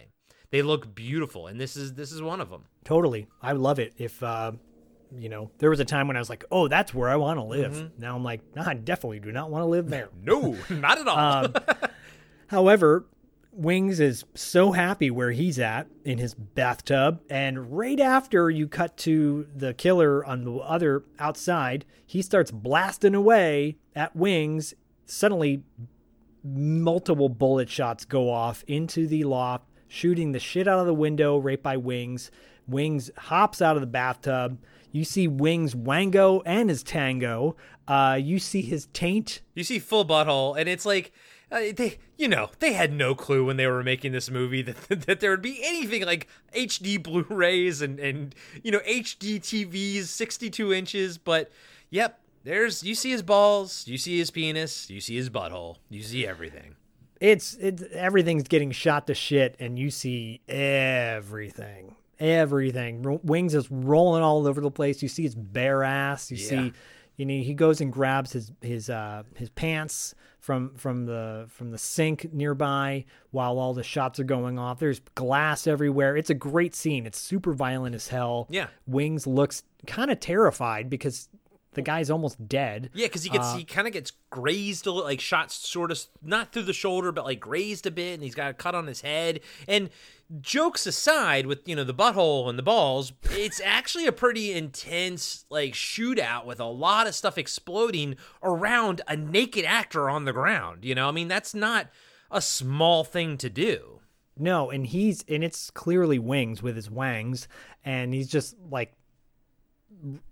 They 0.50 0.62
look 0.62 0.92
beautiful. 0.92 1.46
And 1.46 1.60
this 1.60 1.76
is 1.76 1.94
this 1.94 2.10
is 2.10 2.20
one 2.20 2.40
of 2.40 2.50
them. 2.50 2.64
Totally. 2.82 3.28
I 3.40 3.52
love 3.52 3.78
it. 3.78 3.92
If 3.98 4.20
uh 4.20 4.52
you 5.16 5.28
know, 5.28 5.52
there 5.58 5.70
was 5.70 5.78
a 5.78 5.84
time 5.84 6.08
when 6.08 6.16
I 6.16 6.18
was 6.18 6.28
like, 6.28 6.44
"Oh, 6.50 6.66
that's 6.66 6.92
where 6.92 7.08
I 7.08 7.14
want 7.14 7.38
to 7.38 7.44
live." 7.44 7.72
Mm-hmm. 7.72 8.00
Now 8.00 8.16
I'm 8.16 8.24
like, 8.24 8.40
nah, 8.56 8.64
I 8.66 8.74
definitely 8.74 9.20
do 9.20 9.30
not 9.30 9.48
want 9.48 9.62
to 9.62 9.66
live 9.66 9.88
there." 9.88 10.08
no, 10.20 10.56
not 10.68 10.98
at 10.98 11.06
all. 11.06 11.44
um, 11.44 11.54
however, 12.48 13.04
Wings 13.52 14.00
is 14.00 14.24
so 14.34 14.72
happy 14.72 15.10
where 15.10 15.30
he's 15.30 15.58
at 15.58 15.86
in 16.04 16.16
his 16.16 16.34
bathtub. 16.34 17.20
And 17.28 17.76
right 17.76 18.00
after 18.00 18.48
you 18.48 18.66
cut 18.66 18.96
to 18.98 19.46
the 19.54 19.74
killer 19.74 20.24
on 20.24 20.44
the 20.44 20.56
other 20.56 21.04
outside, 21.18 21.84
he 22.06 22.22
starts 22.22 22.50
blasting 22.50 23.14
away 23.14 23.76
at 23.94 24.16
Wings. 24.16 24.72
Suddenly, 25.04 25.62
multiple 26.42 27.28
bullet 27.28 27.68
shots 27.68 28.06
go 28.06 28.30
off 28.30 28.64
into 28.66 29.06
the 29.06 29.24
loft, 29.24 29.66
shooting 29.86 30.32
the 30.32 30.40
shit 30.40 30.66
out 30.66 30.78
of 30.78 30.86
the 30.86 30.94
window 30.94 31.36
right 31.36 31.62
by 31.62 31.76
Wings. 31.76 32.30
Wings 32.66 33.10
hops 33.18 33.60
out 33.60 33.76
of 33.76 33.82
the 33.82 33.86
bathtub. 33.86 34.58
You 34.92 35.04
see 35.04 35.28
Wings 35.28 35.74
Wango 35.74 36.40
and 36.46 36.70
his 36.70 36.82
tango. 36.82 37.56
Uh, 37.86 38.18
you 38.20 38.38
see 38.38 38.62
his 38.62 38.86
taint. 38.92 39.42
You 39.54 39.64
see 39.64 39.78
full 39.78 40.06
butthole, 40.06 40.58
and 40.58 40.68
it's 40.68 40.86
like 40.86 41.12
uh, 41.52 41.60
they 41.76 41.98
you 42.16 42.26
know 42.26 42.50
they 42.58 42.72
had 42.72 42.92
no 42.92 43.14
clue 43.14 43.44
when 43.44 43.56
they 43.56 43.66
were 43.66 43.82
making 43.82 44.12
this 44.12 44.30
movie 44.30 44.62
that 44.62 44.76
that 45.06 45.20
there 45.20 45.30
would 45.30 45.42
be 45.42 45.60
anything 45.62 46.04
like 46.04 46.26
HD 46.54 47.00
Blu-rays 47.00 47.82
and 47.82 48.00
and 48.00 48.34
you 48.62 48.72
know 48.72 48.80
HD 48.80 49.38
TVs 49.38 50.04
62 50.04 50.72
inches 50.72 51.18
but 51.18 51.50
yep 51.90 52.20
there's 52.44 52.82
you 52.82 52.94
see 52.94 53.10
his 53.10 53.22
balls 53.22 53.86
you 53.86 53.98
see 53.98 54.18
his 54.18 54.30
penis 54.30 54.88
you 54.90 55.00
see 55.00 55.16
his 55.16 55.30
butthole 55.30 55.76
you 55.90 56.02
see 56.02 56.26
everything. 56.26 56.76
It's 57.20 57.54
it's 57.54 57.84
everything's 57.92 58.48
getting 58.48 58.72
shot 58.72 59.06
to 59.06 59.14
shit 59.14 59.54
and 59.60 59.78
you 59.78 59.90
see 59.90 60.40
everything 60.48 61.94
everything. 62.18 63.20
Wings 63.24 63.52
is 63.52 63.68
rolling 63.68 64.22
all 64.22 64.46
over 64.46 64.60
the 64.60 64.70
place. 64.70 65.02
You 65.02 65.08
see 65.08 65.24
his 65.24 65.34
bare 65.34 65.82
ass 65.82 66.30
you 66.30 66.36
yeah. 66.38 66.48
see 66.48 66.72
you 67.16 67.26
know 67.26 67.34
he 67.34 67.54
goes 67.54 67.80
and 67.80 67.92
grabs 67.92 68.32
his 68.32 68.52
his 68.60 68.88
uh 68.90 69.22
his 69.36 69.50
pants 69.50 70.14
from 70.38 70.74
from 70.76 71.06
the 71.06 71.46
from 71.48 71.70
the 71.70 71.78
sink 71.78 72.32
nearby 72.32 73.04
while 73.30 73.58
all 73.58 73.74
the 73.74 73.82
shots 73.82 74.18
are 74.18 74.24
going 74.24 74.58
off. 74.58 74.80
There's 74.80 75.00
glass 75.14 75.66
everywhere. 75.66 76.16
It's 76.16 76.30
a 76.30 76.34
great 76.34 76.74
scene. 76.74 77.06
It's 77.06 77.18
super 77.18 77.52
violent 77.52 77.94
as 77.94 78.08
hell. 78.08 78.48
Yeah. 78.50 78.66
Wings 78.86 79.26
looks 79.26 79.62
kind 79.86 80.10
of 80.10 80.18
terrified 80.20 80.90
because 80.90 81.28
the 81.74 81.82
guy's 81.82 82.10
almost 82.10 82.48
dead. 82.48 82.90
Yeah, 82.92 83.06
because 83.06 83.22
he 83.22 83.30
gets 83.30 83.46
uh, 83.46 83.56
he 83.56 83.64
kind 83.64 83.86
of 83.86 83.92
gets 83.92 84.12
grazed, 84.30 84.86
a 84.86 84.90
little, 84.90 85.08
like 85.08 85.20
shot 85.20 85.50
sort 85.50 85.90
of 85.90 86.00
not 86.22 86.52
through 86.52 86.64
the 86.64 86.72
shoulder, 86.72 87.12
but 87.12 87.24
like 87.24 87.40
grazed 87.40 87.86
a 87.86 87.90
bit, 87.90 88.14
and 88.14 88.22
he's 88.22 88.34
got 88.34 88.50
a 88.50 88.54
cut 88.54 88.74
on 88.74 88.86
his 88.86 89.00
head. 89.00 89.40
And 89.66 89.90
jokes 90.40 90.86
aside, 90.86 91.46
with 91.46 91.66
you 91.66 91.74
know 91.74 91.84
the 91.84 91.94
butthole 91.94 92.48
and 92.48 92.58
the 92.58 92.62
balls, 92.62 93.12
it's 93.30 93.60
actually 93.64 94.06
a 94.06 94.12
pretty 94.12 94.52
intense 94.52 95.46
like 95.50 95.72
shootout 95.72 96.44
with 96.44 96.60
a 96.60 96.64
lot 96.64 97.06
of 97.06 97.14
stuff 97.14 97.38
exploding 97.38 98.16
around 98.42 99.00
a 99.08 99.16
naked 99.16 99.64
actor 99.64 100.10
on 100.10 100.24
the 100.24 100.32
ground. 100.32 100.84
You 100.84 100.94
know, 100.94 101.08
I 101.08 101.12
mean 101.12 101.28
that's 101.28 101.54
not 101.54 101.88
a 102.30 102.42
small 102.42 103.04
thing 103.04 103.38
to 103.38 103.50
do. 103.50 104.00
No, 104.38 104.70
and 104.70 104.86
he's 104.86 105.24
and 105.28 105.44
it's 105.44 105.70
clearly 105.70 106.18
wings 106.18 106.62
with 106.62 106.76
his 106.76 106.90
wangs, 106.90 107.48
and 107.84 108.12
he's 108.12 108.28
just 108.28 108.56
like 108.70 108.94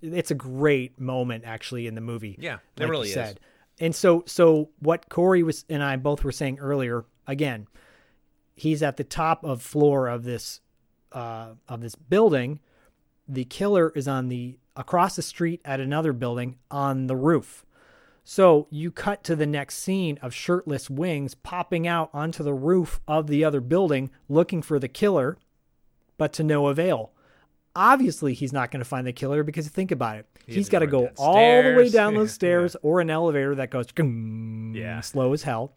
it's 0.03 0.31
a 0.31 0.35
great 0.35 0.99
moment 0.99 1.45
actually 1.47 1.87
in 1.87 1.95
the 1.95 2.01
movie. 2.01 2.37
Yeah, 2.39 2.59
it 2.77 2.83
like 2.83 2.91
really 2.91 3.09
is. 3.09 3.15
Said. 3.15 3.41
And 3.79 3.95
so 3.95 4.25
so 4.27 4.71
what 4.81 5.09
Corey 5.09 5.43
was 5.43 5.65
and 5.69 5.83
I 5.83 5.97
both 5.97 6.25
were 6.25 6.33
saying 6.33 6.59
earlier, 6.59 7.05
again, 7.27 7.67
he's 8.55 8.83
at 8.83 8.97
the 8.97 9.05
top 9.05 9.45
of 9.45 9.63
floor 9.63 10.09
of 10.09 10.25
this 10.25 10.61
uh, 11.13 11.51
of 11.69 11.81
this 11.81 11.95
building. 11.95 12.61
The 13.29 13.45
killer 13.45 13.93
is 13.95 14.09
on 14.09 14.29
the 14.29 14.59
across 14.77 15.17
the 15.17 15.23
street 15.23 15.61
at 15.65 15.81
another 15.81 16.13
building 16.13 16.57
on 16.71 17.07
the 17.07 17.17
roof. 17.17 17.65
So 18.23 18.69
you 18.71 18.91
cut 18.91 19.25
to 19.25 19.35
the 19.35 19.47
next 19.47 19.79
scene 19.79 20.19
of 20.21 20.35
shirtless 20.35 20.91
wings 20.91 21.35
popping 21.35 21.87
out 21.87 22.11
onto 22.13 22.45
the 22.45 22.55
roof 22.55 23.01
of 23.09 23.27
the 23.27 23.45
other 23.45 23.61
building 23.61 24.11
looking 24.29 24.63
for 24.63 24.79
the 24.79 24.89
killer, 24.89 25.39
but 26.19 26.33
to 26.35 26.45
no 26.45 26.69
avail 26.69 27.13
obviously 27.75 28.35
he's 28.35 28.53
not 28.53 28.71
going 28.71 28.81
to 28.81 28.85
find 28.85 29.07
the 29.07 29.13
killer 29.13 29.43
because 29.43 29.69
think 29.69 29.91
about 29.91 30.17
it. 30.17 30.27
He 30.47 30.57
has 30.57 30.69
got 30.69 30.81
to 30.81 30.87
go 30.87 31.11
all 31.17 31.63
the 31.63 31.75
way 31.77 31.89
down 31.89 32.15
those 32.15 32.33
stairs 32.41 32.75
yeah. 32.75 32.89
or 32.89 33.01
an 33.01 33.11
elevator 33.11 33.55
that 33.57 33.71
goes 33.71 33.87
yeah. 34.75 35.01
slow 35.01 35.33
as 35.33 35.43
hell, 35.43 35.75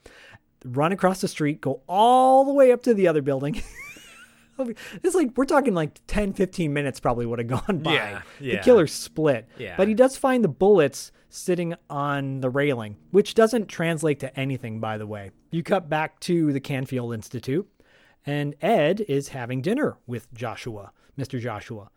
run 0.65 0.91
across 0.91 1.21
the 1.21 1.27
street, 1.27 1.61
go 1.61 1.81
all 1.87 2.45
the 2.45 2.53
way 2.53 2.71
up 2.71 2.83
to 2.83 2.93
the 2.93 3.07
other 3.07 3.21
building. 3.21 3.61
it's 5.03 5.15
like 5.15 5.31
we're 5.35 5.45
talking 5.45 5.73
like 5.73 5.99
10 6.07 6.33
15 6.33 6.73
minutes 6.73 6.99
probably 6.99 7.25
would 7.25 7.39
have 7.39 7.47
gone 7.47 7.79
by. 7.79 7.93
Yeah, 7.93 8.21
yeah. 8.39 8.57
The 8.57 8.63
killer 8.63 8.87
split. 8.87 9.47
Yeah. 9.57 9.75
But 9.77 9.87
he 9.87 9.93
does 9.93 10.17
find 10.17 10.43
the 10.43 10.49
bullets 10.49 11.11
sitting 11.29 11.73
on 11.89 12.41
the 12.41 12.49
railing, 12.49 12.97
which 13.11 13.33
doesn't 13.33 13.67
translate 13.67 14.19
to 14.19 14.39
anything 14.39 14.79
by 14.79 14.97
the 14.97 15.07
way. 15.07 15.31
You 15.51 15.63
cut 15.63 15.89
back 15.89 16.19
to 16.21 16.53
the 16.53 16.59
Canfield 16.59 17.13
Institute 17.13 17.67
and 18.25 18.55
Ed 18.61 19.01
is 19.07 19.29
having 19.29 19.61
dinner 19.61 19.97
with 20.07 20.33
Joshua. 20.33 20.91
Mr. 21.17 21.39
Joshua. 21.39 21.89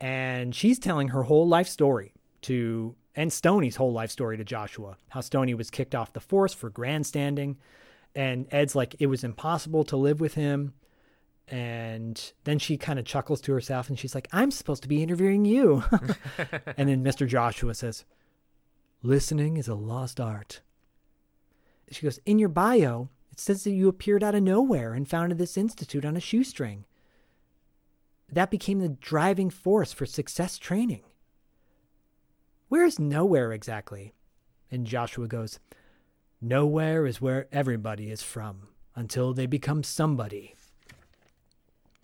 And 0.00 0.54
she's 0.54 0.78
telling 0.78 1.08
her 1.08 1.22
whole 1.22 1.46
life 1.46 1.68
story 1.68 2.12
to, 2.42 2.94
and 3.14 3.32
Stoney's 3.32 3.76
whole 3.76 3.92
life 3.92 4.10
story 4.10 4.36
to 4.36 4.44
Joshua. 4.44 4.96
How 5.10 5.20
Stoney 5.20 5.54
was 5.54 5.70
kicked 5.70 5.94
off 5.94 6.12
the 6.12 6.20
force 6.20 6.52
for 6.52 6.70
grandstanding. 6.70 7.58
And 8.14 8.46
Ed's 8.50 8.74
like, 8.74 8.96
it 8.98 9.06
was 9.06 9.24
impossible 9.24 9.84
to 9.84 9.96
live 9.96 10.20
with 10.20 10.34
him. 10.34 10.74
And 11.48 12.32
then 12.44 12.58
she 12.58 12.76
kind 12.76 12.98
of 12.98 13.04
chuckles 13.04 13.40
to 13.42 13.52
herself 13.52 13.88
and 13.88 13.98
she's 13.98 14.14
like, 14.14 14.28
I'm 14.32 14.50
supposed 14.50 14.82
to 14.82 14.88
be 14.88 15.02
interviewing 15.02 15.44
you. 15.44 15.84
and 16.76 16.88
then 16.88 17.04
Mr. 17.04 17.26
Joshua 17.26 17.74
says, 17.74 18.04
Listening 19.02 19.56
is 19.56 19.68
a 19.68 19.74
lost 19.74 20.20
art. 20.20 20.60
She 21.90 22.02
goes, 22.02 22.20
In 22.24 22.38
your 22.38 22.48
bio, 22.48 23.08
it 23.30 23.40
says 23.40 23.64
that 23.64 23.72
you 23.72 23.88
appeared 23.88 24.22
out 24.22 24.34
of 24.34 24.42
nowhere 24.42 24.94
and 24.94 25.08
founded 25.08 25.38
this 25.38 25.56
institute 25.56 26.04
on 26.04 26.16
a 26.16 26.20
shoestring 26.20 26.84
that 28.32 28.50
became 28.50 28.78
the 28.78 28.88
driving 28.88 29.50
force 29.50 29.92
for 29.92 30.06
success 30.06 30.58
training. 30.58 31.02
Where 32.68 32.84
is 32.84 32.98
nowhere 32.98 33.52
exactly? 33.52 34.14
And 34.70 34.86
Joshua 34.86 35.28
goes, 35.28 35.60
Nowhere 36.40 37.06
is 37.06 37.20
where 37.20 37.46
everybody 37.52 38.10
is 38.10 38.22
from 38.22 38.68
until 38.96 39.32
they 39.32 39.46
become 39.46 39.84
somebody. 39.84 40.56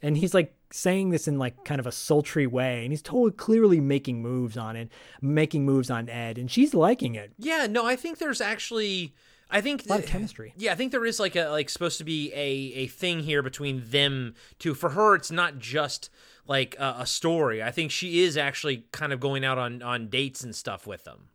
And 0.00 0.16
he's 0.16 0.34
like 0.34 0.55
saying 0.70 1.10
this 1.10 1.26
in 1.26 1.38
like 1.38 1.64
kind 1.64 1.80
of 1.80 1.86
a 1.86 1.92
sultry 1.92 2.46
way, 2.46 2.82
and 2.84 2.92
he's 2.92 3.02
totally 3.02 3.32
clearly 3.32 3.80
making 3.80 4.22
moves 4.22 4.56
on 4.56 4.76
it, 4.76 4.90
making 5.20 5.64
moves 5.64 5.90
on 5.90 6.09
Ed, 6.09 6.38
and 6.38 6.50
she's 6.50 6.74
liking 6.74 7.14
it. 7.14 7.32
Yeah, 7.38 7.66
no, 7.68 7.84
I 7.84 7.96
think 7.96 8.18
there's 8.18 8.40
actually 8.40 9.14
I 9.50 9.60
think 9.60 9.86
a 9.86 9.88
lot 9.88 10.00
of 10.00 10.06
chemistry. 10.06 10.52
Yeah, 10.56 10.72
I 10.72 10.74
think 10.74 10.92
there 10.92 11.06
is 11.06 11.18
like 11.18 11.36
a 11.36 11.48
like 11.48 11.70
supposed 11.70 11.98
to 11.98 12.04
be 12.04 12.32
a 12.34 12.82
a 12.82 12.86
thing 12.86 13.20
here 13.20 13.42
between 13.42 13.82
them 13.86 14.34
two. 14.58 14.74
For 14.74 14.90
her, 14.90 15.14
it's 15.14 15.30
not 15.30 15.58
just 15.58 16.10
like 16.46 16.76
a, 16.78 16.96
a 17.00 17.06
story. 17.06 17.62
I 17.62 17.70
think 17.70 17.90
she 17.90 18.20
is 18.20 18.36
actually 18.36 18.84
kind 18.92 19.12
of 19.12 19.20
going 19.20 19.44
out 19.44 19.58
on 19.58 19.82
on 19.82 20.08
dates 20.08 20.44
and 20.44 20.54
stuff 20.54 20.86
with 20.86 21.04
them. 21.04 21.28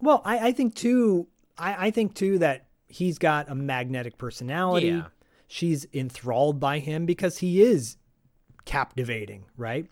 Well, 0.00 0.22
I, 0.24 0.48
I 0.48 0.52
think 0.52 0.74
too. 0.74 1.28
I, 1.56 1.86
I 1.86 1.90
think 1.90 2.14
too 2.14 2.38
that 2.38 2.66
he's 2.88 3.18
got 3.18 3.48
a 3.48 3.54
magnetic 3.54 4.18
personality. 4.18 4.88
Yeah. 4.88 5.06
She's 5.46 5.86
enthralled 5.92 6.60
by 6.60 6.78
him 6.78 7.06
because 7.06 7.38
he 7.38 7.60
is 7.60 7.96
captivating, 8.64 9.46
right? 9.56 9.86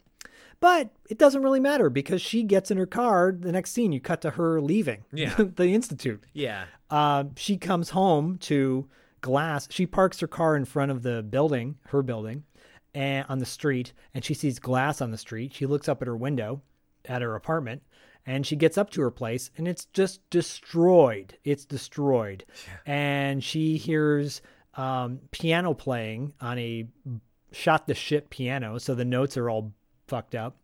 But 0.60 0.90
it 1.08 1.18
doesn't 1.18 1.42
really 1.42 1.60
matter 1.60 1.88
because 1.88 2.20
she 2.20 2.42
gets 2.42 2.70
in 2.70 2.78
her 2.78 2.86
car. 2.86 3.32
The 3.38 3.52
next 3.52 3.70
scene, 3.70 3.92
you 3.92 4.00
cut 4.00 4.20
to 4.22 4.30
her 4.30 4.60
leaving 4.60 5.04
Yeah. 5.12 5.34
the 5.36 5.68
institute. 5.68 6.24
Yeah. 6.32 6.64
Uh, 6.90 7.24
she 7.36 7.56
comes 7.56 7.90
home 7.90 8.38
to 8.38 8.88
glass. 9.20 9.68
She 9.70 9.86
parks 9.86 10.18
her 10.20 10.26
car 10.26 10.56
in 10.56 10.64
front 10.64 10.90
of 10.90 11.02
the 11.02 11.22
building, 11.22 11.76
her 11.88 12.02
building, 12.02 12.42
and 12.94 13.24
on 13.28 13.38
the 13.38 13.46
street, 13.46 13.92
and 14.14 14.24
she 14.24 14.34
sees 14.34 14.58
glass 14.58 15.00
on 15.00 15.10
the 15.12 15.18
street. 15.18 15.54
She 15.54 15.66
looks 15.66 15.88
up 15.88 16.02
at 16.02 16.08
her 16.08 16.16
window 16.16 16.62
at 17.04 17.22
her 17.22 17.34
apartment, 17.36 17.82
and 18.26 18.44
she 18.46 18.56
gets 18.56 18.76
up 18.76 18.90
to 18.90 19.00
her 19.02 19.10
place, 19.10 19.50
and 19.56 19.68
it's 19.68 19.84
just 19.86 20.28
destroyed. 20.30 21.38
It's 21.44 21.64
destroyed, 21.64 22.44
and 22.84 23.44
she 23.44 23.76
hears 23.76 24.42
um, 24.74 25.20
piano 25.30 25.74
playing 25.74 26.32
on 26.40 26.58
a 26.58 26.86
shot 27.52 27.86
the 27.86 27.94
shit 27.94 28.30
piano, 28.30 28.78
so 28.78 28.94
the 28.94 29.04
notes 29.04 29.36
are 29.36 29.48
all 29.48 29.72
fucked 30.08 30.34
up. 30.34 30.56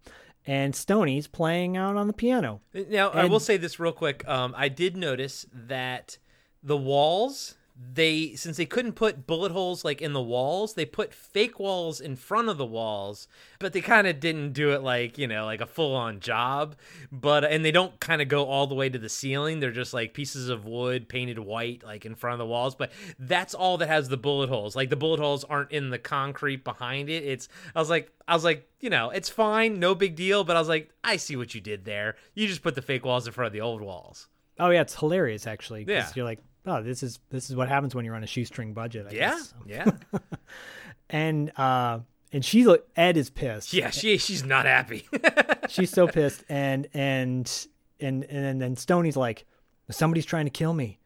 And 0.46 0.74
Stoney's 0.74 1.26
playing 1.26 1.76
out 1.76 1.96
on 1.96 2.06
the 2.06 2.12
piano. 2.12 2.60
Now, 2.74 3.08
I 3.10 3.24
will 3.24 3.40
say 3.40 3.56
this 3.56 3.80
real 3.80 3.92
quick. 3.92 4.28
Um, 4.28 4.54
I 4.56 4.68
did 4.68 4.94
notice 4.94 5.46
that 5.54 6.18
the 6.62 6.76
walls, 6.76 7.54
they 7.76 8.36
since 8.36 8.56
they 8.56 8.66
couldn't 8.66 8.92
put 8.92 9.26
bullet 9.26 9.51
holes 9.51 9.84
like 9.84 10.01
in 10.01 10.12
the 10.12 10.22
walls, 10.22 10.74
they 10.74 10.84
put 10.84 11.12
fake 11.12 11.59
walls 11.59 12.01
in 12.01 12.14
front 12.14 12.48
of 12.48 12.56
the 12.56 12.64
walls, 12.64 13.26
but 13.59 13.72
they 13.72 13.80
kind 13.80 14.06
of 14.06 14.20
didn't 14.20 14.52
do 14.52 14.70
it 14.70 14.82
like 14.82 15.18
you 15.18 15.26
know 15.26 15.44
like 15.44 15.60
a 15.60 15.66
full 15.66 15.94
on 15.94 16.20
job. 16.20 16.76
But 17.10 17.44
and 17.44 17.64
they 17.64 17.72
don't 17.72 17.98
kind 17.98 18.22
of 18.22 18.28
go 18.28 18.44
all 18.44 18.68
the 18.68 18.76
way 18.76 18.88
to 18.88 18.98
the 18.98 19.09
ceiling. 19.09 19.59
They're 19.59 19.72
just 19.72 19.92
like 19.92 20.14
pieces 20.14 20.48
of 20.48 20.66
wood 20.66 21.09
painted 21.09 21.40
white 21.40 21.82
like 21.82 22.06
in 22.06 22.14
front 22.14 22.34
of 22.34 22.38
the 22.38 22.46
walls. 22.46 22.76
But 22.76 22.92
that's 23.18 23.55
all 23.55 23.76
that 23.78 23.88
has 23.88 24.09
the 24.09 24.16
bullet 24.16 24.48
holes. 24.48 24.76
Like 24.76 24.90
the 24.90 24.96
bullet 24.96 25.18
holes 25.18 25.42
aren't 25.42 25.72
in 25.72 25.90
the 25.90 25.98
concrete 25.98 26.62
behind 26.62 27.10
it. 27.10 27.24
It's 27.24 27.48
I 27.74 27.80
was 27.80 27.90
like 27.90 28.12
I 28.28 28.34
was 28.34 28.44
like 28.44 28.68
you 28.78 28.90
know 28.90 29.10
it's 29.10 29.28
fine, 29.28 29.80
no 29.80 29.96
big 29.96 30.14
deal. 30.14 30.44
But 30.44 30.56
I 30.56 30.60
was 30.60 30.68
like 30.68 30.90
I 31.02 31.16
see 31.16 31.34
what 31.34 31.56
you 31.56 31.60
did 31.60 31.84
there. 31.84 32.14
You 32.34 32.46
just 32.46 32.62
put 32.62 32.76
the 32.76 32.82
fake 32.82 33.05
walls 33.05 33.26
in 33.26 33.32
front 33.32 33.48
of 33.48 33.52
the 33.52 33.62
old 33.62 33.82
walls. 33.82 34.28
Oh 34.60 34.70
yeah, 34.70 34.82
it's 34.82 34.94
hilarious 34.94 35.48
actually. 35.48 35.84
Yeah. 35.88 36.09
you're 36.14 36.24
like, 36.24 36.38
oh, 36.66 36.82
this 36.82 37.02
is 37.02 37.18
this 37.30 37.50
is 37.50 37.56
what 37.56 37.68
happens 37.68 37.94
when 37.94 38.04
you're 38.04 38.14
on 38.16 38.24
a 38.24 38.26
shoestring 38.28 38.72
budget. 38.74 39.06
I 39.10 39.14
Yeah, 39.14 39.30
guess. 39.30 39.54
yeah. 39.66 39.90
and 41.10 41.52
uh, 41.58 42.00
and 42.32 42.44
she 42.44 42.66
Ed 42.96 43.16
is 43.16 43.30
pissed. 43.30 43.72
Yeah, 43.72 43.90
she 43.90 44.18
she's 44.18 44.44
not 44.44 44.66
happy. 44.66 45.06
she's 45.68 45.90
so 45.90 46.06
pissed, 46.08 46.44
and 46.48 46.88
and 46.94 47.66
and 48.00 48.24
and 48.24 48.60
then 48.60 48.76
Stoney's 48.76 49.16
like, 49.16 49.44
somebody's 49.90 50.26
trying 50.26 50.46
to 50.46 50.50
kill 50.50 50.74
me, 50.74 50.98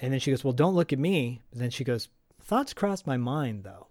and 0.00 0.12
then 0.12 0.20
she 0.20 0.30
goes, 0.30 0.44
well, 0.44 0.52
don't 0.52 0.74
look 0.74 0.92
at 0.92 0.98
me. 0.98 1.40
And 1.52 1.60
then 1.60 1.70
she 1.70 1.84
goes, 1.84 2.08
thoughts 2.40 2.72
crossed 2.74 3.06
my 3.06 3.16
mind 3.16 3.64
though. 3.64 3.88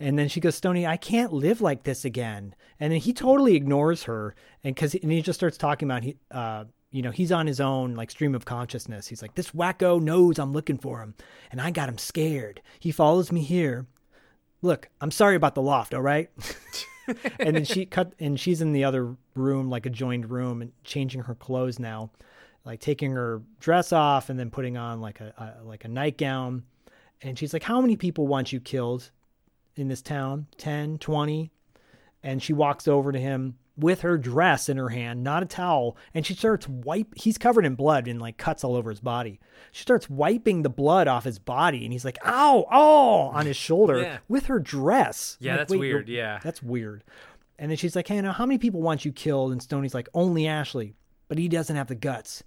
and 0.00 0.18
then 0.18 0.28
she 0.28 0.40
goes, 0.40 0.54
Stony, 0.56 0.86
I 0.86 0.96
can't 0.96 1.32
live 1.32 1.60
like 1.60 1.82
this 1.84 2.04
again. 2.04 2.54
And 2.80 2.92
then 2.92 2.98
he 3.00 3.12
totally 3.12 3.54
ignores 3.54 4.04
her, 4.04 4.34
and 4.64 4.74
because 4.74 4.94
and 4.94 5.12
he 5.12 5.22
just 5.22 5.38
starts 5.38 5.56
talking 5.58 5.86
about 5.88 6.02
he, 6.02 6.16
uh, 6.30 6.64
you 6.90 7.02
know, 7.02 7.10
he's 7.10 7.32
on 7.32 7.46
his 7.46 7.60
own 7.60 7.94
like 7.94 8.10
stream 8.10 8.34
of 8.34 8.44
consciousness. 8.44 9.08
He's 9.08 9.22
like, 9.22 9.34
this 9.34 9.50
wacko 9.50 10.00
knows 10.00 10.38
I'm 10.38 10.52
looking 10.52 10.78
for 10.78 11.00
him, 11.00 11.14
and 11.50 11.60
I 11.60 11.70
got 11.70 11.88
him 11.88 11.98
scared. 11.98 12.62
He 12.78 12.90
follows 12.90 13.32
me 13.32 13.42
here. 13.42 13.86
Look, 14.62 14.88
I'm 15.00 15.10
sorry 15.10 15.36
about 15.36 15.54
the 15.54 15.62
loft. 15.62 15.94
All 15.94 16.02
right. 16.02 16.30
and 17.38 17.56
then 17.56 17.64
she 17.64 17.86
cut, 17.86 18.14
and 18.18 18.38
she's 18.38 18.60
in 18.60 18.72
the 18.72 18.84
other 18.84 19.16
room, 19.34 19.68
like 19.68 19.86
a 19.86 19.90
joined 19.90 20.30
room, 20.30 20.62
and 20.62 20.72
changing 20.84 21.22
her 21.22 21.34
clothes 21.34 21.78
now, 21.78 22.10
like 22.64 22.80
taking 22.80 23.12
her 23.12 23.42
dress 23.60 23.92
off 23.92 24.30
and 24.30 24.38
then 24.38 24.50
putting 24.50 24.76
on 24.76 25.00
like 25.00 25.20
a, 25.20 25.58
a 25.60 25.64
like 25.64 25.84
a 25.84 25.88
nightgown. 25.88 26.62
And 27.22 27.38
she's 27.38 27.52
like, 27.52 27.62
"How 27.62 27.80
many 27.80 27.96
people 27.96 28.26
want 28.26 28.52
you 28.52 28.60
killed 28.60 29.10
in 29.76 29.88
this 29.88 30.02
town? 30.02 30.46
10, 30.58 30.98
20? 30.98 31.50
And 32.22 32.42
she 32.42 32.52
walks 32.52 32.88
over 32.88 33.12
to 33.12 33.18
him 33.18 33.56
with 33.78 34.00
her 34.00 34.16
dress 34.16 34.68
in 34.68 34.76
her 34.78 34.88
hand, 34.88 35.22
not 35.22 35.42
a 35.42 35.46
towel, 35.46 35.96
and 36.14 36.24
she 36.24 36.34
starts 36.34 36.66
wipe. 36.68 37.08
He's 37.16 37.36
covered 37.38 37.66
in 37.66 37.74
blood 37.74 38.08
and 38.08 38.20
like 38.20 38.36
cuts 38.38 38.64
all 38.64 38.74
over 38.74 38.90
his 38.90 39.00
body. 39.00 39.38
She 39.72 39.82
starts 39.82 40.08
wiping 40.08 40.62
the 40.62 40.70
blood 40.70 41.08
off 41.08 41.24
his 41.24 41.38
body, 41.38 41.84
and 41.84 41.92
he's 41.92 42.04
like, 42.04 42.18
"Ow, 42.24 42.66
oh!" 42.70 43.18
on 43.34 43.44
his 43.46 43.56
shoulder 43.56 44.00
Yeah. 44.00 44.18
with 44.28 44.46
her 44.46 44.58
dress. 44.58 45.36
Yeah, 45.40 45.52
like, 45.52 45.60
that's 45.68 45.74
weird, 45.78 46.08
yeah. 46.08 46.40
that's 46.42 46.62
weird. 46.62 47.04
And 47.58 47.70
then 47.70 47.76
she's 47.76 47.94
like, 47.96 48.08
"Hey, 48.08 48.20
now 48.20 48.32
how 48.32 48.46
many 48.46 48.58
people 48.58 48.80
want 48.82 49.04
you 49.04 49.12
killed?" 49.12 49.52
And 49.52 49.62
Stoney's 49.62 49.94
like, 49.94 50.08
"Only 50.14 50.46
Ashley, 50.46 50.94
but 51.28 51.36
he 51.38 51.48
doesn't 51.48 51.76
have 51.76 51.88
the 51.88 51.94
guts." 51.94 52.42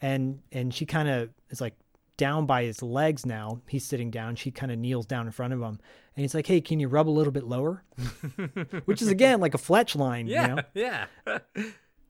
And 0.00 0.40
and 0.50 0.74
she 0.74 0.86
kind 0.86 1.08
of 1.08 1.30
is 1.50 1.60
like 1.60 1.74
down 2.16 2.46
by 2.46 2.64
his 2.64 2.82
legs 2.82 3.24
now. 3.26 3.60
He's 3.68 3.84
sitting 3.84 4.10
down. 4.10 4.36
She 4.36 4.50
kind 4.50 4.70
of 4.72 4.78
kneels 4.78 5.06
down 5.06 5.26
in 5.26 5.32
front 5.32 5.52
of 5.52 5.60
him, 5.60 5.78
and 6.16 6.22
he's 6.22 6.34
like, 6.34 6.46
"Hey, 6.46 6.60
can 6.60 6.80
you 6.80 6.88
rub 6.88 7.08
a 7.08 7.10
little 7.10 7.32
bit 7.32 7.44
lower?" 7.44 7.82
Which 8.84 9.02
is 9.02 9.08
again 9.08 9.40
like 9.40 9.54
a 9.54 9.58
Fletch 9.58 9.96
line, 9.96 10.26
Yeah, 10.26 10.48
you 10.48 10.54
know. 10.54 10.62
yeah. 10.74 11.38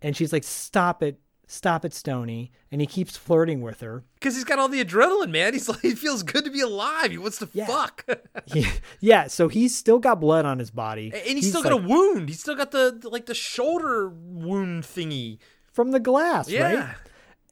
And 0.02 0.16
she's 0.16 0.32
like, 0.32 0.44
"Stop 0.44 1.02
it, 1.02 1.18
stop 1.46 1.84
it, 1.84 1.94
Stony." 1.94 2.52
And 2.70 2.80
he 2.80 2.86
keeps 2.86 3.16
flirting 3.16 3.62
with 3.62 3.80
her. 3.80 4.04
Because 4.14 4.34
he's 4.34 4.44
got 4.44 4.58
all 4.58 4.68
the 4.68 4.84
adrenaline, 4.84 5.30
man. 5.30 5.52
He's 5.52 5.68
like, 5.68 5.80
he 5.80 5.94
feels 5.94 6.22
good 6.22 6.44
to 6.44 6.50
be 6.50 6.60
alive. 6.60 7.10
He 7.12 7.18
wants 7.18 7.38
to 7.38 7.46
fuck. 7.46 8.04
He- 8.46 8.66
yeah, 9.00 9.28
so 9.28 9.48
he's 9.48 9.74
still 9.76 9.98
got 9.98 10.20
blood 10.20 10.44
on 10.44 10.58
his 10.58 10.70
body, 10.70 11.10
and 11.14 11.38
he's, 11.38 11.48
still 11.48 11.62
got 11.62 11.72
a 11.72 11.76
wound. 11.76 12.28
He's 12.28 12.40
still 12.40 12.56
got 12.56 12.72
the, 12.72 12.98
the- 13.00 13.08
like 13.08 13.24
the 13.26 13.34
shoulder 13.34 14.08
wound 14.10 14.82
thingy. 14.82 15.38
from 15.72 15.92
the 15.92 16.00
glass, 16.00 16.50
Yeah. 16.50 16.62
right? 16.74 16.94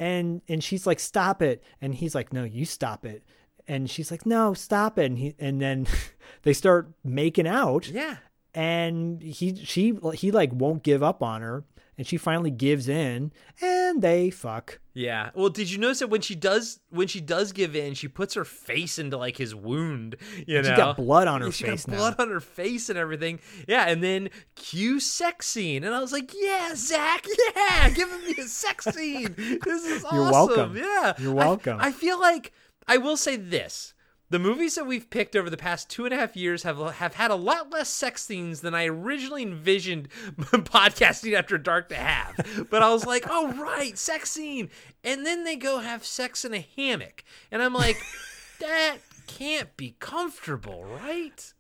And 0.03 0.43
and 0.49 0.65
she's 0.65 0.85
like, 0.85 0.99
"Stop 0.99 1.43
it!" 1.43 1.63
And 1.81 1.95
he's 1.95 2.13
like, 2.13 2.33
"No, 2.33 2.43
you 2.43 2.65
stop 2.65 3.07
it." 3.07 3.23
And 3.69 3.89
she's 3.89 4.11
like, 4.11 4.27
"No, 4.27 4.53
stop 4.53 4.99
it!" 4.99 5.05
And 5.05 5.17
he 5.17 5.37
and 5.39 5.61
then 5.61 5.87
they 6.43 6.53
start 6.53 6.91
making 7.05 7.47
out. 7.47 7.87
Yeah. 7.89 8.17
And 8.53 9.23
he 9.23 9.55
she 9.55 9.97
he 10.15 10.33
like 10.33 10.51
won't 10.53 10.83
give 10.83 11.05
up 11.05 11.23
on 11.23 11.41
her, 11.41 11.63
and 12.03 12.09
she 12.09 12.17
finally 12.17 12.51
gives 12.51 12.89
in, 12.89 13.31
and 13.61 14.03
they 14.03 14.29
fuck. 14.29 14.81
Yeah. 14.93 15.31
Well, 15.37 15.51
did 15.51 15.71
you 15.71 15.79
notice 15.79 16.01
that 16.01 16.09
when 16.09 16.21
she 16.21 16.35
does 16.35 16.81
when 16.91 17.07
she 17.07 17.21
does 17.21 17.53
give 17.53 17.77
in, 17.77 17.95
she 17.95 18.09
puts 18.09 18.35
her 18.35 18.45
face 18.45 18.99
into 18.99 19.17
like 19.17 19.37
his 19.37 19.55
wound. 19.55 20.17
You 20.49 20.59
She's 20.59 20.69
know, 20.71 20.77
got 20.77 20.97
blood 20.97 21.29
on 21.29 21.43
her 21.43 21.47
face. 21.47 21.57
she 21.57 21.65
face 21.65 21.87
got 21.87 21.93
now. 21.93 21.99
blood 21.99 22.15
on 22.19 22.29
her 22.31 22.41
face 22.41 22.89
and 22.89 22.99
everything. 22.99 23.39
Yeah, 23.69 23.85
and 23.87 24.03
then 24.03 24.31
cue 24.57 24.99
sex 24.99 25.47
scene, 25.47 25.85
and 25.85 25.95
I 25.95 26.01
was 26.01 26.11
like, 26.11 26.33
yeah, 26.37 26.73
Zach, 26.75 27.25
yeah, 27.57 27.89
giving 27.91 28.21
me 28.25 28.35
a 28.41 28.49
sex 28.49 28.87
scene. 28.87 29.33
This 29.37 29.85
is 29.85 30.05
awesome." 30.05 30.17
You're 30.19 30.33
welcome. 30.33 30.77
Yeah, 30.77 31.13
You're 31.21 31.31
I- 31.31 31.35
welcome. 31.47 31.79
I, 31.81 31.93
feel 31.93 32.19
like 32.21 32.53
I 32.89 32.97
will 32.97 33.17
say 33.17 33.37
this. 33.37 33.95
The 34.33 34.39
movies 34.39 34.77
that 34.77 34.87
we've 34.87 35.11
picked 35.11 35.37
over 35.37 35.51
the 35.51 35.59
past 35.59 35.91
two 35.91 36.07
and 36.07 36.15
a 36.15 36.17
half 36.17 36.35
years 36.35 36.63
have 36.63 36.79
have 36.95 37.13
had 37.17 37.31
a 37.31 37.35
lot 37.35 37.71
less 37.71 37.91
sex 37.91 38.23
scenes 38.23 38.63
than 38.63 38.75
I 38.75 38.87
originally 38.87 39.43
envisioned 39.43 40.09
podcasting 40.41 41.35
after 41.35 41.59
dark 41.59 41.91
to 41.91 41.97
have. 41.97 42.67
But 42.71 42.83
I 42.83 42.89
was 42.89 43.05
like, 43.05 43.27
oh 43.29 43.53
right, 43.53 43.99
sex 43.99 44.31
scene, 44.31 44.71
and 45.05 45.27
then 45.27 45.45
they 45.45 45.55
go 45.55 45.81
have 45.81 46.03
sex 46.03 46.47
in 46.47 46.55
a 46.55 46.67
hammock, 46.75 47.25
and 47.51 47.63
I'm 47.63 47.75
like, 47.75 47.99
that 48.61 49.01
can't 49.27 49.77
be 49.77 49.97
comfortable, 50.01 50.83
right? 50.83 51.53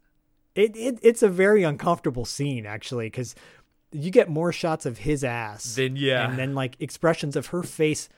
It, 0.55 0.74
it 0.74 0.99
it's 1.03 1.23
a 1.23 1.28
very 1.28 1.65
uncomfortable 1.65 2.24
scene 2.24 2.65
actually 2.65 3.09
because 3.09 3.35
you 3.90 4.11
get 4.11 4.31
more 4.31 4.51
shots 4.51 4.86
of 4.86 4.97
his 4.97 5.23
ass 5.23 5.74
Then, 5.74 5.97
yeah. 5.97 6.27
and 6.27 6.39
then 6.39 6.55
like 6.55 6.77
expressions 6.81 7.36
of 7.36 7.49
her 7.49 7.62
face, 7.62 8.09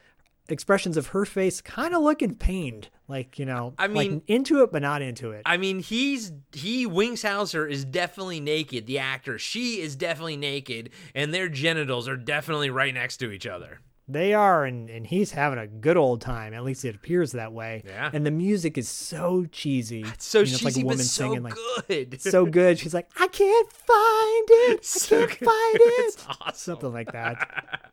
expressions 0.49 0.97
of 0.97 1.09
her 1.09 1.25
face, 1.25 1.61
kind 1.61 1.93
of 1.93 2.03
looking 2.03 2.37
pained, 2.37 2.89
like 3.09 3.39
you 3.39 3.47
know, 3.47 3.75
I 3.79 3.87
like 3.87 4.11
mean- 4.11 4.23
into 4.27 4.63
it 4.63 4.73
but 4.73 4.83
not 4.83 5.03
into 5.03 5.33
it. 5.33 5.43
I 5.47 5.57
mean, 5.57 5.81
he's 5.81 6.33
he 6.53 6.87
Wings 6.87 7.23
Hauser 7.23 7.67
is 7.67 7.85
definitely 7.85 8.41
naked. 8.41 8.87
The 8.87 8.99
actor, 8.99 9.39
she 9.39 9.81
is 9.81 9.97
definitely 9.97 10.37
naked, 10.37 10.91
and 11.15 11.33
their 11.33 11.49
genitals 11.49 12.09
are 12.09 12.17
definitely 12.17 12.71
right 12.71 12.95
next 12.95 13.19
to 13.19 13.31
each 13.31 13.47
other. 13.47 13.81
They 14.07 14.35
are, 14.35 14.67
and 14.67 14.91
and 14.91 15.07
he's 15.07 15.31
having 15.33 15.59
a 15.59 15.67
good 15.67 15.97
old 15.97 16.21
time. 16.21 16.53
At 16.53 16.63
least 16.63 16.85
it 16.85 16.95
appears 16.95 17.33
that 17.33 17.55
way. 17.55 17.83
Yeah. 17.87 18.11
And 18.13 18.27
the 18.27 18.31
music 18.31 18.77
is 18.77 18.87
so 18.87 19.47
cheesy. 19.51 20.03
It's 20.03 20.27
so 20.27 20.41
it's 20.43 20.63
like 20.63 20.75
cheesy, 20.75 20.81
a 20.83 20.85
but 20.85 20.89
woman 20.91 21.05
so 21.05 21.23
singing 21.25 21.43
like 21.43 21.55
good. 21.89 22.21
so 22.21 22.45
good. 22.45 22.79
She's 22.79 22.93
like, 22.93 23.09
I 23.19 23.29
can't 23.29 23.73
find 23.73 24.47
it. 24.51 24.85
So 24.85 25.23
I 25.23 25.27
can't 25.27 25.39
good. 25.41 25.47
find 25.47 25.75
it. 25.77 26.05
It's 26.07 26.27
awesome. 26.41 26.55
Something 26.55 26.93
like 26.93 27.13
that. 27.13 27.91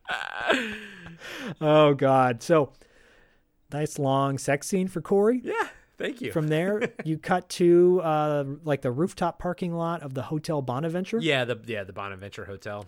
oh 1.62 1.94
God. 1.94 2.44
So 2.44 2.74
nice 3.72 3.98
long 4.00 4.38
sex 4.38 4.68
scene 4.68 4.88
for 4.88 5.02
Corey. 5.02 5.42
Yeah. 5.44 5.54
Thank 5.98 6.20
you. 6.22 6.32
From 6.32 6.48
there, 6.48 6.92
you 7.04 7.18
cut 7.20 7.48
to 7.50 8.02
uh, 8.04 8.44
like 8.64 8.82
the 8.82 8.92
rooftop 8.92 9.38
parking 9.38 9.74
lot 9.76 10.02
of 10.02 10.14
the 10.16 10.24
Hotel 10.24 10.62
Bonaventure. 10.62 11.20
Yeah, 11.20 11.46
the 11.46 11.60
yeah 11.68 11.84
the 11.84 11.94
Bonaventure 11.94 12.46
Hotel. 12.46 12.86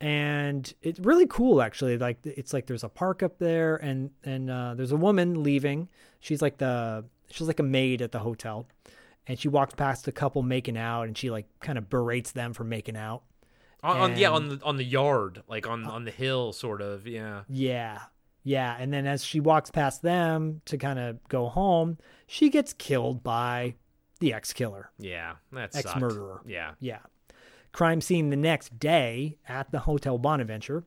and 0.00 0.72
it's 0.82 0.98
really 1.00 1.26
cool 1.26 1.62
actually. 1.62 1.96
Like 1.96 2.18
it's 2.24 2.52
like 2.52 2.66
there's 2.66 2.84
a 2.84 2.88
park 2.88 3.22
up 3.22 3.38
there, 3.38 3.76
and 3.76 4.10
and 4.24 4.50
uh, 4.50 4.74
there's 4.74 4.92
a 4.92 4.96
woman 4.96 5.42
leaving. 5.42 5.88
She's 6.20 6.42
like 6.42 6.58
the 6.58 7.04
she's 7.30 7.46
like 7.46 7.60
a 7.60 7.64
maid 7.64 8.02
at 8.02 8.10
the 8.12 8.18
hotel, 8.18 8.66
and 9.28 9.38
she 9.38 9.46
walks 9.48 9.74
past 9.74 10.08
a 10.08 10.12
couple 10.12 10.42
making 10.42 10.76
out, 10.76 11.02
and 11.02 11.16
she 11.16 11.30
like 11.30 11.46
kind 11.60 11.78
of 11.78 11.88
berates 11.88 12.32
them 12.32 12.52
for 12.52 12.64
making 12.64 12.96
out. 12.96 13.22
On, 13.84 13.96
on 13.96 14.16
yeah, 14.16 14.30
on 14.30 14.48
the 14.48 14.60
on 14.64 14.76
the 14.76 14.84
yard, 14.84 15.42
like 15.46 15.68
on 15.68 15.84
on 15.84 16.04
the 16.04 16.10
hill, 16.10 16.52
sort 16.52 16.82
of. 16.82 17.06
Yeah. 17.06 17.42
Yeah. 17.48 18.00
Yeah. 18.46 18.76
And 18.78 18.92
then 18.92 19.06
as 19.08 19.24
she 19.24 19.40
walks 19.40 19.70
past 19.72 20.02
them 20.02 20.60
to 20.66 20.78
kind 20.78 21.00
of 21.00 21.18
go 21.28 21.48
home, 21.48 21.98
she 22.28 22.48
gets 22.48 22.72
killed 22.72 23.24
by 23.24 23.74
the 24.20 24.32
ex 24.32 24.52
killer, 24.52 24.90
Yeah. 24.98 25.34
that's 25.52 25.76
ex 25.76 25.94
murderer. 25.96 26.40
Yeah. 26.46 26.74
Yeah. 26.78 27.00
Crime 27.72 28.00
scene 28.00 28.30
the 28.30 28.36
next 28.36 28.78
day 28.78 29.36
at 29.48 29.72
the 29.72 29.80
Hotel 29.80 30.16
Bonaventure. 30.16 30.84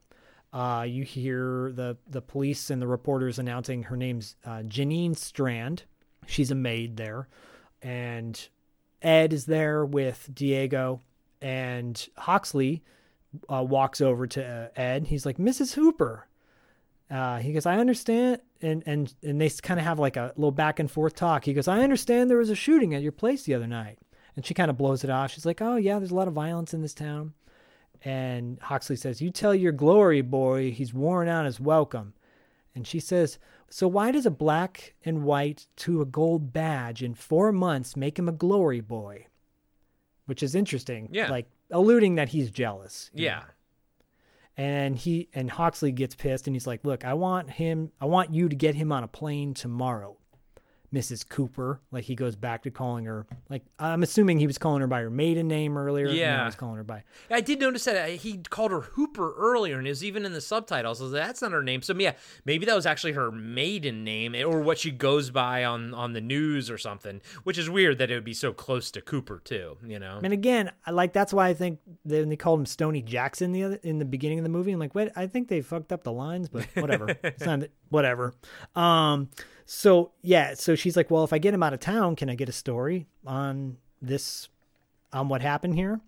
Uh, 0.53 0.85
you 0.87 1.03
hear 1.03 1.71
the, 1.73 1.97
the 2.09 2.21
police 2.21 2.69
and 2.69 2.81
the 2.81 2.87
reporters 2.87 3.37
announcing 3.37 3.83
her 3.83 3.97
name's 3.97 4.35
uh, 4.45 4.63
Janine 4.65 5.15
Strand. 5.17 5.83
She's 6.27 6.49
a 6.49 6.55
maid 6.55 6.95
there. 6.97 7.27
And 7.83 8.47
Ed 9.01 9.33
is 9.33 9.45
there 9.45 9.85
with 9.85 10.29
Diego. 10.33 11.01
And 11.41 12.07
Hoxley 12.17 12.83
uh, 13.47 13.63
walks 13.67 13.99
over 14.01 14.25
to 14.27 14.43
uh, 14.75 14.79
Ed. 14.81 15.07
He's 15.07 15.25
like, 15.25 15.37
Mrs. 15.37 15.73
Hooper. 15.73 16.25
Uh, 17.09 17.39
he 17.39 17.53
goes, 17.53 17.65
I 17.65 17.77
understand. 17.77 18.41
And, 18.61 18.83
and, 18.85 19.13
and 19.23 19.41
they 19.41 19.49
kind 19.49 19.79
of 19.79 19.85
have 19.85 19.99
like 19.99 20.17
a 20.17 20.33
little 20.35 20.51
back 20.51 20.79
and 20.79 20.91
forth 20.91 21.15
talk. 21.15 21.45
He 21.45 21.53
goes, 21.53 21.67
I 21.67 21.81
understand 21.81 22.29
there 22.29 22.37
was 22.37 22.49
a 22.49 22.55
shooting 22.55 22.93
at 22.93 23.01
your 23.01 23.11
place 23.11 23.43
the 23.43 23.55
other 23.55 23.67
night. 23.67 23.99
And 24.35 24.45
she 24.45 24.53
kind 24.53 24.69
of 24.69 24.77
blows 24.77 25.03
it 25.03 25.09
off. 25.09 25.31
She's 25.31 25.45
like, 25.45 25.61
Oh, 25.61 25.75
yeah, 25.75 25.97
there's 25.97 26.11
a 26.11 26.15
lot 26.15 26.27
of 26.27 26.33
violence 26.33 26.73
in 26.73 26.81
this 26.81 26.93
town. 26.93 27.33
And 28.03 28.59
Hoxley 28.61 28.95
says, 28.95 29.21
You 29.21 29.31
tell 29.31 29.55
your 29.55 29.71
glory 29.71 30.21
boy 30.21 30.71
he's 30.71 30.93
worn 30.93 31.27
out 31.27 31.45
his 31.45 31.59
welcome. 31.59 32.13
And 32.75 32.87
she 32.87 32.99
says, 32.99 33.39
So 33.69 33.87
why 33.87 34.11
does 34.11 34.25
a 34.25 34.31
black 34.31 34.93
and 35.03 35.23
white 35.23 35.67
to 35.77 36.01
a 36.01 36.05
gold 36.05 36.53
badge 36.53 37.03
in 37.03 37.13
four 37.13 37.51
months 37.51 37.97
make 37.97 38.17
him 38.17 38.29
a 38.29 38.33
glory 38.33 38.81
boy? 38.81 39.27
Which 40.25 40.43
is 40.43 40.55
interesting. 40.55 41.09
Yeah. 41.11 41.29
Like 41.29 41.47
alluding 41.71 42.15
that 42.15 42.29
he's 42.29 42.51
jealous. 42.51 43.09
Yeah. 43.13 43.39
know. 43.39 43.45
And 44.59 44.97
he 44.97 45.29
and 45.33 45.49
Hoxley 45.49 45.93
gets 45.93 46.15
pissed 46.15 46.45
and 46.45 46.53
he's 46.53 46.67
like, 46.67 46.83
Look, 46.83 47.05
I 47.05 47.13
want 47.13 47.49
him 47.49 47.93
I 48.01 48.05
want 48.05 48.33
you 48.33 48.49
to 48.49 48.55
get 48.57 48.75
him 48.75 48.91
on 48.91 49.05
a 49.05 49.07
plane 49.07 49.53
tomorrow. 49.53 50.17
Mrs. 50.93 51.27
Cooper. 51.27 51.79
Like 51.91 52.03
he 52.03 52.15
goes 52.15 52.35
back 52.35 52.63
to 52.63 52.71
calling 52.71 53.05
her 53.05 53.25
like 53.49 53.63
I'm 53.77 54.03
assuming 54.03 54.39
he 54.39 54.47
was 54.47 54.57
calling 54.57 54.81
her 54.81 54.87
by 54.87 55.01
her 55.01 55.09
maiden 55.09 55.47
name 55.47 55.77
earlier. 55.77 56.07
Yeah. 56.07 56.45
he's 56.45 56.55
calling 56.55 56.77
her 56.77 56.83
by 56.83 57.03
I 57.29 57.41
did 57.41 57.59
notice 57.59 57.83
that 57.85 57.95
uh, 57.95 58.07
he 58.13 58.37
called 58.37 58.71
her 58.71 58.81
Hooper 58.81 59.33
earlier, 59.35 59.77
and 59.77 59.85
it 59.85 59.91
was 59.91 60.03
even 60.03 60.25
in 60.25 60.33
the 60.33 60.41
subtitles. 60.41 60.99
So 60.99 61.09
that's 61.09 61.41
not 61.41 61.51
her 61.51 61.63
name. 61.63 61.81
So 61.81 61.93
yeah, 61.95 62.13
maybe 62.45 62.65
that 62.65 62.75
was 62.75 62.85
actually 62.85 63.13
her 63.13 63.31
maiden 63.31 64.03
name, 64.03 64.35
eh, 64.35 64.43
or 64.43 64.61
what 64.61 64.77
she 64.79 64.91
goes 64.91 65.29
by 65.29 65.63
on 65.63 65.93
on 65.93 66.13
the 66.13 66.21
news 66.21 66.69
or 66.69 66.77
something. 66.77 67.21
Which 67.43 67.57
is 67.57 67.69
weird 67.69 67.99
that 67.99 68.09
it 68.09 68.15
would 68.15 68.23
be 68.23 68.33
so 68.33 68.53
close 68.53 68.91
to 68.91 69.01
Cooper 69.01 69.41
too. 69.43 69.77
You 69.85 69.99
know. 69.99 70.19
And 70.23 70.33
again, 70.33 70.71
I 70.85 70.91
like 70.91 71.13
that's 71.13 71.33
why 71.33 71.49
I 71.49 71.53
think 71.53 71.79
they, 72.05 72.23
they 72.23 72.35
called 72.35 72.59
him 72.59 72.65
Stony 72.65 73.01
Jackson 73.01 73.51
the 73.51 73.63
other 73.63 73.79
in 73.83 73.99
the 73.99 74.05
beginning 74.05 74.39
of 74.39 74.43
the 74.43 74.49
movie. 74.49 74.71
I'm 74.71 74.79
like, 74.79 74.95
wait, 74.95 75.09
I 75.15 75.27
think 75.27 75.47
they 75.47 75.61
fucked 75.61 75.91
up 75.91 76.03
the 76.03 76.11
lines, 76.11 76.49
but 76.49 76.65
whatever. 76.75 77.09
it's 77.23 77.45
not 77.45 77.63
whatever. 77.89 78.33
Um, 78.75 79.29
so 79.71 80.13
yeah, 80.23 80.55
so 80.55 80.73
she's 80.73 80.97
like, 80.97 81.11
well, 81.11 81.23
if 81.23 81.31
I 81.31 81.37
get 81.37 81.53
him 81.53 81.61
out 81.61 81.75
of 81.75 81.79
town, 81.79 82.15
can 82.15 82.27
I 82.27 82.33
get 82.33 82.49
a 82.49 82.51
story 82.51 83.05
on 83.27 83.77
this, 84.01 84.49
on 85.13 85.29
what 85.29 85.43
happened 85.43 85.75
here? 85.75 86.01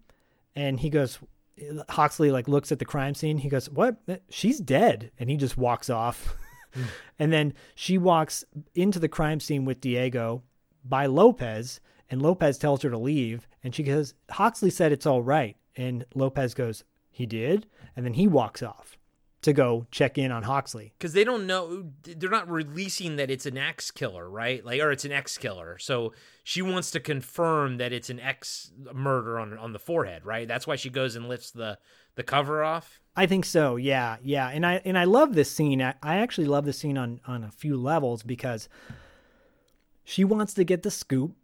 And 0.56 0.80
he 0.80 0.90
goes, 0.90 1.20
Hoxley 1.90 2.32
like 2.32 2.48
looks 2.48 2.72
at 2.72 2.80
the 2.80 2.86
crime 2.86 3.14
scene. 3.14 3.38
He 3.38 3.50
goes, 3.50 3.70
what? 3.70 3.98
She's 4.30 4.60
dead, 4.60 5.12
and 5.20 5.30
he 5.30 5.38
just 5.38 5.58
walks 5.58 5.90
off. 5.90 6.36
Hmm. 6.74 6.84
and 7.20 7.34
then 7.34 7.54
she 7.76 7.98
walks 7.98 8.46
into 8.76 8.98
the 8.98 9.10
crime 9.10 9.42
scene 9.42 9.66
with 9.66 9.82
Diego 9.82 10.42
by 10.86 11.06
Lopez, 11.06 11.82
and 12.10 12.22
Lopez 12.22 12.58
tells 12.58 12.82
her 12.84 12.90
to 12.90 12.98
leave. 12.98 13.46
And 13.62 13.76
she 13.76 13.84
goes, 13.84 14.14
Hoxley 14.30 14.70
said 14.70 14.94
it's 14.94 15.06
all 15.06 15.22
right. 15.22 15.58
And 15.76 16.06
Lopez 16.16 16.54
goes, 16.54 16.86
he 17.10 17.26
did? 17.26 17.68
And 17.98 18.06
then 18.06 18.14
he 18.14 18.26
walks 18.26 18.64
off 18.64 18.98
to 19.42 19.54
go 19.54 19.88
check 19.92 20.18
in 20.18 20.32
on 20.32 20.44
Hoxley. 20.44 20.94
because 20.98 21.14
they 21.14 21.24
don't 21.24 21.48
know 21.48 21.92
they're 22.04 22.30
not 22.30 22.50
releasing 22.50 23.16
that 23.16 23.32
it's 23.32 23.46
an 23.46 23.58
ex 23.58 23.90
killer 23.92 24.30
right 24.30 24.64
like 24.66 24.80
or 24.80 24.92
it's 24.92 25.06
an 25.06 25.12
ex 25.12 25.38
killer 25.38 25.78
so 25.80 26.14
she 26.44 26.62
wants 26.62 26.92
to 26.92 27.00
confirm 27.00 27.78
that 27.78 27.92
it's 27.92 28.10
an 28.10 28.20
ex 28.20 28.72
murder 28.94 29.40
on 29.40 29.58
on 29.58 29.74
the 29.74 29.80
forehead 29.80 30.26
right 30.26 30.48
that's 30.48 30.68
why 30.68 30.76
she 30.76 30.90
goes 30.90 31.16
and 31.16 31.28
lifts 31.28 31.52
the 31.52 31.78
the 32.16 32.24
cover 32.24 32.64
off 32.64 33.00
I 33.14 33.26
think 33.26 33.44
so. 33.44 33.76
Yeah, 33.76 34.16
yeah. 34.24 34.48
And 34.48 34.66
I 34.66 34.82
and 34.86 34.98
I 34.98 35.04
love 35.04 35.36
this 35.36 35.52
scene. 35.52 35.82
I, 35.82 35.96
I 36.02 36.18
actually 36.20 36.48
love 36.48 36.64
this 36.64 36.78
scene 36.78 36.98
on 36.98 37.20
on 37.28 37.44
a 37.44 37.52
few 37.52 37.76
levels 37.76 38.24
because 38.24 38.70
she 40.06 40.24
wants 40.24 40.54
to 40.54 40.64
get 40.64 40.84
the 40.84 40.92
scoop, 40.92 41.36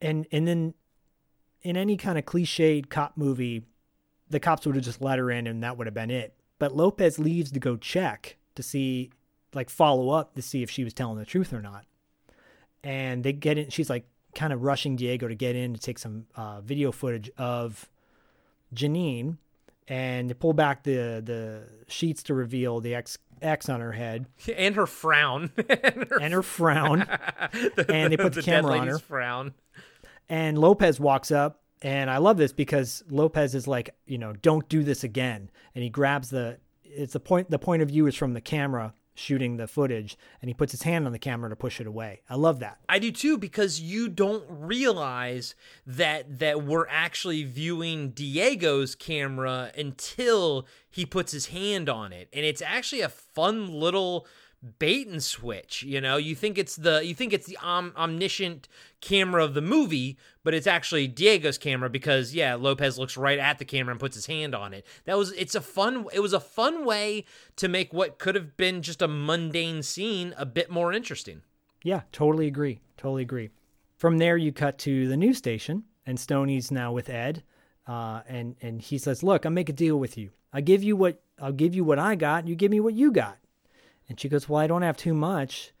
and 0.00 0.28
and 0.30 0.46
then 0.46 0.74
in 1.62 1.76
any 1.76 1.96
kind 1.96 2.18
of 2.18 2.24
cliched 2.24 2.88
cop 2.88 3.16
movie, 3.16 3.64
the 4.30 4.38
cops 4.38 4.64
would 4.64 4.76
have 4.76 4.84
just 4.84 5.02
let 5.02 5.18
her 5.18 5.28
in 5.30 5.46
and 5.48 5.62
that 5.64 5.76
would 5.76 5.88
have 5.88 5.94
been 5.94 6.10
it. 6.10 6.34
But 6.62 6.76
Lopez 6.76 7.18
leaves 7.18 7.50
to 7.50 7.58
go 7.58 7.76
check 7.76 8.36
to 8.54 8.62
see, 8.62 9.10
like, 9.52 9.68
follow 9.68 10.10
up 10.10 10.36
to 10.36 10.42
see 10.42 10.62
if 10.62 10.70
she 10.70 10.84
was 10.84 10.94
telling 10.94 11.18
the 11.18 11.24
truth 11.24 11.52
or 11.52 11.60
not. 11.60 11.86
And 12.84 13.24
they 13.24 13.32
get 13.32 13.58
in. 13.58 13.68
She's 13.68 13.90
like 13.90 14.04
kind 14.36 14.52
of 14.52 14.62
rushing 14.62 14.94
Diego 14.94 15.26
to 15.26 15.34
get 15.34 15.56
in 15.56 15.74
to 15.74 15.80
take 15.80 15.98
some 15.98 16.26
uh, 16.36 16.60
video 16.60 16.92
footage 16.92 17.32
of 17.36 17.90
Janine 18.72 19.38
and 19.88 20.30
they 20.30 20.34
pull 20.34 20.52
back 20.52 20.84
the 20.84 21.20
the 21.24 21.64
sheets 21.88 22.22
to 22.24 22.34
reveal 22.34 22.78
the 22.78 22.94
X 22.94 23.18
X 23.40 23.68
on 23.68 23.80
her 23.80 23.90
head 23.90 24.26
and 24.56 24.76
her 24.76 24.86
frown 24.86 25.50
and 25.68 26.32
her 26.32 26.42
frown, 26.42 27.02
and 27.88 28.12
they 28.12 28.16
put 28.16 28.34
the, 28.34 28.40
the 28.40 28.42
camera 28.42 28.78
on 28.78 28.86
her. 28.86 28.98
frown 29.00 29.54
And 30.28 30.56
Lopez 30.56 31.00
walks 31.00 31.32
up, 31.32 31.61
and 31.82 32.08
I 32.08 32.18
love 32.18 32.36
this 32.36 32.52
because 32.52 33.02
Lopez 33.10 33.54
is 33.54 33.66
like, 33.66 33.94
you 34.06 34.18
know, 34.18 34.32
don't 34.32 34.68
do 34.68 34.82
this 34.84 35.04
again, 35.04 35.50
and 35.74 35.82
he 35.82 35.90
grabs 35.90 36.30
the. 36.30 36.58
It's 36.84 37.14
the 37.14 37.20
point. 37.20 37.50
The 37.50 37.58
point 37.58 37.82
of 37.82 37.88
view 37.88 38.06
is 38.06 38.14
from 38.14 38.34
the 38.34 38.40
camera 38.40 38.94
shooting 39.14 39.56
the 39.56 39.66
footage, 39.66 40.16
and 40.40 40.48
he 40.48 40.54
puts 40.54 40.72
his 40.72 40.82
hand 40.82 41.06
on 41.06 41.12
the 41.12 41.18
camera 41.18 41.50
to 41.50 41.56
push 41.56 41.80
it 41.80 41.86
away. 41.86 42.22
I 42.28 42.36
love 42.36 42.60
that. 42.60 42.78
I 42.88 42.98
do 42.98 43.10
too 43.10 43.36
because 43.36 43.80
you 43.80 44.08
don't 44.08 44.44
realize 44.48 45.54
that 45.86 46.38
that 46.38 46.64
we're 46.64 46.86
actually 46.88 47.44
viewing 47.44 48.10
Diego's 48.10 48.94
camera 48.94 49.70
until 49.76 50.66
he 50.90 51.04
puts 51.04 51.32
his 51.32 51.46
hand 51.46 51.88
on 51.88 52.12
it. 52.12 52.28
And 52.32 52.44
it's 52.44 52.62
actually 52.62 53.02
a 53.02 53.08
fun 53.08 53.68
little 53.68 54.26
bait 54.78 55.08
and 55.08 55.22
switch, 55.22 55.82
you 55.82 56.00
know? 56.00 56.16
You 56.16 56.34
think 56.34 56.58
it's 56.58 56.76
the 56.76 57.04
you 57.04 57.14
think 57.14 57.32
it's 57.32 57.46
the 57.46 57.58
om- 57.58 57.92
omniscient 57.96 58.68
camera 59.00 59.44
of 59.44 59.54
the 59.54 59.62
movie, 59.62 60.16
but 60.44 60.54
it's 60.54 60.66
actually 60.66 61.08
Diego's 61.08 61.58
camera 61.58 61.90
because 61.90 62.34
yeah, 62.34 62.54
Lopez 62.54 62.98
looks 62.98 63.16
right 63.16 63.38
at 63.38 63.58
the 63.58 63.64
camera 63.64 63.92
and 63.92 64.00
puts 64.00 64.14
his 64.14 64.26
hand 64.26 64.54
on 64.54 64.72
it. 64.72 64.86
That 65.04 65.18
was 65.18 65.32
it's 65.32 65.54
a 65.54 65.60
fun 65.60 66.06
it 66.12 66.20
was 66.20 66.32
a 66.32 66.40
fun 66.40 66.84
way 66.84 67.24
to 67.56 67.68
make 67.68 67.92
what 67.92 68.18
could 68.18 68.34
have 68.34 68.56
been 68.56 68.82
just 68.82 69.02
a 69.02 69.08
mundane 69.08 69.82
scene 69.82 70.34
a 70.36 70.46
bit 70.46 70.70
more 70.70 70.92
interesting. 70.92 71.42
Yeah, 71.82 72.02
totally 72.12 72.46
agree. 72.46 72.80
Totally 72.96 73.22
agree. 73.22 73.50
From 73.96 74.18
there, 74.18 74.36
you 74.36 74.52
cut 74.52 74.78
to 74.78 75.08
the 75.08 75.16
news 75.16 75.38
station, 75.38 75.84
and 76.06 76.18
Stoney's 76.18 76.70
now 76.70 76.92
with 76.92 77.08
Ed, 77.08 77.42
uh, 77.86 78.22
and 78.28 78.56
and 78.62 78.80
he 78.80 78.98
says, 78.98 79.22
"Look, 79.22 79.44
I'll 79.44 79.52
make 79.52 79.68
a 79.68 79.72
deal 79.72 79.98
with 79.98 80.16
you. 80.16 80.30
I 80.52 80.60
give 80.60 80.82
you 80.82 80.96
what 80.96 81.20
I'll 81.40 81.52
give 81.52 81.74
you 81.74 81.84
what 81.84 81.98
I 81.98 82.14
got, 82.14 82.40
and 82.40 82.48
you 82.48 82.54
give 82.54 82.70
me 82.70 82.80
what 82.80 82.94
you 82.94 83.10
got." 83.10 83.38
And 84.08 84.18
she 84.18 84.28
goes, 84.28 84.48
"Well, 84.48 84.60
I 84.60 84.66
don't 84.66 84.82
have 84.82 84.96
too 84.96 85.14
much," 85.14 85.72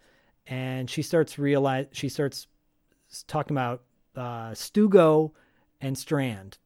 and 0.46 0.88
she 0.88 1.02
starts 1.02 1.38
realize 1.38 1.86
she 1.92 2.08
starts 2.08 2.46
talking 3.26 3.54
about 3.54 3.82
uh, 4.16 4.52
Stugo 4.52 5.32
and 5.80 5.96
Strand, 5.96 6.58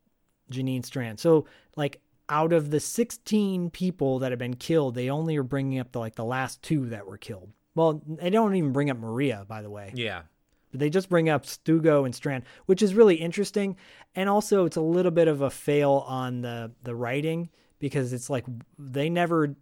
Janine 0.51 0.85
Strand. 0.85 1.19
So 1.19 1.47
like 1.77 2.01
out 2.29 2.53
of 2.53 2.71
the 2.71 2.81
16 2.81 3.71
people 3.71 4.19
that 4.21 4.33
have 4.33 4.39
been 4.39 4.57
killed, 4.57 4.95
they 4.95 5.11
only 5.11 5.37
are 5.37 5.43
bringing 5.43 5.79
up 5.79 5.93
the 5.93 5.99
like 5.99 6.15
the 6.15 6.25
last 6.25 6.63
two 6.63 6.89
that 6.89 7.07
were 7.07 7.19
killed. 7.19 7.51
Well, 7.75 8.03
they 8.07 8.31
don't 8.31 8.55
even 8.55 8.73
bring 8.73 8.91
up 8.91 8.97
Maria, 8.97 9.45
by 9.47 9.63
the 9.63 9.71
way. 9.71 9.93
Yeah. 9.95 10.23
But 10.71 10.81
they 10.81 10.91
just 10.91 11.09
bring 11.09 11.29
up 11.29 11.45
Stugo 11.45 12.05
and 12.05 12.15
Strand, 12.15 12.45
which 12.65 12.83
is 12.83 12.95
really 12.95 13.17
interesting. 13.17 13.77
And 14.15 14.29
also, 14.29 14.65
it's 14.65 14.77
a 14.77 14.83
little 14.83 15.13
bit 15.13 15.29
of 15.29 15.43
a 15.43 15.51
fail 15.51 16.05
on 16.07 16.41
the 16.41 16.73
the 16.83 16.95
writing 16.95 17.51
because 17.79 18.13
it's 18.13 18.31
like 18.31 18.45
they 18.79 19.11
never 19.11 19.55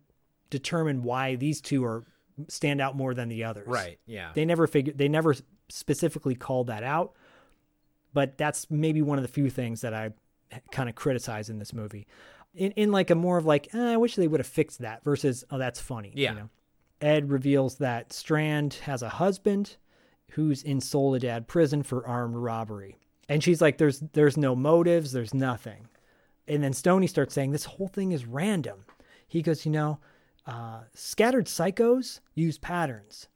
determine 0.59 1.02
why 1.02 1.35
these 1.36 1.60
two 1.60 1.85
are 1.85 2.05
stand 2.48 2.81
out 2.81 2.97
more 2.97 3.14
than 3.14 3.28
the 3.28 3.44
others. 3.44 3.66
Right, 3.66 3.98
yeah. 4.06 4.31
They 4.35 4.44
never 4.44 4.66
figured. 4.66 4.98
They 4.98 5.09
never 5.09 5.35
specifically 5.68 6.35
called 6.35 6.66
that 6.68 6.82
out. 6.82 7.12
But 8.12 8.39
that's 8.39 8.70
maybe 8.70 9.02
one 9.02 9.18
of 9.18 9.22
the 9.22 9.28
few 9.28 9.51
things 9.51 9.81
that 9.81 9.93
I 9.94 10.12
kind 10.70 10.89
of 10.89 10.94
criticize 10.94 11.51
in 11.51 11.59
this 11.59 11.72
movie. 11.72 12.06
In 12.55 12.70
in 12.72 12.93
like 12.93 13.10
a 13.10 13.14
more 13.14 13.36
of 13.36 13.44
like, 13.44 13.74
eh, 13.74 13.93
I 13.93 13.97
wish 13.97 14.14
they 14.16 14.28
would 14.28 14.40
have 14.40 14.47
fixed 14.47 14.78
that 14.81 15.02
versus, 15.05 15.44
oh, 15.51 15.59
that's 15.59 15.81
funny. 15.81 16.12
Yeah. 16.14 16.31
You 16.32 16.39
know? 16.39 16.48
Ed 17.01 17.31
reveals 17.31 17.76
that 17.76 18.12
Strand 18.12 18.74
has 18.85 19.02
a 19.02 19.09
husband 19.09 19.76
who's 20.32 20.62
in 20.62 20.81
Soledad 20.81 21.47
prison 21.48 21.82
for 21.82 22.06
armed 22.06 22.36
robbery. 22.36 22.97
And 23.28 23.43
she's 23.43 23.60
like, 23.60 23.78
there's 23.78 24.01
there's 24.12 24.36
no 24.36 24.55
motives, 24.55 25.12
there's 25.12 25.35
nothing. 25.35 25.89
and 26.47 26.62
then 26.62 26.72
Stoney 26.72 27.06
starts 27.06 27.35
saying 27.35 27.51
this 27.52 27.64
whole 27.64 27.89
thing 27.89 28.12
is 28.12 28.26
random. 28.26 28.85
He 29.26 29.43
goes, 29.43 29.64
you 29.66 29.72
know, 29.72 29.98
uh, 30.46 30.80
scattered 30.94 31.46
psychos 31.46 32.20
use 32.34 32.58
patterns. 32.58 33.28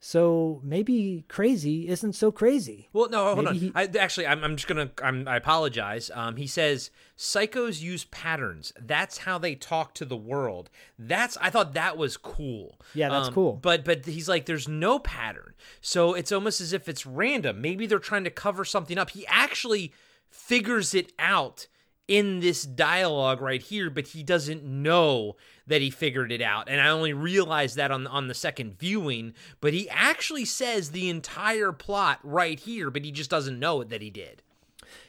So 0.00 0.60
maybe 0.62 1.24
crazy 1.26 1.88
isn't 1.88 2.12
so 2.12 2.30
crazy. 2.30 2.88
Well, 2.92 3.08
no, 3.10 3.34
hold 3.34 3.38
Maybe 3.46 3.48
on. 3.48 3.54
he- 3.56 3.72
I, 3.74 3.88
actually, 4.00 4.28
I'm, 4.28 4.44
I'm 4.44 4.54
just 4.54 4.68
gonna. 4.68 4.90
I'm, 5.02 5.26
I 5.26 5.36
apologize. 5.36 6.08
Um, 6.14 6.36
he 6.36 6.46
says 6.46 6.92
psychos 7.16 7.82
use 7.82 8.04
patterns. 8.04 8.72
That's 8.80 9.18
how 9.18 9.38
they 9.38 9.56
talk 9.56 9.94
to 9.94 10.04
the 10.04 10.16
world. 10.16 10.70
That's. 11.00 11.36
I 11.40 11.50
thought 11.50 11.74
that 11.74 11.96
was 11.96 12.16
cool. 12.16 12.78
Yeah, 12.94 13.08
that's 13.08 13.26
Um, 13.28 13.34
cool. 13.34 13.52
But 13.60 13.84
but 13.84 14.06
he's 14.06 14.28
like, 14.28 14.46
there's 14.46 14.68
no 14.68 15.00
pattern, 15.00 15.54
so 15.80 16.14
it's 16.14 16.30
almost 16.30 16.60
as 16.60 16.72
if 16.72 16.88
it's 16.88 17.04
random. 17.04 17.60
Maybe 17.60 17.84
they're 17.86 17.98
trying 17.98 18.24
to 18.24 18.30
cover 18.30 18.64
something 18.64 18.98
up. 18.98 19.10
He 19.10 19.26
actually 19.26 19.92
figures 20.30 20.94
it 20.94 21.12
out 21.18 21.66
in 22.08 22.40
this 22.40 22.64
dialogue 22.64 23.40
right 23.40 23.62
here, 23.62 23.90
but 23.90 24.08
he 24.08 24.22
doesn't 24.22 24.64
know 24.64 25.36
that 25.66 25.82
he 25.82 25.90
figured 25.90 26.32
it 26.32 26.40
out. 26.40 26.68
And 26.68 26.80
I 26.80 26.88
only 26.88 27.12
realized 27.12 27.76
that 27.76 27.90
on 27.90 28.06
on 28.06 28.26
the 28.26 28.34
second 28.34 28.78
viewing, 28.78 29.34
but 29.60 29.74
he 29.74 29.88
actually 29.90 30.46
says 30.46 30.90
the 30.90 31.10
entire 31.10 31.70
plot 31.70 32.18
right 32.24 32.58
here, 32.58 32.90
but 32.90 33.04
he 33.04 33.12
just 33.12 33.30
doesn't 33.30 33.60
know 33.60 33.84
that 33.84 34.02
he 34.02 34.10
did. 34.10 34.42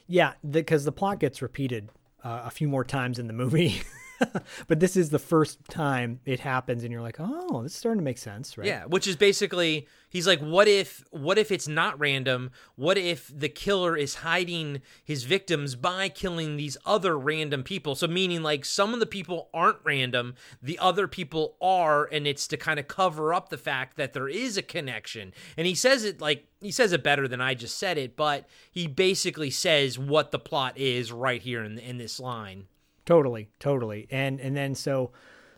Yeah, 0.05 0.33
because 0.49 0.85
the, 0.85 0.91
plot 0.91 1.19
gets 1.19 1.41
repeated 1.41 1.89
uh, 2.23 2.41
a 2.45 2.49
few 2.49 2.67
more 2.67 2.83
times 2.83 3.19
in 3.19 3.27
the 3.27 3.33
movie. 3.33 3.81
but 4.67 4.79
this 4.79 4.95
is 4.95 5.09
the 5.09 5.19
first 5.19 5.63
time 5.69 6.19
it 6.25 6.39
happens, 6.39 6.83
and 6.83 6.91
you're 6.91 7.01
like, 7.01 7.17
oh, 7.19 7.63
this 7.63 7.73
is 7.73 7.77
starting 7.77 7.99
to 7.99 8.03
make 8.03 8.17
sense, 8.17 8.57
right? 8.57 8.67
Yeah, 8.67 8.85
which 8.85 9.07
is 9.07 9.15
basically 9.15 9.87
he's 10.09 10.27
like, 10.27 10.39
what 10.39 10.67
if 10.67 11.03
what 11.11 11.37
if 11.37 11.51
it's 11.51 11.67
not 11.67 11.99
random? 11.99 12.51
What 12.75 12.97
if 12.97 13.31
the 13.33 13.49
killer 13.49 13.95
is 13.95 14.15
hiding 14.15 14.81
his 15.03 15.23
victims 15.23 15.75
by 15.75 16.09
killing 16.09 16.57
these 16.57 16.77
other 16.85 17.17
random 17.17 17.63
people? 17.63 17.95
So 17.95 18.07
meaning 18.07 18.43
like 18.43 18.65
some 18.65 18.93
of 18.93 18.99
the 18.99 19.05
people 19.05 19.49
aren't 19.53 19.79
random, 19.83 20.35
the 20.61 20.79
other 20.79 21.07
people 21.07 21.55
are, 21.61 22.05
and 22.05 22.27
it's 22.27 22.47
to 22.47 22.57
kind 22.57 22.79
of 22.79 22.87
cover 22.87 23.33
up 23.33 23.49
the 23.49 23.57
fact 23.57 23.97
that 23.97 24.13
there 24.13 24.27
is 24.27 24.57
a 24.57 24.61
connection. 24.61 25.33
And 25.57 25.67
he 25.67 25.75
says 25.75 26.03
it 26.03 26.19
like 26.19 26.47
he 26.61 26.71
says 26.71 26.91
it 26.91 27.03
better 27.03 27.27
than 27.27 27.41
I 27.41 27.53
just 27.53 27.77
said 27.77 27.97
it, 27.97 28.15
but 28.15 28.47
he 28.71 28.87
basically 28.87 29.49
says 29.49 29.97
what 29.97 30.31
the 30.31 30.39
plot 30.39 30.77
is 30.77 31.11
right 31.11 31.41
here 31.41 31.63
in 31.63 31.77
in 31.77 31.97
this 31.97 32.19
line. 32.19 32.65
Totally, 33.09 33.49
totally. 33.57 34.07
And 34.11 34.39
and 34.39 34.55
then 34.55 34.75
so 34.75 35.13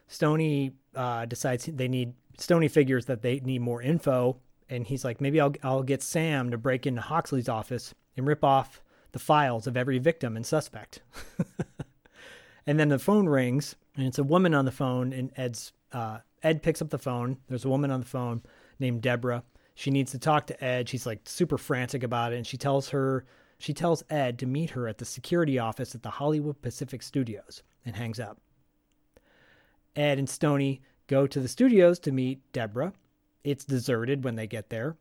Stony 0.07 0.72
uh, 0.95 1.26
decides 1.26 1.65
they 1.65 1.90
need 1.90 2.14
Stony 2.38 2.69
figures 2.69 3.07
that 3.07 3.23
they 3.23 3.41
need 3.41 3.60
more 3.60 3.82
info, 3.82 4.38
and 4.69 4.88
he's 4.88 5.03
like, 5.03 5.19
maybe 5.19 5.41
I'll 5.41 5.53
I'll 5.61 5.84
get 5.84 6.02
Sam 6.02 6.49
to 6.52 6.57
break 6.57 6.88
into 6.88 7.02
Hoxley's 7.02 7.49
office 7.49 7.94
and 8.15 8.26
rip 8.26 8.45
off 8.45 8.82
the 9.11 9.19
files 9.19 9.68
of 9.68 9.76
every 9.76 9.99
victim 9.99 10.38
and 10.38 10.45
suspect. 10.45 11.02
and 12.65 12.80
then 12.80 12.88
the 12.88 12.98
phone 12.98 13.28
rings, 13.28 13.76
and 13.98 14.07
it's 14.07 14.18
a 14.18 14.23
woman 14.23 14.53
on 14.53 14.64
the 14.64 14.72
phone, 14.72 15.11
and 15.11 15.30
Ed's 15.36 15.73
uh, 15.91 16.19
Ed 16.44 16.64
picks 16.64 16.82
up 16.82 16.90
the 16.90 16.98
phone. 16.98 17.36
There's 17.49 17.65
a 17.65 17.69
woman 17.69 17.91
on 17.91 17.99
the 17.99 18.06
phone 18.06 18.44
named 18.80 19.02
Deborah. 19.02 19.44
She 19.76 19.91
needs 19.91 20.14
to 20.14 20.19
talk 20.19 20.48
to 20.48 20.64
Ed. 20.64 20.88
She's 20.88 21.06
like 21.06 21.19
super 21.26 21.57
frantic 21.57 22.03
about 22.03 22.32
it, 22.32 22.38
and 22.38 22.48
she 22.48 22.56
tells 22.56 22.88
her 22.91 23.26
she 23.61 23.73
tells 23.73 24.03
Ed 24.09 24.39
to 24.39 24.47
meet 24.47 24.71
her 24.71 24.88
at 24.88 24.97
the 24.97 25.05
security 25.05 25.59
office 25.59 25.93
at 25.93 26.01
the 26.01 26.09
Hollywood 26.09 26.61
Pacific 26.63 27.03
Studios 27.03 27.61
and 27.85 27.95
hangs 27.95 28.19
up. 28.19 28.39
Ed 29.95 30.17
and 30.17 30.27
Stony 30.27 30.81
go 31.05 31.27
to 31.27 31.39
the 31.39 31.47
studios 31.47 31.99
to 31.99 32.11
meet 32.11 32.39
Deborah. 32.53 32.93
It's 33.43 33.63
deserted 33.63 34.23
when 34.23 34.35
they 34.35 34.47
get 34.47 34.69
there, 34.69 34.95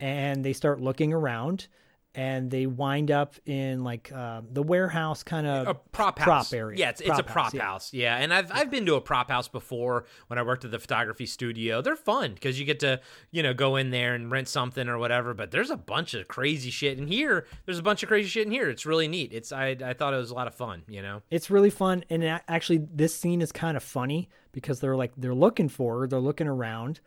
and 0.00 0.44
they 0.44 0.52
start 0.52 0.80
looking 0.80 1.12
around, 1.12 1.68
and 2.14 2.50
they 2.50 2.66
wind 2.66 3.10
up 3.10 3.34
in 3.46 3.84
like 3.84 4.12
uh, 4.12 4.42
the 4.52 4.62
warehouse 4.62 5.22
kind 5.22 5.46
of 5.46 5.68
a 5.68 5.74
prop 5.74 6.18
house. 6.18 6.50
prop 6.50 6.58
area. 6.58 6.78
Yeah, 6.78 6.90
it's, 6.90 7.00
it's 7.00 7.18
a 7.18 7.22
prop 7.22 7.54
yeah. 7.54 7.62
house. 7.62 7.92
Yeah, 7.92 8.16
and 8.16 8.34
I've 8.34 8.50
I've 8.52 8.70
been 8.70 8.84
to 8.86 8.96
a 8.96 9.00
prop 9.00 9.30
house 9.30 9.48
before 9.48 10.04
when 10.26 10.38
I 10.38 10.42
worked 10.42 10.64
at 10.64 10.70
the 10.70 10.78
photography 10.78 11.26
studio. 11.26 11.80
They're 11.80 11.96
fun 11.96 12.34
because 12.34 12.58
you 12.60 12.66
get 12.66 12.80
to 12.80 13.00
you 13.30 13.42
know 13.42 13.54
go 13.54 13.76
in 13.76 13.90
there 13.90 14.14
and 14.14 14.30
rent 14.30 14.48
something 14.48 14.88
or 14.88 14.98
whatever. 14.98 15.32
But 15.32 15.50
there's 15.50 15.70
a 15.70 15.76
bunch 15.76 16.14
of 16.14 16.28
crazy 16.28 16.70
shit 16.70 16.98
in 16.98 17.06
here. 17.06 17.46
There's 17.64 17.78
a 17.78 17.82
bunch 17.82 18.02
of 18.02 18.08
crazy 18.08 18.28
shit 18.28 18.46
in 18.46 18.52
here. 18.52 18.68
It's 18.68 18.84
really 18.84 19.08
neat. 19.08 19.32
It's 19.32 19.52
I 19.52 19.76
I 19.84 19.94
thought 19.94 20.12
it 20.12 20.18
was 20.18 20.30
a 20.30 20.34
lot 20.34 20.46
of 20.46 20.54
fun. 20.54 20.82
You 20.88 21.02
know. 21.02 21.22
It's 21.30 21.50
really 21.50 21.70
fun, 21.70 22.04
and 22.10 22.24
actually, 22.24 22.86
this 22.92 23.14
scene 23.14 23.40
is 23.40 23.52
kind 23.52 23.76
of 23.76 23.82
funny 23.82 24.28
because 24.52 24.80
they're 24.80 24.96
like 24.96 25.12
they're 25.16 25.34
looking 25.34 25.68
for 25.68 26.00
her, 26.00 26.06
they're 26.06 26.20
looking 26.20 26.46
around, 26.46 27.00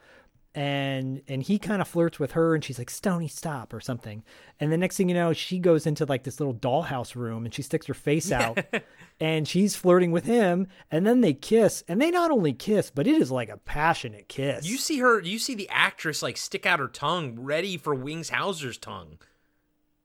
and 0.55 1.21
and 1.27 1.43
he 1.43 1.59
kind 1.59 1.81
of 1.81 1.87
flirts 1.87 2.17
with 2.17 2.31
her, 2.31 2.55
and 2.55 2.63
she's 2.63 2.79
like, 2.79 2.89
"Stony, 2.89 3.27
stop" 3.27 3.73
or 3.73 3.81
something, 3.81 4.23
and 4.59 4.71
the 4.71 4.77
next 4.77 4.95
thing 4.95 5.09
you 5.09 5.15
know, 5.15 5.33
she 5.33 5.59
goes 5.59 5.85
into 5.85 6.05
like 6.05 6.23
this 6.23 6.39
little 6.39 6.53
dollhouse 6.53 7.13
room, 7.13 7.43
and 7.43 7.53
she 7.53 7.61
sticks 7.61 7.85
her 7.87 7.93
face 7.93 8.31
out, 8.31 8.57
and 9.19 9.47
she's 9.47 9.75
flirting 9.75 10.11
with 10.11 10.23
him, 10.25 10.67
and 10.89 11.05
then 11.05 11.19
they 11.19 11.33
kiss, 11.33 11.83
and 11.89 12.01
they 12.01 12.09
not 12.09 12.31
only 12.31 12.53
kiss, 12.53 12.89
but 12.89 13.05
it 13.05 13.21
is 13.21 13.29
like 13.29 13.49
a 13.49 13.57
passionate 13.57 14.29
kiss. 14.29 14.65
You 14.65 14.77
see 14.77 14.99
her. 14.99 15.21
You 15.21 15.39
see 15.39 15.55
the 15.55 15.69
actress 15.69 16.23
like 16.23 16.37
stick 16.37 16.65
out 16.65 16.79
her 16.79 16.87
tongue, 16.87 17.37
ready 17.37 17.75
for 17.75 17.93
Wings 17.93 18.29
Hauser's 18.29 18.77
tongue. 18.77 19.17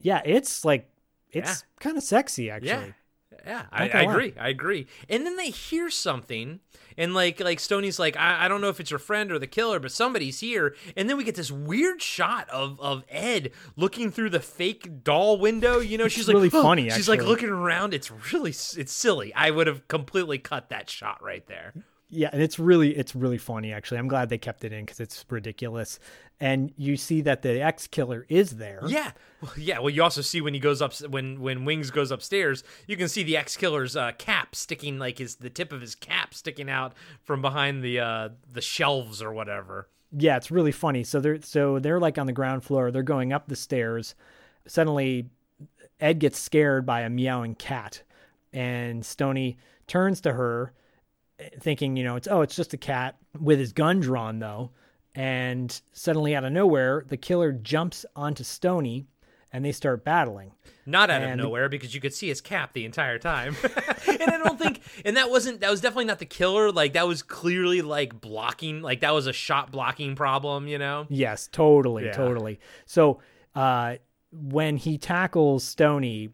yeah, 0.00 0.20
it's 0.24 0.64
like 0.64 0.90
it's 1.30 1.64
kind 1.78 1.96
of 1.96 2.02
sexy 2.02 2.50
actually. 2.50 2.68
Yeah. 2.68 2.92
Yeah, 3.46 3.64
I, 3.72 3.88
I 3.88 4.02
agree. 4.02 4.34
I 4.38 4.48
agree. 4.48 4.86
And 5.08 5.24
then 5.24 5.36
they 5.36 5.50
hear 5.50 5.90
something, 5.90 6.60
and 6.96 7.14
like 7.14 7.40
like 7.40 7.60
Stoney's 7.60 7.98
like, 7.98 8.16
I, 8.16 8.44
I 8.44 8.48
don't 8.48 8.60
know 8.60 8.68
if 8.68 8.80
it's 8.80 8.90
your 8.90 8.98
friend 8.98 9.30
or 9.32 9.38
the 9.38 9.46
killer, 9.46 9.78
but 9.78 9.92
somebody's 9.92 10.40
here. 10.40 10.74
And 10.96 11.08
then 11.08 11.16
we 11.16 11.24
get 11.24 11.34
this 11.34 11.50
weird 11.50 12.02
shot 12.02 12.48
of 12.50 12.80
of 12.80 13.04
Ed 13.08 13.52
looking 13.76 14.10
through 14.10 14.30
the 14.30 14.40
fake 14.40 15.04
doll 15.04 15.38
window. 15.38 15.78
You 15.78 15.98
know, 15.98 16.08
she's 16.08 16.28
like 16.28 16.34
really 16.34 16.50
"Oh." 16.52 16.62
funny, 16.62 16.90
She's 16.90 17.08
like 17.08 17.22
looking 17.22 17.48
around. 17.48 17.94
It's 17.94 18.10
really 18.32 18.50
it's 18.50 18.92
silly. 18.92 19.32
I 19.34 19.50
would 19.50 19.66
have 19.66 19.88
completely 19.88 20.38
cut 20.38 20.68
that 20.70 20.90
shot 20.90 21.22
right 21.22 21.46
there. 21.46 21.72
Yeah, 22.10 22.30
and 22.32 22.42
it's 22.42 22.58
really 22.58 22.96
it's 22.96 23.14
really 23.14 23.38
funny 23.38 23.72
actually. 23.72 23.98
I'm 23.98 24.08
glad 24.08 24.28
they 24.28 24.38
kept 24.38 24.64
it 24.64 24.72
in 24.72 24.84
because 24.84 25.00
it's 25.00 25.24
ridiculous. 25.28 25.98
And 26.40 26.72
you 26.76 26.96
see 26.96 27.20
that 27.22 27.42
the 27.42 27.62
ex 27.62 27.86
killer 27.86 28.26
is 28.28 28.56
there. 28.56 28.80
Yeah, 28.86 29.12
well, 29.40 29.52
yeah. 29.56 29.78
Well, 29.78 29.90
you 29.90 30.02
also 30.02 30.22
see 30.22 30.40
when 30.40 30.54
he 30.54 30.60
goes 30.60 30.82
up 30.82 30.94
when 31.02 31.40
when 31.40 31.64
Wings 31.64 31.90
goes 31.90 32.10
upstairs, 32.10 32.64
you 32.86 32.96
can 32.96 33.08
see 33.08 33.22
the 33.22 33.36
ex 33.36 33.56
killer's 33.56 33.94
uh, 33.94 34.12
cap 34.18 34.54
sticking 34.54 34.98
like 34.98 35.18
his 35.18 35.36
the 35.36 35.50
tip 35.50 35.72
of 35.72 35.80
his 35.80 35.94
cap 35.94 36.34
sticking 36.34 36.68
out 36.68 36.94
from 37.22 37.40
behind 37.40 37.84
the 37.84 38.00
uh, 38.00 38.28
the 38.50 38.60
shelves 38.60 39.22
or 39.22 39.32
whatever. 39.32 39.88
Yeah, 40.12 40.36
it's 40.36 40.50
really 40.50 40.72
funny. 40.72 41.04
So 41.04 41.20
they're 41.20 41.40
so 41.42 41.78
they're 41.78 42.00
like 42.00 42.18
on 42.18 42.26
the 42.26 42.32
ground 42.32 42.64
floor. 42.64 42.90
They're 42.90 43.02
going 43.02 43.32
up 43.32 43.46
the 43.46 43.56
stairs. 43.56 44.14
Suddenly, 44.66 45.28
Ed 46.00 46.18
gets 46.18 46.38
scared 46.38 46.84
by 46.84 47.02
a 47.02 47.10
meowing 47.10 47.54
cat, 47.54 48.02
and 48.52 49.04
Stony 49.04 49.58
turns 49.86 50.20
to 50.22 50.32
her, 50.32 50.72
thinking, 51.60 51.96
you 51.96 52.04
know, 52.04 52.16
it's 52.16 52.28
oh, 52.30 52.42
it's 52.42 52.56
just 52.56 52.74
a 52.74 52.76
cat 52.78 53.16
with 53.38 53.58
his 53.58 53.72
gun 53.72 54.00
drawn 54.00 54.38
though. 54.38 54.70
And 55.14 55.80
suddenly, 55.92 56.36
out 56.36 56.44
of 56.44 56.52
nowhere, 56.52 57.04
the 57.08 57.16
killer 57.16 57.50
jumps 57.50 58.06
onto 58.14 58.44
Stony, 58.44 59.06
and 59.52 59.64
they 59.64 59.72
start 59.72 60.04
battling. 60.04 60.52
Not 60.86 61.10
out 61.10 61.22
of 61.22 61.36
nowhere 61.36 61.68
because 61.68 61.94
you 61.94 62.00
could 62.00 62.14
see 62.14 62.28
his 62.28 62.40
cap 62.40 62.72
the 62.72 62.84
entire 62.84 63.18
time. 63.18 63.56
and 64.08 64.22
I 64.30 64.38
don't 64.38 64.58
think 64.58 64.80
and 65.04 65.16
that 65.16 65.30
wasn't 65.30 65.60
that 65.60 65.70
was 65.70 65.80
definitely 65.80 66.04
not 66.06 66.18
the 66.20 66.26
killer. 66.26 66.70
Like 66.72 66.92
that 66.94 67.06
was 67.08 67.22
clearly 67.22 67.82
like 67.82 68.20
blocking 68.20 68.82
like 68.82 69.00
that 69.00 69.12
was 69.12 69.26
a 69.26 69.32
shot 69.32 69.70
blocking 69.72 70.14
problem, 70.16 70.68
you 70.68 70.78
know? 70.78 71.06
Yes, 71.08 71.48
totally, 71.50 72.06
Yeah. 72.06 72.12
totally. 72.12 72.60
So 72.86 73.20
uh, 73.54 73.96
when 74.32 74.76
he 74.76 74.96
tackles 74.98 75.64
Stony, 75.64 76.30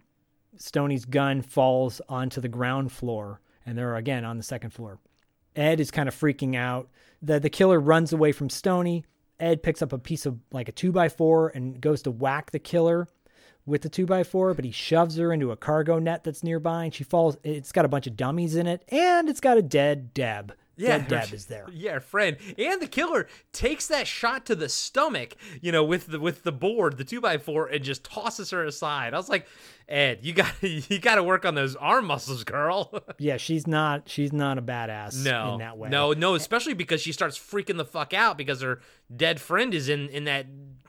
Stony's 0.57 1.05
gun 1.07 1.43
falls 1.43 2.01
onto 2.09 2.41
the 2.41 2.49
ground 2.49 2.93
floor, 2.93 3.41
and 3.67 3.77
they're 3.77 3.97
again 3.97 4.25
on 4.25 4.37
the 4.37 4.43
second 4.43 4.71
floor. 4.71 4.99
Ed 5.55 5.81
is 5.81 5.91
kind 5.91 6.09
of 6.09 6.15
freaking 6.15 6.55
out. 6.55 6.89
The 7.21 7.41
the 7.41 7.51
killer 7.51 7.81
runs 7.81 8.13
away 8.13 8.33
from 8.33 8.49
Stony. 8.49 9.05
Ed 9.39 9.63
picks 9.63 9.83
up 9.83 9.93
a 9.93 9.99
piece 9.99 10.25
of 10.25 10.39
like 10.53 10.69
a 10.69 10.73
two 10.73 10.93
by 10.93 11.09
four 11.09 11.49
and 11.49 11.81
goes 11.81 12.03
to 12.03 12.11
whack 12.11 12.53
the 12.53 12.59
killer 12.59 13.09
with 13.67 13.83
the 13.83 13.89
two 13.89 14.07
by 14.07 14.23
four, 14.23 14.55
but 14.55 14.65
he 14.65 14.71
shoves 14.71 15.17
her 15.17 15.33
into 15.33 15.51
a 15.51 15.57
cargo 15.57 15.99
net 15.99 16.25
that's 16.25 16.45
nearby, 16.45 16.85
and 16.85 16.95
she 16.95 17.05
falls. 17.05 17.37
It's 17.43 17.73
got 17.73 17.85
a 17.85 17.89
bunch 17.89 18.07
of 18.07 18.17
dummies 18.17 18.55
in 18.55 18.67
it, 18.67 18.85
and 18.89 19.29
it's 19.29 19.41
got 19.41 19.59
a 19.59 19.63
dead 19.63 20.15
Deb. 20.15 20.55
Dead 20.79 21.09
Deb 21.09 21.33
is 21.33 21.47
there. 21.47 21.67
Yeah, 21.73 21.99
friend. 21.99 22.37
And 22.59 22.81
the 22.81 22.87
killer 22.87 23.27
takes 23.53 23.87
that 23.89 24.07
shot 24.07 24.47
to 24.47 24.55
the 24.55 24.69
stomach, 24.69 25.37
you 25.61 25.73
know, 25.73 25.85
with 25.85 26.07
the 26.09 26.21
with 26.21 26.43
the 26.43 26.53
board, 26.53 26.99
the 26.99 27.05
two 27.05 27.21
by 27.21 27.39
four, 27.39 27.67
and 27.67 27.83
just 27.83 28.05
tosses 28.05 28.51
her 28.51 28.65
aside. 28.65 29.15
I 29.15 29.17
was 29.17 29.29
like, 29.29 29.47
Ed, 29.89 30.21
you 30.23 30.33
got 30.33 30.53
you 30.63 30.99
got 30.99 31.17
to 31.17 31.23
work 31.23 31.45
on 31.45 31.55
those 31.55 31.77
arm 31.77 32.07
muscles, 32.07 32.45
girl. 32.45 32.93
Yeah, 33.19 33.39
she's 33.39 33.67
not. 33.67 34.09
She's 34.09 34.33
not 34.33 34.59
a 34.59 34.63
badass 34.63 35.25
no, 35.25 35.55
in 35.55 35.59
that 35.61 35.79
way. 35.79 35.89
no, 35.89 36.13
no. 36.13 36.35
Especially 36.35 36.75
because 36.75 37.01
she 37.01 37.13
starts 37.13 37.39
freaking 37.39 37.77
the 37.79 37.85
fuck 37.85 38.13
out 38.13 38.37
because 38.37 38.61
her 38.61 38.81
dead 39.15 39.41
friend 39.41 39.73
is 39.73 39.89
in 39.89 40.09
in 40.09 40.25
that 40.25 40.47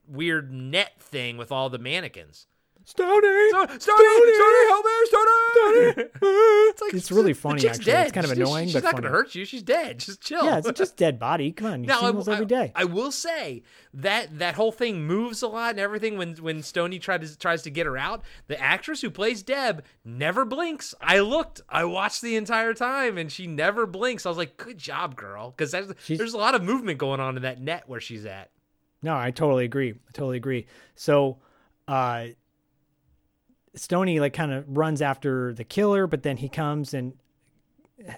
weird 0.07 0.51
net 0.51 1.01
thing 1.01 1.37
with 1.37 1.51
all 1.51 1.69
the 1.69 1.77
mannequins. 1.77 2.47
Stoney, 2.89 3.49
Stoney, 3.49 3.79
Stoney, 3.79 4.67
help 4.69 4.85
me, 4.85 4.91
Stoney. 5.07 6.09
it's 6.69 6.81
like 6.81 6.93
It's 6.93 7.11
really 7.11 7.33
funny, 7.33 7.59
chick's 7.59 7.79
actually. 7.79 7.91
Dead. 7.91 8.03
It's 8.07 8.13
kind 8.13 8.23
of 8.25 8.29
She's- 8.31 8.37
annoying, 8.47 8.67
She's 8.67 8.73
but 8.75 8.83
not 8.83 8.91
funny. 8.93 9.01
gonna 9.03 9.13
hurt 9.13 9.35
you. 9.35 9.43
She's 9.43 9.61
dead. 9.61 9.99
Just 9.99 10.21
chill. 10.21 10.45
Yeah, 10.45 10.59
it's 10.59 10.71
just 10.71 10.95
dead 10.95 11.19
body. 11.19 11.51
Come 11.51 11.67
on, 11.67 11.83
you 11.83 11.87
Now, 11.87 11.99
see 11.99 12.11
those 12.13 12.29
every 12.29 12.45
day. 12.45 12.71
I, 12.75 12.83
I 12.83 12.85
will 12.85 13.11
say 13.11 13.63
that 13.93 14.39
that 14.39 14.55
whole 14.55 14.71
thing 14.71 15.05
moves 15.05 15.41
a 15.41 15.49
lot 15.49 15.71
and 15.71 15.79
everything. 15.81 16.17
When 16.17 16.35
when 16.37 16.63
Stony 16.63 16.97
tried 16.97 17.23
to, 17.23 17.37
tries 17.37 17.61
to 17.63 17.69
get 17.69 17.85
her 17.87 17.97
out, 17.97 18.23
the 18.47 18.57
actress 18.57 19.01
who 19.01 19.09
plays 19.11 19.43
Deb 19.43 19.83
never 20.05 20.45
blinks. 20.45 20.95
I 21.01 21.19
looked, 21.19 21.59
I 21.67 21.83
watched 21.83 22.21
the 22.21 22.37
entire 22.37 22.73
time, 22.73 23.17
and 23.17 23.29
she 23.29 23.47
never 23.47 23.85
blinks. 23.85 24.25
I 24.25 24.29
was 24.29 24.37
like, 24.37 24.55
"Good 24.55 24.77
job, 24.77 25.17
girl," 25.17 25.51
because 25.51 25.71
there's, 25.71 25.91
there's 26.07 26.33
a 26.33 26.37
lot 26.37 26.55
of 26.55 26.63
movement 26.63 26.99
going 26.99 27.19
on 27.19 27.35
in 27.35 27.41
that 27.43 27.59
net 27.59 27.83
where 27.87 27.99
she's 27.99 28.25
at. 28.25 28.49
No, 29.03 29.13
I 29.13 29.31
totally 29.31 29.65
agree. 29.65 29.91
I 29.91 30.11
totally 30.13 30.37
agree. 30.37 30.67
So, 30.95 31.39
uh, 31.89 32.27
Stony 33.77 34.19
like 34.19 34.33
kind 34.33 34.51
of 34.51 34.65
runs 34.67 35.01
after 35.01 35.53
the 35.53 35.63
killer, 35.63 36.07
but 36.07 36.23
then 36.23 36.37
he 36.37 36.49
comes 36.49 36.93
and 36.93 37.13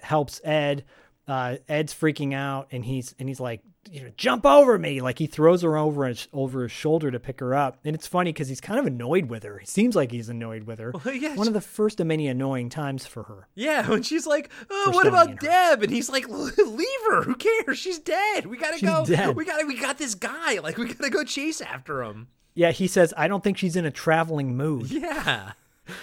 helps 0.02 0.40
Ed. 0.44 0.84
Uh, 1.28 1.58
Ed's 1.68 1.94
freaking 1.94 2.34
out, 2.34 2.66
and 2.72 2.84
he's 2.84 3.14
and 3.20 3.28
he's 3.28 3.38
like, 3.38 3.60
you 3.88 4.02
know, 4.02 4.10
jump 4.16 4.44
over 4.44 4.76
me! 4.76 5.00
Like 5.00 5.16
he 5.16 5.28
throws 5.28 5.62
her 5.62 5.76
over 5.76 6.06
his, 6.06 6.26
over 6.32 6.64
his 6.64 6.72
shoulder 6.72 7.08
to 7.12 7.20
pick 7.20 7.38
her 7.38 7.54
up, 7.54 7.78
and 7.84 7.94
it's 7.94 8.08
funny 8.08 8.32
because 8.32 8.48
he's 8.48 8.60
kind 8.60 8.80
of 8.80 8.86
annoyed 8.86 9.26
with 9.26 9.44
her. 9.44 9.58
He 9.58 9.66
seems 9.66 9.94
like 9.94 10.10
he's 10.10 10.28
annoyed 10.28 10.64
with 10.64 10.80
her. 10.80 10.92
Well, 11.04 11.14
yeah, 11.14 11.36
One 11.36 11.46
of 11.46 11.52
the 11.54 11.60
first 11.60 12.00
of 12.00 12.08
many 12.08 12.26
annoying 12.26 12.68
times 12.68 13.06
for 13.06 13.22
her. 13.24 13.46
Yeah, 13.54 13.88
when 13.88 14.02
she's 14.02 14.26
like, 14.26 14.50
"Oh, 14.70 14.90
what 14.92 15.06
about 15.06 15.28
and. 15.30 15.38
Deb?" 15.38 15.84
and 15.84 15.92
he's 15.92 16.10
like, 16.10 16.28
"Leave 16.28 16.88
her. 17.10 17.22
Who 17.22 17.36
cares? 17.36 17.78
She's 17.78 18.00
dead. 18.00 18.46
We 18.46 18.56
gotta 18.56 18.78
She's 18.78 18.88
go. 18.88 19.04
dead. 19.06 19.36
We 19.36 19.44
gotta. 19.44 19.66
We 19.66 19.78
got 19.78 19.98
this 19.98 20.16
guy. 20.16 20.58
Like, 20.58 20.78
we 20.78 20.92
gotta 20.92 21.10
go 21.10 21.22
chase 21.22 21.60
after 21.60 22.02
him." 22.02 22.26
Yeah, 22.54 22.72
he 22.72 22.86
says, 22.86 23.14
I 23.16 23.28
don't 23.28 23.42
think 23.44 23.58
she's 23.58 23.76
in 23.76 23.84
a 23.86 23.90
traveling 23.90 24.56
mood. 24.56 24.90
Yeah. 24.90 25.52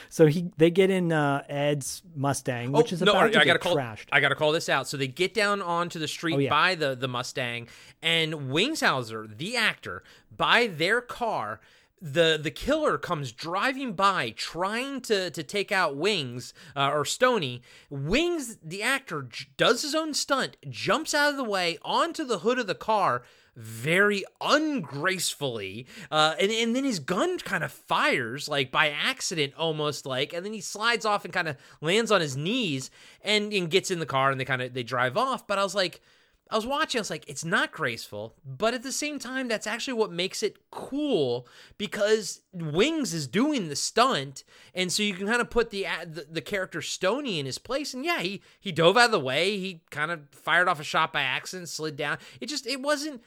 So 0.10 0.26
he 0.26 0.52
they 0.58 0.70
get 0.70 0.90
in 0.90 1.14
uh, 1.14 1.44
Ed's 1.48 2.02
Mustang, 2.14 2.74
which 2.74 2.92
is 2.92 3.02
about 3.02 3.16
Oh, 3.16 3.20
no, 3.22 3.28
to 3.32 3.40
I 3.40 3.44
get 3.46 3.48
gotta 3.48 3.60
call. 3.60 3.76
trashed. 3.78 4.08
I 4.12 4.20
gotta 4.20 4.36
call 4.36 4.52
this 4.52 4.68
out. 4.68 4.86
So 4.88 4.98
they 4.98 5.08
get 5.08 5.34
down 5.34 5.62
onto 5.62 5.98
the 5.98 6.10
street 6.10 6.36
Oh, 6.36 6.40
yeah. 6.40 6.50
by 6.50 6.76
the 6.76 6.94
the 6.94 7.08
Mustang, 7.08 7.70
and 8.02 8.50
Wings 8.50 8.82
Hauser, 8.82 9.26
the 9.28 9.56
actor, 9.56 10.04
by 10.36 10.68
their 10.68 11.00
car. 11.00 11.62
The 12.02 12.38
the 12.42 12.52
killer 12.52 12.98
comes 12.98 13.32
driving 13.32 13.94
by, 13.94 14.32
trying 14.36 15.00
to 15.02 15.32
to 15.32 15.42
take 15.42 15.72
out 15.72 15.96
Wings 15.96 16.54
uh, 16.76 16.92
or 16.94 17.06
Stony. 17.06 17.62
Wings, 17.90 18.58
the 18.62 18.84
actor, 18.84 19.24
j- 19.24 19.46
does 19.56 19.82
his 19.84 19.96
own 19.96 20.14
stunt, 20.14 20.58
jumps 20.70 21.14
out 21.16 21.32
of 21.32 21.38
the 21.38 21.44
way 21.44 21.78
onto 21.84 22.24
the 22.26 22.40
hood 22.40 22.60
of 22.60 22.68
the 22.68 22.76
car, 22.76 23.24
very 23.58 24.24
ungracefully 24.40 25.88
uh, 26.12 26.36
and, 26.40 26.52
and 26.52 26.76
then 26.76 26.84
his 26.84 27.00
gun 27.00 27.40
kind 27.40 27.64
of 27.64 27.72
fires 27.72 28.48
like 28.48 28.72
by 28.72 28.90
accident 28.90 29.54
almost 29.58 30.06
like 30.06 30.32
and 30.32 30.46
then 30.46 30.54
he 30.54 30.62
slides 30.62 31.06
off 31.06 31.26
and 31.26 31.34
kind 31.34 31.48
of 31.48 31.58
lands 31.82 32.12
on 32.12 32.22
his 32.22 32.38
knees 32.38 32.92
and, 33.24 33.52
and 33.52 33.72
gets 33.72 33.90
in 33.90 34.00
the 34.00 34.06
car 34.06 34.32
and 34.32 34.40
they 34.40 34.46
kind 34.46 34.62
of 34.62 34.74
they 34.74 34.84
drive 34.84 35.18
off. 35.18 35.48
But 35.48 35.58
i 35.58 35.64
was 35.64 35.76
like 35.76 36.02
i 36.50 36.56
was 36.56 36.66
watching 36.66 37.00
i 37.00 37.02
was 37.02 37.10
like 37.10 37.28
it's 37.28 37.44
not 37.44 37.72
graceful 37.72 38.36
but 38.46 38.74
at 38.74 38.84
the 38.84 38.92
same 38.92 39.20
time 39.20 39.48
that's 39.48 39.68
actually 39.68 39.94
what 39.94 40.12
makes 40.12 40.44
it 40.44 40.58
cool 40.72 41.48
because 41.78 42.42
wings 42.54 43.14
is 43.14 43.28
doing 43.28 43.68
the 43.68 43.76
stunt 43.76 44.44
and 44.74 44.92
so 44.92 45.04
you 45.04 45.14
can 45.14 45.28
kind 45.28 45.42
of 45.42 45.50
put 45.50 45.72
the, 45.72 45.86
the 46.06 46.26
the 46.32 46.42
character 46.42 46.82
stony 46.82 47.40
in 47.40 47.46
his 47.46 47.58
place 47.58 47.94
and 47.94 48.06
yeah 48.06 48.20
he 48.20 48.42
he 48.60 48.72
dove 48.72 48.96
out 48.96 49.06
of 49.06 49.12
the 49.12 49.20
way 49.20 49.58
he 49.58 49.82
kind 49.90 50.12
of 50.12 50.22
fired 50.32 50.68
off 50.68 50.80
a 50.80 50.84
shot 50.84 51.12
by 51.12 51.22
accident 51.22 51.68
slid 51.68 51.96
down. 51.98 52.18
It 52.40 52.48
just 52.48 52.66
it 52.66 52.82
wasn't 52.82 53.22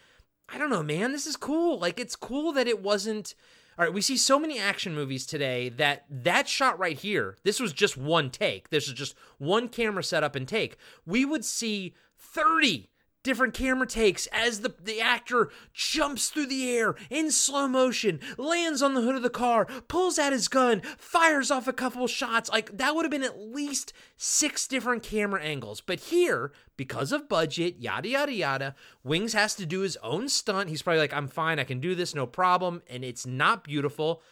I 0.52 0.58
don't 0.58 0.70
know, 0.70 0.82
man. 0.82 1.12
This 1.12 1.26
is 1.26 1.36
cool. 1.36 1.78
Like 1.78 1.98
it's 1.98 2.16
cool 2.16 2.52
that 2.52 2.68
it 2.68 2.82
wasn't. 2.82 3.34
All 3.78 3.84
right, 3.84 3.94
we 3.94 4.02
see 4.02 4.16
so 4.16 4.38
many 4.38 4.58
action 4.58 4.94
movies 4.94 5.24
today 5.24 5.68
that 5.70 6.04
that 6.10 6.48
shot 6.48 6.78
right 6.78 6.98
here. 6.98 7.36
This 7.44 7.60
was 7.60 7.72
just 7.72 7.96
one 7.96 8.30
take. 8.30 8.70
This 8.70 8.88
is 8.88 8.92
just 8.94 9.14
one 9.38 9.68
camera 9.68 10.04
setup 10.04 10.36
and 10.36 10.46
take. 10.46 10.76
We 11.06 11.24
would 11.24 11.44
see 11.44 11.94
thirty 12.18 12.90
different 13.22 13.54
camera 13.54 13.86
takes 13.86 14.26
as 14.28 14.60
the 14.60 14.74
the 14.82 15.00
actor 15.00 15.50
jumps 15.72 16.28
through 16.28 16.46
the 16.46 16.70
air 16.70 16.94
in 17.10 17.30
slow 17.30 17.68
motion, 17.68 18.20
lands 18.38 18.82
on 18.82 18.94
the 18.94 19.02
hood 19.02 19.16
of 19.16 19.22
the 19.22 19.30
car, 19.30 19.66
pulls 19.88 20.18
out 20.18 20.32
his 20.32 20.48
gun, 20.48 20.80
fires 20.96 21.50
off 21.50 21.68
a 21.68 21.72
couple 21.72 22.06
shots. 22.06 22.50
Like 22.50 22.76
that 22.76 22.94
would 22.94 23.04
have 23.04 23.10
been 23.10 23.22
at 23.22 23.40
least 23.40 23.92
six 24.16 24.66
different 24.66 25.02
camera 25.02 25.42
angles. 25.42 25.80
But 25.80 26.00
here, 26.00 26.52
because 26.76 27.12
of 27.12 27.28
budget, 27.28 27.76
yada 27.78 28.08
yada 28.08 28.32
yada, 28.32 28.74
Wings 29.04 29.32
has 29.32 29.54
to 29.56 29.66
do 29.66 29.80
his 29.80 29.96
own 30.02 30.28
stunt. 30.28 30.68
He's 30.68 30.82
probably 30.82 31.00
like, 31.00 31.12
"I'm 31.12 31.28
fine, 31.28 31.58
I 31.58 31.64
can 31.64 31.80
do 31.80 31.94
this, 31.94 32.14
no 32.14 32.26
problem," 32.26 32.82
and 32.88 33.04
it's 33.04 33.26
not 33.26 33.64
beautiful. 33.64 34.22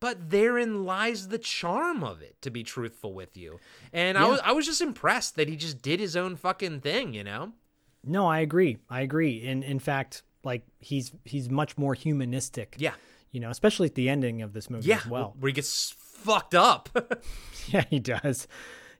But 0.00 0.30
therein 0.30 0.84
lies 0.84 1.28
the 1.28 1.38
charm 1.38 2.02
of 2.02 2.22
it, 2.22 2.34
to 2.42 2.50
be 2.50 2.64
truthful 2.64 3.14
with 3.14 3.36
you. 3.36 3.60
And 3.92 4.18
I 4.18 4.26
was 4.26 4.40
I 4.42 4.50
was 4.50 4.66
just 4.66 4.80
impressed 4.80 5.36
that 5.36 5.48
he 5.48 5.54
just 5.54 5.80
did 5.80 6.00
his 6.00 6.16
own 6.16 6.34
fucking 6.34 6.80
thing, 6.80 7.14
you 7.14 7.22
know? 7.22 7.52
No, 8.04 8.26
I 8.26 8.40
agree. 8.40 8.78
I 8.90 9.00
agree. 9.02 9.46
And 9.46 9.62
in 9.64 9.78
fact, 9.78 10.22
like 10.44 10.64
he's 10.80 11.12
he's 11.24 11.48
much 11.50 11.78
more 11.78 11.94
humanistic. 11.94 12.76
Yeah. 12.78 12.94
You 13.30 13.40
know, 13.40 13.50
especially 13.50 13.88
at 13.88 13.94
the 13.94 14.08
ending 14.08 14.42
of 14.42 14.52
this 14.52 14.68
movie 14.68 14.88
Yeah, 14.88 14.98
as 14.98 15.06
well. 15.06 15.34
where 15.38 15.48
he 15.48 15.52
gets 15.54 15.90
fucked 15.98 16.54
up. 16.54 16.88
yeah, 17.68 17.84
he 17.88 17.98
does. 17.98 18.46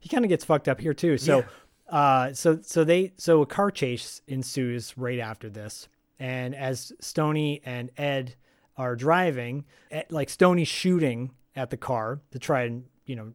He 0.01 0.09
kind 0.09 0.25
of 0.25 0.29
gets 0.29 0.45
fucked 0.45 0.69
up 0.69 0.81
here 0.81 0.95
too. 0.95 1.19
So, 1.19 1.45
uh, 1.89 2.33
so 2.33 2.61
so 2.63 2.85
they 2.85 3.13
so 3.19 3.43
a 3.43 3.47
car 3.47 3.71
chase 3.71 4.23
ensues 4.27 4.97
right 4.97 5.19
after 5.19 5.51
this, 5.51 5.89
and 6.19 6.55
as 6.55 6.93
Stony 7.01 7.61
and 7.65 7.91
Ed 7.97 8.35
are 8.77 8.97
driving, 8.97 9.65
Ed, 9.91 10.07
like 10.11 10.31
Stony's 10.31 10.69
shooting 10.69 11.33
at 11.55 11.71
the 11.71 11.77
car 11.77 12.21
to 12.31 12.39
try 12.39 12.63
and 12.63 12.85
you 13.05 13.15
know 13.17 13.33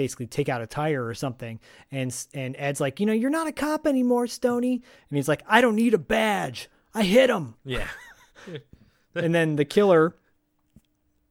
basically 0.00 0.26
take 0.26 0.48
out 0.48 0.62
a 0.62 0.66
tire 0.66 1.04
or 1.04 1.12
something, 1.12 1.60
and 1.92 2.16
and 2.32 2.56
Ed's 2.58 2.80
like, 2.80 3.00
you 3.00 3.04
know, 3.04 3.12
you're 3.12 3.28
not 3.28 3.46
a 3.46 3.52
cop 3.52 3.86
anymore, 3.86 4.26
Stony, 4.26 4.72
and 5.10 5.16
he's 5.16 5.28
like, 5.28 5.42
I 5.46 5.60
don't 5.60 5.76
need 5.76 5.92
a 5.92 5.98
badge. 5.98 6.70
I 6.94 7.02
hit 7.02 7.28
him. 7.28 7.54
yeah. 7.66 7.86
and 9.14 9.34
then 9.34 9.56
the 9.56 9.66
killer, 9.66 10.16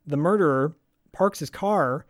the 0.05 0.17
murderer, 0.17 0.75
parks 1.11 1.39
his 1.39 1.49
car 1.49 2.05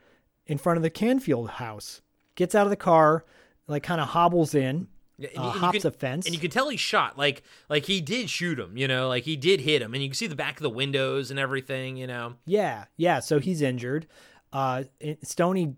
in 0.48 0.58
front 0.58 0.76
of 0.76 0.84
the 0.84 0.90
Canfield 0.90 1.50
house, 1.52 2.02
gets 2.36 2.54
out 2.56 2.66
of 2.66 2.70
the 2.72 2.76
car, 2.76 3.24
like 3.68 3.84
kind 3.84 4.02
of 4.02 4.10
hobbles 4.10 4.54
in, 4.54 4.88
Yeah, 5.18 5.30
uh, 5.38 5.52
hops 5.52 5.80
can- 5.80 5.88
a 5.88 5.92
fence. 5.92 6.26
and 6.26 6.36
you 6.36 6.42
can 6.42 6.52
tell 6.52 6.68
he 6.68 6.76
shot 6.76 7.18
like 7.18 7.42
like 7.70 7.86
he 7.86 8.02
did 8.02 8.30
shoot 8.30 8.60
him, 8.60 8.76
you 8.78 8.88
know, 8.90 9.08
like 9.08 9.24
he 9.24 9.38
did 9.38 9.62
hit 9.62 9.82
him, 9.82 9.94
and 9.94 10.04
you 10.04 10.10
can 10.10 10.16
see 10.16 10.28
the 10.28 10.36
back 10.36 10.58
of 10.58 10.64
the 10.64 10.70
windows 10.70 11.32
and 11.32 11.40
everything, 11.40 11.96
you 11.96 12.08
know. 12.08 12.36
Yeah, 12.46 12.86
yeah. 12.98 13.20
So 13.22 13.40
he's 13.40 13.62
injured. 13.62 14.06
Uh, 14.52 14.84
Stony 15.24 15.76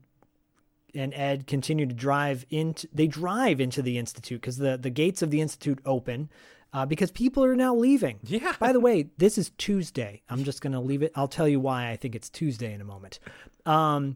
and 0.94 1.14
Ed 1.14 1.48
continue 1.48 1.86
to 1.86 1.94
drive 1.94 2.46
into. 2.50 2.88
They 2.94 3.08
drive 3.08 3.60
into 3.60 3.82
the 3.82 3.98
institute 3.98 4.42
because 4.42 4.58
the 4.58 4.78
the 4.78 4.90
gates 4.90 5.22
of 5.22 5.32
the 5.32 5.42
institute 5.42 5.80
open. 5.86 6.30
Uh, 6.74 6.86
because 6.86 7.12
people 7.12 7.44
are 7.44 7.54
now 7.54 7.76
leaving. 7.76 8.18
Yeah. 8.24 8.56
By 8.58 8.72
the 8.72 8.80
way, 8.80 9.10
this 9.18 9.38
is 9.38 9.52
Tuesday. 9.58 10.22
I'm 10.30 10.46
just 10.46 10.62
gonna 10.62 10.80
leave 10.80 11.04
it. 11.04 11.12
I'll 11.16 11.28
tell 11.28 11.48
you 11.48 11.60
why 11.60 11.90
I 11.90 11.98
think 11.98 12.16
it's 12.16 12.30
Tuesday 12.30 12.74
in 12.74 12.80
a 12.80 12.86
moment. 12.86 13.20
Um, 13.66 14.16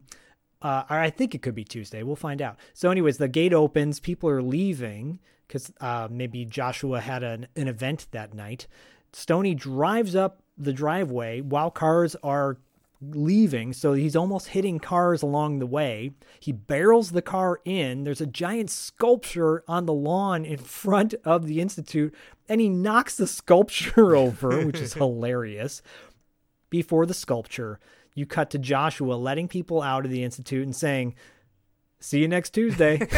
uh, 0.62 0.84
or 0.88 0.98
I 0.98 1.10
think 1.10 1.34
it 1.34 1.42
could 1.42 1.54
be 1.54 1.64
Tuesday. 1.64 2.02
We'll 2.02 2.16
find 2.16 2.40
out. 2.40 2.56
So, 2.72 2.90
anyways, 2.90 3.18
the 3.18 3.28
gate 3.28 3.52
opens. 3.52 4.00
People 4.00 4.30
are 4.30 4.42
leaving 4.42 5.20
because 5.46 5.72
uh, 5.80 6.08
maybe 6.10 6.44
Joshua 6.44 7.00
had 7.00 7.22
an, 7.22 7.46
an 7.56 7.68
event 7.68 8.06
that 8.12 8.34
night. 8.34 8.66
Stony 9.12 9.54
drives 9.54 10.16
up 10.16 10.42
the 10.58 10.72
driveway 10.72 11.40
while 11.40 11.70
cars 11.70 12.16
are 12.22 12.58
leaving. 13.00 13.72
So 13.72 13.92
he's 13.92 14.16
almost 14.16 14.48
hitting 14.48 14.78
cars 14.78 15.22
along 15.22 15.58
the 15.58 15.66
way. 15.66 16.12
He 16.40 16.52
barrels 16.52 17.10
the 17.10 17.22
car 17.22 17.60
in. 17.64 18.04
There's 18.04 18.20
a 18.20 18.26
giant 18.26 18.70
sculpture 18.70 19.62
on 19.68 19.86
the 19.86 19.92
lawn 19.92 20.44
in 20.44 20.58
front 20.58 21.14
of 21.24 21.46
the 21.46 21.60
Institute, 21.60 22.14
and 22.48 22.60
he 22.60 22.68
knocks 22.68 23.16
the 23.16 23.26
sculpture 23.26 24.16
over, 24.16 24.64
which 24.64 24.80
is 24.80 24.94
hilarious. 24.94 25.82
Before 26.70 27.06
the 27.06 27.14
sculpture, 27.14 27.78
you 28.14 28.26
cut 28.26 28.50
to 28.50 28.58
Joshua 28.58 29.14
letting 29.14 29.48
people 29.48 29.82
out 29.82 30.04
of 30.04 30.10
the 30.10 30.24
Institute 30.24 30.64
and 30.64 30.74
saying, 30.74 31.14
See 31.98 32.20
you 32.20 32.28
next 32.28 32.50
Tuesday. 32.50 32.98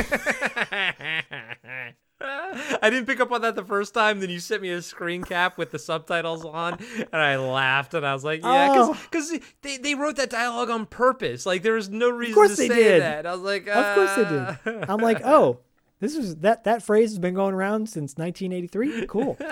I 2.20 2.90
didn't 2.90 3.06
pick 3.06 3.20
up 3.20 3.30
on 3.30 3.42
that 3.42 3.54
the 3.54 3.64
first 3.64 3.94
time. 3.94 4.18
Then 4.18 4.30
you 4.30 4.40
sent 4.40 4.60
me 4.60 4.70
a 4.70 4.82
screen 4.82 5.22
cap 5.22 5.56
with 5.56 5.70
the 5.70 5.78
subtitles 5.78 6.44
on, 6.44 6.78
and 7.12 7.22
I 7.22 7.36
laughed, 7.36 7.94
and 7.94 8.04
I 8.04 8.12
was 8.12 8.24
like, 8.24 8.42
"Yeah," 8.42 8.92
because 9.04 9.32
they, 9.62 9.76
they 9.76 9.94
wrote 9.94 10.16
that 10.16 10.30
dialogue 10.30 10.68
on 10.68 10.86
purpose. 10.86 11.46
Like 11.46 11.62
there 11.62 11.74
was 11.74 11.88
no 11.90 12.10
reason 12.10 12.32
of 12.32 12.34
course 12.34 12.56
to 12.56 12.62
they 12.62 12.68
say 12.68 12.82
did. 12.82 13.02
that. 13.02 13.26
I 13.26 13.32
was 13.32 13.42
like, 13.42 13.68
Of 13.68 13.94
course 13.94 14.14
they 14.16 14.24
uh. 14.24 14.56
did. 14.64 14.90
I'm 14.90 15.00
like, 15.00 15.20
oh, 15.24 15.60
this 16.00 16.16
is 16.16 16.36
that 16.36 16.64
that 16.64 16.82
phrase 16.82 17.10
has 17.10 17.18
been 17.18 17.34
going 17.34 17.54
around 17.54 17.88
since 17.88 18.16
1983. 18.16 19.06
Cool. 19.06 19.38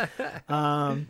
Um, 0.49 1.09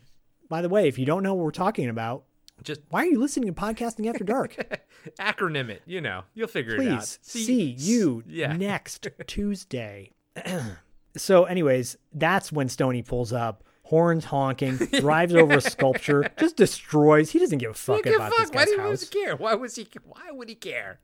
by 0.49 0.63
the 0.63 0.69
way, 0.69 0.89
if 0.89 0.99
you 0.99 1.07
don't 1.07 1.23
know 1.23 1.35
what 1.35 1.45
we're 1.45 1.51
talking 1.51 1.89
about, 1.89 2.25
just 2.63 2.81
why 2.91 3.03
are 3.03 3.07
you 3.07 3.21
listening 3.21 3.53
to 3.53 3.61
podcasting 3.61 4.09
after 4.09 4.25
dark? 4.25 4.57
acronym 5.21 5.69
it. 5.69 5.83
You 5.87 6.01
know, 6.01 6.25
you'll 6.35 6.49
figure 6.49 6.75
it 6.75 6.89
out. 6.89 7.01
Please 7.01 7.19
see 7.23 7.63
you 7.63 8.23
yeah. 8.27 8.53
next 8.53 9.09
Tuesday. 9.27 10.13
so, 11.17 11.45
anyways, 11.45 11.97
that's 12.13 12.51
when 12.53 12.69
Stony 12.69 13.03
pulls 13.03 13.33
up, 13.33 13.65
horns 13.85 14.25
honking, 14.27 14.77
drives 15.01 15.35
over 15.35 15.55
a 15.55 15.61
sculpture, 15.61 16.29
just 16.39 16.57
destroys. 16.57 17.31
He 17.31 17.39
doesn't 17.39 17.59
give 17.59 17.71
a 17.71 17.75
fuck 17.75 18.03
Give 18.03 18.15
a 18.15 18.17
about 18.17 18.33
fuck. 18.33 18.39
this 18.47 18.51
Why 18.51 18.65
guy's 18.65 18.69
did 18.71 18.81
house. 18.81 19.01
he 19.03 19.07
care? 19.25 19.37
Why 19.37 19.55
was 19.55 19.77
he? 19.77 19.87
Why 20.05 20.31
would 20.33 20.49
he 20.49 20.55
care? 20.55 21.01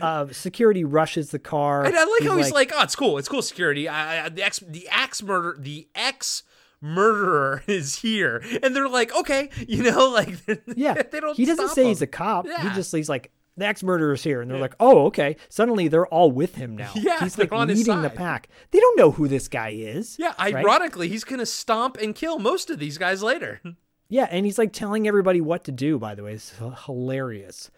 uh, 0.00 0.26
security 0.32 0.84
rushes 0.84 1.30
the 1.30 1.38
car. 1.38 1.84
And 1.84 1.96
I 1.96 2.04
like 2.04 2.22
how 2.22 2.36
he's 2.36 2.52
like, 2.52 2.72
"Oh, 2.74 2.82
it's 2.82 2.96
cool. 2.96 3.18
It's 3.18 3.28
cool 3.28 3.42
security. 3.42 3.88
I, 3.88 4.26
I, 4.26 4.28
the 4.28 4.42
ex, 4.42 4.58
the 4.60 4.88
axe 4.88 5.22
murder, 5.22 5.56
the 5.58 5.88
ex 5.94 6.42
murderer 6.80 7.62
is 7.66 7.96
here," 7.96 8.42
and 8.62 8.74
they're 8.74 8.88
like, 8.88 9.14
"Okay, 9.14 9.50
you 9.68 9.82
know, 9.82 10.08
like, 10.10 10.34
yeah." 10.76 11.02
they 11.02 11.20
don't. 11.20 11.36
he 11.36 11.44
doesn't 11.44 11.70
say 11.70 11.82
him. 11.82 11.88
he's 11.88 12.02
a 12.02 12.06
cop. 12.06 12.46
He 12.46 12.68
just 12.70 12.94
he's 12.94 13.08
like 13.08 13.32
the 13.56 13.66
ex 13.66 13.82
murderer's 13.82 14.22
here, 14.22 14.40
and 14.40 14.50
they're 14.50 14.58
like, 14.58 14.74
"Oh, 14.80 15.06
okay." 15.06 15.36
Suddenly 15.48 15.88
they're 15.88 16.06
all 16.06 16.30
with 16.30 16.56
him 16.56 16.76
now. 16.76 16.92
Yeah, 17.04 17.20
he's 17.20 17.38
like 17.38 17.52
on 17.52 17.68
leading 17.68 18.02
the 18.02 18.10
pack. 18.10 18.48
They 18.70 18.80
don't 18.80 18.98
know 18.98 19.10
who 19.10 19.28
this 19.28 19.48
guy 19.48 19.70
is. 19.70 20.16
Yeah, 20.18 20.34
right? 20.38 20.54
ironically, 20.54 21.08
he's 21.08 21.24
gonna 21.24 21.46
stomp 21.46 21.96
and 21.98 22.14
kill 22.14 22.38
most 22.38 22.70
of 22.70 22.78
these 22.78 22.98
guys 22.98 23.22
later. 23.22 23.60
Yeah, 24.10 24.28
and 24.30 24.44
he's 24.44 24.58
like 24.58 24.72
telling 24.72 25.08
everybody 25.08 25.40
what 25.40 25.64
to 25.64 25.72
do. 25.72 25.98
By 25.98 26.14
the 26.14 26.22
way, 26.22 26.34
it's 26.34 26.54
hilarious. 26.84 27.70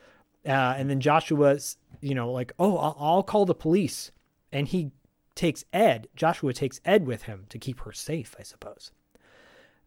Uh, 0.45 0.75
and 0.77 0.91
then 0.91 1.01
Joshua's, 1.01 1.77
you 2.01 2.17
know, 2.17 2.33
like, 2.33 2.53
oh, 2.59 2.77
I'll, 2.77 2.97
I'll 2.99 3.23
call 3.23 3.47
the 3.47 3.55
police, 3.55 4.11
and 4.53 4.67
he 4.67 4.91
takes 5.37 5.65
Ed. 5.73 6.09
Joshua 6.17 6.53
takes 6.53 6.81
Ed 6.85 7.07
with 7.07 7.23
him 7.23 7.45
to 7.51 7.59
keep 7.59 7.81
her 7.81 7.93
safe, 7.93 8.35
I 8.39 8.43
suppose. 8.43 8.91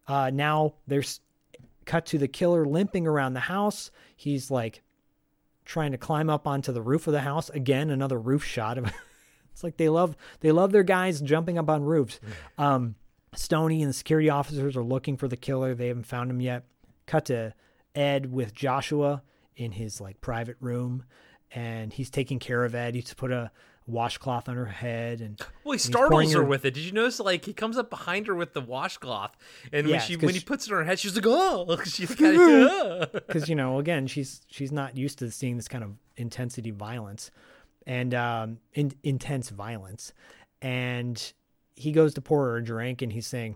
Uh, 0.07 0.31
now 0.33 0.75
there's 0.87 1.19
cut 1.85 2.05
to 2.07 2.17
the 2.17 2.27
killer 2.27 2.65
limping 2.65 3.05
around 3.05 3.33
the 3.33 3.41
house. 3.41 3.91
He's 4.15 4.49
like 4.49 4.81
trying 5.69 5.91
to 5.91 5.97
climb 5.99 6.31
up 6.31 6.47
onto 6.47 6.71
the 6.71 6.81
roof 6.81 7.05
of 7.05 7.13
the 7.13 7.21
house. 7.21 7.49
Again, 7.51 7.91
another 7.91 8.19
roof 8.19 8.43
shot 8.43 8.77
of. 8.79 8.85
it's 9.53 9.63
like 9.63 9.77
they 9.77 9.87
love 9.87 10.17
they 10.39 10.51
love 10.51 10.71
their 10.71 10.83
guys 10.83 11.21
jumping 11.21 11.57
up 11.57 11.69
on 11.69 11.83
roofs. 11.83 12.19
Um, 12.57 12.95
Stoney 13.35 13.83
and 13.83 13.89
the 13.89 13.93
security 13.93 14.29
officers 14.31 14.75
are 14.75 14.83
looking 14.83 15.15
for 15.15 15.27
the 15.27 15.37
killer. 15.37 15.75
They 15.75 15.87
haven't 15.87 16.07
found 16.07 16.31
him 16.31 16.41
yet. 16.41 16.65
Cut 17.05 17.25
to 17.25 17.53
Ed 17.93 18.33
with 18.33 18.53
Joshua 18.53 19.21
in 19.55 19.71
his 19.71 20.01
like 20.01 20.19
private 20.21 20.57
room, 20.59 21.03
and 21.51 21.93
he's 21.93 22.09
taking 22.09 22.39
care 22.39 22.65
of 22.65 22.73
Ed. 22.73 22.95
He's 22.95 23.13
put 23.13 23.31
a 23.31 23.51
washcloth 23.89 24.47
on 24.47 24.55
her 24.55 24.65
head, 24.65 25.21
and 25.21 25.39
Well, 25.63 25.71
he 25.73 25.73
and 25.73 25.81
startles 25.81 26.33
her 26.33 26.43
with 26.43 26.65
it. 26.65 26.73
Did 26.73 26.83
you 26.83 26.91
notice? 26.91 27.19
Like 27.19 27.45
he 27.45 27.53
comes 27.53 27.77
up 27.77 27.89
behind 27.89 28.27
her 28.27 28.35
with 28.35 28.53
the 28.53 28.61
washcloth, 28.61 29.35
and 29.73 29.87
when 29.87 29.95
Yeah, 29.95 29.99
she 30.01 30.15
'cause 30.15 30.25
when 30.25 30.35
he 30.35 30.41
puts 30.41 30.67
it 30.67 30.71
on 30.73 30.79
her 30.79 30.83
head, 30.85 30.99
she's 30.99 31.15
like, 31.15 31.25
"Oh!" 31.27 31.79
She's 31.85 32.13
kind 32.15 32.39
of. 32.39 33.11
because 33.13 33.49
you 33.49 33.55
know 33.55 33.79
again 33.79 34.07
she's 34.07 34.41
she's 34.47 34.71
not 34.71 34.95
used 34.97 35.19
to 35.19 35.31
seeing 35.31 35.55
this 35.57 35.67
kind 35.67 35.83
of 35.83 35.91
intensity 36.17 36.71
violence 36.71 37.31
and 37.87 38.13
um 38.13 38.57
in, 38.73 38.91
intense 39.03 39.49
violence 39.49 40.11
and 40.61 41.33
he 41.75 41.91
goes 41.93 42.13
to 42.13 42.21
pour 42.21 42.45
her 42.47 42.57
a 42.57 42.63
drink 42.63 43.01
and 43.01 43.13
he's 43.13 43.25
saying 43.25 43.55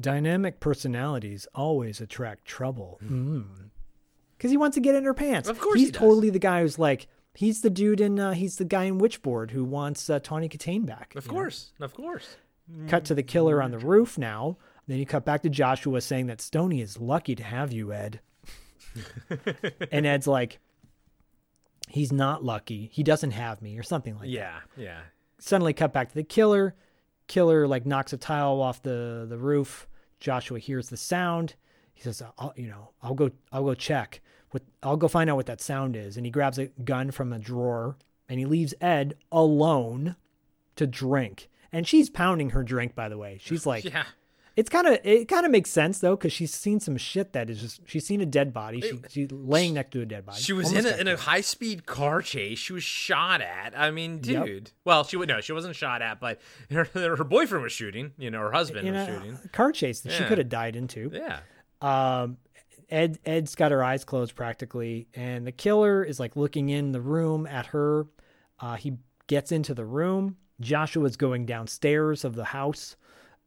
dynamic 0.00 0.58
personalities 0.58 1.46
always 1.54 2.00
attract 2.00 2.44
trouble 2.44 2.98
because 4.36 4.50
he 4.50 4.56
wants 4.56 4.74
to 4.74 4.80
get 4.80 4.94
in 4.96 5.04
her 5.04 5.14
pants 5.14 5.48
Of 5.48 5.60
course 5.60 5.78
he's 5.78 5.88
he 5.88 5.92
totally 5.92 6.30
the 6.30 6.40
guy 6.40 6.62
who's 6.62 6.78
like 6.78 7.06
he's 7.34 7.62
the 7.62 7.70
dude 7.70 8.00
in 8.00 8.18
uh, 8.18 8.32
he's 8.32 8.56
the 8.56 8.64
guy 8.64 8.84
in 8.84 8.98
witchboard 8.98 9.50
who 9.52 9.64
wants 9.64 10.08
uh, 10.10 10.18
tawny 10.20 10.48
Kitaen 10.48 10.84
back 10.86 11.14
Of 11.16 11.24
you 11.26 11.32
know? 11.32 11.34
course, 11.38 11.72
of 11.80 11.94
course. 11.94 12.36
cut 12.88 13.04
to 13.06 13.14
the 13.14 13.22
killer 13.22 13.62
on 13.62 13.70
the 13.70 13.78
roof 13.78 14.18
now 14.18 14.56
then 14.88 14.98
you 14.98 15.06
cut 15.06 15.24
back 15.24 15.42
to 15.42 15.48
joshua 15.48 16.00
saying 16.00 16.26
that 16.26 16.40
stony 16.40 16.80
is 16.80 16.98
lucky 17.00 17.34
to 17.34 17.42
have 17.42 17.72
you 17.72 17.92
ed 17.92 18.20
and 19.90 20.04
Ed's 20.06 20.26
like, 20.26 20.58
he's 21.88 22.12
not 22.12 22.44
lucky. 22.44 22.90
He 22.92 23.02
doesn't 23.02 23.30
have 23.30 23.62
me, 23.62 23.78
or 23.78 23.82
something 23.82 24.14
like 24.14 24.24
that. 24.24 24.28
Yeah, 24.28 24.58
yeah. 24.76 25.00
Suddenly, 25.38 25.72
cut 25.72 25.92
back 25.92 26.10
to 26.10 26.14
the 26.14 26.22
killer. 26.22 26.74
Killer 27.26 27.66
like 27.66 27.86
knocks 27.86 28.12
a 28.12 28.16
tile 28.18 28.60
off 28.60 28.82
the 28.82 29.24
the 29.28 29.38
roof. 29.38 29.86
Joshua 30.20 30.58
hears 30.58 30.88
the 30.90 30.96
sound. 30.96 31.54
He 31.94 32.02
says, 32.02 32.22
I'll, 32.38 32.52
"You 32.56 32.68
know, 32.68 32.90
I'll 33.02 33.14
go. 33.14 33.30
I'll 33.50 33.64
go 33.64 33.74
check. 33.74 34.20
What? 34.52 34.62
I'll 34.82 34.96
go 34.96 35.08
find 35.08 35.28
out 35.28 35.36
what 35.36 35.46
that 35.46 35.60
sound 35.60 35.96
is." 35.96 36.16
And 36.16 36.24
he 36.24 36.30
grabs 36.32 36.58
a 36.58 36.66
gun 36.84 37.10
from 37.10 37.32
a 37.32 37.38
drawer 37.38 37.96
and 38.28 38.38
he 38.38 38.46
leaves 38.46 38.72
Ed 38.80 39.14
alone 39.30 40.16
to 40.76 40.86
drink. 40.86 41.48
And 41.72 41.86
she's 41.86 42.08
pounding 42.08 42.50
her 42.50 42.62
drink. 42.62 42.94
By 42.94 43.08
the 43.08 43.18
way, 43.18 43.38
she's 43.42 43.66
like, 43.72 43.84
Yeah. 43.84 44.04
It's 44.54 44.68
kind 44.68 44.86
of 44.86 44.98
it 45.02 45.28
kind 45.28 45.46
of 45.46 45.50
makes 45.50 45.70
sense 45.70 46.00
though 46.00 46.14
because 46.14 46.30
she's 46.30 46.52
seen 46.52 46.78
some 46.78 46.98
shit 46.98 47.32
that 47.32 47.48
is 47.48 47.58
just 47.62 47.80
she's 47.86 48.04
seen 48.04 48.20
a 48.20 48.26
dead 48.26 48.52
body. 48.52 48.82
She, 48.82 49.00
she's 49.08 49.32
laying 49.32 49.72
next 49.72 49.92
to 49.92 50.02
a 50.02 50.04
dead 50.04 50.26
body. 50.26 50.42
She 50.42 50.52
was 50.52 50.70
in 50.70 50.84
a, 50.84 50.90
in 50.90 51.08
a 51.08 51.16
high 51.16 51.40
speed 51.40 51.86
car 51.86 52.20
chase. 52.20 52.58
She 52.58 52.74
was 52.74 52.82
shot 52.84 53.40
at. 53.40 53.72
I 53.74 53.90
mean, 53.90 54.20
Yep. 54.22 54.44
dude. 54.44 54.70
Well, 54.84 55.04
she 55.04 55.16
would 55.16 55.28
no, 55.30 55.40
she 55.40 55.54
wasn't 55.54 55.74
shot 55.74 56.02
at, 56.02 56.20
but 56.20 56.38
her, 56.70 56.84
her 56.84 57.24
boyfriend 57.24 57.62
was 57.62 57.72
shooting. 57.72 58.12
You 58.18 58.30
know, 58.30 58.40
her 58.40 58.52
husband 58.52 58.86
in 58.86 58.92
was 58.94 59.06
shooting. 59.06 59.38
car 59.52 59.72
chase 59.72 60.00
that 60.02 60.12
she 60.12 60.24
could 60.24 60.36
have 60.36 60.50
died 60.50 60.76
into. 60.76 61.10
Yeah. 61.14 61.38
Um, 61.80 62.36
Ed 62.92 63.18
Ed's 63.24 63.54
got 63.54 63.72
her 63.72 63.82
eyes 63.82 64.04
closed 64.04 64.36
practically, 64.36 65.08
and 65.14 65.46
the 65.46 65.52
killer 65.52 66.04
is 66.04 66.20
like 66.20 66.36
looking 66.36 66.68
in 66.68 66.92
the 66.92 67.00
room 67.00 67.46
at 67.46 67.66
her. 67.66 68.06
Uh, 68.60 68.76
he 68.76 68.98
gets 69.28 69.50
into 69.50 69.72
the 69.72 69.86
room. 69.86 70.36
Joshua's 70.60 71.16
going 71.16 71.46
downstairs 71.46 72.22
of 72.22 72.34
the 72.34 72.44
house. 72.44 72.96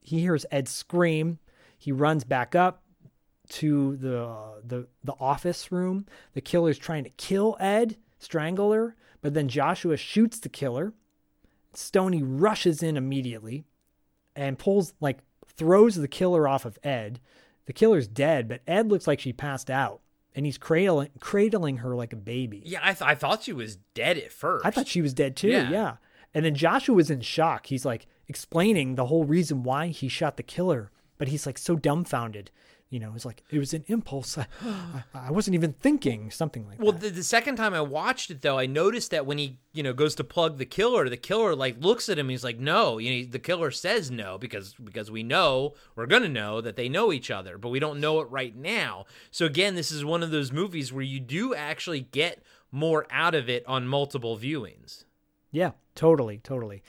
He 0.02 0.20
hears 0.22 0.48
Ed 0.52 0.68
scream. 0.68 1.38
He 1.78 1.92
runs 1.92 2.24
back 2.24 2.56
up 2.56 2.82
to 3.50 3.96
the 3.98 4.62
the 4.64 4.88
the 5.04 5.14
office 5.20 5.72
room. 5.72 6.08
The 6.34 6.42
killer's 6.42 6.80
trying 6.80 7.04
to 7.04 7.12
kill 7.12 7.56
Ed, 7.60 7.98
strangle 8.18 8.72
her, 8.72 8.96
but 9.22 9.36
then 9.36 9.48
Joshua 9.48 9.96
shoots 9.96 10.40
the 10.40 10.50
killer. 10.50 10.94
Stony 11.76 12.24
rushes 12.24 12.82
in 12.82 12.98
immediately 12.98 13.64
and 14.36 14.58
pulls 14.58 14.96
like 15.00 15.20
throws 15.46 15.96
the 15.96 16.08
killer 16.08 16.48
off 16.48 16.66
of 16.66 16.80
Ed. 16.84 17.20
The 17.66 17.74
killer's 17.74 18.08
dead, 18.08 18.48
but 18.48 18.62
Ed 18.68 18.90
looks 18.90 19.08
like 19.08 19.20
she 19.20 19.34
passed 19.34 19.70
out, 19.72 20.02
and 20.36 20.46
he's 20.46 20.58
cradling 20.58 21.10
cradling 21.20 21.78
her 21.78 21.96
like 21.96 22.14
a 22.14 22.18
baby. 22.18 22.62
Yeah, 22.66 22.80
I, 22.84 22.94
th- 22.94 23.02
I 23.10 23.16
thought 23.16 23.44
she 23.44 23.54
was 23.54 23.78
dead 23.94 24.18
at 24.18 24.32
first. 24.32 24.66
I 24.66 24.72
thought 24.72 24.88
she 24.88 25.02
was 25.02 25.14
dead 25.14 25.36
too. 25.36 25.50
Yeah. 25.50 25.70
Yeah. 25.70 25.96
And 26.34 26.46
then 26.46 26.54
Joshua 26.56 26.94
was 26.96 27.10
in 27.10 27.22
shock. 27.22 27.68
He's 27.68 27.86
like 27.86 28.08
explaining 28.28 28.96
the 28.96 29.06
whole 29.06 29.24
reason 29.24 29.64
why 29.64 29.88
he 29.88 30.08
shot 30.08 30.38
the 30.38 30.44
killer, 30.44 30.92
but 31.18 31.30
he's 31.30 31.46
like 31.46 31.58
so 31.58 31.76
dumbfounded. 31.76 32.52
You 32.90 33.00
know, 33.00 33.14
it's 33.16 33.26
like 33.26 33.44
it 33.50 33.58
was 33.58 33.74
an 33.74 33.84
impulse. 33.88 34.38
I, 34.38 34.48
I, 34.64 35.04
I 35.14 35.32
wasn't 35.32 35.56
even 35.56 35.74
thinking 35.74 36.30
something 36.30 36.68
like 36.68 36.78
that. 36.78 36.84
Well, 36.84 36.94
the, 36.94 37.10
the 37.10 37.24
second 37.24 37.56
time 37.56 37.74
I 37.74 37.82
watched 37.82 38.30
it, 38.30 38.42
though, 38.42 38.60
I 38.60 38.68
noticed 38.68 39.12
that 39.12 39.26
when 39.26 39.38
he, 39.38 39.58
you 39.74 39.82
know, 39.82 39.92
goes 39.92 40.14
to 40.16 40.24
plug 40.24 40.58
the 40.58 40.66
killer, 40.66 41.10
the 41.10 41.18
killer 41.18 41.56
like 41.56 41.84
looks 41.84 42.10
at 42.10 42.20
him. 42.20 42.30
He's 42.30 42.44
like, 42.44 42.60
"No," 42.60 42.98
you 42.98 43.24
know, 43.24 43.32
the 43.32 43.40
killer 43.40 43.72
says 43.72 44.12
no 44.12 44.38
because 44.38 44.76
because 44.76 45.10
we 45.10 45.24
know 45.24 45.74
we're 45.96 46.06
gonna 46.06 46.30
know 46.30 46.62
that 46.62 46.76
they 46.76 46.88
know 46.88 47.12
each 47.12 47.32
other, 47.32 47.58
but 47.58 47.70
we 47.70 47.80
don't 47.80 48.00
know 48.00 48.22
it 48.22 48.30
right 48.30 48.56
now. 48.56 49.06
So 49.32 49.46
again, 49.46 49.76
this 49.76 49.92
is 49.92 50.06
one 50.06 50.22
of 50.22 50.32
those 50.32 50.52
movies 50.52 50.94
where 50.94 51.04
you 51.04 51.20
do 51.20 51.56
actually 51.56 52.02
get 52.02 52.44
more 52.72 53.08
out 53.10 53.34
of 53.34 53.50
it 53.50 53.66
on 53.68 53.88
multiple 53.88 54.38
viewings. 54.38 55.06
Yeah, 55.52 55.72
totally, 55.96 56.40
totally. 56.40 56.84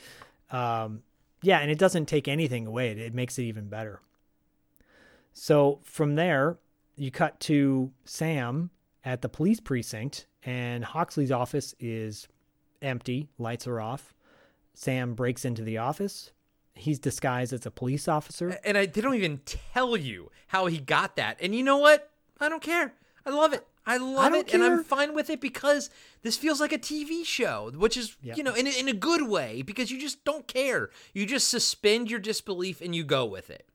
Um, 0.51 1.03
yeah, 1.43 1.59
and 1.61 1.71
it 1.71 1.79
doesn't 1.79 2.07
take 2.07 2.29
anything 2.29 2.67
away. 2.67 2.91
It, 2.91 2.99
it 2.99 3.15
makes 3.15 3.39
it 3.39 3.45
even 3.45 3.69
better. 3.69 4.01
So 5.39 5.81
from 5.85 6.15
there, 6.15 6.57
you 6.97 7.11
cut 7.11 7.39
to 7.41 7.93
Sam 8.07 8.71
at 9.05 9.21
the 9.21 9.29
police 9.29 9.61
precinct, 9.61 10.27
and 10.43 10.83
Hoxley's 10.83 11.31
office 11.31 11.75
is 11.79 12.27
empty. 12.81 13.29
Lights 13.37 13.67
are 13.67 13.79
off. 13.79 14.15
Sam 14.73 15.13
breaks 15.13 15.45
into 15.45 15.61
the 15.63 15.77
office. 15.77 16.33
He's 16.75 16.99
disguised 16.99 17.53
as 17.53 17.67
a 17.67 17.71
police 17.71 18.09
officer. 18.09 18.59
And 18.65 18.79
I, 18.79 18.87
they 18.87 19.03
don't 19.03 19.15
even 19.15 19.41
tell 19.45 19.95
you 19.95 20.31
how 20.47 20.67
he 20.67 20.79
got 20.79 21.17
that. 21.17 21.37
And 21.43 21.55
you 21.55 21.63
know 21.63 21.77
what? 21.77 22.11
I 22.41 22.49
don't 22.49 22.63
care. 22.63 22.95
I 23.27 23.31
love 23.31 23.53
it. 23.53 23.67
I 23.85 23.99
love 23.99 24.33
don't 24.33 24.49
it, 24.49 24.55
and 24.55 24.63
I'm 24.65 24.85
fine 24.85 25.15
with 25.15 25.29
it 25.29 25.43
because 25.43 25.91
this 26.23 26.39
feels 26.39 26.61
like 26.63 26.73
a 26.73 26.79
TV 26.79 27.27
show, 27.27 27.71
which 27.77 27.99
is 27.99 28.17
Yeah. 28.23 28.35
you 28.37 28.43
know 28.43 28.55
in 28.55 28.67
in 28.67 28.89
a 28.89 28.93
good 28.95 29.29
way 29.29 29.63
because 29.63 29.91
you 29.93 30.01
just 30.01 30.25
don't 30.25 30.49
care. 30.49 30.89
You 31.13 31.27
just 31.27 31.49
suspend 31.49 32.11
your 32.11 32.21
disbelief 32.21 32.81
and 32.81 32.97
you 32.97 33.05
go 33.05 33.27
with 33.27 33.51
it. 33.51 33.69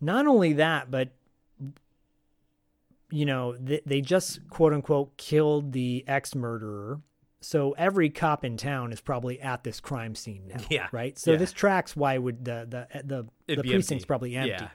Not 0.00 0.26
only 0.26 0.54
that, 0.54 0.90
but 0.90 1.10
you 3.10 3.24
know, 3.24 3.56
they, 3.58 3.80
they 3.86 4.00
just 4.00 4.48
quote 4.50 4.72
unquote 4.72 5.16
killed 5.16 5.72
the 5.72 6.04
ex 6.06 6.34
murderer. 6.34 7.00
So 7.40 7.72
every 7.72 8.10
cop 8.10 8.44
in 8.44 8.56
town 8.56 8.92
is 8.92 9.00
probably 9.00 9.40
at 9.40 9.62
this 9.62 9.78
crime 9.78 10.14
scene 10.14 10.48
now. 10.48 10.56
Yeah, 10.68 10.88
Right. 10.90 11.16
So 11.18 11.32
yeah. 11.32 11.38
this 11.38 11.52
tracks 11.52 11.94
why 11.94 12.18
would 12.18 12.44
the 12.44 12.66
the 12.68 13.02
the, 13.04 13.26
It'd 13.46 13.64
the 13.64 13.70
precinct's 13.70 13.92
empty. 13.92 14.06
probably 14.06 14.36
empty. 14.36 14.50
Yeah. 14.50 14.68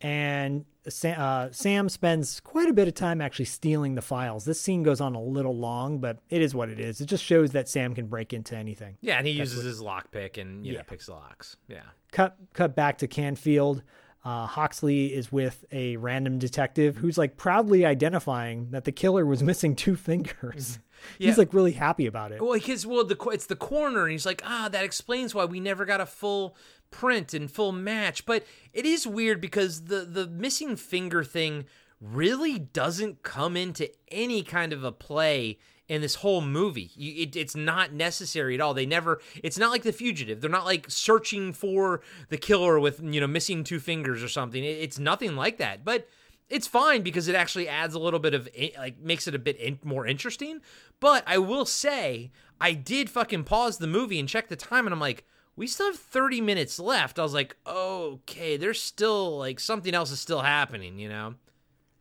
And 0.00 0.64
Sam, 0.88 1.16
uh, 1.18 1.48
Sam 1.52 1.88
spends 1.88 2.40
quite 2.40 2.68
a 2.68 2.74
bit 2.74 2.88
of 2.88 2.94
time 2.94 3.20
actually 3.22 3.44
stealing 3.46 3.94
the 3.94 4.02
files. 4.02 4.44
This 4.44 4.60
scene 4.60 4.82
goes 4.82 5.00
on 5.00 5.14
a 5.14 5.22
little 5.22 5.56
long, 5.56 5.98
but 5.98 6.18
it 6.28 6.42
is 6.42 6.54
what 6.54 6.68
it 6.68 6.78
is. 6.80 7.00
It 7.00 7.06
just 7.06 7.24
shows 7.24 7.52
that 7.52 7.68
Sam 7.70 7.94
can 7.94 8.06
break 8.08 8.32
into 8.34 8.54
anything. 8.56 8.98
Yeah, 9.00 9.16
and 9.16 9.26
he 9.26 9.38
That's 9.38 9.52
uses 9.54 9.58
what- 9.58 9.66
his 9.66 9.80
lockpick 9.80 10.36
and 10.40 10.66
you 10.66 10.72
know 10.72 10.78
Yeah. 10.78 10.82
picks 10.82 11.06
the 11.06 11.12
locks. 11.12 11.56
Yeah. 11.68 11.82
cut 12.10 12.36
cut 12.52 12.74
back 12.74 12.98
to 12.98 13.06
Canfield. 13.06 13.82
Uh, 14.24 14.46
Hoxley 14.46 15.12
is 15.12 15.30
with 15.30 15.66
a 15.70 15.96
random 15.98 16.38
detective 16.38 16.96
who's 16.96 17.18
like 17.18 17.36
proudly 17.36 17.84
identifying 17.84 18.70
that 18.70 18.84
the 18.84 18.92
killer 18.92 19.26
was 19.26 19.42
missing 19.50 19.76
two 19.76 19.96
fingers. 19.96 20.78
Yeah. 21.18 21.28
He's 21.28 21.38
like 21.38 21.52
really 21.52 21.72
happy 21.72 22.06
about 22.06 22.32
it. 22.32 22.40
Well, 22.40 22.54
because 22.54 22.86
well, 22.86 23.04
the 23.04 23.18
it's 23.30 23.46
the 23.46 23.56
coroner, 23.56 24.04
and 24.04 24.12
he's 24.12 24.24
like, 24.24 24.42
ah, 24.46 24.68
that 24.72 24.84
explains 24.84 25.34
why 25.34 25.44
we 25.44 25.60
never 25.60 25.84
got 25.84 26.00
a 26.00 26.06
full 26.06 26.56
print 26.90 27.34
and 27.34 27.50
full 27.50 27.72
match, 27.72 28.24
but 28.24 28.46
it 28.72 28.86
is 28.86 29.06
weird 29.06 29.40
because 29.40 29.84
the 29.84 30.00
the 30.00 30.26
missing 30.26 30.76
finger 30.76 31.22
thing 31.22 31.66
really 32.00 32.58
doesn't 32.58 33.22
come 33.22 33.56
into 33.56 33.90
any 34.08 34.42
kind 34.42 34.72
of 34.72 34.84
a 34.84 34.92
play 34.92 35.58
in 35.88 36.00
this 36.00 36.16
whole 36.16 36.40
movie. 36.40 36.90
You, 36.96 37.22
it, 37.22 37.36
it's 37.36 37.54
not 37.54 37.92
necessary 37.92 38.54
at 38.54 38.60
all. 38.60 38.74
They 38.74 38.86
never. 38.86 39.20
It's 39.42 39.58
not 39.58 39.70
like 39.70 39.82
the 39.82 39.92
fugitive. 39.92 40.40
They're 40.40 40.50
not 40.50 40.64
like 40.64 40.86
searching 40.90 41.52
for 41.52 42.00
the 42.28 42.38
killer 42.38 42.78
with 42.80 43.00
you 43.02 43.20
know 43.20 43.26
missing 43.26 43.64
two 43.64 43.80
fingers 43.80 44.22
or 44.22 44.28
something. 44.28 44.62
It, 44.62 44.78
it's 44.78 44.98
nothing 44.98 45.36
like 45.36 45.58
that. 45.58 45.84
But 45.84 46.08
it's 46.48 46.66
fine 46.66 47.02
because 47.02 47.28
it 47.28 47.34
actually 47.34 47.68
adds 47.68 47.94
a 47.94 47.98
little 47.98 48.20
bit 48.20 48.34
of 48.34 48.48
eh, 48.56 48.70
like 48.78 48.98
makes 48.98 49.28
it 49.28 49.34
a 49.34 49.38
bit 49.38 49.56
in, 49.56 49.78
more 49.84 50.06
interesting. 50.06 50.60
But 51.00 51.24
I 51.26 51.38
will 51.38 51.66
say 51.66 52.30
I 52.60 52.72
did 52.72 53.10
fucking 53.10 53.44
pause 53.44 53.78
the 53.78 53.86
movie 53.86 54.18
and 54.18 54.28
check 54.28 54.48
the 54.48 54.56
time, 54.56 54.86
and 54.86 54.94
I'm 54.94 55.00
like. 55.00 55.26
We 55.56 55.68
still 55.68 55.86
have 55.86 56.00
30 56.00 56.40
minutes 56.40 56.80
left. 56.80 57.16
I 57.16 57.22
was 57.22 57.32
like, 57.32 57.54
okay, 57.64 58.56
there's 58.56 58.82
still 58.82 59.38
like 59.38 59.60
something 59.60 59.94
else 59.94 60.10
is 60.10 60.18
still 60.18 60.40
happening, 60.40 60.98
you 60.98 61.08
know? 61.08 61.36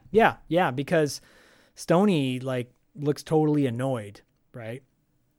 Yeah, 0.09 0.37
yeah, 0.47 0.71
because 0.71 1.21
Stony 1.75 2.39
like 2.39 2.72
looks 2.95 3.23
totally 3.23 3.65
annoyed, 3.65 4.21
right? 4.53 4.83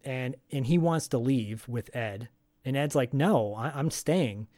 And 0.04 0.36
and 0.50 0.66
he 0.66 0.78
wants 0.78 1.08
to 1.08 1.18
leave 1.18 1.66
with 1.68 1.94
Ed, 1.94 2.28
and 2.64 2.76
Ed's 2.76 2.94
like, 2.94 3.14
"No, 3.14 3.54
I, 3.54 3.70
I'm 3.70 3.90
staying. 3.90 4.48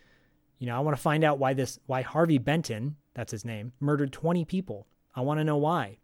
You 0.59 0.67
know, 0.67 0.77
I 0.77 0.81
want 0.81 0.97
to 0.97 1.03
find 1.03 1.23
out 1.23 1.39
why 1.39 1.55
this 1.55 1.79
why 1.87 2.03
Harvey 2.03 2.39
Benton, 2.39 2.97
that's 3.15 3.33
his 3.33 3.45
name, 3.45 3.73
murdered 3.79 4.13
20 4.13 4.45
people. 4.45 4.87
I 5.15 5.21
want 5.21 5.39
to 5.39 5.45
know 5.45 5.57
why." 5.57 5.99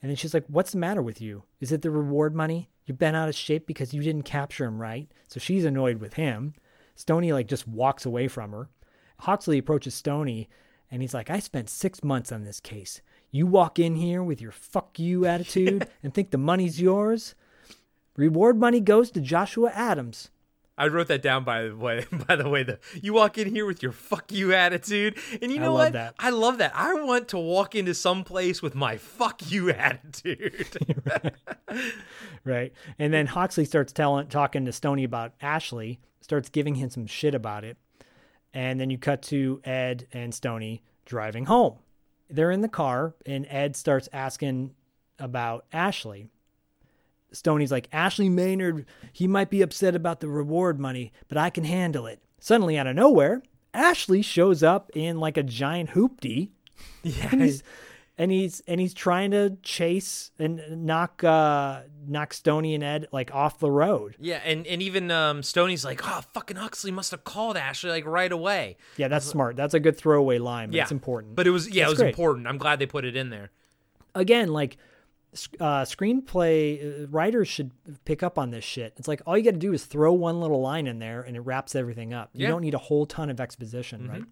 And 0.00 0.10
then 0.10 0.16
she's 0.16 0.34
like, 0.34 0.44
"What's 0.48 0.72
the 0.72 0.78
matter 0.78 1.02
with 1.02 1.20
you? 1.20 1.44
Is 1.60 1.72
it 1.72 1.82
the 1.82 1.90
reward 1.90 2.34
money? 2.34 2.70
You've 2.84 2.98
been 2.98 3.14
out 3.14 3.28
of 3.28 3.34
shape 3.34 3.66
because 3.66 3.94
you 3.94 4.02
didn't 4.02 4.24
capture 4.24 4.64
him 4.64 4.80
right." 4.80 5.10
So 5.28 5.40
she's 5.40 5.64
annoyed 5.64 5.98
with 5.98 6.14
him. 6.14 6.54
Stony 6.94 7.32
like 7.32 7.46
just 7.46 7.66
walks 7.66 8.04
away 8.04 8.28
from 8.28 8.52
her. 8.52 8.68
Huxley 9.20 9.58
approaches 9.58 9.94
Stony 9.94 10.48
and 10.90 11.00
he's 11.00 11.14
like, 11.14 11.30
"I 11.30 11.38
spent 11.38 11.70
6 11.70 12.04
months 12.04 12.30
on 12.32 12.44
this 12.44 12.60
case. 12.60 13.00
You 13.34 13.46
walk 13.46 13.78
in 13.78 13.96
here 13.96 14.22
with 14.22 14.40
your 14.40 14.52
fuck 14.52 14.98
you 14.98 15.24
attitude 15.34 15.88
and 16.02 16.12
think 16.14 16.30
the 16.30 16.38
money's 16.38 16.80
yours? 16.80 17.34
Reward 18.14 18.58
money 18.58 18.78
goes 18.78 19.10
to 19.12 19.20
Joshua 19.20 19.70
Adams." 19.74 20.30
I 20.76 20.88
wrote 20.88 21.08
that 21.08 21.22
down 21.22 21.44
by 21.44 21.64
the 21.64 21.76
way. 21.76 22.06
By 22.28 22.36
the 22.36 22.48
way, 22.48 22.62
the 22.62 22.78
you 23.00 23.12
walk 23.12 23.36
in 23.36 23.48
here 23.48 23.66
with 23.66 23.82
your 23.82 23.92
"fuck 23.92 24.32
you" 24.32 24.52
attitude, 24.54 25.16
and 25.40 25.52
you 25.52 25.58
know 25.60 25.76
I 25.76 25.84
what? 25.84 25.92
that. 25.92 26.14
I 26.18 26.30
love 26.30 26.58
that. 26.58 26.72
I 26.74 26.94
want 26.94 27.28
to 27.28 27.38
walk 27.38 27.74
into 27.74 27.94
some 27.94 28.24
place 28.24 28.62
with 28.62 28.74
my 28.74 28.96
"fuck 28.96 29.50
you" 29.50 29.70
attitude. 29.70 30.78
right? 32.44 32.72
And 32.98 33.12
then 33.12 33.26
Huxley 33.26 33.66
starts 33.66 33.92
telling, 33.92 34.28
talking 34.28 34.64
to 34.64 34.72
Stony 34.72 35.04
about 35.04 35.34
Ashley, 35.42 36.00
starts 36.22 36.48
giving 36.48 36.74
him 36.76 36.88
some 36.88 37.06
shit 37.06 37.34
about 37.34 37.64
it, 37.64 37.76
and 38.54 38.80
then 38.80 38.88
you 38.88 38.96
cut 38.96 39.20
to 39.24 39.60
Ed 39.64 40.06
and 40.12 40.34
Stony 40.34 40.82
driving 41.04 41.44
home. 41.44 41.78
They're 42.32 42.50
in 42.50 42.62
the 42.62 42.68
car, 42.68 43.14
and 43.26 43.46
Ed 43.48 43.76
starts 43.76 44.08
asking 44.12 44.74
about 45.18 45.66
Ashley. 45.72 46.28
Stoney's 47.30 47.72
like, 47.72 47.88
Ashley 47.92 48.28
Maynard, 48.28 48.86
he 49.12 49.26
might 49.26 49.50
be 49.50 49.62
upset 49.62 49.94
about 49.94 50.20
the 50.20 50.28
reward 50.28 50.80
money, 50.80 51.12
but 51.28 51.38
I 51.38 51.50
can 51.50 51.64
handle 51.64 52.06
it. 52.06 52.20
Suddenly, 52.38 52.76
out 52.78 52.86
of 52.86 52.96
nowhere, 52.96 53.42
Ashley 53.72 54.22
shows 54.22 54.62
up 54.62 54.90
in 54.94 55.18
like 55.18 55.36
a 55.36 55.42
giant 55.42 55.90
hoopty. 55.90 56.50
Yeah. 57.04 57.28
And 57.30 57.42
he's, 57.42 57.62
and 58.18 58.30
he's 58.30 58.60
and 58.68 58.80
he's 58.80 58.92
trying 58.94 59.30
to 59.30 59.56
chase 59.62 60.30
and 60.38 60.60
knock 60.86 61.24
uh 61.24 61.80
knock 62.06 62.34
Stony 62.34 62.74
and 62.74 62.84
Ed 62.84 63.06
like 63.12 63.34
off 63.34 63.58
the 63.58 63.70
road. 63.70 64.16
yeah, 64.20 64.40
and 64.44 64.66
and 64.66 64.82
even 64.82 65.10
um, 65.10 65.42
Stoney's 65.42 65.84
like, 65.84 66.00
"Oh, 66.04 66.20
fucking 66.34 66.56
Huxley 66.58 66.90
must 66.90 67.10
have 67.10 67.24
called 67.24 67.56
Ashley 67.56 67.90
like 67.90 68.04
right 68.06 68.30
away." 68.30 68.76
Yeah, 68.96 69.08
that's 69.08 69.24
smart. 69.26 69.56
That's 69.56 69.74
a 69.74 69.80
good 69.80 69.96
throwaway 69.96 70.38
line, 70.38 70.68
but 70.68 70.76
yeah, 70.76 70.82
it's 70.82 70.92
important. 70.92 71.34
But 71.36 71.46
it 71.46 71.50
was 71.50 71.68
yeah, 71.68 71.84
That's 71.84 71.90
it 71.90 71.92
was 71.94 71.98
great. 72.00 72.08
important. 72.10 72.46
I'm 72.46 72.58
glad 72.58 72.78
they 72.78 72.86
put 72.86 73.04
it 73.04 73.16
in 73.16 73.30
there. 73.30 73.50
Again, 74.14 74.52
like 74.52 74.76
uh, 75.58 75.84
screenplay 75.84 77.04
uh, 77.04 77.06
writers 77.08 77.48
should 77.48 77.70
pick 78.04 78.22
up 78.22 78.38
on 78.38 78.50
this 78.50 78.64
shit. 78.64 78.92
It's 78.98 79.08
like 79.08 79.22
all 79.26 79.38
you 79.38 79.44
got 79.44 79.52
to 79.52 79.56
do 79.58 79.72
is 79.72 79.84
throw 79.86 80.12
one 80.12 80.40
little 80.40 80.60
line 80.60 80.86
in 80.86 80.98
there, 80.98 81.22
and 81.22 81.36
it 81.36 81.40
wraps 81.40 81.74
everything 81.74 82.12
up. 82.12 82.30
You 82.34 82.46
don't 82.46 82.60
need 82.60 82.74
a 82.74 82.78
whole 82.78 83.06
ton 83.06 83.30
of 83.30 83.40
exposition, 83.40 84.02
Mhm. 84.02 84.08
right? 84.10 84.22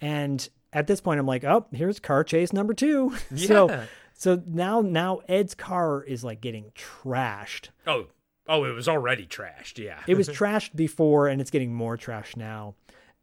And 0.00 0.48
at 0.74 0.86
this 0.86 1.00
point, 1.00 1.18
I'm 1.20 1.26
like, 1.26 1.44
oh, 1.44 1.66
here's 1.72 1.98
car 2.00 2.24
chase 2.24 2.52
number 2.52 2.74
two. 2.74 3.14
so, 3.36 3.68
Yeah. 3.70 3.84
so 4.12 4.42
now 4.46 4.80
now 4.82 5.20
Ed's 5.28 5.54
car 5.54 6.02
is 6.02 6.22
like 6.24 6.40
getting 6.42 6.72
trashed. 6.74 7.68
Oh, 7.86 8.08
oh, 8.48 8.64
it 8.64 8.72
was 8.72 8.88
already 8.88 9.26
trashed. 9.26 9.78
Yeah, 9.78 10.00
it 10.06 10.16
was 10.16 10.28
trashed 10.40 10.74
before 10.76 11.28
and 11.28 11.40
it's 11.40 11.50
getting 11.50 11.72
more 11.72 11.96
trash 11.96 12.36
now 12.36 12.74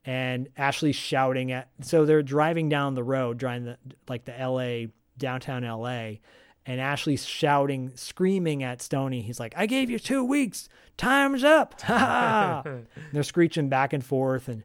and 0.04 0.50
ashley's 0.58 0.96
shouting 0.96 1.52
at 1.52 1.70
so 1.82 2.06
they're 2.06 2.24
driving 2.24 2.68
down 2.70 2.96
the 2.96 3.04
road 3.04 3.38
driving 3.38 3.66
the 3.66 3.78
like 4.10 4.26
the 4.26 4.34
la 4.48 4.88
downtown 5.20 5.62
la 5.62 6.14
and 6.66 6.82
ashley's 6.82 7.24
shouting 7.24 7.92
screaming 7.96 8.64
at 8.64 8.82
stony 8.82 9.22
he's 9.22 9.40
like 9.40 9.54
i 9.56 9.68
gave 9.68 9.92
you 9.92 10.00
two 10.00 10.24
weeks 10.24 10.68
time's 10.98 11.44
up 11.44 11.80
they're 13.14 13.22
screeching 13.22 13.70
back 13.70 13.94
and 13.94 14.04
forth 14.04 14.48
and 14.48 14.64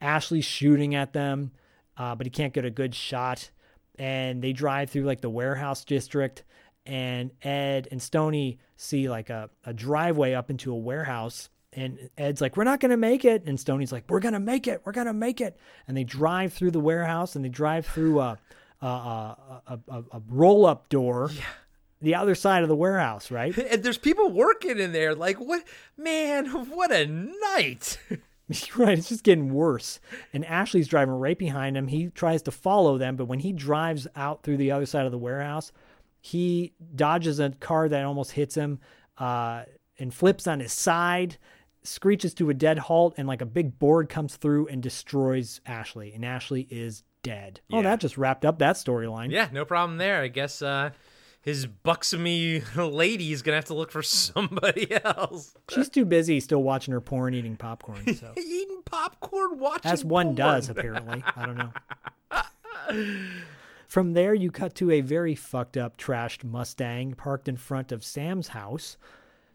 ashley's 0.00 0.46
shooting 0.46 0.94
at 0.94 1.12
them 1.12 1.50
uh, 1.98 2.14
but 2.14 2.26
he 2.26 2.30
can't 2.30 2.52
get 2.52 2.64
a 2.64 2.70
good 2.70 2.94
shot 2.94 3.50
and 3.98 4.42
they 4.42 4.52
drive 4.52 4.90
through 4.90 5.04
like 5.04 5.20
the 5.20 5.30
warehouse 5.30 5.84
district 5.84 6.44
and 6.86 7.30
ed 7.42 7.88
and 7.90 8.00
stony 8.00 8.58
see 8.76 9.08
like 9.08 9.28
a, 9.28 9.50
a 9.64 9.74
driveway 9.74 10.34
up 10.34 10.50
into 10.50 10.72
a 10.72 10.76
warehouse 10.76 11.50
and 11.72 12.08
ed's 12.16 12.40
like 12.40 12.56
we're 12.56 12.64
not 12.64 12.80
going 12.80 12.90
to 12.90 12.96
make 12.96 13.24
it 13.24 13.44
and 13.44 13.60
stony's 13.60 13.92
like 13.92 14.04
we're 14.08 14.20
going 14.20 14.34
to 14.34 14.40
make 14.40 14.66
it 14.66 14.80
we're 14.84 14.92
going 14.92 15.06
to 15.06 15.12
make 15.12 15.40
it 15.40 15.58
and 15.86 15.96
they 15.96 16.04
drive 16.04 16.52
through 16.52 16.70
the 16.70 16.80
warehouse 16.80 17.36
and 17.36 17.44
they 17.44 17.48
drive 17.48 17.84
through 17.84 18.20
a 18.20 18.38
a, 18.80 18.86
a, 18.86 19.62
a, 19.66 19.78
a, 19.88 20.04
a 20.12 20.22
roll-up 20.28 20.88
door 20.88 21.30
Yeah 21.32 21.42
the 22.00 22.14
other 22.14 22.34
side 22.34 22.62
of 22.62 22.68
the 22.68 22.76
warehouse 22.76 23.30
right 23.30 23.56
and 23.70 23.82
there's 23.82 23.98
people 23.98 24.30
working 24.30 24.78
in 24.78 24.92
there. 24.92 25.14
Like, 25.14 25.38
what, 25.38 25.64
man? 25.96 26.46
What 26.68 26.92
a 26.92 27.06
night! 27.06 27.98
right 28.76 28.98
it's 28.98 29.08
just 29.08 29.24
getting 29.24 29.52
worse. 29.52 30.00
And 30.32 30.44
ashley's 30.44 30.88
driving 30.88 31.14
right 31.14 31.38
behind 31.38 31.76
him. 31.76 31.88
He 31.88 32.08
tries 32.08 32.42
to 32.42 32.50
follow 32.50 32.98
them 32.98 33.16
but 33.16 33.26
when 33.26 33.40
he 33.40 33.52
drives 33.52 34.06
out 34.16 34.42
through 34.42 34.56
the 34.56 34.70
other 34.70 34.86
side 34.86 35.06
of 35.06 35.12
the 35.12 35.18
warehouse 35.18 35.72
he 36.20 36.74
dodges 36.94 37.38
a 37.38 37.50
car 37.50 37.88
that 37.88 38.04
almost 38.04 38.32
hits 38.32 38.54
him 38.54 38.80
uh, 39.18 39.62
and 39.98 40.12
flips 40.12 40.46
on 40.46 40.60
his 40.60 40.72
side 40.72 41.38
screeches 41.82 42.34
to 42.34 42.50
a 42.50 42.54
dead 42.54 42.78
halt 42.78 43.14
and 43.16 43.26
like 43.26 43.40
a 43.40 43.46
big 43.46 43.78
board 43.78 44.08
comes 44.08 44.36
through 44.36 44.66
and 44.68 44.82
destroys 44.82 45.60
ashley 45.66 46.12
and 46.12 46.24
ashley 46.24 46.66
is 46.70 47.02
dead. 47.22 47.60
Oh 47.72 47.82
that 47.82 48.00
just 48.00 48.18
wrapped 48.18 48.44
up 48.44 48.58
that 48.58 48.76
storyline. 48.76 49.30
Yeah, 49.30 49.48
no 49.52 49.64
problem 49.64 49.98
there. 49.98 50.20
I 50.20 50.28
guess 50.28 50.62
uh, 50.62 50.90
his 51.48 51.66
buxomy 51.66 52.62
lady 52.92 53.32
is 53.32 53.40
gonna 53.42 53.56
have 53.56 53.64
to 53.64 53.74
look 53.74 53.90
for 53.90 54.02
somebody 54.02 54.86
else. 55.04 55.54
she's 55.70 55.88
too 55.88 56.04
busy 56.04 56.40
still 56.40 56.62
watching 56.62 56.92
her 56.92 57.00
porn 57.00 57.32
eating 57.34 57.56
popcorn 57.56 58.14
so 58.14 58.32
Eating 58.36 58.82
popcorn, 58.84 59.58
watching 59.58 59.80
porn. 59.82 59.92
as 59.94 60.04
one 60.04 60.26
porn. 60.26 60.36
does 60.36 60.68
apparently 60.68 61.22
i 61.36 61.46
don't 61.46 61.56
know 61.56 61.72
From 63.86 64.12
there, 64.12 64.34
you 64.34 64.50
cut 64.50 64.74
to 64.76 64.90
a 64.90 65.00
very 65.00 65.34
fucked 65.34 65.78
up, 65.78 65.96
trashed 65.96 66.44
Mustang 66.44 67.14
parked 67.14 67.48
in 67.48 67.56
front 67.56 67.90
of 67.90 68.04
Sam's 68.04 68.48
house. 68.48 68.98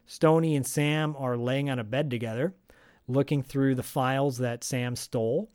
Stony 0.06 0.56
and 0.56 0.66
Sam 0.66 1.14
are 1.16 1.36
laying 1.36 1.70
on 1.70 1.78
a 1.78 1.84
bed 1.84 2.10
together, 2.10 2.52
looking 3.06 3.44
through 3.44 3.76
the 3.76 3.84
files 3.84 4.38
that 4.38 4.64
Sam 4.64 4.96
stole. 4.96 5.50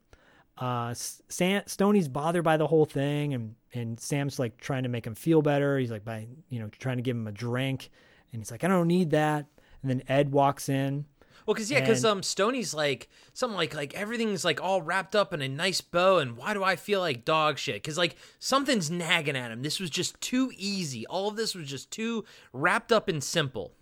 Uh, 0.58 0.94
Sam, 0.94 1.64
Stoney's 1.66 2.08
bothered 2.08 2.46
by 2.46 2.56
the 2.56 2.68
whole 2.68 2.86
thing, 2.86 3.34
and 3.34 3.56
and 3.74 4.00
Sam's 4.00 4.40
like 4.40 4.58
trying 4.58 4.84
to 4.84 4.90
make 4.90 5.06
him 5.06 5.16
feel 5.16 5.42
better. 5.42 5.78
He's 5.78 5.92
like 5.92 6.06
by 6.06 6.28
you 6.50 6.60
know 6.60 6.70
trying 6.80 6.98
to 6.98 7.04
give 7.04 7.16
him 7.16 7.28
a 7.28 7.32
drink, 7.32 7.90
and 8.32 8.42
he's 8.42 8.52
like, 8.52 8.64
I 8.64 8.68
don't 8.68 8.88
need 8.88 9.12
that. 9.12 9.46
And 9.82 9.90
then 9.90 10.04
Ed 10.08 10.32
walks 10.32 10.70
in. 10.70 11.06
Well, 11.46 11.56
cause 11.56 11.72
yeah, 11.72 11.84
cause 11.84 12.04
and- 12.04 12.12
um, 12.12 12.24
Stoney's 12.24 12.74
like 12.76 13.10
something 13.34 13.58
like 13.58 13.74
like 13.74 13.96
everything's 13.96 14.46
like 14.46 14.62
all 14.62 14.82
wrapped 14.82 15.16
up 15.16 15.34
in 15.34 15.42
a 15.42 15.48
nice 15.48 15.82
bow, 15.82 16.18
and 16.20 16.38
why 16.38 16.54
do 16.54 16.64
I 16.64 16.76
feel 16.76 17.00
like 17.00 17.26
dog 17.26 17.58
shit? 17.58 17.84
Cause 17.84 17.98
like 17.98 18.16
something's 18.38 18.92
nagging 18.92 19.36
at 19.36 19.50
him. 19.52 19.64
This 19.64 19.80
was 19.80 19.90
just 19.90 20.20
too 20.22 20.52
easy. 20.58 21.08
All 21.08 21.28
of 21.30 21.38
this 21.38 21.56
was 21.56 21.68
just 21.68 21.90
too 21.90 22.24
wrapped 22.54 22.92
up 22.92 23.08
and 23.08 23.24
simple. 23.24 23.74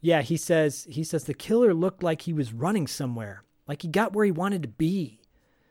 Yeah, 0.00 0.22
he 0.22 0.36
says 0.36 0.84
he 0.90 1.04
says 1.04 1.24
the 1.24 1.34
killer 1.34 1.72
looked 1.74 2.02
like 2.02 2.22
he 2.22 2.32
was 2.32 2.52
running 2.52 2.88
somewhere, 2.88 3.44
like 3.68 3.82
he 3.82 3.88
got 3.88 4.12
where 4.14 4.24
he 4.24 4.32
wanted 4.32 4.62
to 4.62 4.68
be. 4.68 5.20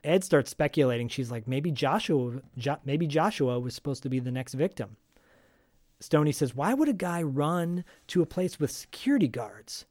Ed 0.04 0.24
starts 0.24 0.50
speculating. 0.50 1.08
She's 1.08 1.32
like, 1.32 1.48
maybe 1.48 1.72
Joshua, 1.72 2.42
jo- 2.58 2.80
maybe 2.86 3.08
Joshua 3.08 3.60
was 3.60 3.76
supposed 3.76 4.04
to 4.04 4.10
be 4.10 4.20
the 4.20 4.32
next 4.32 4.54
victim. 4.54 4.98
Stoney 6.00 6.32
says, 6.32 6.56
why 6.56 6.74
would 6.74 6.90
a 6.90 6.94
guy 6.94 7.22
run 7.22 7.84
to 8.08 8.22
a 8.22 8.26
place 8.26 8.60
with 8.60 8.72
security 8.72 9.28
guards? 9.28 9.86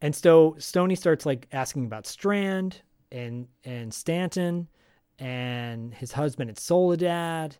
And 0.00 0.16
so 0.16 0.56
Stoney 0.58 0.96
starts 0.96 1.24
like 1.24 1.46
asking 1.52 1.86
about 1.86 2.06
Strand 2.06 2.82
and 3.12 3.46
and 3.64 3.94
Stanton 3.94 4.68
and 5.18 5.94
his 5.94 6.12
husband 6.12 6.50
at 6.50 6.58
Soledad, 6.58 7.56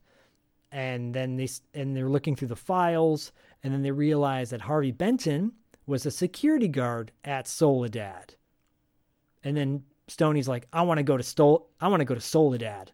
and 0.72 1.14
then 1.14 1.36
they 1.36 1.48
and 1.72 1.96
they're 1.96 2.08
looking 2.08 2.34
through 2.34 2.48
the 2.48 2.56
files, 2.56 3.30
and 3.62 3.72
then 3.72 3.82
they 3.82 3.92
realize 3.92 4.50
that 4.50 4.62
Harvey 4.62 4.90
Benton 4.90 5.52
was 5.86 6.04
a 6.04 6.10
security 6.10 6.68
guard 6.68 7.12
at 7.22 7.46
Soledad. 7.46 8.34
And 9.44 9.56
then 9.56 9.84
Stoney's 10.08 10.48
like, 10.48 10.66
I 10.72 10.82
want 10.82 10.98
to 10.98 11.04
go 11.04 11.16
to 11.16 11.22
Stol 11.22 11.64
I 11.80 11.88
want 11.88 12.00
to 12.00 12.04
go 12.04 12.14
to 12.14 12.20
Soledad. 12.20 12.92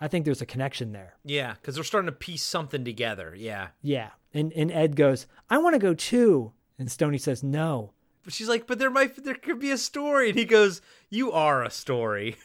I 0.00 0.08
think 0.08 0.24
there's 0.24 0.40
a 0.42 0.46
connection 0.46 0.92
there. 0.92 1.16
Yeah, 1.24 1.54
because 1.54 1.74
they're 1.74 1.84
starting 1.84 2.06
to 2.06 2.12
piece 2.12 2.42
something 2.42 2.84
together. 2.84 3.34
Yeah. 3.36 3.68
Yeah. 3.82 4.10
And 4.32 4.52
and 4.54 4.70
Ed 4.72 4.96
goes, 4.96 5.26
I 5.48 5.58
want 5.58 5.74
to 5.74 5.78
go 5.78 5.94
too. 5.94 6.52
And 6.78 6.90
Stoney 6.90 7.18
says, 7.18 7.42
No. 7.42 7.92
But 8.22 8.34
she's 8.34 8.50
like, 8.50 8.66
but 8.66 8.78
there 8.78 8.90
might 8.90 9.24
there 9.24 9.34
could 9.34 9.58
be 9.58 9.70
a 9.70 9.78
story. 9.78 10.30
And 10.30 10.38
he 10.38 10.44
goes, 10.44 10.80
You 11.10 11.32
are 11.32 11.62
a 11.62 11.70
story. 11.70 12.36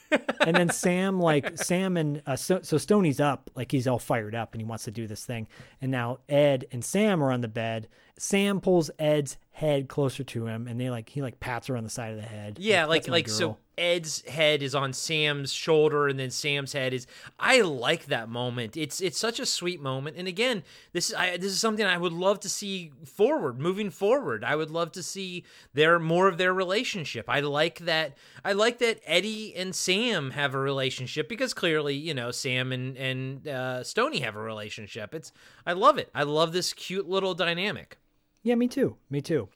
and 0.41 0.55
then 0.55 0.69
Sam, 0.71 1.19
like 1.19 1.57
Sam 1.57 1.95
and 1.97 2.21
uh, 2.25 2.35
so, 2.35 2.61
so 2.61 2.77
Stoney's 2.77 3.19
up, 3.19 3.49
like 3.55 3.71
he's 3.71 3.87
all 3.87 3.99
fired 3.99 4.35
up 4.35 4.53
and 4.53 4.61
he 4.61 4.65
wants 4.65 4.85
to 4.85 4.91
do 4.91 5.07
this 5.07 5.25
thing. 5.25 5.47
And 5.81 5.91
now 5.91 6.19
Ed 6.27 6.65
and 6.71 6.83
Sam 6.83 7.23
are 7.23 7.31
on 7.31 7.41
the 7.41 7.47
bed. 7.47 7.87
Sam 8.17 8.61
pulls 8.61 8.89
Ed's 8.97 9.37
head 9.51 9.89
closer 9.89 10.23
to 10.23 10.47
him, 10.47 10.67
and 10.67 10.79
they 10.79 10.89
like 10.89 11.09
he 11.09 11.21
like 11.21 11.39
pats 11.41 11.67
her 11.67 11.75
on 11.75 11.83
the 11.83 11.89
side 11.89 12.11
of 12.11 12.17
the 12.17 12.27
head. 12.27 12.57
Yeah, 12.59 12.85
like 12.85 13.01
"That's 13.01 13.09
my 13.09 13.15
like 13.15 13.29
so 13.29 13.57
Ed's 13.77 14.21
head 14.27 14.61
is 14.61 14.73
on 14.73 14.93
Sam's 14.93 15.51
shoulder 15.51 16.07
and 16.07 16.19
then 16.19 16.31
Sam's 16.31 16.73
head 16.73 16.93
is 16.93 17.07
I 17.39 17.61
like 17.61 18.05
that 18.05 18.29
moment. 18.29 18.77
It's 18.77 19.01
it's 19.01 19.19
such 19.19 19.39
a 19.39 19.45
sweet 19.45 19.81
moment. 19.81 20.17
And 20.17 20.27
again, 20.27 20.63
this 20.93 21.09
is 21.09 21.15
I, 21.15 21.37
this 21.37 21.51
is 21.51 21.59
something 21.59 21.85
I 21.85 21.97
would 21.97 22.13
love 22.13 22.39
to 22.41 22.49
see 22.49 22.91
forward, 23.05 23.59
moving 23.59 23.89
forward. 23.89 24.43
I 24.43 24.55
would 24.55 24.71
love 24.71 24.91
to 24.93 25.03
see 25.03 25.43
their 25.73 25.99
more 25.99 26.27
of 26.27 26.37
their 26.37 26.53
relationship. 26.53 27.25
I 27.27 27.39
like 27.41 27.79
that 27.79 28.17
I 28.43 28.53
like 28.53 28.79
that 28.79 28.99
Eddie 29.05 29.55
and 29.55 29.75
Sam 29.75 30.31
have 30.31 30.53
a 30.53 30.59
relationship 30.59 31.27
because 31.27 31.53
clearly, 31.53 31.95
you 31.95 32.13
know, 32.13 32.31
Sam 32.31 32.71
and 32.71 32.97
and 32.97 33.47
uh, 33.47 33.83
Stony 33.83 34.19
have 34.19 34.35
a 34.35 34.41
relationship. 34.41 35.13
It's 35.13 35.31
I 35.65 35.73
love 35.73 35.97
it. 35.97 36.09
I 36.15 36.23
love 36.23 36.53
this 36.53 36.73
cute 36.73 37.07
little 37.07 37.33
dynamic. 37.33 37.97
Yeah, 38.45 38.53
me 38.53 38.67
too. 38.67 38.95
Me 39.09 39.21
too. 39.21 39.49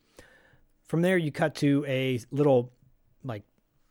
From 0.87 1.03
there, 1.03 1.15
you 1.15 1.31
cut 1.31 1.53
to 1.57 1.85
a 1.87 2.19
little, 2.31 2.71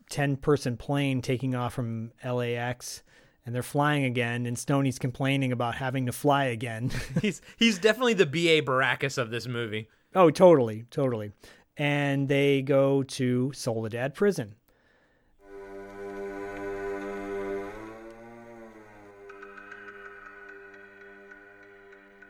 10 0.09 0.37
person 0.37 0.77
plane 0.77 1.23
taking 1.23 1.55
off 1.55 1.75
from 1.75 2.12
LAX, 2.25 3.03
and 3.45 3.55
they're 3.55 3.62
flying 3.62 4.05
again, 4.05 4.47
and 4.47 4.59
Stoney's 4.59 4.99
complaining 4.99 5.53
about 5.53 5.77
having 5.77 6.07
to 6.07 6.12
fly 6.12 6.45
again. 6.45 6.91
he's 7.23 7.41
he's 7.57 7.78
definitely 7.78 8.15
the 8.15 8.27
BA 8.27 8.62
Baracus 8.62 9.19
of 9.19 9.31
this 9.31 9.47
movie. 9.47 9.89
oh, 10.15 10.31
totally. 10.31 10.85
Totally. 10.91 11.33
And 11.77 12.28
they 12.28 12.62
go 12.62 13.03
to 13.05 13.53
Soledad 13.55 14.15
Prison. 14.15 14.55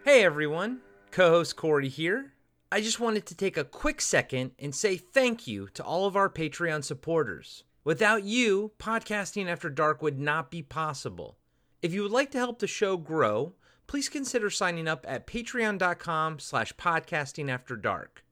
Hey 0.05 0.25
everyone, 0.25 0.81
co 1.11 1.29
host 1.31 1.57
Corey 1.57 1.89
here. 1.89 2.33
I 2.73 2.81
just 2.81 2.99
wanted 2.99 3.27
to 3.27 3.35
take 3.35 3.57
a 3.57 3.65
quick 3.65 4.01
second 4.01 4.53
and 4.59 4.75
say 4.75 4.97
thank 4.97 5.47
you 5.47 5.69
to 5.75 5.83
all 5.83 6.07
of 6.07 6.17
our 6.17 6.31
Patreon 6.31 6.83
supporters. 6.83 7.65
Without 7.89 8.25
you, 8.25 8.73
podcasting 8.78 9.49
after 9.49 9.70
dark 9.70 10.02
would 10.02 10.18
not 10.18 10.50
be 10.50 10.60
possible. 10.60 11.39
If 11.81 11.94
you 11.94 12.02
would 12.02 12.12
like 12.12 12.31
to 12.33 12.39
help 12.39 12.58
the 12.58 12.67
show 12.67 12.99
grow, 12.99 13.55
please 13.86 14.10
consider 14.10 14.50
signing 14.50 14.86
up 14.86 15.07
at 15.08 15.26
patreon.com 15.26 16.39
slash 16.39 16.75
podcasting 16.75 17.49
after 17.49 17.76
dark. 17.76 18.26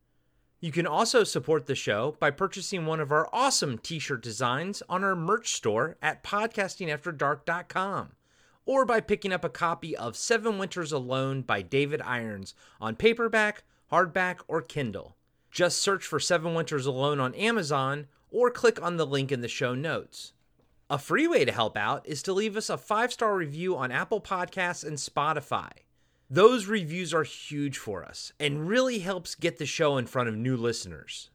You 0.60 0.70
can 0.70 0.86
also 0.86 1.24
support 1.24 1.64
the 1.64 1.74
show 1.74 2.18
by 2.20 2.32
purchasing 2.32 2.84
one 2.84 3.00
of 3.00 3.10
our 3.10 3.30
awesome 3.32 3.78
t-shirt 3.78 4.22
designs 4.22 4.82
on 4.90 5.02
our 5.02 5.16
merch 5.16 5.54
store 5.54 5.96
at 6.02 6.22
podcastingafterdark.com 6.22 8.08
or 8.66 8.84
by 8.84 9.00
picking 9.00 9.32
up 9.32 9.42
a 9.42 9.48
copy 9.48 9.96
of 9.96 10.18
Seven 10.18 10.58
Winters 10.58 10.92
Alone 10.92 11.40
by 11.40 11.62
David 11.62 12.02
Irons 12.02 12.52
on 12.78 12.94
paperback, 12.94 13.64
hardback, 13.90 14.40
or 14.48 14.60
Kindle. 14.60 15.16
Just 15.50 15.80
search 15.80 16.04
for 16.04 16.20
Seven 16.20 16.52
Winters 16.52 16.84
Alone 16.84 17.20
on 17.20 17.34
Amazon 17.34 18.08
or 18.36 18.50
click 18.50 18.82
on 18.82 18.98
the 18.98 19.06
link 19.06 19.32
in 19.32 19.40
the 19.40 19.48
show 19.48 19.74
notes. 19.74 20.34
A 20.90 20.98
free 20.98 21.26
way 21.26 21.46
to 21.46 21.52
help 21.52 21.74
out 21.74 22.06
is 22.06 22.22
to 22.24 22.34
leave 22.34 22.54
us 22.54 22.68
a 22.68 22.76
five 22.76 23.10
star 23.10 23.34
review 23.34 23.74
on 23.74 23.90
Apple 23.90 24.20
Podcasts 24.20 24.84
and 24.86 24.98
Spotify. 24.98 25.70
Those 26.28 26.66
reviews 26.66 27.14
are 27.14 27.22
huge 27.22 27.78
for 27.78 28.04
us 28.04 28.34
and 28.38 28.68
really 28.68 28.98
helps 28.98 29.34
get 29.34 29.56
the 29.56 29.64
show 29.64 29.96
in 29.96 30.06
front 30.06 30.28
of 30.28 30.36
new 30.36 30.54
listeners. 30.54 31.30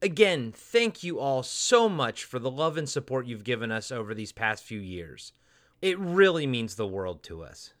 Again, 0.00 0.52
thank 0.54 1.02
you 1.02 1.18
all 1.18 1.42
so 1.42 1.88
much 1.88 2.22
for 2.22 2.38
the 2.38 2.50
love 2.50 2.76
and 2.76 2.88
support 2.88 3.26
you've 3.26 3.42
given 3.42 3.72
us 3.72 3.90
over 3.90 4.14
these 4.14 4.30
past 4.30 4.62
few 4.62 4.78
years. 4.78 5.32
It 5.82 5.98
really 5.98 6.46
means 6.46 6.76
the 6.76 6.86
world 6.86 7.24
to 7.24 7.42
us. 7.42 7.74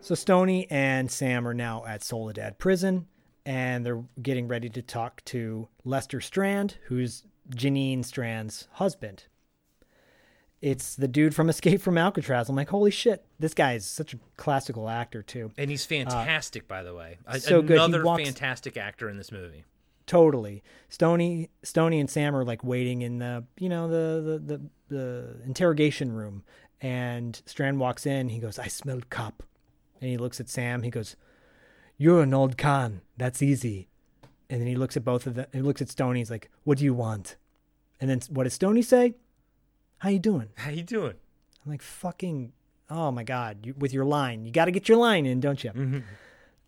So 0.00 0.16
Stoney 0.16 0.66
and 0.70 1.08
Sam 1.10 1.46
are 1.46 1.54
now 1.54 1.84
at 1.86 2.02
Soledad 2.02 2.58
Prison, 2.58 3.06
and 3.46 3.86
they're 3.86 4.02
getting 4.20 4.48
ready 4.48 4.68
to 4.68 4.82
talk 4.82 5.24
to 5.26 5.68
Lester 5.84 6.20
Strand, 6.20 6.76
who's 6.86 7.22
Janine 7.48 8.04
Strand's 8.04 8.66
husband. 8.72 9.24
It's 10.60 10.96
the 10.96 11.06
dude 11.06 11.34
from 11.34 11.48
Escape 11.48 11.80
from 11.80 11.96
Alcatraz. 11.96 12.48
I'm 12.48 12.56
like, 12.56 12.70
holy 12.70 12.90
shit, 12.90 13.24
this 13.38 13.54
guy 13.54 13.74
is 13.74 13.86
such 13.86 14.14
a 14.14 14.18
classical 14.36 14.88
actor 14.88 15.22
too. 15.22 15.52
And 15.56 15.70
he's 15.70 15.84
uh, 15.84 15.88
fantastic, 15.88 16.66
by 16.66 16.82
the 16.82 16.94
way. 16.94 17.18
So 17.38 17.62
good. 17.62 17.78
He 17.78 17.84
Another 17.84 18.04
walks- 18.04 18.24
fantastic 18.24 18.76
actor 18.76 19.08
in 19.08 19.16
this 19.16 19.30
movie. 19.30 19.64
Totally. 20.06 20.62
Stony, 20.88 21.50
Stony, 21.62 22.00
and 22.00 22.08
Sam 22.10 22.34
are 22.34 22.44
like 22.44 22.64
waiting 22.64 23.02
in 23.02 23.18
the, 23.18 23.44
you 23.58 23.68
know, 23.68 23.88
the 23.88 24.38
the 24.38 24.38
the, 24.38 24.62
the 24.88 25.36
interrogation 25.44 26.12
room, 26.12 26.42
and 26.80 27.40
Strand 27.44 27.78
walks 27.80 28.06
in. 28.06 28.28
He 28.28 28.38
goes, 28.38 28.58
"I 28.58 28.68
smell 28.68 29.00
cop," 29.10 29.42
and 30.00 30.08
he 30.08 30.16
looks 30.16 30.38
at 30.38 30.48
Sam. 30.48 30.82
He 30.84 30.90
goes, 30.90 31.16
"You're 31.98 32.22
an 32.22 32.34
old 32.34 32.56
con. 32.58 33.02
That's 33.16 33.42
easy." 33.42 33.88
And 34.48 34.60
then 34.60 34.68
he 34.68 34.76
looks 34.76 34.96
at 34.96 35.04
both 35.04 35.26
of 35.26 35.34
them. 35.34 35.46
He 35.52 35.60
looks 35.60 35.82
at 35.82 35.88
Stony. 35.88 36.20
He's 36.20 36.30
like, 36.30 36.50
"What 36.64 36.78
do 36.78 36.84
you 36.84 36.94
want?" 36.94 37.36
And 38.00 38.10
then 38.10 38.20
what 38.30 38.44
does 38.44 38.54
Stony 38.54 38.82
say? 38.82 39.14
How 39.98 40.10
you 40.10 40.18
doing? 40.18 40.48
How 40.56 40.70
you 40.70 40.82
doing? 40.82 41.14
I'm 41.64 41.72
like, 41.72 41.82
fucking, 41.82 42.52
oh 42.90 43.10
my 43.10 43.24
god! 43.24 43.64
You, 43.64 43.74
with 43.76 43.92
your 43.92 44.04
line, 44.04 44.44
you 44.44 44.52
got 44.52 44.66
to 44.66 44.70
get 44.70 44.88
your 44.88 44.98
line 44.98 45.26
in, 45.26 45.40
don't 45.40 45.62
you? 45.64 45.70
Mm-hmm. 45.70 45.98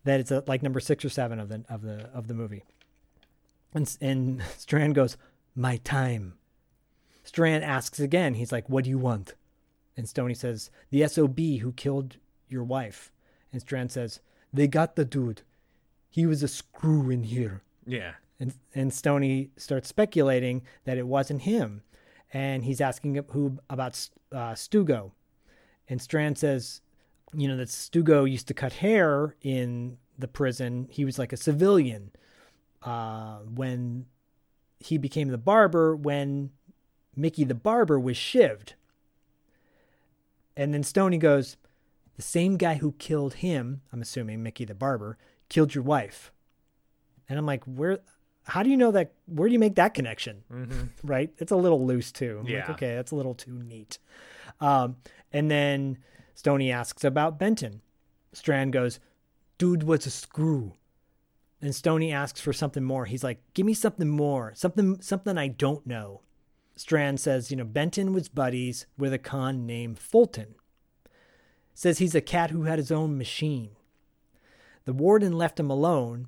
That 0.03 0.19
it's 0.19 0.31
a, 0.31 0.43
like 0.47 0.63
number 0.63 0.79
six 0.79 1.05
or 1.05 1.09
seven 1.09 1.39
of 1.39 1.49
the 1.49 1.63
of 1.69 1.81
the 1.81 2.09
of 2.13 2.27
the 2.27 2.33
movie. 2.33 2.63
And 3.73 3.97
and 4.01 4.41
Strand 4.57 4.95
goes, 4.95 5.17
"My 5.55 5.77
time." 5.77 6.33
Strand 7.23 7.63
asks 7.63 7.99
again. 7.99 8.33
He's 8.33 8.51
like, 8.51 8.67
"What 8.69 8.83
do 8.83 8.89
you 8.89 8.97
want?" 8.97 9.35
And 9.95 10.09
Stoney 10.09 10.33
says, 10.33 10.71
"The 10.89 11.07
SOB 11.07 11.39
who 11.61 11.71
killed 11.73 12.17
your 12.49 12.63
wife." 12.63 13.11
And 13.51 13.61
Strand 13.61 13.91
says, 13.91 14.19
"They 14.53 14.67
got 14.67 14.95
the 14.95 15.05
dude. 15.05 15.41
He 16.09 16.25
was 16.25 16.43
a 16.43 16.47
screw 16.47 17.09
in 17.09 17.23
here." 17.23 17.63
Yeah. 17.85 18.13
And 18.39 18.53
and 18.73 18.93
Stoney 18.93 19.51
starts 19.57 19.89
speculating 19.89 20.61
that 20.85 20.97
it 20.97 21.07
wasn't 21.07 21.41
him, 21.41 21.81
and 22.31 22.63
he's 22.63 22.81
asking 22.81 23.23
who 23.31 23.59
about 23.69 24.09
uh, 24.31 24.53
Stugo, 24.53 25.11
and 25.87 26.01
Strand 26.01 26.37
says, 26.37 26.81
you 27.33 27.47
know, 27.47 27.57
that 27.57 27.67
Stugo 27.67 28.29
used 28.29 28.47
to 28.47 28.53
cut 28.53 28.73
hair 28.73 29.35
in 29.41 29.97
the 30.17 30.27
prison. 30.27 30.87
He 30.89 31.05
was 31.05 31.19
like 31.19 31.33
a 31.33 31.37
civilian 31.37 32.11
uh, 32.83 33.39
when 33.39 34.05
he 34.79 34.97
became 34.97 35.29
the 35.29 35.37
barber. 35.37 35.95
When 35.95 36.51
Mickey 37.15 37.43
the 37.43 37.55
barber 37.55 37.99
was 37.99 38.15
shivved, 38.15 38.73
and 40.55 40.73
then 40.73 40.83
Stoney 40.83 41.17
goes, 41.17 41.57
the 42.19 42.23
same 42.23 42.57
guy 42.57 42.75
who 42.75 42.91
killed 42.99 43.35
him. 43.35 43.79
I'm 43.93 44.01
assuming 44.01 44.43
Mickey 44.43 44.65
the 44.65 44.75
barber 44.75 45.17
killed 45.47 45.73
your 45.73 45.85
wife. 45.85 46.33
And 47.29 47.39
I'm 47.39 47.45
like, 47.45 47.63
where? 47.63 47.99
How 48.43 48.61
do 48.61 48.69
you 48.69 48.75
know 48.75 48.91
that? 48.91 49.13
Where 49.25 49.47
do 49.47 49.53
you 49.53 49.59
make 49.59 49.75
that 49.75 49.93
connection? 49.93 50.43
Mhm. 50.51 50.89
Right? 51.03 51.31
It's 51.37 51.53
a 51.53 51.55
little 51.55 51.85
loose 51.85 52.11
too. 52.11 52.39
I'm 52.39 52.43
like, 52.45 52.51
Yeah. 52.53 52.71
okay, 52.71 52.95
that's 52.95 53.11
a 53.11 53.15
little 53.15 53.35
too 53.35 53.53
neat. 53.63 53.99
Um, 54.59 54.97
and 55.31 55.49
then 55.49 55.99
Stoney 56.35 56.73
asks 56.73 57.05
about 57.05 57.39
Benton. 57.39 57.81
Strand 58.33 58.73
goes, 58.73 58.99
"Dude 59.57 59.83
was 59.83 60.05
a 60.05 60.11
screw." 60.11 60.73
And 61.61 61.73
Stoney 61.73 62.11
asks 62.11 62.41
for 62.41 62.51
something 62.51 62.83
more. 62.83 63.05
He's 63.05 63.23
like, 63.23 63.41
"Give 63.53 63.65
me 63.65 63.73
something 63.73 64.09
more, 64.09 64.51
something, 64.55 64.99
something 65.01 65.37
I 65.37 65.47
don't 65.47 65.85
know." 65.87 66.21
Strand 66.75 67.19
says, 67.21 67.49
"You 67.49 67.57
know, 67.57 67.63
Benton 67.65 68.11
was 68.13 68.27
buddies 68.27 68.87
with 68.97 69.13
a 69.13 69.17
con 69.19 69.65
named 69.65 69.99
Fulton." 69.99 70.55
Says 71.79 71.99
he's 71.99 72.13
a 72.13 72.19
cat 72.19 72.51
who 72.51 72.63
had 72.63 72.77
his 72.77 72.91
own 72.91 73.17
machine. 73.17 73.69
The 74.83 74.91
warden 74.91 75.31
left 75.31 75.61
him 75.61 75.69
alone. 75.69 76.27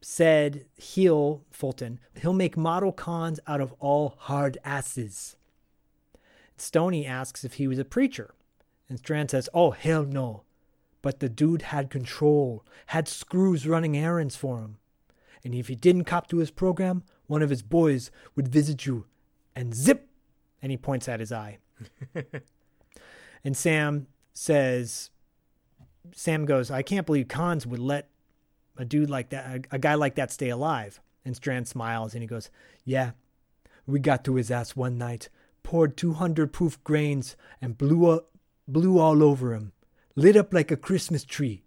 Said 0.00 0.66
he'll 0.74 1.44
Fulton 1.52 2.00
he'll 2.20 2.32
make 2.32 2.56
model 2.56 2.90
cons 2.90 3.38
out 3.46 3.60
of 3.60 3.72
all 3.78 4.16
hard 4.18 4.58
asses. 4.64 5.36
Stoney 6.56 7.06
asks 7.06 7.44
if 7.44 7.54
he 7.54 7.68
was 7.68 7.78
a 7.78 7.84
preacher, 7.84 8.34
and 8.88 8.98
Strand 8.98 9.30
says, 9.30 9.48
"Oh 9.54 9.70
hell 9.70 10.02
no." 10.02 10.42
But 11.00 11.20
the 11.20 11.28
dude 11.28 11.62
had 11.62 11.90
control, 11.90 12.64
had 12.86 13.06
screws 13.06 13.68
running 13.68 13.96
errands 13.96 14.34
for 14.34 14.58
him. 14.58 14.78
And 15.44 15.54
if 15.54 15.68
he 15.68 15.76
didn't 15.76 16.06
cop 16.06 16.26
to 16.30 16.38
his 16.38 16.50
program, 16.50 17.04
one 17.28 17.42
of 17.42 17.50
his 17.50 17.62
boys 17.62 18.10
would 18.34 18.48
visit 18.48 18.84
you 18.84 19.06
and 19.54 19.76
zip, 19.76 20.08
and 20.60 20.72
he 20.72 20.76
points 20.76 21.08
at 21.08 21.20
his 21.20 21.30
eye. 21.30 21.58
and 23.44 23.56
Sam 23.56 24.08
says, 24.38 25.10
Sam 26.12 26.44
goes, 26.46 26.70
I 26.70 26.82
can't 26.82 27.06
believe 27.06 27.28
cons 27.28 27.66
would 27.66 27.80
let 27.80 28.08
a 28.76 28.84
dude 28.84 29.10
like 29.10 29.30
that, 29.30 29.66
a, 29.72 29.76
a 29.76 29.78
guy 29.78 29.94
like 29.94 30.14
that 30.14 30.30
stay 30.30 30.48
alive. 30.48 31.00
And 31.24 31.34
Strand 31.34 31.66
smiles 31.66 32.14
and 32.14 32.22
he 32.22 32.28
goes, 32.28 32.48
Yeah, 32.84 33.10
We 33.84 33.98
got 33.98 34.24
to 34.24 34.36
his 34.36 34.50
ass 34.50 34.76
one 34.76 34.96
night, 34.96 35.28
poured 35.62 35.96
200 35.96 36.52
proof 36.52 36.82
grains, 36.84 37.36
and 37.60 37.76
blew, 37.76 38.08
up, 38.10 38.30
blew 38.66 38.98
all 38.98 39.22
over 39.22 39.54
him. 39.54 39.72
Lit 40.14 40.36
up 40.36 40.54
like 40.54 40.70
a 40.70 40.76
Christmas 40.76 41.24
tree. 41.24 41.64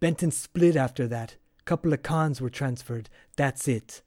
Benton 0.00 0.30
split 0.30 0.76
after 0.76 1.08
that. 1.08 1.36
Couple 1.64 1.92
of 1.92 2.02
cons 2.02 2.40
were 2.40 2.50
transferred. 2.50 3.08
That's 3.36 3.66
it. 3.66 4.02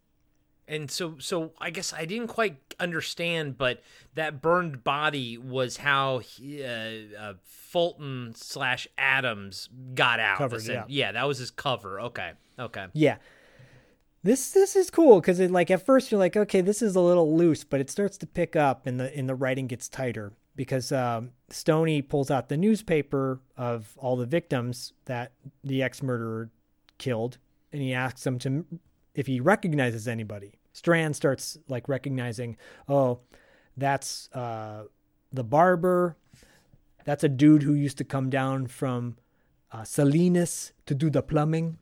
And 0.71 0.89
so, 0.89 1.15
so 1.19 1.51
I 1.59 1.69
guess 1.69 1.91
I 1.91 2.05
didn't 2.05 2.29
quite 2.29 2.55
understand, 2.79 3.57
but 3.57 3.83
that 4.15 4.41
burned 4.41 4.85
body 4.85 5.37
was 5.37 5.75
how 5.75 6.19
he, 6.19 6.63
uh, 6.63 7.19
uh, 7.19 7.33
Fulton 7.43 8.31
slash 8.35 8.87
Adams 8.97 9.67
got 9.93 10.21
out. 10.21 10.37
Covered, 10.37 10.61
Essen- 10.61 10.73
yeah. 10.73 10.83
yeah, 10.87 11.11
that 11.11 11.27
was 11.27 11.39
his 11.39 11.51
cover. 11.51 11.99
Okay, 11.99 12.31
okay. 12.57 12.85
Yeah. 12.93 13.17
This 14.23 14.51
this 14.51 14.77
is 14.77 14.89
cool 14.89 15.19
because 15.19 15.41
like 15.41 15.69
at 15.71 15.83
first 15.83 16.11
you're 16.11 16.19
like 16.19 16.37
okay 16.37 16.61
this 16.61 16.83
is 16.83 16.95
a 16.95 17.01
little 17.01 17.35
loose 17.35 17.63
but 17.63 17.79
it 17.79 17.89
starts 17.89 18.19
to 18.19 18.27
pick 18.27 18.55
up 18.55 18.85
and 18.85 18.99
the 18.99 19.11
and 19.17 19.27
the 19.27 19.33
writing 19.33 19.65
gets 19.65 19.89
tighter 19.89 20.31
because 20.55 20.91
um, 20.91 21.31
Stoney 21.49 22.03
pulls 22.03 22.29
out 22.29 22.47
the 22.47 22.55
newspaper 22.55 23.41
of 23.57 23.95
all 23.97 24.15
the 24.15 24.27
victims 24.27 24.93
that 25.05 25.31
the 25.63 25.81
ex 25.81 26.03
murderer 26.03 26.51
killed 26.99 27.39
and 27.73 27.81
he 27.81 27.95
asks 27.95 28.23
them 28.23 28.37
to 28.39 28.63
if 29.15 29.25
he 29.27 29.39
recognizes 29.39 30.07
anybody. 30.07 30.53
Strand 30.73 31.15
starts 31.15 31.57
like 31.67 31.87
recognizing 31.89 32.57
oh 32.87 33.19
that's 33.77 34.29
uh, 34.33 34.83
the 35.31 35.43
barber 35.43 36.17
that's 37.05 37.23
a 37.23 37.29
dude 37.29 37.63
who 37.63 37.73
used 37.73 37.97
to 37.97 38.03
come 38.03 38.29
down 38.29 38.67
from 38.67 39.17
uh, 39.71 39.83
Salinas 39.83 40.73
to 40.85 40.93
do 40.93 41.09
the 41.09 41.21
plumbing 41.21 41.77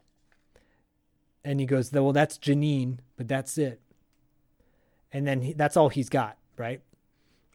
and 1.44 1.60
he 1.60 1.66
goes, 1.66 1.92
"Well, 1.92 2.14
that's 2.14 2.38
Janine, 2.38 3.00
but 3.18 3.28
that's 3.28 3.58
it." 3.58 3.82
And 5.12 5.26
then 5.26 5.42
he, 5.42 5.54
that's 5.54 5.78
all 5.78 5.90
he's 5.90 6.10
got, 6.10 6.38
right? 6.58 6.82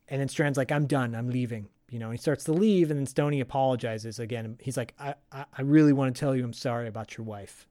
And 0.09 0.21
then 0.21 0.29
Strand's 0.29 0.59
like, 0.59 0.73
"I'm 0.73 0.87
done. 0.87 1.15
I'm 1.15 1.31
leaving." 1.31 1.69
You 1.91 1.99
know, 1.99 2.11
he 2.11 2.19
starts 2.19 2.45
to 2.45 2.53
leave, 2.53 2.91
and 2.91 2.99
then 2.99 3.07
Stoney 3.07 3.41
apologizes 3.41 4.19
again. 4.19 4.59
He's 4.61 4.77
like, 4.77 4.95
"I, 4.99 5.15
I, 5.31 5.45
I 5.57 5.63
really 5.63 5.93
want 5.93 6.15
to 6.15 6.19
tell 6.19 6.35
you 6.35 6.45
I'm 6.45 6.53
sorry 6.53 6.89
about 6.89 7.17
your 7.17 7.25
wife." 7.25 7.69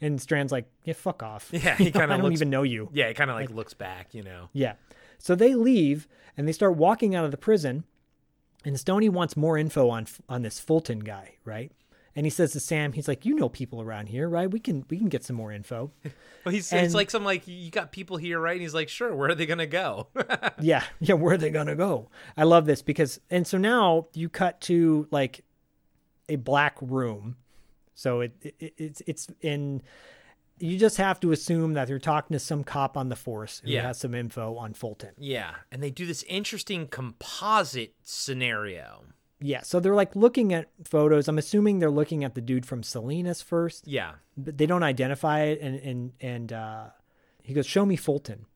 And 0.00 0.20
Strand's 0.20 0.52
like, 0.52 0.66
"Yeah, 0.84 0.94
fuck 0.94 1.22
off." 1.22 1.48
Yeah, 1.52 1.74
he 1.76 1.90
kind 1.90 2.10
of 2.12 2.18
I 2.18 2.22
don't 2.22 2.32
even 2.32 2.50
know 2.50 2.62
you. 2.62 2.88
Yeah, 2.92 3.08
he 3.08 3.14
kind 3.14 3.30
of 3.30 3.36
like 3.36 3.50
looks 3.50 3.74
back, 3.74 4.14
you 4.14 4.22
know. 4.22 4.48
Yeah. 4.52 4.74
So 5.18 5.34
they 5.34 5.54
leave 5.54 6.06
and 6.36 6.46
they 6.48 6.52
start 6.52 6.76
walking 6.76 7.14
out 7.14 7.24
of 7.24 7.30
the 7.30 7.36
prison, 7.36 7.84
and 8.64 8.78
Stoney 8.78 9.08
wants 9.08 9.36
more 9.36 9.56
info 9.58 9.88
on 9.90 10.06
on 10.28 10.42
this 10.42 10.58
Fulton 10.60 11.00
guy, 11.00 11.36
right? 11.44 11.72
And 12.16 12.24
he 12.24 12.30
says 12.30 12.52
to 12.52 12.60
Sam, 12.60 12.92
he's 12.92 13.08
like, 13.08 13.24
"You 13.26 13.34
know 13.34 13.48
people 13.48 13.82
around 13.82 14.06
here, 14.08 14.28
right? 14.28 14.48
We 14.48 14.60
can 14.60 14.84
we 14.88 14.98
can 14.98 15.08
get 15.08 15.24
some 15.24 15.36
more 15.36 15.52
info." 15.52 15.90
Well, 16.44 16.52
he's 16.52 16.70
And- 16.74 16.84
it's 16.84 16.94
like 16.94 17.10
some 17.10 17.24
like 17.24 17.48
you 17.48 17.70
got 17.70 17.90
people 17.90 18.18
here, 18.18 18.38
right? 18.38 18.52
And 18.52 18.60
he's 18.60 18.74
like, 18.74 18.90
sure. 18.90 19.16
Where 19.16 19.30
are 19.30 19.34
they 19.34 19.46
gonna 19.46 19.66
go? 19.66 20.08
yeah, 20.60 20.84
yeah. 21.00 21.14
Where 21.14 21.32
are 21.32 21.38
they 21.38 21.48
gonna 21.48 21.74
go? 21.74 22.10
I 22.36 22.42
love 22.42 22.66
this 22.66 22.82
because, 22.82 23.18
and 23.30 23.46
so 23.46 23.56
now 23.56 24.08
you 24.12 24.28
cut 24.28 24.60
to 24.62 25.08
like 25.10 25.42
a 26.28 26.36
black 26.36 26.76
room, 26.82 27.36
so 27.94 28.20
it, 28.22 28.32
it 28.42 28.74
it's 28.76 29.02
it's 29.06 29.26
in. 29.40 29.82
You 30.60 30.78
just 30.78 30.98
have 30.98 31.18
to 31.20 31.32
assume 31.32 31.72
that 31.74 31.88
they're 31.88 31.98
talking 31.98 32.32
to 32.34 32.38
some 32.38 32.62
cop 32.62 32.96
on 32.96 33.08
the 33.08 33.16
force 33.16 33.60
who 33.64 33.72
Yeah. 33.72 33.82
has 33.88 33.98
some 33.98 34.14
info 34.14 34.54
on 34.56 34.72
Fulton. 34.72 35.10
yeah, 35.18 35.54
and 35.72 35.82
they 35.82 35.90
do 35.90 36.06
this 36.06 36.22
interesting 36.28 36.86
composite 36.86 37.94
scenario. 38.04 39.04
Yeah, 39.40 39.62
so 39.62 39.80
they're 39.80 39.94
like 39.96 40.14
looking 40.14 40.54
at 40.54 40.70
photos. 40.84 41.26
I'm 41.28 41.38
assuming 41.38 41.78
they're 41.80 41.90
looking 41.90 42.22
at 42.24 42.34
the 42.34 42.40
dude 42.40 42.64
from 42.66 42.82
Salinas 42.82 43.42
first. 43.42 43.86
Yeah. 43.86 44.12
but 44.36 44.56
they 44.56 44.66
don't 44.66 44.82
identify 44.84 45.42
it. 45.42 45.60
And 45.60 45.76
and 45.80 46.12
and 46.20 46.52
uh, 46.52 46.86
he 47.42 47.52
goes, 47.52 47.66
"Show 47.66 47.84
me 47.84 47.96
Fulton," 47.96 48.46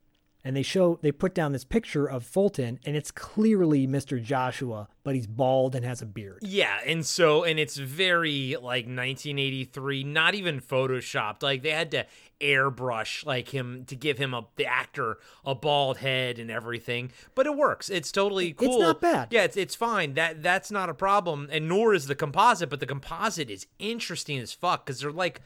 and 0.45 0.57
they 0.57 0.63
show 0.63 0.99
they 1.03 1.13
put 1.13 1.35
down 1.35 1.53
this 1.53 1.65
picture 1.65 2.07
of 2.07 2.25
Fulton, 2.25 2.79
and 2.85 2.97
it's 2.97 3.11
clearly 3.11 3.87
Mr. 3.87 4.23
Joshua, 4.23 4.89
but 5.03 5.15
he's 5.15 5.27
bald 5.27 5.75
and 5.75 5.85
has 5.85 6.01
a 6.01 6.07
beard. 6.07 6.39
Yeah, 6.43 6.79
and 6.87 7.05
so 7.05 7.45
and 7.45 7.59
it's 7.59 7.77
very 7.77 8.55
like 8.55 8.85
1983, 8.87 10.05
not 10.05 10.35
even 10.35 10.61
photoshopped. 10.61 11.43
Like 11.43 11.63
they 11.63 11.71
had 11.71 11.91
to 11.91 12.07
airbrush 12.41 13.27
like 13.27 13.49
him 13.49 13.85
to 13.87 13.97
give 13.97 14.19
him 14.19 14.33
a 14.33 14.47
the 14.57 14.65
actor 14.65 15.19
a 15.45 15.55
bald 15.55 15.99
head 15.99 16.39
and 16.39 16.51
everything. 16.51 17.11
But 17.35 17.47
it 17.47 17.57
works. 17.57 17.89
It's 17.89 18.13
totally 18.13 18.53
cool. 18.53 18.69
It's 18.69 18.79
not 18.81 19.01
bad. 19.01 19.29
Yeah, 19.31 19.43
it's 19.43 19.57
it's 19.57 19.75
fine. 19.75 20.15
That 20.15 20.43
that's 20.43 20.71
not 20.71 20.89
a 20.89 20.95
problem. 20.95 21.49
And 21.51 21.69
nor 21.69 21.95
is 21.95 22.07
the 22.07 22.15
composite, 22.15 22.71
but 22.71 22.81
the 22.81 22.87
composite 22.87 23.51
is 23.51 23.67
interesting 23.79 24.39
as 24.39 24.53
fuck 24.53 24.87
cuz 24.87 25.01
they're 25.01 25.11
like 25.11 25.41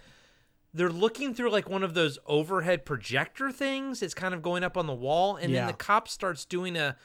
they're 0.74 0.90
looking 0.90 1.34
through 1.34 1.50
like 1.50 1.68
one 1.68 1.82
of 1.82 1.94
those 1.94 2.18
overhead 2.26 2.84
projector 2.84 3.50
things. 3.50 4.02
It's 4.02 4.14
kind 4.14 4.34
of 4.34 4.42
going 4.42 4.64
up 4.64 4.76
on 4.76 4.86
the 4.86 4.94
wall 4.94 5.36
and 5.36 5.54
then 5.54 5.66
the 5.66 5.72
cop 5.74 6.08
starts 6.08 6.44
doing 6.44 6.76
a 6.76 6.96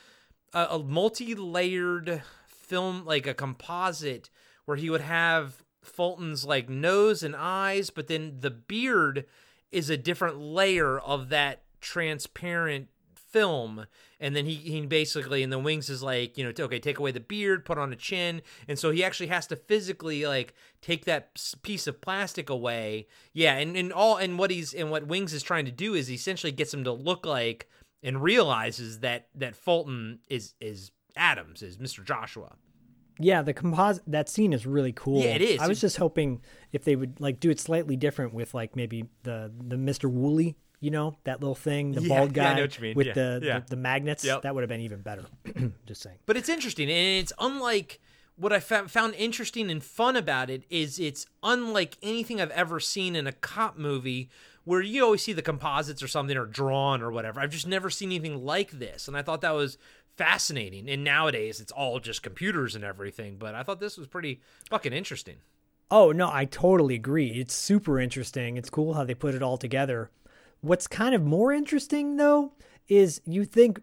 a, 0.53 0.67
a 0.71 0.79
multi-layered 0.79 2.23
film 2.47 3.05
like 3.05 3.27
a 3.27 3.33
composite 3.33 4.29
where 4.65 4.77
he 4.77 4.89
would 4.89 5.01
have 5.01 5.63
Fulton's 5.81 6.45
like 6.45 6.69
nose 6.69 7.23
and 7.23 7.35
eyes, 7.35 7.89
but 7.89 8.07
then 8.07 8.37
the 8.39 8.51
beard 8.51 9.25
is 9.71 9.89
a 9.89 9.97
different 9.97 10.39
layer 10.39 10.97
of 10.99 11.29
that 11.29 11.63
transparent 11.81 12.87
film 13.29 13.85
and 14.19 14.35
then 14.35 14.45
he, 14.45 14.55
he 14.55 14.81
basically 14.85 15.43
and 15.43 15.51
the 15.51 15.59
wings 15.59 15.89
is 15.89 16.01
like 16.01 16.37
you 16.37 16.43
know 16.43 16.51
okay 16.57 16.79
take 16.79 16.97
away 16.97 17.11
the 17.11 17.19
beard 17.19 17.65
put 17.65 17.77
on 17.77 17.91
a 17.91 17.95
chin 17.95 18.41
and 18.67 18.79
so 18.79 18.89
he 18.91 19.03
actually 19.03 19.27
has 19.27 19.45
to 19.47 19.55
physically 19.55 20.25
like 20.25 20.53
take 20.81 21.05
that 21.05 21.29
s- 21.35 21.55
piece 21.61 21.87
of 21.87 21.99
plastic 22.01 22.49
away 22.49 23.05
yeah 23.33 23.55
and, 23.57 23.75
and 23.75 23.91
all 23.91 24.17
and 24.17 24.39
what 24.39 24.49
he's 24.49 24.73
and 24.73 24.89
what 24.89 25.07
wings 25.07 25.33
is 25.33 25.43
trying 25.43 25.65
to 25.65 25.71
do 25.71 25.93
is 25.93 26.07
he 26.07 26.15
essentially 26.15 26.51
gets 26.51 26.73
him 26.73 26.83
to 26.83 26.91
look 26.91 27.25
like 27.25 27.67
and 28.01 28.21
realizes 28.23 28.99
that 29.01 29.27
that 29.35 29.55
fulton 29.55 30.19
is 30.29 30.53
is 30.61 30.91
adams 31.15 31.61
is 31.61 31.77
mr 31.77 32.03
joshua 32.05 32.55
Yeah, 33.19 33.41
the 33.41 33.53
composite 33.53 34.03
that 34.05 34.29
scene 34.29 34.53
is 34.53 34.67
really 34.67 34.93
cool. 34.93 35.23
Yeah, 35.23 35.33
it 35.33 35.41
is. 35.41 35.59
I 35.59 35.67
was 35.67 35.81
just 35.81 35.97
hoping 35.97 36.39
if 36.71 36.83
they 36.83 36.95
would 36.95 37.19
like 37.19 37.39
do 37.39 37.49
it 37.49 37.59
slightly 37.59 37.95
different 37.97 38.31
with 38.31 38.53
like 38.53 38.75
maybe 38.75 39.05
the 39.23 39.51
the 39.57 39.75
Mr. 39.75 40.07
Woolley, 40.07 40.55
you 40.79 40.91
know, 40.91 41.15
that 41.23 41.39
little 41.39 41.55
thing, 41.55 41.93
the 41.93 42.01
Yeah, 42.01 42.07
bald 42.19 42.35
yeah, 42.35 42.43
guy 42.43 42.53
know 42.55 42.61
what 42.61 42.77
you 42.77 42.81
mean. 42.83 42.95
with 42.95 43.07
Yeah, 43.07 43.13
the, 43.13 43.39
yeah. 43.43 43.59
the 43.59 43.65
the 43.71 43.75
magnets. 43.75 44.23
Yep. 44.23 44.43
That 44.43 44.53
would 44.55 44.61
have 44.61 44.69
been 44.69 44.81
even 44.81 45.01
better. 45.01 45.25
just 45.85 46.01
saying. 46.01 46.17
But 46.25 46.37
it's 46.37 46.49
interesting, 46.49 46.89
and 46.89 47.19
it's 47.19 47.33
unlike 47.39 47.99
what 48.35 48.53
I 48.53 48.59
found 48.59 49.15
interesting 49.15 49.71
and 49.71 49.83
fun 49.83 50.15
about 50.15 50.51
it 50.51 50.63
is 50.69 50.99
it's 50.99 51.25
unlike 51.41 51.97
anything 52.03 52.39
I've 52.39 52.51
ever 52.51 52.79
seen 52.79 53.15
in 53.15 53.25
a 53.25 53.31
cop 53.31 53.77
movie 53.79 54.29
where 54.63 54.81
you 54.81 55.03
always 55.03 55.23
see 55.23 55.33
the 55.33 55.41
composites 55.41 56.03
or 56.03 56.07
something 56.07 56.37
or 56.37 56.45
drawn 56.45 57.01
or 57.01 57.11
whatever. 57.11 57.39
I've 57.39 57.49
just 57.51 57.65
never 57.67 57.89
seen 57.89 58.09
anything 58.11 58.45
like 58.45 58.71
this, 58.71 59.07
and 59.07 59.17
I 59.17 59.23
thought 59.23 59.41
that 59.41 59.55
was 59.55 59.77
fascinating. 60.17 60.89
And 60.89 61.03
nowadays 61.03 61.59
it's 61.59 61.71
all 61.71 61.99
just 61.99 62.21
computers 62.21 62.75
and 62.75 62.83
everything, 62.83 63.37
but 63.37 63.55
I 63.55 63.63
thought 63.63 63.79
this 63.79 63.97
was 63.97 64.07
pretty 64.07 64.41
fucking 64.69 64.93
interesting. 64.93 65.37
Oh, 65.89 66.11
no, 66.11 66.29
I 66.31 66.45
totally 66.45 66.95
agree. 66.95 67.27
It's 67.29 67.53
super 67.53 67.99
interesting. 67.99 68.57
It's 68.57 68.69
cool 68.69 68.93
how 68.95 69.03
they 69.05 69.13
put 69.13 69.35
it 69.35 69.41
all 69.41 69.57
together. 69.57 70.09
What's 70.61 70.87
kind 70.87 71.13
of 71.13 71.23
more 71.23 71.51
interesting, 71.51 72.17
though, 72.17 72.53
is 72.87 73.21
you 73.25 73.45
think 73.45 73.81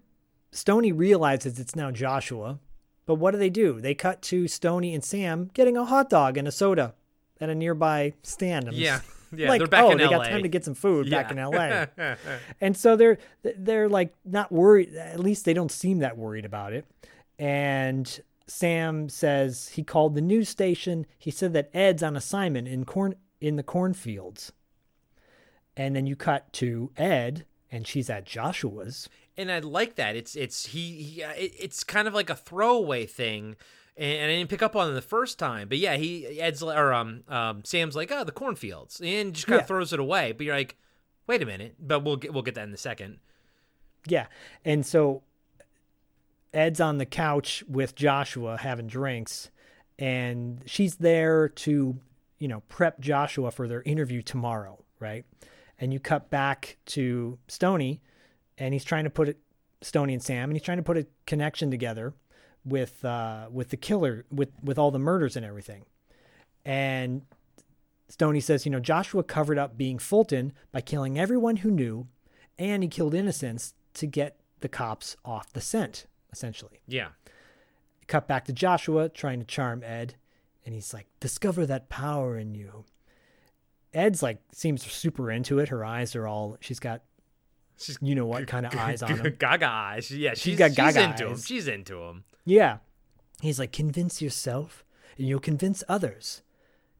Stony 0.50 0.92
realizes 0.92 1.58
it's 1.58 1.76
now 1.76 1.90
Joshua, 1.90 2.58
but 3.06 3.16
what 3.16 3.32
do 3.32 3.38
they 3.38 3.50
do? 3.50 3.80
They 3.80 3.94
cut 3.94 4.22
to 4.22 4.48
Stony 4.48 4.94
and 4.94 5.04
Sam 5.04 5.50
getting 5.54 5.76
a 5.76 5.84
hot 5.84 6.10
dog 6.10 6.36
and 6.36 6.48
a 6.48 6.52
soda 6.52 6.94
at 7.40 7.50
a 7.50 7.54
nearby 7.54 8.14
stand. 8.22 8.68
I'm 8.68 8.74
Yeah. 8.74 9.00
Yeah, 9.36 9.48
like, 9.48 9.58
they're 9.58 9.66
back 9.66 9.84
oh, 9.84 9.90
in 9.90 9.98
they 9.98 10.08
got 10.08 10.28
time 10.28 10.42
to 10.42 10.48
get 10.48 10.64
some 10.64 10.74
food 10.74 11.10
back 11.10 11.32
in 11.32 11.38
LA. 11.38 11.86
and 12.60 12.76
so 12.76 12.94
they're 12.94 13.18
they're 13.42 13.88
like 13.88 14.14
not 14.24 14.52
worried. 14.52 14.94
At 14.94 15.18
least 15.18 15.44
they 15.44 15.54
don't 15.54 15.72
seem 15.72 15.98
that 15.98 16.16
worried 16.16 16.44
about 16.44 16.72
it. 16.72 16.86
And 17.36 18.20
Sam 18.46 19.08
says 19.08 19.70
he 19.70 19.82
called 19.82 20.14
the 20.14 20.20
news 20.20 20.48
station. 20.48 21.06
He 21.18 21.30
said 21.30 21.52
that 21.54 21.70
Ed's 21.74 22.02
on 22.02 22.16
assignment 22.16 22.68
in 22.68 22.84
corn 22.84 23.16
in 23.40 23.56
the 23.56 23.62
cornfields. 23.62 24.52
And 25.76 25.94
then 25.96 26.06
you 26.06 26.14
cut 26.16 26.52
to 26.54 26.90
Ed, 26.96 27.44
and 27.70 27.86
she's 27.86 28.08
at 28.08 28.24
Joshua's. 28.26 29.08
and 29.36 29.50
I 29.50 29.58
like 29.58 29.96
that. 29.96 30.14
It's 30.16 30.36
it's 30.36 30.66
he, 30.66 31.02
he 31.02 31.22
uh, 31.24 31.32
it's 31.36 31.82
kind 31.82 32.06
of 32.06 32.14
like 32.14 32.30
a 32.30 32.36
throwaway 32.36 33.06
thing, 33.06 33.56
and, 33.96 34.30
I 34.30 34.34
didn't 34.36 34.50
pick 34.50 34.62
up 34.62 34.76
on 34.76 34.90
it 34.90 34.94
the 34.94 35.02
first 35.02 35.38
time. 35.38 35.68
But 35.68 35.78
yeah, 35.78 35.96
he 35.96 36.40
Ed's 36.40 36.62
or 36.62 36.92
um 36.92 37.24
um 37.28 37.64
Sam's 37.64 37.96
like, 37.96 38.12
oh, 38.12 38.22
the 38.24 38.30
cornfields, 38.32 39.00
and 39.00 39.34
just 39.34 39.46
kind 39.48 39.56
Yeah. 39.58 39.62
of 39.62 39.66
throws 39.66 39.92
it 39.92 39.98
away. 40.00 40.30
But 40.32 40.46
you're 40.46 40.54
like, 40.56 40.76
wait 41.26 41.42
a 41.42 41.46
minute. 41.46 41.74
But 41.80 42.04
we'll 42.04 42.16
get 42.16 42.32
we'll 42.32 42.42
get 42.44 42.54
that 42.54 42.68
in 42.68 42.72
a 42.74 42.76
second. 42.76 43.18
Yeah. 44.06 44.26
And 44.64 44.86
so 44.86 45.22
Ed's 46.52 46.80
on 46.80 46.98
the 46.98 47.06
couch 47.06 47.64
with 47.68 47.96
Joshua 47.96 48.58
having 48.58 48.86
drinks, 48.86 49.50
and 49.98 50.62
she's 50.66 50.96
there 50.96 51.48
to, 51.48 51.98
you 52.38 52.46
know, 52.48 52.60
prep 52.68 53.00
Joshua 53.00 53.50
for 53.50 53.66
their 53.66 53.82
interview 53.82 54.22
tomorrow, 54.22 54.84
right? 55.00 55.24
And 55.78 55.92
you 55.92 56.00
cut 56.00 56.30
back 56.30 56.76
to 56.86 57.38
Stony, 57.48 58.00
and 58.58 58.72
he's 58.72 58.84
trying 58.84 59.04
to 59.04 59.10
put 59.10 59.28
it, 59.28 59.38
Stony 59.82 60.14
and 60.14 60.22
Sam, 60.22 60.50
and 60.50 60.52
he's 60.52 60.62
trying 60.62 60.78
to 60.78 60.82
put 60.82 60.96
a 60.96 61.06
connection 61.26 61.70
together 61.70 62.14
with 62.64 63.04
uh, 63.04 63.48
with 63.50 63.70
the 63.70 63.76
killer, 63.76 64.24
with 64.30 64.50
with 64.62 64.78
all 64.78 64.90
the 64.90 64.98
murders 64.98 65.36
and 65.36 65.44
everything. 65.44 65.84
And 66.64 67.22
Stony 68.08 68.40
says, 68.40 68.64
you 68.64 68.72
know, 68.72 68.80
Joshua 68.80 69.22
covered 69.22 69.58
up 69.58 69.76
being 69.76 69.98
Fulton 69.98 70.52
by 70.72 70.80
killing 70.80 71.18
everyone 71.18 71.56
who 71.56 71.70
knew, 71.70 72.06
and 72.58 72.82
he 72.82 72.88
killed 72.88 73.14
innocents 73.14 73.74
to 73.94 74.06
get 74.06 74.38
the 74.60 74.68
cops 74.68 75.16
off 75.24 75.52
the 75.52 75.60
scent, 75.60 76.06
essentially. 76.32 76.80
Yeah. 76.86 77.08
Cut 78.06 78.28
back 78.28 78.44
to 78.46 78.52
Joshua 78.52 79.08
trying 79.08 79.40
to 79.40 79.46
charm 79.46 79.82
Ed, 79.82 80.14
and 80.64 80.74
he's 80.74 80.94
like, 80.94 81.08
"Discover 81.20 81.66
that 81.66 81.88
power 81.88 82.38
in 82.38 82.54
you." 82.54 82.84
Ed's 83.94 84.22
like 84.22 84.38
seems 84.52 84.82
super 84.84 85.30
into 85.30 85.58
it. 85.58 85.68
Her 85.68 85.84
eyes 85.84 86.14
are 86.16 86.26
all 86.26 86.56
she's 86.60 86.80
got 86.80 87.02
She's 87.78 87.98
you 88.00 88.14
know 88.14 88.26
what 88.26 88.46
kind 88.46 88.66
of 88.66 88.74
eyes 88.74 89.02
on 89.02 89.18
him. 89.18 89.36
Gaga 89.38 89.66
eyes. 89.66 90.10
Yeah, 90.10 90.30
she's, 90.30 90.40
She's 90.40 90.58
got 90.58 90.70
she's 90.70 90.76
gaga 90.76 91.02
into 91.02 91.26
him. 91.26 91.32
eyes. 91.32 91.46
She's 91.46 91.68
into 91.68 92.02
him. 92.02 92.24
Yeah. 92.44 92.78
He's 93.40 93.58
like, 93.58 93.72
convince 93.72 94.22
yourself 94.22 94.84
and 95.18 95.26
you'll 95.26 95.40
convince 95.40 95.82
others. 95.88 96.42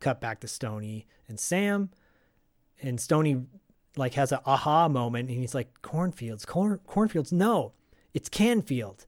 Cut 0.00 0.20
back 0.20 0.40
to 0.40 0.48
Stony 0.48 1.06
and 1.28 1.38
Sam. 1.38 1.90
And 2.82 3.00
Stony 3.00 3.42
like 3.96 4.14
has 4.14 4.32
a 4.32 4.42
aha 4.44 4.88
moment 4.88 5.30
and 5.30 5.38
he's 5.38 5.54
like, 5.54 5.80
cornfields, 5.82 6.44
corn 6.44 6.80
cornfields. 6.86 7.32
No, 7.32 7.72
it's 8.12 8.28
Canfield. 8.28 9.06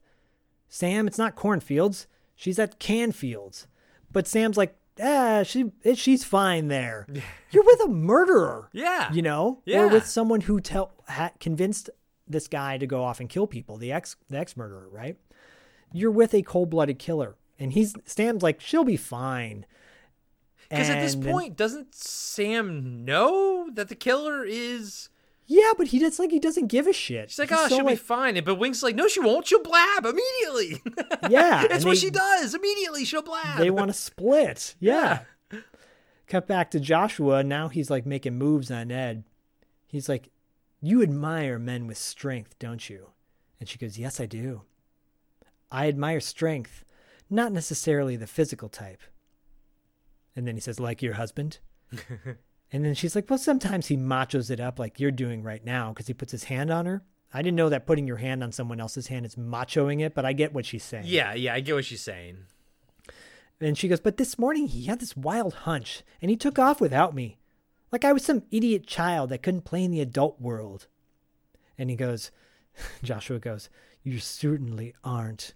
Sam, 0.69 1.07
it's 1.07 1.17
not 1.17 1.35
cornfields. 1.35 2.07
She's 2.35 2.59
at 2.59 2.79
Canfields. 2.79 3.67
But 4.11 4.27
Sam's 4.27 4.57
like, 4.57 4.75
ah, 5.01 5.43
she 5.43 5.71
she's 5.95 6.23
fine 6.23 6.67
there. 6.67 7.07
You're 7.51 7.63
with 7.63 7.81
a 7.81 7.87
murderer. 7.87 8.69
Yeah. 8.73 9.11
You 9.11 9.21
know? 9.21 9.61
Yeah. 9.65 9.81
Or 9.81 9.87
with 9.87 10.05
someone 10.05 10.41
who 10.41 10.59
tell 10.59 10.91
ha- 11.07 11.31
convinced 11.39 11.89
this 12.27 12.47
guy 12.47 12.77
to 12.77 12.85
go 12.87 13.03
off 13.03 13.19
and 13.19 13.29
kill 13.29 13.47
people, 13.47 13.77
the 13.77 13.91
ex 13.91 14.15
the 14.29 14.37
ex 14.37 14.57
murderer, 14.57 14.87
right? 14.91 15.17
You're 15.93 16.11
with 16.11 16.33
a 16.33 16.41
cold 16.41 16.69
blooded 16.69 16.99
killer. 16.99 17.35
And 17.59 17.73
he's 17.73 17.95
Sam's 18.05 18.43
like, 18.43 18.61
she'll 18.61 18.83
be 18.83 18.97
fine. 18.97 19.65
Because 20.69 20.89
at 20.89 21.01
this 21.01 21.15
point, 21.15 21.55
doesn't 21.55 21.95
Sam 21.95 23.05
know 23.05 23.69
that 23.73 23.87
the 23.87 23.95
killer 23.95 24.43
is? 24.43 25.09
Yeah, 25.49 25.71
but 25.77 25.87
he 25.87 25.99
just 25.99 26.19
like 26.19 26.31
he 26.31 26.39
doesn't 26.39 26.67
give 26.67 26.87
a 26.87 26.93
shit. 26.93 27.29
She's 27.31 27.39
like, 27.39 27.49
He's 27.49 27.57
oh, 27.57 27.67
so, 27.69 27.75
she'll 27.77 27.85
be 27.87 27.95
fine. 27.95 28.43
But 28.43 28.55
Wings 28.55 28.83
like, 28.83 28.95
no, 28.95 29.07
she 29.07 29.21
won't. 29.21 29.47
She'll 29.47 29.63
blab 29.63 30.05
immediately. 30.05 30.81
Yeah, 31.29 31.65
That's 31.67 31.83
what 31.85 31.91
they- 31.91 31.99
she 31.99 32.09
does. 32.09 32.53
Immediately, 32.53 33.05
she'll 33.05 33.21
blab. 33.21 33.57
they 33.57 33.69
want 33.71 33.89
to 33.89 33.93
split. 33.93 34.75
Yeah. 34.79 35.21
Cut 36.27 36.45
back 36.47 36.69
to 36.71 36.79
Joshua. 36.81 37.41
Now 37.43 37.69
he's 37.69 37.89
like 37.89 38.05
making 38.05 38.35
moves 38.37 38.69
on 38.69 38.91
Ed. 38.91 39.23
He's 39.87 40.09
like, 40.09 40.29
You 40.81 41.01
admire 41.01 41.57
men 41.57 41.87
with 41.87 41.97
strength, 41.97 42.59
don't 42.59 42.89
you? 42.89 43.11
And 43.61 43.69
she 43.69 43.77
goes, 43.77 43.97
Yes, 43.97 44.19
I 44.19 44.25
do. 44.25 44.63
I 45.71 45.87
admire 45.87 46.19
strength, 46.19 46.83
not 47.29 47.51
necessarily 47.53 48.17
the 48.17 48.27
physical 48.27 48.67
type. 48.69 49.01
And 50.35 50.45
then 50.45 50.55
he 50.55 50.61
says, 50.61 50.79
Like 50.79 51.01
your 51.01 51.13
husband? 51.13 51.59
and 52.71 52.83
then 52.83 52.93
she's 52.93 53.15
like, 53.15 53.29
Well, 53.29 53.39
sometimes 53.39 53.87
he 53.87 53.97
machos 53.97 54.49
it 54.49 54.59
up 54.59 54.79
like 54.79 54.99
you're 54.99 55.11
doing 55.11 55.43
right 55.43 55.63
now 55.63 55.89
because 55.89 56.07
he 56.07 56.13
puts 56.13 56.31
his 56.31 56.45
hand 56.45 56.71
on 56.71 56.85
her. 56.85 57.03
I 57.33 57.41
didn't 57.41 57.57
know 57.57 57.69
that 57.69 57.85
putting 57.85 58.07
your 58.07 58.17
hand 58.17 58.43
on 58.43 58.51
someone 58.51 58.79
else's 58.79 59.07
hand 59.07 59.25
is 59.25 59.35
machoing 59.35 60.01
it, 60.01 60.13
but 60.15 60.25
I 60.25 60.33
get 60.33 60.53
what 60.53 60.65
she's 60.65 60.83
saying. 60.83 61.03
Yeah, 61.07 61.33
yeah, 61.33 61.53
I 61.53 61.59
get 61.59 61.75
what 61.75 61.85
she's 61.85 62.01
saying. 62.01 62.37
And 63.59 63.77
she 63.77 63.87
goes, 63.87 63.99
But 63.99 64.17
this 64.17 64.37
morning 64.37 64.67
he 64.67 64.85
had 64.85 64.99
this 64.99 65.17
wild 65.17 65.53
hunch 65.53 66.03
and 66.21 66.29
he 66.29 66.37
took 66.37 66.59
off 66.59 66.79
without 66.81 67.15
me. 67.15 67.39
Like 67.91 68.05
I 68.05 68.13
was 68.13 68.23
some 68.23 68.43
idiot 68.51 68.85
child 68.85 69.29
that 69.29 69.43
couldn't 69.43 69.65
play 69.65 69.83
in 69.83 69.91
the 69.91 70.01
adult 70.01 70.39
world. 70.41 70.87
And 71.77 71.89
he 71.89 71.95
goes, 71.95 72.31
Joshua 73.03 73.39
goes, 73.39 73.69
You 74.03 74.19
certainly 74.19 74.93
aren't. 75.03 75.53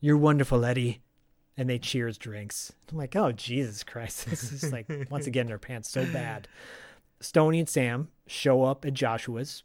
You're 0.00 0.18
wonderful, 0.18 0.64
Eddie. 0.64 1.02
And 1.56 1.70
they 1.70 1.78
cheers 1.78 2.18
drinks. 2.18 2.72
I'm 2.90 2.98
like, 2.98 3.16
Oh, 3.16 3.32
Jesus 3.32 3.82
Christ. 3.82 4.26
This 4.30 4.52
is 4.52 4.72
like, 4.72 4.86
once 5.10 5.26
again, 5.28 5.46
their 5.46 5.58
pants 5.58 5.90
so 5.90 6.04
bad. 6.12 6.48
Stony 7.20 7.58
and 7.58 7.68
Sam 7.68 8.08
show 8.26 8.62
up 8.64 8.84
at 8.84 8.92
Joshua's 8.94 9.62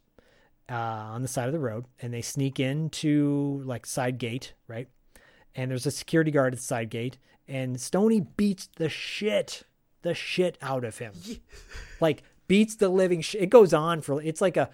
uh, 0.70 0.74
on 0.74 1.22
the 1.22 1.28
side 1.28 1.46
of 1.48 1.52
the 1.52 1.58
road 1.58 1.84
and 2.00 2.12
they 2.12 2.22
sneak 2.22 2.58
into 2.58 3.62
like 3.64 3.84
side 3.84 4.18
gate, 4.18 4.54
right? 4.66 4.88
And 5.54 5.70
there's 5.70 5.86
a 5.86 5.90
security 5.90 6.30
guard 6.30 6.54
at 6.54 6.60
the 6.60 6.64
side 6.64 6.88
gate, 6.88 7.18
and 7.46 7.78
Stony 7.78 8.20
beats 8.20 8.70
the 8.76 8.88
shit, 8.88 9.64
the 10.00 10.14
shit 10.14 10.56
out 10.62 10.82
of 10.82 10.96
him. 10.96 11.12
like 12.00 12.22
beats 12.48 12.76
the 12.76 12.88
living 12.88 13.20
shit. 13.20 13.42
It 13.42 13.50
goes 13.50 13.74
on 13.74 14.00
for 14.00 14.22
it's 14.22 14.40
like 14.40 14.56
a 14.56 14.70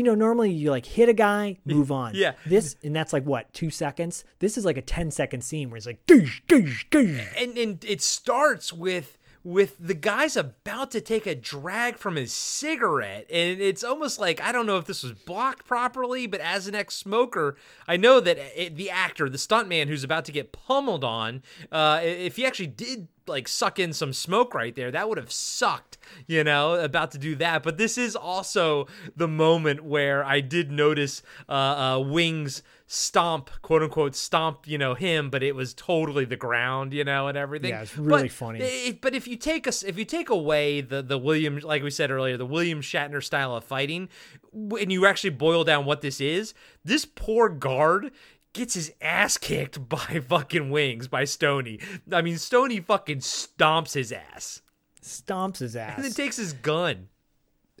you 0.00 0.04
know, 0.04 0.14
normally 0.14 0.50
you 0.50 0.70
like 0.70 0.86
hit 0.86 1.10
a 1.10 1.12
guy, 1.12 1.58
move 1.66 1.92
on. 2.02 2.14
Yeah. 2.14 2.32
This 2.46 2.76
and 2.82 2.96
that's 2.96 3.12
like 3.12 3.24
what, 3.24 3.52
two 3.52 3.68
seconds? 3.68 4.24
This 4.38 4.56
is 4.56 4.64
like 4.64 4.78
a 4.78 4.82
10 4.82 5.10
second 5.10 5.42
scene 5.42 5.68
where 5.68 5.76
it's 5.76 5.84
like 5.84 6.06
goosh, 6.06 6.40
goosh, 6.48 6.88
goosh. 6.88 7.26
and 7.36 7.58
and 7.58 7.84
it 7.84 8.00
starts 8.00 8.72
with 8.72 9.18
with 9.42 9.76
the 9.78 9.94
guy's 9.94 10.36
about 10.36 10.90
to 10.90 11.00
take 11.00 11.26
a 11.26 11.34
drag 11.34 11.96
from 11.96 12.16
his 12.16 12.32
cigarette 12.32 13.26
and 13.30 13.60
it's 13.60 13.82
almost 13.82 14.18
like 14.20 14.40
i 14.42 14.52
don't 14.52 14.66
know 14.66 14.76
if 14.76 14.84
this 14.84 15.02
was 15.02 15.12
blocked 15.12 15.66
properly 15.66 16.26
but 16.26 16.40
as 16.40 16.66
an 16.68 16.74
ex-smoker 16.74 17.56
i 17.88 17.96
know 17.96 18.20
that 18.20 18.36
it, 18.54 18.76
the 18.76 18.90
actor 18.90 19.30
the 19.30 19.38
stuntman 19.38 19.88
who's 19.88 20.04
about 20.04 20.24
to 20.24 20.32
get 20.32 20.52
pummeled 20.52 21.04
on 21.04 21.42
uh, 21.72 22.00
if 22.02 22.36
he 22.36 22.44
actually 22.44 22.66
did 22.66 23.08
like 23.26 23.48
suck 23.48 23.78
in 23.78 23.92
some 23.92 24.12
smoke 24.12 24.52
right 24.54 24.74
there 24.74 24.90
that 24.90 25.08
would 25.08 25.18
have 25.18 25.32
sucked 25.32 25.96
you 26.26 26.44
know 26.44 26.74
about 26.74 27.10
to 27.12 27.18
do 27.18 27.34
that. 27.36 27.62
But 27.62 27.78
this 27.78 27.96
is 27.98 28.16
also 28.16 28.86
the 29.16 29.28
moment 29.28 29.84
where 29.84 30.24
i 30.24 30.40
did 30.40 30.70
notice 30.70 31.22
uh, 31.48 31.52
uh 31.52 31.98
wings 32.04 32.62
stomp 32.92 33.50
quote 33.62 33.84
unquote 33.84 34.16
stomp 34.16 34.66
you 34.66 34.76
know 34.76 34.94
him 34.94 35.30
but 35.30 35.44
it 35.44 35.54
was 35.54 35.72
totally 35.74 36.24
the 36.24 36.34
ground 36.34 36.92
you 36.92 37.04
know 37.04 37.28
and 37.28 37.38
everything 37.38 37.70
Yeah, 37.70 37.82
it's 37.82 37.96
really 37.96 38.22
But 38.24 38.32
funny. 38.32 38.58
it- 38.58 39.00
but 39.00 39.14
if 39.14 39.28
you 39.28 39.36
take 39.36 39.68
us 39.68 39.84
if 39.84 39.96
you 39.96 40.04
take 40.04 40.28
away 40.28 40.80
the 40.80 41.00
the 41.00 41.16
William 41.16 41.56
like 41.60 41.84
we 41.84 41.90
said 41.90 42.10
earlier 42.10 42.36
the 42.36 42.44
William 42.44 42.80
Shatner 42.80 43.22
style 43.22 43.54
of 43.54 43.62
fighting 43.62 44.08
and 44.52 44.90
you 44.90 45.06
actually 45.06 45.30
boil 45.30 45.62
down 45.62 45.84
what 45.84 46.00
this 46.00 46.20
is 46.20 46.52
this 46.84 47.04
poor 47.04 47.48
guard 47.48 48.10
gets 48.54 48.74
his 48.74 48.92
ass 49.00 49.38
kicked 49.38 49.88
by 49.88 50.20
fucking 50.28 50.68
wings 50.70 51.06
by 51.06 51.22
Stony 51.22 51.78
I 52.12 52.22
mean 52.22 52.38
Stony 52.38 52.80
fucking 52.80 53.18
stomps 53.20 53.94
his 53.94 54.10
ass 54.10 54.62
Stomps 55.00 55.58
his 55.58 55.76
ass. 55.76 55.94
and 55.94 56.04
then 56.04 56.12
takes 56.12 56.38
his 56.38 56.54
gun 56.54 57.08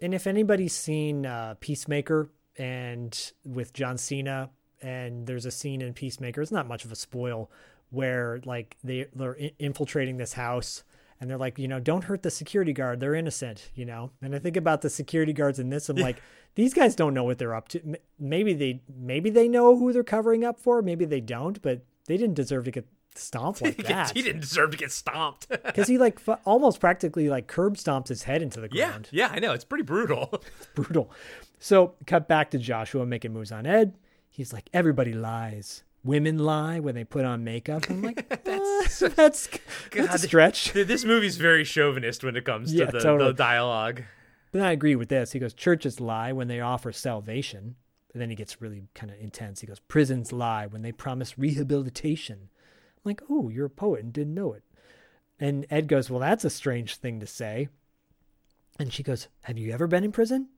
and 0.00 0.14
if 0.14 0.28
anybody's 0.28 0.72
seen 0.72 1.26
uh, 1.26 1.56
Peacemaker 1.58 2.30
and 2.56 3.32
with 3.44 3.72
John 3.72 3.98
Cena, 3.98 4.50
and 4.82 5.26
there's 5.26 5.46
a 5.46 5.50
scene 5.50 5.80
in 5.82 5.92
Peacemaker, 5.94 6.40
it's 6.42 6.52
not 6.52 6.66
much 6.68 6.84
of 6.84 6.92
a 6.92 6.96
spoil, 6.96 7.50
where 7.90 8.40
like 8.44 8.76
they 8.84 9.06
they're 9.14 9.36
infiltrating 9.58 10.16
this 10.16 10.34
house. 10.34 10.82
And 11.22 11.28
they're 11.28 11.36
like, 11.36 11.58
you 11.58 11.68
know, 11.68 11.78
don't 11.78 12.04
hurt 12.04 12.22
the 12.22 12.30
security 12.30 12.72
guard. 12.72 12.98
They're 12.98 13.14
innocent, 13.14 13.68
you 13.74 13.84
know. 13.84 14.10
And 14.22 14.34
I 14.34 14.38
think 14.38 14.56
about 14.56 14.80
the 14.80 14.88
security 14.88 15.34
guards 15.34 15.58
in 15.58 15.68
this. 15.68 15.90
I'm 15.90 15.96
like, 15.96 16.16
these 16.54 16.72
guys 16.72 16.96
don't 16.96 17.12
know 17.12 17.24
what 17.24 17.36
they're 17.36 17.54
up 17.54 17.68
to. 17.68 17.98
Maybe 18.18 18.54
they, 18.54 18.80
maybe 18.98 19.28
they 19.28 19.46
know 19.46 19.76
who 19.76 19.92
they're 19.92 20.02
covering 20.02 20.46
up 20.46 20.58
for. 20.58 20.80
Maybe 20.80 21.04
they 21.04 21.20
don't. 21.20 21.60
But 21.60 21.84
they 22.06 22.16
didn't 22.16 22.36
deserve 22.36 22.64
to 22.64 22.70
get 22.70 22.86
stomped 23.14 23.60
like 23.62 23.76
that. 23.86 24.16
he 24.16 24.22
didn't 24.22 24.40
deserve 24.40 24.70
to 24.70 24.78
get 24.78 24.90
stomped 24.92 25.46
Because 25.64 25.88
he 25.88 25.98
like 25.98 26.18
fu- 26.18 26.38
almost 26.46 26.80
practically 26.80 27.28
like 27.28 27.46
curb 27.48 27.76
stomps 27.76 28.08
his 28.08 28.22
head 28.22 28.40
into 28.40 28.60
the 28.62 28.70
yeah 28.72 28.88
ground 28.88 29.08
yeah 29.12 29.28
I 29.30 29.40
know 29.40 29.52
it's 29.52 29.64
pretty 29.64 29.84
brutal 29.84 30.42
brutal. 30.74 31.10
So 31.58 31.96
cut 32.06 32.28
back 32.28 32.50
to 32.52 32.58
Joshua 32.58 33.04
making 33.04 33.34
moves 33.34 33.52
on 33.52 33.66
Ed. 33.66 33.94
He's 34.30 34.52
like, 34.52 34.70
everybody 34.72 35.12
lies. 35.12 35.82
Women 36.02 36.38
lie 36.38 36.80
when 36.80 36.94
they 36.94 37.04
put 37.04 37.24
on 37.26 37.44
makeup. 37.44 37.90
I'm 37.90 38.00
like, 38.00 38.26
that's 38.44 38.98
that's, 39.16 39.48
that's 39.92 40.14
a 40.14 40.18
stretch. 40.26 40.72
Th- 40.72 40.86
this 40.86 41.04
movie's 41.04 41.36
very 41.36 41.64
chauvinist 41.64 42.24
when 42.24 42.36
it 42.36 42.44
comes 42.44 42.72
Yeah, 42.72 42.86
to 42.86 42.92
the, 42.92 43.00
totally. 43.00 43.30
the 43.32 43.36
dialogue 43.36 44.04
But 44.52 44.62
I 44.62 44.72
agree 44.72 44.96
with 44.96 45.08
this. 45.10 45.32
He 45.32 45.38
goes, 45.38 45.52
churches 45.52 46.00
lie 46.00 46.32
when 46.32 46.48
they 46.48 46.60
offer 46.60 46.90
salvation. 46.92 47.74
And 48.12 48.20
then 48.20 48.30
he 48.30 48.34
gets 48.36 48.60
really 48.60 48.84
kind 48.94 49.12
of 49.12 49.18
intense. 49.20 49.60
He 49.60 49.66
goes, 49.66 49.78
prisons 49.80 50.32
lie 50.32 50.66
when 50.66 50.82
they 50.82 50.90
promise 50.92 51.38
rehabilitation. 51.38 52.48
I'm 52.96 53.02
like, 53.04 53.22
oh, 53.30 53.48
you're 53.50 53.66
a 53.66 53.70
poet 53.70 54.02
and 54.02 54.12
didn't 54.12 54.34
know 54.34 54.52
it. 54.52 54.62
And 55.38 55.64
Ed 55.70 55.86
goes, 55.86 56.10
well, 56.10 56.18
that's 56.20 56.44
a 56.44 56.50
strange 56.50 56.96
thing 56.96 57.20
to 57.20 57.26
say. 57.26 57.68
And 58.78 58.92
she 58.92 59.02
goes, 59.02 59.28
have 59.42 59.58
you 59.58 59.72
ever 59.72 59.86
been 59.86 60.02
in 60.04 60.12
prison? 60.12 60.48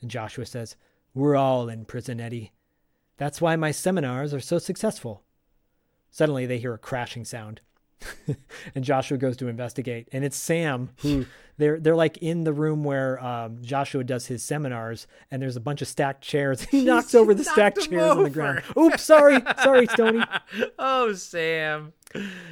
And 0.00 0.10
Joshua 0.10 0.46
says, 0.46 0.76
we're 1.14 1.34
all 1.36 1.68
in 1.68 1.84
prison, 1.86 2.20
Eddie. 2.20 2.52
That's 3.22 3.40
why 3.40 3.54
my 3.54 3.70
seminars 3.70 4.34
are 4.34 4.40
so 4.40 4.58
successful. 4.58 5.22
Suddenly 6.10 6.44
they 6.44 6.58
hear 6.58 6.74
a 6.74 6.78
crashing 6.78 7.24
sound. 7.24 7.60
and 8.74 8.82
Joshua 8.82 9.16
goes 9.16 9.36
to 9.36 9.46
investigate, 9.46 10.08
and 10.10 10.24
it's 10.24 10.36
Sam 10.36 10.90
who 11.02 11.26
they're 11.56 11.78
they're 11.78 11.94
like 11.94 12.16
in 12.16 12.42
the 12.42 12.52
room 12.52 12.82
where 12.82 13.24
um, 13.24 13.58
Joshua 13.62 14.02
does 14.02 14.26
his 14.26 14.42
seminars, 14.42 15.06
and 15.30 15.40
there's 15.40 15.54
a 15.54 15.60
bunch 15.60 15.82
of 15.82 15.86
stacked 15.86 16.24
chairs. 16.24 16.62
He 16.72 16.84
knocks 16.84 17.14
over 17.14 17.32
the 17.32 17.44
stacked 17.44 17.88
chairs 17.88 18.10
on 18.10 18.24
the 18.24 18.30
ground. 18.30 18.64
Oops, 18.76 19.00
sorry, 19.00 19.40
sorry, 19.62 19.86
Stony. 19.86 20.24
oh 20.80 21.12
Sam 21.12 21.92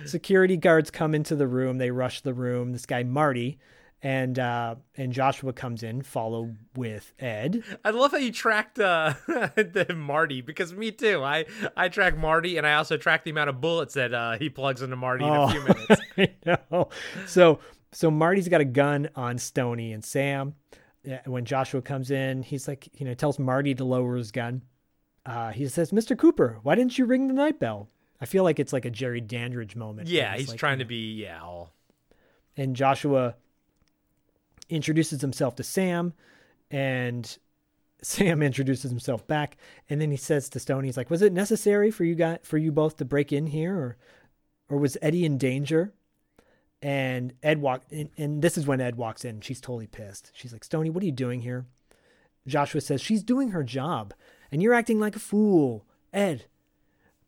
Security 0.06 0.56
guards 0.56 0.92
come 0.92 1.16
into 1.16 1.34
the 1.34 1.48
room. 1.48 1.78
They 1.78 1.90
rush 1.90 2.20
the 2.20 2.32
room. 2.32 2.70
This 2.70 2.86
guy 2.86 3.02
Marty, 3.02 3.58
and 4.02 4.38
uh, 4.38 4.76
and 4.96 5.12
Joshua 5.12 5.52
comes 5.52 5.82
in, 5.82 6.02
follow 6.02 6.54
with 6.74 7.12
Ed. 7.18 7.62
I 7.84 7.90
love 7.90 8.12
how 8.12 8.16
you 8.18 8.32
tracked 8.32 8.78
uh, 8.78 9.14
the 9.26 9.94
Marty 9.96 10.40
because 10.40 10.72
me 10.72 10.90
too. 10.90 11.22
I 11.22 11.44
I 11.76 11.88
track 11.88 12.16
Marty 12.16 12.56
and 12.56 12.66
I 12.66 12.74
also 12.74 12.96
track 12.96 13.24
the 13.24 13.30
amount 13.30 13.50
of 13.50 13.60
bullets 13.60 13.94
that 13.94 14.14
uh, 14.14 14.38
he 14.38 14.48
plugs 14.48 14.82
into 14.82 14.96
Marty 14.96 15.24
in 15.24 15.32
a 15.32 15.48
few 15.50 15.60
minutes. 16.16 16.36
I 16.46 16.56
know. 16.70 16.88
So 17.26 17.58
so 17.92 18.10
Marty's 18.10 18.48
got 18.48 18.60
a 18.60 18.64
gun 18.66 19.10
on 19.16 19.36
Stony 19.38 19.92
and 19.92 20.04
Sam. 20.04 20.54
When 21.24 21.44
Joshua 21.46 21.80
comes 21.80 22.10
in, 22.10 22.42
he's 22.42 22.68
like, 22.68 22.88
you 23.00 23.06
know, 23.06 23.14
tells 23.14 23.38
Marty 23.38 23.74
to 23.74 23.84
lower 23.84 24.16
his 24.16 24.32
gun. 24.32 24.62
uh, 25.24 25.50
he 25.50 25.66
says, 25.68 25.92
"Mr. 25.92 26.16
Cooper, 26.16 26.58
why 26.62 26.74
didn't 26.74 26.98
you 26.98 27.04
ring 27.06 27.26
the 27.28 27.34
night 27.34 27.58
bell?" 27.58 27.88
I 28.20 28.26
feel 28.26 28.44
like 28.44 28.58
it's 28.58 28.72
like 28.72 28.84
a 28.84 28.90
Jerry 28.90 29.22
Dandridge 29.22 29.76
moment. 29.76 30.08
Yeah, 30.08 30.36
he's 30.36 30.50
like, 30.50 30.58
trying 30.58 30.78
to 30.80 30.84
be 30.84 31.14
yeah. 31.14 31.40
All, 31.42 31.72
and 32.56 32.76
Joshua 32.76 33.34
introduces 34.70 35.20
himself 35.20 35.56
to 35.56 35.62
Sam, 35.62 36.14
and 36.70 37.38
Sam 38.02 38.42
introduces 38.42 38.90
himself 38.90 39.26
back, 39.26 39.56
and 39.88 40.00
then 40.00 40.10
he 40.10 40.16
says 40.16 40.48
to 40.50 40.60
Stoney, 40.60 40.88
"He's 40.88 40.96
like, 40.96 41.10
was 41.10 41.22
it 41.22 41.32
necessary 41.32 41.90
for 41.90 42.04
you 42.04 42.14
guys 42.14 42.38
for 42.42 42.58
you 42.58 42.72
both 42.72 42.96
to 42.98 43.04
break 43.04 43.32
in 43.32 43.46
here, 43.46 43.76
or 43.76 43.96
or 44.68 44.78
was 44.78 44.96
Eddie 45.02 45.24
in 45.24 45.38
danger?" 45.38 45.92
And 46.82 47.34
Ed 47.42 47.60
walk, 47.60 47.82
and, 47.90 48.08
and 48.16 48.40
this 48.40 48.56
is 48.56 48.66
when 48.66 48.80
Ed 48.80 48.96
walks 48.96 49.24
in. 49.24 49.42
She's 49.42 49.60
totally 49.60 49.86
pissed. 49.86 50.30
She's 50.34 50.52
like, 50.52 50.64
"Stoney, 50.64 50.90
what 50.90 51.02
are 51.02 51.06
you 51.06 51.12
doing 51.12 51.42
here?" 51.42 51.66
Joshua 52.46 52.80
says, 52.80 53.00
"She's 53.00 53.22
doing 53.22 53.50
her 53.50 53.62
job, 53.62 54.14
and 54.50 54.62
you're 54.62 54.74
acting 54.74 54.98
like 54.98 55.16
a 55.16 55.20
fool, 55.20 55.84
Ed." 56.12 56.46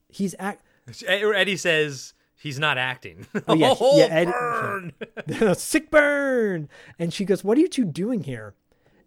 He's 0.09 0.35
act. 0.39 0.63
Eddie 1.07 1.57
says 1.57 2.13
he's 2.43 2.59
not 2.59 2.79
acting. 2.79 3.27
Oh 3.49 3.55
yeah, 3.55 3.75
Oh, 3.81 3.99
yeah, 3.99 4.05
Ed, 4.07 4.27
burn! 4.27 5.55
sick 5.55 5.91
burn. 5.91 6.69
And 6.99 7.13
she 7.13 7.25
goes, 7.25 7.43
"What 7.45 7.57
are 7.59 7.61
you 7.61 7.69
two 7.69 7.85
doing 7.85 8.25
here?" 8.25 8.55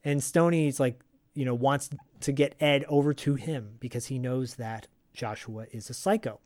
And 0.03 0.23
Stoney's 0.23 0.80
like, 0.80 0.99
you 1.33 1.45
know, 1.45 1.53
wants 1.53 1.89
to 2.22 2.31
get 2.31 2.55
Ed 2.59 2.85
over 2.88 3.14
to 3.14 3.35
him 3.35 3.75
because 3.80 4.05
he 4.07 4.19
knows 4.19 4.55
that 4.55 4.88
Joshua 5.14 5.65
is 5.72 5.89
a 5.89 5.93
psycho. 5.93 6.39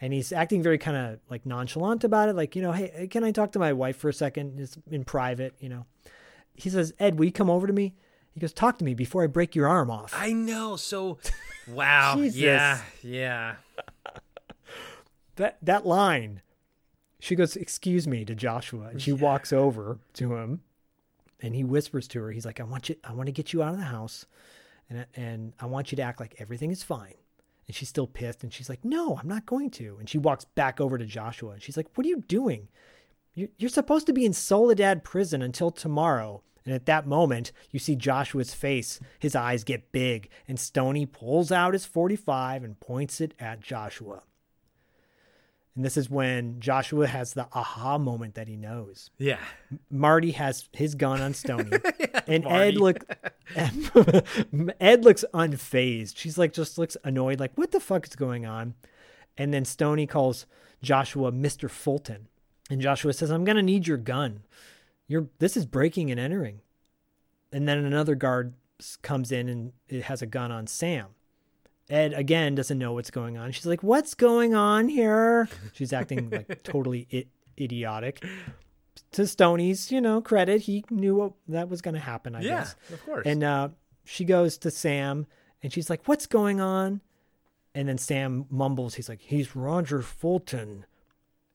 And 0.00 0.12
he's 0.12 0.32
acting 0.32 0.62
very 0.62 0.78
kind 0.78 0.96
of 0.96 1.18
like 1.28 1.44
nonchalant 1.44 2.04
about 2.04 2.28
it, 2.28 2.36
like, 2.36 2.54
you 2.54 2.62
know, 2.62 2.72
hey, 2.72 3.08
can 3.10 3.24
I 3.24 3.32
talk 3.32 3.50
to 3.52 3.58
my 3.58 3.72
wife 3.72 3.96
for 3.96 4.08
a 4.08 4.12
second? 4.12 4.60
It's 4.60 4.78
in 4.90 5.04
private, 5.04 5.54
you 5.58 5.68
know. 5.68 5.86
He 6.54 6.70
says, 6.70 6.92
Ed, 7.00 7.18
will 7.18 7.24
you 7.24 7.32
come 7.32 7.50
over 7.50 7.66
to 7.66 7.72
me? 7.72 7.94
He 8.32 8.40
goes, 8.40 8.52
talk 8.52 8.78
to 8.78 8.84
me 8.84 8.94
before 8.94 9.24
I 9.24 9.26
break 9.26 9.56
your 9.56 9.66
arm 9.66 9.90
off. 9.90 10.12
I 10.16 10.32
know. 10.32 10.76
So, 10.76 11.18
wow. 11.68 12.16
Yeah, 12.18 12.80
yeah. 13.02 13.56
That 15.38 15.56
that 15.62 15.86
line. 15.86 16.42
She 17.20 17.34
goes 17.34 17.56
excuse 17.56 18.06
me 18.06 18.24
to 18.24 18.34
joshua 18.34 18.88
and 18.92 19.02
she 19.02 19.12
walks 19.12 19.52
over 19.52 19.98
to 20.14 20.36
him 20.36 20.60
and 21.40 21.54
he 21.54 21.64
whispers 21.64 22.06
to 22.08 22.20
her. 22.22 22.30
He's 22.30 22.46
like 22.46 22.60
i 22.60 22.64
want 22.64 22.88
you 22.88 22.96
i 23.02 23.12
want 23.12 23.26
to 23.26 23.32
get 23.32 23.52
you 23.52 23.62
out 23.62 23.72
of 23.72 23.78
the 23.78 23.86
house 23.86 24.26
and 24.88 25.04
and 25.16 25.52
i 25.58 25.66
want 25.66 25.90
you 25.90 25.96
to 25.96 26.02
act 26.02 26.20
like 26.20 26.36
everything 26.38 26.70
is 26.70 26.82
fine. 26.84 27.14
And 27.66 27.74
she's 27.74 27.88
still 27.88 28.06
pissed 28.06 28.44
and 28.44 28.52
she's 28.52 28.68
like 28.68 28.84
no 28.84 29.16
i'm 29.16 29.26
not 29.26 29.46
going 29.46 29.70
to. 29.72 29.96
And 29.98 30.08
she 30.08 30.18
walks 30.18 30.44
back 30.44 30.80
over 30.80 30.96
to 30.96 31.04
joshua 31.06 31.52
and 31.52 31.62
she's 31.62 31.76
like 31.76 31.88
what 31.96 32.06
are 32.06 32.10
you 32.10 32.22
doing? 32.28 32.68
You- 33.34 33.50
you're 33.58 33.68
supposed 33.68 34.06
to 34.06 34.12
be 34.12 34.24
in 34.24 34.32
soledad 34.32 35.02
prison 35.02 35.42
until 35.42 35.70
tomorrow. 35.72 36.42
And 36.64 36.74
at 36.74 36.84
that 36.86 37.06
moment, 37.06 37.50
you 37.70 37.78
see 37.78 37.96
Joshua's 37.96 38.52
face, 38.52 39.00
his 39.18 39.34
eyes 39.34 39.64
get 39.64 39.90
big, 39.90 40.28
and 40.46 40.60
Stoney 40.60 41.06
pulls 41.06 41.50
out 41.50 41.72
his 41.72 41.86
45 41.86 42.62
and 42.62 42.78
points 42.78 43.22
it 43.22 43.32
at 43.40 43.62
Joshua. 43.62 44.22
And 45.78 45.84
this 45.84 45.96
is 45.96 46.10
when 46.10 46.58
Joshua 46.58 47.06
has 47.06 47.34
the 47.34 47.46
aha 47.52 47.98
moment 47.98 48.34
that 48.34 48.48
he 48.48 48.56
knows. 48.56 49.12
Yeah. 49.16 49.38
Marty 49.92 50.32
has 50.32 50.68
his 50.72 50.96
gun 50.96 51.20
on 51.20 51.34
Stoney. 51.34 51.70
and 52.26 52.42
Marty. 52.42 52.70
Ed 52.70 52.74
look 52.74 53.04
Ed 54.80 55.04
looks 55.04 55.24
unfazed. 55.32 56.14
She's 56.16 56.36
like 56.36 56.52
just 56.52 56.78
looks 56.78 56.96
annoyed, 57.04 57.38
like, 57.38 57.52
what 57.54 57.70
the 57.70 57.78
fuck 57.78 58.08
is 58.08 58.16
going 58.16 58.44
on? 58.44 58.74
And 59.36 59.54
then 59.54 59.64
Stony 59.64 60.08
calls 60.08 60.46
Joshua 60.82 61.30
Mr. 61.30 61.70
Fulton. 61.70 62.26
And 62.68 62.80
Joshua 62.80 63.12
says, 63.12 63.30
I'm 63.30 63.44
gonna 63.44 63.62
need 63.62 63.86
your 63.86 63.98
gun. 63.98 64.40
You're 65.06 65.28
this 65.38 65.56
is 65.56 65.64
breaking 65.64 66.10
and 66.10 66.18
entering. 66.18 66.60
And 67.52 67.68
then 67.68 67.84
another 67.84 68.16
guard 68.16 68.54
comes 69.02 69.30
in 69.30 69.48
and 69.48 69.72
it 69.88 70.02
has 70.02 70.22
a 70.22 70.26
gun 70.26 70.50
on 70.50 70.66
Sam. 70.66 71.06
Ed 71.90 72.12
again 72.12 72.54
doesn't 72.54 72.78
know 72.78 72.92
what's 72.92 73.10
going 73.10 73.38
on. 73.38 73.50
She's 73.52 73.66
like, 73.66 73.82
"What's 73.82 74.14
going 74.14 74.54
on 74.54 74.88
here?" 74.88 75.48
She's 75.72 75.92
acting 75.92 76.28
like 76.30 76.62
totally 76.64 77.06
I- 77.12 77.26
idiotic. 77.58 78.22
To 79.12 79.26
Stoney's, 79.26 79.90
you 79.90 80.00
know, 80.00 80.20
credit, 80.20 80.62
he 80.62 80.84
knew 80.90 81.14
what 81.14 81.32
that 81.48 81.68
was 81.70 81.80
going 81.80 81.94
to 81.94 82.00
happen. 82.00 82.34
I 82.34 82.42
Yeah, 82.42 82.48
guess, 82.58 82.76
of 82.92 83.04
course. 83.06 83.26
And 83.26 83.42
uh, 83.42 83.68
she 84.04 84.24
goes 84.24 84.58
to 84.58 84.70
Sam, 84.70 85.26
and 85.62 85.72
she's 85.72 85.88
like, 85.88 86.06
"What's 86.06 86.26
going 86.26 86.60
on?" 86.60 87.00
And 87.74 87.88
then 87.88 87.96
Sam 87.96 88.44
mumbles, 88.50 88.94
"He's 88.96 89.08
like, 89.08 89.20
he's 89.22 89.56
Roger 89.56 90.02
Fulton." 90.02 90.84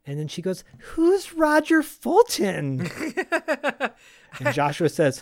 And 0.05 0.17
then 0.19 0.27
she 0.27 0.41
goes, 0.41 0.63
"Who's 0.79 1.33
Roger 1.33 1.83
Fulton?" 1.83 2.89
and 4.39 4.53
Joshua 4.53 4.89
says, 4.89 5.21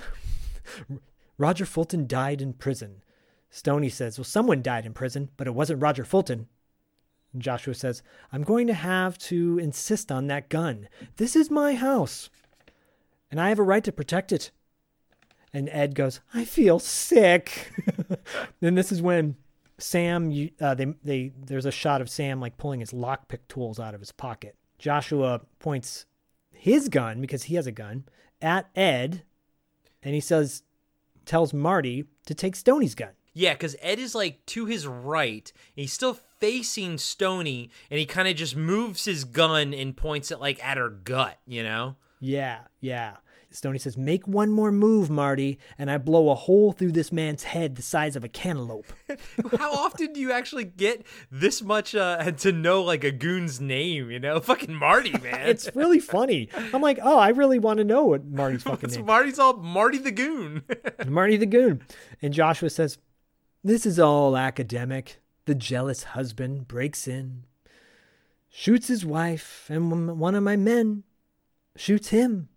"Roger 1.38 1.65
Fulton 1.65 2.07
died 2.07 2.41
in 2.41 2.53
prison." 2.53 3.01
Stoney 3.51 3.89
says, 3.89 4.17
Well, 4.17 4.25
someone 4.25 4.63
died 4.63 4.85
in 4.85 4.93
prison, 4.93 5.30
but 5.38 5.45
it 5.45 5.53
wasn't 5.53 5.81
Roger 5.81 6.05
Fulton. 6.05 6.47
Joshua 7.38 7.73
says, 7.73 8.01
I'm 8.31 8.43
going 8.43 8.67
to 8.67 8.73
have 8.73 9.17
to 9.19 9.59
insist 9.59 10.11
on 10.11 10.27
that 10.27 10.49
gun. 10.49 10.89
This 11.17 11.35
is 11.35 11.51
my 11.51 11.75
house, 11.75 12.30
and 13.30 13.39
I 13.39 13.49
have 13.49 13.59
a 13.59 13.63
right 13.63 13.83
to 13.83 13.91
protect 13.91 14.31
it. 14.31 14.51
And 15.53 15.69
Ed 15.69 15.95
goes, 15.95 16.21
I 16.33 16.45
feel 16.45 16.80
sick. 16.80 17.73
then 18.61 18.75
this 18.75 18.91
is 18.91 19.01
when 19.01 19.35
Sam, 19.77 20.49
uh, 20.59 20.75
they, 20.75 20.93
they, 21.03 21.33
there's 21.38 21.65
a 21.65 21.71
shot 21.71 21.99
of 21.99 22.09
Sam 22.09 22.39
like 22.39 22.57
pulling 22.57 22.80
his 22.80 22.91
lockpick 22.91 23.47
tools 23.49 23.80
out 23.80 23.93
of 23.93 23.99
his 23.99 24.13
pocket. 24.13 24.55
Joshua 24.80 25.41
points 25.59 26.05
his 26.53 26.88
gun, 26.89 27.19
because 27.19 27.43
he 27.43 27.55
has 27.55 27.67
a 27.67 27.71
gun, 27.71 28.05
at 28.41 28.69
Ed, 28.75 29.23
and 30.03 30.13
he 30.13 30.21
says, 30.21 30.63
tells 31.25 31.53
Marty 31.53 32.05
to 32.25 32.33
take 32.33 32.55
Stoney's 32.55 32.95
gun. 32.95 33.11
Yeah, 33.34 33.53
because 33.53 33.76
Ed 33.82 34.00
is 34.00 34.14
like 34.16 34.45
to 34.48 34.66
his 34.66 34.85
right. 34.88 35.51
And 35.76 35.82
he's 35.82 35.93
still 35.93 36.18
facing 36.40 36.98
Stony, 36.98 37.69
and 37.90 38.00
he 38.00 38.06
kind 38.06 38.27
of 38.27 38.35
just 38.35 38.56
moves 38.56 39.06
his 39.06 39.24
gun 39.24 39.74
and 39.74 39.95
points 39.95 40.32
it 40.32 40.40
like 40.40 40.64
at 40.66 40.77
her 40.77 40.90
gut. 40.90 41.38
You 41.45 41.64
know? 41.64 41.95
Yeah, 42.19 42.61
yeah. 42.80 43.18
Stony 43.53 43.80
says, 43.80 43.98
Make 43.98 44.27
one 44.27 44.50
more 44.50 44.72
move, 44.72 45.10
Marty, 45.10 45.60
and 45.77 45.92
I 45.92 45.98
blow 45.98 46.30
a 46.30 46.35
hole 46.35 46.72
through 46.72 46.93
this 46.93 47.11
man's 47.11 47.43
head 47.43 47.76
the 47.76 47.82
size 47.82 48.16
of 48.16 48.24
a 48.24 48.30
cantaloupe. 48.30 48.92
How 49.58 49.74
often 49.74 50.14
do 50.14 50.19
you 50.19 50.32
actually 50.32 50.64
get 50.64 51.06
this 51.30 51.61
much 51.61 51.93
uh, 51.93 52.32
to 52.32 52.51
know 52.51 52.82
like 52.82 53.03
a 53.03 53.11
goon's 53.11 53.60
name? 53.60 54.10
You 54.10 54.19
know, 54.19 54.40
fucking 54.42 54.74
Marty, 54.74 55.11
man. 55.24 55.50
it's 55.50 55.69
really 55.76 56.00
funny. 56.00 56.50
I'm 56.74 56.82
like, 56.82 57.00
oh, 57.03 57.18
I 57.18 57.30
really 57.30 57.60
want 57.60 57.77
to 57.80 57.84
know 57.84 58.06
what 58.06 58.26
Marty's 58.26 58.64
fucking 58.64 58.90
name. 58.90 59.06
Marty's 59.06 59.40
all 59.40 59.58
Marty 59.58 59.98
the 59.98 60.11
Goon. 60.11 60.64
Marty 61.08 61.38
the 61.38 61.45
Goon. 61.45 61.82
And 62.22 62.34
Joshua 62.34 62.69
says, 62.69 62.98
This 63.64 63.85
is 63.85 63.99
all 63.99 64.35
academic. 64.35 65.22
The 65.45 65.56
jealous 65.56 66.03
husband 66.03 66.67
breaks 66.67 67.07
in, 67.07 67.45
shoots 68.49 68.88
his 68.88 69.06
wife, 69.06 69.67
and 69.69 70.19
one- 70.19 70.35
of 70.35 70.43
my 70.43 70.56
men 70.56 71.03
shoots 71.75 72.09
him. 72.09 72.49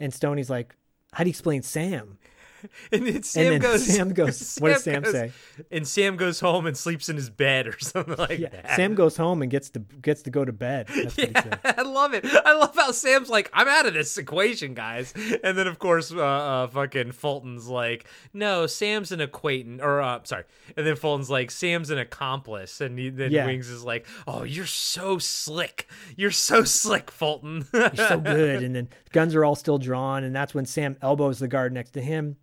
And 0.00 0.12
Stoney's 0.12 0.50
like, 0.50 0.74
How 1.12 1.24
do 1.24 1.28
you 1.28 1.32
explain 1.32 1.62
Sam? 1.62 2.18
and 2.92 3.06
then 3.06 3.22
Sam 3.22 3.52
then 3.52 3.60
goes. 3.60 3.86
Sam 3.86 4.12
goes, 4.12 4.56
what 4.60 4.72
does 4.74 4.84
Sam 4.84 5.02
goes- 5.02 5.12
say? 5.12 5.32
And 5.70 5.86
Sam 5.86 6.16
goes 6.16 6.40
home 6.40 6.66
and 6.66 6.76
sleeps 6.76 7.08
in 7.08 7.16
his 7.16 7.30
bed 7.30 7.66
or 7.66 7.78
something 7.80 8.16
like 8.16 8.38
Yeah, 8.38 8.48
that. 8.48 8.76
Sam 8.76 8.94
goes 8.94 9.16
home 9.16 9.42
and 9.42 9.50
gets 9.50 9.70
to 9.70 9.80
gets 9.80 10.22
to 10.22 10.30
go 10.30 10.44
to 10.44 10.52
bed. 10.52 10.88
That's 10.88 11.16
what. 11.16 11.78
I 11.78 11.82
love 11.82 12.14
it. 12.14 12.24
I 12.24 12.52
love 12.54 12.74
how 12.74 12.90
Sam's 12.92 13.28
like, 13.28 13.50
I'm 13.52 13.68
out 13.68 13.86
of 13.86 13.94
this 13.94 14.16
equation, 14.18 14.74
guys. 14.74 15.12
And 15.42 15.56
then, 15.58 15.66
of 15.66 15.78
course, 15.78 16.10
uh, 16.12 16.18
uh, 16.22 16.66
fucking 16.68 17.12
Fulton's 17.12 17.68
like, 17.68 18.06
no, 18.32 18.66
Sam's 18.66 19.12
an 19.12 19.20
acquaintance. 19.20 19.80
Or, 19.82 20.00
uh, 20.00 20.20
sorry. 20.24 20.44
And 20.76 20.86
then 20.86 20.96
Fulton's 20.96 21.30
like, 21.30 21.50
Sam's 21.50 21.90
an 21.90 21.98
accomplice. 21.98 22.80
And 22.80 22.98
he, 22.98 23.10
then 23.10 23.30
Yeah. 23.32 23.46
Wings 23.46 23.68
is 23.68 23.84
like, 23.84 24.06
oh, 24.26 24.42
you're 24.42 24.66
so 24.66 25.18
slick. 25.18 25.88
You're 26.16 26.30
so 26.30 26.64
slick, 26.64 27.10
Fulton. 27.10 27.66
You're 27.72 27.94
so 27.96 28.18
good. 28.18 28.62
And 28.62 28.74
then 28.74 28.88
guns 29.12 29.34
are 29.34 29.44
all 29.44 29.54
still 29.54 29.78
drawn, 29.78 30.24
and 30.24 30.34
that's 30.34 30.54
when 30.54 30.66
Sam 30.66 30.96
elbows 31.02 31.38
the 31.38 31.48
guard 31.48 31.72
next 31.72 31.90
to 31.92 32.00
him. 32.00 32.36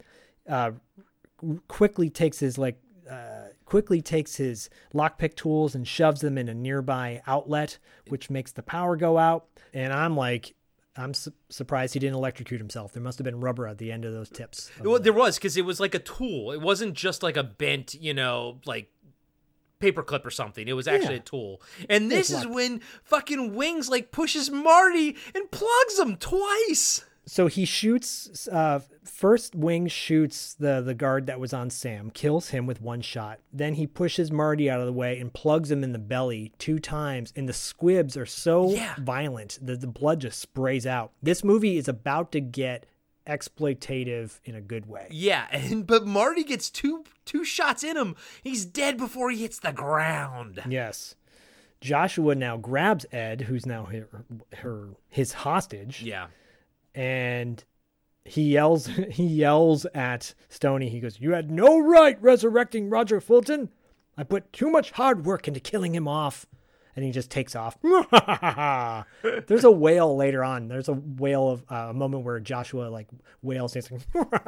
Uh, 0.48 0.72
quickly 1.68 2.10
takes 2.10 2.40
his 2.40 2.58
like 2.58 2.80
uh, 3.10 3.48
quickly 3.66 4.02
takes 4.02 4.36
his 4.38 4.70
lockpick 4.94 5.36
tools 5.36 5.76
and 5.76 5.88
shoves 5.88 6.22
them 6.22 6.38
in 6.38 6.50
a 6.50 6.54
nearby 6.54 7.22
outlet, 7.28 7.78
which 8.08 8.30
makes 8.30 8.52
the 8.52 8.64
power 8.64 8.96
go 8.96 9.18
out. 9.18 9.46
And 9.74 9.92
I'm 9.94 10.16
like, 10.18 10.54
I'm 10.96 11.14
su- 11.14 11.34
surprised 11.50 11.94
he 11.94 12.00
didn't 12.00 12.16
electrocute 12.16 12.60
himself. 12.60 12.94
There 12.94 13.04
must 13.04 13.18
have 13.20 13.26
been 13.26 13.42
rubber 13.42 13.68
at 13.68 13.78
the 13.78 13.92
end 13.92 14.06
of 14.06 14.14
those 14.14 14.30
tips. 14.30 14.72
Well, 14.82 15.00
there 15.00 15.14
was 15.14 15.36
because 15.38 15.58
it 15.58 15.66
was 15.66 15.80
like 15.80 15.94
a 15.94 16.00
tool. 16.00 16.52
It 16.52 16.62
wasn't 16.62 16.94
just 16.96 17.22
like 17.22 17.38
a 17.38 17.44
bent, 17.44 17.94
you 17.96 18.14
know, 18.14 18.60
like 18.66 18.90
paperclip 19.80 20.26
or 20.26 20.32
something. 20.32 20.68
It 20.68 20.74
was 20.74 20.88
actually 20.88 21.16
Yeah. 21.16 21.20
a 21.20 21.24
tool. 21.24 21.62
And 21.90 22.10
this 22.10 22.30
is 22.32 22.48
when 22.48 22.80
fucking 23.04 23.54
Wings 23.56 23.90
like 23.90 24.12
pushes 24.12 24.50
Marty 24.50 25.16
and 25.36 25.52
plugs 25.52 26.00
him 26.00 26.16
twice. 26.18 27.04
So 27.26 27.48
he 27.48 27.66
shoots. 27.66 28.48
Uh, 28.48 28.82
first, 29.04 29.56
Wing 29.56 29.88
shoots 29.88 30.54
the 30.54 30.82
the 30.82 30.94
guard 30.94 31.26
that 31.28 31.40
was 31.40 31.54
on 31.54 31.70
Sam, 31.70 32.12
kills 32.12 32.50
him 32.50 32.68
with 32.68 32.82
one 32.82 33.02
shot. 33.02 33.40
Then 33.52 33.74
he 33.76 33.88
pushes 33.88 34.32
Marty 34.32 34.70
out 34.70 34.80
of 34.80 34.86
the 34.86 34.94
way 34.94 35.20
and 35.20 35.34
plugs 35.34 35.72
him 35.72 35.84
in 35.84 35.92
the 35.92 36.00
belly 36.00 36.54
two 36.60 36.80
times. 36.80 37.34
And 37.36 37.50
the 37.50 37.54
squibs 37.54 38.16
are 38.16 38.26
so 38.26 38.78
violent 39.00 39.60
that 39.62 39.82
the 39.82 39.88
blood 39.88 40.22
just 40.22 40.40
sprays 40.40 40.86
out. 40.86 41.12
This 41.22 41.44
movie 41.44 41.78
is 41.78 41.88
about 41.88 42.32
to 42.34 42.40
get 42.40 42.86
exploitative 43.28 44.40
in 44.46 44.56
a 44.56 44.62
good 44.62 44.86
way. 44.88 45.08
Yeah, 45.10 45.48
and 45.52 45.86
but 45.86 46.06
Marty 46.06 46.44
gets 46.44 46.70
two 46.70 47.06
two 47.26 47.44
shots 47.44 47.84
in 47.84 47.98
him. 47.98 48.16
He's 48.44 48.66
dead 48.66 48.98
before 48.98 49.32
he 49.32 49.42
hits 49.42 49.60
the 49.60 49.72
ground. 49.72 50.62
Yes. 50.70 51.16
Joshua 51.82 52.34
now 52.36 52.58
grabs 52.58 53.06
Ed, 53.12 53.42
who's 53.42 53.66
now 53.66 53.86
her, 53.86 54.08
her 54.58 54.90
his 55.10 55.34
hostage. 55.34 56.02
Yeah. 56.02 56.28
And 56.96 57.64
he 58.26 58.54
yells 58.54 58.88
he 59.12 59.26
yells 59.26 59.86
at 59.94 60.34
Stony. 60.50 60.90
He 60.90 61.00
goes, 61.00 61.20
"You 61.20 61.32
had 61.32 61.52
no 61.52 61.80
right 61.80 62.22
resurrecting 62.22 62.90
Roger 62.90 63.22
Fulton. 63.22 63.70
I 64.18 64.24
put 64.24 64.52
too 64.52 64.70
much 64.70 64.92
hard 64.92 65.26
work 65.26 65.48
into 65.48 65.60
killing 65.60 65.94
him 65.94 66.08
off." 66.08 66.46
And 66.98 67.04
he 67.04 67.12
just 67.12 67.30
takes 67.30 67.58
off. 67.58 67.78
There's 69.48 69.66
a 69.66 69.72
wail 69.72 70.16
later 70.16 70.46
on. 70.46 70.70
There's 70.70 70.88
a 70.88 70.94
wail 70.94 71.50
of 71.50 71.66
uh, 71.70 71.88
a 71.90 71.94
moment 71.94 72.24
where 72.24 72.40
Joshua 72.40 72.86
like 72.86 73.10
wails, 73.42 73.76
and 73.76 73.84
it's 73.84 73.92
like, 73.92 74.32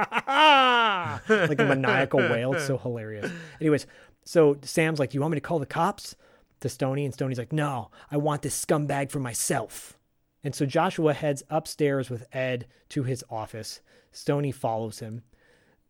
like 1.28 1.60
a 1.60 1.66
maniacal 1.66 2.22
wail. 2.22 2.54
It's 2.54 2.66
so 2.66 2.78
hilarious. 2.78 3.30
Anyways, 3.60 3.86
so 4.24 4.58
Sam's 4.62 4.98
like, 4.98 5.10
"Do 5.10 5.16
you 5.16 5.22
want 5.22 5.34
me 5.34 5.38
to 5.38 5.42
call 5.42 5.60
the 5.60 5.66
cops?" 5.66 6.16
To 6.62 6.70
Stony, 6.70 7.06
and 7.06 7.14
Stony's 7.14 7.38
like, 7.38 7.54
"No, 7.54 7.92
I 8.10 8.18
want 8.18 8.42
this 8.42 8.66
scumbag 8.66 9.12
for 9.12 9.20
myself." 9.20 9.97
And 10.44 10.56
so 10.56 10.66
Joshua 10.66 11.14
heads 11.14 11.44
upstairs 11.50 12.10
with 12.10 12.28
Ed 12.34 12.68
to 12.90 13.04
his 13.04 13.24
office. 13.30 13.82
Stony 14.12 14.52
follows 14.52 15.00
him. 15.00 15.24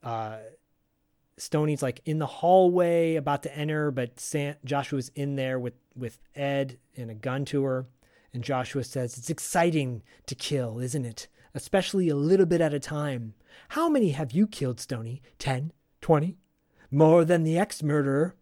Uh, 0.02 0.38
Stoney's 1.38 1.84
like 1.84 2.02
in 2.06 2.18
the 2.18 2.26
hallway 2.26 3.16
about 3.16 3.44
to 3.44 3.56
enter, 3.56 3.92
but 3.92 4.18
Joshua's 4.66 5.12
in 5.16 5.36
there 5.36 5.60
with, 5.60 5.76
with 5.96 6.20
Ed 6.36 6.80
and 6.96 7.12
a 7.12 7.16
gun 7.16 7.46
to 7.46 7.64
her. 7.64 7.86
And 8.34 8.44
Joshua 8.44 8.84
says, 8.84 9.18
It's 9.18 9.30
exciting 9.30 10.02
to 10.26 10.36
kill, 10.36 10.80
isn't 10.80 11.06
it? 11.06 11.28
Especially 11.54 12.10
a 12.10 12.16
little 12.16 12.46
bit 12.46 12.62
at 12.62 12.74
a 12.74 12.80
time. 12.80 13.34
How 13.70 13.90
many 13.90 14.12
have 14.12 14.32
you 14.32 14.48
killed, 14.48 14.80
Stony? 14.80 15.22
Ten? 15.40 15.72
Twenty? 16.02 16.38
More 16.92 17.26
than 17.26 17.44
the 17.44 17.58
ex 17.58 17.82
murderer? 17.84 18.36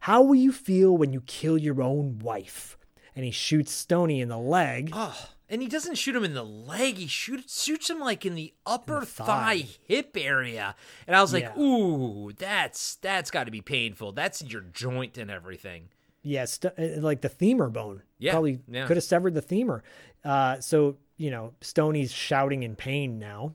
How 0.00 0.22
will 0.22 0.34
you 0.34 0.52
feel 0.52 0.96
when 0.96 1.12
you 1.12 1.20
kill 1.22 1.58
your 1.58 1.82
own 1.82 2.18
wife? 2.18 2.78
And 3.14 3.24
he 3.24 3.30
shoots 3.30 3.72
Stony 3.72 4.20
in 4.20 4.28
the 4.28 4.38
leg. 4.38 4.90
Oh, 4.92 5.30
and 5.48 5.62
he 5.62 5.68
doesn't 5.68 5.94
shoot 5.96 6.14
him 6.16 6.24
in 6.24 6.34
the 6.34 6.42
leg. 6.44 6.96
He 6.96 7.06
shoots 7.06 7.62
shoots 7.62 7.88
him 7.88 8.00
like 8.00 8.24
in 8.26 8.34
the 8.34 8.52
upper 8.64 9.00
the 9.00 9.06
thigh. 9.06 9.26
thigh. 9.62 9.68
hip 9.86 10.16
area. 10.18 10.74
And 11.06 11.14
I 11.16 11.20
was 11.22 11.32
like, 11.32 11.44
Yeah. 11.44 11.58
"Ooh, 11.60 12.32
that's 12.32 12.96
that's 12.96 13.30
got 13.30 13.44
to 13.44 13.50
be 13.50 13.60
painful. 13.60 14.12
That's 14.12 14.42
your 14.42 14.62
joint 14.62 15.18
and 15.18 15.30
everything." 15.30 15.88
Yeah, 16.22 16.44
st- 16.46 16.74
uh, 16.76 17.00
like 17.00 17.20
the 17.20 17.28
femur 17.28 17.68
bone. 17.70 18.02
Yeah, 18.18 18.32
Probably 18.32 18.60
yeah. 18.68 18.86
could 18.86 18.96
have 18.96 19.04
severed 19.04 19.34
the 19.34 19.42
femur. 19.42 19.84
Uh, 20.24 20.58
so, 20.60 20.96
you 21.16 21.30
know, 21.30 21.52
Stoney's 21.60 22.12
shouting 22.12 22.64
in 22.64 22.74
pain 22.74 23.18
now. 23.20 23.54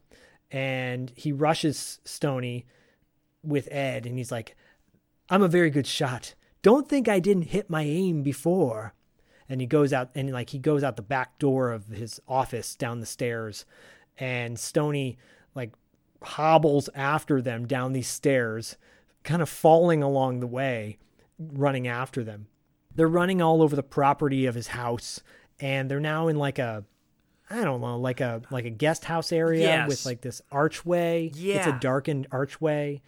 And 0.51 1.11
he 1.15 1.31
rushes 1.33 1.99
Stoney 2.05 2.65
with 3.43 3.67
Ed 3.71 4.05
and 4.05 4.17
he's 4.17 4.31
like, 4.31 4.55
I'm 5.29 5.41
a 5.41 5.47
very 5.47 5.69
good 5.69 5.87
shot. 5.87 6.33
Don't 6.61 6.87
think 6.87 7.07
I 7.07 7.19
didn't 7.19 7.43
hit 7.49 7.69
my 7.69 7.83
aim 7.83 8.21
before. 8.23 8.93
And 9.51 9.59
he 9.59 9.67
goes 9.67 9.91
out 9.91 10.09
and 10.15 10.31
like 10.31 10.51
he 10.51 10.59
goes 10.59 10.81
out 10.81 10.95
the 10.95 11.01
back 11.01 11.38
door 11.38 11.71
of 11.71 11.88
his 11.88 12.21
office 12.27 12.73
down 12.75 13.01
the 13.01 13.05
stairs 13.05 13.65
and 14.17 14.57
Stony 14.57 15.17
like 15.53 15.73
hobbles 16.23 16.89
after 16.95 17.41
them 17.41 17.65
down 17.67 17.91
these 17.93 18.07
stairs, 18.07 18.77
kind 19.23 19.41
of 19.41 19.49
falling 19.49 20.01
along 20.01 20.39
the 20.39 20.47
way, 20.47 20.97
running 21.38 21.85
after 21.88 22.23
them. 22.23 22.47
They're 22.95 23.07
running 23.07 23.41
all 23.41 23.61
over 23.61 23.75
the 23.75 23.83
property 23.83 24.45
of 24.45 24.55
his 24.55 24.67
house 24.67 25.19
and 25.59 25.91
they're 25.91 25.99
now 25.99 26.27
in 26.30 26.38
like 26.38 26.57
a 26.59 26.85
I 27.49 27.65
don't 27.65 27.81
know, 27.81 27.97
like 27.99 28.21
a 28.21 28.41
like 28.51 28.63
a 28.63 28.69
guest 28.69 29.03
house 29.03 29.33
area 29.33 29.65
Yes. 29.65 29.88
with 29.89 30.05
like 30.05 30.21
this 30.21 30.41
archway. 30.49 31.30
Yeah. 31.33 31.57
It's 31.57 31.67
a 31.67 31.77
darkened 31.80 32.27
archway. 32.31 33.01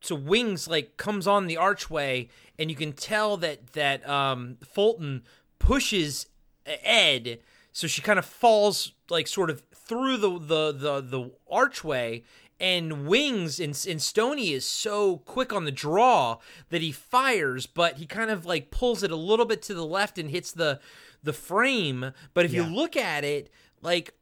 so 0.00 0.14
wings 0.14 0.66
like 0.68 0.96
comes 0.96 1.26
on 1.26 1.46
the 1.48 1.58
archway 1.58 2.28
and 2.58 2.70
you 2.70 2.76
can 2.76 2.92
tell 2.92 3.36
that 3.36 3.72
that 3.74 4.08
um 4.08 4.56
fulton 4.64 5.22
pushes 5.62 6.26
ed 6.66 7.38
so 7.72 7.86
she 7.86 8.02
kind 8.02 8.18
of 8.18 8.24
falls 8.24 8.92
like 9.10 9.26
sort 9.26 9.50
of 9.50 9.62
through 9.74 10.16
the 10.16 10.30
the 10.38 10.72
the, 10.72 11.00
the 11.00 11.30
archway 11.50 12.22
and 12.60 13.06
wings 13.06 13.58
and, 13.58 13.70
and 13.88 14.00
stony 14.00 14.52
is 14.52 14.64
so 14.64 15.16
quick 15.18 15.52
on 15.52 15.64
the 15.64 15.72
draw 15.72 16.38
that 16.70 16.82
he 16.82 16.92
fires 16.92 17.66
but 17.66 17.96
he 17.96 18.06
kind 18.06 18.30
of 18.30 18.46
like 18.46 18.70
pulls 18.70 19.02
it 19.02 19.10
a 19.10 19.16
little 19.16 19.46
bit 19.46 19.60
to 19.62 19.74
the 19.74 19.84
left 19.86 20.18
and 20.18 20.30
hits 20.30 20.52
the 20.52 20.78
the 21.22 21.32
frame 21.32 22.12
but 22.34 22.44
if 22.44 22.52
Yeah. 22.52 22.66
you 22.66 22.74
look 22.74 22.96
at 22.96 23.24
it 23.24 23.50
like 23.80 24.14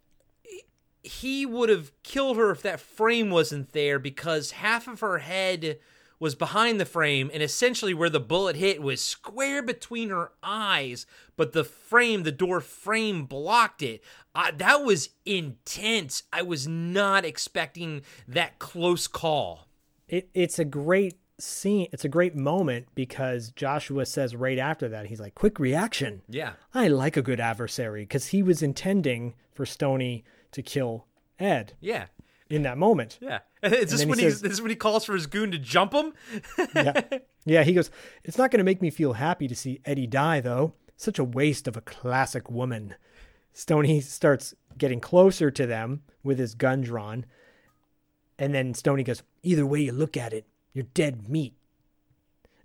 he 1.02 1.46
would 1.46 1.68
have 1.70 1.90
killed 2.02 2.36
her 2.36 2.50
if 2.50 2.62
that 2.62 2.80
frame 2.80 3.30
wasn't 3.30 3.72
there 3.72 3.98
because 3.98 4.50
half 4.52 4.86
of 4.86 5.00
her 5.00 5.18
head 5.18 5.78
was 6.20 6.34
behind 6.34 6.78
the 6.78 6.84
frame 6.84 7.30
and 7.32 7.42
essentially 7.42 7.94
where 7.94 8.10
the 8.10 8.20
bullet 8.20 8.54
hit 8.54 8.82
was 8.82 9.00
square 9.00 9.62
between 9.62 10.10
her 10.10 10.30
eyes 10.42 11.06
but 11.36 11.52
the 11.52 11.64
frame 11.64 12.22
the 12.22 12.30
door 12.30 12.60
frame 12.60 13.24
blocked 13.24 13.82
it. 13.82 14.04
Uh, 14.34 14.52
that 14.54 14.84
was 14.84 15.08
intense. 15.24 16.22
I 16.32 16.42
was 16.42 16.68
not 16.68 17.24
expecting 17.24 18.02
that 18.28 18.58
close 18.58 19.08
call. 19.08 19.66
It 20.06 20.28
it's 20.34 20.58
a 20.58 20.64
great 20.66 21.18
scene. 21.38 21.88
It's 21.92 22.04
a 22.04 22.10
great 22.10 22.36
moment 22.36 22.88
because 22.94 23.50
Joshua 23.52 24.04
says 24.04 24.36
right 24.36 24.58
after 24.58 24.88
that, 24.90 25.06
he's 25.06 25.18
like, 25.20 25.34
"Quick 25.34 25.58
reaction." 25.58 26.20
yeah. 26.28 26.52
I 26.74 26.88
like 26.88 27.16
a 27.16 27.22
good 27.22 27.40
adversary 27.40 28.02
because 28.02 28.26
he 28.28 28.42
was 28.42 28.62
intending 28.62 29.34
for 29.54 29.64
Stony 29.64 30.24
to 30.52 30.62
kill 30.62 31.06
Ed. 31.38 31.72
Yeah 31.80 32.06
in 32.50 32.62
that 32.64 32.76
moment. 32.76 33.18
yeah 33.22 33.38
is 33.62 33.90
this 33.92 34.04
when 34.04 34.18
he 34.18 34.24
says- 34.24 34.40
this 34.42 34.52
is 34.52 34.60
when 34.62 34.70
he 34.70 34.76
calls 34.76 35.04
for 35.04 35.14
his 35.14 35.26
goon 35.26 35.50
to 35.52 35.58
jump 35.58 35.94
him 35.94 36.12
yeah. 36.74 37.00
Yeah, 37.46 37.62
he 37.64 37.72
goes, 37.72 37.90
It's 38.22 38.36
not 38.36 38.50
going 38.50 38.58
to 38.58 38.64
make 38.64 38.82
me 38.82 38.90
feel 38.90 39.14
happy 39.14 39.48
to 39.48 39.54
see 39.56 39.80
Eddie 39.86 40.06
die, 40.06 40.40
though. 40.40 40.74
Such 40.96 41.18
a 41.18 41.24
waste 41.24 41.66
of 41.66 41.74
a 41.76 41.80
classic 41.80 42.50
woman. 42.50 42.94
Stoney 43.54 44.02
starts 44.02 44.54
getting 44.76 45.00
closer 45.00 45.50
to 45.50 45.66
them 45.66 46.02
with 46.22 46.38
his 46.38 46.54
gun 46.54 46.82
drawn. 46.82 47.24
And 48.38 48.54
then 48.54 48.74
Stoney 48.74 49.02
goes, 49.04 49.22
Either 49.42 49.64
way 49.64 49.80
you 49.80 49.92
look 49.92 50.18
at 50.18 50.34
it, 50.34 50.46
you're 50.74 50.84
dead 50.92 51.30
meat. 51.30 51.54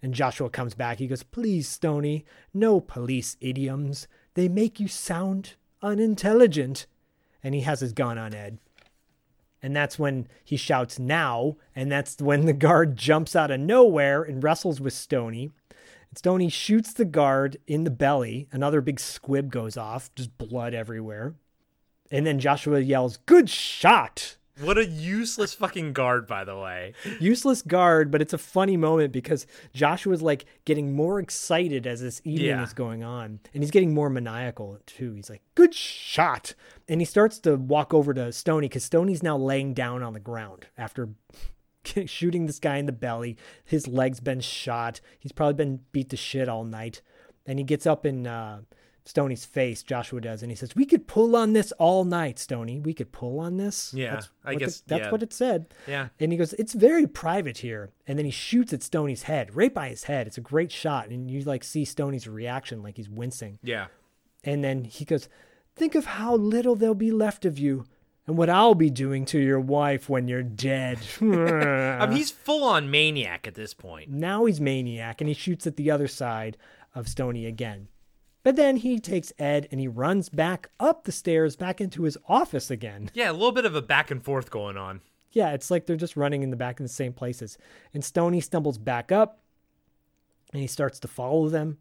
And 0.01 0.13
Joshua 0.13 0.49
comes 0.49 0.75
back. 0.75 0.97
He 0.99 1.07
goes, 1.07 1.23
Please, 1.23 1.69
Stoney, 1.69 2.25
no 2.53 2.81
police 2.81 3.37
idioms. 3.39 4.09
They 4.33 4.49
make 4.49 4.79
you 4.81 4.89
sound 4.89 5.53
unintelligent. 5.81 6.85
And 7.41 7.55
he 7.55 7.61
has 7.61 7.79
his 7.79 7.93
gun 7.93 8.17
on 8.17 8.33
Ed. 8.35 8.57
And 9.65 9.75
that's 9.75 9.97
when 9.97 10.27
he 10.43 10.57
shouts 10.57 10.99
now, 10.99 11.55
and 11.75 11.91
that's 11.91 12.21
when 12.21 12.45
the 12.45 12.53
guard 12.53 12.95
jumps 12.97 13.35
out 13.35 13.49
of 13.49 13.59
nowhere 13.59 14.21
and 14.21 14.43
wrestles 14.43 14.79
with 14.79 14.93
Stony. 14.93 15.49
And 15.71 16.17
Stony 16.19 16.49
shoots 16.49 16.93
the 16.93 17.03
guard 17.03 17.57
in 17.65 17.83
the 17.83 17.89
belly. 17.89 18.47
Another 18.51 18.79
big 18.79 18.99
squib 18.99 19.51
goes 19.51 19.75
off, 19.75 20.13
just 20.13 20.37
blood 20.37 20.75
everywhere. 20.75 21.33
And 22.11 22.27
then 22.27 22.37
Joshua 22.37 22.79
yells, 22.79 23.17
Good 23.25 23.49
shot! 23.49 24.37
What 24.61 24.77
a 24.77 24.85
useless 24.85 25.53
fucking 25.53 25.93
guard 25.93 26.25
by 26.27 26.43
the 26.43 26.57
way 26.57 26.93
Useless 27.19 27.61
guard, 27.61 28.09
but 28.11 28.21
it's 28.21 28.33
a 28.33 28.37
funny 28.37 28.77
moment 28.77 29.11
because 29.11 29.45
Joshua's 29.73 30.21
like 30.21 30.45
getting 30.65 30.95
more 30.95 31.19
excited 31.19 31.85
as 31.85 32.01
this 32.01 32.21
evening 32.23 32.47
Yeah. 32.49 32.63
is 32.63 32.73
going 32.73 33.03
on. 33.03 33.39
And 33.53 33.61
he's 33.63 33.71
getting 33.71 33.93
more 33.93 34.09
maniacal 34.09 34.79
too. 34.85 35.13
He's 35.13 35.29
like, 35.29 35.41
Good 35.55 35.73
shot! 35.73 36.53
And 36.87 37.01
he 37.01 37.05
starts 37.05 37.39
to 37.39 37.55
walk 37.55 37.93
over 37.93 38.13
to 38.13 38.31
Stony 38.31 38.67
because 38.69 38.83
Stoney's 38.85 39.23
now 39.23 39.37
laying 39.37 39.73
down 39.73 40.01
on 40.03 40.13
the 40.13 40.19
ground 40.19 40.67
after 40.77 41.09
shooting 42.05 42.45
this 42.45 42.59
guy 42.59 42.77
in 42.77 42.85
the 42.85 42.91
belly. 42.91 43.37
His 43.63 43.87
leg's 43.87 44.19
been 44.19 44.39
shot. 44.41 45.01
He's 45.19 45.31
probably 45.31 45.53
been 45.55 45.81
beat 45.91 46.09
to 46.09 46.17
shit 46.17 46.47
all 46.49 46.63
night. 46.63 47.01
And 47.45 47.59
he 47.59 47.65
gets 47.65 47.85
up 47.85 48.05
and 48.05 48.25
uh, 48.25 48.57
Stoney's 49.07 49.45
face, 49.45 49.83
Joshua 49.83 50.19
does, 50.19 50.41
and 50.41 50.51
he 50.51 50.55
says, 50.55 50.75
We 50.75 50.85
could 50.85 51.07
pull 51.07 51.35
on 51.35 51.53
this 51.53 51.71
all 51.73 52.05
night, 52.05 52.39
Stony. 52.39 52.79
We 52.79 52.93
could 52.93 53.11
pull 53.11 53.39
on 53.39 53.57
this. 53.57 53.93
Yeah, 53.93 54.15
That's 54.15 54.29
I 54.43 54.49
what 54.53 54.59
the- 54.59 54.65
guess- 54.65 54.81
that's 54.87 55.03
yeah. 55.05 55.11
what 55.11 55.21
it 55.23 55.31
said. 55.31 55.67
Yeah. 55.87 56.07
And 56.19 56.31
he 56.31 56.37
goes, 56.39 56.53
It's 56.53 56.73
very 56.73 57.05
private 57.05 57.59
here. 57.59 57.91
And 58.07 58.17
then 58.17 58.25
he 58.25 58.31
shoots 58.31 58.73
at 58.73 58.81
Stoney's 58.81 59.23
head, 59.23 59.55
right 59.55 59.73
by 59.73 59.89
his 59.89 60.05
head. 60.05 60.25
It's 60.25 60.37
a 60.39 60.41
great 60.41 60.71
shot. 60.71 61.09
And 61.09 61.29
you 61.29 61.41
like 61.43 61.63
see 61.63 61.85
Stoney's 61.85 62.27
reaction, 62.27 62.81
like 62.81 62.97
he's 62.97 63.09
wincing. 63.09 63.59
yeah 63.61 63.87
And 64.43 64.63
then 64.63 64.83
he 64.85 65.05
goes, 65.05 65.29
Think 65.75 65.93
of 65.93 66.05
how 66.05 66.35
little 66.35 66.75
there'll 66.75 66.95
be 66.95 67.11
left 67.11 67.45
of 67.45 67.59
you 67.59 67.85
and 68.25 68.37
what 68.37 68.49
I'll 68.49 68.73
be 68.73 68.89
doing 68.89 69.23
to 69.25 69.39
your 69.39 69.59
wife 69.59 70.09
when 70.09 70.27
you're 70.27 70.41
dead. 70.41 70.97
I 71.21 72.07
mean, 72.07 72.17
he's 72.17 72.31
full 72.31 72.63
on 72.63 72.89
maniac 72.89 73.45
at 73.45 73.53
this 73.53 73.75
point. 73.75 74.09
now 74.09 74.45
he's 74.45 74.59
maniac 74.59 75.21
and 75.21 75.27
he 75.27 75.35
shoots 75.35 75.67
at 75.67 75.75
the 75.75 75.91
other 75.91 76.07
side 76.07 76.57
of 76.95 77.07
Stony 77.07 77.45
again. 77.45 77.87
But 78.45 78.57
then 78.57 78.75
he 78.77 78.99
takes 78.99 79.33
Ed 79.39 79.67
and 79.71 79.79
he 79.79 79.87
runs 79.87 80.29
back 80.29 80.69
up 80.79 81.05
the 81.05 81.11
stairs 81.11 81.55
back 81.55 81.81
into 81.81 82.03
his 82.03 82.15
office 82.29 82.69
again. 82.69 83.09
Yeah, 83.15 83.31
a 83.31 83.33
little 83.33 83.51
bit 83.51 83.65
of 83.65 83.73
a 83.73 83.81
back 83.81 84.11
and 84.11 84.23
forth 84.23 84.51
going 84.51 84.77
on. 84.77 85.01
Yeah, 85.31 85.53
it's 85.53 85.71
like 85.71 85.87
they're 85.87 85.95
just 85.95 86.15
running 86.15 86.43
in 86.43 86.51
the 86.51 86.55
back 86.55 86.79
in 86.79 86.83
the 86.83 86.89
same 86.89 87.11
places. 87.11 87.57
And 87.91 88.05
Stony 88.05 88.39
stumbles 88.39 88.77
back 88.77 89.11
up 89.11 89.39
and 90.53 90.61
he 90.61 90.67
starts 90.67 90.99
to 90.99 91.07
follow 91.07 91.49
them. 91.49 91.79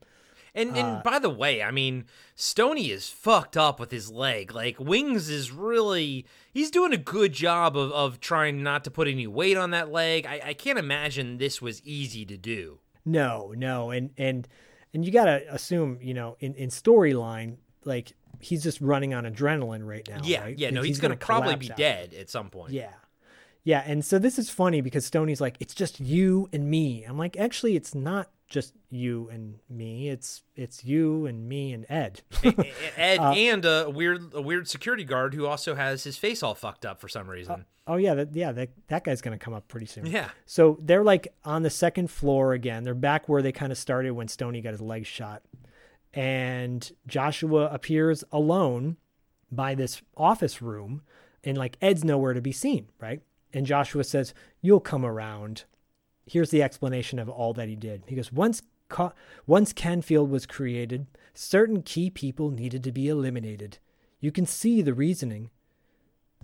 And 0.55 0.71
and 0.71 0.87
Uh, 0.87 1.03
by 1.05 1.19
the 1.19 1.29
way, 1.29 1.63
I 1.63 1.71
mean 1.71 2.07
Stony 2.35 2.91
is 2.91 3.11
fucked 3.11 3.59
up 3.59 3.79
with 3.79 3.91
his 3.91 4.11
leg. 4.11 4.55
Like 4.55 4.81
Wings 4.81 5.29
is 5.29 5.53
really 5.53 6.25
he's 6.51 6.71
doing 6.71 6.95
a 6.95 6.97
good 6.97 7.35
job 7.35 7.77
of, 7.77 7.93
of 7.93 8.21
trying 8.21 8.63
not 8.63 8.85
to 8.85 8.91
put 8.91 9.07
any 9.07 9.27
weight 9.27 9.59
on 9.59 9.71
that 9.73 9.93
leg. 9.93 10.25
I, 10.25 10.41
I 10.43 10.55
can't 10.55 10.79
imagine 10.79 11.37
this 11.37 11.61
was 11.61 11.83
easy 11.83 12.25
to 12.25 12.39
do. 12.39 12.79
No, 13.05 13.53
no, 13.55 13.91
and 13.91 14.13
and 14.17 14.49
and 14.95 15.05
you 15.05 15.11
gotta 15.13 15.43
assume, 15.53 15.99
you 16.01 16.15
know, 16.15 16.37
in 16.41 16.55
in 16.55 16.71
storyline, 16.71 17.57
like 17.85 18.15
he's 18.41 18.63
just 18.63 18.81
running 18.81 19.13
on 19.15 19.25
adrenaline 19.25 19.87
right 19.87 20.07
now. 20.09 20.21
yeah, 20.23 20.43
right? 20.45 20.59
yeah, 20.59 20.71
no, 20.71 20.81
Like, 20.81 20.89
he's, 20.89 21.01
gonna, 21.01 21.17
probably 21.17 21.57
be 21.57 21.71
out. 21.71 21.77
dead 21.77 22.15
at 22.15 22.31
some 22.31 22.51
point. 22.51 22.73
Yeah, 22.73 22.91
yeah, 23.65 23.83
and 23.87 24.05
so 24.05 24.19
this 24.19 24.39
is 24.39 24.51
funny 24.51 24.81
because 24.81 25.07
Stoney's 25.07 25.41
like, 25.41 25.57
it's 25.61 25.75
just 25.75 26.01
you 26.01 26.49
and 26.53 26.71
me. 26.71 27.05
I'm 27.05 27.19
like, 27.19 27.37
actually, 27.37 27.77
it's 27.77 27.95
not 27.95 28.31
just 28.55 28.73
you 28.89 29.29
and 29.33 29.57
me. 29.69 30.09
It's 30.09 30.43
it's 30.55 30.85
you 30.85 31.27
and 31.27 31.49
me 31.49 31.73
and 31.73 31.85
Ed. 31.89 32.23
Ed 32.97 33.19
Uh, 33.19 33.33
and 33.33 33.65
a 33.65 33.91
weird 33.91 34.33
a 34.33 34.41
weird 34.41 34.69
security 34.69 35.03
guard 35.03 35.35
who 35.35 35.45
also 35.45 35.75
has 35.75 36.05
his 36.05 36.17
face 36.17 36.41
all 36.41 36.55
fucked 36.55 36.87
up 36.87 37.01
for 37.01 37.09
some 37.09 37.29
reason. 37.29 37.67
Oh 37.89 37.97
yeah, 37.97 38.15
that, 38.15 38.35
yeah, 38.35 38.53
that 38.53 38.71
that 38.87 39.03
guy's 39.03 39.21
gonna 39.21 39.39
come 39.39 39.53
up 39.55 39.67
pretty 39.67 39.87
soon. 39.87 40.07
Yeah. 40.07 40.31
So 40.47 40.79
they're 40.81 41.03
like 41.03 41.35
on 41.45 41.63
the 41.63 41.69
second 41.71 42.13
floor 42.13 42.53
again. 42.53 42.85
They're 42.85 42.95
back 42.95 43.29
where 43.29 43.43
they 43.43 43.51
kind 43.51 43.73
of 43.73 43.77
started 43.77 44.13
when 44.13 44.29
Stony 44.29 44.61
got 44.61 44.71
his 44.71 44.81
leg 44.81 45.05
shot, 45.05 45.43
and 46.15 46.91
Joshua 47.09 47.69
appears 47.73 48.23
alone 48.31 48.97
by 49.51 49.75
this 49.75 50.01
office 50.17 50.63
room, 50.63 51.03
and 51.43 51.59
like 51.59 51.77
Ed's 51.83 52.05
nowhere 52.05 52.35
to 52.35 52.41
be 52.41 52.53
seen, 52.53 52.87
right? 53.01 53.21
And 53.53 53.67
Joshua 53.67 54.05
says, 54.05 54.33
"You'll 54.63 54.79
come 54.81 55.05
around." 55.05 55.65
Here's 56.27 56.51
the 56.51 56.63
explanation 56.63 57.19
of 57.19 57.29
all 57.29 57.53
that 57.55 57.69
he 57.69 57.77
did. 57.77 58.05
He 58.07 58.17
goes, 58.17 58.33
"Once." 58.33 58.63
Ca- 58.91 59.13
Once 59.47 59.73
Canfield 59.73 60.31
was 60.31 60.45
created, 60.45 61.07
certain 61.33 61.83
key 61.83 62.11
people 62.11 62.51
needed 62.51 62.85
to 62.85 62.93
be 62.93 63.09
eliminated. 63.09 63.79
You 64.21 64.31
can 64.31 64.45
see 64.45 64.83
the 64.83 64.93
reasoning. 64.93 65.51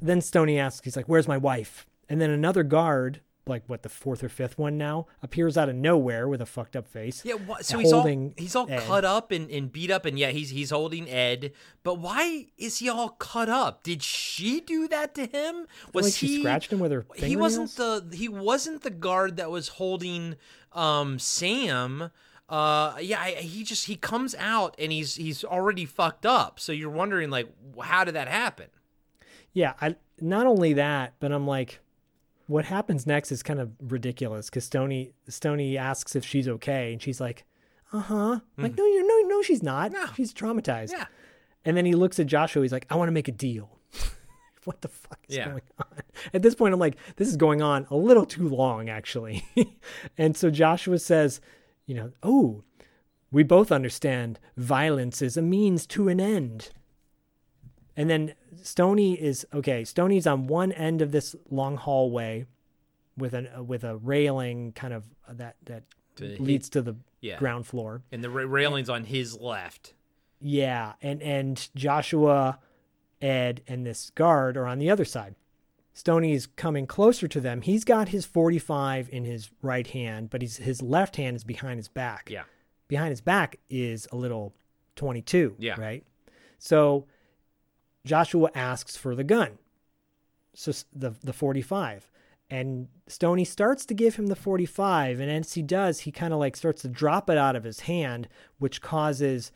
Then 0.01 0.23
Stoney 0.23 0.59
asks, 0.59 0.85
he's 0.85 0.97
like, 0.97 1.07
Where's 1.07 1.29
my 1.29 1.37
wife? 1.37 1.87
And 2.09 2.19
then 2.19 2.31
another 2.31 2.63
guard, 2.63 3.21
like 3.47 3.63
what, 3.67 3.83
the 3.83 3.89
fourth 3.89 4.23
or 4.23 4.29
fifth 4.29 4.59
one 4.59 4.77
now, 4.79 5.07
appears 5.23 5.57
out 5.57 5.69
of 5.69 5.75
nowhere 5.75 6.29
with 6.29 6.41
a 6.41 6.47
fucked 6.47 6.77
up 6.77 6.87
face. 6.87 7.23
Yeah, 7.25 7.35
wha- 7.35 7.59
so 7.61 7.79
he's 7.79 7.93
all 7.93 8.07
he's 8.37 8.55
all 8.55 8.71
Ed. 8.71 8.81
cut 8.87 9.05
up 9.05 9.33
and, 9.33 9.51
and 9.51 9.73
beat 9.73 9.91
up, 9.91 10.05
and 10.05 10.19
yeah, 10.19 10.31
he's 10.31 10.51
he's 10.51 10.71
holding 10.71 11.09
Ed. 11.09 11.53
But 11.83 11.99
why 11.99 12.47
is 12.59 12.79
he 12.79 12.89
all 12.89 13.11
cut 13.11 13.49
up? 13.49 13.83
Did 13.83 14.03
she 14.03 14.61
do 14.61 14.87
that 14.89 15.15
to 15.17 15.27
him? 15.27 15.67
Was 15.93 16.07
like 16.07 16.15
she 16.15 16.27
he 16.27 16.39
scratched 16.41 16.73
him 16.73 16.79
with 16.79 16.93
her 16.93 17.05
He 17.17 17.37
wasn't 17.37 17.77
the 17.77 18.07
he 18.13 18.29
wasn't 18.29 18.83
the 18.83 18.91
guard 18.91 19.37
that 19.37 19.51
was 19.51 19.69
holding 19.69 20.37
um 20.73 21.19
Sam. 21.19 22.11
Uh, 22.49 22.97
yeah, 23.01 23.21
I, 23.21 23.31
he 23.35 23.63
just 23.63 23.87
he 23.87 23.95
comes 23.95 24.35
out 24.35 24.75
and 24.79 24.91
he's 24.91 25.15
he's 25.15 25.45
already 25.45 25.85
fucked 25.87 26.27
up. 26.27 26.59
So 26.59 26.73
you're 26.73 26.91
wondering 26.91 27.31
like, 27.31 27.49
how 27.81 28.03
did 28.05 28.15
that 28.17 28.27
happen? 28.27 28.67
Yeah, 29.53 29.75
I 29.81 29.95
not 30.21 30.47
only 30.47 30.73
that, 30.75 31.15
but 31.21 31.33
I'm 31.33 31.47
like, 31.47 31.81
what 32.51 32.65
happens 32.65 33.07
next 33.07 33.31
is 33.31 33.43
kind 33.45 33.61
of 33.61 33.71
ridiculous 33.81 34.51
because 34.51 34.65
Stoney 34.65 35.13
Stoney 35.29 35.79
asks 35.79 36.17
if 36.17 36.25
she's 36.25 36.49
okay, 36.49 36.93
and 36.93 37.01
she's 37.01 37.21
like, 37.21 37.45
uh 37.93 38.01
huh. 38.01 38.41
Like, 38.59 38.77
no, 38.77 38.85
you're 38.85 39.07
no, 39.07 39.29
no, 39.29 39.43
she's 39.43 39.63
not. 39.63 39.93
She's 40.17 40.35
traumatized. 40.35 40.93
Yeah. 40.93 41.07
And 41.65 41.77
then 41.77 41.85
he 41.85 41.95
looks 41.95 42.19
at 42.19 42.27
Joshua. 42.27 42.63
He's 42.63 42.73
like, 42.73 42.87
I 42.91 42.97
want 42.97 43.09
to 43.09 43.13
make 43.13 43.29
a 43.29 43.33
deal. 43.33 43.79
what 44.65 44.81
the 44.81 44.89
fuck 44.89 45.19
is 45.29 45.37
Yeah. 45.37 45.49
going 45.51 45.63
on? 45.79 45.99
At 46.35 46.43
this 46.43 46.55
point, 46.55 46.75
I'm 46.75 46.81
like, 46.81 46.97
this 47.17 47.29
is 47.29 47.37
going 47.37 47.63
on 47.63 47.87
a 47.91 47.97
little 47.97 48.25
too 48.27 48.49
long, 48.49 48.89
actually. 48.89 49.45
and 50.19 50.37
so 50.37 50.51
Joshua 50.51 50.99
says, 50.99 51.41
you 51.87 51.95
know, 51.95 52.13
oh, 52.23 52.63
we 53.31 53.43
both 53.43 53.71
understand 53.71 54.39
violence 54.57 55.23
is 55.23 55.37
a 55.37 55.43
means 55.43 55.87
to 55.89 56.09
an 56.09 56.21
end. 56.21 56.71
And 58.01 58.09
then 58.09 58.35
Stony 58.63 59.13
is 59.21 59.47
okay. 59.53 59.85
Stony's 59.85 60.27
on 60.27 60.47
one 60.47 60.73
end 60.73 61.03
of 61.03 61.13
this 61.13 61.37
long 61.51 61.77
hallway 61.77 62.47
with 63.17 63.35
an 63.35 63.49
uh, 63.57 63.63
with 63.63 63.85
a 63.85 63.97
railing 63.97 64.73
kind 64.73 64.95
of 64.95 65.05
uh, 65.29 65.35
that 65.35 65.57
that 65.67 65.83
To 66.17 66.25
leads 66.43 66.69
to 66.71 66.81
the 66.83 66.97
Yeah. 67.21 67.39
ground 67.39 67.67
floor. 67.67 68.03
And 68.11 68.25
the 68.25 68.31
ra- 68.31 68.45
railing's 68.49 68.89
on 68.89 69.05
his 69.05 69.39
left. 69.39 69.93
Yeah, 70.41 70.95
and 71.03 71.21
and 71.23 71.69
Joshua, 71.75 72.59
Ed, 73.21 73.63
and 73.69 73.85
this 73.85 74.11
guard 74.11 74.57
are 74.57 74.67
on 74.67 74.79
the 74.79 74.89
other 74.91 75.05
side. 75.05 75.35
Stony 75.93 76.33
is 76.33 76.47
coming 76.47 76.87
closer 76.87 77.29
to 77.29 77.41
them. 77.41 77.61
He's 77.61 77.85
got 77.85 78.09
his 78.09 78.25
45 78.25 79.11
in 79.13 79.25
his 79.25 79.51
right 79.61 79.87
hand, 79.87 80.31
but 80.31 80.41
he's, 80.41 80.57
his 80.57 80.81
left 80.81 81.17
hand 81.17 81.37
is 81.37 81.45
behind 81.45 81.79
his 81.79 81.89
back. 81.89 82.31
Yeah. 82.31 82.45
Behind 82.89 83.11
his 83.11 83.21
back 83.21 83.59
is 83.69 84.09
a 84.13 84.17
little 84.17 84.55
22. 84.97 85.57
Yeah. 85.59 85.79
Right. 85.79 86.05
So 86.59 87.07
Joshua 88.05 88.51
asks 88.55 88.97
for 88.97 89.15
the 89.15 89.25
gun. 89.25 89.59
So 90.55 90.73
the 90.93 91.15
the 91.23 91.33
45. 91.33 92.11
And 92.51 92.89
Stoney 93.07 93.45
starts 93.45 93.87
to 93.87 93.95
give 93.95 94.17
him 94.17 94.27
the 94.27 94.35
45, 94.35 95.21
and 95.21 95.31
as 95.31 95.53
he 95.53 95.63
does, 95.63 96.01
he 96.01 96.11
kind 96.11 96.33
of 96.33 96.41
like 96.41 96.57
starts 96.57 96.83
to 96.83 96.89
drop 96.89 97.31
it 97.31 97.39
out 97.39 97.55
of 97.55 97.63
his 97.63 97.81
hand, 97.81 98.29
which 98.59 98.83
causes 98.83 99.53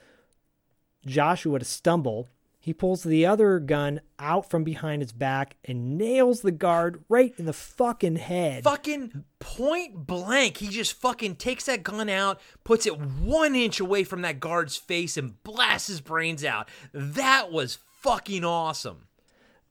Joshua 1.05 1.59
to 1.59 1.65
stumble. 1.65 2.29
He 2.61 2.73
pulls 2.73 3.03
the 3.03 3.27
other 3.27 3.59
gun 3.59 4.01
out 4.19 4.49
from 4.49 4.65
behind 4.65 5.03
his 5.03 5.13
back 5.13 5.57
and 5.65 5.99
nails 5.99 6.41
the 6.41 6.53
guard 6.53 7.05
right 7.11 7.35
in 7.37 7.45
the 7.45 7.53
fucking 7.53 8.17
head. 8.17 8.65
Fucking 8.65 9.25
point 9.39 10.07
blank. 10.07 10.59
He 10.59 10.69
just 10.69 10.95
fucking 10.95 11.37
takes 11.37 11.67
that 11.67 11.83
gun 11.83 12.09
out, 12.09 12.41
puts 12.63 12.87
it 12.87 12.99
one 12.99 13.55
inch 13.55 13.81
away 13.81 14.03
from 14.05 14.23
that 14.23 14.41
guard's 14.41 14.77
face, 14.79 15.19
and 15.19 15.43
blasts 15.43 15.89
his 15.89 16.01
brains 16.01 16.43
out. 16.43 16.71
That 16.93 17.53
was 17.53 17.75
fucking 18.05 18.45
awesome. 18.45 19.07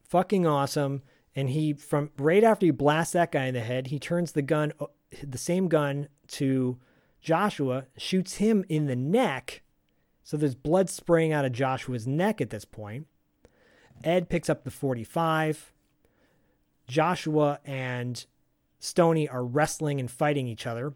Fucking 0.09 0.47
awesome. 0.47 1.03
And 1.35 1.51
he 1.51 1.73
from 1.73 2.09
right 2.17 2.43
after 2.43 2.65
he 2.65 2.71
blasts 2.71 3.13
that 3.13 3.31
guy 3.31 3.45
in 3.45 3.53
the 3.53 3.61
head, 3.61 3.87
he 3.87 3.99
turns 3.99 4.31
the 4.31 4.41
gun 4.41 4.73
uh, 4.79 4.87
the 5.21 5.37
same 5.37 5.67
gun 5.67 6.07
to 6.29 6.79
Joshua, 7.21 7.85
shoots 7.95 8.35
him 8.35 8.65
in 8.67 8.87
the 8.87 8.95
neck. 8.95 9.61
So 10.23 10.35
there's 10.35 10.55
blood 10.55 10.89
spraying 10.89 11.31
out 11.31 11.45
of 11.45 11.51
Joshua's 11.51 12.07
neck 12.07 12.41
at 12.41 12.49
this 12.49 12.65
point. 12.65 13.07
Ed 14.03 14.29
picks 14.29 14.49
up 14.49 14.63
the 14.63 14.71
45. 14.71 15.71
Joshua 16.87 17.59
and 17.65 18.25
Stony 18.79 19.29
are 19.29 19.45
wrestling 19.45 19.99
and 19.99 20.09
fighting 20.09 20.47
each 20.47 20.65
other, 20.65 20.93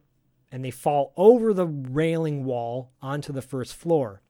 and 0.52 0.66
they 0.66 0.72
fall 0.72 1.14
over 1.16 1.54
the 1.54 1.68
railing 1.68 2.44
wall 2.44 2.92
onto 3.02 3.32
the 3.32 3.42
first 3.42 3.76
floor. 3.76 4.22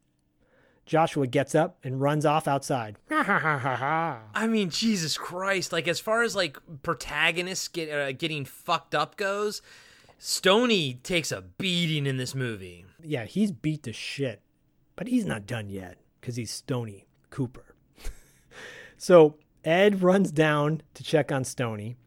Joshua 0.87 1.27
gets 1.27 1.53
up 1.53 1.77
and 1.83 2.01
runs 2.01 2.25
off 2.25 2.47
outside. 2.47 2.97
I 3.11 4.47
mean, 4.47 4.69
Jesus 4.69 5.17
Christ! 5.17 5.71
Like 5.71 5.87
as 5.87 5.99
far 5.99 6.23
as 6.23 6.35
like 6.35 6.57
protagonists 6.81 7.67
get 7.67 7.91
uh, 7.91 8.13
getting 8.13 8.45
fucked 8.45 8.95
up 8.95 9.17
goes, 9.17 9.61
Stony 10.17 10.95
takes 10.95 11.31
a 11.31 11.41
beating 11.41 12.07
in 12.07 12.17
this 12.17 12.33
movie. 12.33 12.85
yeah, 13.03 13.25
he's 13.25 13.51
beat 13.51 13.83
to 13.83 13.93
shit, 13.93 14.41
but 14.95 15.07
he's 15.07 15.25
not 15.25 15.45
done 15.45 15.69
yet 15.69 15.97
because 16.19 16.37
he's 16.37 16.51
Stony 16.51 17.05
Cooper. 17.29 17.75
so 18.97 19.35
Ed 19.65 20.01
runs 20.01 20.31
down 20.31 20.81
to 20.93 21.03
check 21.03 21.31
on 21.33 21.43
Stony, 21.43 21.97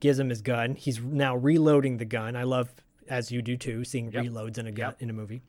gives 0.00 0.18
him 0.18 0.28
his 0.28 0.42
gun. 0.42 0.74
He's 0.74 1.00
now 1.00 1.34
reloading 1.34 1.96
the 1.96 2.04
gun. 2.04 2.36
I 2.36 2.42
love, 2.42 2.68
as 3.08 3.32
you 3.32 3.40
do 3.40 3.56
too, 3.56 3.84
seeing 3.84 4.12
reloads 4.12 4.58
in 4.58 4.66
a 4.66 4.72
gun 4.72 4.94
in 5.00 5.08
a 5.08 5.14
movie. 5.14 5.40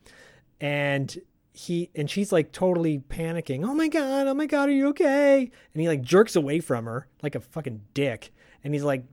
And 0.62 1.16
he 1.56 1.90
and 1.96 2.10
she's 2.10 2.32
like 2.32 2.52
totally 2.52 3.00
panicking. 3.00 3.66
Oh 3.66 3.74
my 3.74 3.88
god! 3.88 4.28
Oh 4.28 4.34
my 4.34 4.46
god! 4.46 4.70
Are 4.70 4.74
you 4.74 4.90
okay? 4.90 5.50
And 5.74 5.82
he 5.82 5.88
like 5.88 6.02
jerks 6.02 6.36
away 6.36 6.60
from 6.60 6.86
her 6.86 7.08
like 7.24 7.36
a 7.36 7.40
fucking 7.40 7.82
dick. 7.94 8.34
And 8.64 8.74
he's 8.74 8.84
like, 8.84 9.04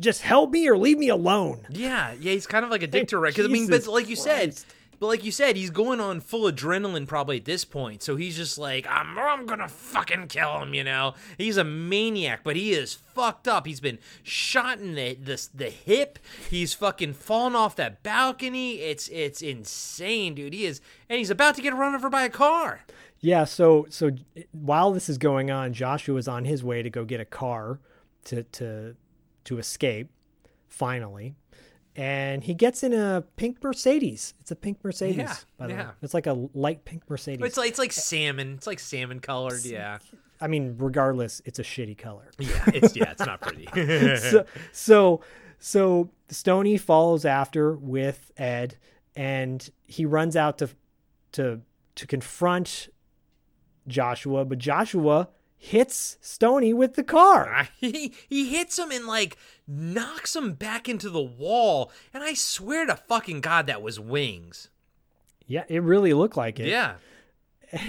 "Just 0.00 0.22
help 0.22 0.50
me 0.50 0.68
or 0.68 0.76
leave 0.76 0.98
me 0.98 1.08
alone." 1.08 1.66
Yeah, 1.70 2.12
yeah, 2.18 2.32
he's 2.32 2.46
kind 2.46 2.64
of 2.64 2.70
like 2.70 2.82
a 2.82 2.88
dick 2.88 3.08
to 3.08 3.20
Because 3.20 3.46
I 3.46 3.48
mean, 3.48 3.68
but 3.68 3.86
like 3.86 4.08
you 4.08 4.16
said, 4.16 4.58
but 5.02 5.08
like 5.08 5.24
you 5.24 5.32
said, 5.32 5.56
he's 5.56 5.70
going 5.70 5.98
on 5.98 6.20
full 6.20 6.48
adrenaline 6.48 7.08
probably 7.08 7.38
at 7.38 7.44
this 7.44 7.64
point. 7.64 8.04
So 8.04 8.14
he's 8.14 8.36
just 8.36 8.56
like, 8.56 8.86
I'm, 8.88 9.18
I'm 9.18 9.46
gonna 9.46 9.66
fucking 9.66 10.28
kill 10.28 10.60
him. 10.62 10.74
You 10.74 10.84
know, 10.84 11.14
he's 11.36 11.56
a 11.56 11.64
maniac, 11.64 12.44
but 12.44 12.54
he 12.54 12.70
is 12.70 12.94
fucked 12.94 13.48
up. 13.48 13.66
He's 13.66 13.80
been 13.80 13.98
shot 14.22 14.78
in 14.78 14.94
the 14.94 15.14
the, 15.14 15.48
the 15.52 15.70
hip. 15.70 16.20
He's 16.48 16.72
fucking 16.74 17.14
fallen 17.14 17.56
off 17.56 17.74
that 17.74 18.04
balcony. 18.04 18.74
It's 18.74 19.08
it's 19.08 19.42
insane, 19.42 20.36
dude. 20.36 20.52
He 20.52 20.66
is, 20.66 20.80
and 21.08 21.18
he's 21.18 21.30
about 21.30 21.56
to 21.56 21.62
get 21.62 21.74
run 21.74 21.96
over 21.96 22.08
by 22.08 22.22
a 22.22 22.30
car. 22.30 22.82
Yeah, 23.18 23.42
so 23.42 23.86
so 23.90 24.12
while 24.52 24.92
this 24.92 25.08
is 25.08 25.18
going 25.18 25.50
on, 25.50 25.72
Joshua 25.72 26.16
is 26.16 26.28
on 26.28 26.44
his 26.44 26.62
way 26.62 26.80
to 26.80 26.90
go 26.90 27.04
get 27.04 27.18
a 27.18 27.24
car 27.24 27.80
to 28.26 28.44
to 28.44 28.94
to 29.46 29.58
escape 29.58 30.10
finally. 30.68 31.34
And 31.94 32.42
he 32.42 32.54
gets 32.54 32.82
in 32.82 32.94
a 32.94 33.22
pink 33.36 33.62
Mercedes. 33.62 34.32
It's 34.40 34.50
a 34.50 34.56
pink 34.56 34.78
Mercedes, 34.82 35.16
Yeah, 35.18 35.36
by 35.58 35.66
the 35.66 35.74
way. 35.74 35.86
It's 36.00 36.14
like 36.14 36.26
a 36.26 36.48
light 36.54 36.84
pink 36.86 37.02
Mercedes. 37.08 37.44
It's 37.44 37.58
like 37.58 37.68
it's 37.68 37.78
like 37.78 37.92
salmon. 37.92 38.54
It's 38.54 38.66
like 38.66 38.78
salmon 38.80 39.20
colored. 39.20 39.64
Yeah. 39.64 39.98
I 40.40 40.48
mean, 40.48 40.76
regardless, 40.78 41.42
it's 41.44 41.58
a 41.58 41.62
shitty 41.62 41.98
color. 41.98 42.30
Yeah, 42.38 42.64
it's 42.68 42.96
yeah, 42.96 43.10
it's 43.12 43.24
not 43.24 43.40
pretty. 43.42 43.68
so, 44.16 44.46
so 44.72 45.20
so 45.58 46.10
Stony 46.28 46.78
follows 46.78 47.24
after 47.24 47.74
with 47.76 48.32
Ed, 48.36 48.76
and 49.14 49.68
he 49.86 50.04
runs 50.06 50.34
out 50.34 50.58
to 50.58 50.70
to 51.32 51.60
to 51.94 52.06
confront 52.06 52.88
Joshua, 53.86 54.44
but 54.44 54.58
Joshua 54.58 55.28
hits 55.62 56.18
Stony 56.20 56.72
with 56.72 56.94
the 56.94 57.04
car. 57.04 57.68
he 57.80 58.12
he 58.28 58.48
hits 58.48 58.76
him 58.76 58.90
and 58.90 59.06
like 59.06 59.36
knocks 59.66 60.34
him 60.34 60.54
back 60.54 60.88
into 60.88 61.08
the 61.08 61.22
wall, 61.22 61.92
and 62.12 62.24
I 62.24 62.34
swear 62.34 62.84
to 62.86 62.96
fucking 62.96 63.42
god 63.42 63.68
that 63.68 63.80
was 63.80 64.00
wings. 64.00 64.70
Yeah, 65.46 65.62
it 65.68 65.82
really 65.82 66.14
looked 66.14 66.36
like 66.36 66.58
it. 66.58 66.66
Yeah. 66.66 66.94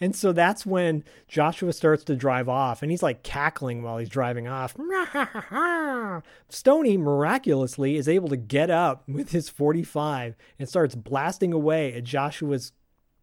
And 0.00 0.14
so 0.14 0.32
that's 0.32 0.66
when 0.66 1.04
Joshua 1.28 1.72
starts 1.72 2.04
to 2.04 2.14
drive 2.14 2.48
off 2.48 2.82
and 2.82 2.90
he's 2.90 3.02
like 3.02 3.22
cackling 3.22 3.82
while 3.82 3.98
he's 3.98 4.08
driving 4.08 4.46
off. 4.46 4.76
Stony 6.48 6.96
miraculously 6.96 7.96
is 7.96 8.08
able 8.08 8.28
to 8.28 8.36
get 8.36 8.70
up 8.70 9.08
with 9.08 9.32
his 9.32 9.48
45 9.48 10.36
and 10.58 10.68
starts 10.68 10.94
blasting 10.94 11.52
away 11.52 11.94
at 11.94 12.04
Joshua's 12.04 12.72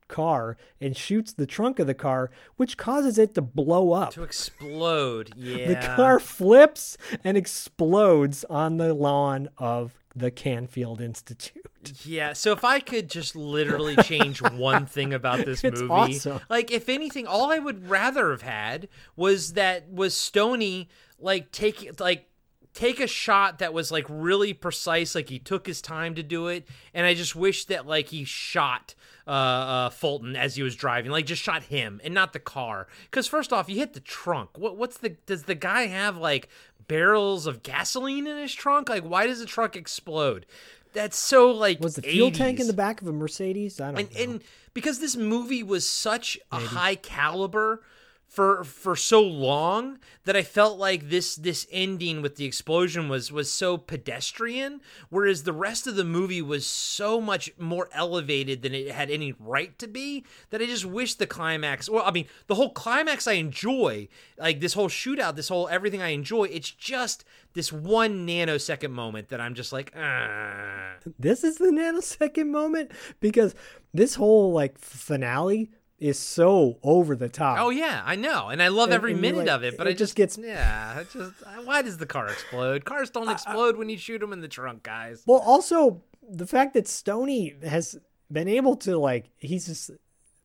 car 0.10 0.58
and 0.82 0.98
shoots 0.98 1.32
the 1.32 1.46
trunk 1.46 1.80
of 1.80 1.88
the 1.88 1.94
car, 1.94 2.30
which 2.58 2.76
causes 2.76 3.18
it 3.18 3.34
to 3.36 3.42
blow 3.42 3.94
up. 3.94 4.12
To 4.14 4.24
explode. 4.24 5.32
Yeah. 5.38 5.68
The 5.70 5.96
car 5.96 6.20
flips 6.20 6.98
and 7.24 7.38
explodes 7.38 8.44
on 8.50 8.76
the 8.76 8.94
lawn 8.94 9.48
of 9.58 9.94
the 10.14 10.32
Canfield 10.32 11.00
Institute. 11.00 11.64
Yeah, 12.04 12.34
so 12.34 12.52
if 12.52 12.66
I 12.66 12.82
could 12.82 13.10
just 13.10 13.36
literally 13.36 13.96
change 14.04 14.42
one 14.42 14.86
thing 14.86 15.14
about 15.14 15.46
this 15.46 15.64
It's 15.64 15.80
movie, 15.80 15.94
awesome. 15.94 16.42
like 16.50 16.72
if 16.72 16.90
anything, 16.90 17.26
all 17.26 17.52
I 17.52 17.60
would 17.60 17.90
rather 17.90 18.32
have 18.32 18.42
had 18.42 18.90
was 19.16 19.54
that 19.54 19.90
was 19.90 20.14
Stony 20.14 20.90
like 21.20 21.52
take 21.52 22.00
like 22.00 22.26
take 22.74 23.00
a 23.00 23.08
shot 23.08 23.60
that 23.60 23.74
was 23.74 23.92
like 23.92 24.06
really 24.10 24.54
precise, 24.54 25.16
like 25.16 25.30
he 25.30 25.40
took 25.40 25.68
his 25.68 25.82
time 25.82 26.16
to 26.16 26.24
do 26.24 26.48
it, 26.48 26.68
and 26.94 27.06
I 27.06 27.14
just 27.14 27.36
wish 27.36 27.66
that 27.66 27.86
like 27.88 28.10
he 28.10 28.24
shot 28.26 28.96
uh, 29.30 29.32
uh 29.32 29.90
Fulton 29.90 30.36
as 30.36 30.56
he 30.56 30.64
was 30.64 30.76
driving, 30.76 31.12
like 31.12 31.26
just 31.26 31.42
shot 31.42 31.64
him 31.64 32.02
and 32.04 32.14
not 32.14 32.34
the 32.34 32.40
car. 32.40 32.88
Because 33.06 33.28
first 33.28 33.54
off, 33.54 33.70
you 33.70 33.78
hit 33.78 33.94
the 33.94 34.00
trunk. 34.00 34.58
What 34.58 34.78
what's 34.78 34.98
the 34.98 35.10
does 35.10 35.44
the 35.44 35.56
guy 35.56 35.88
have 35.88 36.18
like 36.18 36.50
barrels 36.88 37.46
of 37.46 37.64
gasoline 37.64 38.28
in 38.28 38.38
his 38.38 38.54
trunk? 38.54 38.90
Like 38.90 39.04
why 39.04 39.28
does 39.28 39.40
the 39.40 39.46
truck 39.46 39.76
explode? 39.76 40.46
That's 40.94 41.18
so 41.18 41.52
like 41.52 41.80
Was 41.80 41.96
the 41.96 42.02
fuel 42.02 42.32
tank 42.32 42.60
in 42.60 42.68
the 42.68 42.74
back 42.74 43.02
of 43.02 43.08
a 43.08 43.14
Mercedes? 43.14 43.80
I 43.80 43.92
don't 43.92 44.00
and, 44.00 44.14
know. 44.16 44.22
and 44.22 44.44
because 44.74 45.00
this 45.00 45.16
movie 45.16 45.64
was 45.64 45.88
such 45.88 46.40
a 46.52 46.60
high 46.60 46.96
caliber 46.96 47.84
for 48.30 48.64
for 48.64 48.96
so 48.96 49.22
long 49.22 49.98
that 50.24 50.36
I 50.36 50.44
felt 50.44 50.78
like 50.78 51.10
this 51.10 51.36
this 51.36 51.66
ending 51.72 52.22
with 52.22 52.36
the 52.36 52.46
explosion 52.46 53.10
was 53.10 53.32
was 53.32 53.52
so 53.52 53.76
pedestrian 53.76 54.82
whereas 55.10 55.44
the 55.44 55.52
rest 55.52 55.88
of 55.88 55.96
the 55.96 56.04
movie 56.04 56.42
was 56.42 56.64
so 56.64 57.20
much 57.20 57.52
more 57.58 57.90
elevated 57.92 58.62
than 58.62 58.76
it 58.76 58.92
had 58.92 59.10
any 59.10 59.34
right 59.40 59.78
to 59.80 59.88
be 59.88 60.24
that 60.52 60.62
I 60.62 60.68
just 60.68 60.86
wish 60.86 61.16
the 61.16 61.26
climax 61.26 61.90
well 61.90 62.04
I 62.06 62.12
mean 62.12 62.28
the 62.46 62.54
whole 62.54 62.70
climax 62.70 63.28
I 63.28 63.34
enjoy 63.34 64.08
like 64.38 64.60
this 64.60 64.74
whole 64.74 64.90
shootout 64.90 65.36
this 65.36 65.50
whole 65.50 65.68
everything 65.68 66.02
I 66.02 66.10
enjoy 66.10 66.44
it's 66.44 66.70
just 66.70 67.26
this 67.54 67.74
one 67.74 68.28
nanosecond 68.28 68.92
moment 68.92 69.30
that 69.30 69.42
I'm 69.42 69.56
just 69.56 69.74
like 69.74 69.92
ah. 69.98 70.94
This 71.18 71.44
is 71.44 71.58
the 71.58 71.72
nanosecond 71.72 72.50
moment? 72.50 72.92
Because 73.20 73.56
this 73.94 74.16
whole 74.16 74.54
like 74.54 74.78
finale 74.78 75.72
is 76.00 76.18
so 76.20 76.78
over 76.84 77.16
the 77.16 77.30
top. 77.30 77.58
Oh 77.60 77.70
yeah, 77.70 78.02
I 78.06 78.16
know, 78.16 78.48
and 78.50 78.62
I 78.64 78.70
love 78.70 78.86
And- 78.90 78.94
every 78.94 79.12
and 79.14 79.22
minute 79.22 79.40
like- 79.46 79.50
of 79.50 79.64
it. 79.64 79.78
But 79.78 79.88
it 79.88 79.92
I 79.92 79.94
just 79.94 80.16
just 80.16 80.16
gets- 80.16 80.38
yeah. 80.38 81.04
Just 81.12 81.34
why 81.66 81.82
does 81.82 81.98
the 81.98 82.06
car 82.06 82.28
explode? 82.28 82.86
Cars 82.86 83.10
don't 83.10 83.30
explode 83.30 83.78
when 83.78 83.90
you 83.90 83.98
shoot 83.98 84.20
them 84.20 84.32
in 84.34 84.42
the 84.42 84.48
trunk, 84.48 84.84
guys. 84.84 85.24
Well, 85.28 85.40
also 85.40 86.02
the 86.30 86.48
fact 86.48 86.74
that 86.76 86.88
Stony 86.88 87.56
has 87.64 87.98
been 88.32 88.48
able 88.48 88.76
to 88.78 88.98
like 88.98 89.30
he's 89.38 89.66
just 89.66 89.92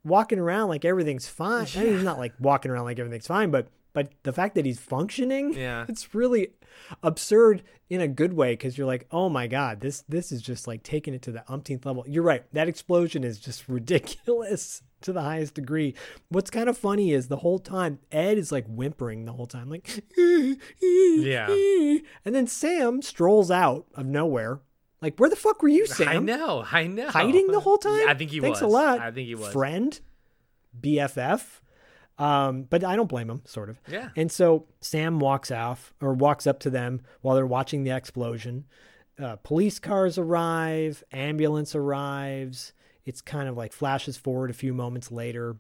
walking 0.05 0.39
around 0.39 0.69
like 0.69 0.85
everything's 0.85 1.29
fine. 1.29 1.67
I 1.77 1.85
mean, 1.85 1.93
he's 1.95 2.03
not 2.05 2.19
like 2.19 2.33
walking 2.39 2.71
around 2.71 2.85
like 2.85 2.99
everything's 2.99 3.27
fine, 3.27 3.51
but 3.51 3.69
but 3.95 4.13
the 4.25 4.33
fact 4.33 4.55
that 4.57 4.67
he's 4.67 4.79
functioning, 4.79 5.55
Yeah. 5.55 5.87
it's 5.89 6.15
really 6.15 6.49
absurd 7.03 7.63
in 7.89 8.01
a 8.03 8.09
good 8.09 8.33
way 8.35 8.53
because 8.53 8.77
you're 8.77 8.87
like, 8.87 9.07
oh 9.11 9.29
my 9.31 9.47
god, 9.47 9.81
this 9.81 10.03
this 10.09 10.31
is 10.33 10.43
just 10.43 10.67
like 10.67 10.83
taking 10.83 11.15
it 11.15 11.23
to 11.23 11.33
the 11.33 11.45
umpteenth 11.51 11.87
level. 11.87 12.05
You're 12.07 12.23
right, 12.23 12.45
that 12.53 12.69
explosion 12.69 13.25
is 13.25 13.39
just 13.39 13.67
ridiculous 13.69 14.83
to 15.03 15.13
the 15.13 15.23
highest 15.23 15.55
degree. 15.55 15.95
What's 16.29 16.51
kind 16.51 16.69
of 16.69 16.77
funny 16.77 17.13
is 17.13 17.29
the 17.29 17.37
whole 17.37 17.59
time 17.59 17.99
Ed 18.13 18.37
is 18.39 18.51
like 18.53 18.67
whimpering 18.67 19.25
the 19.25 19.33
whole 19.33 19.47
time, 19.47 19.71
like 19.71 19.89
Yeah. 20.81 21.49
and 22.25 22.35
then 22.35 22.47
Sam 22.47 23.01
strolls 23.03 23.51
out 23.51 23.87
of 23.95 24.07
nowhere. 24.07 24.61
Like, 25.03 25.19
where 25.19 25.29
the 25.29 25.37
fuck 25.37 25.61
were 25.63 25.69
you, 25.69 25.87
Sam? 25.87 26.09
I 26.09 26.17
know, 26.19 26.65
I 26.73 26.87
know. 26.87 27.09
Hiding 27.11 27.49
the 27.49 27.61
whole 27.61 27.77
time? 27.77 28.01
Yeah, 28.01 28.11
I 28.11 28.15
think 28.15 28.31
he 28.31 28.41
Thanks 28.41 28.63
was. 28.63 28.71
a 28.71 28.73
lot. 28.75 29.01
I 29.01 29.11
think 29.11 29.27
he 29.29 29.35
was. 29.35 29.53
Friend, 29.53 30.01
BFF. 30.81 31.61
Um, 32.19 32.63
but 32.63 32.85
I 32.85 32.97
don't 32.97 33.09
blame 33.09 33.29
him, 33.29 33.43
sort 33.45 33.69
of. 33.69 33.81
Yeah. 33.89 34.11
And 34.17 34.31
so 34.31 34.67
Sam 34.81 35.19
walks 35.19 35.51
off 35.51 35.93
or 36.01 36.15
walks 36.15 36.47
up 36.47 36.61
to 36.61 36.71
them 36.71 37.01
while 37.23 37.35
they're 37.35 37.47
watching 37.47 37.83
the 37.85 37.95
explosion. 37.95 38.65
Uh, 39.19 39.37
police 39.37 39.79
cars 39.79 40.19
arrive, 40.19 41.03
ambulance 41.13 41.75
arrives. 41.75 42.73
It's 43.05 43.21
kind 43.21 43.49
of 43.49 43.57
like 43.57 43.73
flashes 43.73 44.17
forward 44.17 44.51
a 44.51 44.55
few 44.55 44.73
moments 44.73 45.11
later, 45.13 45.57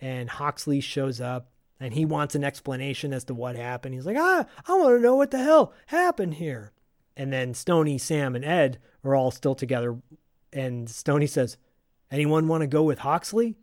and 0.00 0.28
Hoxley 0.30 0.80
shows 0.80 1.20
up 1.20 1.50
and 1.80 1.92
he 1.92 2.04
wants 2.04 2.34
an 2.34 2.44
explanation 2.44 3.12
as 3.12 3.24
to 3.24 3.34
what 3.34 3.56
happened. 3.56 3.94
He's 3.94 4.06
like, 4.06 4.16
ah, 4.18 4.46
I 4.66 4.74
want 4.74 4.96
to 4.96 5.02
know 5.02 5.16
what 5.16 5.30
the 5.30 5.42
hell 5.42 5.72
happened 5.86 6.34
here. 6.34 6.72
And 7.16 7.32
then 7.32 7.54
Stony, 7.54 7.98
Sam, 7.98 8.34
and 8.34 8.44
Ed 8.44 8.78
are 9.04 9.14
all 9.14 9.30
still 9.30 9.54
together. 9.54 9.98
And 10.52 10.88
Stony 10.88 11.26
says, 11.26 11.56
Anyone 12.10 12.46
want 12.46 12.60
to 12.60 12.66
go 12.66 12.82
with 12.82 13.00
Hoxley? 13.00 13.56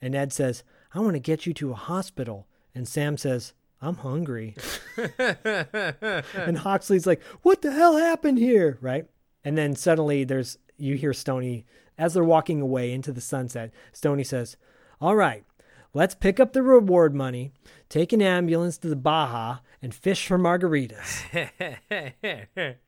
And 0.00 0.14
Ed 0.14 0.32
says, 0.32 0.64
I 0.94 1.00
want 1.00 1.14
to 1.14 1.20
get 1.20 1.44
you 1.44 1.52
to 1.54 1.72
a 1.72 1.74
hospital. 1.74 2.46
And 2.74 2.86
Sam 2.86 3.16
says, 3.16 3.52
I'm 3.82 3.96
hungry. 3.96 4.54
and 4.96 6.58
Hoxley's 6.58 7.06
like, 7.06 7.22
What 7.42 7.62
the 7.62 7.72
hell 7.72 7.96
happened 7.96 8.38
here? 8.38 8.78
Right? 8.80 9.06
And 9.44 9.58
then 9.58 9.76
suddenly 9.76 10.24
there's, 10.24 10.58
you 10.78 10.96
hear 10.96 11.12
Stony, 11.12 11.66
as 11.98 12.14
they're 12.14 12.24
walking 12.24 12.60
away 12.60 12.92
into 12.92 13.12
the 13.12 13.20
sunset, 13.20 13.72
Stony 13.92 14.24
says, 14.24 14.56
All 15.00 15.16
right, 15.16 15.44
let's 15.92 16.14
pick 16.14 16.40
up 16.40 16.52
the 16.52 16.62
reward 16.62 17.14
money, 17.14 17.52
take 17.88 18.12
an 18.12 18.22
ambulance 18.22 18.78
to 18.78 18.88
the 18.88 18.96
Baja, 18.96 19.58
and 19.82 19.94
fish 19.94 20.26
for 20.26 20.38
margaritas. 20.38 21.24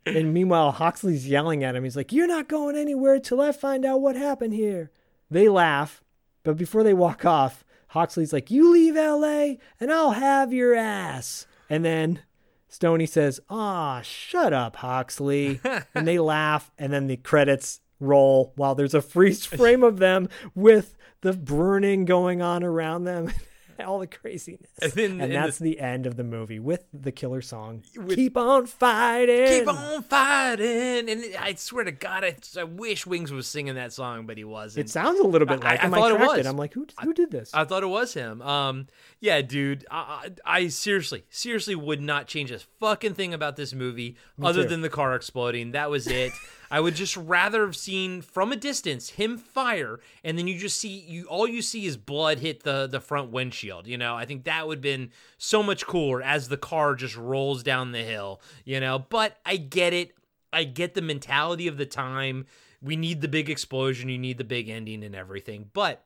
and 0.07 0.33
meanwhile, 0.33 0.73
Hoxley's 0.73 1.28
yelling 1.28 1.62
at 1.62 1.76
him. 1.76 1.85
He's 1.85 1.97
like, 1.97 2.12
You're 2.12 2.26
not 2.26 2.49
going 2.49 2.76
anywhere 2.76 3.18
till 3.18 3.41
I 3.41 3.52
find 3.52 3.85
out 3.85 4.01
what 4.01 4.17
happened 4.17 4.55
here. 4.55 4.91
They 5.31 5.49
laugh, 5.49 6.02
but 6.43 6.57
before 6.57 6.83
they 6.85 6.94
walk 6.94 7.25
off, 7.25 7.65
Hoxley's 7.97 8.33
like, 8.33 8.50
You 8.50 8.73
leave 8.73 8.94
LA 8.94 9.55
and 9.81 9.91
I'll 9.91 10.12
have 10.12 10.52
your 10.52 10.75
ass. 10.75 11.47
And 11.70 11.83
then 11.83 12.20
Stoney 12.68 13.07
says, 13.07 13.41
Aw, 13.49 14.02
shut 14.02 14.52
up, 14.52 14.76
Hoxley. 14.76 15.60
and 15.94 16.07
they 16.07 16.18
laugh, 16.18 16.70
and 16.78 16.92
then 16.92 17.07
the 17.07 17.16
credits 17.16 17.81
roll 17.99 18.52
while 18.57 18.75
there's 18.75 18.92
a 18.92 19.00
freeze 19.00 19.47
frame 19.47 19.83
of 19.83 19.99
them 19.99 20.28
with 20.55 20.94
the 21.23 21.33
burning 21.33 22.05
going 22.05 22.42
on 22.42 22.62
around 22.62 23.05
them. 23.05 23.33
All 23.86 23.98
the 23.98 24.06
craziness. 24.06 24.68
And 24.80 24.92
then- 24.92 25.20
and 25.20 25.32
that's 25.32 25.58
the- 25.58 25.66
the 25.76 25.80
end 25.80 26.06
of 26.06 26.16
the 26.16 26.24
movie 26.24 26.58
with 26.58 26.84
the 26.92 27.10
killer 27.12 27.40
song. 27.42 27.82
Keep 28.10 28.36
on 28.36 28.66
fighting. 28.66 29.46
Keep 29.46 29.68
on 29.68 30.02
fighting, 30.05 31.08
and 31.10 31.24
I 31.38 31.55
swear 31.55 31.84
to 31.84 31.92
God, 31.92 32.24
I, 32.24 32.36
I 32.58 32.64
wish 32.64 33.06
Wings 33.06 33.32
was 33.32 33.46
singing 33.46 33.74
that 33.74 33.92
song, 33.92 34.26
but 34.26 34.36
he 34.38 34.44
wasn't. 34.44 34.86
It 34.86 34.90
sounds 34.90 35.18
a 35.20 35.24
little 35.26 35.46
bit 35.46 35.64
I- 35.64 35.70
like 35.70 35.80
I 35.80 35.86
him. 35.86 35.92
thought 35.92 36.10
it 36.12 36.18
was. 36.20 36.46
I'm 36.46 36.56
like, 36.56 36.72
who 36.74 36.86
who 37.02 37.12
did 37.12 37.30
this? 37.30 37.50
I 37.55 37.64
thought 37.64 37.82
it 37.82 37.86
was 37.88 38.14
him. 38.14 38.42
Um, 38.42 38.86
yeah, 39.20 39.40
dude. 39.42 39.84
I, 39.90 40.28
I, 40.46 40.55
I 40.62 40.68
seriously, 40.68 41.24
seriously 41.30 41.74
would 41.74 42.00
not 42.00 42.26
change 42.26 42.50
a 42.50 42.58
fucking 42.80 43.14
thing 43.14 43.34
about 43.34 43.56
this 43.56 43.72
movie 43.74 44.16
Me 44.38 44.46
other 44.46 44.62
too. 44.62 44.68
than 44.68 44.80
the 44.82 44.88
car 44.90 45.14
exploding. 45.14 45.72
That 45.72 45.90
was 45.90 46.06
it. 46.06 46.32
I 46.70 46.81
would 46.81 46.95
just 46.95 47.17
rather 47.17 47.65
have 47.65 47.77
seen 47.77 48.23
from 48.23 48.53
a 48.53 48.57
distance 48.57 49.11
him 49.11 49.39
fire, 49.39 50.01
and 50.25 50.39
then 50.39 50.47
you 50.47 50.59
just 50.59 50.78
see 50.78 51.01
you. 51.01 51.25
All 51.27 51.47
you 51.47 51.62
see 51.62 51.86
is 51.86 51.97
blood 51.97 52.39
hit 52.39 52.62
the 52.62 52.86
the 52.86 53.01
front 53.01 53.31
windshield. 53.31 53.86
You 53.86 53.99
know, 53.99 54.15
I 54.15 54.25
think 54.25 54.45
that 54.45 54.67
would 54.67 54.78
have 54.78 54.83
been 54.83 55.11
so 55.39 55.62
much 55.62 55.86
cooler 55.86 56.23
as 56.23 56.49
the 56.49 56.57
car 56.57 56.95
just 56.95 57.17
rolls 57.17 57.62
down 57.62 57.93
the 57.93 58.03
hill. 58.03 58.41
You 58.65 58.81
know, 58.81 58.99
but 58.99 59.39
I 59.45 59.57
get 59.57 59.93
it. 59.93 60.12
I 60.53 60.65
get 60.65 60.95
the 60.95 61.03
mentality 61.03 61.69
of 61.69 61.77
the 61.77 61.86
time. 61.86 62.47
We 62.83 62.97
need 62.97 63.20
the 63.20 63.28
big 63.28 63.51
explosion. 63.51 64.09
You 64.09 64.19
need 64.19 64.39
the 64.39 64.45
big 64.45 64.69
ending 64.69 65.03
and 65.03 65.15
everything, 65.15 65.70
but 65.73 66.05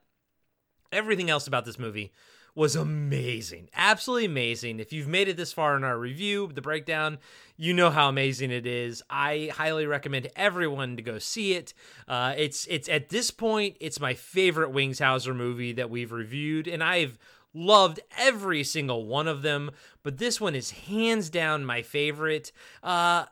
everything 0.92 1.30
else 1.30 1.46
about 1.46 1.64
this 1.64 1.78
movie 1.78 2.12
was 2.60 2.76
amazing 2.76 3.70
absolutely 3.74 4.26
amazing. 4.26 4.80
If 4.80 4.92
you've 4.92 5.08
made 5.08 5.28
it 5.28 5.38
this 5.38 5.50
far 5.50 5.78
in 5.78 5.82
our 5.82 5.98
review 5.98 6.50
the 6.54 6.60
breakdown 6.60 7.16
you 7.56 7.72
know 7.72 7.88
how 7.88 8.10
amazing 8.10 8.50
it 8.50 8.66
is. 8.66 9.02
I 9.08 9.50
highly 9.54 9.86
recommend 9.86 10.28
everyone 10.36 10.96
to 10.96 11.02
go 11.02 11.18
see 11.18 11.54
it. 11.54 11.72
Uh, 12.06 12.34
it's 12.36 12.66
it's 12.66 12.86
at 12.90 13.08
this 13.08 13.30
point 13.30 13.78
it's 13.80 13.98
my 13.98 14.12
favorite 14.12 14.72
wings 14.72 14.98
hauser 14.98 15.32
movie 15.32 15.72
that 15.72 15.88
we've 15.88 16.12
reviewed 16.12 16.68
and 16.68 16.84
i've 16.84 17.18
loved 17.54 17.98
every 18.18 18.62
single 18.62 19.06
one 19.06 19.26
of 19.26 19.40
them 19.40 19.70
but 20.02 20.18
this 20.18 20.38
one 20.38 20.54
is 20.54 20.70
hands 20.70 21.30
down 21.30 21.64
my 21.64 21.80
favorite. 21.80 22.52
Uh 22.82 23.24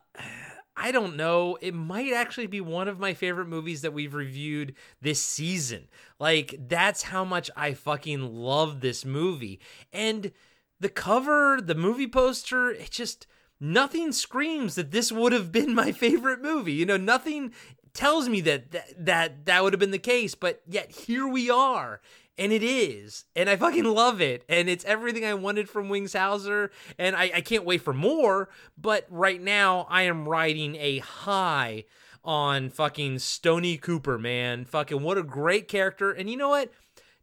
I 0.79 0.93
don't 0.93 1.17
know, 1.17 1.59
it 1.61 1.75
might 1.75 2.13
actually 2.13 2.47
be 2.47 2.61
one 2.61 2.87
of 2.87 3.01
my 3.01 3.13
favorite 3.13 3.49
movies 3.49 3.83
that 3.83 3.93
we've 3.93 4.15
reviewed 4.15 4.75
this 5.01 5.21
season. 5.21 5.89
Like, 6.21 6.55
that's 6.69 7.03
how 7.03 7.25
much 7.25 7.51
I 7.57 7.75
fucking 7.75 8.35
love 8.35 8.81
this 8.81 9.05
movie. 9.05 9.59
And 9.93 10.31
the 10.79 10.89
cover, 10.89 11.61
the 11.61 11.75
movie 11.75 12.07
poster, 12.07 12.71
it 12.71 12.93
just 12.93 13.27
nothing 13.59 14.13
screams 14.13 14.77
that 14.77 14.93
this 14.93 15.11
would 15.11 15.33
have 15.33 15.51
been 15.51 15.75
my 15.75 15.91
favorite 15.91 16.41
movie. 16.41 16.75
You 16.75 16.87
know, 16.87 16.97
nothing 16.97 17.53
tells 17.93 18.29
me 18.29 18.41
that 18.43 18.71
that 18.71 19.05
that, 19.05 19.47
that 19.47 19.65
would 19.65 19.73
have 19.73 19.81
been 19.81 19.91
the 19.91 19.99
case, 19.99 20.37
but 20.37 20.63
yet 20.67 20.93
here 20.93 21.27
we 21.27 21.51
are. 21.51 22.01
And 22.39 22.53
it 22.53 22.63
is. 22.63 23.25
And 23.35 23.51
I 23.51 23.57
fucking 23.57 23.85
love 23.85 24.21
it. 24.21 24.45
And 24.49 24.69
it's 24.69 24.85
everything 24.85 25.25
I 25.25 25.35
wanted 25.35 25.69
from 25.69 25.89
Wings 25.89 26.13
Hauser. 26.13 26.71
And 26.99 27.17
I, 27.17 27.31
I 27.35 27.41
can't 27.41 27.65
wait 27.65 27.83
for 27.83 27.93
more. 27.93 28.49
But 28.77 29.07
right 29.11 29.43
now, 29.43 29.87
I 29.91 30.03
am 30.03 30.29
riding 30.29 30.77
a 30.77 30.99
high 30.99 31.85
on 32.25 32.69
fucking 32.69 33.19
Stony 33.19 33.77
Cooper, 33.77 34.19
man. 34.19 34.65
Fucking 34.65 35.03
what 35.03 35.19
a 35.19 35.23
great 35.23 35.67
character. 35.67 36.13
And 36.13 36.31
you 36.31 36.37
know 36.37 36.51
what? 36.51 36.71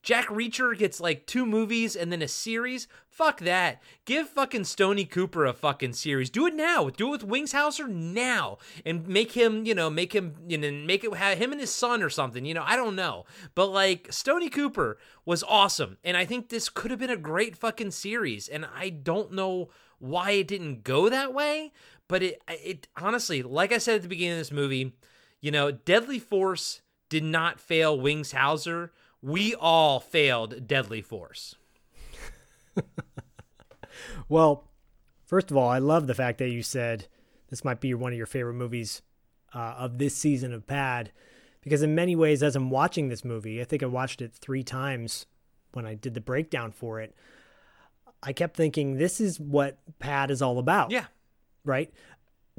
Jack 0.05 0.27
Reacher 0.27 0.77
gets 0.77 1.01
like 1.01 1.25
two 1.25 1.47
movies 1.47 1.95
and 1.95 2.11
then 2.11 2.21
a 2.21 2.27
series. 2.27 2.87
Fuck 3.07 3.39
that. 3.39 3.81
Give 4.05 4.29
fucking 4.29 4.65
Stony 4.65 5.03
Cooper 5.03 5.47
a 5.47 5.53
fucking 5.53 5.93
series. 5.93 6.29
Do 6.29 6.45
it 6.45 6.53
now. 6.53 6.91
Do 6.91 7.07
it 7.07 7.11
with 7.11 7.23
Wings 7.23 7.53
Hauser 7.53 7.87
now, 7.87 8.59
and 8.85 9.07
make 9.07 9.31
him, 9.31 9.65
you 9.65 9.73
know, 9.73 9.89
make 9.89 10.13
him, 10.13 10.35
you 10.47 10.59
know, 10.59 10.71
make 10.71 11.03
it 11.03 11.11
have 11.15 11.39
him 11.39 11.51
and 11.51 11.59
his 11.59 11.73
son 11.73 12.03
or 12.03 12.11
something. 12.11 12.45
You 12.45 12.53
know, 12.53 12.63
I 12.63 12.75
don't 12.75 12.95
know, 12.95 13.25
but 13.55 13.71
like 13.71 14.13
Stony 14.13 14.47
Cooper 14.47 14.99
was 15.25 15.41
awesome, 15.41 15.97
and 16.03 16.15
I 16.15 16.23
think 16.23 16.49
this 16.49 16.69
could 16.69 16.91
have 16.91 16.99
been 16.99 17.09
a 17.09 17.17
great 17.17 17.57
fucking 17.57 17.89
series, 17.89 18.47
and 18.47 18.67
I 18.77 18.89
don't 18.89 19.31
know 19.31 19.69
why 19.97 20.31
it 20.31 20.47
didn't 20.47 20.83
go 20.83 21.09
that 21.09 21.33
way, 21.33 21.71
but 22.07 22.21
it, 22.21 22.43
it 22.47 22.87
honestly, 22.95 23.41
like 23.41 23.73
I 23.73 23.79
said 23.79 23.95
at 23.95 24.01
the 24.03 24.07
beginning 24.07 24.33
of 24.33 24.37
this 24.39 24.51
movie, 24.51 24.93
you 25.41 25.49
know, 25.49 25.71
Deadly 25.71 26.19
Force 26.19 26.81
did 27.09 27.23
not 27.23 27.59
fail 27.59 27.99
Wings 27.99 28.33
Hauser 28.33 28.91
we 29.25 29.55
all 29.55 29.99
failed 29.99 30.67
Deadly 30.67 31.01
Force. 31.01 31.55
well, 34.29 34.69
first 35.25 35.49
of 35.49 35.57
all, 35.57 35.67
I 35.67 35.79
love 35.79 36.05
the 36.05 36.13
fact 36.13 36.37
that 36.37 36.49
you 36.49 36.61
said 36.61 37.07
this 37.49 37.65
might 37.65 37.79
be 37.79 37.95
one 37.95 38.11
of 38.11 38.17
your 38.17 38.27
favorite 38.27 38.53
movies 38.53 39.01
uh, 39.51 39.73
of 39.79 39.97
this 39.97 40.15
season 40.15 40.53
of 40.53 40.67
Pad, 40.67 41.11
because 41.61 41.81
in 41.81 41.95
many 41.95 42.15
ways, 42.15 42.43
as 42.43 42.55
I'm 42.55 42.69
watching 42.69 43.09
this 43.09 43.25
movie, 43.25 43.59
I 43.59 43.63
think 43.63 43.81
I 43.81 43.87
watched 43.87 44.21
it 44.21 44.31
three 44.31 44.61
times 44.61 45.25
when 45.73 45.87
I 45.87 45.95
did 45.95 46.13
the 46.13 46.21
breakdown 46.21 46.71
for 46.71 47.01
it. 47.01 47.15
I 48.21 48.31
kept 48.31 48.55
thinking 48.55 48.97
this 48.97 49.19
is 49.19 49.39
what 49.39 49.79
Pad 49.97 50.29
is 50.29 50.43
all 50.43 50.59
about. 50.59 50.91
Yeah. 50.91 51.05
Right? 51.63 51.91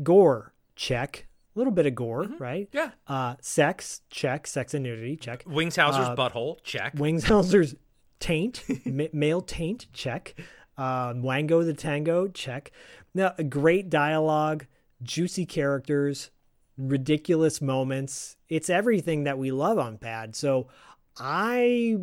Gore, 0.02 0.52
check. 0.74 1.28
A 1.56 1.58
little 1.58 1.72
bit 1.72 1.86
of 1.86 1.94
gore, 1.94 2.24
Mm-hmm. 2.24 2.42
right? 2.42 2.68
Yeah. 2.72 2.90
Uh, 3.08 3.36
sex, 3.40 4.02
check. 4.10 4.46
Sex 4.46 4.74
and 4.74 4.84
nudity, 4.84 5.16
check. 5.16 5.42
Wings 5.46 5.76
Hauser's 5.76 6.06
Uh, 6.08 6.14
butthole, 6.14 6.62
check. 6.62 6.92
Wings 6.94 7.24
Hauser's 7.24 7.74
taint, 8.20 8.62
ma- 8.86 9.04
male 9.12 9.40
taint, 9.40 9.86
check. 9.92 10.34
Um, 10.76 11.22
Wango 11.22 11.62
the 11.62 11.72
Tango, 11.72 12.28
check. 12.28 12.70
Now, 13.14 13.32
great 13.48 13.88
dialogue, 13.88 14.66
juicy 15.02 15.46
characters, 15.46 16.30
ridiculous 16.76 17.62
moments. 17.62 18.36
It's 18.50 18.68
everything 18.68 19.24
that 19.24 19.38
we 19.38 19.50
love 19.50 19.78
on 19.78 19.96
Pad. 19.96 20.36
So 20.36 20.68
I 21.16 21.96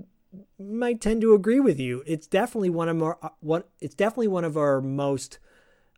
might 0.58 1.00
tend 1.00 1.22
to 1.22 1.36
agree 1.36 1.60
with 1.60 1.80
you. 1.80 2.02
It's 2.08 2.26
definitely 2.26 2.72
one 2.72 2.90
of 2.90 3.04
our 3.04 3.20
what. 3.40 3.70
It's 3.80 3.94
definitely 3.94 4.30
one 4.30 4.46
of 4.46 4.58
our 4.58 4.82
most 4.82 5.38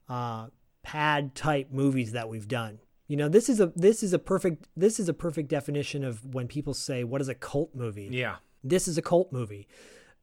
uh, 0.09 0.47
Pad 0.83 1.33
type 1.35 1.71
movies 1.71 2.11
that 2.11 2.27
we've 2.27 2.47
done. 2.49 2.79
You 3.07 3.17
know, 3.17 3.29
this 3.29 3.49
is 3.49 3.59
a 3.59 3.71
this 3.75 4.01
is 4.03 4.13
a 4.13 4.19
perfect 4.19 4.67
this 4.75 4.99
is 4.99 5.09
a 5.09 5.13
perfect 5.13 5.49
definition 5.49 6.03
of 6.03 6.33
when 6.33 6.47
people 6.47 6.73
say 6.73 7.03
what 7.03 7.21
is 7.21 7.29
a 7.29 7.35
cult 7.35 7.75
movie. 7.75 8.09
Yeah. 8.11 8.37
This 8.63 8.87
is 8.87 8.97
a 8.97 9.01
cult 9.01 9.31
movie 9.31 9.67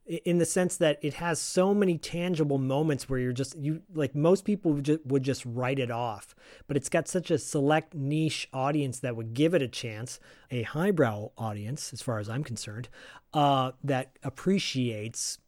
in 0.06 0.38
the 0.38 0.44
sense 0.44 0.76
that 0.76 0.98
it 1.00 1.14
has 1.14 1.40
so 1.40 1.72
many 1.72 1.96
tangible 1.96 2.58
moments 2.58 3.08
where 3.08 3.20
you're 3.20 3.32
just 3.32 3.56
you 3.56 3.82
like 3.94 4.14
most 4.14 4.44
people 4.44 4.72
would 4.72 4.84
just, 4.84 5.06
would 5.06 5.22
just 5.22 5.44
write 5.46 5.78
it 5.78 5.90
off 5.92 6.34
but 6.66 6.76
it's 6.76 6.88
got 6.88 7.06
such 7.06 7.30
a 7.30 7.38
select 7.38 7.94
niche 7.94 8.48
audience 8.52 8.98
that 8.98 9.14
would 9.14 9.32
give 9.32 9.54
it 9.54 9.62
a 9.62 9.68
chance 9.68 10.18
a 10.50 10.62
highbrow 10.62 11.30
audience 11.38 11.92
as 11.92 12.02
far 12.02 12.18
as 12.18 12.28
i'm 12.28 12.42
concerned 12.42 12.88
uh, 13.32 13.70
that 13.82 14.18
appreciates 14.24 15.38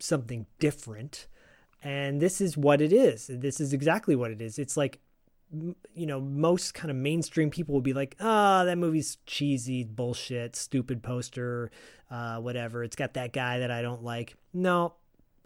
something 0.00 0.44
different 0.58 1.28
and 1.82 2.20
this 2.20 2.40
is 2.40 2.56
what 2.56 2.80
it 2.80 2.92
is 2.92 3.30
this 3.32 3.60
is 3.60 3.72
exactly 3.72 4.16
what 4.16 4.32
it 4.32 4.42
is 4.42 4.58
it's 4.58 4.76
like 4.76 4.98
you 5.94 6.06
know, 6.06 6.20
most 6.20 6.74
kind 6.74 6.90
of 6.90 6.96
mainstream 6.96 7.50
people 7.50 7.74
will 7.74 7.82
be 7.82 7.92
like, 7.92 8.16
ah, 8.20 8.62
oh, 8.62 8.64
that 8.64 8.78
movie's 8.78 9.18
cheesy, 9.26 9.84
bullshit, 9.84 10.56
stupid 10.56 11.02
poster, 11.02 11.70
uh, 12.10 12.38
whatever. 12.38 12.82
It's 12.82 12.96
got 12.96 13.14
that 13.14 13.32
guy 13.32 13.58
that 13.58 13.70
I 13.70 13.82
don't 13.82 14.02
like. 14.02 14.36
No, 14.52 14.94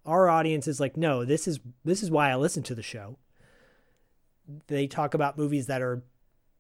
our 0.07 0.28
audience 0.28 0.67
is 0.67 0.81
like, 0.81 0.97
no, 0.97 1.25
this 1.25 1.47
is 1.47 1.61
this 1.85 2.03
is 2.03 2.11
why 2.11 2.31
I 2.31 2.37
listen 2.37 2.62
to 2.65 2.75
the 2.75 2.83
show. 2.83 3.19
They 4.67 4.87
talk 4.87 5.15
about 5.15 5.37
movies 5.37 5.67
that 5.67 5.83
are 5.83 6.03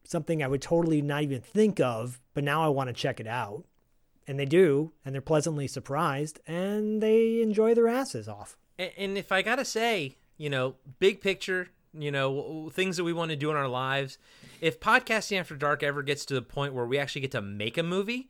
something 0.04 0.42
I 0.42 0.48
would 0.48 0.62
totally 0.62 1.02
not 1.02 1.22
even 1.22 1.40
think 1.40 1.80
of, 1.80 2.20
but 2.34 2.44
now 2.44 2.62
I 2.62 2.68
want 2.68 2.88
to 2.88 2.92
check 2.92 3.20
it 3.20 3.26
out. 3.26 3.64
And 4.26 4.38
they 4.38 4.44
do, 4.44 4.92
and 5.04 5.14
they're 5.14 5.22
pleasantly 5.22 5.66
surprised, 5.66 6.38
and 6.46 7.02
they 7.02 7.40
enjoy 7.40 7.74
their 7.74 7.88
asses 7.88 8.28
off. 8.28 8.58
And 8.78 9.16
if 9.16 9.32
I 9.32 9.40
gotta 9.40 9.64
say, 9.64 10.16
you 10.36 10.50
know, 10.50 10.76
big 10.98 11.20
picture, 11.22 11.68
you 11.92 12.10
know 12.10 12.70
things 12.72 12.96
that 12.96 13.04
we 13.04 13.12
want 13.12 13.30
to 13.30 13.36
do 13.36 13.50
in 13.50 13.56
our 13.56 13.68
lives. 13.68 14.18
If 14.60 14.80
podcasting 14.80 15.38
after 15.38 15.56
dark 15.56 15.82
ever 15.82 16.02
gets 16.02 16.24
to 16.26 16.34
the 16.34 16.42
point 16.42 16.74
where 16.74 16.86
we 16.86 16.98
actually 16.98 17.22
get 17.22 17.32
to 17.32 17.42
make 17.42 17.78
a 17.78 17.82
movie 17.82 18.28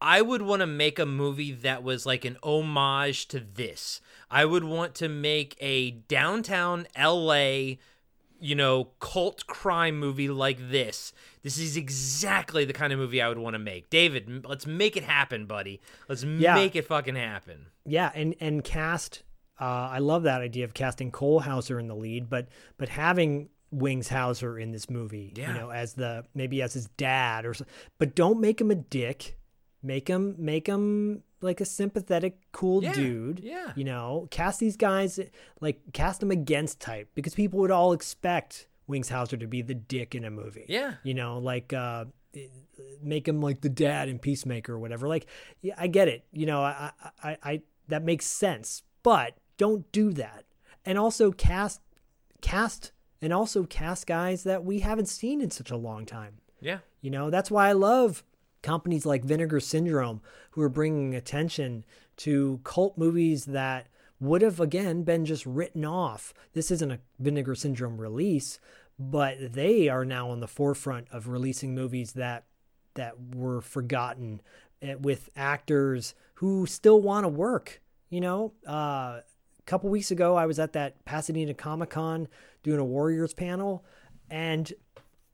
i 0.00 0.22
would 0.22 0.42
want 0.42 0.60
to 0.60 0.66
make 0.66 0.98
a 0.98 1.06
movie 1.06 1.52
that 1.52 1.82
was 1.82 2.06
like 2.06 2.24
an 2.24 2.36
homage 2.42 3.26
to 3.28 3.40
this. 3.40 4.00
I 4.30 4.44
would 4.44 4.64
want 4.64 4.94
to 4.96 5.08
make 5.08 5.56
a 5.60 5.90
downtown 5.90 6.86
la 6.96 7.74
you 8.40 8.54
know 8.54 8.90
cult 9.00 9.46
crime 9.46 9.98
movie 9.98 10.28
like 10.28 10.70
this. 10.70 11.12
This 11.42 11.58
is 11.58 11.76
exactly 11.76 12.64
the 12.64 12.72
kind 12.72 12.92
of 12.92 12.98
movie 12.98 13.20
i 13.20 13.28
would 13.28 13.38
want 13.38 13.54
to 13.54 13.58
make. 13.58 13.90
David 13.90 14.46
let's 14.46 14.66
make 14.66 14.96
it 14.96 15.04
happen 15.04 15.46
buddy. 15.46 15.80
Let's 16.08 16.22
yeah. 16.24 16.54
make 16.54 16.76
it 16.76 16.86
fucking 16.86 17.16
happen. 17.16 17.66
Yeah 17.84 18.12
and 18.14 18.34
and 18.40 18.62
cast 18.62 19.22
uh, 19.60 19.88
I 19.92 19.98
love 19.98 20.24
that 20.24 20.40
idea 20.40 20.64
of 20.64 20.74
casting 20.74 21.10
Cole 21.10 21.40
Hauser 21.40 21.78
in 21.78 21.88
the 21.88 21.94
lead, 21.94 22.28
but 22.30 22.48
but 22.76 22.88
having 22.88 23.48
Wings 23.70 24.08
Hauser 24.08 24.58
in 24.58 24.72
this 24.72 24.88
movie, 24.88 25.32
yeah. 25.36 25.52
you 25.52 25.58
know, 25.58 25.70
as 25.70 25.94
the 25.94 26.24
maybe 26.34 26.62
as 26.62 26.74
his 26.74 26.86
dad 26.96 27.44
or, 27.44 27.54
but 27.98 28.14
don't 28.14 28.40
make 28.40 28.60
him 28.60 28.70
a 28.70 28.76
dick. 28.76 29.36
Make 29.82 30.08
him 30.08 30.34
make 30.38 30.66
him 30.66 31.22
like 31.40 31.60
a 31.60 31.64
sympathetic, 31.64 32.38
cool 32.50 32.82
yeah, 32.82 32.92
dude. 32.94 33.40
Yeah, 33.40 33.72
you 33.76 33.84
know, 33.84 34.26
cast 34.30 34.58
these 34.58 34.76
guys 34.76 35.20
like 35.60 35.80
cast 35.92 36.18
them 36.18 36.32
against 36.32 36.80
type 36.80 37.08
because 37.14 37.34
people 37.34 37.60
would 37.60 37.70
all 37.70 37.92
expect 37.92 38.66
Wings 38.88 39.08
Hauser 39.08 39.36
to 39.36 39.46
be 39.46 39.62
the 39.62 39.74
dick 39.74 40.16
in 40.16 40.24
a 40.24 40.30
movie. 40.30 40.66
Yeah, 40.68 40.94
you 41.02 41.14
know, 41.14 41.38
like. 41.38 41.72
uh 41.72 42.06
make 43.02 43.26
him 43.26 43.40
like 43.40 43.60
the 43.60 43.68
dad 43.68 44.08
in 44.08 44.18
Peacemaker 44.18 44.74
or 44.74 44.78
whatever. 44.78 45.08
Like, 45.08 45.26
yeah, 45.60 45.74
I 45.78 45.86
get 45.86 46.08
it. 46.08 46.24
You 46.32 46.46
know, 46.46 46.62
I, 46.62 46.90
I, 47.22 47.36
I, 47.42 47.62
that 47.88 48.04
makes 48.04 48.26
sense. 48.26 48.82
But 49.02 49.36
don't 49.58 49.90
do 49.92 50.12
that. 50.14 50.44
And 50.86 50.96
also 50.96 51.30
cast 51.32 51.82
cast 52.40 52.92
and 53.20 53.32
also 53.32 53.64
cast 53.64 54.06
guys 54.06 54.44
that 54.44 54.64
we 54.64 54.78
haven't 54.78 55.06
seen 55.06 55.40
in 55.42 55.50
such 55.50 55.70
a 55.70 55.76
long 55.76 56.06
time. 56.06 56.38
Yeah. 56.60 56.78
You 57.02 57.10
know 57.10 57.28
that's 57.28 57.50
why 57.50 57.68
i 57.68 57.72
love 57.72 58.24
companies 58.62 59.06
like 59.06 59.24
vinegar 59.24 59.60
syndrome 59.60 60.20
who 60.52 60.62
are 60.62 60.68
bringing 60.68 61.14
attention 61.14 61.84
to 62.16 62.60
cult 62.64 62.96
movies 62.96 63.44
that 63.44 63.86
would 64.18 64.42
have 64.42 64.58
again 64.58 65.04
been 65.04 65.24
just 65.24 65.46
written 65.46 65.84
off. 65.84 66.32
This 66.54 66.70
isn't 66.70 66.90
a 66.90 67.00
vinegar 67.18 67.54
syndrome 67.54 68.00
release 68.00 68.58
but 69.00 69.52
they 69.52 69.88
are 69.88 70.04
now 70.04 70.30
on 70.30 70.40
the 70.40 70.48
forefront 70.48 71.06
of 71.12 71.28
releasing 71.28 71.74
movies 71.74 72.14
that 72.14 72.44
that 72.94 73.14
were 73.34 73.60
forgotten 73.60 74.40
eh, 74.82 74.94
with 74.94 75.28
actors 75.36 76.14
who 76.34 76.66
still 76.66 77.00
want 77.00 77.24
to 77.24 77.28
work 77.28 77.80
you 78.10 78.20
know? 78.20 78.52
Uh 78.66 79.20
couple 79.68 79.90
weeks 79.90 80.10
ago 80.10 80.34
i 80.34 80.46
was 80.46 80.58
at 80.58 80.72
that 80.72 81.04
pasadena 81.04 81.52
comic-con 81.52 82.26
doing 82.62 82.78
a 82.78 82.84
warriors 82.84 83.34
panel 83.34 83.84
and 84.30 84.72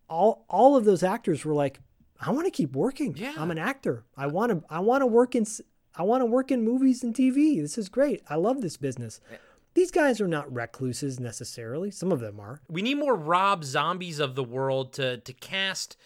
all 0.09 0.45
all 0.49 0.77
of 0.77 0.85
those 0.85 1.03
actors 1.05 1.45
were 1.45 1.55
like 1.55 1.79
i 2.21 2.31
want 2.31 2.45
to 2.45 2.51
keep 2.51 2.75
working. 2.75 3.15
Yeah. 3.17 3.35
i'm 3.37 3.51
an 3.51 3.59
actor. 3.59 4.05
I 4.17 4.27
want 4.27 4.51
to 4.51 4.63
i 4.69 4.81
want 4.81 5.03
to 5.03 5.07
work 5.07 5.35
in 5.35 5.47
i 5.95 6.03
want 6.03 6.21
to 6.23 6.27
work 6.27 6.51
in 6.51 6.65
movies 6.65 7.05
and 7.05 7.15
tv 7.15 7.61
this 7.63 7.79
is 7.79 7.89
great. 7.89 8.23
I 8.29 8.35
love 8.35 8.61
this 8.61 8.77
business. 8.77 9.21
Eh. 9.33 9.37
These 9.75 9.91
guys 9.91 10.21
are 10.21 10.29
not 10.29 10.53
recluses 10.53 11.19
necessarily. 11.19 11.91
Some 11.91 12.13
of 12.13 12.21
them 12.21 12.39
are. 12.39 12.61
We 12.69 12.83
need 12.83 12.95
more 12.95 13.17
rob 13.17 13.65
zombies 13.65 14.21
of 14.21 14.35
the 14.35 14.45
world 14.45 14.93
to 14.95 15.19
to 15.19 15.33
cast 15.33 15.97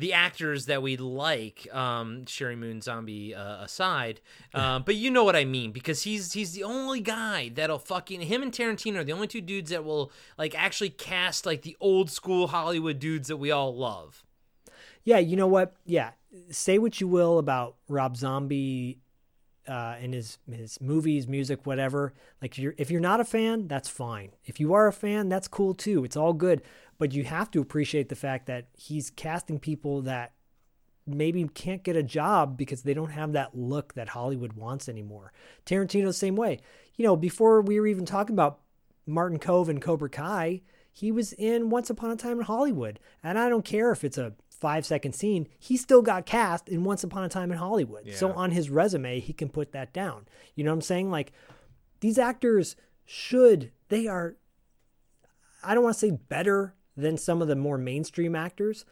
the 0.00 0.14
actors 0.14 0.64
that 0.64 0.82
we 0.82 0.96
like, 0.96 1.68
um, 1.72 2.22
Sheri 2.24 2.56
Moon 2.56 2.80
Zombie 2.80 3.34
uh, 3.34 3.62
aside. 3.62 4.20
Um, 4.54 4.82
but 4.82 4.96
you 4.96 5.10
know 5.10 5.24
what 5.24 5.36
I 5.36 5.44
mean 5.44 5.72
because 5.72 6.02
he's 6.02 6.32
he's 6.32 6.52
the 6.52 6.64
only 6.64 7.00
guy 7.00 7.50
that'll 7.54 7.78
fucking 7.78 8.22
him 8.22 8.42
and 8.42 8.50
Tarantino 8.50 8.96
are 8.96 9.04
the 9.04 9.12
only 9.12 9.26
two 9.26 9.42
dudes 9.42 9.70
that 9.70 9.84
will 9.84 10.10
like 10.38 10.54
actually 10.58 10.88
cast 10.88 11.44
like 11.44 11.62
the 11.62 11.76
old 11.80 12.10
school 12.10 12.46
Hollywood 12.46 12.98
dudes 12.98 13.28
that 13.28 13.36
we 13.36 13.50
all 13.50 13.76
love. 13.76 14.24
Yeah, 15.04 15.18
you 15.18 15.36
know 15.36 15.46
what? 15.46 15.76
Yeah, 15.84 16.12
say 16.50 16.78
what 16.78 16.98
you 17.00 17.06
will 17.06 17.38
about 17.38 17.76
Rob 17.86 18.16
Zombie 18.16 19.00
uh, 19.68 19.96
and 20.00 20.14
his 20.14 20.38
his 20.50 20.80
movies, 20.80 21.28
music, 21.28 21.66
whatever. 21.66 22.14
Like, 22.40 22.56
you're, 22.56 22.74
if 22.78 22.90
you're 22.90 23.00
not 23.00 23.20
a 23.20 23.24
fan, 23.24 23.68
that's 23.68 23.88
fine. 23.88 24.30
If 24.46 24.58
you 24.60 24.72
are 24.72 24.86
a 24.86 24.92
fan, 24.92 25.28
that's 25.28 25.46
cool 25.46 25.74
too. 25.74 26.04
It's 26.04 26.16
all 26.16 26.32
good. 26.32 26.62
But 27.00 27.14
you 27.14 27.24
have 27.24 27.50
to 27.52 27.62
appreciate 27.62 28.10
the 28.10 28.14
fact 28.14 28.44
that 28.48 28.66
he's 28.76 29.08
casting 29.08 29.58
people 29.58 30.02
that 30.02 30.34
maybe 31.06 31.42
can't 31.48 31.82
get 31.82 31.96
a 31.96 32.02
job 32.02 32.58
because 32.58 32.82
they 32.82 32.92
don't 32.92 33.12
have 33.12 33.32
that 33.32 33.56
look 33.56 33.94
that 33.94 34.10
Hollywood 34.10 34.52
wants 34.52 34.86
anymore. 34.86 35.32
Tarantino, 35.64 36.04
the 36.04 36.12
same 36.12 36.36
way. 36.36 36.60
You 36.96 37.06
know, 37.06 37.16
before 37.16 37.62
we 37.62 37.80
were 37.80 37.86
even 37.86 38.04
talking 38.04 38.34
about 38.34 38.60
Martin 39.06 39.38
Kove 39.38 39.70
and 39.70 39.80
Cobra 39.80 40.10
Kai, 40.10 40.60
he 40.92 41.10
was 41.10 41.32
in 41.32 41.70
Once 41.70 41.88
Upon 41.88 42.10
a 42.10 42.16
Time 42.16 42.38
in 42.38 42.44
Hollywood. 42.44 43.00
And 43.22 43.38
I 43.38 43.48
don't 43.48 43.64
care 43.64 43.92
if 43.92 44.04
it's 44.04 44.18
a 44.18 44.34
five 44.50 44.84
second 44.84 45.14
scene, 45.14 45.48
he 45.58 45.78
still 45.78 46.02
got 46.02 46.26
cast 46.26 46.68
in 46.68 46.84
Once 46.84 47.02
Upon 47.02 47.24
a 47.24 47.30
Time 47.30 47.50
in 47.50 47.56
Hollywood. 47.56 48.06
Yeah. 48.06 48.14
So 48.14 48.34
on 48.34 48.50
his 48.50 48.68
resume, 48.68 49.20
he 49.20 49.32
can 49.32 49.48
put 49.48 49.72
that 49.72 49.94
down. 49.94 50.26
You 50.54 50.64
know 50.64 50.70
what 50.70 50.74
I'm 50.74 50.82
saying? 50.82 51.10
Like 51.10 51.32
these 52.00 52.18
actors 52.18 52.76
should, 53.06 53.72
they 53.88 54.06
are, 54.06 54.36
I 55.64 55.74
don't 55.74 55.82
want 55.82 55.94
to 55.94 56.00
say 56.00 56.10
better 56.10 56.74
than 57.00 57.16
some 57.16 57.42
of 57.42 57.48
the 57.48 57.56
more 57.56 57.78
mainstream 57.78 58.34
actors, 58.36 58.84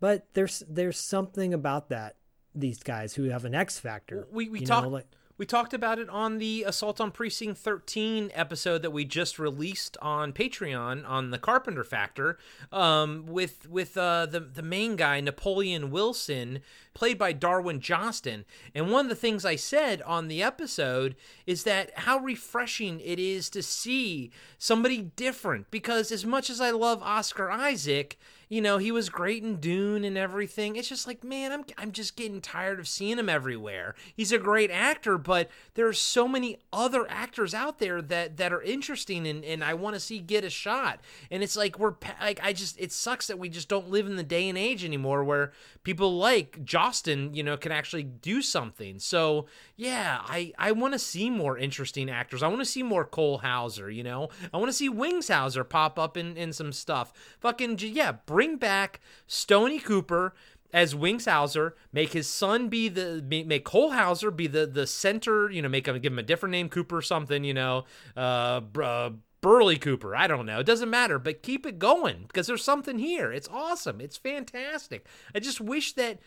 but 0.00 0.26
there's 0.34 0.62
there's 0.68 0.98
something 0.98 1.54
about 1.54 1.88
that 1.88 2.16
these 2.54 2.82
guys 2.82 3.14
who 3.14 3.24
have 3.24 3.44
an 3.44 3.54
X 3.54 3.78
factor. 3.78 4.26
We 4.30 4.48
we 4.48 4.60
talk 4.60 4.84
like, 4.86 5.06
we 5.38 5.46
talked 5.46 5.72
about 5.72 5.98
it 5.98 6.08
on 6.08 6.38
the 6.38 6.64
Assault 6.64 7.00
on 7.00 7.10
Precinct 7.10 7.58
13 7.58 8.30
episode 8.34 8.82
that 8.82 8.90
we 8.90 9.04
just 9.04 9.38
released 9.38 9.96
on 10.02 10.32
Patreon 10.32 11.08
on 11.08 11.30
the 11.30 11.38
Carpenter 11.38 11.84
Factor 11.84 12.38
um, 12.70 13.24
with 13.26 13.68
with 13.68 13.96
uh, 13.96 14.26
the 14.26 14.40
the 14.40 14.62
main 14.62 14.96
guy 14.96 15.20
Napoleon 15.20 15.90
Wilson 15.90 16.60
played 16.94 17.18
by 17.18 17.32
Darwin 17.32 17.80
Joston. 17.80 18.44
And 18.74 18.90
one 18.90 19.06
of 19.06 19.08
the 19.08 19.16
things 19.16 19.44
I 19.44 19.56
said 19.56 20.02
on 20.02 20.28
the 20.28 20.42
episode 20.42 21.16
is 21.46 21.64
that 21.64 21.90
how 22.00 22.18
refreshing 22.18 23.00
it 23.00 23.18
is 23.18 23.48
to 23.50 23.62
see 23.62 24.30
somebody 24.58 25.10
different 25.16 25.70
because 25.70 26.12
as 26.12 26.26
much 26.26 26.50
as 26.50 26.60
I 26.60 26.70
love 26.70 27.02
Oscar 27.02 27.50
Isaac, 27.50 28.18
you 28.52 28.60
know, 28.60 28.76
he 28.76 28.92
was 28.92 29.08
great 29.08 29.42
in 29.42 29.56
Dune 29.56 30.04
and 30.04 30.18
everything. 30.18 30.76
It's 30.76 30.88
just 30.88 31.06
like, 31.06 31.24
man, 31.24 31.52
I'm 31.52 31.64
I'm 31.78 31.90
just 31.90 32.16
getting 32.16 32.42
tired 32.42 32.78
of 32.78 32.86
seeing 32.86 33.18
him 33.18 33.30
everywhere. 33.30 33.94
He's 34.14 34.30
a 34.30 34.38
great 34.38 34.70
actor, 34.70 35.16
but 35.16 35.48
there 35.72 35.88
are 35.88 35.94
so 35.94 36.28
many 36.28 36.58
other 36.70 37.10
actors 37.10 37.54
out 37.54 37.78
there 37.78 38.02
that 38.02 38.36
that 38.36 38.52
are 38.52 38.60
interesting 38.60 39.26
and 39.26 39.42
and 39.42 39.64
I 39.64 39.72
want 39.72 39.94
to 39.94 40.00
see 40.00 40.18
get 40.18 40.44
a 40.44 40.50
shot. 40.50 41.00
And 41.30 41.42
it's 41.42 41.56
like 41.56 41.78
we're 41.78 41.94
like 42.20 42.40
I 42.42 42.52
just 42.52 42.78
it 42.78 42.92
sucks 42.92 43.26
that 43.28 43.38
we 43.38 43.48
just 43.48 43.70
don't 43.70 43.88
live 43.88 44.06
in 44.06 44.16
the 44.16 44.22
day 44.22 44.46
and 44.48 44.58
age 44.58 44.84
anymore 44.84 45.24
where 45.24 45.52
people 45.82 46.18
like 46.18 46.62
John 46.62 46.82
Austin, 46.82 47.32
you 47.32 47.44
know, 47.44 47.56
can 47.56 47.70
actually 47.70 48.02
do 48.02 48.42
something. 48.42 48.98
So 48.98 49.46
yeah, 49.76 50.18
I 50.24 50.52
I 50.58 50.72
want 50.72 50.94
to 50.94 50.98
see 50.98 51.30
more 51.30 51.56
interesting 51.56 52.10
actors. 52.10 52.42
I 52.42 52.48
want 52.48 52.60
to 52.60 52.66
see 52.66 52.82
more 52.82 53.04
Cole 53.04 53.38
Hauser. 53.38 53.88
You 53.88 54.02
know, 54.02 54.28
I 54.52 54.56
want 54.56 54.68
to 54.68 54.74
see 54.74 54.88
Wings 54.88 55.28
Hauser 55.28 55.62
pop 55.62 55.98
up 55.98 56.16
in 56.16 56.36
in 56.36 56.52
some 56.52 56.72
stuff. 56.72 57.12
Fucking 57.40 57.78
yeah, 57.78 58.12
bring 58.26 58.41
back 58.56 59.00
Stony 59.26 59.78
Cooper 59.78 60.34
as 60.72 60.94
Wings 60.94 61.26
Hauser, 61.26 61.76
make 61.92 62.12
his 62.12 62.26
son 62.26 62.68
be 62.68 62.88
the 62.88 63.22
make 63.28 63.64
Cole 63.64 63.92
Hauser 63.92 64.30
be 64.30 64.46
the 64.46 64.66
the 64.66 64.86
center. 64.86 65.50
You 65.50 65.62
know, 65.62 65.68
make 65.68 65.86
him 65.86 65.98
give 66.00 66.12
him 66.12 66.18
a 66.18 66.22
different 66.22 66.52
name, 66.52 66.68
Cooper 66.68 66.98
or 66.98 67.02
something. 67.02 67.44
You 67.44 67.54
know, 67.54 67.84
uh, 68.16 68.60
uh 68.82 69.10
Burley 69.40 69.76
Cooper. 69.76 70.14
I 70.16 70.26
don't 70.26 70.46
know. 70.46 70.60
It 70.60 70.66
doesn't 70.66 70.90
matter, 70.90 71.18
but 71.18 71.42
keep 71.42 71.66
it 71.66 71.78
going 71.78 72.24
because 72.28 72.46
there's 72.46 72.64
something 72.64 72.98
here. 72.98 73.32
It's 73.32 73.48
awesome. 73.48 74.00
It's 74.00 74.16
fantastic. 74.16 75.06
I 75.34 75.40
just 75.40 75.60
wish 75.60 75.92
that 75.94 76.20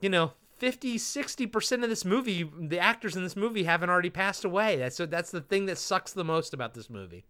you 0.00 0.10
know, 0.10 0.32
50 0.58 0.98
60% 0.98 1.82
of 1.82 1.88
this 1.88 2.04
movie 2.04 2.48
the 2.58 2.78
actors 2.78 3.16
in 3.16 3.22
this 3.22 3.36
movie 3.36 3.64
haven't 3.64 3.90
already 3.90 4.10
passed 4.10 4.44
away 4.44 4.76
that's 4.76 4.98
that's 4.98 5.30
the 5.30 5.40
thing 5.40 5.66
that 5.66 5.78
sucks 5.78 6.12
the 6.12 6.24
most 6.24 6.54
about 6.54 6.74
this 6.74 6.88
movie 6.88 7.24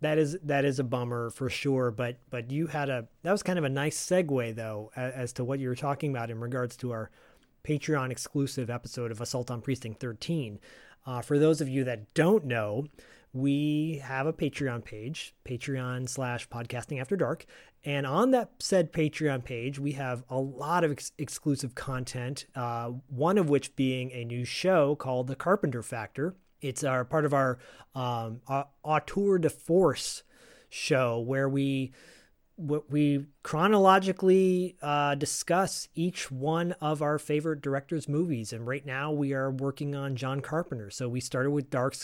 that 0.00 0.18
is 0.18 0.38
that 0.42 0.64
is 0.64 0.78
a 0.78 0.84
bummer 0.84 1.30
for 1.30 1.48
sure 1.48 1.90
but 1.90 2.18
but 2.30 2.50
you 2.50 2.66
had 2.66 2.88
a 2.88 3.06
that 3.22 3.32
was 3.32 3.42
kind 3.42 3.58
of 3.58 3.64
a 3.64 3.68
nice 3.68 3.98
segue 3.98 4.54
though 4.54 4.90
as, 4.96 5.12
as 5.14 5.32
to 5.32 5.44
what 5.44 5.58
you 5.58 5.68
were 5.68 5.74
talking 5.74 6.10
about 6.10 6.30
in 6.30 6.40
regards 6.40 6.76
to 6.76 6.90
our 6.90 7.10
patreon 7.64 8.10
exclusive 8.10 8.70
episode 8.70 9.10
of 9.10 9.20
assault 9.20 9.50
on 9.50 9.60
precinct 9.60 10.00
13 10.00 10.58
uh, 11.06 11.22
for 11.22 11.38
those 11.38 11.60
of 11.60 11.68
you 11.68 11.84
that 11.84 12.12
don't 12.14 12.44
know 12.44 12.84
we 13.32 14.00
have 14.04 14.26
a 14.26 14.32
Patreon 14.32 14.84
page, 14.84 15.34
Patreon 15.44 16.08
slash 16.08 16.48
podcasting 16.48 17.00
after 17.00 17.16
dark. 17.16 17.44
And 17.84 18.06
on 18.06 18.30
that 18.32 18.50
said 18.58 18.92
Patreon 18.92 19.44
page, 19.44 19.78
we 19.78 19.92
have 19.92 20.24
a 20.28 20.38
lot 20.38 20.82
of 20.82 20.92
ex- 20.92 21.12
exclusive 21.18 21.74
content, 21.74 22.46
uh, 22.56 22.90
one 23.08 23.38
of 23.38 23.48
which 23.48 23.76
being 23.76 24.10
a 24.12 24.24
new 24.24 24.44
show 24.44 24.96
called 24.96 25.28
The 25.28 25.36
Carpenter 25.36 25.82
Factor. 25.82 26.34
It's 26.60 26.84
our 26.84 27.04
part 27.04 27.24
of 27.24 27.34
our 27.34 27.58
um, 27.94 28.40
Auteur 28.84 29.38
de 29.38 29.50
Force 29.50 30.22
show 30.68 31.18
where 31.18 31.48
we 31.48 31.92
we 32.58 33.24
chronologically 33.44 34.76
uh, 34.82 35.14
discuss 35.14 35.88
each 35.94 36.28
one 36.30 36.72
of 36.80 37.00
our 37.00 37.16
favorite 37.18 37.62
directors' 37.62 38.08
movies, 38.08 38.52
and 38.52 38.66
right 38.66 38.84
now 38.84 39.12
we 39.12 39.32
are 39.32 39.50
working 39.50 39.94
on 39.94 40.16
John 40.16 40.40
Carpenter. 40.40 40.90
So 40.90 41.08
we 41.08 41.20
started 41.20 41.52
with 41.52 41.70
Dark 41.70 41.94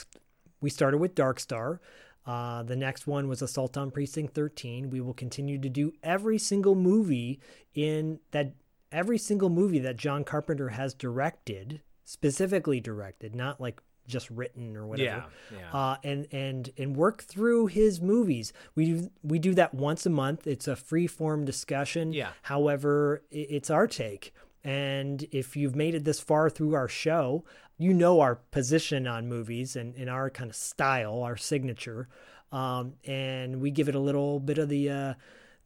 we 0.60 0.70
started 0.70 0.98
with 0.98 1.14
Dark 1.14 1.40
Star. 1.40 1.80
Uh, 2.26 2.62
the 2.62 2.76
next 2.76 3.06
one 3.06 3.28
was 3.28 3.42
Assault 3.42 3.76
on 3.76 3.90
Precinct 3.90 4.34
13. 4.34 4.88
We 4.88 5.00
will 5.00 5.12
continue 5.12 5.58
to 5.58 5.68
do 5.68 5.92
every 6.02 6.38
single 6.38 6.74
movie 6.74 7.40
in 7.74 8.20
that 8.30 8.52
every 8.90 9.18
single 9.18 9.50
movie 9.50 9.80
that 9.80 9.96
John 9.96 10.24
Carpenter 10.24 10.70
has 10.70 10.94
directed, 10.94 11.82
specifically 12.04 12.80
directed, 12.80 13.34
not 13.34 13.60
like 13.60 13.82
just 14.06 14.30
written 14.30 14.76
or 14.76 14.86
whatever. 14.86 15.26
Yeah, 15.50 15.58
yeah. 15.58 15.72
Uh, 15.72 15.96
and 16.04 16.26
and 16.32 16.70
and 16.76 16.96
work 16.96 17.22
through 17.22 17.66
his 17.66 18.00
movies. 18.00 18.52
We 18.74 19.10
we 19.22 19.38
do 19.38 19.54
that 19.54 19.74
once 19.74 20.06
a 20.06 20.10
month. 20.10 20.46
It's 20.46 20.68
a 20.68 20.76
free 20.76 21.06
form 21.06 21.44
discussion. 21.44 22.12
Yeah. 22.12 22.30
However, 22.42 23.22
it's 23.30 23.70
our 23.70 23.86
take. 23.86 24.32
And 24.62 25.26
if 25.30 25.56
you've 25.56 25.76
made 25.76 25.94
it 25.94 26.04
this 26.04 26.20
far 26.20 26.48
through 26.48 26.74
our 26.74 26.88
show, 26.88 27.44
you 27.76 27.92
know 27.92 28.20
our 28.20 28.36
position 28.36 29.06
on 29.06 29.28
movies 29.28 29.76
and, 29.76 29.94
and 29.94 30.08
our 30.08 30.30
kind 30.30 30.48
of 30.48 30.56
style, 30.56 31.22
our 31.22 31.36
signature. 31.36 32.08
Um, 32.50 32.94
and 33.04 33.60
we 33.60 33.70
give 33.70 33.88
it 33.88 33.94
a 33.94 34.00
little 34.00 34.40
bit 34.40 34.58
of 34.58 34.68
the 34.68 34.88
uh, 34.88 35.14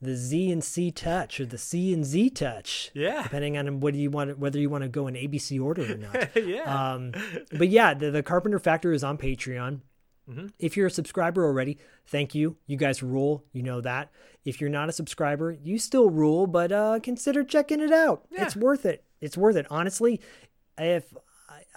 the 0.01 0.15
Z 0.15 0.51
and 0.51 0.62
C 0.62 0.91
touch 0.91 1.41
or 1.41 1.47
the 1.47 1.59
C 1.59 1.93
and 1.93 2.05
Z 2.05 2.31
touch. 2.31 2.91
Yeah. 2.94 3.23
Depending 3.23 3.59
on 3.59 3.81
what 3.81 3.94
you 3.94 4.10
want, 4.10 4.39
whether 4.39 4.59
you 4.59 4.70
want 4.70 4.83
to 4.83 4.89
go 4.89 5.07
in 5.07 5.15
ABC 5.15 5.60
order 5.62 5.93
or 5.93 5.97
not. 5.97 6.36
yeah. 6.36 6.93
Um, 6.93 7.12
but 7.52 7.68
yeah, 7.68 7.94
the, 7.94 8.10
the 8.10 8.23
Carpenter 8.23 8.59
Factor 8.59 8.93
is 8.93 9.02
on 9.02 9.18
Patreon. 9.18 9.81
Mm-hmm. 10.31 10.47
If 10.59 10.77
you're 10.77 10.86
a 10.89 10.91
subscriber 10.91 11.44
already, 11.44 11.78
thank 12.07 12.35
you. 12.35 12.57
You 12.67 12.77
guys 12.77 13.02
rule. 13.02 13.44
You 13.52 13.62
know 13.62 13.81
that. 13.81 14.10
If 14.44 14.60
you're 14.60 14.70
not 14.70 14.89
a 14.89 14.93
subscriber, 14.93 15.52
you 15.52 15.78
still 15.78 16.10
rule, 16.10 16.47
but 16.47 16.70
uh, 16.70 17.01
consider 17.02 17.43
checking 17.43 17.81
it 17.81 17.93
out. 17.93 18.27
Yeah. 18.31 18.44
It's 18.44 18.55
worth 18.55 18.85
it. 18.85 19.05
It's 19.20 19.36
worth 19.36 19.57
it. 19.57 19.67
Honestly, 19.70 20.20
if 20.77 21.12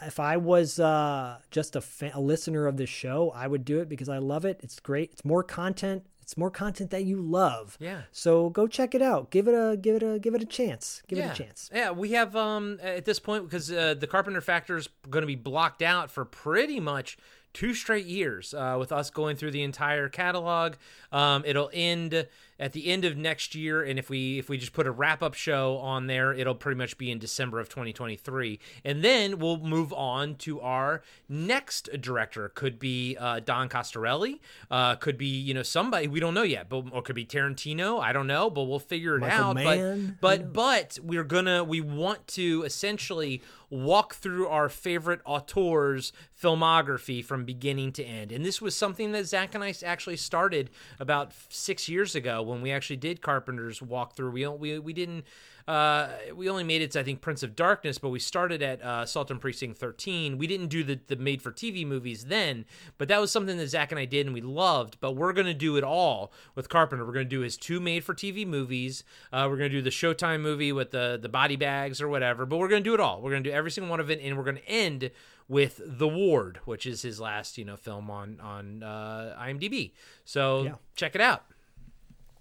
if 0.02 0.20
I 0.20 0.38
was 0.38 0.80
uh, 0.80 1.38
just 1.50 1.76
a, 1.76 1.82
fan, 1.82 2.12
a 2.14 2.20
listener 2.20 2.68
of 2.68 2.78
this 2.78 2.90
show, 2.90 3.32
I 3.36 3.48
would 3.48 3.64
do 3.64 3.80
it 3.80 3.88
because 3.88 4.10
I 4.10 4.18
love 4.18 4.46
it. 4.46 4.60
It's 4.64 4.80
great. 4.80 5.12
It's 5.12 5.24
more 5.24 5.44
content. 5.44 6.06
It's 6.32 6.38
more 6.38 6.50
content 6.50 6.92
that 6.92 7.04
you 7.04 7.22
love. 7.22 7.78
Yeah. 7.78 8.04
So 8.14 8.52
go 8.52 8.66
check 8.66 8.96
it 8.96 9.02
out. 9.02 9.32
Give 9.32 9.50
it 9.50 9.54
a 9.54 9.76
give 9.76 9.98
it 9.98 10.02
a 10.02 10.18
give 10.18 10.34
it 10.34 10.42
a 10.42 10.46
chance. 10.46 11.04
Give 11.10 11.20
yeah. 11.20 11.28
it 11.28 11.38
a 11.38 11.44
chance. 11.44 11.70
Yeah, 11.74 11.92
we 11.92 12.14
have 12.14 12.38
um 12.38 12.80
at 12.82 13.04
this 13.04 13.20
point 13.20 13.44
because 13.44 13.70
uh, 13.70 13.96
the 13.96 14.08
Carpenter 14.08 14.40
Factor 14.40 14.78
is 14.78 14.88
going 15.10 15.24
to 15.24 15.28
be 15.28 15.36
blocked 15.36 15.82
out 15.82 16.10
for 16.10 16.24
pretty 16.24 16.80
much 16.80 17.18
two 17.52 17.74
straight 17.74 18.06
years 18.06 18.54
uh, 18.54 18.78
with 18.80 18.94
us 18.94 19.10
going 19.10 19.36
through 19.36 19.52
the 19.52 19.64
entire 19.64 20.08
catalog. 20.08 20.76
Um, 21.12 21.44
it'll 21.46 21.70
end 21.74 22.26
at 22.62 22.74
the 22.74 22.88
end 22.88 23.04
of 23.04 23.18
next 23.18 23.56
year, 23.56 23.82
and 23.82 23.98
if 23.98 24.08
we 24.08 24.38
if 24.38 24.48
we 24.48 24.58
just 24.58 24.72
put 24.72 24.86
a 24.86 24.92
wrap 24.92 25.24
up 25.24 25.34
show 25.34 25.78
on 25.78 26.06
there, 26.06 26.32
it'll 26.32 26.54
pretty 26.54 26.78
much 26.78 26.96
be 26.96 27.10
in 27.10 27.18
December 27.18 27.60
of 27.60 27.68
2023, 27.68 28.60
and 28.86 29.04
then 29.04 29.40
we'll 29.40 29.58
move 29.58 29.92
on 29.92 30.36
to 30.36 30.62
our 30.62 31.02
next 31.28 31.90
director. 32.00 32.50
Could 32.50 32.78
be 32.78 33.18
uh, 33.20 33.40
Don 33.40 33.68
Coscarelli 33.68 34.40
uh, 34.70 34.96
could 34.96 35.18
be 35.18 35.26
you 35.26 35.56
know 35.56 35.64
somebody 35.64 36.08
we 36.08 36.20
don't 36.20 36.36
know 36.36 36.44
yet, 36.44 36.70
but 36.70 36.86
or 36.92 37.02
could 37.02 37.16
be 37.16 37.26
Tarantino. 37.26 38.00
I 38.00 38.14
don't 38.14 38.28
know, 38.28 38.52
but 38.52 38.64
we'll 38.64 38.80
figure 38.80 39.16
it 39.16 39.22
Michael 39.22 39.44
out. 39.46 39.56
Mann. 39.56 40.18
But 40.22 40.54
but 40.54 40.54
but 40.54 41.00
we're 41.04 41.24
gonna 41.24 41.64
we 41.64 41.82
want 41.82 42.28
to 42.28 42.62
essentially 42.64 43.42
walk 43.72 44.16
through 44.16 44.48
our 44.48 44.70
favorite 44.70 45.22
auteurs' 45.26 46.12
filmography 46.40 47.24
from 47.24 47.46
beginning 47.46 47.92
to 47.94 48.04
end. 48.04 48.32
And 48.32 48.46
this 48.46 48.62
was 48.62 48.76
something 48.76 49.14
that 49.14 49.26
Zach 49.26 49.56
and 49.56 49.64
I 49.64 49.74
actually 49.84 50.18
started 50.18 50.70
about 51.00 51.32
six 51.50 51.90
years 51.90 52.14
ago 52.14 52.44
when 52.44 52.62
we 52.62 52.72
actually 52.72 52.98
did 52.98 53.22
Carpenter's 53.22 53.80
walkthrough. 53.80 54.32
We 54.32 54.48
we 54.48 54.80
we 54.80 54.94
didn't. 54.94 55.26
Uh, 55.68 56.10
we 56.36 56.50
only 56.50 56.64
made 56.64 56.82
it 56.82 56.92
to 56.92 57.00
I 57.00 57.04
think 57.04 57.22
Prince 57.22 57.44
of 57.44 57.56
Darkness, 57.56 57.98
but 57.98 58.10
we 58.10 58.20
started 58.20 58.62
at 58.62 58.82
uh, 58.84 59.02
Assault 59.04 59.30
on 59.32 59.40
Precinct 59.40 59.78
13. 59.78 60.38
We 60.38 60.48
didn't 60.48 60.68
do 60.68 60.84
the 60.84 61.00
the 61.08 61.16
made 61.16 61.42
for 61.42 61.52
TV 61.52 61.86
movies 61.86 62.26
then, 62.26 62.66
but 62.98 63.08
that 63.10 63.20
was 63.22 63.32
something 63.32 63.58
that 63.58 63.68
Zach 63.68 63.92
and 63.92 64.00
I 64.00 64.06
did 64.06 64.26
and 64.26 64.34
we 64.34 64.42
loved. 64.42 64.98
But 65.00 65.14
we're 65.16 65.34
gonna 65.34 65.54
do 65.54 65.78
it 65.78 65.84
all 65.84 66.32
with 66.56 66.70
Carpenter. 66.70 67.06
We're 67.06 67.14
gonna 67.14 67.26
do 67.26 67.42
his 67.42 67.58
two 67.58 67.80
made 67.80 68.04
for 68.04 68.14
TV 68.14 68.46
movies. 68.46 69.04
Uh, 69.32 69.48
we're 69.50 69.58
gonna 69.58 69.70
do 69.70 69.82
the 69.82 69.90
Showtime 69.90 70.42
movie 70.42 70.72
with 70.72 70.92
the 70.92 71.20
the 71.22 71.30
body 71.30 71.56
bags 71.56 72.02
or 72.02 72.08
whatever. 72.08 72.46
But 72.46 72.58
we're 72.58 72.68
gonna 72.70 72.82
do 72.82 72.94
it 72.94 73.00
all. 73.00 73.22
We're 73.22 73.32
gonna 73.32 73.44
do 73.44 73.52
every 73.52 73.72
single 73.72 73.90
one 73.90 74.00
of 74.00 74.10
it, 74.10 74.20
and 74.24 74.38
we're 74.38 74.44
gonna 74.44 74.60
end 74.68 75.12
with 75.48 75.82
The 75.84 76.08
Ward, 76.08 76.60
which 76.66 76.86
is 76.86 77.02
his 77.02 77.20
last 77.20 77.58
you 77.58 77.66
know 77.66 77.76
film 77.78 78.10
on 78.10 78.40
on 78.42 78.84
uh, 78.84 79.38
IMDb. 79.40 79.92
So 80.26 80.64
Yeah. 80.64 80.74
check 80.96 81.14
it 81.16 81.22
out. 81.22 81.44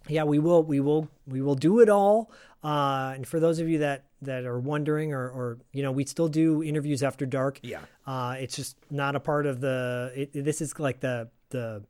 yeah 0.09 0.25
we 0.25 0.39
will 0.39 0.63
we 0.63 0.81
will 0.81 1.09
we 1.27 1.41
will 1.43 1.55
do 1.55 1.81
it 1.81 1.89
all 1.89 2.31
uh 2.63 3.13
and 3.15 3.27
for 3.27 3.41
those 3.41 3.59
of 3.59 3.69
you 3.69 3.79
that 3.79 4.05
that 4.23 4.45
are 4.45 4.59
wondering 4.59 5.13
or 5.15 5.29
or 5.31 5.59
you 5.73 5.83
know 5.83 5.93
we 5.93 6.05
still 6.05 6.29
do 6.29 6.63
interviews 6.63 7.03
after 7.03 7.25
dark 7.25 7.59
Yeah. 7.63 7.81
uh 8.07 8.37
it's 8.39 8.55
just 8.57 8.77
not 8.91 9.17
a 9.17 9.21
part 9.21 9.47
of 9.47 9.61
the 9.61 10.13
it, 10.15 10.33
this 10.45 10.61
is 10.61 10.79
like 10.79 11.01
the 11.01 11.29
the 11.51 11.83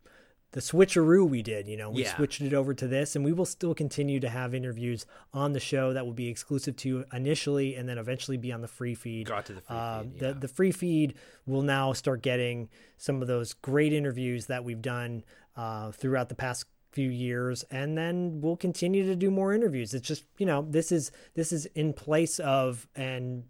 the 0.53 0.61
switcheroo 0.61 1.29
we 1.29 1.43
did 1.43 1.67
you 1.69 1.77
know 1.77 1.91
we 1.91 2.03
Yeah. 2.03 2.17
switched 2.17 2.41
it 2.41 2.55
over 2.55 2.73
to 2.75 2.87
this 2.89 3.15
and 3.17 3.25
we 3.25 3.33
will 3.33 3.45
still 3.47 3.75
continue 3.75 4.19
to 4.21 4.29
have 4.29 4.55
interviews 4.55 5.07
on 5.33 5.53
the 5.53 5.61
show 5.61 5.93
that 5.93 6.05
will 6.07 6.13
be 6.13 6.29
exclusive 6.29 6.77
to 6.77 6.89
you 6.89 7.05
initially 7.13 7.75
and 7.77 7.89
then 7.89 7.99
eventually 7.99 8.37
be 8.37 8.53
on 8.53 8.61
the 8.61 8.69
free 8.69 8.95
feed 8.95 9.27
Got 9.29 9.47
to 9.47 9.55
the 9.55 9.61
free 9.61 9.77
uh, 9.77 10.03
feed, 10.03 10.19
the, 10.19 10.35
the 10.35 10.49
free 10.49 10.73
feed 10.73 11.15
will 11.47 11.63
now 11.63 11.93
start 11.93 12.23
getting 12.23 12.69
some 12.97 13.23
of 13.23 13.29
those 13.29 13.55
great 13.55 13.93
interviews 13.93 14.47
that 14.47 14.65
we've 14.65 14.83
done 14.83 15.25
uh, 15.57 15.91
throughout 15.93 16.29
the 16.29 16.35
past 16.37 16.65
few 16.93 17.09
years 17.11 17.63
and 17.71 17.97
then 17.97 18.41
we'll 18.41 18.57
continue 18.57 19.07
to 19.07 19.15
do 19.17 19.31
more 19.31 19.53
interviews. 19.55 19.95
It's 19.95 20.07
just 20.09 20.25
you 20.39 20.47
know 20.47 20.67
this 20.69 20.91
is 20.91 21.13
this 21.35 21.53
is 21.53 21.67
in 21.67 21.93
place 21.93 22.39
of 22.41 22.89
and 22.97 23.45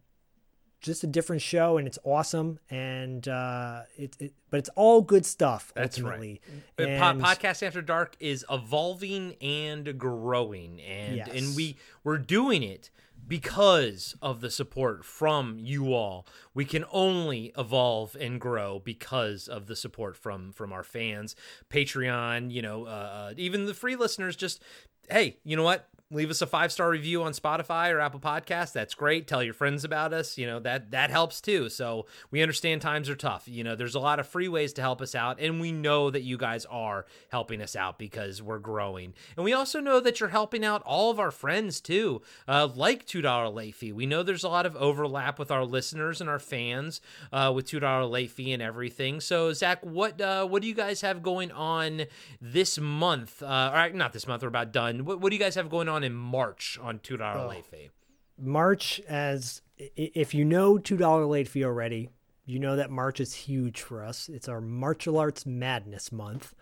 just 0.80 1.04
a 1.04 1.06
different 1.06 1.42
show 1.42 1.76
and 1.76 1.86
it's 1.86 1.98
awesome 2.04 2.58
and 2.70 3.28
uh 3.28 3.82
it, 3.96 4.16
it 4.18 4.32
but 4.48 4.56
it's 4.58 4.70
all 4.76 5.02
good 5.02 5.26
stuff 5.26 5.72
That's 5.74 5.98
ultimately. 5.98 6.40
But 6.76 6.86
po- 6.86 6.92
And- 6.92 7.22
podcast 7.22 7.62
after 7.66 7.82
dark 7.82 8.16
is 8.18 8.44
evolving 8.50 9.34
and 9.42 9.98
growing 9.98 10.80
and 10.80 11.16
Yes. 11.16 11.28
and 11.34 11.54
we 11.56 11.76
we're 12.02 12.18
doing 12.18 12.62
it 12.62 12.90
because 13.30 14.16
of 14.20 14.40
the 14.40 14.50
support 14.50 15.04
from 15.04 15.56
you 15.60 15.94
all 15.94 16.26
we 16.52 16.64
can 16.64 16.84
only 16.90 17.52
evolve 17.56 18.16
and 18.18 18.40
grow 18.40 18.80
because 18.80 19.46
of 19.46 19.68
the 19.68 19.76
support 19.76 20.16
from 20.16 20.50
from 20.50 20.72
our 20.72 20.82
fans 20.82 21.36
patreon 21.70 22.50
you 22.50 22.60
know 22.60 22.86
uh, 22.86 23.32
even 23.36 23.66
the 23.66 23.72
free 23.72 23.94
listeners 23.94 24.34
just 24.34 24.60
hey 25.08 25.36
you 25.44 25.56
know 25.56 25.62
what 25.62 25.88
leave 26.10 26.30
us 26.30 26.42
a 26.42 26.46
five 26.46 26.72
star 26.72 26.90
review 26.90 27.22
on 27.22 27.32
Spotify 27.32 27.92
or 27.92 28.00
Apple 28.00 28.20
Podcasts. 28.20 28.72
That's 28.72 28.94
great. 28.94 29.26
Tell 29.26 29.42
your 29.42 29.54
friends 29.54 29.84
about 29.84 30.12
us. 30.12 30.36
You 30.36 30.46
know 30.46 30.60
that 30.60 30.90
that 30.90 31.10
helps 31.10 31.40
too. 31.40 31.68
So 31.68 32.06
we 32.30 32.42
understand 32.42 32.82
times 32.82 33.08
are 33.08 33.16
tough. 33.16 33.46
You 33.46 33.64
know, 33.64 33.76
there's 33.76 33.94
a 33.94 34.00
lot 34.00 34.18
of 34.18 34.26
free 34.26 34.48
ways 34.48 34.72
to 34.74 34.82
help 34.82 35.00
us 35.00 35.14
out, 35.14 35.38
and 35.40 35.60
we 35.60 35.72
know 35.72 36.10
that 36.10 36.22
you 36.22 36.36
guys 36.36 36.66
are 36.66 37.06
helping 37.30 37.62
us 37.62 37.76
out 37.76 37.98
because 37.98 38.42
we're 38.42 38.58
growing. 38.58 39.14
And 39.36 39.44
we 39.44 39.52
also 39.52 39.80
know 39.80 40.00
that 40.00 40.20
you're 40.20 40.30
helping 40.30 40.64
out 40.64 40.82
all 40.82 41.10
of 41.10 41.20
our 41.20 41.30
friends 41.30 41.80
too, 41.80 42.22
uh, 42.48 42.68
like 42.74 43.06
two 43.06 43.20
dollar 43.22 43.48
late 43.48 43.74
fee. 43.74 43.92
We 43.92 44.06
know 44.06 44.22
there's 44.22 44.44
a 44.44 44.48
lot 44.48 44.66
of 44.66 44.76
overlap 44.76 45.38
with 45.38 45.50
our 45.50 45.64
listeners 45.64 46.20
and 46.20 46.28
our 46.28 46.38
fans 46.38 47.00
uh, 47.32 47.52
with 47.54 47.66
two 47.66 47.80
dollar 47.80 48.04
late 48.06 48.30
fee 48.30 48.52
and 48.52 48.62
everything. 48.62 49.20
So 49.20 49.52
Zach, 49.52 49.84
what 49.84 50.20
uh, 50.20 50.46
what 50.46 50.62
do 50.62 50.68
you 50.68 50.74
guys 50.74 51.00
have 51.02 51.22
going 51.22 51.52
on 51.52 52.06
this 52.40 52.78
month? 52.78 53.42
Uh, 53.42 53.70
or 53.74 53.90
not 53.90 54.12
this 54.12 54.26
month. 54.26 54.42
We're 54.42 54.48
about 54.48 54.72
done. 54.72 55.04
What, 55.04 55.20
what 55.20 55.30
do 55.30 55.36
you 55.36 55.42
guys 55.42 55.54
have 55.54 55.70
going 55.70 55.88
on 55.88 55.99
in 56.04 56.14
March 56.14 56.78
on 56.82 56.98
two 57.00 57.16
dollar 57.16 57.40
Oh. 57.46 57.48
late 57.48 57.66
fee? 57.66 57.90
March 58.38 59.00
as 59.08 59.62
if 59.76 60.34
you 60.34 60.44
know 60.44 60.78
two 60.78 60.96
dollar 60.96 61.26
late 61.26 61.48
fee 61.48 61.64
already, 61.64 62.08
you 62.46 62.58
know 62.58 62.76
that 62.76 62.90
March 62.90 63.20
is 63.20 63.34
huge 63.34 63.80
for 63.82 64.04
us. 64.04 64.28
It's 64.28 64.48
our 64.48 64.60
martial 64.60 65.18
arts 65.18 65.44
madness 65.46 66.10
month, 66.10 66.54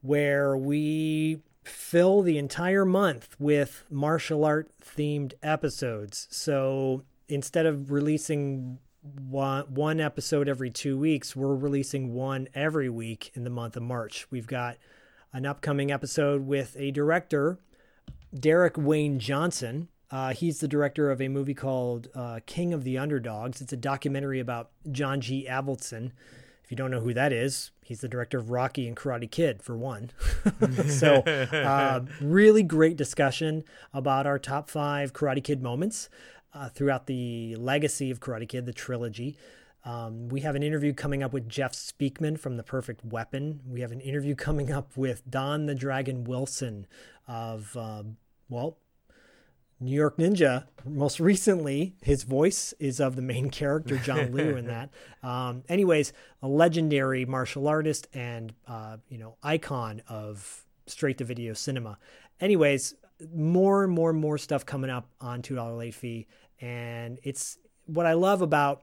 where 0.00 0.56
we 0.56 1.40
fill 1.64 2.22
the 2.22 2.38
entire 2.38 2.84
month 2.84 3.34
with 3.38 3.84
martial 3.90 4.44
art 4.44 4.70
themed 4.80 5.34
episodes. 5.42 6.28
So 6.30 7.02
instead 7.28 7.66
of 7.66 7.90
releasing 7.90 8.78
one 9.02 9.64
one 9.74 10.00
episode 10.00 10.48
every 10.48 10.70
two 10.70 10.98
weeks, 10.98 11.34
we're 11.34 11.54
releasing 11.54 12.12
one 12.12 12.48
every 12.54 12.88
week 12.88 13.30
in 13.34 13.44
the 13.44 13.50
month 13.50 13.76
of 13.76 13.82
March. 13.82 14.26
We've 14.30 14.46
got 14.46 14.76
an 15.32 15.44
upcoming 15.46 15.90
episode 15.90 16.46
with 16.46 16.76
a 16.78 16.90
director 16.92 17.58
Derek 18.40 18.76
Wayne 18.76 19.18
Johnson. 19.18 19.88
Uh, 20.10 20.32
he's 20.32 20.60
the 20.60 20.68
director 20.68 21.10
of 21.10 21.20
a 21.20 21.28
movie 21.28 21.54
called 21.54 22.08
uh, 22.14 22.40
King 22.46 22.72
of 22.72 22.84
the 22.84 22.96
Underdogs. 22.96 23.60
It's 23.60 23.72
a 23.72 23.76
documentary 23.76 24.38
about 24.38 24.70
John 24.90 25.20
G. 25.20 25.46
Avildsen. 25.48 26.12
If 26.62 26.70
you 26.70 26.76
don't 26.76 26.90
know 26.90 27.00
who 27.00 27.14
that 27.14 27.32
is, 27.32 27.70
he's 27.84 28.00
the 28.00 28.08
director 28.08 28.38
of 28.38 28.50
Rocky 28.50 28.88
and 28.88 28.96
Karate 28.96 29.30
Kid, 29.30 29.62
for 29.62 29.76
one. 29.76 30.10
so, 30.88 31.16
uh, 31.16 32.04
really 32.20 32.62
great 32.62 32.96
discussion 32.96 33.64
about 33.92 34.26
our 34.26 34.38
top 34.38 34.68
five 34.68 35.12
Karate 35.12 35.42
Kid 35.42 35.62
moments 35.62 36.08
uh, 36.52 36.68
throughout 36.68 37.06
the 37.06 37.54
legacy 37.56 38.10
of 38.10 38.18
Karate 38.18 38.48
Kid, 38.48 38.66
the 38.66 38.72
trilogy. 38.72 39.36
Um, 39.84 40.28
we 40.28 40.40
have 40.40 40.56
an 40.56 40.64
interview 40.64 40.92
coming 40.92 41.22
up 41.22 41.32
with 41.32 41.48
Jeff 41.48 41.72
Speakman 41.72 42.36
from 42.36 42.56
The 42.56 42.64
Perfect 42.64 43.04
Weapon. 43.04 43.60
We 43.68 43.82
have 43.82 43.92
an 43.92 44.00
interview 44.00 44.34
coming 44.34 44.72
up 44.72 44.96
with 44.96 45.22
Don 45.30 45.66
the 45.66 45.76
Dragon 45.76 46.24
Wilson 46.24 46.88
of, 47.28 47.76
uh, 47.76 48.02
well, 48.48 48.78
New 49.80 49.94
York 49.94 50.16
Ninja. 50.16 50.64
Most 50.84 51.20
recently, 51.32 51.96
his 52.02 52.22
voice 52.22 52.72
is 52.78 53.00
of 53.00 53.16
the 53.16 53.22
main 53.22 53.50
character, 53.50 53.98
John 53.98 54.32
Liu, 54.32 54.56
in 54.56 54.66
that. 54.68 54.90
Um, 55.22 55.64
anyways, 55.68 56.12
a 56.42 56.48
legendary 56.48 57.24
martial 57.24 57.68
artist 57.68 58.08
and, 58.14 58.54
uh, 58.66 58.98
you 59.08 59.18
know, 59.18 59.36
icon 59.42 60.02
of 60.08 60.64
straight 60.86 61.18
to 61.18 61.24
video 61.24 61.52
cinema. 61.52 61.98
Anyways, 62.40 62.94
more 63.34 63.84
and 63.84 63.92
more 63.92 64.10
and 64.10 64.20
more 64.20 64.38
stuff 64.38 64.64
coming 64.64 64.90
up 64.90 65.08
on 65.20 65.42
$2 65.42 65.78
late 65.78 65.94
fee. 65.94 66.26
And 66.60 67.18
it's 67.22 67.58
what 67.86 68.06
I 68.06 68.14
love 68.14 68.42
about 68.42 68.82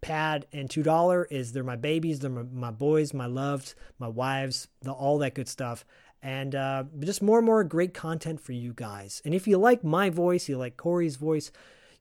Pad 0.00 0.46
and 0.52 0.70
two 0.70 0.82
dollar 0.82 1.26
is 1.30 1.52
they're 1.52 1.62
my 1.62 1.76
babies, 1.76 2.20
they're 2.20 2.30
my, 2.30 2.42
my 2.42 2.70
boys, 2.70 3.12
my 3.12 3.26
loves, 3.26 3.74
my 3.98 4.08
wives, 4.08 4.68
the 4.80 4.92
all 4.92 5.18
that 5.18 5.34
good 5.34 5.48
stuff, 5.48 5.84
and 6.22 6.54
uh, 6.54 6.84
just 7.00 7.22
more 7.22 7.38
and 7.38 7.46
more 7.46 7.64
great 7.64 7.94
content 7.94 8.40
for 8.40 8.52
you 8.52 8.72
guys. 8.74 9.22
And 9.24 9.34
if 9.34 9.46
you 9.48 9.58
like 9.58 9.82
my 9.84 10.10
voice, 10.10 10.48
you 10.48 10.58
like 10.58 10.76
Corey's 10.76 11.16
voice, 11.16 11.50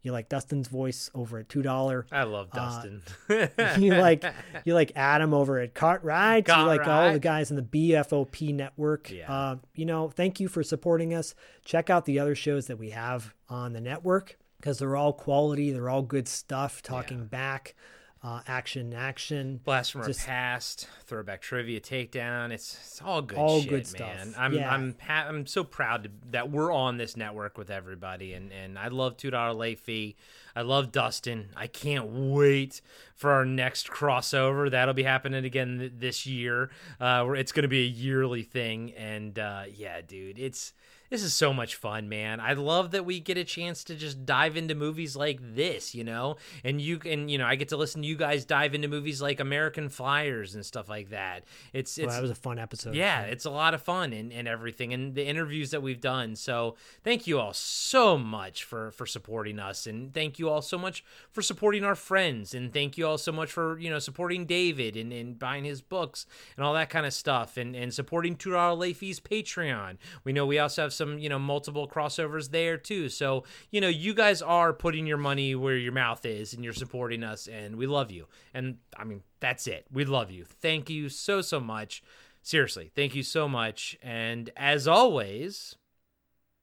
you 0.01 0.11
like 0.11 0.29
Dustin's 0.29 0.67
voice 0.67 1.11
over 1.13 1.39
at 1.39 1.49
two 1.49 1.61
dollar. 1.61 2.05
I 2.11 2.23
love 2.23 2.51
Dustin. 2.51 3.01
you 3.77 3.93
like 3.95 4.23
you 4.65 4.73
like 4.73 4.93
Adam 4.95 5.33
over 5.33 5.59
at 5.59 5.73
Cartwright. 5.73 6.47
You 6.47 6.53
like 6.63 6.87
all 6.87 7.11
the 7.11 7.19
guys 7.19 7.51
in 7.51 7.57
the 7.57 7.61
BFOP 7.61 8.53
network. 8.53 9.11
Yeah. 9.11 9.31
Uh, 9.31 9.55
you 9.75 9.85
know, 9.85 10.09
thank 10.09 10.39
you 10.39 10.47
for 10.47 10.63
supporting 10.63 11.13
us. 11.13 11.35
Check 11.65 11.89
out 11.89 12.05
the 12.05 12.19
other 12.19 12.35
shows 12.35 12.67
that 12.67 12.77
we 12.77 12.91
have 12.91 13.33
on 13.49 13.73
the 13.73 13.81
network 13.81 14.37
because 14.59 14.79
they're 14.79 14.95
all 14.95 15.13
quality. 15.13 15.71
They're 15.71 15.89
all 15.89 16.01
good 16.01 16.27
stuff. 16.27 16.81
Talking 16.81 17.25
back, 17.25 17.75
uh, 18.21 18.41
action, 18.47 18.93
action. 18.93 19.61
Blast 19.63 19.93
from 19.93 20.05
Just- 20.05 20.21
our 20.21 20.25
past, 20.27 20.87
throwback 21.05 21.41
trivia, 21.41 21.79
takedown. 21.79 22.51
It's 22.51 22.75
it's 22.85 23.01
all 23.01 23.21
good. 23.21 23.37
All 23.37 23.61
shit, 23.61 23.69
good 23.69 23.87
stuff. 23.87 24.13
man. 24.13 24.33
I'm 24.37 24.53
Yeah. 24.53 24.73
I'm 24.73 24.95
ha- 25.01 25.25
I'm 25.27 25.45
so 25.47 25.63
proud 25.63 26.03
to, 26.03 26.11
that 26.31 26.51
we're 26.51 26.73
on 26.73 26.97
this 26.97 27.15
network 27.15 27.57
with 27.57 27.69
everybody, 27.69 28.33
and 28.33 28.51
and 28.51 28.77
I 28.77 28.89
love 28.89 29.15
two 29.15 29.29
dollar 29.31 29.53
late 29.53 29.79
fee. 29.79 30.17
I 30.55 30.61
love 30.63 30.91
Dustin. 30.91 31.49
I 31.55 31.67
can't 31.67 32.07
wait 32.07 32.81
for 33.15 33.31
our 33.31 33.45
next 33.45 33.87
crossover. 33.89 34.69
That'll 34.69 34.93
be 34.93 35.03
happening 35.03 35.45
again 35.45 35.79
th- 35.79 35.93
this 35.97 36.25
year. 36.25 36.71
Uh, 36.99 37.23
where 37.23 37.35
it's 37.35 37.53
going 37.53 37.63
to 37.63 37.69
be 37.69 37.83
a 37.85 37.89
yearly 37.89 38.43
thing, 38.43 38.91
and 38.97 39.39
uh, 39.39 39.63
yeah, 39.73 40.01
dude, 40.01 40.37
it's 40.37 40.73
this 41.09 41.23
is 41.23 41.33
so 41.33 41.53
much 41.53 41.75
fun, 41.75 42.07
man. 42.07 42.39
I 42.39 42.53
love 42.53 42.91
that 42.91 43.05
we 43.05 43.19
get 43.19 43.37
a 43.37 43.43
chance 43.43 43.83
to 43.85 43.95
just 43.95 44.25
dive 44.25 44.55
into 44.55 44.75
movies 44.75 45.15
like 45.15 45.39
this, 45.55 45.95
you 45.95 46.03
know, 46.03 46.37
and 46.63 46.79
you 46.79 46.99
and 47.05 47.29
you 47.31 47.37
know 47.37 47.45
I 47.45 47.55
get 47.55 47.69
to 47.69 47.77
listen 47.77 48.01
to 48.03 48.07
you 48.07 48.15
guys 48.15 48.45
dive 48.45 48.75
into 48.75 48.87
movies 48.87 49.21
like 49.21 49.39
American 49.39 49.89
Flyers 49.89 50.55
and 50.55 50.65
stuff 50.65 50.87
like 50.87 51.09
that. 51.09 51.45
It's 51.73 51.97
Well, 51.97 52.07
that 52.07 52.21
was 52.21 52.31
a 52.31 52.35
fun 52.35 52.59
episode. 52.59 52.95
yeah, 52.95 53.21
it's 53.21 53.45
a 53.45 53.49
lot 53.49 53.73
of 53.73 53.81
fun 53.81 54.13
and, 54.13 54.31
and 54.31 54.47
everything, 54.47 54.93
and 54.93 55.15
the 55.15 55.25
interviews 55.25 55.71
that 55.71 55.81
we've 55.81 56.01
done. 56.01 56.35
So 56.35 56.75
thank 57.03 57.25
you 57.25 57.39
all 57.39 57.53
so 57.53 58.17
much 58.17 58.63
for 58.63 58.91
for 58.91 59.05
supporting 59.05 59.59
us, 59.59 59.87
and 59.87 60.13
thank 60.13 60.37
you 60.37 60.49
all 60.49 60.61
so 60.61 60.77
much 60.77 61.03
for 61.31 61.41
supporting 61.41 61.83
our 61.83 61.95
friends, 61.95 62.53
and 62.53 62.71
thank 62.71 62.97
you 62.97 63.07
all 63.07 63.17
so 63.17 63.31
much 63.31 63.51
for 63.51 63.79
you 63.79 63.89
know 63.89 63.99
supporting 63.99 64.45
David 64.45 64.95
and, 64.95 65.11
and 65.11 65.39
buying 65.39 65.63
his 65.63 65.81
books 65.81 66.25
and 66.55 66.65
all 66.65 66.73
that 66.75 66.89
kind 66.89 67.05
of 67.05 67.13
stuff, 67.13 67.57
and 67.57 67.75
and 67.75 67.93
supporting 67.93 68.35
Two 68.35 68.51
Dollar 68.51 68.75
Late 68.75 68.99
Patreon. 68.99 69.97
We 70.23 70.33
know 70.33 70.45
we 70.45 70.59
also 70.59 70.83
have 70.83 70.93
some, 70.99 71.17
you 71.17 71.29
know, 71.29 71.39
multiple 71.39 71.87
crossovers 71.87 72.51
there 72.51 72.77
too. 72.77 73.09
So, 73.09 73.45
you 73.71 73.81
know, 73.81 73.87
you 73.87 74.13
guys 74.13 74.43
are 74.43 74.71
putting 74.73 75.07
your 75.07 75.17
money 75.17 75.55
where 75.55 75.75
your 75.75 75.93
mouth 75.93 76.23
is 76.25 76.53
and 76.53 76.63
you're 76.63 76.73
supporting 76.73 77.23
us 77.23 77.47
and 77.47 77.75
we 77.77 77.87
love 77.87 78.11
you. 78.11 78.27
And 78.53 78.77
I 78.95 79.05
mean, 79.05 79.23
that's 79.39 79.65
it. 79.65 79.87
We 79.91 80.05
love 80.05 80.29
you. 80.29 80.45
Thank 80.45 80.89
you 80.91 81.09
so, 81.09 81.41
so 81.41 81.59
much. 81.59 82.03
Seriously, 82.43 82.91
thank 82.95 83.15
you 83.15 83.23
so 83.23 83.47
much. 83.47 83.97
And 84.03 84.51
as 84.55 84.87
always, 84.87 85.75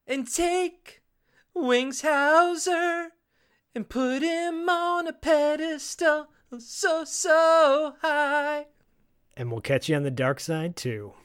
and 0.06 0.32
take 0.32 1.02
Wings 1.54 2.02
Hauser 2.02 3.08
and 3.74 3.88
put 3.88 4.22
him 4.22 4.68
on 4.68 5.06
a 5.08 5.12
pedestal 5.12 6.28
so, 6.58 7.04
so 7.04 7.94
high. 8.02 8.66
And 9.36 9.50
we'll 9.50 9.60
catch 9.60 9.88
you 9.88 9.96
on 9.96 10.02
the 10.02 10.10
dark 10.10 10.40
side 10.40 10.76
too. 10.76 11.12